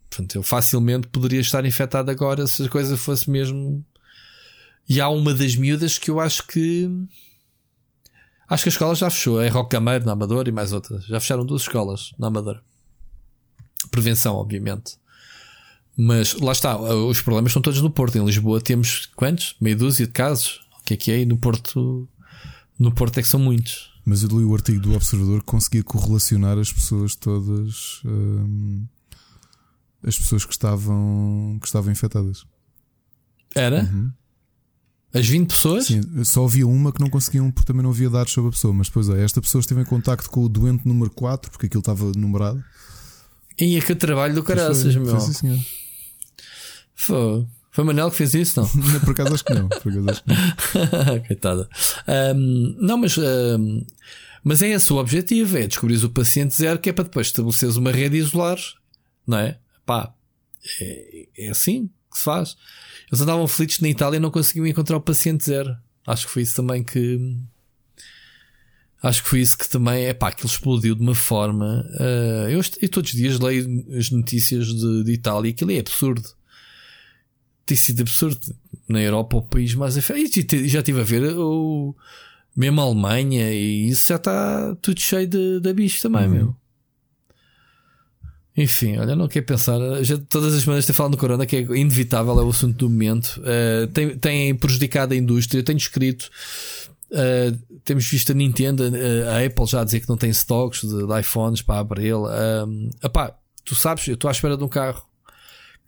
Portanto, 0.10 0.36
eu 0.36 0.44
facilmente 0.44 1.08
poderia 1.08 1.40
estar 1.40 1.64
infectado 1.66 2.10
agora 2.10 2.48
se 2.48 2.64
a 2.64 2.70
coisa 2.70 2.98
fosse 2.98 3.30
mesmo. 3.30 3.86
E 4.88 5.00
há 5.00 5.08
uma 5.08 5.34
das 5.34 5.56
miúdas 5.56 6.00
que 6.00 6.10
eu 6.10 6.20
acho 6.20 6.48
que. 6.48 6.90
Acho 8.48 8.64
que 8.64 8.70
a 8.70 8.72
escola 8.72 8.96
já 8.96 9.10
fechou. 9.10 9.40
É 9.40 9.48
Rock 9.48 9.72
Gameiro 9.72 10.06
na 10.06 10.14
Amadora 10.14 10.50
e 10.50 10.52
mais 10.52 10.74
outras. 10.74 11.06
Já 11.06 11.20
fecharam 11.20 11.46
duas 11.46 11.62
escolas 11.62 12.12
na 12.18 12.28
Amadora. 12.28 12.64
Prevenção, 13.90 14.36
obviamente. 14.36 14.98
Mas 15.98 16.34
lá 16.36 16.54
está, 16.54 16.78
os 16.78 17.22
problemas 17.22 17.50
estão 17.50 17.62
todos 17.62 17.82
no 17.82 17.90
Porto. 17.90 18.18
Em 18.18 18.26
Lisboa 18.26 18.62
temos 18.62 19.08
quantos? 19.16 19.56
Meia 19.60 19.76
dúzia 19.76 20.06
de 20.06 20.14
casos. 20.14 20.62
O 20.80 20.84
que 20.86 20.94
é 20.94 20.98
que 20.98 21.12
é? 21.12 21.22
E 21.22 21.26
no 21.26 21.38
Porto, 21.38 22.08
no 22.78 22.94
Porto 22.94 23.18
é 23.20 23.22
que 23.22 23.28
são 23.28 23.40
muitos. 23.40 23.90
Mas 24.06 24.24
eu 24.24 24.30
li 24.30 24.44
o 24.46 24.54
artigo 24.54 24.80
do 24.80 24.96
Observador 24.96 25.42
que 25.42 25.46
conseguia 25.46 25.84
correlacionar 25.84 26.58
as 26.58 26.72
pessoas 26.72 27.16
todas, 27.16 28.02
hum, 28.06 28.86
as 30.02 30.18
pessoas 30.18 30.46
que 30.46 30.54
estavam, 30.54 31.58
que 31.60 31.68
estavam 31.68 31.92
infectadas. 31.92 32.46
Era? 33.54 33.84
Uhum. 33.84 34.12
As 35.14 35.28
20 35.28 35.50
pessoas? 35.50 35.88
Sim, 35.88 36.24
só 36.24 36.46
havia 36.46 36.68
uma 36.68 36.92
que 36.92 37.02
não 37.02 37.10
conseguiam 37.10 37.52
porque 37.52 37.66
também 37.68 37.84
não 37.84 37.90
havia 37.90 38.10
dados 38.10 38.32
sobre 38.32 38.50
a 38.50 38.52
pessoa. 38.52 38.74
Mas 38.74 38.88
depois, 38.88 39.10
é, 39.10 39.24
esta 39.24 39.42
pessoa 39.42 39.60
esteve 39.60 39.82
em 39.82 39.86
contacto 39.86 40.30
com 40.30 40.44
o 40.44 40.50
doente 40.50 40.88
número 40.88 41.12
4, 41.12 41.52
porque 41.52 41.66
aquilo 41.66 41.82
estava 41.82 42.12
numerado. 42.16 42.64
E 43.60 43.78
é 43.78 43.82
que 43.82 43.96
trabalho 43.96 44.34
do 44.34 44.44
caraças, 44.44 44.96
meu. 44.96 45.20
Sim, 45.20 45.64
Foi, 46.96 47.46
foi 47.72 47.84
Manel 47.84 48.10
que 48.10 48.18
fez 48.18 48.34
isso, 48.34 48.62
não? 48.62 48.68
por 49.02 49.12
acaso 49.12 49.34
acho 49.34 49.44
que 49.44 49.54
não. 49.54 49.68
Por 49.68 49.92
acaso 49.92 50.10
acho 50.10 50.24
que 50.24 50.30
não. 50.30 51.20
Coitada. 51.28 51.70
Um, 52.36 52.76
não, 52.80 52.98
mas, 52.98 53.18
um, 53.18 53.86
mas 54.44 54.62
é 54.62 54.70
esse 54.70 54.92
o 54.94 54.98
objetivo: 54.98 55.58
é 55.58 55.68
descobrir 55.68 56.04
o 56.04 56.10
paciente 56.10 56.56
zero, 56.56 56.80
que 56.80 56.90
é 56.90 56.94
para 56.94 57.04
depois 57.04 57.28
estabeleceres 57.28 57.76
uma 57.76 57.92
rede 57.92 58.18
e 58.18 58.20
isolares, 58.20 58.76
não 59.28 59.38
é? 59.38 59.58
Pá, 59.86 60.14
é, 60.82 61.28
é 61.38 61.50
assim 61.50 61.90
que 62.12 62.18
se 62.18 62.24
faz. 62.24 62.56
Eles 63.12 63.22
andavam 63.22 63.48
felizes 63.48 63.80
na 63.80 63.90
Itália 63.90 64.18
e 64.18 64.20
não 64.20 64.32
conseguiam 64.32 64.68
encontrar 64.68 64.98
o 64.98 65.02
paciente 65.02 65.46
zero. 65.46 65.76
Acho 66.06 66.28
que 66.28 66.34
foi 66.34 66.44
isso 66.44 66.56
também 66.56 66.84
que. 66.84 67.38
Acho 69.02 69.24
que 69.24 69.30
foi 69.30 69.40
isso 69.40 69.58
que 69.58 69.70
também, 69.70 70.06
é 70.06 70.14
pá, 70.14 70.28
aquilo 70.28 70.50
explodiu 70.50 70.94
de 70.94 71.02
uma 71.02 71.16
forma. 71.16 71.86
Uh, 72.00 72.50
eu, 72.50 72.62
eu, 72.82 72.90
todos 72.90 73.12
os 73.12 73.18
dias 73.18 73.40
leio 73.40 73.86
as 73.98 74.12
notícias 74.12 74.68
de, 74.68 75.04
de 75.06 75.12
Itália 75.14 75.50
e 75.50 75.54
aquilo 75.54 75.72
é 75.72 75.80
absurdo. 75.80 76.28
Tem 77.66 77.78
sido 77.78 78.02
absurdo. 78.02 78.40
Na 78.90 79.00
Europa, 79.00 79.38
o 79.38 79.42
país 79.44 79.74
mais 79.76 79.98
afetado. 79.98 80.26
E 80.26 80.68
já 80.68 80.80
estive 80.80 81.00
a 81.00 81.04
ver 81.04 81.24
o, 81.38 81.96
mesmo 82.56 82.82
a 82.82 82.84
Alemanha 82.84 83.54
e 83.54 83.90
isso 83.90 84.10
já 84.10 84.16
está 84.16 84.76
tudo 84.82 85.00
cheio 85.00 85.28
de, 85.28 85.60
de 85.60 85.74
bicho 85.74 86.02
também, 86.02 86.24
uhum. 86.24 86.30
meu. 86.30 86.56
Enfim, 88.58 88.98
olha, 88.98 89.16
não 89.16 89.30
quero 89.30 89.46
pensar. 89.46 89.80
Já, 90.04 90.18
todas 90.18 90.54
as 90.54 90.64
semanas 90.64 90.84
estou 90.84 90.94
falando 90.94 91.14
do 91.14 91.18
Corona, 91.18 91.46
que 91.46 91.56
é 91.56 91.62
inevitável, 91.62 92.38
é 92.38 92.44
o 92.44 92.50
assunto 92.50 92.76
do 92.76 92.90
momento. 92.90 93.40
Uh, 93.40 93.88
tem, 93.88 94.18
tem 94.18 94.56
prejudicado 94.56 95.14
a 95.14 95.18
indústria. 95.18 95.60
Eu 95.60 95.64
tenho 95.64 95.78
escrito. 95.78 96.30
Uh, 97.12 97.80
temos 97.84 98.08
visto 98.08 98.32
a 98.32 98.36
Nintendo, 98.36 98.84
uh, 98.84 99.30
a 99.30 99.46
Apple 99.46 99.66
já 99.66 99.82
a 99.82 99.84
dizer 99.84 100.00
que 100.02 100.10
não 100.10 100.18
tem 100.18 100.30
stocks 100.30 100.82
de, 100.82 101.08
de 101.08 101.20
iPhones 101.20 101.62
para 101.62 101.80
abrir. 101.80 102.14
Uh, 102.14 102.90
epá, 103.04 103.36
tu 103.66 103.76
sabes, 103.76 104.08
eu 104.08 104.14
estou 104.14 104.28
à 104.28 104.32
espera 104.32 104.58
de 104.58 104.64
um 104.64 104.70
carro. 104.70 105.08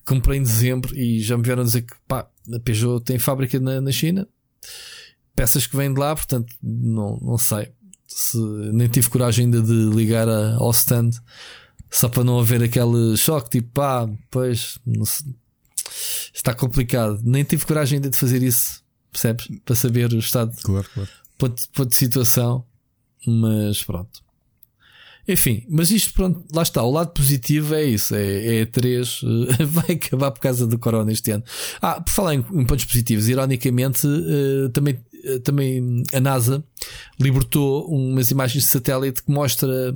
Comprei 0.06 0.40
em 0.40 0.44
dezembro 0.44 0.98
e 0.98 1.22
já 1.22 1.38
me 1.38 1.44
vieram 1.44 1.64
dizer 1.64 1.84
que 1.84 1.94
pá, 2.08 2.28
a 2.52 2.60
Peugeot 2.60 3.04
tem 3.04 3.20
fábrica 3.20 3.60
na, 3.60 3.80
na 3.80 3.92
China. 3.92 4.28
Peças 5.36 5.68
que 5.68 5.78
vêm 5.78 5.94
de 5.94 6.00
lá, 6.00 6.16
portanto, 6.16 6.54
não, 6.62 7.18
não 7.22 7.38
sei. 7.38 7.72
Se, 8.08 8.38
nem 8.38 8.88
tive 8.88 9.10
coragem 9.10 9.46
ainda 9.46 9.62
de 9.62 9.96
ligar 9.96 10.28
a, 10.28 10.56
ao 10.56 10.72
stand 10.72 11.12
só 11.90 12.08
para 12.08 12.24
não 12.24 12.40
haver 12.40 12.64
aquele 12.64 13.18
choque, 13.18 13.50
tipo, 13.50 13.70
pá, 13.74 14.10
pois, 14.30 14.80
está 16.34 16.54
complicado. 16.54 17.20
Nem 17.22 17.44
tive 17.44 17.66
coragem 17.66 17.98
ainda 17.98 18.10
de 18.10 18.18
fazer 18.18 18.42
isso, 18.42 18.81
percebes? 19.12 19.48
Para 19.66 19.76
saber 19.76 20.12
o 20.14 20.20
estado 20.20 20.56
claro, 20.64 20.88
claro. 20.94 21.10
De, 21.40 21.86
de 21.86 21.96
situação, 21.96 22.66
mas 23.26 23.84
pronto. 23.84 24.22
Enfim, 25.28 25.66
mas 25.70 25.92
isto 25.92 26.14
pronto, 26.14 26.44
lá 26.54 26.64
está. 26.64 26.82
O 26.84 26.92
lado 26.92 27.12
positivo 27.12 27.76
é 27.76 27.84
isso: 27.84 28.16
é, 28.16 28.62
é 28.62 28.66
3 28.66 29.22
vai 29.68 29.96
acabar 29.96 30.32
por 30.32 30.40
causa 30.40 30.66
do 30.66 30.80
Corona 30.80 31.12
este 31.12 31.32
ano. 31.32 31.44
Ah, 31.82 32.02
por 32.02 32.12
falar 32.12 32.34
em, 32.34 32.40
em 32.40 32.66
pontos 32.66 32.86
positivos, 32.86 33.30
ironicamente, 33.30 34.06
uh, 34.08 34.70
também 34.70 35.00
eh, 35.24 35.40
também 35.40 36.04
a 36.14 36.20
NASA 36.20 36.64
libertou 37.20 37.88
umas 37.88 38.32
imagens 38.32 38.64
de 38.64 38.70
satélite 38.70 39.24
que 39.24 39.32
mostra 39.32 39.96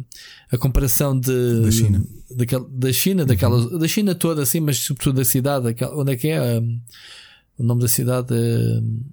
a 0.52 0.58
comparação 0.58 1.20
de, 1.20 1.62
da 1.62 1.72
China, 1.72 2.04
daquela, 2.30 2.68
da 2.70 2.94
China, 2.94 3.26
daquela, 3.26 3.58
uhum. 3.58 3.80
da 3.80 3.88
China 3.88 4.16
toda 4.16 4.44
assim, 4.44 4.60
mas 4.60 4.78
sobretudo 4.78 5.18
da 5.18 5.26
cidade, 5.26 5.76
onde 5.94 6.14
é 6.14 6.16
que 6.16 6.28
é 6.28 6.60
um, 6.60 6.80
o 7.58 7.64
nome 7.64 7.82
da 7.82 7.88
cidade? 7.88 8.34
Um, 8.34 9.04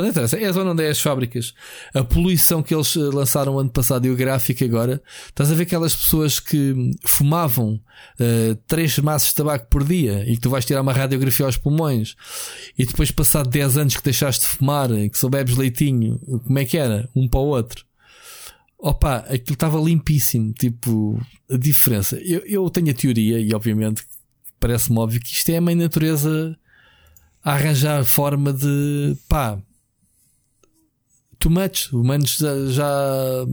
não 0.00 0.08
interessa, 0.08 0.38
é 0.38 0.44
a 0.44 0.52
zona 0.52 0.72
onde 0.72 0.84
é 0.84 0.88
as 0.88 1.00
fábricas. 1.00 1.54
A 1.94 2.04
poluição 2.04 2.62
que 2.62 2.74
eles 2.74 2.96
eh, 2.96 3.00
lançaram 3.00 3.58
ano 3.58 3.70
passado 3.70 4.06
e 4.06 4.10
o 4.10 4.16
gráfico 4.16 4.64
agora, 4.64 5.02
estás 5.26 5.50
a 5.50 5.54
ver 5.54 5.62
aquelas 5.62 5.94
pessoas 5.94 6.38
que 6.40 6.74
fumavam 7.04 7.80
uh, 8.20 8.54
três 8.66 8.98
maços 8.98 9.30
de 9.30 9.36
tabaco 9.36 9.66
por 9.70 9.84
dia 9.84 10.24
e 10.28 10.34
que 10.34 10.40
tu 10.42 10.50
vais 10.50 10.64
tirar 10.64 10.82
uma 10.82 10.92
radiografia 10.92 11.46
aos 11.46 11.56
pulmões 11.56 12.14
e 12.76 12.84
depois, 12.84 13.10
passado 13.10 13.48
10 13.48 13.78
anos 13.78 13.96
que 13.96 14.02
deixaste 14.02 14.42
de 14.42 14.48
fumar 14.48 14.90
e 14.90 15.08
que 15.08 15.18
só 15.18 15.28
bebes 15.28 15.56
leitinho, 15.56 16.18
como 16.44 16.58
é 16.58 16.64
que 16.64 16.76
era? 16.76 17.08
Um 17.14 17.28
para 17.28 17.40
o 17.40 17.46
outro. 17.46 17.84
Opa, 18.78 19.24
aquilo 19.28 19.54
estava 19.54 19.80
limpíssimo. 19.80 20.52
Tipo, 20.52 21.18
a 21.50 21.56
diferença. 21.56 22.16
Eu, 22.18 22.40
eu 22.40 22.68
tenho 22.68 22.90
a 22.90 22.94
teoria, 22.94 23.40
e 23.40 23.54
obviamente 23.54 24.04
parece-me 24.60 24.98
óbvio 24.98 25.20
que 25.20 25.32
isto 25.32 25.48
é 25.50 25.56
a 25.56 25.60
mãe 25.60 25.74
natureza 25.74 26.56
a 27.46 27.52
arranjar 27.52 28.04
forma 28.04 28.52
de 28.52 29.16
pá, 29.28 29.56
too 31.38 31.48
much. 31.48 31.92
Humanos 31.92 32.34
já, 32.34 32.66
já, 32.70 33.46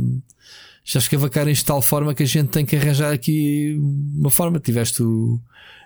já 0.84 1.00
escavacaram 1.00 1.52
de 1.52 1.64
tal 1.64 1.80
forma 1.80 2.16
que 2.16 2.24
a 2.24 2.26
gente 2.26 2.50
tem 2.50 2.66
que 2.66 2.76
arranjar 2.76 3.14
aqui 3.14 3.78
uma 4.18 4.32
forma. 4.32 4.60
Tiveste 4.60 5.04
o 5.04 5.40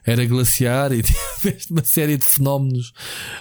era 0.06 0.26
glaciar 0.26 0.94
e 0.94 1.04
tiveste 1.42 1.70
uma 1.70 1.84
série 1.84 2.16
de 2.16 2.24
fenómenos 2.24 2.94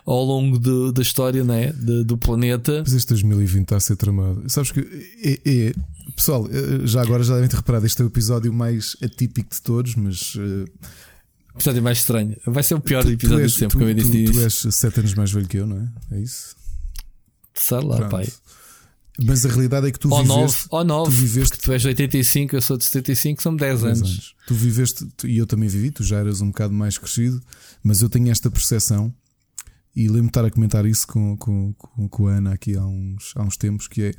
ao 0.05 0.25
longo 0.25 0.59
de, 0.59 0.93
da 0.93 1.01
história 1.01 1.45
né, 1.45 1.71
de, 1.71 2.03
do 2.03 2.19
planeta. 2.19 2.81
Mas 2.81 2.93
este 2.93 3.11
2020 3.11 3.63
está 3.63 3.77
a 3.77 3.81
ser 3.81 3.95
tramado. 3.95 4.43
Sabes 4.49 4.73
que 4.73 4.81
é, 5.23 5.39
é, 5.49 5.75
pessoal, 6.17 6.45
eh, 6.51 6.85
já 6.85 7.03
agora 7.03 7.23
já 7.23 7.35
devem 7.35 7.49
ter 7.49 7.59
reparado, 7.59 7.87
este 7.87 8.03
é 8.03 8.05
o 8.05 8.09
episódio 8.09 8.53
mais 8.53 8.97
atípico 9.01 9.55
de 9.55 9.63
todos, 9.63 9.95
mas. 9.95 10.35
Uh, 10.35 10.65
episódio 11.57 11.83
mais 11.83 11.99
estranho. 11.99 12.37
Vai 12.47 12.63
ser 12.63 12.75
o 12.75 12.81
pior 12.81 13.03
tu, 13.03 13.11
episódio 13.11 13.39
tu 13.39 13.43
és, 13.43 13.53
de 13.53 13.59
sempre, 13.59 13.73
tu, 13.73 13.79
como 13.79 13.91
eu 13.91 13.95
disse. 13.95 14.25
Tu, 14.25 14.33
tu 14.33 14.41
és 14.41 14.75
7 14.77 15.01
anos 15.01 15.15
mais 15.15 15.31
velho 15.33 15.49
que 15.49 15.57
eu, 15.57 15.67
não 15.67 15.79
é? 15.79 16.17
É 16.17 16.21
isso? 16.21 16.55
Sei 17.55 17.81
lá, 17.81 17.97
Pronto. 17.97 18.11
pai. 18.11 18.29
Mas 19.19 19.47
a 19.47 19.49
realidade 19.49 19.89
é 19.89 19.93
que 19.93 19.99
tu 19.99 20.13
ou 20.13 20.23
viveste. 20.23 20.67
Ou 20.71 20.85
9, 20.85 21.11
tu 21.11 21.17
viveste. 21.17 21.59
Tu 21.59 21.73
és 21.73 21.81
de 21.83 21.89
85, 21.89 22.57
eu 22.57 22.63
sou 22.63 22.77
de 22.77 22.85
75, 22.85 23.43
são 23.43 23.57
10, 23.57 23.81
10 23.81 23.85
anos. 23.85 24.11
anos. 24.11 24.35
Tu 24.47 24.55
viveste, 24.55 25.09
e 25.25 25.39
eu 25.39 25.47
também 25.47 25.69
vivi, 25.69 25.91
tu 25.91 26.05
já 26.05 26.19
eras 26.19 26.41
um 26.41 26.49
bocado 26.49 26.75
mais 26.75 26.99
crescido, 26.99 27.43
mas 27.83 28.03
eu 28.03 28.11
tenho 28.11 28.31
esta 28.31 28.51
percepção, 28.51 29.13
e 29.95 30.03
lembro-me 30.03 30.23
de 30.25 30.29
estar 30.29 30.45
a 30.45 30.51
comentar 30.51 30.85
isso 30.85 31.07
com, 31.07 31.37
com, 31.39 31.73
com, 31.73 32.09
com 32.09 32.29
a 32.29 32.33
Ana 32.33 32.53
aqui 32.53 32.77
há 32.77 32.85
uns, 32.85 33.33
há 33.35 33.43
uns 33.43 33.57
tempos, 33.57 33.89
que 33.89 34.03
é. 34.03 34.15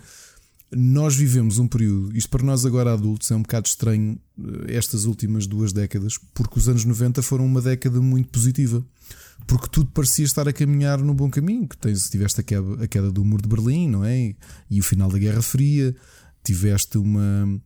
Nós 0.71 1.15
vivemos 1.15 1.59
um 1.59 1.67
período, 1.67 2.15
isto 2.15 2.29
para 2.29 2.43
nós 2.43 2.65
agora 2.65 2.93
adultos 2.93 3.31
é 3.31 3.35
um 3.35 3.41
bocado 3.41 3.67
estranho, 3.67 4.19
eh, 4.37 4.75
estas 4.75 5.05
últimas 5.05 5.47
duas 5.47 5.71
décadas, 5.71 6.17
porque 6.33 6.59
os 6.59 6.67
anos 6.67 6.83
90 6.83 7.21
foram 7.21 7.45
uma 7.45 7.61
década 7.61 8.01
muito 8.01 8.29
positiva 8.29 8.85
porque 9.45 9.67
tudo 9.69 9.91
parecia 9.91 10.25
estar 10.25 10.47
a 10.47 10.53
caminhar 10.53 10.99
no 10.99 11.13
bom 11.13 11.29
caminho. 11.29 11.67
Que 11.67 11.77
tens, 11.77 12.09
tiveste 12.09 12.41
a 12.41 12.43
queda, 12.43 12.83
a 12.83 12.87
queda 12.87 13.11
do 13.11 13.23
muro 13.23 13.41
de 13.41 13.49
Berlim, 13.49 13.89
não 13.89 14.03
é? 14.03 14.35
E 14.69 14.79
o 14.79 14.83
final 14.83 15.09
da 15.09 15.17
Guerra 15.17 15.41
Fria, 15.41 15.95
tiveste 16.43 16.97
uma. 16.97 17.59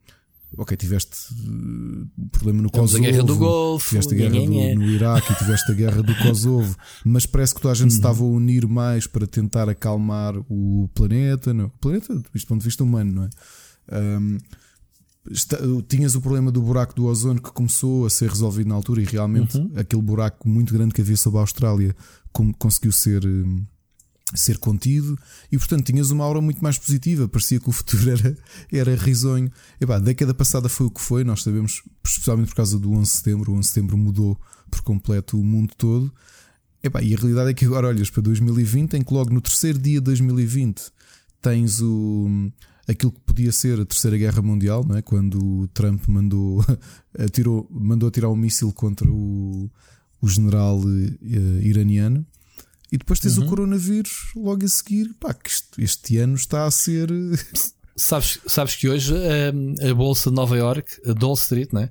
Ok, 0.57 0.75
tiveste 0.75 1.15
uh, 1.33 2.29
problema 2.29 2.61
no 2.61 2.69
Temos 2.69 2.91
Kosovo, 2.91 3.07
a 3.07 3.11
guerra 3.11 3.23
do 3.23 3.37
Golfo, 3.37 3.89
tiveste 3.89 4.13
a 4.13 4.17
guerra 4.17 4.45
do, 4.45 4.79
no 4.79 4.85
Iraque, 4.85 5.35
tiveste 5.35 5.71
a 5.71 5.75
guerra 5.75 6.03
do 6.03 6.15
Kosovo, 6.21 6.75
mas 7.05 7.25
parece 7.25 7.55
que 7.55 7.61
toda 7.61 7.71
a 7.71 7.75
gente 7.75 7.91
se 7.91 7.97
uhum. 7.97 8.11
estava 8.11 8.23
a 8.23 8.27
unir 8.27 8.67
mais 8.67 9.07
para 9.07 9.25
tentar 9.25 9.69
acalmar 9.69 10.35
o 10.49 10.89
planeta, 10.93 11.53
não? 11.53 11.67
o 11.67 11.69
planeta, 11.69 12.13
isto 12.33 12.45
do 12.45 12.49
ponto 12.49 12.59
de 12.59 12.65
vista 12.65 12.83
humano, 12.83 13.11
não 13.13 13.23
é? 13.23 13.29
Um, 13.97 14.37
tinhas 15.87 16.15
o 16.15 16.21
problema 16.21 16.51
do 16.51 16.61
buraco 16.61 16.95
do 16.95 17.05
ozono 17.05 17.41
que 17.41 17.51
começou 17.51 18.05
a 18.05 18.09
ser 18.09 18.29
resolvido 18.29 18.67
na 18.67 18.75
altura 18.75 19.01
e 19.01 19.05
realmente 19.05 19.57
uhum. 19.57 19.71
aquele 19.75 20.01
buraco 20.01 20.49
muito 20.49 20.73
grande 20.73 20.93
que 20.93 21.01
havia 21.01 21.15
sobre 21.15 21.37
a 21.37 21.41
Austrália 21.41 21.95
conseguiu 22.57 22.91
ser, 22.91 23.25
hum, 23.25 23.63
ser 24.33 24.57
contido 24.57 25.17
e 25.51 25.57
portanto 25.57 25.85
tinhas 25.85 26.11
uma 26.11 26.23
aura 26.23 26.41
muito 26.41 26.63
mais 26.63 26.77
positiva, 26.77 27.27
parecia 27.27 27.59
que 27.59 27.69
o 27.69 27.71
futuro 27.71 28.09
era, 28.11 28.37
era 28.71 28.95
risonho. 28.95 29.51
Epá, 29.79 29.95
a 29.95 29.99
década 29.99 30.33
passada 30.33 30.69
foi 30.69 30.87
o 30.87 30.91
que 30.91 31.01
foi, 31.01 31.23
nós 31.23 31.43
sabemos, 31.43 31.83
especialmente 32.03 32.49
por 32.49 32.55
causa 32.55 32.79
do 32.79 32.91
11 32.91 33.01
de 33.01 33.17
setembro, 33.17 33.51
o 33.51 33.55
11 33.55 33.61
de 33.61 33.67
setembro 33.67 33.97
mudou 33.97 34.39
por 34.69 34.81
completo 34.81 35.39
o 35.39 35.43
mundo 35.43 35.73
todo. 35.77 36.11
Epá, 36.83 37.01
e 37.01 37.13
a 37.13 37.17
realidade 37.17 37.51
é 37.51 37.53
que 37.53 37.65
agora 37.65 37.87
olhas 37.87 38.09
para 38.09 38.21
2020, 38.23 38.95
em 38.95 39.03
que 39.03 39.13
logo 39.13 39.33
no 39.33 39.41
terceiro 39.41 39.77
dia 39.77 39.99
de 39.99 40.05
2020 40.05 40.91
tens 41.41 41.81
o 41.81 42.51
aquilo 42.87 43.11
que 43.11 43.19
podia 43.21 43.51
ser 43.51 43.79
a 43.79 43.85
Terceira 43.85 44.17
Guerra 44.17 44.41
Mundial, 44.41 44.85
não 44.85 44.97
é? 44.97 45.01
quando 45.01 45.61
o 45.61 45.67
Trump 45.69 46.07
mandou, 46.07 46.63
atirou, 47.17 47.67
mandou 47.71 48.09
atirar 48.09 48.29
um 48.29 48.35
míssil 48.35 48.71
contra 48.73 49.09
o, 49.09 49.69
o 50.21 50.27
general 50.27 50.79
uh, 50.79 51.61
iraniano. 51.61 52.25
E 52.91 52.97
depois 52.97 53.19
tens 53.19 53.37
uhum. 53.37 53.45
o 53.45 53.47
coronavírus 53.47 54.31
logo 54.35 54.65
a 54.65 54.67
seguir. 54.67 55.13
Pá, 55.19 55.33
que 55.33 55.49
este, 55.77 56.17
ano 56.17 56.35
está 56.35 56.65
a 56.65 56.71
ser. 56.71 57.09
sabes, 57.95 58.39
sabes 58.45 58.75
que 58.75 58.89
hoje 58.89 59.13
a, 59.15 59.85
eh, 59.85 59.89
a 59.89 59.93
Bolsa 59.93 60.29
de 60.29 60.35
Nova 60.35 60.57
York, 60.57 61.01
a 61.05 61.25
Wall 61.25 61.35
Street, 61.35 61.71
né? 61.71 61.89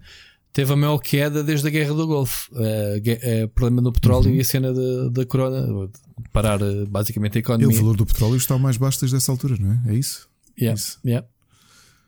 teve 0.52 0.72
a 0.72 0.76
maior 0.76 0.98
queda 0.98 1.42
desde 1.42 1.68
a 1.68 1.70
Guerra 1.70 1.94
do 1.94 2.06
Golfo. 2.06 2.50
Uh, 2.52 3.48
problema 3.54 3.80
no 3.80 3.92
petróleo 3.92 4.30
uhum. 4.30 4.36
e 4.36 4.40
a 4.40 4.44
cena 4.44 4.72
da 5.10 5.24
Corona, 5.24 5.88
parar 6.32 6.58
basicamente 6.88 7.38
a 7.38 7.40
economia. 7.40 7.66
E 7.66 7.78
o 7.78 7.80
valor 7.80 7.96
do 7.96 8.06
petróleo 8.06 8.36
está 8.36 8.58
mais 8.58 8.76
baixo 8.76 9.00
desde 9.00 9.16
essa 9.16 9.32
altura, 9.32 9.56
não 9.58 9.72
é? 9.72 9.92
É 9.92 9.94
isso? 9.94 10.28
Yeah, 10.58 10.78
Isso. 10.78 11.00
Yeah. 11.04 11.26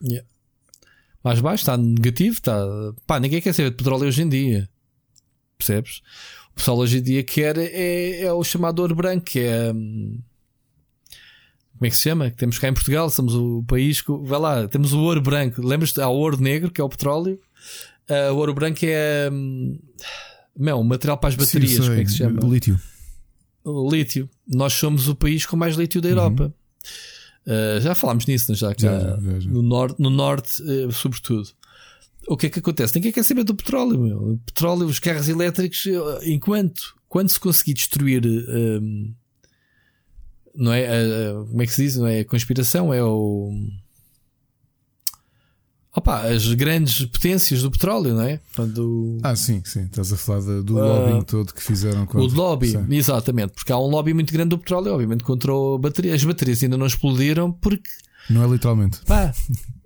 Yeah. 0.03 0.29
Mais 1.25 1.41
baixo, 1.41 1.63
está 1.63 1.77
negativo, 1.77 2.35
está. 2.35 2.61
Pá, 3.07 3.21
ninguém 3.21 3.41
quer 3.41 3.53
saber 3.53 3.71
de 3.71 3.77
petróleo 3.77 4.07
hoje 4.07 4.23
em 4.23 4.29
dia. 4.29 4.69
Percebes? 5.57 6.03
O 6.53 6.55
pessoal 6.55 6.79
hoje 6.79 6.99
em 6.99 7.03
dia 7.03 7.23
quer 7.23 7.57
é, 7.59 8.23
é 8.23 8.33
o 8.33 8.45
chamado 8.45 8.79
ouro 8.81 8.95
branco, 8.95 9.25
que 9.25 9.41
é. 9.41 9.73
Hum, 9.73 10.19
como 11.73 11.87
é 11.87 11.91
que 11.91 11.97
se 11.97 12.03
chama? 12.03 12.31
Que 12.31 12.37
temos 12.37 12.59
cá 12.59 12.69
em 12.69 12.75
Portugal, 12.75 13.11
somos 13.11 13.35
o 13.35 13.65
país 13.67 14.01
que. 14.01 14.13
Vai 14.23 14.39
lá, 14.39 14.69
temos 14.69 14.93
o 14.93 15.01
ouro 15.01 15.21
branco. 15.21 15.67
Lembras-te? 15.67 16.01
Há 16.01 16.09
o 16.09 16.15
ouro 16.17 16.41
negro, 16.41 16.71
que 16.71 16.81
é 16.81 16.85
o 16.85 16.89
petróleo. 16.89 17.41
Uh, 18.09 18.33
o 18.33 18.37
ouro 18.37 18.55
branco 18.55 18.79
é. 18.83 19.29
Hum, 19.33 19.79
Não, 20.57 20.81
o 20.81 20.85
material 20.85 21.17
para 21.19 21.31
as 21.31 21.35
baterias, 21.35 21.73
Sim, 21.73 21.81
como 21.81 21.93
é 21.95 22.05
que 22.05 22.11
se 22.11 22.19
chama? 22.19 22.41
Lítio. 22.47 22.81
O 23.65 23.91
lítio. 23.91 24.29
Nós 24.47 24.73
somos 24.75 25.09
o 25.09 25.15
país 25.15 25.47
com 25.47 25.57
mais 25.57 25.77
lítio 25.77 26.01
da 26.01 26.09
Europa. 26.09 26.55
Uh, 27.47 27.81
já 27.81 27.95
falámos 27.95 28.27
nisso, 28.27 28.47
não 28.51 28.55
já? 28.57 28.73
Já, 28.79 29.01
já, 29.01 29.41
já. 29.41 29.51
No 29.51 29.63
norte, 29.63 30.01
no 30.01 30.11
norte 30.11 30.63
uh, 30.63 30.93
sobretudo. 30.93 31.49
O 32.29 32.37
que 32.37 32.47
é 32.47 32.51
que 32.51 32.59
acontece? 32.61 32.95
Ninguém 32.95 33.13
quer 33.13 33.25
saber 33.25 33.45
do 33.45 33.55
petróleo. 33.55 33.99
Meu. 34.01 34.19
O 34.35 34.39
petróleo, 34.39 34.87
os 34.87 34.99
carros 35.01 35.29
elétricos, 35.29 35.85
uh, 35.87 36.21
enquanto 36.25 36.95
quando 37.09 37.29
se 37.29 37.39
conseguir 37.41 37.75
destruir. 37.75 38.25
um, 38.27 39.13
não 40.55 40.73
é? 40.73 40.87
a- 40.87 41.45
como 41.49 41.63
é 41.63 41.67
que 41.67 41.73
se 41.73 41.83
diz? 41.83 41.97
Não 41.97 42.07
é 42.07 42.21
a 42.21 42.25
conspiração, 42.25 42.93
é 42.93 43.03
o. 43.03 43.51
Opa, 45.95 46.23
as 46.23 46.47
grandes 46.55 47.05
potências 47.05 47.61
do 47.63 47.71
petróleo, 47.71 48.15
não 48.15 48.23
é? 48.23 48.39
Portanto, 48.55 49.19
Ah, 49.23 49.37
sim, 49.37 49.61
sim. 49.65 49.83
Estás 49.83 50.11
a 50.11 50.17
falar 50.17 50.63
do 50.63 50.79
Ah, 50.79 50.85
lobbying 50.87 51.23
todo 51.23 51.53
que 51.53 51.63
fizeram 51.63 52.05
O 52.05 52.07
contra. 52.07 52.35
lobby, 52.39 52.71
Sim. 52.71 52.87
exatamente, 52.91 53.53
porque 53.53 53.71
há 53.73 53.79
um 53.79 53.87
lobby 53.89 54.15
muito 54.15 54.33
grande 54.33 54.51
do 54.51 54.59
petróleo, 54.59 54.93
obviamente, 54.95 55.23
contra 55.23 55.53
a 55.53 55.79
bateria. 55.79 56.15
As 56.15 56.25
baterias 56.25 56.63
ainda 56.63 56.79
não 56.79 56.87
explodiram 56.87 57.53
porque, 57.53 57.91
Não 58.31 58.43
é 58.43 58.47
literalmente. 58.49 59.01
pá, 59.05 59.35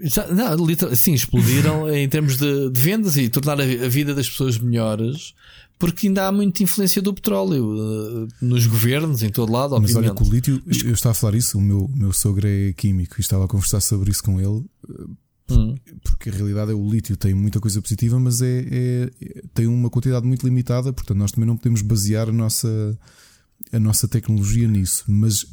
já- 0.00 0.26
não, 0.28 0.56
sim, 0.94 1.12
explodiram 1.14 1.88
em 1.94 2.08
termos 2.08 2.36
de, 2.36 2.70
de 2.70 2.80
vendas 2.80 3.16
e 3.16 3.28
tornar 3.28 3.60
a, 3.60 3.64
a 3.64 3.88
vida 3.88 4.14
das 4.14 4.28
pessoas 4.28 4.58
melhores, 4.58 5.34
porque 5.78 6.06
ainda 6.06 6.26
há 6.28 6.32
muita 6.32 6.62
influência 6.62 7.02
do 7.02 7.12
petróleo 7.12 7.74
eh, 7.76 8.28
nos 8.40 8.66
governos, 8.66 9.22
em 9.22 9.30
todo 9.30 9.50
lado, 9.52 9.80
Mas 9.80 9.94
olha 9.96 10.10
obviamente. 10.12 10.44
que 10.44 10.50
o 10.52 10.54
lítio, 10.60 10.86
eu 10.88 10.92
estava 10.94 11.10
a 11.12 11.14
falar 11.14 11.34
isso, 11.36 11.58
o 11.58 11.60
meu, 11.60 11.90
meu 11.94 12.12
sogro 12.12 12.46
é 12.46 12.72
químico 12.72 13.16
e 13.18 13.20
estava 13.20 13.44
a 13.44 13.48
conversar 13.48 13.80
sobre 13.80 14.10
isso 14.10 14.22
com 14.22 14.40
ele, 14.40 14.64
Hum. 15.50 15.74
porque 16.04 16.30
a 16.30 16.32
realidade 16.32 16.70
é 16.70 16.74
o 16.74 16.88
lítio 16.88 17.16
tem 17.16 17.34
muita 17.34 17.60
coisa 17.60 17.82
positiva, 17.82 18.18
mas 18.18 18.40
é- 18.40 18.64
é- 18.70 19.42
tem 19.52 19.66
uma 19.66 19.90
quantidade 19.90 20.24
muito 20.24 20.46
limitada, 20.46 20.92
portanto 20.92 21.18
nós 21.18 21.32
também 21.32 21.46
não 21.48 21.56
podemos 21.56 21.82
basear 21.82 22.28
a 22.28 22.32
nossa, 22.32 22.96
a 23.70 23.78
nossa 23.78 24.08
tecnologia 24.08 24.66
nisso. 24.66 25.04
Mas 25.06 25.46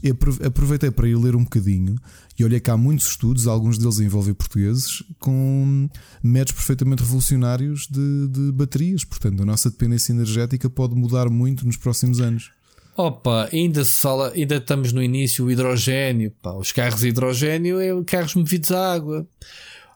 aproveitei 0.46 0.92
para 0.92 1.08
ir 1.08 1.16
ler 1.16 1.36
um 1.36 1.44
bocadinho 1.44 1.96
e 2.38 2.44
olhei 2.44 2.60
que 2.60 2.72
há 2.72 2.78
muitos 2.78 3.08
estudos, 3.08 3.48
alguns 3.48 3.78
deles 3.78 4.00
envolvem 4.00 4.34
portugueses, 4.34 5.04
com 5.20 5.90
métodos 6.24 6.54
perfeitamente 6.54 7.04
revolucionários 7.04 7.88
de, 7.88 8.28
de 8.28 8.52
baterias. 8.52 9.04
Portanto, 9.04 9.44
a 9.44 9.46
nossa 9.46 9.70
dependência 9.70 10.14
energética 10.14 10.70
pode 10.70 10.96
mudar 10.96 11.30
muito 11.30 11.66
nos 11.66 11.78
próximos 11.78 12.22
anos. 12.22 12.52
Opa, 12.96 13.48
ainda 13.54 13.82
ainda 14.36 14.56
estamos 14.58 14.92
no 14.92 15.02
início, 15.02 15.46
o 15.46 15.52
hidrogênio, 15.52 16.32
pá, 16.42 16.52
os 16.52 16.74
carros 16.74 17.00
de 17.00 17.08
hidrogênio 17.08 17.80
é 17.80 18.04
carros 18.04 18.36
movidos 18.36 18.72
a 18.72 18.94
água. 18.94 19.26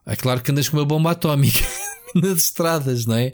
É 0.06 0.16
claro 0.16 0.42
que 0.42 0.52
andas 0.52 0.70
com 0.70 0.78
uma 0.78 0.86
bomba 0.86 1.12
atómica 1.12 1.66
nas 2.16 2.44
estradas, 2.44 3.06
não 3.06 3.16
é? 3.16 3.34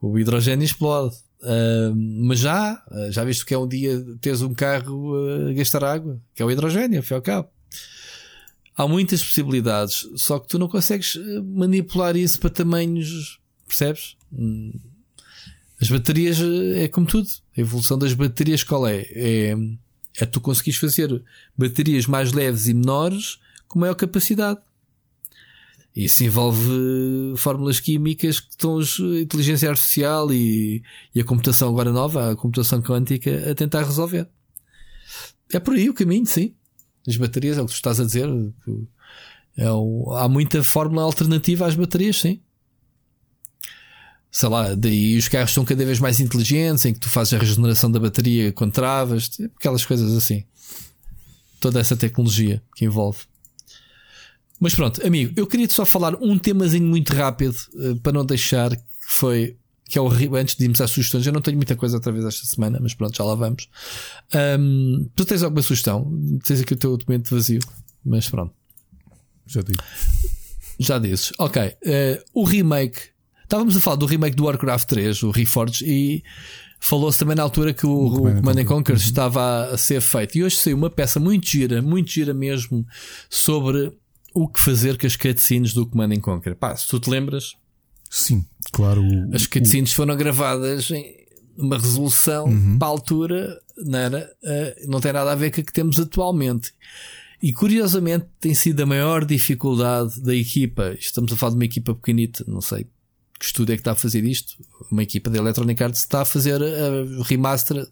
O 0.00 0.18
hidrogênio 0.18 0.64
explode. 0.64 1.16
Ah, 1.42 1.92
mas 1.94 2.38
já, 2.38 2.82
ah, 2.90 3.10
já 3.10 3.24
viste 3.24 3.44
que 3.44 3.54
é 3.54 3.58
um 3.58 3.66
dia 3.66 4.04
teres 4.20 4.42
um 4.42 4.54
carro 4.54 5.14
a 5.48 5.52
gastar 5.52 5.84
água, 5.84 6.20
que 6.34 6.42
é 6.42 6.44
o 6.44 6.50
hidrogênio, 6.50 7.02
e 7.08 7.14
ao 7.14 7.22
cabo. 7.22 7.48
Há 8.76 8.86
muitas 8.86 9.22
possibilidades, 9.22 10.08
só 10.16 10.38
que 10.38 10.48
tu 10.48 10.58
não 10.58 10.68
consegues 10.68 11.16
eh, 11.16 11.40
manipular 11.42 12.16
isso 12.16 12.40
para 12.40 12.48
tamanhos, 12.48 13.38
percebes? 13.66 14.16
Hum. 14.32 14.72
As 15.78 15.90
baterias 15.90 16.40
eh, 16.40 16.84
é 16.84 16.88
como 16.88 17.06
tudo. 17.06 17.28
A 17.56 17.60
evolução 17.60 17.98
das 17.98 18.14
baterias 18.14 18.62
qual 18.64 18.86
é? 18.86 19.06
É, 19.10 19.54
é 20.18 20.24
tu 20.24 20.40
conseguires 20.40 20.80
fazer 20.80 21.22
baterias 21.56 22.06
mais 22.06 22.32
leves 22.32 22.68
e 22.68 22.74
menores 22.74 23.38
com 23.68 23.78
maior 23.78 23.94
capacidade. 23.94 24.60
Isso 25.94 26.22
envolve 26.22 27.34
fórmulas 27.36 27.80
químicas 27.80 28.38
que 28.40 28.50
estão 28.50 28.78
a 28.78 29.20
inteligência 29.20 29.68
artificial 29.68 30.32
e, 30.32 30.82
e 31.14 31.20
a 31.20 31.24
computação 31.24 31.68
agora 31.68 31.90
nova, 31.92 32.30
a 32.30 32.36
computação 32.36 32.80
quântica, 32.80 33.50
a 33.50 33.54
tentar 33.54 33.82
resolver. 33.82 34.28
É 35.52 35.58
por 35.58 35.74
aí 35.74 35.90
o 35.90 35.94
caminho, 35.94 36.24
sim. 36.26 36.54
As 37.08 37.16
baterias, 37.16 37.58
é 37.58 37.62
o 37.62 37.66
que 37.66 37.72
tu 37.72 37.76
estás 37.76 37.98
a 37.98 38.04
dizer. 38.04 38.28
É 39.56 39.70
o- 39.72 40.12
há 40.14 40.28
muita 40.28 40.62
fórmula 40.62 41.02
alternativa 41.02 41.66
às 41.66 41.74
baterias, 41.74 42.16
sim. 42.20 42.40
Sei 44.30 44.48
lá, 44.48 44.74
daí 44.76 45.16
os 45.18 45.26
carros 45.26 45.50
são 45.52 45.64
cada 45.64 45.84
vez 45.84 45.98
mais 45.98 46.20
inteligentes, 46.20 46.84
em 46.84 46.94
que 46.94 47.00
tu 47.00 47.08
fazes 47.08 47.32
a 47.34 47.38
regeneração 47.38 47.90
da 47.90 47.98
bateria 47.98 48.52
com 48.52 48.70
travas, 48.70 49.28
tipo 49.28 49.52
aquelas 49.58 49.84
coisas 49.84 50.14
assim. 50.16 50.44
Toda 51.58 51.80
essa 51.80 51.96
tecnologia 51.96 52.62
que 52.76 52.84
envolve. 52.84 53.18
Mas 54.60 54.74
pronto, 54.74 55.04
amigo, 55.04 55.32
eu 55.36 55.46
queria 55.46 55.68
só 55.70 55.86
falar 55.86 56.14
um 56.16 56.38
temazinho 56.38 56.86
muito 56.86 57.14
rápido 57.14 57.56
eh, 57.78 57.94
para 58.02 58.12
não 58.12 58.26
deixar 58.26 58.76
que 58.76 58.82
foi 59.08 59.56
que 59.90 59.98
é 59.98 60.00
o 60.00 60.36
antes 60.36 60.54
de 60.54 60.62
irmos 60.62 60.80
às 60.80 60.90
sugestões. 60.90 61.26
Eu 61.26 61.32
não 61.32 61.40
tenho 61.40 61.56
muita 61.56 61.74
coisa 61.74 61.96
outra 61.96 62.12
vez 62.12 62.24
esta 62.24 62.46
semana, 62.46 62.78
mas 62.80 62.94
pronto, 62.94 63.16
já 63.16 63.24
lá 63.24 63.34
vamos. 63.34 63.68
Ahm, 64.32 65.08
tu 65.16 65.24
tens 65.24 65.42
alguma 65.42 65.62
sugestão? 65.62 66.08
Tens 66.44 66.60
aqui 66.60 66.74
o 66.74 66.76
teu 66.76 66.96
documento 66.96 67.34
vazio, 67.34 67.58
mas 68.04 68.28
pronto. 68.28 68.54
Já 69.46 69.62
digo. 69.62 69.82
Já 70.78 70.96
dizes. 70.98 71.32
Ok. 71.38 71.76
eh, 71.84 72.22
o 72.32 72.44
remake. 72.44 73.00
Estávamos 73.42 73.76
a 73.76 73.80
falar 73.80 73.96
do 73.96 74.06
remake 74.06 74.36
do 74.36 74.44
Warcraft 74.44 74.88
3, 74.88 75.24
o 75.24 75.32
Reforged, 75.32 75.84
e 75.84 76.22
falou-se 76.78 77.18
também 77.18 77.34
na 77.34 77.42
altura 77.42 77.74
que 77.74 77.84
o, 77.84 77.90
o 77.90 78.10
Command 78.12 78.30
and 78.30 78.40
Command 78.40 78.52
and 78.52 78.54
Conquer. 78.54 78.66
Conquer 78.66 78.96
estava 78.96 79.64
a 79.72 79.76
ser 79.76 80.00
feito. 80.00 80.38
E 80.38 80.44
hoje 80.44 80.54
saiu 80.54 80.76
uma 80.76 80.88
peça 80.88 81.18
muito 81.18 81.48
gira, 81.48 81.82
muito 81.82 82.12
gira 82.12 82.32
mesmo, 82.32 82.86
sobre 83.28 83.92
o 84.34 84.48
que 84.48 84.60
fazer 84.60 84.96
com 84.98 85.06
as 85.06 85.16
cutscenes 85.16 85.72
do 85.72 85.86
Command 85.86 86.12
and 86.14 86.20
Conquer. 86.20 86.54
Pá, 86.54 86.76
se 86.76 86.86
tu 86.88 86.98
te 87.00 87.10
lembras, 87.10 87.56
Sim, 88.08 88.44
claro. 88.72 89.02
o- 89.02 89.34
as 89.34 89.46
cutscenes 89.46 89.92
foram 89.92 90.16
gravadas 90.16 90.90
em 90.90 91.14
uma 91.56 91.76
resolução 91.78 92.46
para 92.78 92.88
a 92.88 92.90
altura, 92.90 93.60
não, 93.76 93.98
era, 93.98 94.30
eh, 94.42 94.84
não 94.86 95.00
tem 95.00 95.12
nada 95.12 95.32
a 95.32 95.34
ver 95.34 95.50
com 95.50 95.60
a 95.60 95.64
que 95.64 95.72
temos 95.72 95.98
atualmente. 96.00 96.72
E 97.42 97.52
curiosamente 97.52 98.26
tem 98.40 98.54
sido 98.54 98.80
a 98.82 98.86
maior 98.86 99.24
dificuldade 99.24 100.20
da 100.20 100.34
equipa. 100.34 100.94
Estamos 100.98 101.32
a 101.32 101.36
falar 101.36 101.50
de 101.50 101.56
uma 101.56 101.64
equipa 101.64 101.94
pequenita, 101.94 102.44
não 102.46 102.60
sei 102.60 102.86
que 103.38 103.46
estudo 103.46 103.72
é 103.72 103.76
que 103.76 103.80
está 103.80 103.92
a 103.92 103.96
fazer 103.96 104.22
isto. 104.24 104.54
Uma 104.90 105.02
equipa 105.02 105.30
da 105.30 105.38
Electronic 105.38 105.82
Arts 105.82 106.00
está 106.00 106.20
a 106.20 106.24
fazer 106.26 106.60
a 106.62 107.22
remaster 107.24 107.86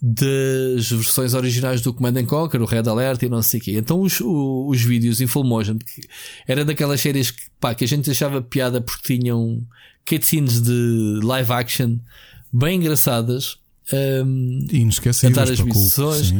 das 0.00 0.90
versões 0.90 1.34
originais 1.34 1.80
do 1.80 1.92
Command 1.92 2.16
and 2.20 2.26
Conquer, 2.26 2.60
o 2.62 2.66
Red 2.66 2.88
Alert 2.88 3.22
e 3.22 3.28
não 3.28 3.42
sei 3.42 3.58
o 3.58 3.62
quê. 3.62 3.72
Então 3.78 4.00
os, 4.00 4.20
o- 4.20 4.66
os 4.68 4.80
vídeos 4.80 5.20
em 5.20 5.26
full 5.26 5.44
motion, 5.44 5.76
que 5.78 6.00
era 6.46 6.64
daquelas 6.64 7.00
séries 7.00 7.30
que, 7.32 7.42
pá, 7.60 7.74
que 7.74 7.84
a 7.84 7.88
gente 7.88 8.08
achava 8.10 8.40
piada 8.40 8.80
porque 8.80 9.18
tinham 9.18 9.60
cutscenes 10.08 10.62
de 10.62 11.20
live 11.22 11.52
action 11.52 11.98
bem 12.52 12.76
engraçadas. 12.78 13.58
hum, 13.92 14.66
Inesquecíveis. 14.70 15.34
Cantar 15.34 15.52
as 15.52 15.60
missões. 15.60 16.32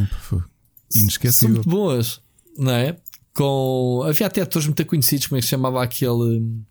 Inesquecível. 0.95 1.55
muito 1.57 1.69
boas, 1.69 2.21
não 2.57 2.73
é? 2.73 2.97
Com, 3.35 4.03
havia 4.07 4.27
até 4.27 4.41
atores 4.41 4.67
muito 4.67 4.85
conhecidos, 4.87 5.27
como 5.27 5.37
é 5.39 5.41
que 5.41 5.47
se 5.47 5.51
chamava 5.51 5.83
aquele. 5.83 6.13
hum, 6.41 6.63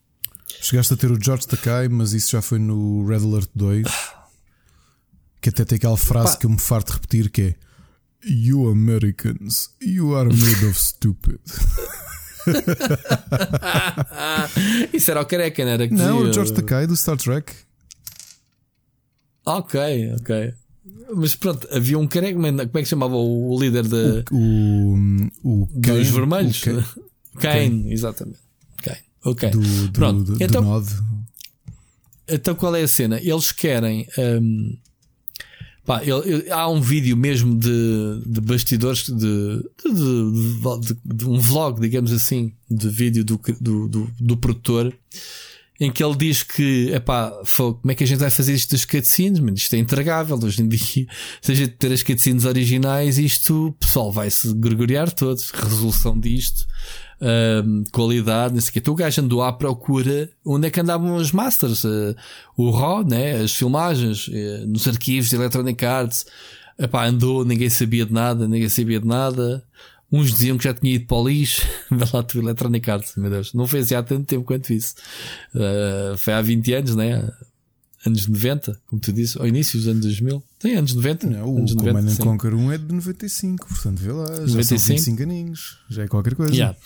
Chegaste 0.62 0.94
a 0.94 0.98
ter 0.98 1.12
o 1.12 1.22
George 1.22 1.46
Takei, 1.48 1.88
mas 1.90 2.14
isso 2.14 2.32
já 2.32 2.42
foi 2.42 2.58
no 2.60 3.06
Red 3.06 3.18
Alert 3.26 3.50
2. 3.54 3.86
Que 5.42 5.50
até 5.50 5.66
tem 5.66 5.76
aquela 5.78 5.98
frase 5.98 6.34
Pá. 6.34 6.38
que 6.40 6.46
eu 6.46 6.50
me 6.50 6.60
farto 6.60 6.88
de 6.88 6.94
repetir 6.94 7.30
que 7.30 7.42
é 7.42 7.56
You 8.30 8.70
Americans, 8.70 9.70
you 9.82 10.16
are 10.16 10.30
made 10.30 10.66
of 10.66 10.80
stupid. 10.80 11.40
Isso 14.94 15.12
era 15.12 15.22
o 15.22 15.26
careca, 15.26 15.64
não 15.64 15.72
era? 15.72 15.88
Que 15.88 15.94
Não, 15.94 16.16
dizia- 16.18 16.30
o 16.30 16.34
George 16.34 16.54
Takei 16.54 16.88
do 16.88 16.96
Star 16.96 17.18
Trek. 17.18 17.54
Ok, 19.46 19.80
ok. 20.20 20.54
Mas 21.16 21.36
pronto, 21.36 21.68
havia 21.72 21.98
um 21.98 22.08
careca, 22.08 22.34
como 22.36 22.48
é 22.48 22.66
que 22.68 22.84
se 22.84 22.90
chamava 22.90 23.16
o 23.16 23.58
líder 23.60 23.88
de, 23.88 24.26
O, 24.32 24.96
o 25.44 25.66
dos 25.72 25.82
Kane, 25.82 26.04
vermelhos? 26.04 26.62
o 26.62 26.66
Kane, 26.66 26.86
Kane, 27.40 27.94
exatamente. 27.94 28.40
Kane. 28.84 28.98
Ok. 29.24 29.50
do, 29.52 29.60
do, 29.62 29.92
Pronto, 29.94 30.24
do, 30.24 30.38
do 30.38 30.44
então- 30.44 30.62
Nod. 30.64 30.88
Então 32.30 32.56
qual 32.56 32.76
é 32.76 32.82
a 32.84 32.88
cena? 32.90 33.20
Eles 33.22 33.54
querem. 33.54 34.06
hum, 34.18 34.78
pá, 35.88 36.04
ele- 36.04 36.12
ele- 36.34 36.52
há 36.52 36.70
um 36.70 36.82
vídeo 36.82 37.18
mesmo 37.18 37.58
de, 37.58 38.22
de 38.26 38.42
bastidores 38.42 39.06
de, 39.06 39.14
de, 39.16 40.82
de- 40.82 41.16
de- 41.16 41.26
um 41.26 41.40
vlog, 41.40 41.80
digamos 41.82 42.12
assim, 42.12 42.54
de 42.70 42.90
vídeo 42.90 43.24
do, 43.24 43.40
do, 43.60 43.88
do, 43.88 44.12
do 44.20 44.38
produtor. 44.38 44.94
Em 45.80 45.92
que 45.92 46.04
ele 46.04 46.16
diz 46.16 46.42
que, 46.42 46.90
epá, 46.92 47.32
fogo, 47.46 47.76
como 47.80 47.92
é 47.92 47.96
que 47.96 48.04
a 48.04 48.08
gente 48.08 48.18
vai 48.18 48.32
fazer 48.32 48.52
isto 48.56 48.72
das 48.72 48.84
cutscenes? 48.84 49.40
Isto 49.62 49.76
é 49.76 49.78
intragável 49.80 50.38
hoje 50.44 50.64
em 50.64 50.68
dia. 50.68 51.06
Se 51.40 51.52
a 51.52 51.56
gente 51.56 51.74
ter 51.74 51.92
as 51.94 52.02
cutscenes 52.02 52.46
originais, 52.46 53.20
isto, 53.20 53.76
pessoal, 53.80 54.12
vai-se 54.12 54.52
gregoriar 54.56 55.12
todos. 55.12 55.52
Resolução 55.52 56.20
disto, 56.20 56.66
hum, 57.22 57.84
qualidade, 57.92 58.54
não 58.54 58.62
sei 58.62 58.70
o 58.70 58.74
quê. 58.74 58.80
Então 58.80 58.94
o 58.94 58.98
gajo 58.98 59.22
andou 59.22 59.44
à 59.44 59.52
procura 59.52 60.30
onde 60.46 60.68
é 60.68 60.72
que 60.72 60.80
andavam 60.80 61.16
os 61.16 61.32
masters, 61.32 61.84
eh, 61.86 62.16
o 62.56 62.70
RAW, 62.72 63.04
né? 63.04 63.42
as 63.42 63.54
filmagens, 63.54 64.30
eh, 64.32 64.64
nos 64.66 64.88
arquivos 64.88 65.30
de 65.30 65.36
Electronic 65.36 65.86
Arts. 65.86 66.26
Epá, 66.80 67.06
andou, 67.08 67.44
ninguém 67.44 67.70
sabia 67.70 68.06
de 68.06 68.14
nada, 68.14 68.48
ninguém 68.48 68.70
sabia 68.70 69.00
de 69.00 69.08
nada. 69.08 69.64
Uns 70.12 70.32
diziam 70.32 70.58
que 70.58 70.64
já 70.64 70.74
tinha 70.74 70.96
ido 70.96 71.06
para 71.06 71.18
o 71.18 71.28
lixo. 71.28 71.62
Vê 71.92 72.06
lá 72.14 72.24
tu, 72.24 72.40
Electronic 72.40 72.90
Arts, 72.90 73.16
meu 73.18 73.30
Deus. 73.30 73.54
Não 73.54 73.68
fez 73.68 73.92
há 73.92 74.02
tanto 74.04 74.26
tempo 74.26 74.46
quanto 74.46 74.72
isso. 74.72 74.96
Eh, 75.56 76.16
foi 76.18 76.34
há 76.34 76.42
20 76.42 76.74
anos, 76.74 76.96
né? 76.96 77.30
Anos 78.06 78.28
90, 78.28 78.80
como 78.88 79.02
tu 79.02 79.12
disse, 79.12 79.40
ao 79.40 79.48
início 79.48 79.80
dos 79.80 79.88
anos 79.88 80.02
2000. 80.02 80.44
Tem 80.60 80.76
anos 80.76 80.94
90? 80.94 81.28
Não, 81.28 81.54
o 81.54 81.58
anos 81.58 81.74
Command 81.74 82.08
and 82.08 82.16
Conquer 82.18 82.54
1 82.54 82.72
é 82.72 82.78
de 82.78 82.94
95, 82.94 83.68
portanto 83.68 84.00
vê 84.00 84.12
lá, 84.12 84.26
já 84.26 84.42
95? 84.42 84.66
são 84.80 84.96
25 84.96 85.24
aninhos, 85.24 85.78
já 85.90 86.04
é 86.04 86.08
qualquer 86.08 86.36
coisa. 86.36 86.54
Yeah. 86.54 86.78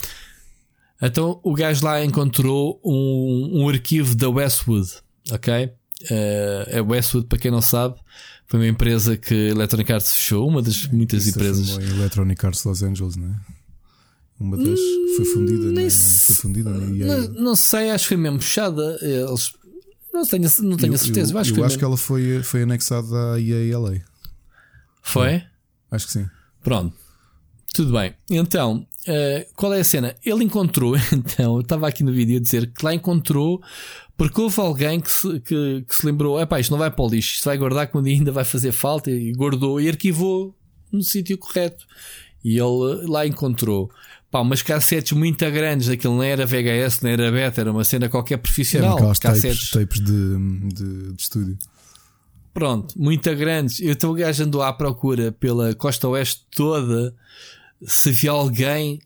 Então 1.02 1.40
o 1.44 1.54
gajo 1.54 1.84
lá 1.84 2.04
encontrou 2.04 2.80
um, 2.84 3.62
um 3.62 3.70
arquivo 3.70 4.16
da 4.16 4.30
Westwood, 4.30 4.90
ok? 5.32 5.66
Uh, 5.66 6.80
a 6.80 6.82
Westwood, 6.82 7.28
para 7.28 7.38
quem 7.38 7.52
não 7.52 7.62
sabe, 7.62 7.96
foi 8.48 8.60
uma 8.60 8.68
empresa 8.68 9.18
que 9.18 9.34
a 9.34 9.50
Electronic 9.50 9.92
Arts 9.92 10.14
fechou, 10.14 10.48
uma 10.48 10.62
das 10.62 10.88
muitas 10.88 11.26
Isso 11.26 11.38
empresas. 11.38 11.70
Foi 11.72 11.84
Electronic 11.84 12.46
Arts 12.46 12.64
Los 12.64 12.84
Angeles, 12.84 13.16
não 13.16 13.28
é? 13.28 13.36
Uma 14.40 14.58
das 14.58 14.80
foi 15.16 15.26
fundida, 15.26 15.72
na, 15.72 15.90
foi 15.90 16.36
fundida 16.36 16.70
EA. 16.72 17.06
Não, 17.06 17.44
não, 17.44 17.56
sei, 17.56 17.92
acho 17.92 18.06
que 18.06 18.08
foi 18.10 18.18
mesmo 18.18 18.42
fechada. 18.42 18.98
Eles 19.00 19.54
não 20.14 20.26
tenho, 20.26 20.50
não 20.60 20.78
tenho 20.78 20.94
eu, 20.94 20.98
certeza. 20.98 21.34
Eu, 21.34 21.38
acho, 21.40 21.52
eu 21.52 21.56
que, 21.56 21.64
acho 21.64 21.78
que 21.78 21.84
ela 21.84 21.98
foi, 21.98 22.44
foi 22.44 22.64
anexada 22.64 23.34
à 23.34 23.40
EA 23.40 23.78
LA. 23.78 23.96
Foi? 25.02 25.44
Acho 25.90 26.08
que 26.08 26.14
sim. 26.14 26.28
Pronto. 26.64 26.96
Tudo 27.74 27.94
bem. 27.94 28.14
Então, 28.30 28.86
uh, 29.08 29.54
qual 29.56 29.74
é 29.74 29.80
a 29.80 29.84
cena? 29.84 30.16
Ele 30.26 30.44
encontrou, 30.44 30.96
então, 31.14 31.56
eu 31.56 31.62
estava 31.62 31.88
aqui 31.88 32.04
no 32.04 32.12
vídeo 32.12 32.38
a 32.38 32.42
dizer 32.42 32.72
que 32.72 32.84
lá 32.84 32.94
encontrou 32.94 33.62
porque 34.22 34.40
houve 34.40 34.60
alguém 34.60 35.00
que 35.00 35.10
se, 35.12 35.40
que, 35.40 35.84
que 35.88 35.96
se 35.96 36.06
lembrou: 36.06 36.40
é 36.40 36.46
pá, 36.46 36.60
isto 36.60 36.70
não 36.70 36.78
vai 36.78 36.92
para 36.92 37.04
o 37.04 37.10
lixo, 37.10 37.34
isto 37.36 37.46
vai 37.46 37.58
guardar 37.58 37.88
quando 37.88 38.06
ainda 38.06 38.32
vai 38.32 38.44
fazer 38.44 38.72
falta, 38.72 39.10
e 39.10 39.32
guardou 39.32 39.82
e 39.82 39.90
arquivou 39.90 40.56
no 40.92 41.02
sítio 41.02 41.38
correto. 41.40 41.88
E 42.44 42.60
ele 42.60 43.08
lá 43.08 43.26
encontrou 43.26 43.90
pá, 44.32 44.40
umas 44.40 44.62
cassetes 44.62 45.12
muito 45.12 45.40
grandes, 45.52 45.90
aquilo 45.90 46.16
não 46.16 46.24
era 46.24 46.46
VHS, 46.46 47.02
não 47.02 47.10
era 47.10 47.32
beta, 47.32 47.62
era 47.62 47.72
uma 47.72 47.84
cena 47.84 48.08
qualquer 48.08 48.38
profissional. 48.38 48.98
Eram 48.98 49.14
cassetes 49.14 49.70
tapes, 49.70 50.00
tapes 50.00 50.00
de, 50.00 50.70
de, 50.74 51.14
de, 51.14 51.22
estúdio. 51.22 51.58
Pronto, 52.54 52.94
muito 52.98 53.34
grandes. 53.36 53.80
Eu 53.82 53.94
estou 53.94 54.14
gajo 54.14 54.44
andou 54.44 54.64
à 54.64 54.74
procura 54.74 55.32
pela 55.32 55.76
costa 55.76 56.08
oeste 56.08 56.46
toda 56.50 57.14
se 57.86 58.10
havia 58.10 58.32
alguém, 58.32 59.02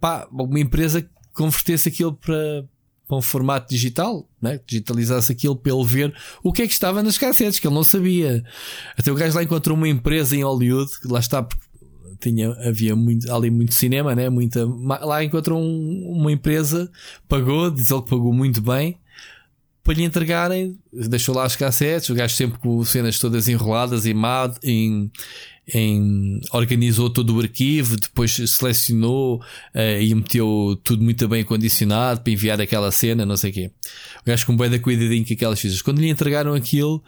pá, 0.00 0.26
uma 0.30 0.60
empresa 0.60 1.02
que 1.02 1.08
convertesse 1.32 1.88
aquilo 1.88 2.12
para, 2.12 2.64
para 3.06 3.16
um 3.16 3.22
formato 3.22 3.68
digital, 3.72 4.28
né? 4.40 4.60
digitalizasse 4.66 5.30
aquilo 5.30 5.54
para 5.54 5.72
ele 5.72 5.84
ver 5.84 6.14
o 6.42 6.52
que 6.52 6.62
é 6.62 6.66
que 6.66 6.72
estava 6.72 7.02
nas 7.02 7.18
cassetes, 7.18 7.58
que 7.58 7.66
ele 7.66 7.74
não 7.74 7.84
sabia. 7.84 8.42
Até 8.96 9.12
o 9.12 9.14
gajo 9.14 9.36
lá 9.36 9.42
encontrou 9.42 9.76
uma 9.76 9.88
empresa 9.88 10.34
em 10.36 10.42
Hollywood, 10.42 10.90
que 11.00 11.08
lá 11.08 11.20
está, 11.20 11.46
tinha, 12.18 12.50
havia 12.66 12.94
muito, 12.96 13.32
ali 13.32 13.50
muito 13.50 13.74
cinema, 13.74 14.14
né? 14.14 14.28
Muita, 14.28 14.64
lá 14.64 15.22
encontrou 15.22 15.60
um, 15.60 16.12
uma 16.12 16.32
empresa, 16.32 16.90
pagou, 17.28 17.70
diz 17.70 17.90
ele 17.90 18.02
que 18.02 18.10
pagou 18.10 18.32
muito 18.32 18.60
bem, 18.60 18.98
para 19.82 19.94
lhe 19.94 20.04
entregarem, 20.04 20.76
deixou 20.92 21.34
lá 21.34 21.44
as 21.44 21.54
cassetes, 21.54 22.10
o 22.10 22.14
gajo 22.14 22.34
sempre 22.34 22.58
com 22.58 22.84
cenas 22.84 23.18
todas 23.18 23.46
enroladas 23.46 24.04
e 24.04 24.12
mad, 24.12 24.56
em, 24.64 25.10
em, 25.72 26.40
organizou 26.52 27.10
todo 27.10 27.36
o 27.36 27.40
arquivo, 27.40 27.96
depois 27.96 28.32
selecionou 28.32 29.40
uh, 29.74 30.00
e 30.00 30.14
meteu 30.14 30.80
tudo 30.84 31.02
muito 31.02 31.26
bem 31.26 31.44
condicionado 31.44 32.20
para 32.20 32.32
enviar 32.32 32.60
aquela 32.60 32.90
cena, 32.92 33.26
não 33.26 33.36
sei 33.36 33.50
o 33.50 33.54
quê. 33.54 33.70
O 34.22 34.26
gajo 34.26 34.46
com 34.46 34.56
bem 34.56 34.70
da 34.70 34.78
cuidadinho 34.78 35.24
que 35.24 35.34
aquelas 35.34 35.60
coisas. 35.60 35.82
Quando 35.82 36.00
lhe 36.00 36.08
entregaram 36.08 36.54
aquilo, 36.54 37.02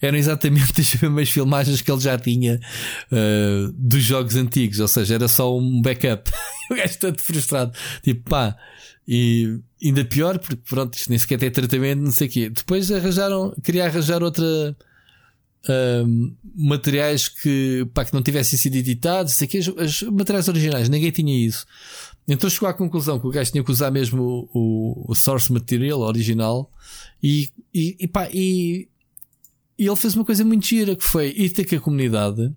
eram 0.00 0.16
exatamente 0.16 0.72
as 0.80 0.94
mesmas 0.94 1.28
filmagens 1.28 1.80
que 1.80 1.90
ele 1.90 2.00
já 2.00 2.16
tinha 2.16 2.60
uh, 3.10 3.72
dos 3.72 4.02
jogos 4.02 4.36
antigos, 4.36 4.78
ou 4.78 4.88
seja, 4.88 5.14
era 5.14 5.26
só 5.26 5.56
um 5.56 5.82
backup. 5.82 6.30
o 6.70 6.74
gajo 6.74 6.98
todo 6.98 7.20
frustrado. 7.20 7.72
Tipo, 8.02 8.30
pá, 8.30 8.56
e 9.06 9.58
ainda 9.82 10.04
pior, 10.04 10.38
porque 10.38 10.62
pronto, 10.68 10.94
isto 10.94 11.10
nem 11.10 11.18
sequer 11.18 11.38
tem 11.38 11.50
tratamento, 11.50 12.00
não 12.00 12.12
sei 12.12 12.28
o 12.28 12.30
quê. 12.30 12.48
Depois 12.48 12.90
arranjaram, 12.90 13.54
queria 13.62 13.86
arranjar 13.86 14.22
outra. 14.22 14.76
Materiais 16.54 17.28
que, 17.28 17.86
pá, 17.94 18.04
que 18.04 18.12
não 18.12 18.22
tivessem 18.22 18.58
sido 18.58 18.76
editados, 18.76 19.34
sei 19.34 19.48
que, 19.48 19.58
os 19.58 20.02
materiais 20.02 20.48
originais, 20.48 20.88
ninguém 20.88 21.10
tinha 21.10 21.46
isso. 21.46 21.66
Então 22.26 22.48
chegou 22.48 22.68
à 22.68 22.74
conclusão 22.74 23.18
que 23.18 23.26
o 23.26 23.30
gajo 23.30 23.50
tinha 23.50 23.64
que 23.64 23.70
usar 23.70 23.90
mesmo 23.90 24.48
o, 24.52 25.04
o 25.10 25.14
source 25.14 25.52
material 25.52 26.00
original 26.00 26.70
e, 27.22 27.48
e, 27.72 27.96
e, 28.00 28.08
pá, 28.08 28.28
e 28.32 28.88
e 29.78 29.86
ele 29.86 29.96
fez 29.96 30.14
uma 30.14 30.24
coisa 30.24 30.44
muito 30.44 30.66
gira 30.66 30.94
que 30.94 31.04
foi 31.04 31.34
ir 31.36 31.50
ter 31.50 31.64
com 31.64 31.76
a 31.76 31.80
comunidade, 31.80 32.52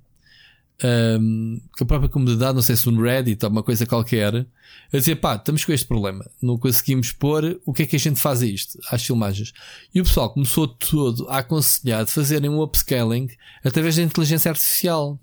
um, 0.83 1.59
com 1.75 1.83
a 1.83 1.87
própria 1.87 2.09
comunidade, 2.09 2.53
não 2.53 2.61
sei 2.61 2.75
se 2.75 2.87
um 2.87 3.01
Reddit 3.01 3.43
ou 3.43 3.51
uma 3.51 3.63
coisa 3.63 3.85
qualquer, 3.85 4.35
a 4.35 4.97
dizer 4.97 5.15
pá, 5.15 5.35
estamos 5.35 5.65
com 5.65 5.71
este 5.71 5.87
problema, 5.87 6.29
não 6.41 6.57
conseguimos 6.57 7.11
pôr, 7.11 7.59
o 7.65 7.73
que 7.73 7.83
é 7.83 7.85
que 7.85 7.95
a 7.95 7.99
gente 7.99 8.19
faz 8.19 8.41
a 8.41 8.45
isto, 8.45 8.79
às 8.91 9.03
filmagens. 9.03 9.53
E 9.93 9.99
o 9.99 10.03
pessoal 10.03 10.29
começou 10.29 10.67
todo 10.67 11.27
a 11.29 11.39
aconselhar 11.39 12.05
de 12.05 12.11
fazerem 12.11 12.49
um 12.49 12.61
upscaling 12.61 13.29
através 13.63 13.95
da 13.95 14.03
inteligência 14.03 14.49
artificial. 14.49 15.19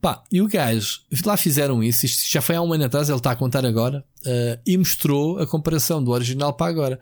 Pá, 0.00 0.22
e 0.32 0.40
o 0.40 0.48
gajo, 0.48 1.00
lá 1.26 1.36
fizeram 1.36 1.82
isso, 1.82 2.06
isto 2.06 2.32
já 2.32 2.40
foi 2.40 2.56
há 2.56 2.62
um 2.62 2.72
ano 2.72 2.84
atrás, 2.84 3.08
ele 3.08 3.18
está 3.18 3.32
a 3.32 3.36
contar 3.36 3.66
agora, 3.66 4.04
uh, 4.24 4.60
e 4.64 4.78
mostrou 4.78 5.38
a 5.38 5.46
comparação 5.46 6.02
do 6.02 6.10
original 6.12 6.54
para 6.54 6.70
agora. 6.70 7.00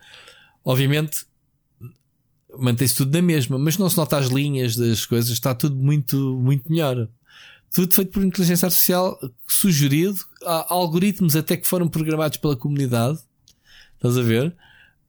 Obviamente, 0.64 1.24
mantém-se 2.59 2.96
tudo 2.96 3.12
na 3.12 3.22
mesma, 3.22 3.56
mas 3.56 3.78
não 3.78 3.88
se 3.88 3.96
nota 3.96 4.18
as 4.18 4.26
linhas 4.26 4.74
das 4.74 5.06
coisas, 5.06 5.30
está 5.30 5.55
tudo 5.55 5.76
muito, 5.76 6.16
muito 6.42 6.68
melhor. 6.68 7.09
Tudo 7.73 7.95
feito 7.95 8.11
por 8.11 8.24
inteligência 8.24 8.66
artificial, 8.66 9.19
sugerido, 9.47 10.19
há 10.45 10.73
algoritmos 10.73 11.36
até 11.36 11.57
que 11.57 11.66
foram 11.66 11.89
programados 11.89 12.39
pela 12.39 12.57
comunidade. 12.57 13.19
Estás 13.97 14.16
a 14.16 14.23
ver? 14.23 14.55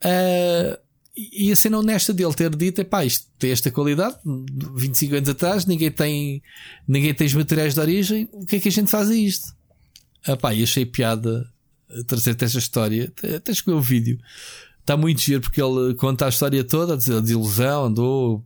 Uh, 0.04 0.78
e 1.16 1.52
a 1.52 1.56
cena 1.56 1.80
honesta 1.80 2.14
dele 2.14 2.34
ter 2.34 2.56
dito: 2.56 2.82
é 2.82 2.84
pá, 2.84 3.06
isto 3.06 3.28
tem 3.38 3.52
esta 3.52 3.70
qualidade, 3.72 4.18
25 4.26 5.16
anos 5.16 5.30
atrás, 5.30 5.66
ninguém 5.66 5.92
tem, 5.92 6.42
ninguém 6.88 7.14
tem 7.14 7.28
os 7.28 7.34
materiais 7.34 7.74
de 7.74 7.80
origem, 7.80 8.30
o 8.32 8.46
que 8.46 8.58
é 8.58 8.60
que 8.60 8.70
a 8.70 8.72
gente 8.72 8.90
faz 8.90 9.10
a 9.10 9.16
isto? 9.16 9.54
Ah, 10.26 10.38
pá, 10.38 10.54
e 10.54 10.64
achei 10.64 10.86
piada 10.86 11.50
trazer-te 12.08 12.46
esta 12.46 12.60
história. 12.60 13.12
Tens 13.44 13.62
que 13.62 13.72
o 13.72 13.82
vídeo 13.82 14.20
está 14.90 14.98
muito 14.98 15.22
giro 15.22 15.42
porque 15.42 15.62
ele 15.62 15.94
conta 15.94 16.26
a 16.26 16.30
história 16.30 16.64
toda, 16.64 16.94
a 16.94 16.96
desilusão, 16.96 17.86
andou 17.86 18.44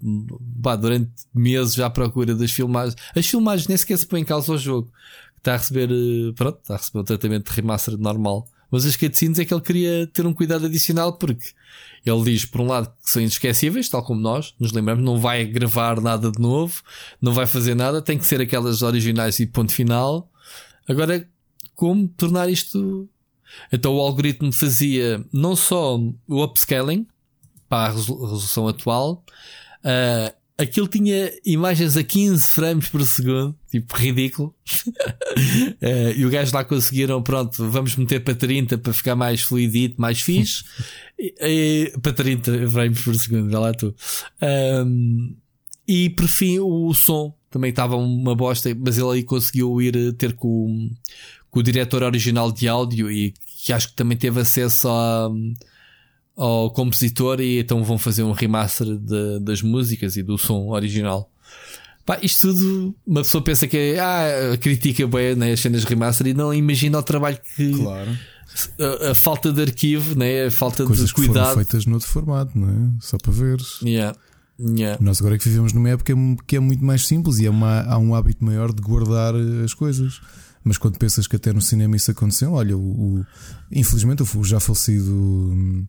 pá, 0.61 0.75
durante 0.75 1.09
meses 1.33 1.79
à 1.79 1.89
procura 1.89 2.35
das 2.35 2.51
filmagens. 2.51 2.97
As 3.15 3.25
filmagens 3.25 3.67
nem 3.69 3.77
sequer 3.77 3.97
se 3.97 4.05
põem 4.05 4.23
em 4.23 4.25
causa 4.25 4.51
o 4.51 4.57
jogo. 4.57 4.91
Está 5.37 5.53
a 5.53 5.57
receber, 5.57 5.89
eh, 5.89 6.33
pronto, 6.35 6.59
está 6.59 6.73
a 6.73 6.77
receber 6.77 6.99
um 6.99 7.03
tratamento 7.03 7.49
de 7.49 7.55
remaster 7.55 7.97
normal. 7.97 8.45
Mas 8.69 8.85
as 8.85 8.97
cutscenes 8.97 9.39
é 9.39 9.45
que 9.45 9.53
ele 9.53 9.61
queria 9.61 10.07
ter 10.07 10.25
um 10.25 10.33
cuidado 10.33 10.65
adicional 10.65 11.13
porque 11.13 11.51
ele 12.05 12.23
diz, 12.23 12.43
por 12.43 12.59
um 12.59 12.67
lado, 12.67 12.91
que 13.01 13.09
são 13.09 13.21
inesquecíveis, 13.21 13.87
tal 13.87 14.03
como 14.03 14.19
nós, 14.19 14.53
nos 14.59 14.73
lembramos, 14.73 15.05
não 15.05 15.19
vai 15.19 15.45
gravar 15.45 16.01
nada 16.01 16.29
de 16.29 16.41
novo, 16.41 16.81
não 17.21 17.33
vai 17.33 17.47
fazer 17.47 17.75
nada, 17.75 18.01
tem 18.01 18.17
que 18.17 18.25
ser 18.25 18.41
aquelas 18.41 18.81
originais 18.81 19.39
e 19.39 19.45
ponto 19.45 19.71
final. 19.71 20.29
Agora, 20.89 21.25
como 21.73 22.07
tornar 22.07 22.49
isto 22.49 23.07
então 23.71 23.95
o 23.95 23.99
algoritmo 23.99 24.51
fazia 24.51 25.23
não 25.31 25.55
só 25.55 25.97
o 26.27 26.43
upscaling 26.43 27.07
para 27.69 27.89
a 27.89 27.91
resolução 27.91 28.67
atual, 28.67 29.23
uh, 29.83 30.33
aquilo 30.57 30.87
tinha 30.87 31.31
imagens 31.45 31.97
a 31.97 32.03
15 32.03 32.49
frames 32.49 32.89
por 32.89 33.03
segundo, 33.05 33.55
tipo 33.69 33.95
ridículo. 33.95 34.53
uh, 34.87 36.13
e 36.15 36.25
o 36.25 36.29
gajo 36.29 36.53
lá 36.53 36.63
conseguiram, 36.63 37.21
pronto, 37.21 37.69
vamos 37.69 37.95
meter 37.95 38.23
para 38.23 38.35
30 38.35 38.77
para 38.77 38.93
ficar 38.93 39.15
mais 39.15 39.41
fluidito, 39.41 39.99
mais 39.99 40.21
fixe. 40.21 40.63
e, 41.19 41.33
e, 41.41 41.99
para 41.99 42.13
30 42.13 42.69
frames 42.69 43.01
por 43.01 43.15
segundo, 43.15 43.51
já 43.51 43.59
lá 43.59 43.73
tu. 43.73 43.95
Um, 44.85 45.35
e 45.87 46.09
por 46.11 46.27
fim 46.27 46.59
o 46.59 46.93
som 46.93 47.35
também 47.49 47.69
estava 47.69 47.95
uma 47.95 48.35
bosta, 48.35 48.75
mas 48.75 48.97
ele 48.97 49.11
aí 49.11 49.23
conseguiu 49.23 49.79
ir 49.79 50.13
ter 50.13 50.33
com, 50.33 50.89
com 51.53 51.59
o 51.59 51.63
diretor 51.63 52.01
original 52.01 52.51
de 52.51 52.67
áudio 52.67 53.11
e 53.11 53.31
que 53.63 53.71
acho 53.71 53.89
que 53.89 53.93
também 53.93 54.17
teve 54.17 54.41
acesso 54.41 54.89
a, 54.89 55.29
ao 56.35 56.71
compositor 56.71 57.39
e 57.39 57.59
então 57.59 57.83
vão 57.83 57.99
fazer 57.99 58.23
um 58.23 58.31
remaster 58.31 58.87
de, 58.97 59.39
das 59.39 59.61
músicas 59.61 60.17
e 60.17 60.23
do 60.23 60.35
som 60.35 60.69
original. 60.69 61.29
Pá, 62.03 62.17
isto 62.23 62.47
tudo, 62.47 62.95
uma 63.05 63.21
pessoa 63.21 63.43
pensa 63.43 63.67
que 63.67 63.77
é, 63.77 63.99
ah, 63.99 64.57
critica 64.59 65.07
bem 65.07 65.35
né, 65.35 65.51
as 65.51 65.59
cenas 65.59 65.83
remaster 65.83 66.25
e 66.25 66.33
não 66.33 66.51
imagina 66.51 66.97
o 66.97 67.03
trabalho 67.03 67.37
que. 67.55 67.71
Claro. 67.71 68.17
A, 68.79 69.11
a 69.11 69.15
falta 69.15 69.53
de 69.53 69.61
arquivo, 69.61 70.17
né? 70.17 70.47
a 70.47 70.51
falta 70.51 70.83
Coisas 70.85 71.07
de 71.07 71.13
cuidado. 71.13 71.33
Que 71.33 71.39
foram 71.41 71.55
feitas 71.55 71.85
noutro 71.85 72.07
formato, 72.07 72.57
não 72.57 72.67
é? 72.69 72.91
Só 72.99 73.17
para 73.17 73.31
ver. 73.31 73.59
Yeah. 73.83 74.17
Yeah. 74.59 74.97
Nós 75.01 75.19
agora 75.19 75.35
é 75.35 75.37
que 75.37 75.47
vivemos 75.47 75.71
numa 75.71 75.89
época 75.89 76.13
que 76.47 76.55
é 76.55 76.59
muito 76.59 76.83
mais 76.83 77.05
simples 77.05 77.39
e 77.39 77.45
é 77.45 77.49
uma, 77.49 77.83
há 77.83 77.97
um 77.97 78.13
hábito 78.13 78.43
maior 78.43 78.73
de 78.73 78.81
guardar 78.81 79.33
as 79.63 79.73
coisas. 79.73 80.19
Mas 80.63 80.77
quando 80.77 80.97
pensas 80.97 81.27
que 81.27 81.35
até 81.35 81.51
no 81.51 81.61
cinema 81.61 81.95
isso 81.95 82.09
aconteceu, 82.11 82.53
olha, 82.53 82.77
o, 82.77 82.79
o 83.19 83.25
infelizmente 83.71 84.23
o 84.23 84.43
já 84.43 84.59
falecido 84.59 85.11
hum, 85.11 85.85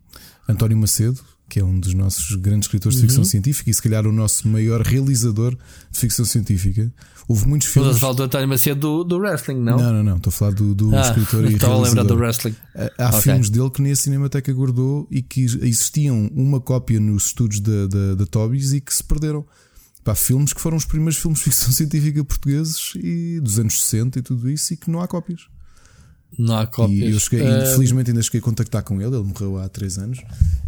António 0.49 0.77
Macedo, 0.77 1.21
que 1.49 1.61
é 1.61 1.65
um 1.65 1.79
dos 1.79 1.95
nossos 1.95 2.35
grandes 2.37 2.67
escritores 2.67 2.97
de 2.97 3.03
ficção 3.03 3.23
uhum. 3.23 3.29
científica 3.29 3.71
e 3.71 3.75
se 3.75 3.83
calhar 3.83 4.07
o 4.07 4.13
nosso 4.13 4.49
maior 4.49 4.81
realizador 4.81 5.57
de 5.91 5.99
ficção 6.01 6.25
científica. 6.25 6.93
Houve 7.29 7.47
muitos 7.47 7.69
filmes. 7.69 7.95
Estás 7.95 7.97
a 7.97 8.01
falar 8.01 8.13
do 8.15 8.23
António 8.25 8.49
Macedo 8.49 8.81
do, 8.81 9.05
do 9.05 9.19
wrestling, 9.19 9.61
não? 9.61 9.77
Não, 9.77 9.93
não, 9.93 10.03
não. 10.03 10.17
Estou 10.17 10.31
a 10.31 10.33
falar 10.33 10.53
do, 10.53 10.75
do 10.75 10.95
ah, 10.95 11.01
escritor 11.01 11.45
e 11.49 11.55
Estava 11.55 11.75
a 11.75 11.81
lembrar 11.81 12.03
do 12.03 12.17
wrestling. 12.17 12.55
Há 12.99 13.09
okay. 13.09 13.21
filmes 13.21 13.51
dele 13.51 13.71
que 13.71 13.81
nem 13.81 13.93
a 13.93 13.97
Cinemateca 13.97 14.53
guardou 14.53 15.07
e 15.11 15.23
que 15.23 15.43
existiam 15.45 16.31
uma 16.35 16.61
cópia 16.61 16.99
nos 16.99 17.27
estudos 17.27 17.61
da, 17.61 17.87
da, 17.87 18.15
da 18.15 18.27
Tobies 18.27 18.73
e 18.73 18.81
que 18.81 18.93
se 18.93 19.05
perderam. 19.05 19.45
Pá, 20.05 20.14
filmes 20.14 20.52
que 20.52 20.60
foram 20.60 20.76
os 20.76 20.85
primeiros 20.85 21.16
filmes 21.16 21.39
de 21.39 21.44
ficção 21.47 21.72
científica 21.74 22.22
portugueses 22.22 22.93
e 22.97 23.40
dos 23.40 23.59
anos 23.59 23.82
60 23.82 24.18
e 24.18 24.22
tudo 24.22 24.51
isso 24.51 24.74
e 24.74 24.76
que 24.76 24.90
não 24.90 25.01
há 25.01 25.09
cópias. 25.09 25.48
Não 26.39 26.59
há 26.59 26.66
cópias. 26.66 26.98
E 26.98 27.10
eu 27.10 27.18
cheguei, 27.18 27.43
uh... 27.43 27.66
felizmente 27.74 28.10
ainda 28.10 28.22
cheguei 28.22 28.40
a 28.40 28.43
contactar 28.43 28.82
com 28.82 29.01
ele, 29.01 29.16
ele 29.16 29.24
morreu 29.24 29.59
há 29.59 29.68
3 29.68 29.98
anos 29.98 30.18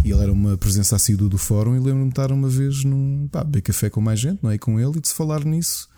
e 0.05 0.11
ele 0.11 0.23
era 0.23 0.33
uma 0.33 0.57
presença 0.57 0.97
assídua 0.97 1.29
do 1.29 1.37
fórum 1.37 1.77
e 1.77 1.79
lembro-me 1.79 2.05
de 2.05 2.11
estar 2.11 2.33
uma 2.33 2.49
vez 2.49 2.83
num 2.85 3.29
pá, 3.31 3.45
beber 3.45 3.63
café 3.63 3.91
com 3.91 4.01
mais 4.01 4.19
gente, 4.19 4.43
não 4.43 4.51
é? 4.51 4.55
E 4.55 4.59
com 4.59 4.81
ele 4.81 4.97
e 4.97 5.01
de 5.01 5.09
se 5.09 5.15
falar 5.15 5.45
nisso, 5.45 5.89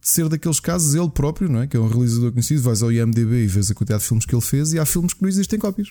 de 0.00 0.08
ser 0.08 0.28
daqueles 0.28 0.60
casos, 0.60 0.94
ele 0.94 1.08
próprio, 1.10 1.48
não 1.48 1.62
é? 1.62 1.66
Que 1.66 1.76
é 1.76 1.80
um 1.80 1.88
realizador 1.88 2.30
conhecido, 2.30 2.62
vais 2.62 2.82
ao 2.82 2.92
IMDB 2.92 3.44
e 3.44 3.46
vês 3.46 3.70
a 3.70 3.74
quantidade 3.74 4.02
de 4.02 4.08
filmes 4.08 4.26
que 4.26 4.34
ele 4.34 4.42
fez 4.42 4.72
e 4.72 4.78
há 4.78 4.84
filmes 4.84 5.14
que 5.14 5.22
não 5.22 5.28
existem 5.28 5.58
cópias. 5.58 5.88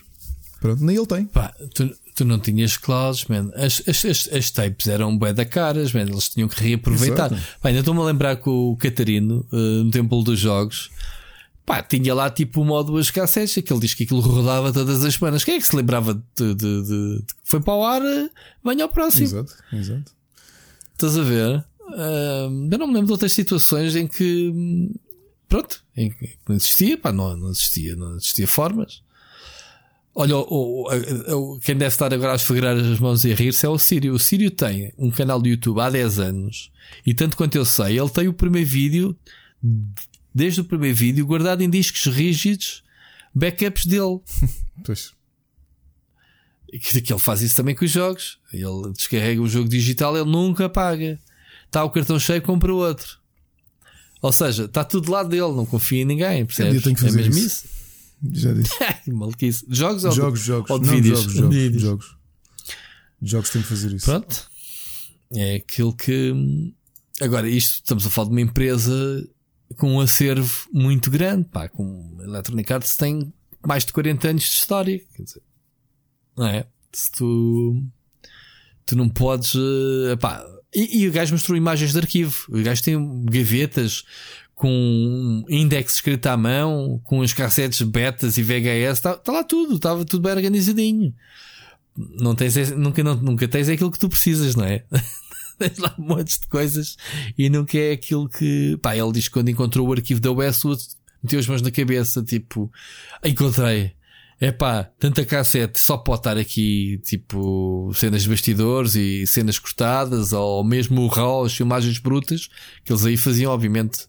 Pronto, 0.60 0.82
nem 0.82 0.96
ele 0.96 1.06
tem. 1.06 1.26
Pá, 1.26 1.52
tu, 1.74 1.90
tu 2.14 2.24
não 2.24 2.38
tinhas 2.38 2.76
clouds, 2.76 3.24
man. 3.26 3.50
As, 3.54 3.82
as, 3.88 4.04
as, 4.04 4.28
as 4.32 4.50
tapes 4.50 4.86
eram 4.86 5.16
bué 5.16 5.32
da 5.32 5.44
caras, 5.44 5.92
man. 5.92 6.02
Eles 6.02 6.28
tinham 6.28 6.48
que 6.48 6.62
reaproveitar. 6.62 7.30
Pá, 7.60 7.68
ainda 7.68 7.80
estou-me 7.80 8.00
a 8.00 8.04
lembrar 8.04 8.36
que 8.36 8.48
o 8.48 8.76
Catarino, 8.76 9.46
uh, 9.52 9.84
no 9.84 9.90
Templo 9.90 10.22
dos 10.22 10.38
Jogos, 10.38 10.90
pá, 11.66 11.82
tinha 11.82 12.14
lá 12.14 12.30
tipo 12.30 12.62
uma 12.62 12.74
ou 12.74 12.84
duas 12.84 13.10
cassetes, 13.10 13.54
que 13.62 13.72
ele 13.72 13.80
diz 13.80 13.94
que 13.94 14.04
aquilo 14.04 14.20
rodava 14.20 14.72
todas 14.72 15.04
as 15.04 15.14
semanas. 15.14 15.44
Quem 15.44 15.56
é 15.56 15.60
que 15.60 15.66
se 15.66 15.76
lembrava 15.76 16.14
de, 16.14 16.22
de, 16.36 16.54
de, 16.54 16.82
de 16.82 17.24
foi 17.42 17.60
para 17.60 17.74
o 17.74 17.84
ar, 17.84 18.02
venha 18.64 18.84
ao 18.84 18.88
próximo. 18.88 19.24
Exato, 19.24 19.54
exato. 19.72 20.12
Estás 20.92 21.18
a 21.18 21.22
ver? 21.22 21.64
Uh, 21.80 22.68
eu 22.70 22.78
não 22.78 22.86
me 22.86 22.94
lembro 22.94 23.06
de 23.06 23.12
outras 23.12 23.32
situações 23.32 23.96
em 23.96 24.06
que, 24.06 24.90
pronto, 25.48 25.82
em 25.96 26.10
que 26.10 26.36
não 26.48 26.54
existia, 26.56 26.96
pá, 26.96 27.12
não, 27.12 27.36
não 27.36 27.50
existia, 27.50 27.96
não 27.96 28.16
existia 28.16 28.46
formas. 28.46 29.03
Olha, 30.14 30.36
o, 30.36 30.42
o, 30.48 31.54
o, 31.54 31.58
quem 31.58 31.76
deve 31.76 31.92
estar 31.92 32.14
agora 32.14 32.32
a 32.32 32.36
esfregar 32.36 32.76
as 32.76 33.00
mãos 33.00 33.24
e 33.24 33.32
a 33.32 33.34
rir-se 33.34 33.66
é 33.66 33.68
o 33.68 33.78
Sírio. 33.78 34.14
O 34.14 34.18
Sírio 34.18 34.50
tem 34.50 34.92
um 34.96 35.10
canal 35.10 35.42
de 35.42 35.50
YouTube 35.50 35.80
há 35.80 35.90
10 35.90 36.18
anos 36.20 36.70
e, 37.04 37.12
tanto 37.12 37.36
quanto 37.36 37.56
eu 37.56 37.64
sei, 37.64 37.98
ele 37.98 38.08
tem 38.08 38.28
o 38.28 38.32
primeiro 38.32 38.68
vídeo, 38.68 39.16
desde 40.32 40.60
o 40.60 40.64
primeiro 40.64 40.96
vídeo, 40.96 41.26
guardado 41.26 41.62
em 41.62 41.70
discos 41.70 42.04
rígidos, 42.06 42.84
backups 43.34 43.86
dele. 43.86 44.20
Pois. 44.84 45.12
Que 46.68 47.12
ele 47.12 47.20
faz 47.20 47.40
isso 47.40 47.54
também 47.54 47.76
com 47.76 47.84
os 47.84 47.90
jogos. 47.90 48.38
Ele 48.52 48.92
descarrega 48.92 49.40
um 49.40 49.46
jogo 49.46 49.68
digital, 49.68 50.16
ele 50.16 50.28
nunca 50.28 50.68
paga. 50.68 51.16
Está 51.64 51.84
o 51.84 51.90
cartão 51.90 52.18
cheio, 52.18 52.42
compra 52.42 52.74
outro. 52.74 53.18
Ou 54.20 54.32
seja, 54.32 54.64
está 54.64 54.82
tudo 54.82 55.12
lá 55.12 55.22
dele, 55.22 55.52
não 55.52 55.64
confia 55.64 56.02
em 56.02 56.04
ninguém, 56.04 56.44
percebes? 56.44 56.84
É 56.84 57.10
mesmo 57.12 57.34
isso. 57.38 57.66
isso? 57.66 57.83
Já 58.32 58.52
disse. 58.52 58.74
Maluquice. 59.10 59.64
Jogos 59.68 60.04
ou 60.04 60.12
jogos, 60.12 60.40
de, 60.40 60.46
jogos, 60.46 60.70
ou 60.70 60.78
de 60.78 60.86
não, 60.86 60.94
vídeos? 60.94 61.20
Jogos, 61.20 61.34
jogos, 61.34 61.54
vídeos. 61.54 61.82
jogos. 61.82 62.16
Jogos 63.22 63.50
têm 63.50 63.62
que 63.62 63.68
fazer 63.68 63.92
isso. 63.92 64.06
Pronto. 64.06 64.50
É 65.32 65.56
aquilo 65.56 65.94
que. 65.94 66.72
Agora, 67.20 67.48
isto 67.48 67.74
estamos 67.74 68.06
a 68.06 68.10
falar 68.10 68.28
de 68.28 68.34
uma 68.34 68.40
empresa 68.40 69.28
com 69.76 69.94
um 69.94 70.00
acervo 70.00 70.68
muito 70.72 71.10
grande, 71.10 71.48
pá, 71.48 71.68
com 71.68 72.16
Electronic 72.20 72.72
Arts 72.72 72.96
tem 72.96 73.32
mais 73.66 73.84
de 73.84 73.92
40 73.92 74.28
anos 74.28 74.42
de 74.42 74.48
história. 74.48 75.00
Quer 75.14 75.22
dizer, 75.22 75.42
não 76.36 76.46
é? 76.46 76.66
Se 76.92 77.10
tu. 77.12 77.82
Tu 78.86 78.96
não 78.96 79.08
podes. 79.08 79.54
Uh, 79.54 80.16
pá, 80.20 80.44
e, 80.74 81.02
e, 81.02 81.08
o 81.08 81.12
gajo 81.12 81.32
mostrou 81.32 81.56
imagens 81.56 81.92
de 81.92 81.98
arquivo. 81.98 82.46
O 82.48 82.62
gajo 82.62 82.82
tem 82.82 83.24
gavetas 83.26 84.04
com 84.54 84.70
um 84.70 85.44
index 85.48 85.94
escrito 85.94 86.26
à 86.26 86.36
mão, 86.36 87.00
com 87.04 87.22
as 87.22 87.32
cassetes 87.32 87.82
betas 87.82 88.38
e 88.38 88.42
VHS, 88.42 88.98
está 88.98 89.14
tá 89.16 89.32
lá 89.32 89.44
tudo, 89.44 89.76
estava 89.76 90.04
tudo 90.04 90.22
bem 90.22 90.32
organizadinho. 90.32 91.14
Não 91.96 92.34
tens, 92.34 92.70
nunca, 92.72 93.02
não, 93.02 93.14
nunca 93.16 93.46
tens 93.48 93.68
aquilo 93.68 93.90
que 93.90 93.98
tu 93.98 94.08
precisas, 94.08 94.54
não 94.54 94.64
é? 94.64 94.84
tens 95.58 95.78
lá 95.78 95.94
montes 95.98 96.40
de 96.40 96.46
coisas 96.46 96.96
e 97.36 97.48
nunca 97.48 97.78
é 97.78 97.92
aquilo 97.92 98.28
que. 98.28 98.76
Pá, 98.82 98.96
ele 98.96 99.12
diz 99.12 99.28
que 99.28 99.34
quando 99.34 99.48
encontrou 99.48 99.88
o 99.88 99.92
arquivo 99.92 100.20
da 100.20 100.32
Westwood, 100.32 100.82
meteu 101.22 101.38
as 101.38 101.46
mãos 101.46 101.62
na 101.62 101.70
cabeça, 101.70 102.22
tipo, 102.22 102.70
encontrei. 103.24 103.92
É 104.40 104.50
pá, 104.50 104.84
tanta 104.98 105.24
cassete 105.24 105.78
só 105.78 105.96
pode 105.96 106.20
estar 106.20 106.36
aqui, 106.36 107.00
tipo, 107.04 107.92
cenas 107.94 108.24
de 108.24 108.28
bastidores 108.28 108.94
e 108.96 109.26
cenas 109.26 109.58
cortadas, 109.58 110.32
ou 110.32 110.62
mesmo 110.64 111.06
RAW, 111.06 111.48
filmagens 111.48 111.98
brutas, 111.98 112.48
que 112.84 112.92
eles 112.92 113.06
aí 113.06 113.16
faziam, 113.16 113.52
obviamente, 113.52 114.08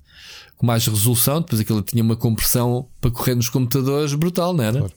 com 0.58 0.66
mais 0.66 0.86
resolução, 0.86 1.42
depois 1.42 1.62
aquilo 1.62 1.82
tinha 1.82 2.04
uma 2.04 2.16
compressão 2.16 2.88
para 3.02 3.12
correr 3.12 3.36
nos 3.36 3.50
computadores 3.50 4.14
brutal, 4.14 4.54
não 4.54 4.64
era? 4.64 4.80
Claro. 4.80 4.94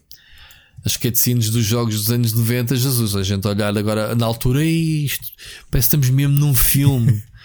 As 0.84 0.96
cutscenes 0.96 1.50
dos 1.50 1.64
jogos 1.64 1.96
dos 1.96 2.10
anos 2.10 2.32
90, 2.32 2.76
Jesus, 2.76 3.16
a 3.16 3.22
gente 3.22 3.46
olhar 3.48 3.76
agora 3.76 4.14
na 4.14 4.24
altura, 4.24 4.64
isto 4.64 5.26
parece 5.70 5.88
que 5.88 5.96
estamos 5.96 6.10
mesmo 6.10 6.36
num 6.36 6.54
filme. 6.54 7.22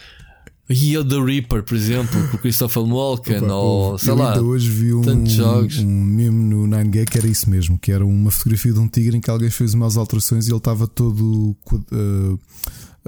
E 0.70 0.98
o 0.98 1.04
The 1.04 1.20
Reaper, 1.20 1.62
por 1.62 1.76
exemplo, 1.76 2.28
com 2.30 2.38
o 2.38 2.40
Christopher 2.40 2.84
Walken, 2.84 3.44
Opa, 3.44 3.54
ou 3.54 3.98
sei 3.98 4.14
lá. 4.14 4.30
Ainda 4.30 4.44
hoje 4.44 4.70
vi 4.70 4.94
um, 4.94 5.26
jogos. 5.26 5.80
um 5.80 5.88
meme 5.90 6.42
no 6.42 6.66
9gag 6.66 7.10
que 7.10 7.18
era 7.18 7.28
isso 7.28 7.50
mesmo, 7.50 7.78
que 7.78 7.92
era 7.92 8.06
uma 8.06 8.32
fotografia 8.32 8.72
de 8.72 8.80
um 8.80 8.88
tigre 8.88 9.18
em 9.18 9.22
que 9.22 9.30
alguém 9.30 9.50
fez 9.50 9.74
umas 9.74 9.98
alterações 9.98 10.48
e 10.48 10.52
ele 10.52 10.58
estava 10.58 10.88
todo. 10.88 11.56
Uh, 11.92 12.40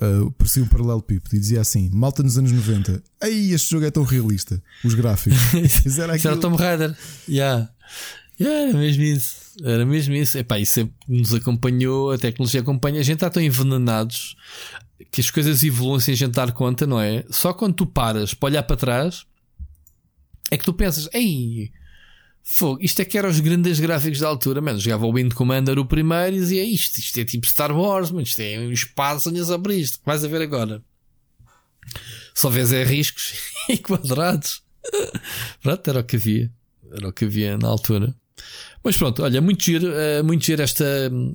uh, 0.02 0.32
parecia 0.32 0.64
um 0.64 0.68
paralelepípedo 0.68 1.36
e 1.36 1.40
dizia 1.40 1.62
assim: 1.62 1.90
Malta 1.94 2.24
nos 2.24 2.38
anos 2.38 2.52
90, 2.52 3.04
aí 3.22 3.52
este 3.52 3.72
jogo 3.72 3.86
é 3.86 3.92
tão 3.92 4.04
realista, 4.04 4.62
os 4.84 4.94
gráficos. 4.94 5.38
isso 5.86 6.02
era, 6.02 6.16
isso 6.16 6.28
era 6.28 6.38
Tomb 6.38 6.58
Raider, 6.58 6.96
yeah. 7.28 7.70
yeah. 8.40 8.70
era 8.70 8.78
mesmo 8.78 9.04
isso, 9.04 9.36
era 9.64 9.86
mesmo 9.86 10.14
isso. 10.14 10.38
Epá, 10.38 10.60
isso 10.60 10.74
sempre 10.74 10.96
nos 11.08 11.34
acompanhou, 11.34 12.12
a 12.12 12.18
tecnologia 12.18 12.62
acompanha, 12.62 13.00
a 13.00 13.04
gente 13.04 13.16
está 13.16 13.30
tão 13.30 13.42
envenenados 13.42 14.36
que 15.12 15.22
as 15.22 15.30
coisas 15.30 15.64
evoluem 15.64 16.00
sem 16.00 16.14
a 16.14 16.18
gente 16.18 16.32
dar 16.32 16.52
conta, 16.52 16.86
não 16.88 17.00
é? 17.00 17.26
Só 17.30 17.54
quando 17.54 17.76
tu 17.76 17.86
paras 17.86 18.34
para 18.34 18.48
olhar 18.48 18.64
para 18.64 18.78
trás 18.78 19.26
é 20.52 20.58
que 20.58 20.64
tu 20.64 20.74
pensas, 20.74 21.10
ei 21.14 21.72
Fogo, 22.48 22.78
isto 22.80 23.02
é 23.02 23.06
que 23.06 23.18
eram 23.18 23.28
os 23.28 23.40
grandes 23.40 23.80
gráficos 23.80 24.20
da 24.20 24.28
altura, 24.28 24.62
mano. 24.62 24.80
Jogava 24.80 25.08
o 25.08 25.12
Wind 25.12 25.34
Commander 25.34 25.80
o 25.80 25.86
primeiro 25.86 26.36
e 26.36 26.40
dizia 26.40 26.64
isto, 26.64 27.00
isto 27.00 27.20
é 27.20 27.26
tipo 27.26 27.48
Star 27.48 27.76
Wars, 27.76 28.12
mas 28.12 28.28
isto 28.30 28.40
é 28.40 28.60
um 28.60 28.72
espaço 28.72 29.30
onde 29.30 29.42
abrir 29.52 29.80
isto. 29.80 30.00
Vais 30.06 30.24
a 30.24 30.28
ver 30.28 30.44
agora. 30.44 30.84
Só 32.36 32.52
vês 32.52 32.72
é 32.72 32.84
riscos 32.84 33.34
e 33.68 33.80
quadrados. 33.80 34.62
pronto, 35.60 35.90
era 35.90 36.02
o 36.02 36.04
que 36.04 36.18
havia. 36.18 36.52
Era 36.92 37.10
o 37.10 37.12
que 37.12 37.26
havia 37.26 37.58
na 37.58 37.68
altura. 37.68 38.16
Mas 38.84 38.96
pronto, 38.96 39.24
olha, 39.24 39.42
muito 39.42 39.64
giro, 39.64 39.88
uh, 39.88 40.24
muito 40.24 40.46
giro 40.46 40.62
esta, 40.62 40.86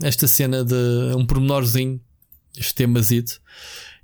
esta 0.05 0.29
cena 0.29 0.65
de 0.65 1.13
um 1.17 1.27
pormenorzinho, 1.27 2.01
este 2.57 2.77
temazito. 2.77 3.41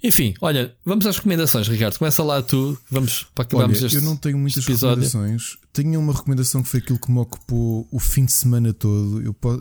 Enfim, 0.07 0.35
olha, 0.41 0.73
vamos 0.85 1.05
às 1.05 1.17
recomendações, 1.17 1.67
Ricardo. 1.67 1.99
Começa 1.99 2.23
lá 2.23 2.41
tu, 2.41 2.79
vamos 2.89 3.27
para 3.35 3.43
acabarmos 3.45 3.79
olha, 3.79 3.87
este 3.87 3.97
Eu 3.97 4.03
não 4.03 4.17
tenho 4.17 4.39
muitas 4.39 4.63
episódio. 4.63 5.03
recomendações. 5.03 5.57
Tenho 5.73 5.99
uma 5.99 6.13
recomendação 6.13 6.63
que 6.63 6.69
foi 6.69 6.79
aquilo 6.79 6.97
que 6.97 7.11
me 7.11 7.19
ocupou 7.19 7.89
o 7.91 7.99
fim 7.99 8.25
de 8.25 8.33
semana 8.33 8.73
todo. 8.73 9.21
Eu 9.21 9.35
posso, 9.35 9.61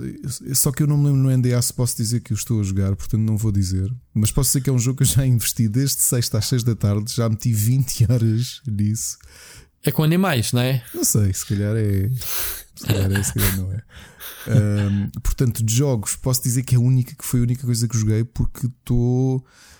só 0.53 0.71
que 0.71 0.83
eu 0.83 0.87
não 0.87 0.99
me 0.99 1.07
lembro 1.07 1.23
no 1.23 1.35
NDA 1.35 1.59
se 1.63 1.73
posso 1.73 1.97
dizer 1.97 2.19
que 2.19 2.31
eu 2.31 2.35
estou 2.35 2.59
a 2.59 2.63
jogar, 2.63 2.95
portanto 2.95 3.21
não 3.21 3.35
vou 3.37 3.51
dizer. 3.51 3.91
Mas 4.13 4.31
posso 4.31 4.49
dizer 4.49 4.61
que 4.61 4.69
é 4.69 4.73
um 4.73 4.77
jogo 4.77 4.97
que 4.97 5.03
eu 5.03 5.07
já 5.07 5.25
investi 5.25 5.67
desde 5.67 6.01
sexta 6.01 6.37
às 6.37 6.45
seis 6.45 6.63
da 6.63 6.75
tarde, 6.75 7.11
já 7.11 7.27
meti 7.27 7.51
20 7.51 8.05
horas 8.07 8.61
nisso. 8.67 9.17
É 9.83 9.89
com 9.91 10.03
animais, 10.03 10.53
não 10.53 10.61
é? 10.61 10.83
Não 10.93 11.03
sei, 11.03 11.33
se 11.33 11.43
calhar 11.43 11.75
é. 11.75 12.07
Se 12.75 12.85
calhar 12.85 13.11
é, 13.11 13.23
se 13.23 13.33
calhar 13.33 13.57
não 13.57 13.71
é. 13.71 13.81
Um, 14.47 15.09
portanto, 15.21 15.63
de 15.63 15.75
jogos, 15.75 16.15
posso 16.15 16.43
dizer 16.43 16.61
que 16.61 16.75
é 16.75 16.77
a 16.77 16.81
única 16.81 17.15
que 17.15 17.25
foi 17.25 17.39
a 17.39 17.43
única 17.43 17.65
coisa 17.65 17.87
que 17.87 17.97
joguei 17.97 18.23
porque 18.23 18.67
estou. 18.67 19.43
Eh, 19.47 19.74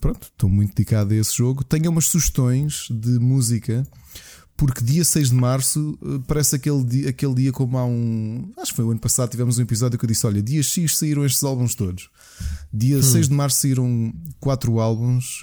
pronto, 0.00 0.28
estou 0.32 0.48
muito 0.48 0.74
dedicado 0.74 1.12
a 1.12 1.16
esse 1.16 1.36
jogo. 1.36 1.64
Tenho 1.64 1.90
umas 1.90 2.06
sugestões 2.06 2.88
de 2.90 3.18
música, 3.18 3.86
porque 4.56 4.82
dia 4.82 5.04
6 5.04 5.30
de 5.30 5.34
março 5.34 5.98
eh, 6.02 6.20
parece 6.26 6.56
aquele 6.56 6.82
dia, 6.82 7.10
aquele 7.10 7.34
dia 7.34 7.52
como 7.52 7.76
há 7.76 7.84
um. 7.84 8.50
Acho 8.56 8.72
que 8.72 8.76
foi 8.76 8.84
o 8.86 8.90
ano 8.90 9.00
passado, 9.00 9.30
tivemos 9.30 9.58
um 9.58 9.62
episódio 9.62 9.98
que 9.98 10.04
eu 10.04 10.08
disse: 10.08 10.26
Olha, 10.26 10.42
dia 10.42 10.62
X 10.62 10.96
saíram 10.96 11.24
estes 11.24 11.44
álbuns 11.44 11.74
todos. 11.74 12.08
Dia 12.72 12.98
hum. 12.98 13.02
6 13.02 13.28
de 13.28 13.34
março 13.34 13.60
saíram 13.60 14.12
quatro 14.40 14.80
álbuns, 14.80 15.42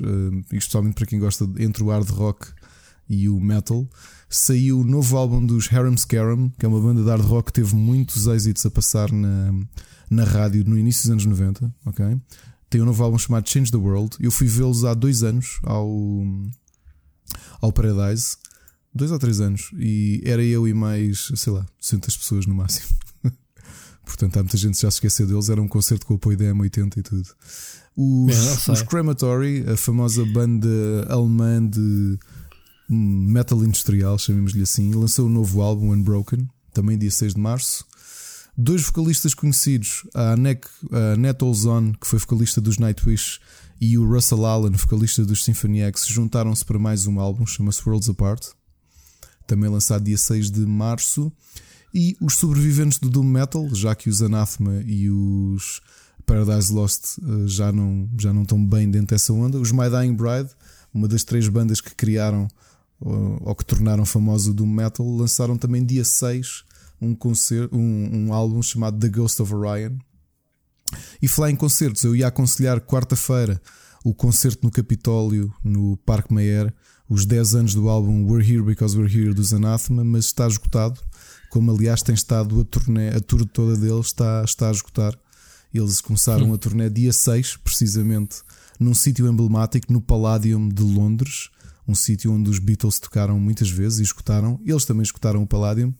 especialmente 0.52 0.96
para 0.96 1.06
quem 1.06 1.20
gosta 1.20 1.46
de, 1.46 1.64
entre 1.64 1.84
o 1.84 1.90
hard 1.90 2.10
rock 2.10 2.48
e 3.08 3.30
o 3.30 3.40
metal. 3.40 3.88
Saiu 4.30 4.80
o 4.80 4.84
novo 4.84 5.16
álbum 5.16 5.46
dos 5.46 5.72
Harem 5.72 5.96
Scarum, 5.96 6.50
que 6.58 6.66
é 6.66 6.70
uma 6.70 6.82
banda 6.82 7.04
de 7.04 7.08
hard 7.08 7.24
rock 7.24 7.48
que 7.48 7.54
teve 7.54 7.76
muitos 7.76 8.26
êxitos 8.26 8.66
a 8.66 8.72
passar 8.72 9.12
na, 9.12 9.54
na 10.10 10.24
rádio 10.24 10.64
no 10.66 10.78
início 10.78 11.04
dos 11.04 11.12
anos 11.12 11.26
90. 11.26 11.72
ok 11.86 12.20
tem 12.74 12.82
um 12.82 12.86
novo 12.86 13.04
álbum 13.04 13.20
chamado 13.20 13.48
Change 13.48 13.70
the 13.70 13.78
World. 13.78 14.18
Eu 14.20 14.32
fui 14.32 14.48
vê-los 14.48 14.84
há 14.84 14.96
dois 14.96 15.22
anos 15.22 15.60
ao, 15.62 15.88
ao 17.62 17.72
Paradise. 17.72 18.36
dois 18.92 19.12
ou 19.12 19.20
três 19.20 19.40
anos. 19.40 19.70
E 19.78 20.24
era 20.26 20.44
eu 20.44 20.68
e 20.68 20.74
mais, 20.74 21.32
sei 21.36 21.54
lá, 21.54 21.68
200 21.80 22.18
pessoas 22.18 22.48
no 22.48 22.56
máximo. 22.56 22.88
Portanto, 24.04 24.38
há 24.38 24.40
muita 24.42 24.58
gente 24.58 24.74
que 24.74 24.82
já 24.82 24.90
se 24.90 24.96
esqueceu 24.96 25.28
deles. 25.28 25.50
Era 25.50 25.62
um 25.62 25.68
concerto 25.68 26.08
com 26.08 26.16
o 26.16 26.18
apoio 26.18 26.36
da 26.36 26.46
M80 26.46 26.98
e 26.98 27.04
tudo. 27.04 27.30
Os, 27.96 28.68
os 28.68 28.82
Crematory, 28.82 29.70
a 29.70 29.78
famosa 29.78 30.26
banda 30.26 30.68
alemã 31.10 31.64
de 31.64 32.18
metal 32.90 33.64
industrial, 33.64 34.18
chamemos-lhe 34.18 34.64
assim, 34.64 34.92
lançou 34.96 35.28
um 35.28 35.30
novo 35.30 35.62
álbum, 35.62 35.94
Unbroken, 35.94 36.50
também 36.74 36.98
dia 36.98 37.12
6 37.12 37.36
de 37.36 37.40
março. 37.40 37.86
Dois 38.56 38.84
vocalistas 38.84 39.34
conhecidos, 39.34 40.08
a 40.14 40.34
Annette, 40.34 40.68
a 40.92 41.44
Olzon, 41.44 41.92
que 41.94 42.06
foi 42.06 42.20
vocalista 42.20 42.62
dos 42.62 42.78
Nightwish, 42.78 43.40
e 43.82 43.98
o 43.98 44.08
Russell 44.08 44.46
Allen, 44.46 44.74
vocalista 44.74 45.26
dos 45.26 45.44
Symphony 45.44 45.82
X, 45.82 46.06
juntaram-se 46.06 46.64
para 46.64 46.78
mais 46.78 47.08
um 47.08 47.20
álbum, 47.20 47.48
chama-se 47.48 47.82
Worlds 47.84 48.10
Apart, 48.10 48.50
também 49.48 49.72
lançado 49.72 50.04
dia 50.04 50.20
6 50.20 50.52
de 50.52 50.68
março. 50.68 51.32
E 51.92 52.16
os 52.22 52.36
sobreviventes 52.36 53.00
do 53.00 53.10
Doom 53.10 53.24
Metal, 53.24 53.68
já 53.74 53.96
que 53.96 54.08
os 54.08 54.22
Anathema 54.22 54.84
e 54.86 55.10
os 55.10 55.82
Paradise 56.24 56.72
Lost 56.72 57.18
eh, 57.18 57.48
já 57.48 57.72
não, 57.72 58.08
já 58.20 58.32
não 58.32 58.44
estão 58.44 58.64
bem 58.64 58.90
dentro 58.90 59.16
dessa 59.16 59.34
onda, 59.34 59.60
os 59.60 59.72
My 59.72 59.90
Dying 59.90 60.14
Bride, 60.14 60.50
uma 60.94 61.08
das 61.08 61.24
três 61.24 61.48
bandas 61.48 61.82
que 61.82 61.94
criaram 61.94 62.48
ou 63.00 63.54
que 63.54 63.66
tornaram 63.66 64.06
famoso 64.06 64.52
o 64.52 64.54
Doom 64.54 64.68
Metal, 64.68 65.06
lançaram 65.06 65.58
também 65.58 65.84
dia 65.84 66.06
6 66.06 66.64
um, 67.04 67.16
concerto, 67.16 67.76
um, 67.76 68.28
um 68.28 68.34
álbum 68.34 68.62
chamado 68.62 68.98
The 69.00 69.10
Ghost 69.10 69.42
of 69.42 69.54
Orion. 69.54 69.98
E 71.22 71.28
falar 71.28 71.52
em 71.52 71.56
concertos, 71.56 72.04
eu 72.04 72.16
ia 72.16 72.28
aconselhar 72.28 72.80
quarta-feira 72.82 73.62
o 74.04 74.14
concerto 74.14 74.60
no 74.64 74.72
Capitólio, 74.72 75.54
no 75.64 75.96
Parque 75.98 76.34
Mayer, 76.34 76.74
os 77.08 77.26
10 77.26 77.56
anos 77.56 77.74
do 77.74 77.88
álbum 77.88 78.26
We're 78.26 78.46
Here 78.46 78.62
Because 78.62 78.98
We're 78.98 79.12
Here 79.12 79.34
dos 79.34 79.54
Anathema, 79.54 80.04
mas 80.04 80.26
está 80.26 80.46
esgotado, 80.46 81.00
como 81.50 81.72
aliás 81.72 82.02
tem 82.04 82.14
estado 82.14 82.60
a 82.60 82.66
turnê, 82.66 83.10
a 83.10 83.22
tour 83.22 83.46
toda 83.46 83.78
deles 83.78 84.08
está, 84.08 84.44
está 84.44 84.68
a 84.68 84.72
esgotar. 84.72 85.18
Eles 85.74 86.02
começaram 86.02 86.48
Sim. 86.48 86.54
a 86.54 86.58
turnê 86.58 86.90
dia 86.90 87.14
6, 87.14 87.58
precisamente, 87.58 88.42
num 88.80 88.94
sítio 88.94 89.28
emblemático 89.28 89.92
no 89.92 90.02
Palladium 90.02 90.68
de 90.68 90.84
Londres, 90.84 91.50
um 91.88 91.96
sítio 91.96 92.32
onde 92.34 92.50
os 92.50 92.60
Beatles 92.60 93.00
tocaram 93.00 93.40
muitas 93.40 93.70
vezes 93.70 94.00
e 94.00 94.04
escutaram. 94.04 94.60
Eles 94.66 94.86
também 94.86 95.04
escutaram 95.04 95.42
o 95.42 95.48
Palladium. 95.48 95.94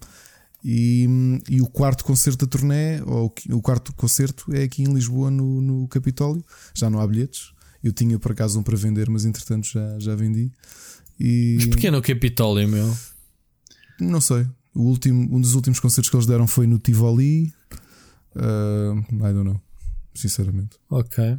E, 0.64 1.08
e 1.50 1.62
o 1.62 1.68
quarto 1.68 2.06
concerto 2.06 2.46
da 2.46 2.50
turnê, 2.50 3.02
ou 3.02 3.34
o 3.50 3.62
quarto 3.62 3.94
concerto, 3.94 4.54
é 4.54 4.64
aqui 4.64 4.84
em 4.84 4.94
Lisboa, 4.94 5.30
no, 5.30 5.62
no 5.62 5.88
Capitólio. 5.88 6.44
Já 6.74 6.90
não 6.90 7.00
há 7.00 7.08
bilhetes. 7.08 7.52
Eu 7.84 7.92
tinha 7.92 8.18
por 8.18 8.32
acaso 8.32 8.58
um 8.60 8.64
para 8.64 8.78
vender, 8.78 9.10
mas 9.10 9.26
entretanto 9.26 9.68
já, 9.68 10.00
já 10.00 10.16
vendi. 10.16 10.52
E... 11.20 11.56
Mas 11.58 11.66
porquê 11.68 11.92
no 11.92 12.02
Capitólio, 12.02 12.68
meu? 12.68 12.96
Não 14.00 14.22
sei. 14.22 14.48
O 14.74 14.84
último, 14.84 15.36
um 15.36 15.42
dos 15.42 15.54
últimos 15.54 15.80
concertos 15.80 16.10
que 16.10 16.16
eles 16.16 16.26
deram 16.26 16.48
foi 16.48 16.66
no 16.66 16.80
Tivoli. 16.80 17.54
Uh, 18.36 19.00
I 19.16 19.34
don't 19.34 19.44
know. 19.44 19.62
Sinceramente. 20.16 20.78
Ok. 20.90 21.38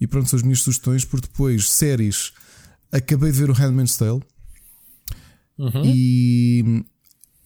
E 0.00 0.06
pronto, 0.06 0.28
são 0.28 0.36
as 0.36 0.42
minhas 0.42 0.60
sugestões, 0.60 1.04
por 1.04 1.20
depois 1.20 1.70
séries 1.70 2.32
acabei 2.90 3.30
de 3.30 3.38
ver 3.38 3.50
o 3.50 3.52
Handmaid's 3.52 3.96
Tale 3.96 4.22
uhum. 5.58 5.82
e 5.84 6.84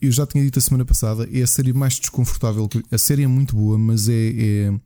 eu 0.02 0.12
já 0.12 0.26
tinha 0.26 0.42
dito 0.42 0.58
a 0.58 0.62
semana 0.62 0.84
passada, 0.84 1.28
é 1.32 1.42
a 1.42 1.46
série 1.46 1.72
mais 1.72 1.98
desconfortável. 1.98 2.68
Que, 2.68 2.82
a 2.90 2.98
série 2.98 3.22
é 3.22 3.26
muito 3.26 3.54
boa, 3.56 3.78
mas 3.78 4.08
é, 4.08 4.12
é, 4.14 4.80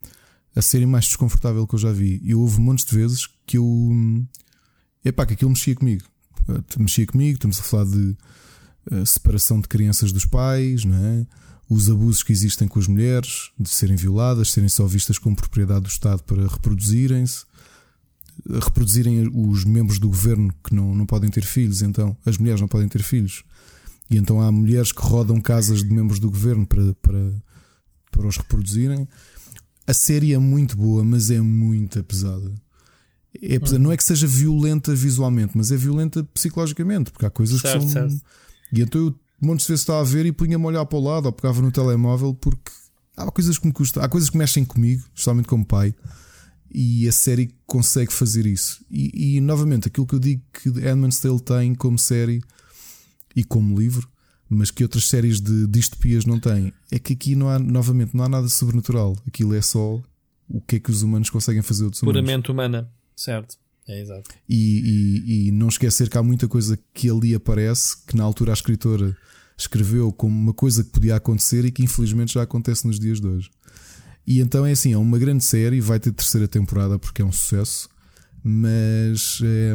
a 0.54 0.62
série 0.62 0.86
mais 0.86 1.06
desconfortável 1.06 1.66
que 1.66 1.74
eu 1.74 1.78
já 1.78 1.92
vi. 1.92 2.20
E 2.22 2.34
houve 2.34 2.60
montes 2.60 2.84
de 2.84 2.94
vezes 2.94 3.28
que 3.46 3.56
eu. 3.56 4.26
Epá, 5.04 5.24
que 5.24 5.34
aquilo 5.34 5.50
mexia 5.50 5.74
comigo. 5.74 6.04
Mexia 6.78 7.06
comigo, 7.06 7.34
estamos 7.34 7.58
a 7.58 7.62
falar 7.62 7.84
de 7.84 8.16
uh, 8.92 9.06
separação 9.06 9.60
de 9.60 9.68
crianças 9.68 10.12
dos 10.12 10.24
pais, 10.24 10.84
não 10.84 10.96
é? 10.96 11.26
os 11.68 11.90
abusos 11.90 12.22
que 12.22 12.30
existem 12.30 12.68
com 12.68 12.78
as 12.78 12.86
mulheres, 12.86 13.50
de 13.58 13.68
serem 13.68 13.96
violadas, 13.96 14.52
serem 14.52 14.68
só 14.68 14.86
vistas 14.86 15.18
como 15.18 15.34
propriedade 15.34 15.80
do 15.80 15.88
Estado 15.88 16.22
para 16.22 16.46
reproduzirem-se 16.46 17.44
reproduzirem 18.62 19.30
os 19.34 19.64
membros 19.64 19.98
do 19.98 20.08
governo 20.08 20.52
que 20.62 20.74
não, 20.74 20.94
não 20.94 21.06
podem 21.06 21.30
ter 21.30 21.44
filhos, 21.44 21.82
então 21.82 22.16
as 22.24 22.38
mulheres 22.38 22.60
não 22.60 22.68
podem 22.68 22.88
ter 22.88 23.02
filhos. 23.02 23.42
E 24.10 24.16
então 24.16 24.40
há 24.40 24.50
mulheres 24.52 24.92
que 24.92 25.02
rodam 25.02 25.40
casas 25.40 25.82
de 25.82 25.92
membros 25.92 26.18
do 26.18 26.30
governo 26.30 26.66
para, 26.66 26.94
para, 26.94 27.32
para 28.10 28.26
os 28.26 28.36
reproduzirem. 28.36 29.08
A 29.86 29.94
série 29.94 30.32
é 30.32 30.38
muito 30.38 30.76
boa, 30.76 31.04
mas 31.04 31.30
é 31.30 31.40
muito 31.40 32.02
pesada. 32.04 32.52
É 33.40 33.58
pesada. 33.58 33.78
Não 33.78 33.92
é 33.92 33.96
que 33.96 34.04
seja 34.04 34.26
violenta 34.26 34.94
visualmente, 34.94 35.56
mas 35.56 35.70
é 35.70 35.76
violenta 35.76 36.24
psicologicamente, 36.34 37.10
porque 37.10 37.26
há 37.26 37.30
coisas 37.30 37.60
certo, 37.60 37.86
que 37.86 37.92
são. 37.92 38.10
Certo. 38.10 38.24
E 38.72 38.80
então 38.80 39.00
eu 39.00 39.14
montes 39.40 39.66
de 39.66 39.72
vezes 39.72 39.82
estava 39.82 40.00
a 40.00 40.04
ver 40.04 40.24
e 40.26 40.32
punha-me 40.32 40.64
a 40.64 40.68
olhar 40.68 40.86
para 40.86 40.98
o 40.98 41.02
lado 41.02 41.26
ou 41.26 41.32
pegava 41.32 41.60
no 41.60 41.70
telemóvel 41.70 42.32
porque 42.34 42.72
há 43.16 43.30
coisas 43.30 43.58
que 43.58 43.66
me 43.66 43.72
custam, 43.72 44.02
há 44.02 44.08
coisas 44.08 44.30
que 44.30 44.36
mexem 44.36 44.64
comigo, 44.64 45.02
especialmente 45.14 45.46
como 45.46 45.64
pai 45.64 45.94
e 46.70 47.08
a 47.08 47.12
série 47.12 47.54
consegue 47.66 48.12
fazer 48.12 48.44
isso. 48.44 48.84
E, 48.90 49.36
e, 49.36 49.40
novamente, 49.40 49.88
aquilo 49.88 50.06
que 50.06 50.14
eu 50.14 50.18
digo 50.18 50.42
que 50.52 50.68
Edmund's 50.68 51.18
Tale 51.18 51.40
tem 51.40 51.74
como 51.74 51.98
série 51.98 52.42
e 53.36 53.44
como 53.44 53.78
livro, 53.78 54.08
mas 54.48 54.70
que 54.70 54.82
outras 54.82 55.04
séries 55.04 55.40
de 55.40 55.66
distopias 55.66 56.24
não 56.24 56.40
têm, 56.40 56.72
é 56.90 56.98
que 56.98 57.12
aqui 57.12 57.36
não 57.36 57.48
há, 57.48 57.58
novamente, 57.58 58.16
não 58.16 58.24
há 58.24 58.28
nada 58.28 58.48
sobrenatural. 58.48 59.16
Aquilo 59.26 59.54
é 59.54 59.60
só 59.60 60.02
o 60.48 60.60
que 60.60 60.76
é 60.76 60.80
que 60.80 60.90
os 60.90 61.02
humanos 61.02 61.28
conseguem 61.28 61.62
fazer 61.62 61.84
outros 61.84 62.00
Puramente 62.00 62.50
humanos. 62.50 62.76
humana, 62.78 62.90
certo. 63.14 63.58
É 63.88 64.00
exato. 64.00 64.30
E, 64.48 65.22
e, 65.26 65.48
e 65.48 65.50
não 65.52 65.68
esquecer 65.68 66.08
que 66.08 66.18
há 66.18 66.22
muita 66.22 66.48
coisa 66.48 66.76
que 66.92 67.08
ali 67.08 67.34
aparece 67.34 67.96
que 68.04 68.16
na 68.16 68.24
altura 68.24 68.50
a 68.50 68.54
escritora 68.54 69.16
escreveu 69.56 70.12
como 70.12 70.36
uma 70.36 70.52
coisa 70.52 70.82
que 70.82 70.90
podia 70.90 71.16
acontecer 71.16 71.64
e 71.64 71.70
que 71.70 71.84
infelizmente 71.84 72.34
já 72.34 72.42
acontece 72.42 72.86
nos 72.86 72.98
dias 72.98 73.20
de 73.20 73.28
hoje. 73.28 73.50
E 74.26 74.40
então 74.40 74.66
é 74.66 74.72
assim, 74.72 74.92
é 74.92 74.98
uma 74.98 75.18
grande 75.18 75.44
série, 75.44 75.80
vai 75.80 76.00
ter 76.00 76.10
terceira 76.10 76.48
temporada 76.48 76.98
porque 76.98 77.22
é 77.22 77.24
um 77.24 77.30
sucesso, 77.30 77.88
mas 78.42 79.40
é, 79.44 79.72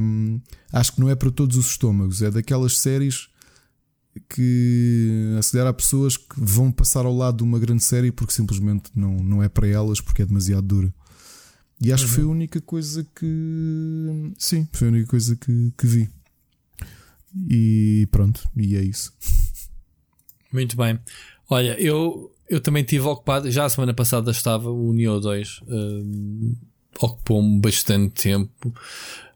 acho 0.73 0.93
que 0.93 0.99
não 0.99 1.09
é 1.09 1.15
para 1.15 1.31
todos 1.31 1.55
os 1.55 1.67
estômagos, 1.67 2.21
é 2.21 2.29
daquelas 2.29 2.77
séries 2.77 3.29
que 4.29 5.35
acelera 5.39 5.69
a 5.69 5.73
pessoas 5.73 6.17
que 6.17 6.35
vão 6.37 6.71
passar 6.71 7.05
ao 7.05 7.15
lado 7.15 7.37
de 7.37 7.43
uma 7.43 7.59
grande 7.59 7.83
série 7.83 8.11
porque 8.11 8.33
simplesmente 8.33 8.91
não, 8.95 9.15
não 9.17 9.43
é 9.43 9.49
para 9.49 9.67
elas, 9.67 10.01
porque 10.01 10.21
é 10.21 10.25
demasiado 10.25 10.67
dura. 10.67 10.93
E 11.81 11.91
acho 11.91 12.03
uhum. 12.03 12.09
que 12.09 12.15
foi 12.15 12.23
a 12.23 12.27
uhum. 12.27 12.33
única 12.33 12.61
coisa 12.61 13.07
que. 13.15 14.33
Sim, 14.37 14.67
foi 14.71 14.87
a 14.87 14.91
única 14.91 15.07
coisa 15.07 15.35
que, 15.35 15.73
que 15.77 15.87
vi. 15.87 16.09
E 17.49 18.07
pronto, 18.11 18.47
e 18.55 18.75
é 18.75 18.81
isso. 18.81 19.13
Muito 20.51 20.75
bem. 20.75 20.99
Olha, 21.49 21.79
eu 21.81 22.31
eu 22.51 22.59
também 22.59 22.83
tive 22.83 23.05
ocupado, 23.05 23.49
já 23.49 23.63
a 23.63 23.69
semana 23.69 23.93
passada 23.93 24.29
estava 24.29 24.69
o 24.69 24.91
Neo 24.91 25.21
2, 25.21 25.61
uh, 25.61 26.57
ocupou-me 26.99 27.61
bastante 27.61 28.23
tempo. 28.23 28.75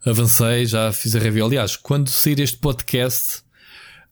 Avancei, 0.05 0.65
já 0.65 0.91
fiz 0.91 1.15
a 1.15 1.19
review. 1.19 1.45
Aliás, 1.45 1.77
quando 1.77 2.09
sair 2.09 2.41
este 2.41 2.57
podcast, 2.57 3.44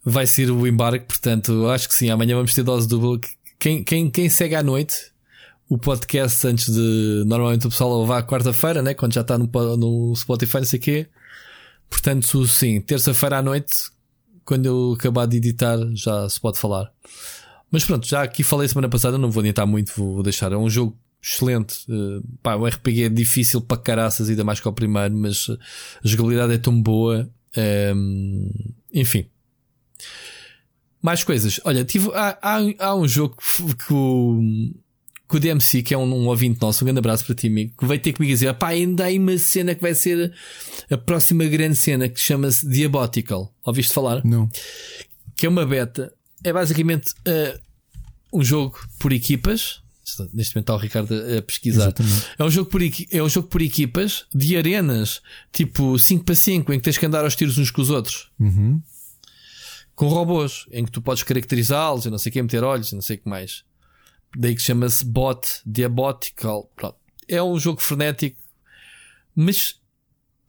vai 0.03 0.27
ser 0.27 0.51
o 0.51 0.67
embarque, 0.67 1.05
portanto, 1.05 1.67
acho 1.69 1.87
que 1.87 1.95
sim, 1.95 2.09
amanhã 2.09 2.35
vamos 2.35 2.53
ter 2.53 2.63
dose 2.63 2.87
dupla. 2.87 3.19
Quem, 3.57 3.83
quem, 3.83 4.09
quem 4.09 4.29
segue 4.29 4.55
à 4.55 4.63
noite 4.63 5.13
o 5.69 5.77
podcast 5.77 6.45
antes 6.45 6.71
de. 6.71 7.23
Normalmente 7.25 7.67
o 7.67 7.69
pessoal 7.69 8.01
levar 8.01 8.19
à 8.19 8.23
quarta-feira, 8.23 8.81
né? 8.81 8.93
Quando 8.93 9.13
já 9.13 9.21
está 9.21 9.37
no, 9.37 9.47
no 9.77 10.15
Spotify, 10.15 10.57
não 10.57 10.65
sei 10.65 10.79
o 10.79 10.81
quê. 10.81 11.07
Portanto, 11.89 12.47
sim, 12.47 12.81
terça-feira 12.81 13.37
à 13.37 13.41
noite, 13.41 13.75
quando 14.43 14.65
eu 14.65 14.93
acabar 14.93 15.25
de 15.25 15.37
editar, 15.37 15.77
já 15.93 16.27
se 16.29 16.39
pode 16.39 16.59
falar. 16.59 16.91
Mas 17.71 17.83
pronto, 17.85 18.07
já 18.07 18.21
aqui 18.21 18.43
falei 18.43 18.67
semana 18.67 18.89
passada, 18.89 19.17
não 19.17 19.31
vou 19.31 19.41
adiantar 19.41 19.65
muito, 19.65 19.93
vou 19.95 20.21
deixar. 20.21 20.51
É 20.51 20.57
um 20.57 20.69
jogo 20.69 20.97
excelente. 21.21 21.85
Uh, 21.89 22.21
pá, 22.41 22.55
o 22.55 22.65
RPG 22.65 23.03
é 23.05 23.09
difícil 23.09 23.61
para 23.61 23.77
caraças, 23.77 24.29
ainda 24.29 24.43
mais 24.43 24.59
que 24.59 24.67
o 24.67 24.73
primeiro, 24.73 25.15
mas 25.15 25.49
a 25.49 26.07
jogabilidade 26.07 26.53
é 26.53 26.57
tão 26.57 26.79
boa. 26.79 27.29
Um, 27.55 27.61
ehm, 27.61 28.49
enfim. 28.93 29.25
Mais 31.03 31.23
coisas. 31.23 31.59
Olha, 31.63 31.85
tive, 31.85 32.09
há, 32.13 32.37
há, 32.41 32.59
há 32.79 32.95
um 32.95 33.07
jogo 33.07 33.35
que, 33.37 33.75
que, 33.75 33.93
o, 33.93 34.39
que 35.29 35.37
o 35.37 35.39
DMC, 35.39 35.83
que 35.83 35.93
é 35.93 35.97
um, 35.97 36.11
um 36.11 36.27
ouvinte 36.27 36.59
nosso, 36.59 36.83
um 36.83 36.85
grande 36.85 36.99
abraço 36.99 37.25
para 37.25 37.35
ti, 37.35 37.47
amigo, 37.47 37.73
que 37.77 37.85
vai 37.85 37.99
ter 37.99 38.13
comigo 38.13 38.33
dizer: 38.33 38.51
pá, 38.55 38.69
ainda 38.69 39.05
há 39.05 39.11
uma 39.11 39.37
cena 39.37 39.75
que 39.75 39.81
vai 39.81 39.93
ser 39.93 40.33
a 40.89 40.97
próxima 40.97 41.43
grande 41.45 41.75
cena 41.75 42.09
que 42.09 42.19
chama-se 42.19 42.67
Diabotical. 42.67 43.53
Ouviste 43.63 43.93
falar? 43.93 44.23
Não. 44.25 44.49
Que 45.35 45.45
é 45.45 45.49
uma 45.49 45.65
beta 45.65 46.11
é 46.43 46.51
basicamente 46.51 47.11
uh, 47.27 47.59
um 48.31 48.43
jogo 48.43 48.77
por 48.99 49.13
equipas. 49.13 49.81
Neste 50.33 50.55
momento 50.55 50.57
está 50.57 50.75
o 50.75 50.77
Ricardo 50.77 51.13
a 51.37 51.41
pesquisar. 51.41 51.83
Exatamente. 51.83 52.25
É 52.37 52.43
um, 52.43 52.49
jogo 52.49 52.69
por, 52.69 52.81
é 52.83 53.23
um 53.23 53.29
jogo 53.29 53.47
por 53.47 53.61
equipas 53.61 54.25
de 54.35 54.57
arenas, 54.57 55.21
tipo 55.51 55.97
5 55.97 56.25
para 56.25 56.35
5, 56.35 56.73
em 56.73 56.77
que 56.77 56.83
tens 56.83 56.97
que 56.97 57.05
andar 57.05 57.23
aos 57.23 57.35
tiros 57.35 57.57
uns 57.57 57.71
com 57.71 57.81
os 57.81 57.89
outros. 57.89 58.29
Uhum. 58.37 58.81
Com 59.95 60.07
robôs, 60.07 60.65
em 60.71 60.83
que 60.83 60.91
tu 60.91 61.01
podes 61.01 61.23
caracterizá-los, 61.23 62.05
e 62.05 62.09
não 62.09 62.17
sei 62.17 62.29
o 62.29 62.33
que, 62.33 62.41
meter 62.41 62.63
olhos, 62.63 62.91
e 62.91 62.95
não 62.95 63.01
sei 63.01 63.17
o 63.17 63.19
que 63.19 63.29
mais. 63.29 63.63
Daí 64.35 64.55
que 64.55 64.61
chama-se 64.61 65.05
Bot 65.05 65.47
Diabotical. 65.65 66.69
Pronto. 66.75 66.95
É 67.27 67.41
um 67.41 67.57
jogo 67.59 67.79
frenético, 67.81 68.37
mas 69.35 69.79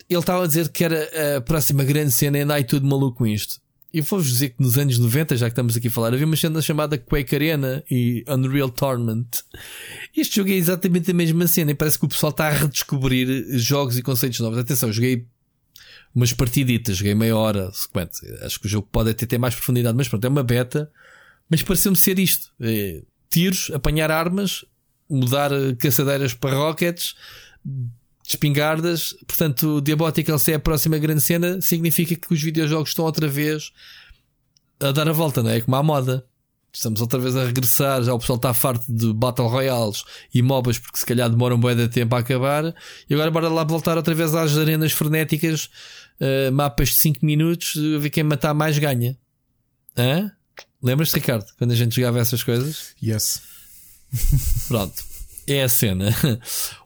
ele 0.08 0.20
estava 0.20 0.44
a 0.44 0.46
dizer 0.46 0.68
que 0.70 0.84
era 0.84 1.36
a 1.36 1.40
próxima 1.40 1.84
grande 1.84 2.10
cena 2.10 2.38
e 2.38 2.40
ainda 2.42 2.54
aí 2.54 2.64
tudo 2.64 2.86
maluco 2.86 3.18
com 3.18 3.26
isto. 3.26 3.60
e 3.94 4.00
vou-vos 4.00 4.28
dizer 4.28 4.48
que 4.48 4.60
nos 4.60 4.76
anos 4.76 4.98
90, 4.98 5.36
já 5.36 5.46
que 5.46 5.52
estamos 5.52 5.76
aqui 5.76 5.86
a 5.86 5.90
falar, 5.90 6.12
havia 6.12 6.26
uma 6.26 6.34
cena 6.34 6.60
chamada 6.60 6.98
Quake 6.98 7.32
Arena 7.32 7.84
e 7.88 8.24
Unreal 8.26 8.68
Tournament. 8.68 9.28
Este 10.16 10.36
jogo 10.36 10.50
é 10.50 10.54
exatamente 10.54 11.12
a 11.12 11.14
mesma 11.14 11.46
cena 11.46 11.70
e 11.70 11.74
parece 11.76 11.96
que 11.96 12.04
o 12.04 12.08
pessoal 12.08 12.30
está 12.30 12.48
a 12.48 12.50
redescobrir 12.50 13.56
jogos 13.56 13.96
e 13.96 14.02
conceitos 14.02 14.40
novos. 14.40 14.58
Atenção, 14.58 14.92
joguei 14.92 15.28
umas 16.14 16.32
partiditas, 16.32 16.96
joguei 16.96 17.14
meia 17.14 17.36
hora, 17.36 17.70
sequente. 17.72 18.20
Acho 18.42 18.60
que 18.60 18.66
o 18.66 18.68
jogo 18.68 18.88
pode 18.90 19.10
até 19.10 19.26
ter 19.26 19.38
mais 19.38 19.54
profundidade, 19.54 19.96
mas 19.96 20.08
pronto, 20.08 20.24
é 20.24 20.28
uma 20.28 20.42
beta. 20.42 20.90
Mas 21.50 21.62
pareceu-me 21.62 21.96
ser 21.96 22.18
isto: 22.18 22.52
é, 22.60 23.02
tiros, 23.30 23.70
apanhar 23.74 24.10
armas, 24.10 24.64
mudar 25.08 25.50
caçadeiras 25.78 26.32
para 26.32 26.56
rockets 26.56 27.14
espingardas. 28.26 29.14
Portanto, 29.26 29.80
Diabótica 29.80 30.32
LC 30.32 30.52
é 30.52 30.54
a 30.54 30.60
próxima 30.60 30.98
grande 30.98 31.20
cena. 31.20 31.60
Significa 31.60 32.14
que 32.16 32.32
os 32.32 32.42
videojogos 32.42 32.90
estão 32.90 33.04
outra 33.04 33.28
vez 33.28 33.72
a 34.80 34.92
dar 34.92 35.08
a 35.08 35.12
volta, 35.12 35.42
não 35.42 35.50
é? 35.50 35.60
Como 35.60 35.76
à 35.76 35.82
moda. 35.82 36.24
Estamos 36.72 37.00
outra 37.00 37.20
vez 37.20 37.36
a 37.36 37.44
regressar. 37.44 38.02
Já 38.02 38.12
o 38.12 38.18
pessoal 38.18 38.36
está 38.36 38.52
farto 38.52 38.84
de 38.88 39.12
Battle 39.12 39.46
Royales 39.46 40.02
e 40.34 40.42
MOBAs 40.42 40.78
porque 40.78 40.98
se 40.98 41.06
calhar 41.06 41.30
demoram 41.30 41.56
um 41.56 41.60
bom 41.60 41.72
de 41.72 41.88
tempo 41.88 42.16
a 42.16 42.18
acabar. 42.18 42.74
E 43.08 43.14
agora 43.14 43.30
bora 43.30 43.48
lá 43.48 43.62
voltar 43.62 43.96
outra 43.96 44.14
vez 44.14 44.34
às 44.34 44.56
arenas 44.56 44.90
frenéticas. 44.90 45.70
Uh, 46.20 46.52
mapas 46.52 46.90
de 46.90 46.96
5 46.96 47.24
minutos. 47.24 47.76
A 47.96 47.98
ver 47.98 48.10
quem 48.10 48.22
matar 48.22 48.54
mais 48.54 48.78
ganha. 48.78 49.16
Hã? 49.96 50.30
Lembras-te, 50.82 51.14
Ricardo, 51.14 51.46
quando 51.58 51.72
a 51.72 51.76
gente 51.76 51.96
jogava 51.96 52.18
essas 52.18 52.42
coisas? 52.42 52.94
Yes. 53.02 53.42
Pronto 54.68 55.14
é 55.46 55.62
a 55.62 55.68
cena. 55.68 56.14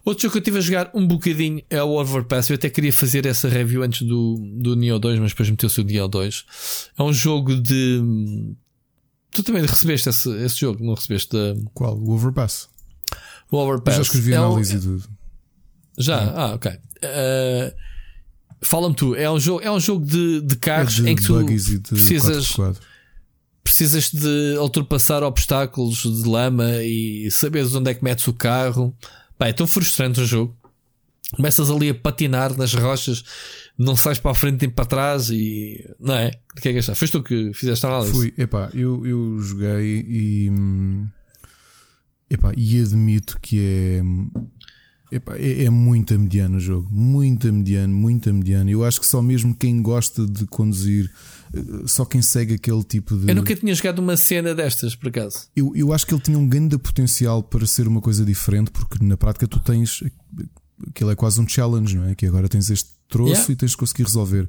Outro 0.04 0.22
jogo 0.22 0.32
que 0.32 0.38
eu 0.38 0.40
estive 0.40 0.58
a 0.58 0.60
jogar 0.60 0.90
um 0.94 1.06
bocadinho 1.06 1.62
é 1.70 1.82
o 1.82 1.90
Overpass. 1.98 2.50
Eu 2.50 2.56
até 2.56 2.68
queria 2.68 2.92
fazer 2.92 3.26
essa 3.26 3.48
review 3.48 3.82
antes 3.82 4.06
do, 4.06 4.36
do 4.56 4.74
Neo 4.74 4.98
2, 4.98 5.18
mas 5.20 5.30
depois 5.32 5.50
meteu-se 5.50 5.80
o 5.80 5.84
Neo 5.84 6.08
2. 6.08 6.44
É 6.98 7.02
um 7.02 7.12
jogo 7.12 7.54
de. 7.54 8.02
Tu 9.30 9.42
também 9.42 9.62
recebeste 9.62 10.08
esse, 10.08 10.30
esse 10.44 10.56
jogo, 10.56 10.84
não 10.84 10.94
recebeste? 10.94 11.36
Qual? 11.72 11.96
O 11.96 12.12
Overpass. 12.12 12.68
O 13.50 13.58
Overpass. 13.58 13.98
Eu 13.98 14.04
já 14.04 14.08
escrevi 14.08 14.32
é 14.32 14.36
análise 14.36 14.76
um... 14.76 14.96
de. 14.96 15.04
Já? 15.98 16.20
É. 16.20 16.32
Ah, 16.34 16.54
ok. 16.54 16.70
Uh, 16.72 17.87
Fala-me 18.60 18.94
tu, 18.94 19.14
é 19.14 19.30
um 19.30 19.38
jogo, 19.38 19.60
é 19.62 19.70
um 19.70 19.80
jogo 19.80 20.04
de, 20.04 20.40
de 20.40 20.56
carros 20.56 20.98
é 20.98 21.02
de 21.02 21.10
em 21.10 21.16
que 21.16 21.24
tu 21.24 21.44
precisas. 21.88 22.48
4x4 22.48 22.76
precisas 23.68 24.10
de 24.10 24.56
ultrapassar 24.58 25.22
obstáculos 25.22 25.98
de 25.98 26.26
lama 26.26 26.82
e 26.82 27.30
saberes 27.30 27.74
onde 27.74 27.90
é 27.90 27.94
que 27.94 28.02
metes 28.02 28.26
o 28.26 28.32
carro. 28.32 28.96
Pá, 29.36 29.48
é 29.48 29.52
tão 29.52 29.66
frustrante 29.66 30.20
o 30.20 30.26
jogo. 30.26 30.56
Começas 31.36 31.70
ali 31.70 31.90
a 31.90 31.94
patinar 31.94 32.56
nas 32.56 32.72
rochas, 32.72 33.22
não 33.76 33.94
sais 33.94 34.18
para 34.18 34.30
a 34.30 34.34
frente 34.34 34.62
nem 34.62 34.70
para 34.70 34.86
trás 34.86 35.28
e. 35.28 35.84
Não 36.00 36.14
é? 36.14 36.30
O 36.56 36.60
que 36.60 36.70
é 36.70 36.72
que? 36.72 36.82
Foste 36.82 37.12
tu 37.12 37.22
que 37.22 37.52
fizeste 37.52 37.84
a 37.84 37.90
análise? 37.90 38.12
Fui, 38.12 38.32
epá, 38.38 38.70
eu, 38.72 39.06
eu 39.06 39.38
joguei 39.40 40.06
e. 40.08 40.50
Epá, 42.30 42.52
e 42.56 42.80
admito 42.80 43.38
que 43.42 43.60
é. 43.60 44.02
Epá, 45.10 45.36
é, 45.36 45.64
é 45.64 45.70
muito 45.70 46.18
mediano 46.18 46.56
o 46.56 46.60
jogo. 46.60 46.88
Muito 46.90 47.52
mediano, 47.52 47.94
muito 47.94 48.32
mediano. 48.32 48.68
Eu 48.70 48.84
acho 48.84 49.00
que 49.00 49.06
só 49.06 49.22
mesmo 49.22 49.54
quem 49.54 49.80
gosta 49.80 50.26
de 50.26 50.46
conduzir 50.46 51.10
só 51.86 52.04
quem 52.04 52.20
segue 52.20 52.54
aquele 52.54 52.82
tipo 52.82 53.16
de. 53.16 53.30
Eu 53.30 53.34
nunca 53.34 53.54
tinha 53.54 53.74
jogado 53.74 54.00
uma 54.00 54.16
cena 54.16 54.54
destas, 54.54 54.94
por 54.94 55.08
acaso. 55.08 55.48
Eu, 55.56 55.72
eu 55.74 55.92
acho 55.92 56.06
que 56.06 56.14
ele 56.14 56.20
tinha 56.20 56.38
um 56.38 56.46
grande 56.46 56.76
potencial 56.76 57.42
para 57.42 57.66
ser 57.66 57.88
uma 57.88 58.00
coisa 58.00 58.24
diferente, 58.24 58.70
porque 58.70 59.02
na 59.02 59.16
prática 59.16 59.46
tu 59.46 59.58
tens. 59.58 60.02
Aquilo 60.88 61.10
é 61.10 61.16
quase 61.16 61.40
um 61.40 61.48
challenge, 61.48 61.96
não 61.96 62.04
é? 62.04 62.14
Que 62.14 62.26
agora 62.26 62.48
tens 62.48 62.70
este 62.70 62.90
troço 63.08 63.32
yeah. 63.32 63.52
e 63.52 63.56
tens 63.56 63.72
de 63.72 63.76
conseguir 63.76 64.04
resolver. 64.04 64.48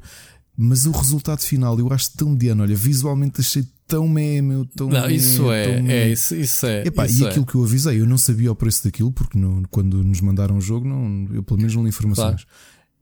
Mas 0.62 0.86
o 0.86 0.92
resultado 0.92 1.40
final 1.40 1.80
eu 1.80 1.92
acho 1.94 2.12
tão 2.18 2.32
mediano. 2.32 2.64
Olha, 2.64 2.76
visualmente 2.76 3.40
achei 3.40 3.66
tão 3.88 4.10
meme, 4.10 4.68
tão. 4.76 4.90
Não, 4.90 5.10
isso 5.10 5.50
é, 5.54 5.80
é, 5.88 6.12
isso, 6.12 6.36
isso 6.36 6.66
é. 6.66 6.86
Epá, 6.86 7.06
isso 7.06 7.24
e 7.24 7.28
aquilo 7.28 7.46
que 7.46 7.56
eu 7.56 7.64
avisei, 7.64 8.02
eu 8.02 8.06
não 8.06 8.18
sabia 8.18 8.52
o 8.52 8.56
preço 8.56 8.84
daquilo, 8.84 9.10
porque 9.10 9.40
não, 9.40 9.64
quando 9.72 10.04
nos 10.04 10.20
mandaram 10.20 10.58
o 10.58 10.62
jogo, 10.62 10.86
não, 10.86 11.34
eu 11.34 11.44
pelo 11.44 11.60
menos 11.60 11.74
não 11.76 11.84
li 11.84 11.90
informações. 11.90 12.44
Claro. 12.44 12.48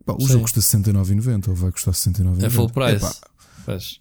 Epá, 0.01 0.13
o 0.13 0.21
Sim. 0.21 0.33
jogo 0.33 0.41
custa 0.43 0.61
69,90 0.61 1.47
ou 1.47 1.55
vai 1.55 1.71
custar 1.71 1.95
69,90. 1.95 2.43
É 2.43 2.49
full 2.51 2.69
price. 2.69 2.95
Epá, 2.97 3.15
Pois, 3.65 3.99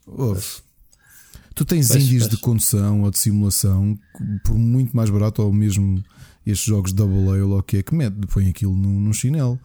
Tu 1.55 1.65
tens 1.65 1.89
pois, 1.89 2.05
indies 2.05 2.25
pois. 2.25 2.31
de 2.31 2.37
condução 2.37 3.03
ou 3.03 3.11
de 3.11 3.19
simulação 3.19 3.99
por 4.45 4.55
muito 4.55 4.95
mais 4.95 5.09
barato, 5.09 5.43
ou 5.43 5.51
mesmo 5.51 6.05
estes 6.45 6.67
jogos 6.67 6.93
Double 6.93 7.41
A 7.41 7.45
ou 7.45 7.59
o 7.59 7.63
que 7.63 7.79
é 7.79 7.83
que 7.83 7.95
mete, 7.95 8.15
põe 8.27 8.51
aquilo 8.51 8.77
num, 8.77 9.01
num 9.01 9.13
chinelo. 9.15 9.59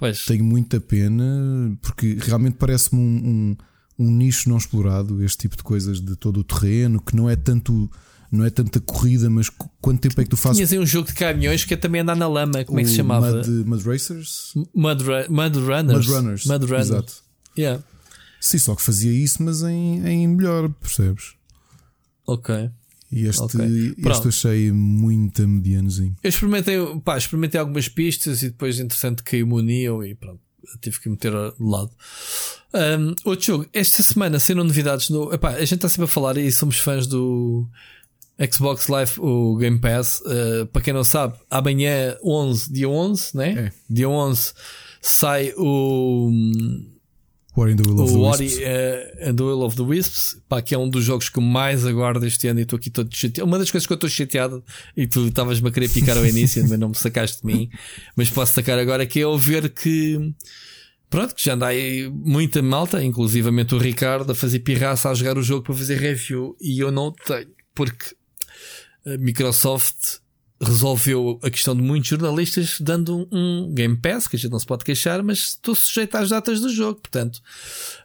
Pois. 0.00 0.24
Tenho 0.24 0.42
muita 0.42 0.80
pena 0.80 1.76
porque 1.82 2.16
realmente 2.18 2.54
parece-me 2.54 2.98
um, 2.98 3.56
um, 3.98 4.06
um, 4.06 4.10
nicho 4.10 4.48
não 4.48 4.56
explorado, 4.56 5.22
este 5.22 5.40
tipo 5.40 5.58
de 5.58 5.62
coisas 5.62 6.00
de 6.00 6.16
todo 6.16 6.40
o 6.40 6.44
terreno, 6.44 7.02
que 7.02 7.14
não 7.14 7.28
é 7.28 7.36
tanto. 7.36 7.88
Não 8.32 8.44
é 8.44 8.50
tanta 8.50 8.78
corrida, 8.78 9.28
mas 9.28 9.50
quanto 9.80 10.00
tempo 10.00 10.20
é 10.20 10.22
que 10.22 10.30
tu 10.30 10.36
fazes? 10.36 10.58
Tinhas 10.58 10.72
aí 10.72 10.78
um 10.78 10.86
jogo 10.86 11.08
de 11.08 11.14
caminhões 11.14 11.64
que 11.64 11.74
é 11.74 11.76
também 11.76 12.00
andar 12.00 12.14
na 12.14 12.28
lama, 12.28 12.64
como 12.64 12.78
é 12.78 12.84
que 12.84 12.88
se 12.88 12.94
chamava? 12.94 13.38
Mud, 13.38 13.48
Mud 13.66 13.82
Racers? 13.82 14.52
Mud, 14.72 15.02
Mud 15.28 15.56
Runners. 15.58 16.06
Mud 16.06 16.08
Runners. 16.08 16.46
Mud 16.46 16.64
Runners. 16.64 16.90
Exato. 16.90 17.12
Yeah. 17.58 17.82
Sim, 18.40 18.58
só 18.58 18.76
que 18.76 18.82
fazia 18.82 19.12
isso, 19.12 19.42
mas 19.42 19.62
em, 19.62 20.06
em 20.06 20.28
melhor, 20.28 20.68
percebes? 20.80 21.34
Ok. 22.24 22.70
E 23.12 23.26
este, 23.26 23.42
okay. 23.42 23.94
este 24.06 24.28
achei 24.28 24.70
muito 24.70 25.46
medianozinho. 25.46 26.16
Eu 26.22 26.28
experimentei, 26.28 26.76
pá, 27.04 27.18
experimentei 27.18 27.60
algumas 27.60 27.88
pistas 27.88 28.42
e 28.42 28.50
depois, 28.50 28.78
interessante, 28.78 29.22
caiu-me 29.22 29.54
o 29.54 29.60
Neo 29.60 30.04
e 30.04 30.14
pronto, 30.14 30.40
tive 30.80 31.00
que 31.00 31.08
meter 31.08 31.32
de 31.32 31.54
lado. 31.58 31.90
Um, 32.72 33.14
outro 33.24 33.46
jogo, 33.46 33.66
esta 33.72 34.02
semana 34.02 34.38
saíram 34.38 34.62
novidades 34.62 35.10
no. 35.10 35.32
Epá, 35.32 35.50
a 35.50 35.60
gente 35.60 35.74
está 35.74 35.88
sempre 35.88 36.04
a 36.04 36.08
falar 36.08 36.36
e 36.36 36.52
somos 36.52 36.78
fãs 36.78 37.06
do 37.06 37.66
Xbox 38.52 38.86
Live, 38.86 39.12
o 39.18 39.56
Game 39.56 39.80
Pass. 39.80 40.20
Uh, 40.20 40.66
para 40.66 40.82
quem 40.82 40.92
não 40.92 41.04
sabe, 41.04 41.36
amanhã, 41.50 42.16
11, 42.22 42.72
dia 42.72 42.88
11, 42.88 43.36
né? 43.36 43.50
É. 43.50 43.72
Dia 43.88 44.08
11, 44.08 44.52
sai 45.00 45.52
o. 45.56 46.30
War 47.56 47.68
in 47.68 47.76
the 47.76 47.82
Will 47.88 48.00
of 48.00 48.12
o 48.12 48.14
the 48.14 48.20
Ori, 48.20 48.44
Wisps. 48.44 48.60
Uh, 48.60 49.28
and 49.28 49.36
the 49.36 49.42
Will 49.42 49.62
of 49.62 49.76
the 49.76 49.82
Wisps, 49.82 50.40
pá, 50.48 50.62
que 50.62 50.74
é 50.74 50.78
um 50.78 50.88
dos 50.88 51.04
jogos 51.04 51.28
que 51.28 51.40
mais 51.40 51.84
aguardo 51.84 52.24
este 52.24 52.46
ano 52.46 52.60
e 52.60 52.62
estou 52.62 52.76
aqui 52.76 52.90
todo 52.90 53.14
chateado. 53.14 53.48
Uma 53.48 53.58
das 53.58 53.70
coisas 53.70 53.86
que 53.86 53.92
eu 53.92 53.96
estou 53.96 54.08
chateado 54.08 54.64
e 54.96 55.06
tu 55.06 55.26
estavas-me 55.26 55.68
a 55.68 55.72
querer 55.72 55.88
picar 55.88 56.16
ao 56.16 56.24
início, 56.24 56.62
mas 56.68 56.78
não 56.78 56.90
me 56.90 56.96
sacaste 56.96 57.42
de 57.42 57.46
mim, 57.46 57.70
mas 58.14 58.30
posso 58.30 58.54
sacar 58.54 58.78
agora 58.78 59.04
que 59.04 59.18
é 59.18 59.24
eu 59.24 59.36
ver 59.36 59.68
que 59.70 60.32
pronto, 61.10 61.34
que 61.34 61.44
já 61.44 61.54
anda 61.54 61.66
aí 61.66 62.08
muita 62.08 62.62
malta, 62.62 63.02
inclusivamente 63.02 63.74
o 63.74 63.78
Ricardo, 63.78 64.30
a 64.30 64.34
fazer 64.34 64.60
pirraça 64.60 65.10
a 65.10 65.14
jogar 65.14 65.36
o 65.36 65.42
jogo 65.42 65.64
para 65.64 65.74
fazer 65.74 65.98
review 65.98 66.56
e 66.60 66.78
eu 66.78 66.92
não 66.92 67.12
tenho, 67.12 67.48
porque 67.74 68.14
a 69.04 69.18
Microsoft 69.18 70.20
resolveu 70.60 71.40
a 71.42 71.50
questão 71.50 71.74
de 71.74 71.82
muitos 71.82 72.10
jornalistas 72.10 72.76
dando 72.80 73.26
um 73.32 73.72
Game 73.72 73.96
Pass, 73.96 74.28
que 74.28 74.36
a 74.36 74.38
gente 74.38 74.50
não 74.50 74.58
se 74.58 74.66
pode 74.66 74.84
queixar, 74.84 75.22
mas 75.22 75.38
estou 75.38 75.74
sujeito 75.74 76.14
às 76.16 76.28
datas 76.28 76.60
do 76.60 76.68
jogo. 76.68 77.00
Portanto, 77.00 77.40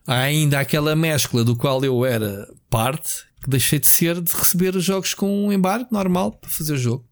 há 0.07 0.19
ainda 0.19 0.59
aquela 0.59 0.95
mescla 0.95 1.43
do 1.43 1.55
qual 1.55 1.83
eu 1.83 2.05
era 2.05 2.47
parte, 2.69 3.25
que 3.43 3.49
deixei 3.49 3.79
de 3.79 3.87
ser 3.87 4.21
de 4.21 4.31
receber 4.31 4.75
os 4.75 4.83
jogos 4.83 5.13
com 5.13 5.47
um 5.47 5.51
embargo 5.51 5.87
normal 5.91 6.31
para 6.31 6.49
fazer 6.49 6.73
o 6.73 6.77
jogo. 6.77 7.05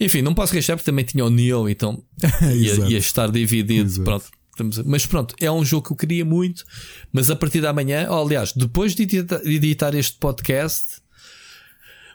Enfim, 0.00 0.22
não 0.22 0.34
posso 0.34 0.52
queixar 0.52 0.76
porque 0.76 0.90
também 0.90 1.04
tinha 1.04 1.24
o 1.24 1.30
Neo, 1.30 1.68
então 1.68 2.02
ia, 2.54 2.88
ia 2.88 2.98
estar 2.98 3.30
dividido. 3.30 3.88
Exato. 3.88 4.04
Pronto. 4.04 4.30
Mas 4.84 5.06
pronto, 5.06 5.34
é 5.40 5.50
um 5.50 5.64
jogo 5.64 5.86
que 5.86 5.92
eu 5.92 5.96
queria 5.96 6.24
muito. 6.24 6.64
Mas 7.12 7.30
a 7.30 7.36
partir 7.36 7.60
da 7.60 7.72
manhã, 7.72 8.06
oh, 8.10 8.22
aliás, 8.22 8.52
depois 8.52 8.94
de 8.94 9.02
editar 9.44 9.94
este 9.94 10.18
podcast, 10.18 11.01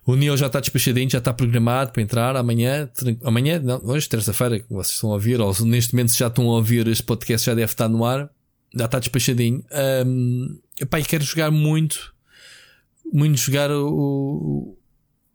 o 0.07 0.15
Neo 0.15 0.38
já 0.38 0.47
está 0.47 0.61
despachadinho, 0.61 1.09
já 1.09 1.17
está 1.17 1.34
programado 1.34 1.91
para 1.91 2.01
entrar 2.01 2.38
amanhã. 2.38 2.89
Amanhã, 3.25 3.59
não, 3.59 3.81
hoje, 3.84 4.07
terça-feira, 4.07 4.57
que 4.57 4.73
vocês 4.73 4.93
estão 4.95 5.11
a 5.11 5.15
ouvir, 5.15 5.41
ou 5.41 5.53
neste 5.65 5.93
momento 5.93 6.17
já 6.17 6.27
estão 6.27 6.49
a 6.49 6.55
ouvir 6.55 6.88
este 6.88 7.03
podcast, 7.03 7.45
já 7.45 7.53
deve 7.53 7.69
estar 7.69 7.89
no 7.89 8.05
ar. 8.05 8.29
Já 8.73 8.85
está 8.85 8.99
despachadinho. 8.99 9.65
Um, 10.05 10.57
e 10.79 11.03
quero 11.03 11.25
jogar 11.25 11.51
muito, 11.51 12.15
muito 13.11 13.38
jogar 13.38 13.69
o, 13.69 14.77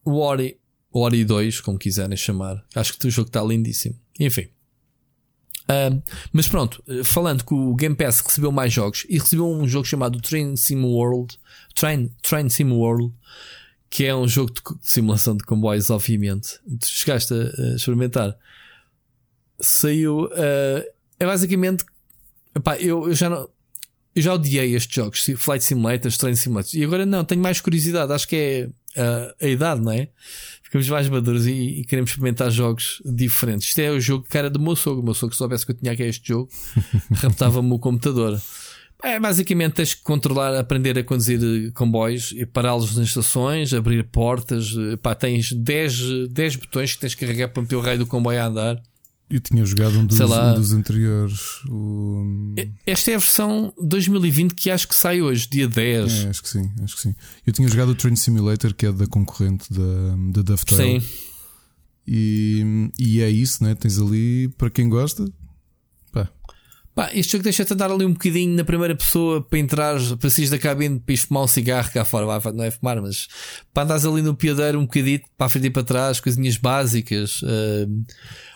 o 0.07 0.19
Ori, 0.19 0.59
o 0.91 1.01
Ori 1.01 1.23
2, 1.23 1.61
como 1.61 1.79
quiserem 1.79 2.17
chamar. 2.17 2.65
Acho 2.75 2.99
que 2.99 3.07
o 3.07 3.11
jogo 3.11 3.29
está 3.29 3.43
lindíssimo. 3.43 3.95
Enfim. 4.19 4.49
Um, 5.69 6.01
mas 6.33 6.49
pronto, 6.49 6.83
falando 7.05 7.45
que 7.45 7.53
o 7.53 7.75
Game 7.75 7.95
Pass 7.95 8.21
recebeu 8.21 8.51
mais 8.51 8.73
jogos 8.73 9.05
e 9.07 9.19
recebeu 9.19 9.47
um 9.47 9.69
jogo 9.69 9.87
chamado 9.87 10.19
Train 10.19 10.57
Sim 10.57 10.83
World, 10.83 11.39
Train, 11.75 12.11
Train 12.23 12.49
Sim 12.49 12.73
World, 12.73 13.13
que 13.93 14.07
é 14.07 14.17
um 14.17 14.27
jogo 14.27 14.55
de 14.55 14.63
simulação 14.81 15.37
de 15.37 15.45
comboios, 15.45 15.91
obviamente. 15.91 16.59
Tu 16.81 16.87
chegaste 16.87 17.35
a, 17.35 17.77
experimentar. 17.77 18.35
Saiu. 19.61 20.25
Uh, 20.29 20.83
é 21.21 21.27
basicamente. 21.27 21.85
Epá, 22.57 22.79
eu, 22.79 23.07
eu 23.07 23.15
já 23.15 23.29
não. 23.29 23.47
Eu 24.15 24.23
já 24.23 24.33
odiei 24.33 24.75
estes 24.75 24.95
jogos, 24.95 25.25
Flight 25.37 25.63
Simulators, 25.65 26.17
Train 26.17 26.35
Simulators, 26.35 26.75
e 26.75 26.85
agora 26.85 27.05
não, 27.05 27.25
tenho 27.25 27.43
mais 27.43 27.61
curiosidade. 27.61 28.13
Acho 28.13 28.29
que 28.29 28.37
é 28.37 29.01
uh, 29.01 29.35
a 29.45 29.49
idade, 29.49 29.83
não 29.83 29.93
é? 29.93 30.09
Ficamos 30.63 30.89
mais 30.89 31.09
maduros 31.11 31.47
e, 31.47 31.53
e, 31.53 31.85
queremos 31.85 32.11
experimentar 32.11 32.51
jogos 32.51 33.03
diferentes. 33.05 33.69
Isto 33.69 33.81
é 33.81 33.91
o 33.91 34.01
jogo 34.01 34.27
que 34.27 34.39
era 34.39 34.49
do 34.49 34.59
meu 34.59 34.75
sogro. 34.75 35.03
O 35.03 35.05
meu 35.05 35.15
sogro, 35.15 35.35
se 35.35 35.39
soubesse 35.39 35.67
que 35.67 35.73
eu 35.73 35.77
tinha 35.77 35.93
aqui 35.93 36.03
este 36.03 36.29
jogo, 36.29 36.51
raptava-me 37.13 37.73
o 37.73 37.79
computador. 37.79 38.41
É, 39.03 39.19
basicamente 39.19 39.75
tens 39.75 39.95
que 39.95 40.03
controlar, 40.03 40.57
aprender 40.57 40.97
a 40.97 41.03
conduzir 41.03 41.73
comboios 41.73 42.33
e 42.37 42.47
pará-los 42.47 42.97
nas 42.97 43.09
estações, 43.09 43.75
abrir 43.75 44.05
portas. 44.05 44.75
Pá, 45.03 45.15
tens 45.15 45.53
10, 45.53 46.29
10 46.29 46.57
botões 46.57 46.95
que 46.95 47.01
tens 47.01 47.15
que 47.15 47.27
carregar 47.27 47.49
para 47.49 47.63
meter 47.63 47.75
o 47.75 47.81
raio 47.81 47.99
do 47.99 48.07
comboio 48.07 48.41
a 48.41 48.47
andar. 48.47 48.83
Eu 49.29 49.41
tinha 49.41 49.65
jogado 49.65 49.99
um 49.99 50.05
dos, 50.05 50.21
um 50.21 50.55
dos 50.55 50.73
anteriores. 50.73 51.65
O... 51.67 52.55
Esta 52.87 53.13
é 53.13 53.15
a 53.15 53.19
versão 53.19 53.73
2020 53.81 54.55
que 54.55 54.71
acho 54.71 54.87
que 54.87 54.95
sai 54.95 55.23
hoje, 55.23 55.49
dia 55.51 55.67
10. 55.67 56.13
É, 56.13 56.29
acho 56.29 56.43
que 56.43 56.49
sim, 56.51 56.71
acho 56.83 56.97
que 56.97 57.01
sim. 57.01 57.15
Eu 57.47 57.53
tinha 57.53 57.67
jogado 57.67 57.89
o 57.89 57.95
Train 57.95 58.15
Simulator, 58.15 58.75
que 58.75 58.85
é 58.85 58.93
da 58.93 59.07
concorrente 59.07 59.73
da, 59.73 60.17
da 60.33 60.43
Dovetail. 60.43 61.01
Sim. 61.01 61.09
E, 62.07 62.91
e 62.99 63.23
é 63.23 63.31
isso, 63.31 63.65
né? 63.65 63.75
Tens 63.75 63.99
ali, 63.99 64.49
para 64.59 64.69
quem 64.69 64.89
gosta, 64.89 65.25
Pá, 66.95 67.11
este 67.15 67.33
jogo 67.33 67.45
deixa-te 67.45 67.73
andar 67.73 67.91
ali 67.91 68.05
um 68.05 68.13
bocadinho 68.13 68.55
na 68.55 68.65
primeira 68.65 68.95
pessoa 68.95 69.41
para 69.41 69.59
entrar, 69.59 69.99
para 70.19 70.29
sair 70.29 70.51
da 70.51 70.59
cabine 70.59 71.01
para 71.01 71.15
ir 71.15 71.17
fumar 71.17 71.45
um 71.45 71.47
cigarro 71.47 71.91
cá 71.91 72.05
fora. 72.05 72.53
Não 72.53 72.65
é 72.65 72.71
fumar, 72.71 73.01
mas 73.01 73.29
para 73.73 73.85
andares 73.85 74.05
ali 74.05 74.21
no 74.21 74.35
piadeiro 74.35 74.79
um 74.79 74.83
bocadito 74.83 75.27
para 75.37 75.47
a 75.47 75.51
frente 75.51 75.69
e 75.69 75.71
para 75.71 75.83
trás, 75.83 76.21
coisinhas 76.21 76.59
básicas. 76.59 77.41
Uh... 77.43 78.05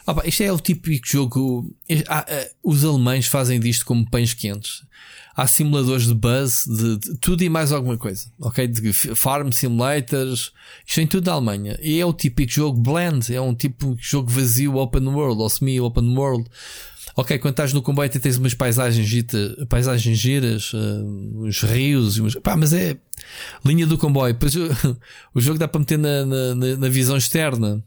Ah, 0.06 0.14
pá, 0.14 0.22
é 0.24 0.52
o 0.52 0.60
típico 0.60 1.06
jogo. 1.08 1.74
Ah, 2.06 2.26
uh, 2.28 2.70
os 2.70 2.84
alemães 2.84 3.26
fazem 3.26 3.58
disto 3.58 3.86
como 3.86 4.08
pães 4.08 4.34
quentes. 4.34 4.84
Há 5.34 5.46
simuladores 5.46 6.06
de 6.06 6.14
buzz, 6.14 6.64
de, 6.66 6.96
de, 6.98 7.18
tudo 7.18 7.42
e 7.42 7.48
mais 7.48 7.70
alguma 7.70 7.98
coisa, 7.98 8.30
ok? 8.40 8.66
De 8.66 8.92
farm 8.92 9.50
simulators, 9.50 10.52
isto 10.86 11.00
em 11.00 11.06
tudo 11.06 11.24
da 11.24 11.32
Alemanha. 11.32 11.78
E 11.82 12.00
é 12.00 12.06
o 12.06 12.12
típico 12.12 12.52
jogo 12.52 12.80
blend, 12.80 13.34
é 13.34 13.40
um 13.40 13.54
tipo 13.54 13.96
de 13.96 14.02
jogo 14.02 14.30
vazio 14.30 14.76
open 14.76 15.08
world 15.08 15.42
ou 15.42 15.50
semi-open 15.50 16.16
world 16.16 16.48
Ok, 17.18 17.38
quando 17.38 17.52
estás 17.52 17.72
no 17.72 17.80
comboio 17.80 18.10
tens 18.10 18.36
umas 18.36 18.52
paisagens, 18.52 19.09
gita, 19.09 19.66
paisagens 19.70 20.18
giras, 20.18 20.74
uh, 20.74 21.47
uns 21.47 21.62
rios, 21.62 22.18
uns, 22.18 22.34
pá, 22.34 22.55
mas 22.55 22.74
é 22.74 22.98
linha 23.64 23.86
do 23.86 23.97
comboio. 23.97 24.34
Depois 24.34 24.55
o, 25.34 25.40
jogo 25.40 25.59
dá 25.59 25.66
para 25.66 25.78
meter 25.78 25.98
na, 25.98 26.26
na, 26.26 26.55
na, 26.76 26.88
visão 26.90 27.16
externa. 27.16 27.82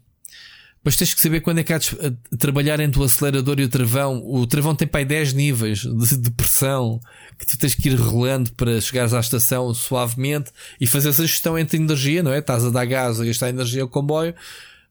Depois 0.78 0.96
tens 0.96 1.14
que 1.14 1.20
saber 1.20 1.42
quando 1.42 1.58
é 1.58 1.62
que 1.62 1.72
há 1.72 1.78
de 1.78 2.38
trabalhar 2.38 2.80
entre 2.80 3.00
o 3.00 3.04
acelerador 3.04 3.60
e 3.60 3.62
o 3.62 3.68
travão. 3.68 4.20
O 4.26 4.44
travão 4.48 4.74
tem 4.74 4.88
para 4.88 4.98
aí 4.98 5.04
10 5.04 5.34
níveis 5.34 5.78
de, 5.78 6.16
de, 6.16 6.30
pressão 6.32 6.98
que 7.38 7.46
tu 7.46 7.56
tens 7.56 7.76
que 7.76 7.88
ir 7.88 7.94
rolando 7.94 8.52
para 8.54 8.80
chegares 8.80 9.14
à 9.14 9.20
estação 9.20 9.72
suavemente 9.72 10.50
e 10.80 10.88
fazer 10.88 11.10
essa 11.10 11.24
gestão 11.24 11.56
entre 11.56 11.76
energia, 11.76 12.20
não 12.20 12.32
é? 12.32 12.40
Estás 12.40 12.64
a 12.64 12.70
dar 12.70 12.84
gás, 12.84 13.20
a 13.20 13.24
gastar 13.24 13.50
energia 13.50 13.82
ao 13.82 13.88
comboio, 13.88 14.34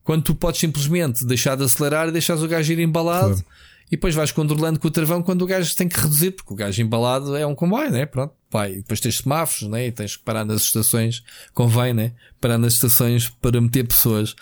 quando 0.01 0.23
tu 0.23 0.33
podes 0.33 0.61
simplesmente 0.61 1.25
deixar 1.25 1.57
de 1.57 1.65
acelerar 1.65 2.07
e 2.07 2.11
deixares 2.13 2.41
o 2.41 2.47
gajo 2.47 2.71
ir 2.71 2.79
embalado. 2.79 3.33
Claro 3.33 3.68
e 3.89 3.95
depois 3.95 4.13
vais 4.13 4.31
controlando 4.31 4.79
com 4.79 4.87
o 4.87 4.91
travão 4.91 5.21
quando 5.21 5.41
o 5.41 5.47
gajo 5.47 5.75
tem 5.75 5.89
que 5.89 5.99
reduzir, 5.99 6.31
porque 6.31 6.53
o 6.53 6.55
gajo 6.55 6.79
embalado 6.81 7.35
é 7.35 7.45
um 7.45 7.55
comboio, 7.55 7.91
né? 7.91 8.05
Pronto, 8.05 8.33
pai. 8.49 8.73
E 8.73 8.75
depois 8.77 8.99
tens 8.99 9.17
semáforos, 9.17 9.67
né? 9.67 9.87
E 9.87 9.91
tens 9.91 10.15
que 10.15 10.23
parar 10.23 10.45
nas 10.45 10.61
estações, 10.61 11.23
convém, 11.53 11.93
né? 11.93 12.13
Parar 12.39 12.59
nas 12.59 12.73
estações 12.73 13.29
para 13.29 13.59
meter 13.59 13.87
pessoas. 13.87 14.35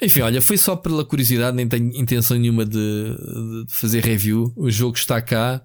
Enfim, 0.00 0.20
olha, 0.20 0.42
foi 0.42 0.58
só 0.58 0.76
pela 0.76 1.04
curiosidade, 1.04 1.56
nem 1.56 1.66
tenho 1.66 1.90
intenção 1.96 2.36
nenhuma 2.36 2.66
de, 2.66 2.76
de 2.76 3.64
fazer 3.68 4.04
review. 4.04 4.52
O 4.56 4.70
jogo 4.70 4.96
está 4.96 5.22
cá. 5.22 5.62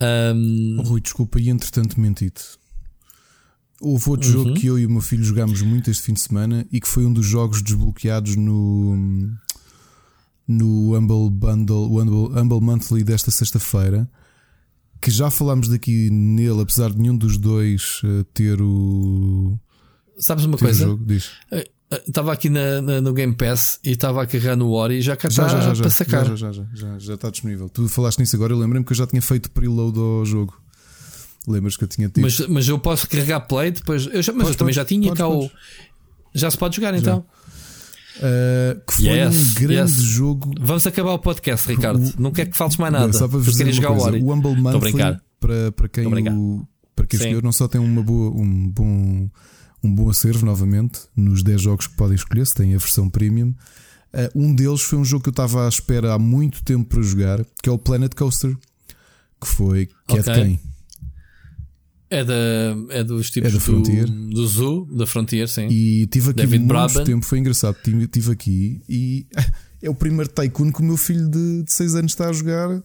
Um... 0.00 0.82
Rui, 0.84 1.00
desculpa, 1.00 1.40
e 1.40 1.48
entretanto 1.48 2.00
menti-te. 2.00 2.42
Houve 3.80 4.10
outro 4.10 4.28
uhum. 4.28 4.44
jogo 4.44 4.54
que 4.54 4.66
eu 4.68 4.78
e 4.78 4.86
o 4.86 4.90
meu 4.90 5.00
filho 5.00 5.24
jogámos 5.24 5.60
muito 5.62 5.90
este 5.90 6.04
fim 6.04 6.12
de 6.12 6.20
semana 6.20 6.64
e 6.70 6.80
que 6.80 6.86
foi 6.86 7.04
um 7.04 7.12
dos 7.12 7.26
jogos 7.26 7.60
desbloqueados 7.60 8.36
no 8.36 9.28
no 10.46 10.96
Humble 10.96 11.30
Bundle, 11.30 11.90
o 11.90 12.00
Humble, 12.00 12.38
Humble 12.38 12.60
Monthly 12.60 13.04
desta 13.04 13.30
sexta-feira, 13.30 14.08
que 15.00 15.10
já 15.10 15.30
falámos 15.30 15.68
daqui 15.68 16.10
nele, 16.10 16.60
apesar 16.60 16.90
de 16.90 16.98
nenhum 16.98 17.16
dos 17.16 17.36
dois 17.36 18.00
uh, 18.04 18.24
ter 18.32 18.60
o. 18.60 19.58
Sabes 20.18 20.44
uma 20.44 20.56
coisa? 20.58 20.98
Estava 22.06 22.30
eh, 22.30 22.32
eh, 22.32 22.34
aqui 22.34 22.48
na, 22.48 22.80
na, 22.80 23.00
no 23.00 23.12
Game 23.12 23.34
Pass 23.34 23.80
e 23.82 23.90
estava 23.90 24.22
a 24.22 24.26
carregar 24.26 24.56
no 24.56 24.70
Ori 24.70 24.98
e 24.98 25.00
já 25.00 25.16
cá 25.16 25.28
já, 25.28 25.46
está 25.46 25.60
já, 25.60 25.74
já, 25.74 25.82
para 25.82 25.90
sacar. 25.90 26.26
Já, 26.26 26.36
já, 26.36 26.52
já, 26.52 26.66
já, 26.74 26.98
já 26.98 27.14
está 27.14 27.30
disponível. 27.30 27.68
Tu 27.68 27.88
falaste 27.88 28.18
nisso 28.18 28.36
agora, 28.36 28.52
eu 28.52 28.58
lembrei-me 28.58 28.84
que 28.84 28.92
eu 28.92 28.96
já 28.96 29.06
tinha 29.06 29.22
feito 29.22 29.50
preload 29.50 29.98
ao 29.98 30.24
jogo. 30.24 30.60
Lembras 31.48 31.76
que 31.76 31.82
eu 31.82 31.88
tinha 31.88 32.08
tido. 32.08 32.22
Mas, 32.22 32.38
mas 32.46 32.68
eu 32.68 32.78
posso 32.78 33.08
carregar 33.08 33.40
play 33.40 33.72
depois. 33.72 34.06
Eu 34.06 34.22
já, 34.22 34.32
mas 34.32 34.48
eu 34.48 34.54
também 34.54 34.72
já 34.72 34.84
tinha 34.84 35.08
podes, 35.08 35.18
cá 35.18 35.28
o. 35.28 35.50
Já 36.32 36.50
se 36.50 36.56
pode 36.56 36.76
jogar 36.76 36.94
então. 36.94 37.24
Uh, 38.16 38.80
que 38.86 38.94
foi 38.94 39.04
yes, 39.06 39.34
um 39.34 39.54
grande 39.54 39.92
yes. 39.92 40.02
jogo. 40.02 40.52
Vamos 40.60 40.86
acabar 40.86 41.12
o 41.12 41.18
podcast, 41.18 41.68
Ricardo. 41.68 42.04
O, 42.04 42.20
não 42.20 42.30
quero 42.30 42.50
que 42.50 42.56
faltes 42.56 42.76
mais 42.76 42.92
nada. 42.92 43.12
Só 43.12 43.26
para 43.26 43.38
vos 43.38 43.46
dizer 43.46 43.72
jogar 43.72 43.96
coisa. 43.96 44.18
O 44.18 44.32
Humble 44.32 44.56
Monthly, 44.56 44.92
para, 45.40 45.72
para 45.72 45.88
quem, 45.88 46.06
o, 46.06 46.66
para 46.94 47.06
quem 47.06 47.18
escolheu, 47.18 47.42
não 47.42 47.52
só 47.52 47.66
tem 47.66 47.80
uma 47.80 48.02
boa, 48.02 48.30
um, 48.30 48.68
bom, 48.68 49.30
um 49.82 49.94
bom 49.94 50.10
acervo, 50.10 50.44
novamente, 50.44 51.00
nos 51.16 51.42
10 51.42 51.60
jogos 51.60 51.86
que 51.86 51.96
podem 51.96 52.14
escolher, 52.14 52.46
se 52.46 52.54
tem 52.54 52.74
a 52.74 52.78
versão 52.78 53.08
premium. 53.08 53.54
Uh, 54.12 54.28
um 54.34 54.54
deles 54.54 54.82
foi 54.82 54.98
um 54.98 55.04
jogo 55.04 55.22
que 55.22 55.30
eu 55.30 55.32
estava 55.32 55.64
à 55.64 55.68
espera 55.68 56.12
há 56.12 56.18
muito 56.18 56.62
tempo 56.62 56.84
para 56.84 57.02
jogar, 57.02 57.44
que 57.62 57.68
é 57.68 57.72
o 57.72 57.78
Planet 57.78 58.14
Coaster, 58.14 58.54
que 59.40 59.48
foi 59.48 59.86
que 60.06 60.18
okay. 60.18 60.18
é 60.18 60.22
de 60.22 60.42
quem? 60.42 60.71
É, 62.12 62.22
da, 62.22 62.34
é 62.90 63.02
dos 63.02 63.30
tipos 63.30 63.48
é 63.48 63.54
da 63.54 63.58
Frontier. 63.58 64.04
Do, 64.04 64.28
do 64.28 64.46
Zoo, 64.46 64.86
da 64.92 65.06
Frontier, 65.06 65.48
sim. 65.48 65.66
E 65.70 66.06
tive 66.08 66.28
aqui 66.28 66.42
David 66.42 66.62
muito 66.62 67.04
tempo, 67.04 67.24
foi 67.24 67.38
engraçado. 67.38 67.74
Tive, 67.82 68.06
tive 68.06 68.30
aqui 68.30 68.82
e 68.86 69.26
é 69.82 69.88
o 69.88 69.94
primeiro 69.94 70.28
Tycoon 70.28 70.70
que 70.70 70.80
o 70.80 70.84
meu 70.84 70.98
filho 70.98 71.26
de, 71.26 71.62
de 71.62 71.72
6 71.72 71.94
anos 71.94 72.12
está 72.12 72.28
a 72.28 72.32
jogar. 72.34 72.82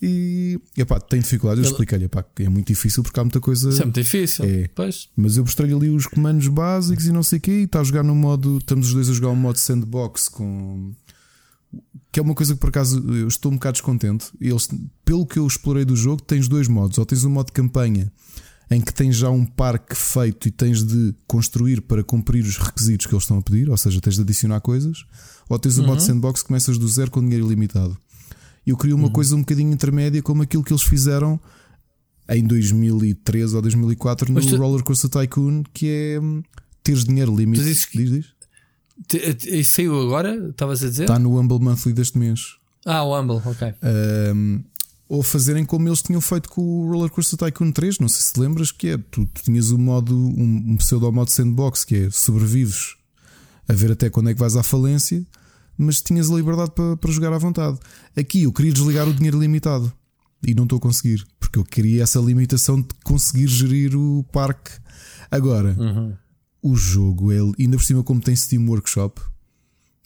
E 0.00 0.60
epá, 0.76 1.00
tem 1.00 1.18
dificuldade. 1.18 1.60
Eu 1.60 1.66
expliquei-lhe, 1.68 2.08
é 2.38 2.48
muito 2.48 2.68
difícil 2.68 3.02
porque 3.02 3.18
há 3.18 3.24
muita 3.24 3.40
coisa. 3.40 3.68
Isso 3.68 3.82
é 3.82 3.84
muito 3.84 4.00
difícil. 4.00 4.44
É. 4.44 4.68
Pois. 4.72 5.08
Mas 5.16 5.36
eu 5.36 5.42
mostrei-lhe 5.42 5.74
ali 5.74 5.90
os 5.90 6.06
comandos 6.06 6.46
básicos 6.46 7.06
e 7.06 7.12
não 7.12 7.24
sei 7.24 7.38
o 7.38 7.42
quê. 7.42 7.50
E 7.50 7.64
está 7.64 7.80
a 7.80 7.84
jogar 7.84 8.04
no 8.04 8.14
modo. 8.14 8.58
Estamos 8.58 8.88
os 8.88 8.94
dois 8.94 9.10
a 9.10 9.12
jogar 9.12 9.30
um 9.30 9.36
modo 9.36 9.58
sandbox 9.58 10.28
com. 10.28 10.92
Que 12.12 12.20
é 12.20 12.22
uma 12.22 12.34
coisa 12.34 12.54
que 12.54 12.60
por 12.60 12.68
acaso 12.68 12.98
eu 13.12 13.26
estou 13.26 13.50
um 13.50 13.56
bocado 13.56 13.72
descontente. 13.72 14.26
Eles, 14.40 14.68
pelo 15.04 15.26
que 15.26 15.40
eu 15.40 15.46
explorei 15.48 15.84
do 15.84 15.96
jogo, 15.96 16.22
tens 16.22 16.46
dois 16.46 16.68
modos. 16.68 16.98
Ou 16.98 17.04
tens 17.04 17.24
o 17.24 17.28
um 17.28 17.32
modo 17.32 17.46
de 17.46 17.52
campanha 17.52 18.12
em 18.72 18.80
que 18.80 18.92
tens 18.92 19.16
já 19.16 19.28
um 19.30 19.44
parque 19.44 19.94
feito 19.94 20.48
e 20.48 20.50
tens 20.50 20.82
de 20.82 21.14
construir 21.26 21.82
para 21.82 22.02
cumprir 22.02 22.42
os 22.42 22.56
requisitos 22.56 23.06
que 23.06 23.14
eles 23.14 23.24
estão 23.24 23.38
a 23.38 23.42
pedir, 23.42 23.68
ou 23.68 23.76
seja, 23.76 24.00
tens 24.00 24.16
de 24.16 24.22
adicionar 24.22 24.60
coisas, 24.60 25.04
ou 25.48 25.58
tens 25.58 25.76
o 25.76 25.82
uhum. 25.82 25.88
modo 25.88 26.00
sandbox 26.00 26.42
que 26.42 26.48
começas 26.48 26.78
do 26.78 26.88
zero 26.88 27.10
com 27.10 27.20
dinheiro 27.20 27.46
ilimitado. 27.46 27.96
Eu 28.66 28.76
queria 28.76 28.94
uma 28.94 29.08
uhum. 29.08 29.12
coisa 29.12 29.36
um 29.36 29.40
bocadinho 29.40 29.72
intermédia, 29.72 30.22
como 30.22 30.42
aquilo 30.42 30.64
que 30.64 30.72
eles 30.72 30.82
fizeram 30.82 31.38
em 32.28 32.44
2003 32.44 33.54
ou 33.54 33.62
2004 33.62 34.32
no 34.32 34.40
tu... 34.40 34.56
Roller 34.56 34.82
Coaster 34.82 35.10
Tycoon, 35.10 35.64
que 35.74 35.88
é 35.88 36.20
hum, 36.20 36.42
teres 36.82 37.04
dinheiro 37.04 37.34
limitado. 37.34 37.68
Diz, 37.68 37.88
diz? 37.92 38.26
Isso 39.44 39.74
saiu 39.74 40.00
agora? 40.00 40.48
Estavas 40.50 40.82
a 40.82 40.88
dizer? 40.88 41.02
Está 41.02 41.18
no 41.18 41.38
Humble 41.38 41.58
Monthly 41.58 41.92
deste 41.92 42.16
mês. 42.16 42.56
Ah, 42.84 43.04
o 43.04 43.18
Humble, 43.18 43.40
ok. 43.44 43.74
Um, 44.34 44.62
ou 45.12 45.22
fazerem 45.22 45.62
como 45.62 45.86
eles 45.86 46.00
tinham 46.00 46.22
feito 46.22 46.48
com 46.48 46.62
o 46.62 46.90
Roller 46.90 47.10
Coaster 47.10 47.38
Tycoon 47.38 47.70
3. 47.70 47.98
Não 47.98 48.08
sei 48.08 48.22
se 48.22 48.32
te 48.32 48.40
lembras 48.40 48.72
que 48.72 48.88
é. 48.88 48.96
Tu, 48.96 49.26
tu 49.26 49.42
tinhas 49.42 49.70
um 49.70 49.76
modo, 49.76 50.16
um, 50.16 50.72
um 50.72 50.76
pseudo 50.78 51.12
modo 51.12 51.30
sandbox 51.30 51.84
que 51.84 51.96
é 51.96 52.10
sobrevives 52.10 52.96
a 53.68 53.74
ver 53.74 53.92
até 53.92 54.08
quando 54.08 54.30
é 54.30 54.32
que 54.32 54.40
vais 54.40 54.56
à 54.56 54.62
falência, 54.62 55.22
mas 55.76 56.00
tinhas 56.00 56.30
a 56.30 56.34
liberdade 56.34 56.70
para, 56.70 56.96
para 56.96 57.12
jogar 57.12 57.30
à 57.30 57.36
vontade. 57.36 57.78
Aqui 58.16 58.44
eu 58.44 58.52
queria 58.54 58.72
desligar 58.72 59.06
o 59.06 59.12
dinheiro 59.12 59.38
limitado 59.38 59.92
e 60.46 60.54
não 60.54 60.64
estou 60.64 60.78
a 60.78 60.80
conseguir, 60.80 61.22
porque 61.38 61.58
eu 61.58 61.64
queria 61.64 62.04
essa 62.04 62.18
limitação 62.18 62.80
de 62.80 62.88
conseguir 63.04 63.48
gerir 63.48 63.94
o 63.94 64.24
parque. 64.32 64.70
Agora, 65.30 65.76
uhum. 65.78 66.16
o 66.62 66.74
jogo, 66.74 67.30
ele, 67.30 67.52
ainda 67.60 67.76
por 67.76 67.84
cima, 67.84 68.02
como 68.02 68.22
tem 68.22 68.34
Steam 68.34 68.66
Workshop, 68.66 69.20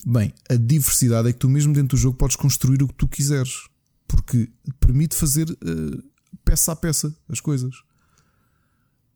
bem, 0.04 0.34
a 0.50 0.56
diversidade 0.56 1.28
é 1.28 1.32
que 1.32 1.38
tu 1.38 1.48
mesmo 1.48 1.72
dentro 1.72 1.96
do 1.96 2.00
jogo 2.00 2.18
podes 2.18 2.34
construir 2.34 2.82
o 2.82 2.88
que 2.88 2.94
tu 2.94 3.06
quiseres 3.06 3.68
porque 4.06 4.48
permite 4.80 5.14
fazer 5.14 5.50
uh, 5.50 6.02
peça 6.44 6.72
a 6.72 6.76
peça 6.76 7.14
as 7.28 7.40
coisas. 7.40 7.74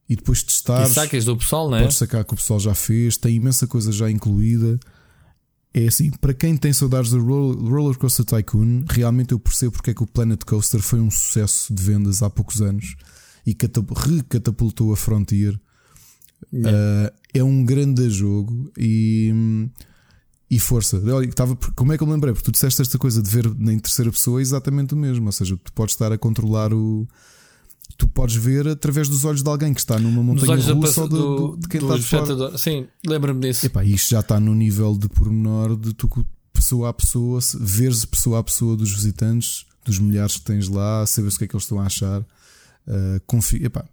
E 0.09 0.17
depois 0.17 0.43
testar. 0.43 0.83
E 0.83 0.93
sacas 0.93 1.25
do 1.25 1.37
pessoal, 1.37 1.71
não 1.71 1.79
é? 1.79 1.83
Podes 1.83 1.97
sacar 1.97 2.25
que 2.25 2.35
o 2.35 2.37
pessoal 2.37 2.59
já 2.59 2.75
fez, 2.75 3.17
tem 3.17 3.37
imensa 3.37 3.67
coisa 3.67 3.93
já 3.93 4.11
incluída. 4.11 4.79
É 5.73 5.87
assim, 5.87 6.11
para 6.11 6.35
quem 6.35 6.57
tem 6.57 6.73
saudades 6.73 7.13
do 7.13 7.23
Roller 7.23 7.97
Coaster 7.97 8.25
Tycoon, 8.25 8.85
realmente 8.89 9.31
eu 9.31 9.39
percebo 9.39 9.71
porque 9.71 9.91
é 9.91 9.95
que 9.95 10.03
o 10.03 10.07
Planet 10.07 10.43
Coaster 10.45 10.81
foi 10.81 10.99
um 10.99 11.11
sucesso 11.11 11.73
de 11.73 11.81
vendas 11.81 12.25
há 12.25 12.29
poucos 12.29 12.61
anos 12.61 12.97
e 13.47 13.57
recatapultou 13.97 14.93
a 14.93 14.97
Frontier. 14.97 15.55
Uh, 16.53 17.15
é 17.33 17.45
um 17.45 17.65
grande 17.65 18.11
jogo 18.11 18.73
e 18.77 19.31
hum, 19.33 19.71
e 20.51 20.59
força. 20.59 21.01
Olha, 21.15 21.27
estava, 21.27 21.57
como 21.77 21.93
é 21.93 21.97
que 21.97 22.03
eu 22.03 22.07
me 22.07 22.13
lembrei? 22.13 22.35
Porque 22.35 22.45
tu 22.45 22.53
disseste 22.53 22.83
esta 22.83 22.99
coisa 22.99 23.23
de 23.23 23.31
ver 23.31 23.47
em 23.47 23.79
terceira 23.79 24.11
pessoa 24.11 24.41
é 24.41 24.43
exatamente 24.43 24.95
o 24.95 24.97
mesmo. 24.97 25.27
Ou 25.27 25.33
seja, 25.33 25.57
tu 25.63 25.73
podes 25.73 25.95
estar 25.95 26.11
a 26.11 26.19
controlar 26.19 26.75
o. 26.75 27.07
Tu 27.97 28.09
podes 28.09 28.35
ver 28.37 28.67
através 28.67 29.09
dos 29.09 29.25
olhos 29.25 29.43
de 29.43 29.49
alguém 29.49 29.75
que 29.75 29.81
está 29.81 29.99
numa 29.99 30.23
montanha 30.23 30.57
russa 30.73 31.03
ou 31.03 31.09
de, 31.09 31.15
do, 31.15 31.57
de 31.57 31.69
quem 31.69 31.81
está 31.81 31.97
de 31.97 32.03
fora. 32.03 32.59
Sim, 32.59 32.87
lembra-me 33.07 33.41
disso. 33.41 33.67
Epá, 33.67 33.85
isto 33.85 34.11
já 34.11 34.21
está 34.21 34.41
no 34.41 34.55
nível 34.55 34.97
de 34.97 35.09
pormenor 35.09 35.77
de 35.77 35.93
tu, 35.93 36.09
pessoa 36.53 36.89
a 36.89 36.93
pessoa, 36.93 37.39
veres 37.61 38.05
pessoa 38.05 38.39
a 38.39 38.43
pessoa 38.43 38.77
dos 38.77 38.93
visitantes, 38.93 39.67
dos 39.85 39.99
milhares 39.99 40.37
que 40.37 40.43
tens 40.43 40.69
lá, 40.69 41.07
saber 41.07 41.29
o 41.29 41.37
que 41.37 41.45
é 41.45 41.49
que 41.49 41.55
eles 41.55 41.65
estão 41.65 41.81
a 41.81 41.87
achar. 41.87 42.21
Uh, 42.87 43.21
confio, 43.27 43.65
epá, 43.67 43.85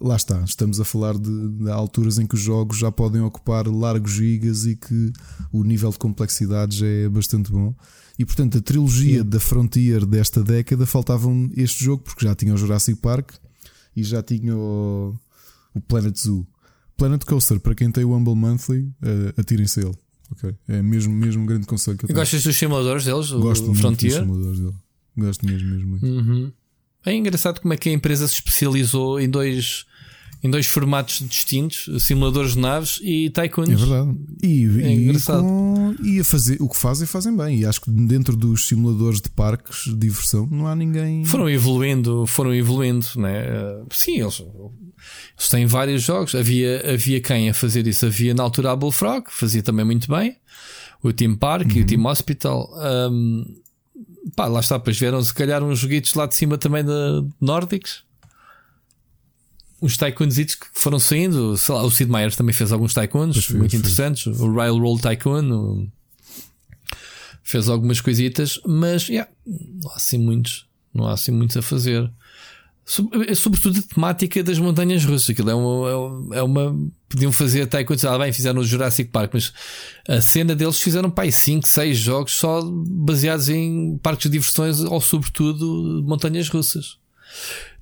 lá 0.00 0.16
está, 0.16 0.40
estamos 0.42 0.80
a 0.80 0.84
falar 0.84 1.18
de, 1.18 1.48
de, 1.48 1.70
alturas 1.70 2.18
em 2.18 2.26
que 2.26 2.34
os 2.34 2.40
jogos 2.40 2.78
já 2.78 2.90
podem 2.90 3.20
ocupar 3.20 3.66
largos 3.68 4.12
gigas 4.12 4.64
e 4.64 4.74
que 4.74 5.12
o 5.52 5.62
nível 5.62 5.90
de 5.90 5.98
complexidade 5.98 6.78
já 6.78 6.86
é 6.86 7.08
bastante 7.08 7.50
bom. 7.52 7.74
E 8.18 8.24
portanto, 8.24 8.58
a 8.58 8.60
trilogia 8.60 9.22
Sim. 9.22 9.28
da 9.28 9.40
Frontier 9.40 10.04
desta 10.04 10.42
década 10.42 10.86
faltavam 10.86 11.50
este 11.56 11.84
jogo, 11.84 12.02
porque 12.02 12.24
já 12.24 12.34
tinha 12.34 12.52
o 12.54 12.56
Jurassic 12.56 13.00
Park 13.00 13.32
e 13.94 14.02
já 14.02 14.22
tinha 14.22 14.56
o, 14.56 15.18
o 15.74 15.80
Planet 15.80 16.16
Zoo. 16.16 16.46
Planet 16.96 17.24
Coaster, 17.24 17.58
para 17.60 17.74
quem 17.74 17.90
tem 17.90 18.04
o 18.04 18.14
Humble 18.14 18.34
Monthly, 18.34 18.80
uh, 18.80 19.40
atirem-se 19.40 19.80
ele. 19.80 19.96
Okay. 20.32 20.54
É 20.68 20.82
mesmo, 20.82 21.12
mesmo 21.12 21.42
um 21.42 21.46
grande 21.46 21.66
conselho 21.66 21.96
que 21.96 22.04
eu 22.04 22.08
tenho. 22.08 22.18
Gostas 22.18 22.42
dos 22.42 22.56
simuladores 22.56 23.04
deles? 23.04 23.30
Gosto 23.30 23.70
o 23.70 23.74
Frontier? 23.74 24.12
dos 24.12 24.20
simuladores 24.20 24.60
dele. 24.60 24.74
Gosto 25.16 25.46
mesmo, 25.46 25.70
mesmo 25.70 25.88
muito. 25.88 26.06
Uhum. 26.06 26.52
É 27.04 27.14
engraçado 27.14 27.60
como 27.60 27.72
é 27.72 27.76
que 27.76 27.88
a 27.88 27.92
empresa 27.92 28.28
se 28.28 28.34
especializou 28.34 29.18
em 29.18 29.28
dois 29.28 29.86
em 30.42 30.50
dois 30.50 30.66
formatos 30.66 31.22
distintos, 31.28 31.88
simuladores 32.02 32.54
de 32.54 32.58
naves 32.58 32.98
e 33.02 33.28
tycoons. 33.30 33.68
É 33.68 33.74
verdade. 33.74 34.16
E, 34.42 34.64
é 34.82 34.92
engraçado. 34.92 35.42
Com, 35.42 35.94
e 36.02 36.20
a 36.20 36.24
fazer, 36.24 36.56
o 36.60 36.68
que 36.68 36.76
fazem, 36.76 37.06
fazem 37.06 37.36
bem. 37.36 37.58
E 37.58 37.66
acho 37.66 37.80
que 37.80 37.90
dentro 37.90 38.34
dos 38.34 38.66
simuladores 38.66 39.20
de 39.20 39.28
parques 39.28 39.84
de 39.84 39.94
diversão 39.94 40.48
não 40.50 40.66
há 40.66 40.74
ninguém. 40.74 41.24
Foram 41.24 41.48
evoluindo, 41.48 42.26
foram 42.26 42.54
evoluindo, 42.54 43.06
né? 43.16 43.44
Sim, 43.90 44.20
eles, 44.20 44.40
eles 44.40 45.48
têm 45.50 45.66
vários 45.66 46.02
jogos. 46.02 46.34
Havia, 46.34 46.90
havia 46.94 47.20
quem 47.20 47.50
a 47.50 47.54
fazer 47.54 47.86
isso? 47.86 48.06
Havia 48.06 48.32
na 48.32 48.42
altura 48.42 48.72
a 48.72 48.76
Bullfrog, 48.76 49.26
fazia 49.28 49.62
também 49.62 49.84
muito 49.84 50.10
bem. 50.10 50.36
O 51.02 51.12
Team 51.12 51.36
Park 51.36 51.66
uhum. 51.66 51.72
e 51.72 51.78
o 51.78 51.80
uhum. 51.80 51.86
Team 51.86 52.06
Hospital. 52.06 52.70
Um, 53.10 53.44
pá, 54.34 54.46
lá 54.46 54.60
está, 54.60 54.78
depois 54.78 54.98
vieram 54.98 55.22
se 55.22 55.34
calhar 55.34 55.62
uns 55.62 55.80
joguitos 55.80 56.14
lá 56.14 56.24
de 56.24 56.34
cima 56.34 56.56
também 56.56 56.82
da 56.82 57.22
Nordics 57.38 58.08
uns 59.80 59.96
tycoons 59.96 60.36
que 60.36 60.66
foram 60.72 60.98
saindo. 60.98 61.56
Sei 61.56 61.74
lá, 61.74 61.82
o 61.82 61.90
Sid 61.90 62.10
Meier 62.10 62.34
também 62.34 62.54
fez 62.54 62.72
alguns 62.72 62.92
foi, 62.92 63.08
muito 63.56 63.70
foi. 63.70 63.78
interessantes. 63.78 64.26
O 64.26 64.52
Railroad 64.52 65.02
Tycoon 65.02 65.50
o... 65.50 65.88
fez 67.42 67.68
algumas 67.68 68.00
coisitas, 68.00 68.60
mas 68.66 69.08
yeah, 69.08 69.30
não 69.46 69.90
há 69.90 69.96
assim 69.96 70.18
muitos. 70.18 70.66
Não 70.92 71.06
há 71.06 71.12
assim 71.12 71.30
muitos 71.30 71.56
a 71.56 71.62
fazer. 71.62 72.10
Sobretudo 72.84 73.78
a 73.78 73.94
temática 73.94 74.42
das 74.42 74.58
montanhas 74.58 75.04
russas. 75.04 75.30
Aquilo 75.30 75.50
é 75.50 75.54
uma. 75.54 76.36
É 76.36 76.42
uma 76.42 76.76
podiam 77.08 77.32
fazer 77.32 77.66
tycoons. 77.66 78.04
Ah, 78.04 78.18
bem, 78.18 78.32
fizeram 78.32 78.60
o 78.60 78.64
Jurassic 78.64 79.10
Park, 79.10 79.30
mas 79.34 79.52
a 80.08 80.20
cena 80.20 80.54
deles 80.54 80.80
fizeram 80.80 81.10
pai 81.10 81.30
5, 81.30 81.66
6 81.66 81.98
jogos 81.98 82.32
só 82.32 82.62
baseados 82.62 83.48
em 83.48 83.98
parques 83.98 84.30
de 84.30 84.38
diversões 84.38 84.80
ou, 84.80 85.00
sobretudo, 85.00 86.02
montanhas 86.06 86.48
russas. 86.48 86.98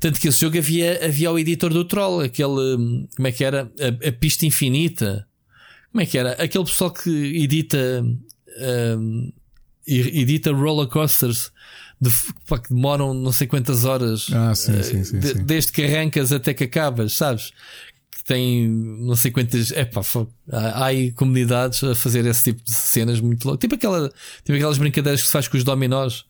Tanto 0.00 0.20
que 0.20 0.28
esse 0.28 0.40
jogo 0.40 0.58
havia, 0.58 1.04
havia 1.04 1.30
o 1.30 1.38
editor 1.38 1.72
do 1.72 1.84
Troll, 1.84 2.20
aquele. 2.20 2.76
Hum, 2.76 3.08
como 3.16 3.28
é 3.28 3.32
que 3.32 3.44
era? 3.44 3.70
A, 3.80 4.08
a 4.08 4.12
pista 4.12 4.46
infinita. 4.46 5.26
Como 5.90 6.02
é 6.02 6.06
que 6.06 6.16
era? 6.16 6.32
Aquele 6.32 6.64
pessoal 6.64 6.90
que 6.90 7.10
edita. 7.10 8.04
Um, 8.60 9.32
edita 9.86 10.52
roller 10.52 10.86
coasters 10.86 11.50
de, 12.00 12.10
pá, 12.46 12.58
que 12.58 12.72
demoram 12.72 13.12
não 13.14 13.32
sei 13.32 13.46
quantas 13.46 13.84
horas 13.84 14.28
ah, 14.32 14.54
sim, 14.54 14.82
sim, 14.82 15.02
sim, 15.02 15.18
de, 15.18 15.34
desde 15.34 15.72
que 15.72 15.82
arrancas 15.82 16.32
até 16.32 16.54
que 16.54 16.64
acabas, 16.64 17.14
sabes? 17.14 17.52
Que 18.10 18.22
tem 18.22 18.68
não 18.68 19.16
sei 19.16 19.30
quantas. 19.30 19.72
É 19.72 19.84
pá, 19.84 20.02
há, 20.52 20.58
há 20.58 20.84
aí 20.86 21.10
comunidades 21.12 21.82
a 21.82 21.94
fazer 21.94 22.24
esse 22.26 22.44
tipo 22.44 22.62
de 22.62 22.72
cenas 22.72 23.20
muito 23.20 23.44
loucas. 23.44 23.60
Tipo, 23.60 23.74
aquela, 23.74 24.08
tipo 24.44 24.56
aquelas 24.56 24.78
brincadeiras 24.78 25.20
que 25.22 25.26
se 25.26 25.32
faz 25.32 25.48
com 25.48 25.56
os 25.56 25.64
dominós 25.64 26.24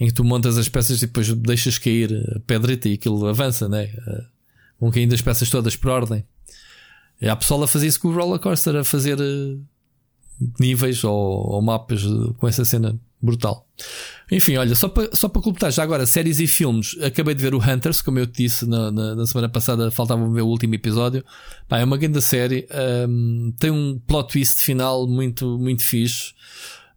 em 0.00 0.06
que 0.06 0.14
tu 0.14 0.24
montas 0.24 0.56
as 0.56 0.68
peças 0.68 0.96
e 0.96 1.06
depois 1.06 1.30
deixas 1.34 1.76
cair 1.76 2.10
a 2.34 2.40
pedrita 2.40 2.88
e 2.88 2.94
aquilo 2.94 3.26
avança, 3.26 3.68
né? 3.68 3.90
Vão 4.80 4.90
caindo 4.90 5.14
as 5.14 5.20
peças 5.20 5.50
todas 5.50 5.76
por 5.76 5.90
ordem. 5.90 6.24
E 7.20 7.28
há 7.28 7.36
pessoal 7.36 7.62
a 7.62 7.68
fazer 7.68 7.86
isso 7.86 8.00
com 8.00 8.08
o 8.08 8.14
roller 8.14 8.40
coaster, 8.40 8.74
a 8.76 8.82
fazer 8.82 9.20
eh, 9.20 9.58
níveis 10.58 11.04
ou, 11.04 11.12
ou 11.12 11.60
mapas 11.60 12.02
com 12.38 12.48
essa 12.48 12.64
cena 12.64 12.98
brutal. 13.20 13.68
Enfim, 14.32 14.56
olha, 14.56 14.74
só 14.74 14.88
para 14.88 15.14
só 15.14 15.28
para 15.28 15.42
completar, 15.42 15.70
já 15.70 15.82
agora, 15.82 16.06
séries 16.06 16.40
e 16.40 16.46
filmes. 16.46 16.96
Acabei 17.02 17.34
de 17.34 17.42
ver 17.42 17.54
o 17.54 17.58
Hunters, 17.58 18.00
como 18.00 18.18
eu 18.18 18.26
te 18.26 18.44
disse 18.44 18.64
na, 18.64 18.90
na, 18.90 19.14
na 19.14 19.26
semana 19.26 19.50
passada, 19.50 19.90
faltava 19.90 20.26
ver 20.30 20.40
o 20.40 20.46
último 20.46 20.74
episódio. 20.74 21.22
Pá, 21.68 21.78
é 21.78 21.84
uma 21.84 21.98
grande 21.98 22.22
série, 22.22 22.66
um, 23.06 23.52
tem 23.58 23.70
um 23.70 23.98
plot 24.06 24.32
twist 24.32 24.62
final 24.62 25.06
muito, 25.06 25.58
muito 25.58 25.84
fixe. 25.84 26.32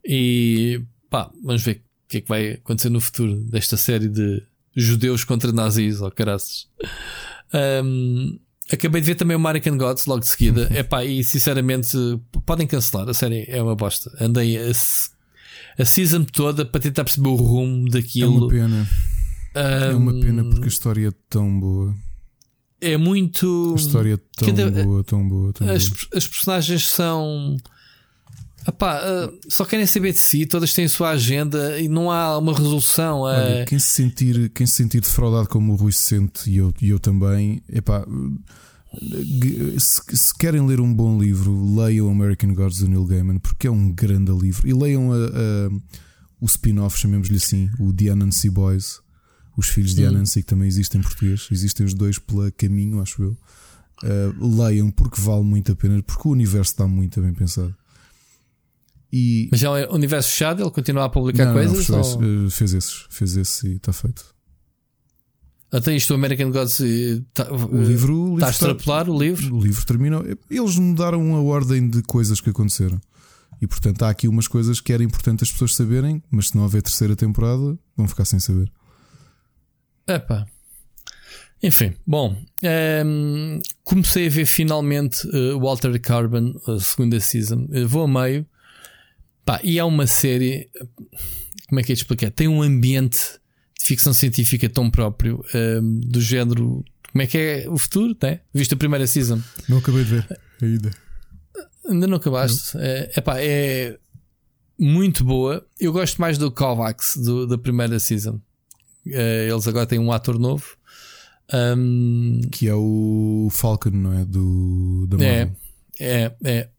E 0.05 0.81
pá, 1.09 1.29
vamos 1.43 1.63
ver 1.63 1.83
que 2.13 2.17
é 2.17 2.21
que 2.21 2.27
vai 2.27 2.51
acontecer 2.51 2.89
no 2.89 3.01
futuro 3.01 3.35
desta 3.45 3.75
série 3.75 4.07
de 4.07 4.43
judeus 4.75 5.23
contra 5.23 5.51
nazis 5.51 5.99
ou 5.99 6.07
oh, 6.07 6.11
caraças. 6.11 6.67
Um, 7.83 8.37
acabei 8.71 9.01
de 9.01 9.07
ver 9.07 9.15
também 9.15 9.35
o 9.35 9.39
American 9.39 9.77
Gods 9.77 10.05
logo 10.05 10.19
de 10.19 10.27
seguida. 10.27 10.69
Epá, 10.77 11.03
e 11.03 11.23
sinceramente 11.23 11.97
podem 12.45 12.67
cancelar. 12.67 13.09
A 13.09 13.13
série 13.13 13.45
é 13.47 13.61
uma 13.61 13.75
bosta. 13.75 14.11
Andei 14.19 14.57
a, 14.57 14.71
a 15.79 15.85
season 15.85 16.23
toda 16.23 16.65
para 16.65 16.81
tentar 16.81 17.03
perceber 17.03 17.29
o 17.29 17.35
rumo 17.35 17.89
daquilo. 17.89 18.35
É 18.35 18.37
uma 18.37 18.47
pena. 18.47 18.89
Um, 19.55 19.59
é 19.59 19.95
uma 19.95 20.13
pena 20.13 20.43
porque 20.43 20.65
a 20.65 20.67
história 20.67 21.07
é 21.07 21.13
tão 21.29 21.59
boa. 21.59 21.95
É 22.79 22.95
muito. 22.95 23.73
A 23.75 23.79
história 23.79 24.13
é 24.13 24.17
tão 24.35 24.71
boa, 24.71 25.03
tão 25.03 25.27
boa, 25.27 25.53
tão 25.53 25.67
as, 25.67 25.87
boa. 25.87 26.09
As 26.13 26.27
personagens 26.27 26.87
são 26.89 27.57
Epá, 28.67 29.01
uh, 29.01 29.39
só 29.49 29.65
querem 29.65 29.85
saber 29.85 30.13
de 30.13 30.19
si, 30.19 30.45
todas 30.45 30.73
têm 30.73 30.85
a 30.85 30.89
sua 30.89 31.09
agenda 31.09 31.79
e 31.79 31.89
não 31.89 32.09
há 32.09 32.37
uma 32.37 32.53
resolução. 32.53 33.21
Olha, 33.21 33.65
quem, 33.65 33.77
se 33.79 33.89
sentir, 33.89 34.49
quem 34.49 34.65
se 34.65 34.73
sentir 34.73 35.01
defraudado 35.01 35.49
como 35.49 35.73
o 35.73 35.75
Rui 35.75 35.91
se 35.91 35.99
sente 35.99 36.49
e 36.49 36.57
eu, 36.57 36.73
e 36.81 36.89
eu 36.89 36.99
também, 36.99 37.61
epá, 37.69 38.05
se, 39.79 40.01
se, 40.15 40.37
querem 40.37 40.65
ler 40.65 40.79
um 40.79 40.93
bom 40.93 41.19
livro, 41.19 41.75
leiam 41.75 42.09
American 42.09 42.53
Gods 42.53 42.79
do 42.79 42.87
Neil 42.87 43.05
Gaiman, 43.05 43.39
porque 43.39 43.67
é 43.67 43.71
um 43.71 43.91
grande 43.91 44.31
livro. 44.31 44.67
E 44.67 44.73
leiam 44.73 45.11
a, 45.11 45.15
a, 45.15 45.69
o 46.39 46.45
spin-off, 46.45 46.97
chamemos-lhe 46.97 47.37
assim, 47.37 47.69
o 47.79 47.91
The 47.91 48.09
Anansi 48.09 48.49
Boys, 48.49 49.01
os 49.57 49.67
filhos 49.67 49.95
de 49.95 50.05
Anansi, 50.05 50.41
que 50.41 50.47
também 50.47 50.67
existem 50.67 50.99
em 50.99 51.03
português. 51.03 51.47
Existem 51.51 51.85
os 51.85 51.93
dois 51.93 52.19
pela 52.19 52.51
caminho, 52.51 53.01
acho 53.01 53.23
eu. 53.23 53.37
Uh, 54.03 54.57
leiam 54.57 54.91
porque 54.91 55.21
vale 55.21 55.43
muito 55.43 55.71
a 55.71 55.75
pena, 55.75 56.01
porque 56.03 56.27
o 56.27 56.31
universo 56.31 56.71
está 56.71 56.87
muito 56.87 57.21
bem 57.21 57.33
pensado. 57.33 57.75
E... 59.15 59.47
Mas 59.51 59.59
já 59.59 59.77
é 59.77 59.87
um 59.87 59.93
universo 59.93 60.31
fechado, 60.31 60.63
ele 60.63 60.71
continua 60.71 61.05
a 61.05 61.09
publicar 61.09 61.45
não, 61.45 61.53
coisas? 61.53 61.87
Não, 61.87 62.01
ou... 62.01 62.47
Eh, 62.47 62.49
fez 62.49 62.73
esses, 62.73 63.05
fez 63.11 63.37
esse 63.37 63.67
e 63.67 63.75
está 63.75 63.93
feito. 63.93 64.25
Até 65.71 65.95
isto, 65.95 66.11
o 66.11 66.15
American 66.15 66.49
Gods, 66.49 66.81
tá, 67.31 67.51
o 67.51 67.83
livro 67.83 68.33
está 68.33 68.47
a 68.47 68.49
extrapolar 68.49 69.07
o 69.07 69.17
livro? 69.17 69.55
O 69.55 69.61
livro 69.61 69.85
terminou. 69.85 70.23
Eles 70.49 70.77
mudaram 70.77 71.35
a 71.35 71.41
ordem 71.41 71.87
de 71.87 72.01
coisas 72.01 72.41
que 72.41 72.49
aconteceram. 72.49 72.99
E 73.61 73.67
portanto 73.67 74.01
há 74.01 74.09
aqui 74.09 74.27
umas 74.27 74.47
coisas 74.47 74.81
que 74.81 74.91
era 74.91 75.03
importante 75.03 75.43
as 75.43 75.51
pessoas 75.51 75.75
saberem, 75.75 76.21
mas 76.31 76.47
se 76.47 76.55
não 76.55 76.63
houver 76.63 76.81
terceira 76.81 77.15
temporada, 77.15 77.77
vão 77.95 78.07
ficar 78.07 78.25
sem 78.25 78.39
saber. 78.39 78.71
Epá. 80.07 80.47
Enfim, 81.61 81.93
bom, 82.05 82.35
ehm, 82.63 83.61
comecei 83.83 84.25
a 84.25 84.29
ver 84.29 84.45
finalmente 84.45 85.25
uh, 85.27 85.59
Walter 85.59 85.99
Carbon, 86.01 86.59
a 86.67 86.79
segunda 86.79 87.19
season. 87.19 87.67
Eu 87.71 87.87
vou 87.87 88.03
a 88.03 88.07
meio. 88.07 88.45
Pá, 89.45 89.59
e 89.63 89.77
é 89.77 89.83
uma 89.83 90.07
série. 90.07 90.69
Como 91.67 91.79
é 91.79 91.83
que 91.83 91.91
é 91.91 91.95
de 91.95 92.01
explicar? 92.01 92.31
Tem 92.31 92.47
um 92.47 92.61
ambiente 92.61 93.19
de 93.77 93.85
ficção 93.85 94.13
científica 94.13 94.69
tão 94.69 94.89
próprio, 94.89 95.43
um, 95.53 95.99
do 95.99 96.21
género. 96.21 96.83
Como 97.11 97.21
é 97.21 97.27
que 97.27 97.37
é 97.37 97.65
o 97.69 97.77
futuro? 97.77 98.15
Né? 98.21 98.39
Viste 98.53 98.73
a 98.73 98.77
primeira 98.77 99.05
season? 99.05 99.41
Não 99.67 99.77
acabei 99.77 100.03
de 100.03 100.09
ver 100.09 100.39
ainda. 100.61 100.91
Ainda 101.87 102.07
não 102.07 102.17
acabaste? 102.17 102.75
Não. 102.75 102.83
É, 102.83 103.11
epá, 103.17 103.39
é 103.39 103.97
muito 104.79 105.23
boa. 105.23 105.65
Eu 105.79 105.91
gosto 105.91 106.19
mais 106.19 106.37
do 106.37 106.51
Kovacs 106.51 107.17
do, 107.17 107.45
da 107.45 107.57
primeira 107.57 107.99
season. 107.99 108.39
Uh, 109.05 109.51
eles 109.51 109.67
agora 109.67 109.85
têm 109.85 109.99
um 109.99 110.11
ator 110.11 110.39
novo. 110.39 110.77
Um, 111.53 112.41
que 112.51 112.67
é 112.67 112.73
o 112.73 113.49
Falcon, 113.51 113.91
não 113.91 114.13
é? 114.13 114.25
Do, 114.25 115.05
da 115.07 115.17
Marvel. 115.17 115.55
É, 115.99 116.13
é, 116.23 116.35
é. 116.43 116.69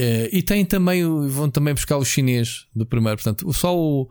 É, 0.00 0.30
e 0.32 0.44
tem 0.44 0.64
também, 0.64 1.02
vão 1.26 1.50
também 1.50 1.74
buscar 1.74 1.96
o 1.96 2.04
chinês 2.04 2.68
do 2.72 2.86
primeiro, 2.86 3.16
portanto, 3.16 3.52
só 3.52 3.76
o, 3.76 4.08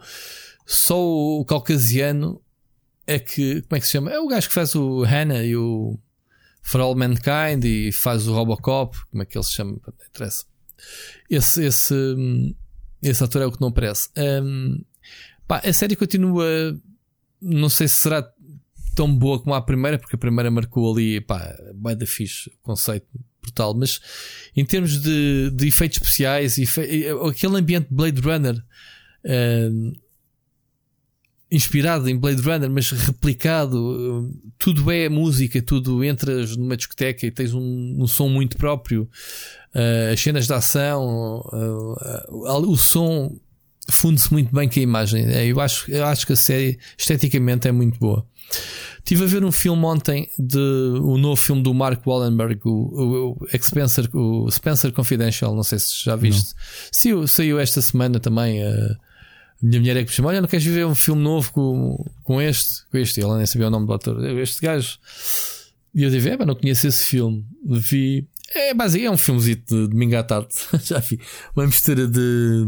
só 0.65 0.99
o 0.99 1.45
caucasiano 1.45 2.41
é 3.05 3.17
que, 3.17 3.61
como 3.61 3.77
é 3.77 3.79
que 3.79 3.85
se 3.85 3.93
chama? 3.93 4.11
É 4.11 4.19
o 4.19 4.27
gajo 4.27 4.49
que 4.49 4.53
faz 4.53 4.75
o 4.75 5.03
Hannah 5.03 5.45
e 5.45 5.55
o 5.55 5.97
For 6.61 6.81
All 6.81 6.93
Mankind 6.93 7.63
e 7.63 7.93
faz 7.93 8.27
o 8.27 8.33
Robocop, 8.33 8.97
como 9.09 9.23
é 9.23 9.25
que 9.25 9.37
ele 9.37 9.45
se 9.45 9.53
chama? 9.53 9.79
Não 9.87 9.93
interessa. 10.05 10.43
Esse, 11.29 11.63
esse, 11.63 11.95
esse 13.01 13.23
ator 13.23 13.43
é 13.43 13.45
o 13.45 13.51
que 13.53 13.61
não 13.61 13.69
aparece. 13.69 14.09
Um, 14.17 14.83
pá, 15.47 15.61
a 15.63 15.71
série 15.71 15.95
continua, 15.95 16.45
não 17.41 17.69
sei 17.69 17.87
se 17.87 17.95
será 17.95 18.29
tão 18.93 19.17
boa 19.17 19.39
como 19.41 19.55
a 19.55 19.61
primeira, 19.61 19.97
porque 19.97 20.17
a 20.17 20.19
primeira 20.19 20.51
marcou 20.51 20.91
ali, 20.91 21.21
pá, 21.21 21.57
vai 21.75 21.95
da 21.95 22.05
fixe 22.05 22.49
o 22.49 22.57
conceito 22.61 23.07
brutal, 23.47 23.73
mas 23.73 23.99
em 24.55 24.65
termos 24.65 25.01
de, 25.01 25.51
de 25.51 25.67
efeitos 25.67 25.97
especiais, 25.97 26.57
efe... 26.57 27.07
aquele 27.27 27.57
ambiente 27.57 27.87
Blade 27.89 28.21
Runner, 28.21 28.55
uh, 28.55 29.97
inspirado 31.49 32.09
em 32.09 32.17
Blade 32.17 32.41
Runner, 32.41 32.69
mas 32.69 32.91
replicado. 32.91 34.31
Tudo 34.57 34.91
é 34.91 35.07
música, 35.07 35.61
tudo 35.61 36.03
entras 36.03 36.55
numa 36.57 36.75
discoteca 36.75 37.25
e 37.25 37.31
tens 37.31 37.53
um, 37.53 37.95
um 37.99 38.07
som 38.07 38.27
muito 38.27 38.57
próprio. 38.57 39.09
Uh, 39.73 40.11
as 40.13 40.19
cenas 40.19 40.47
de 40.47 40.53
ação, 40.53 41.41
uh, 41.53 41.93
uh, 42.31 42.69
o 42.69 42.77
som 42.77 43.39
funde-se 43.89 44.31
muito 44.31 44.53
bem 44.53 44.67
com 44.67 44.79
a 44.79 44.83
imagem. 44.83 45.25
Eu 45.47 45.59
acho, 45.59 45.89
eu 45.91 46.05
acho 46.05 46.25
que 46.25 46.33
a 46.33 46.35
série 46.35 46.79
esteticamente 46.97 47.67
é 47.67 47.71
muito 47.71 47.99
boa. 47.99 48.25
Estive 48.99 49.23
a 49.23 49.27
ver 49.27 49.43
um 49.43 49.51
filme 49.51 49.85
ontem 49.85 50.29
de 50.37 50.59
o 51.01 51.17
novo 51.17 51.41
filme 51.41 51.63
do 51.63 51.73
Mark 51.73 52.05
Wallenberg, 52.05 52.59
o, 52.65 52.69
o, 52.69 53.37
o, 53.41 53.47
Spencer, 53.61 54.09
o 54.13 54.51
Spencer 54.51 54.91
Confidential. 54.91 55.55
Não 55.55 55.63
sei 55.63 55.79
se 55.79 56.03
já 56.03 56.15
viste. 56.15 56.53
Saiu, 56.91 57.25
saiu 57.25 57.59
esta 57.59 57.81
semana 57.81 58.19
também. 58.19 58.61
Uh, 58.61 58.95
minha 59.61 59.79
mulher 59.79 59.97
é 59.97 60.03
que 60.03 60.09
me 60.09 60.15
chamou: 60.15 60.29
Olha, 60.29 60.41
não 60.41 60.47
queres 60.47 60.65
ver 60.65 60.85
um 60.85 60.93
filme 60.93 61.23
novo 61.23 61.51
com, 61.53 62.05
com 62.23 62.41
este? 62.41 62.85
Com 62.91 62.97
este. 62.97 63.21
Ela 63.21 63.37
nem 63.37 63.45
sabia 63.45 63.67
o 63.67 63.69
nome 63.69 63.87
do 63.87 63.93
ator. 63.93 64.23
Este 64.39 64.61
gajo. 64.61 64.99
E 65.95 66.03
eu 66.03 66.09
disse: 66.09 66.27
É, 66.27 66.45
não 66.45 66.55
conheço 66.55 66.85
esse 66.87 67.05
filme. 67.05 67.45
Vi. 67.65 68.27
É, 68.53 68.73
basicamente 68.73 69.07
é 69.07 69.11
um 69.11 69.17
filmezinho 69.17 69.63
de 69.69 69.87
domingo 69.87 70.17
à 70.17 70.23
tarde. 70.23 70.49
Já 70.83 70.99
vi. 70.99 71.19
Uma 71.55 71.65
mistura 71.65 72.07
de, 72.07 72.65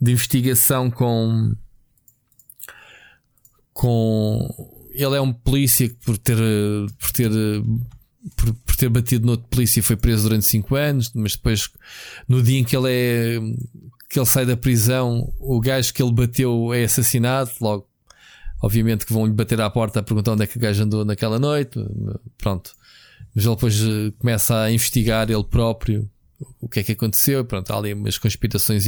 de 0.00 0.12
investigação 0.12 0.90
com. 0.90 1.54
com. 3.72 4.48
Ele 4.92 5.16
é 5.16 5.20
um 5.20 5.32
polícia 5.32 5.88
que 5.88 5.96
por 5.96 6.18
ter. 6.18 6.38
por 6.98 7.12
ter. 7.12 7.30
Por, 8.36 8.52
por 8.52 8.76
ter 8.76 8.88
batido 8.90 9.24
no 9.24 9.32
outro 9.32 9.48
polícia 9.48 9.82
foi 9.82 9.96
preso 9.96 10.24
durante 10.24 10.44
5 10.44 10.74
anos, 10.74 11.12
mas 11.14 11.32
depois, 11.32 11.70
no 12.28 12.42
dia 12.42 12.58
em 12.58 12.64
que 12.64 12.76
ele 12.76 12.90
é 12.90 13.40
que 14.08 14.18
ele 14.18 14.26
sai 14.26 14.46
da 14.46 14.56
prisão, 14.56 15.32
o 15.38 15.60
gajo 15.60 15.92
que 15.92 16.02
ele 16.02 16.12
bateu 16.12 16.72
é 16.72 16.84
assassinado, 16.84 17.50
logo, 17.60 17.86
obviamente 18.62 19.04
que 19.04 19.12
vão 19.12 19.26
lhe 19.26 19.32
bater 19.32 19.60
à 19.60 19.68
porta 19.68 20.00
a 20.00 20.02
perguntar 20.02 20.32
onde 20.32 20.44
é 20.44 20.46
que 20.46 20.56
o 20.56 20.60
gajo 20.60 20.82
andou 20.82 21.04
naquela 21.04 21.38
noite, 21.38 21.78
pronto. 22.38 22.74
Mas 23.34 23.44
ele 23.44 23.54
depois 23.54 23.80
eh, 23.82 24.12
começa 24.18 24.62
a 24.62 24.72
investigar 24.72 25.30
ele 25.30 25.44
próprio 25.44 26.10
o 26.60 26.68
que 26.68 26.80
é 26.80 26.82
que 26.82 26.92
aconteceu, 26.92 27.44
pronto, 27.44 27.70
há 27.70 27.76
ali 27.76 27.92
umas 27.92 28.16
conspirações. 28.16 28.84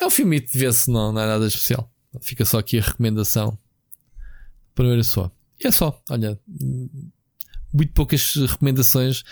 É 0.00 0.06
um 0.06 0.10
filme 0.10 0.40
de 0.40 0.58
ver-se, 0.58 0.90
não, 0.90 1.12
não 1.12 1.20
é 1.20 1.26
nada 1.26 1.46
especial. 1.46 1.90
Fica 2.22 2.44
só 2.44 2.58
aqui 2.58 2.78
a 2.78 2.82
recomendação. 2.82 3.56
Primeiro 4.74 5.04
só. 5.04 5.30
E 5.62 5.66
é 5.66 5.70
só, 5.70 6.00
olha, 6.08 6.40
muito 7.72 7.92
poucas 7.92 8.34
recomendações. 8.34 9.22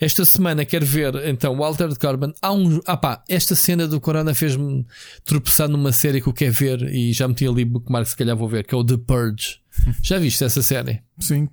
Esta 0.00 0.24
semana 0.24 0.64
quero 0.64 0.86
ver 0.86 1.14
então 1.26 1.56
Walter 1.56 1.88
de 1.88 1.98
Carbon. 1.98 2.32
Há 2.40 2.52
um. 2.52 2.80
Ah 2.86 2.96
pá, 2.96 3.22
esta 3.28 3.54
cena 3.54 3.86
do 3.86 4.00
Corona 4.00 4.34
fez-me 4.34 4.86
tropeçar 5.24 5.68
numa 5.68 5.92
série 5.92 6.20
que 6.20 6.28
eu 6.28 6.32
quero 6.32 6.52
ver 6.52 6.82
e 6.94 7.12
já 7.12 7.28
meti 7.28 7.46
ali 7.46 7.64
bookmark, 7.64 8.06
se 8.06 8.16
calhar 8.16 8.36
vou 8.36 8.48
ver, 8.48 8.64
que 8.64 8.74
é 8.74 8.78
o 8.78 8.84
The 8.84 8.96
Purge. 8.96 9.60
Já 10.02 10.18
viste 10.18 10.44
essa 10.44 10.62
série? 10.62 11.02
Sim, 11.18 11.48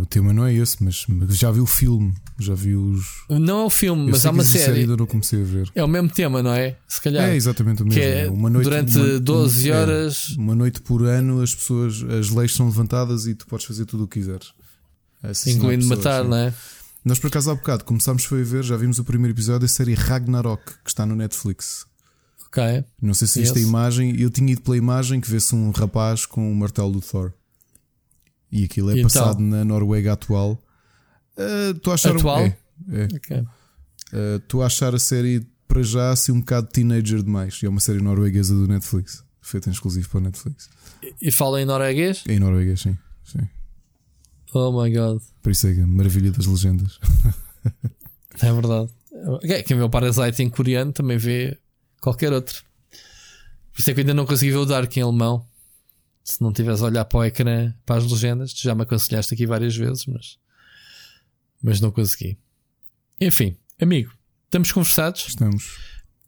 o 0.00 0.06
tema 0.06 0.32
não 0.32 0.44
é 0.44 0.54
esse, 0.54 0.82
mas, 0.82 1.06
já 1.30 1.50
vi 1.50 1.60
o 1.60 1.66
filme, 1.66 2.14
já 2.38 2.54
vi 2.54 2.74
os. 2.74 3.24
Não 3.28 3.60
é 3.60 3.64
o 3.64 3.70
filme, 3.70 4.06
eu 4.06 4.10
mas 4.10 4.26
há 4.26 4.30
uma 4.30 4.44
série. 4.44 4.64
série 4.64 4.80
ainda 4.80 4.96
não 4.96 5.06
comecei 5.06 5.40
a 5.40 5.44
ver. 5.44 5.70
É 5.74 5.84
o 5.84 5.88
mesmo 5.88 6.10
tema, 6.10 6.42
não 6.42 6.52
é? 6.52 6.76
Se 6.86 7.00
calhar. 7.00 7.28
É 7.28 7.36
exatamente 7.36 7.82
o 7.82 7.86
mesmo. 7.86 8.00
Que 8.00 8.06
é 8.06 8.30
uma 8.30 8.50
noite, 8.50 8.64
durante 8.64 8.98
uma, 8.98 9.20
12 9.20 9.70
é, 9.70 9.76
horas. 9.76 10.34
É, 10.36 10.40
uma 10.40 10.54
noite 10.54 10.80
por 10.80 11.02
ano, 11.04 11.40
as 11.40 11.54
pessoas, 11.54 12.02
as 12.02 12.30
leis 12.30 12.54
são 12.54 12.66
levantadas 12.66 13.26
e 13.26 13.34
tu 13.34 13.46
podes 13.46 13.66
fazer 13.66 13.84
tudo 13.84 14.04
o 14.04 14.08
que 14.08 14.20
quiseres. 14.20 14.52
Incluindo 15.46 15.82
pessoas, 15.82 15.98
matar, 15.98 16.22
sim. 16.22 16.30
não 16.30 16.36
é? 16.36 16.54
Nós 17.04 17.18
por 17.18 17.28
acaso 17.28 17.50
há 17.50 17.54
bocado 17.54 17.84
começámos 17.84 18.24
foi 18.24 18.40
a 18.40 18.44
ver, 18.44 18.64
já 18.64 18.76
vimos 18.76 18.98
o 18.98 19.04
primeiro 19.04 19.32
episódio 19.32 19.60
da 19.60 19.68
série 19.68 19.94
Ragnarok, 19.94 20.64
que 20.84 20.90
está 20.90 21.06
no 21.06 21.14
Netflix. 21.14 21.86
Ok. 22.56 22.84
Não 23.02 23.12
sei 23.12 23.28
se 23.28 23.40
viste 23.40 23.58
a 23.58 23.60
imagem, 23.60 24.18
eu 24.18 24.30
tinha 24.30 24.50
ido 24.50 24.62
pela 24.62 24.78
imagem 24.78 25.20
que 25.20 25.30
vê-se 25.30 25.54
um 25.54 25.70
rapaz 25.70 26.24
com 26.24 26.50
o 26.50 26.56
martelo 26.56 26.90
do 26.90 27.02
Thor. 27.02 27.32
E 28.50 28.64
aquilo 28.64 28.90
é 28.90 28.94
e 28.94 28.98
então? 29.00 29.10
passado 29.10 29.42
então? 29.42 29.58
na 29.58 29.64
Noruega 29.64 30.14
atual. 30.14 30.58
Estou 31.36 31.90
uh, 31.90 31.92
a 31.92 31.94
achar 31.94 32.16
atual? 32.16 32.40
É, 32.40 32.56
é. 33.30 34.36
Estou 34.36 34.60
uh, 34.60 34.62
a 34.62 34.66
achar 34.66 34.94
a 34.94 34.98
série 34.98 35.46
para 35.68 35.82
já 35.82 36.10
assim 36.12 36.32
um 36.32 36.40
bocado 36.40 36.68
teenager 36.68 37.22
demais. 37.22 37.60
E 37.62 37.66
é 37.66 37.68
uma 37.68 37.80
série 37.80 38.00
norueguesa 38.00 38.54
do 38.54 38.66
Netflix, 38.66 39.22
feita 39.42 39.68
em 39.68 39.72
exclusivo 39.72 40.08
para 40.08 40.18
o 40.18 40.22
Netflix. 40.22 40.70
E, 41.02 41.28
e 41.28 41.30
fala 41.30 41.60
em 41.60 41.66
norueguês? 41.66 42.24
Em 42.26 42.38
norueguês, 42.38 42.80
sim. 42.80 42.96
sim. 43.22 43.46
Oh 44.54 44.82
my 44.82 44.90
god. 44.90 45.20
Por 45.42 45.52
isso 45.52 45.66
é 45.66 45.72
a 45.82 45.86
maravilha 45.86 46.30
das 46.30 46.46
legendas. 46.46 46.98
é 48.40 48.52
verdade. 48.52 48.90
Quem 49.66 49.76
vê 49.76 49.82
o 49.82 49.90
Parasite 49.90 50.42
em 50.42 50.48
coreano 50.48 50.92
também 50.92 51.18
vê 51.18 51.58
qualquer 52.00 52.32
outro. 52.32 52.62
Por 53.72 53.80
isso 53.80 53.90
é 53.90 53.94
que 53.94 54.00
eu 54.00 54.02
ainda 54.02 54.14
não 54.14 54.26
consegui 54.26 54.52
ver 54.52 54.58
o 54.58 54.64
Dark 54.64 54.96
em 54.96 55.02
alemão. 55.02 55.46
Se 56.24 56.42
não 56.42 56.52
tivesse 56.52 56.82
a 56.82 56.86
olhar 56.86 57.04
para 57.04 57.18
o 57.18 57.24
ecrã, 57.24 57.72
para 57.84 57.96
as 57.96 58.10
legendas, 58.10 58.50
já 58.52 58.74
me 58.74 58.82
aconselhaste 58.82 59.32
aqui 59.34 59.46
várias 59.46 59.76
vezes, 59.76 60.06
mas, 60.06 60.38
mas 61.62 61.80
não 61.80 61.90
consegui. 61.90 62.38
Enfim, 63.20 63.56
amigo, 63.80 64.12
estamos 64.46 64.72
conversados. 64.72 65.26
Estamos. 65.28 65.78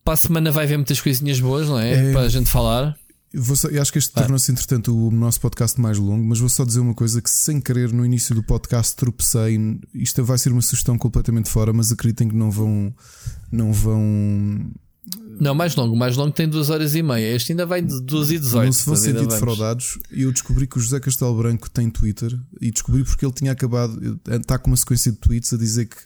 Para 0.04 0.14
a 0.14 0.16
semana 0.16 0.52
vai 0.52 0.64
haver 0.64 0.76
muitas 0.76 1.00
coisinhas 1.00 1.40
boas, 1.40 1.68
não 1.68 1.78
é? 1.78 2.10
é... 2.10 2.12
Para 2.12 2.22
a 2.22 2.28
gente 2.28 2.48
falar. 2.48 2.96
Só, 3.54 3.68
eu 3.68 3.82
acho 3.82 3.92
que 3.92 3.98
este 3.98 4.10
ah. 4.14 4.22
tornou-se, 4.22 4.50
entretanto, 4.50 4.96
o 4.96 5.10
nosso 5.10 5.38
podcast 5.40 5.78
mais 5.78 5.98
longo, 5.98 6.24
mas 6.24 6.38
vou 6.38 6.48
só 6.48 6.64
dizer 6.64 6.80
uma 6.80 6.94
coisa: 6.94 7.20
que 7.20 7.28
sem 7.28 7.60
querer, 7.60 7.92
no 7.92 8.04
início 8.04 8.34
do 8.34 8.42
podcast, 8.42 8.96
tropecei. 8.96 9.58
Isto 9.92 10.24
vai 10.24 10.38
ser 10.38 10.50
uma 10.50 10.62
sugestão 10.62 10.96
completamente 10.96 11.50
fora, 11.50 11.72
mas 11.72 11.92
acreditem 11.92 12.28
que 12.28 12.34
não 12.34 12.50
vão. 12.50 12.94
Não 13.52 13.72
vão. 13.72 14.70
Não, 15.40 15.54
mais 15.54 15.74
longo, 15.76 15.96
mais 15.96 16.16
longo 16.16 16.32
tem 16.32 16.48
2 16.48 16.70
horas 16.70 16.94
e 16.94 17.02
meia. 17.02 17.34
Este 17.34 17.52
ainda 17.52 17.66
vai 17.66 17.80
de 17.82 18.00
2 18.02 18.30
e 18.30 18.38
18. 18.38 18.66
Não 18.66 18.72
se 18.72 18.86
vão 18.86 18.96
sentir 18.96 19.26
defraudados. 19.26 19.98
Eu 20.10 20.32
descobri 20.32 20.66
que 20.66 20.78
o 20.78 20.80
José 20.80 21.00
Castelo 21.00 21.36
Branco 21.36 21.70
tem 21.70 21.88
Twitter 21.90 22.38
e 22.60 22.70
descobri 22.70 23.04
porque 23.04 23.24
ele 23.24 23.32
tinha 23.32 23.52
acabado. 23.52 24.20
Está 24.28 24.58
com 24.58 24.70
uma 24.70 24.76
sequência 24.76 25.12
de 25.12 25.18
tweets 25.18 25.52
a 25.52 25.56
dizer 25.56 25.86
que 25.86 25.96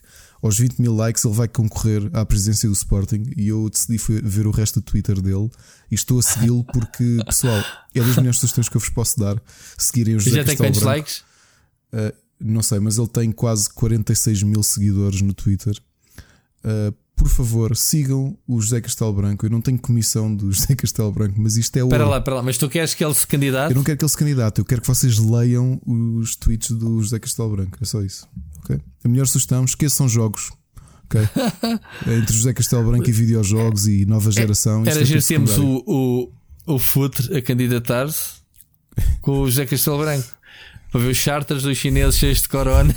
aos 0.41 0.57
20 0.57 0.79
mil 0.79 0.93
likes 0.93 1.23
ele 1.23 1.33
vai 1.33 1.47
concorrer 1.47 2.09
à 2.11 2.25
presidência 2.25 2.67
do 2.67 2.73
Sporting 2.73 3.31
e 3.37 3.47
eu 3.47 3.69
decidi 3.69 3.97
ver 4.21 4.45
o 4.45 4.51
resto 4.51 4.81
do 4.81 4.83
Twitter 4.83 5.21
dele 5.21 5.49
e 5.89 5.95
estou 5.95 6.19
a 6.19 6.21
segui-lo 6.21 6.65
porque, 6.65 7.19
pessoal, 7.25 7.63
é 7.95 7.99
das 8.01 8.17
melhores 8.17 8.39
sugestões 8.39 8.67
que 8.67 8.75
eu 8.75 8.81
vos 8.81 8.89
posso 8.89 9.17
dar. 9.19 9.41
Seguirem 9.77 10.15
o 10.15 10.19
José 10.19 10.37
já 10.37 10.43
tem 10.43 10.57
quantos 10.57 10.81
Branco. 10.81 10.97
likes? 10.97 11.23
Uh, 11.93 12.13
não 12.39 12.61
sei, 12.61 12.79
mas 12.79 12.97
ele 12.97 13.07
tem 13.07 13.31
quase 13.31 13.69
46 13.69 14.43
mil 14.43 14.61
seguidores 14.63 15.21
no 15.21 15.33
Twitter. 15.33 15.77
Uh, 16.65 16.93
por 17.15 17.29
favor, 17.29 17.75
sigam 17.75 18.37
o 18.47 18.59
José 18.59 18.81
Castelo 18.81 19.13
Branco. 19.13 19.45
Eu 19.45 19.49
não 19.49 19.61
tenho 19.61 19.79
comissão 19.79 20.33
do 20.33 20.51
José 20.53 20.75
Castelo 20.75 21.11
Branco, 21.11 21.39
mas 21.39 21.57
isto 21.57 21.77
é 21.77 21.83
o. 21.83 21.87
Espera 21.87 22.05
lá, 22.05 22.17
espera 22.17 22.37
lá, 22.37 22.43
mas 22.43 22.57
tu 22.57 22.69
queres 22.69 22.93
que 22.93 23.03
ele 23.03 23.13
se 23.13 23.25
candidate? 23.25 23.71
Eu 23.71 23.77
não 23.77 23.83
quero 23.83 23.97
que 23.97 24.03
ele 24.03 24.09
se 24.09 24.17
candidate, 24.17 24.59
eu 24.59 24.65
quero 24.65 24.81
que 24.81 24.87
vocês 24.87 25.17
leiam 25.19 25.79
os 25.85 26.35
tweets 26.35 26.71
do 26.71 27.01
José 27.01 27.19
Castelo 27.19 27.49
Branco. 27.55 27.77
É 27.81 27.85
só 27.85 28.01
isso. 28.01 28.27
Okay? 28.63 28.79
A 29.03 29.07
melhor 29.07 29.27
sugestão, 29.27 29.63
esqueçam 29.63 30.07
jogos. 30.07 30.51
Okay? 31.05 31.27
Entre 32.19 32.35
José 32.35 32.53
Castelo 32.53 32.89
Branco 32.89 33.09
e 33.09 33.11
videojogos 33.11 33.87
e 33.87 34.05
nova 34.05 34.31
geração. 34.31 34.83
Era 34.85 35.05
já 35.05 35.17
é 35.17 35.21
temos 35.21 35.57
o, 35.57 35.83
o, 35.85 36.31
o 36.65 36.79
Futre 36.79 37.37
a 37.37 37.41
candidatar-se 37.41 38.41
com 39.21 39.39
o 39.39 39.49
José 39.49 39.65
Castelo 39.65 39.99
Branco 39.99 40.42
para 40.93 41.01
ver 41.01 41.09
os 41.09 41.17
charters 41.17 41.63
dos 41.63 41.75
chineses 41.75 42.19
cheios 42.19 42.41
de 42.43 42.47
corona. 42.47 42.93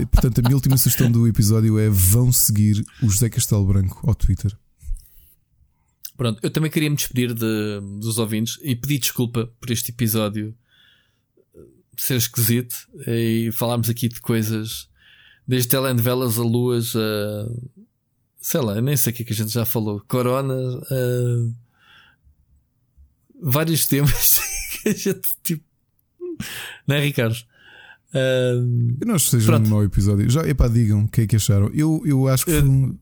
E, 0.00 0.06
portanto, 0.06 0.38
a 0.38 0.42
minha 0.42 0.54
última 0.54 0.76
sugestão 0.76 1.10
do 1.10 1.26
episódio 1.26 1.76
é 1.76 1.90
vão 1.90 2.30
seguir 2.30 2.84
o 3.02 3.10
José 3.10 3.28
Castelo 3.28 3.66
Branco 3.66 4.08
ao 4.08 4.14
Twitter. 4.14 4.56
Pronto, 6.16 6.38
eu 6.40 6.50
também 6.50 6.70
queria 6.70 6.88
me 6.88 6.94
despedir 6.94 7.34
de, 7.34 7.80
dos 7.98 8.16
ouvintes 8.18 8.58
e 8.62 8.76
pedir 8.76 9.00
desculpa 9.00 9.50
por 9.60 9.70
este 9.72 9.90
episódio 9.90 10.54
ser 11.96 12.16
esquisito 12.16 12.76
e 13.08 13.50
falarmos 13.52 13.90
aqui 13.90 14.08
de 14.08 14.20
coisas 14.20 14.88
desde 15.48 15.68
telenovelas 15.68 16.38
a 16.38 16.42
luas 16.42 16.94
a 16.94 17.48
sei 18.40 18.60
lá, 18.60 18.80
nem 18.80 18.96
sei 18.96 19.12
o 19.12 19.16
que, 19.16 19.22
é 19.22 19.26
que 19.26 19.32
a 19.32 19.36
gente 19.36 19.50
já 19.52 19.64
falou, 19.66 20.00
corona, 20.06 20.54
a, 20.54 21.50
vários 23.42 23.86
temas 23.86 24.40
que 24.82 24.90
a 24.90 24.94
gente 24.94 25.36
tipo, 25.42 25.64
não 26.86 26.96
é, 26.96 27.00
Ricardo? 27.00 27.36
Uh, 28.12 28.96
eu 29.00 29.06
não 29.06 29.14
acho 29.14 29.26
que 29.26 29.30
seja 29.30 29.46
pronto. 29.46 29.66
um 29.66 29.70
mau 29.70 29.84
episódio. 29.84 30.28
Já, 30.28 30.46
epá, 30.48 30.66
digam 30.66 31.04
o 31.04 31.08
que 31.08 31.22
é 31.22 31.26
que 31.26 31.36
acharam. 31.36 31.70
Eu, 31.72 32.02
eu, 32.04 32.26
acho 32.26 32.44
que 32.44 32.52
um, 32.52 32.96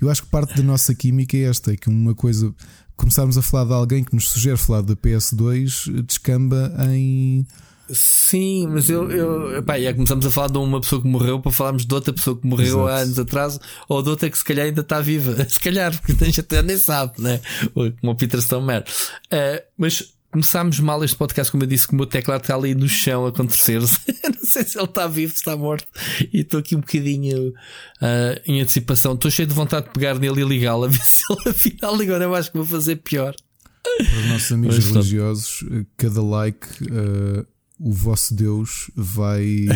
eu 0.00 0.10
acho 0.10 0.22
que 0.22 0.28
parte 0.28 0.56
da 0.56 0.62
nossa 0.62 0.94
química 0.94 1.36
é 1.36 1.42
esta: 1.42 1.72
é 1.72 1.76
que 1.76 1.88
uma 1.88 2.14
coisa, 2.14 2.52
começarmos 2.96 3.38
a 3.38 3.42
falar 3.42 3.66
de 3.66 3.72
alguém 3.72 4.02
que 4.02 4.14
nos 4.14 4.28
sugere 4.28 4.56
falar 4.56 4.82
da 4.82 4.96
PS2, 4.96 6.02
descamba 6.02 6.72
em. 6.92 7.46
Sim, 7.92 8.68
mas 8.68 8.88
eu, 8.88 9.10
eu 9.10 9.58
epá, 9.58 9.78
já 9.80 9.92
começamos 9.92 10.24
a 10.24 10.30
falar 10.30 10.48
de 10.48 10.58
uma 10.58 10.80
pessoa 10.80 11.02
que 11.02 11.08
morreu 11.08 11.40
para 11.40 11.50
falarmos 11.50 11.84
de 11.84 11.92
outra 11.92 12.12
pessoa 12.12 12.36
que 12.36 12.46
morreu 12.46 12.66
Exato. 12.66 12.88
há 12.88 12.96
anos 12.98 13.18
atrás 13.18 13.60
ou 13.88 14.00
de 14.00 14.10
outra 14.10 14.30
que 14.30 14.38
se 14.38 14.44
calhar 14.44 14.66
ainda 14.66 14.80
está 14.80 15.00
viva. 15.00 15.34
Se 15.48 15.58
calhar, 15.58 15.96
porque 16.00 16.22
a 16.22 16.26
gente 16.26 16.40
até 16.40 16.62
nem 16.62 16.78
sabe, 16.78 17.14
né? 17.18 17.40
Como 17.74 18.12
o 18.12 18.14
Peter 18.14 18.38
Stonemer. 18.40 18.84
Uh, 19.26 19.60
mas 19.76 20.14
começámos 20.30 20.78
mal 20.78 21.02
este 21.04 21.16
podcast, 21.16 21.50
como 21.50 21.64
eu 21.64 21.66
disse, 21.66 21.88
que 21.88 21.92
o 21.92 21.96
meu 21.96 22.06
teclado 22.06 22.42
está 22.42 22.54
ali 22.54 22.74
no 22.74 22.88
chão 22.88 23.26
a 23.26 23.30
acontecer-se. 23.30 23.98
não 24.24 24.44
sei 24.44 24.64
se 24.64 24.78
ele 24.78 24.84
está 24.84 25.06
vivo, 25.06 25.32
se 25.32 25.38
está 25.38 25.56
morto. 25.56 25.86
E 26.32 26.40
estou 26.40 26.60
aqui 26.60 26.76
um 26.76 26.80
bocadinho 26.80 27.48
uh, 27.48 28.40
em 28.46 28.60
antecipação. 28.60 29.14
Estou 29.14 29.30
cheio 29.30 29.48
de 29.48 29.54
vontade 29.54 29.86
de 29.86 29.92
pegar 29.92 30.18
nele 30.18 30.42
e 30.42 30.44
ligá-lo, 30.44 30.84
a 30.84 30.88
ver 30.88 31.02
se 31.02 31.24
ele 31.30 31.50
afinal 31.50 31.94
agora 31.94 32.24
eu 32.24 32.34
acho 32.34 32.50
que 32.50 32.58
vou 32.58 32.66
fazer 32.66 32.96
pior. 32.96 33.34
Para 33.82 34.20
os 34.20 34.26
nossos 34.26 34.52
amigos 34.52 34.76
Mas, 34.76 34.86
religiosos, 34.86 35.64
cada 35.96 36.22
like, 36.22 36.66
uh, 36.84 37.46
o 37.78 37.92
vosso 37.92 38.34
Deus 38.34 38.90
vai. 38.94 39.66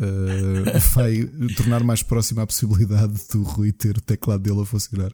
Uh, 0.00 0.80
vai 0.94 1.24
tornar 1.54 1.84
mais 1.84 2.02
próxima 2.02 2.42
a 2.42 2.46
possibilidade 2.46 3.14
do 3.30 3.42
Rui 3.42 3.70
ter 3.70 3.96
o 3.96 4.00
teclado 4.00 4.42
dele 4.42 4.62
a 4.62 4.64
funcionar. 4.64 5.12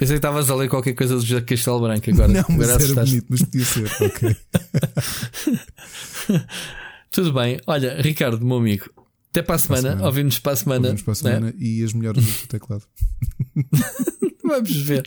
Pensei 0.00 0.14
que 0.14 0.20
estavas 0.20 0.48
a 0.48 0.54
ler 0.54 0.70
qualquer 0.70 0.94
coisa 0.94 1.14
do 1.18 1.42
Castelo 1.44 1.82
Branco 1.82 2.10
agora. 2.10 2.28
Não, 2.28 2.44
mas 2.56 2.70
era 2.70 3.04
bonito, 3.04 3.26
mas 3.28 3.42
podia 3.42 3.64
ser, 3.66 3.84
ok. 4.00 4.34
Tudo 7.12 7.34
bem. 7.34 7.60
Olha, 7.66 8.00
Ricardo, 8.00 8.42
meu 8.42 8.56
amigo, 8.56 8.88
até 9.28 9.42
para 9.42 9.56
a 9.56 9.58
semana. 9.58 10.02
Ouvimos 10.02 10.38
para 10.38 10.52
a 10.52 10.56
semana. 10.56 10.88
Ouvimos 10.88 11.02
para 11.02 11.12
a 11.12 11.16
semana 11.16 11.46
né? 11.48 11.52
e 11.58 11.84
as 11.84 11.92
melhores 11.92 12.24
do 12.24 12.46
teclado. 12.46 12.82
Vamos 14.42 14.74
ver. 14.74 15.06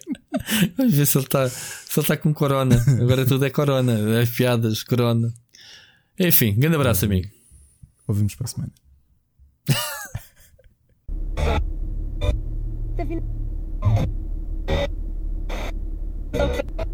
Vamos 0.77 0.93
ver 0.93 1.07
se 1.07 1.17
ele 1.17 1.25
está 1.25 1.49
se 1.49 1.99
ele 1.99 2.05
tá 2.05 2.15
com 2.15 2.31
corona. 2.31 2.80
Agora 3.01 3.25
tudo 3.25 3.45
é 3.45 3.49
corona. 3.49 3.93
É 4.22 4.27
piadas, 4.27 4.83
corona. 4.83 5.33
Enfim, 6.19 6.53
grande 6.53 6.75
abraço, 6.75 7.05
amigo. 7.05 7.30
Ouvimos 8.07 8.35
para 8.35 8.45
a 8.45 8.47
semana. 8.47 8.72
Okay. 16.36 16.92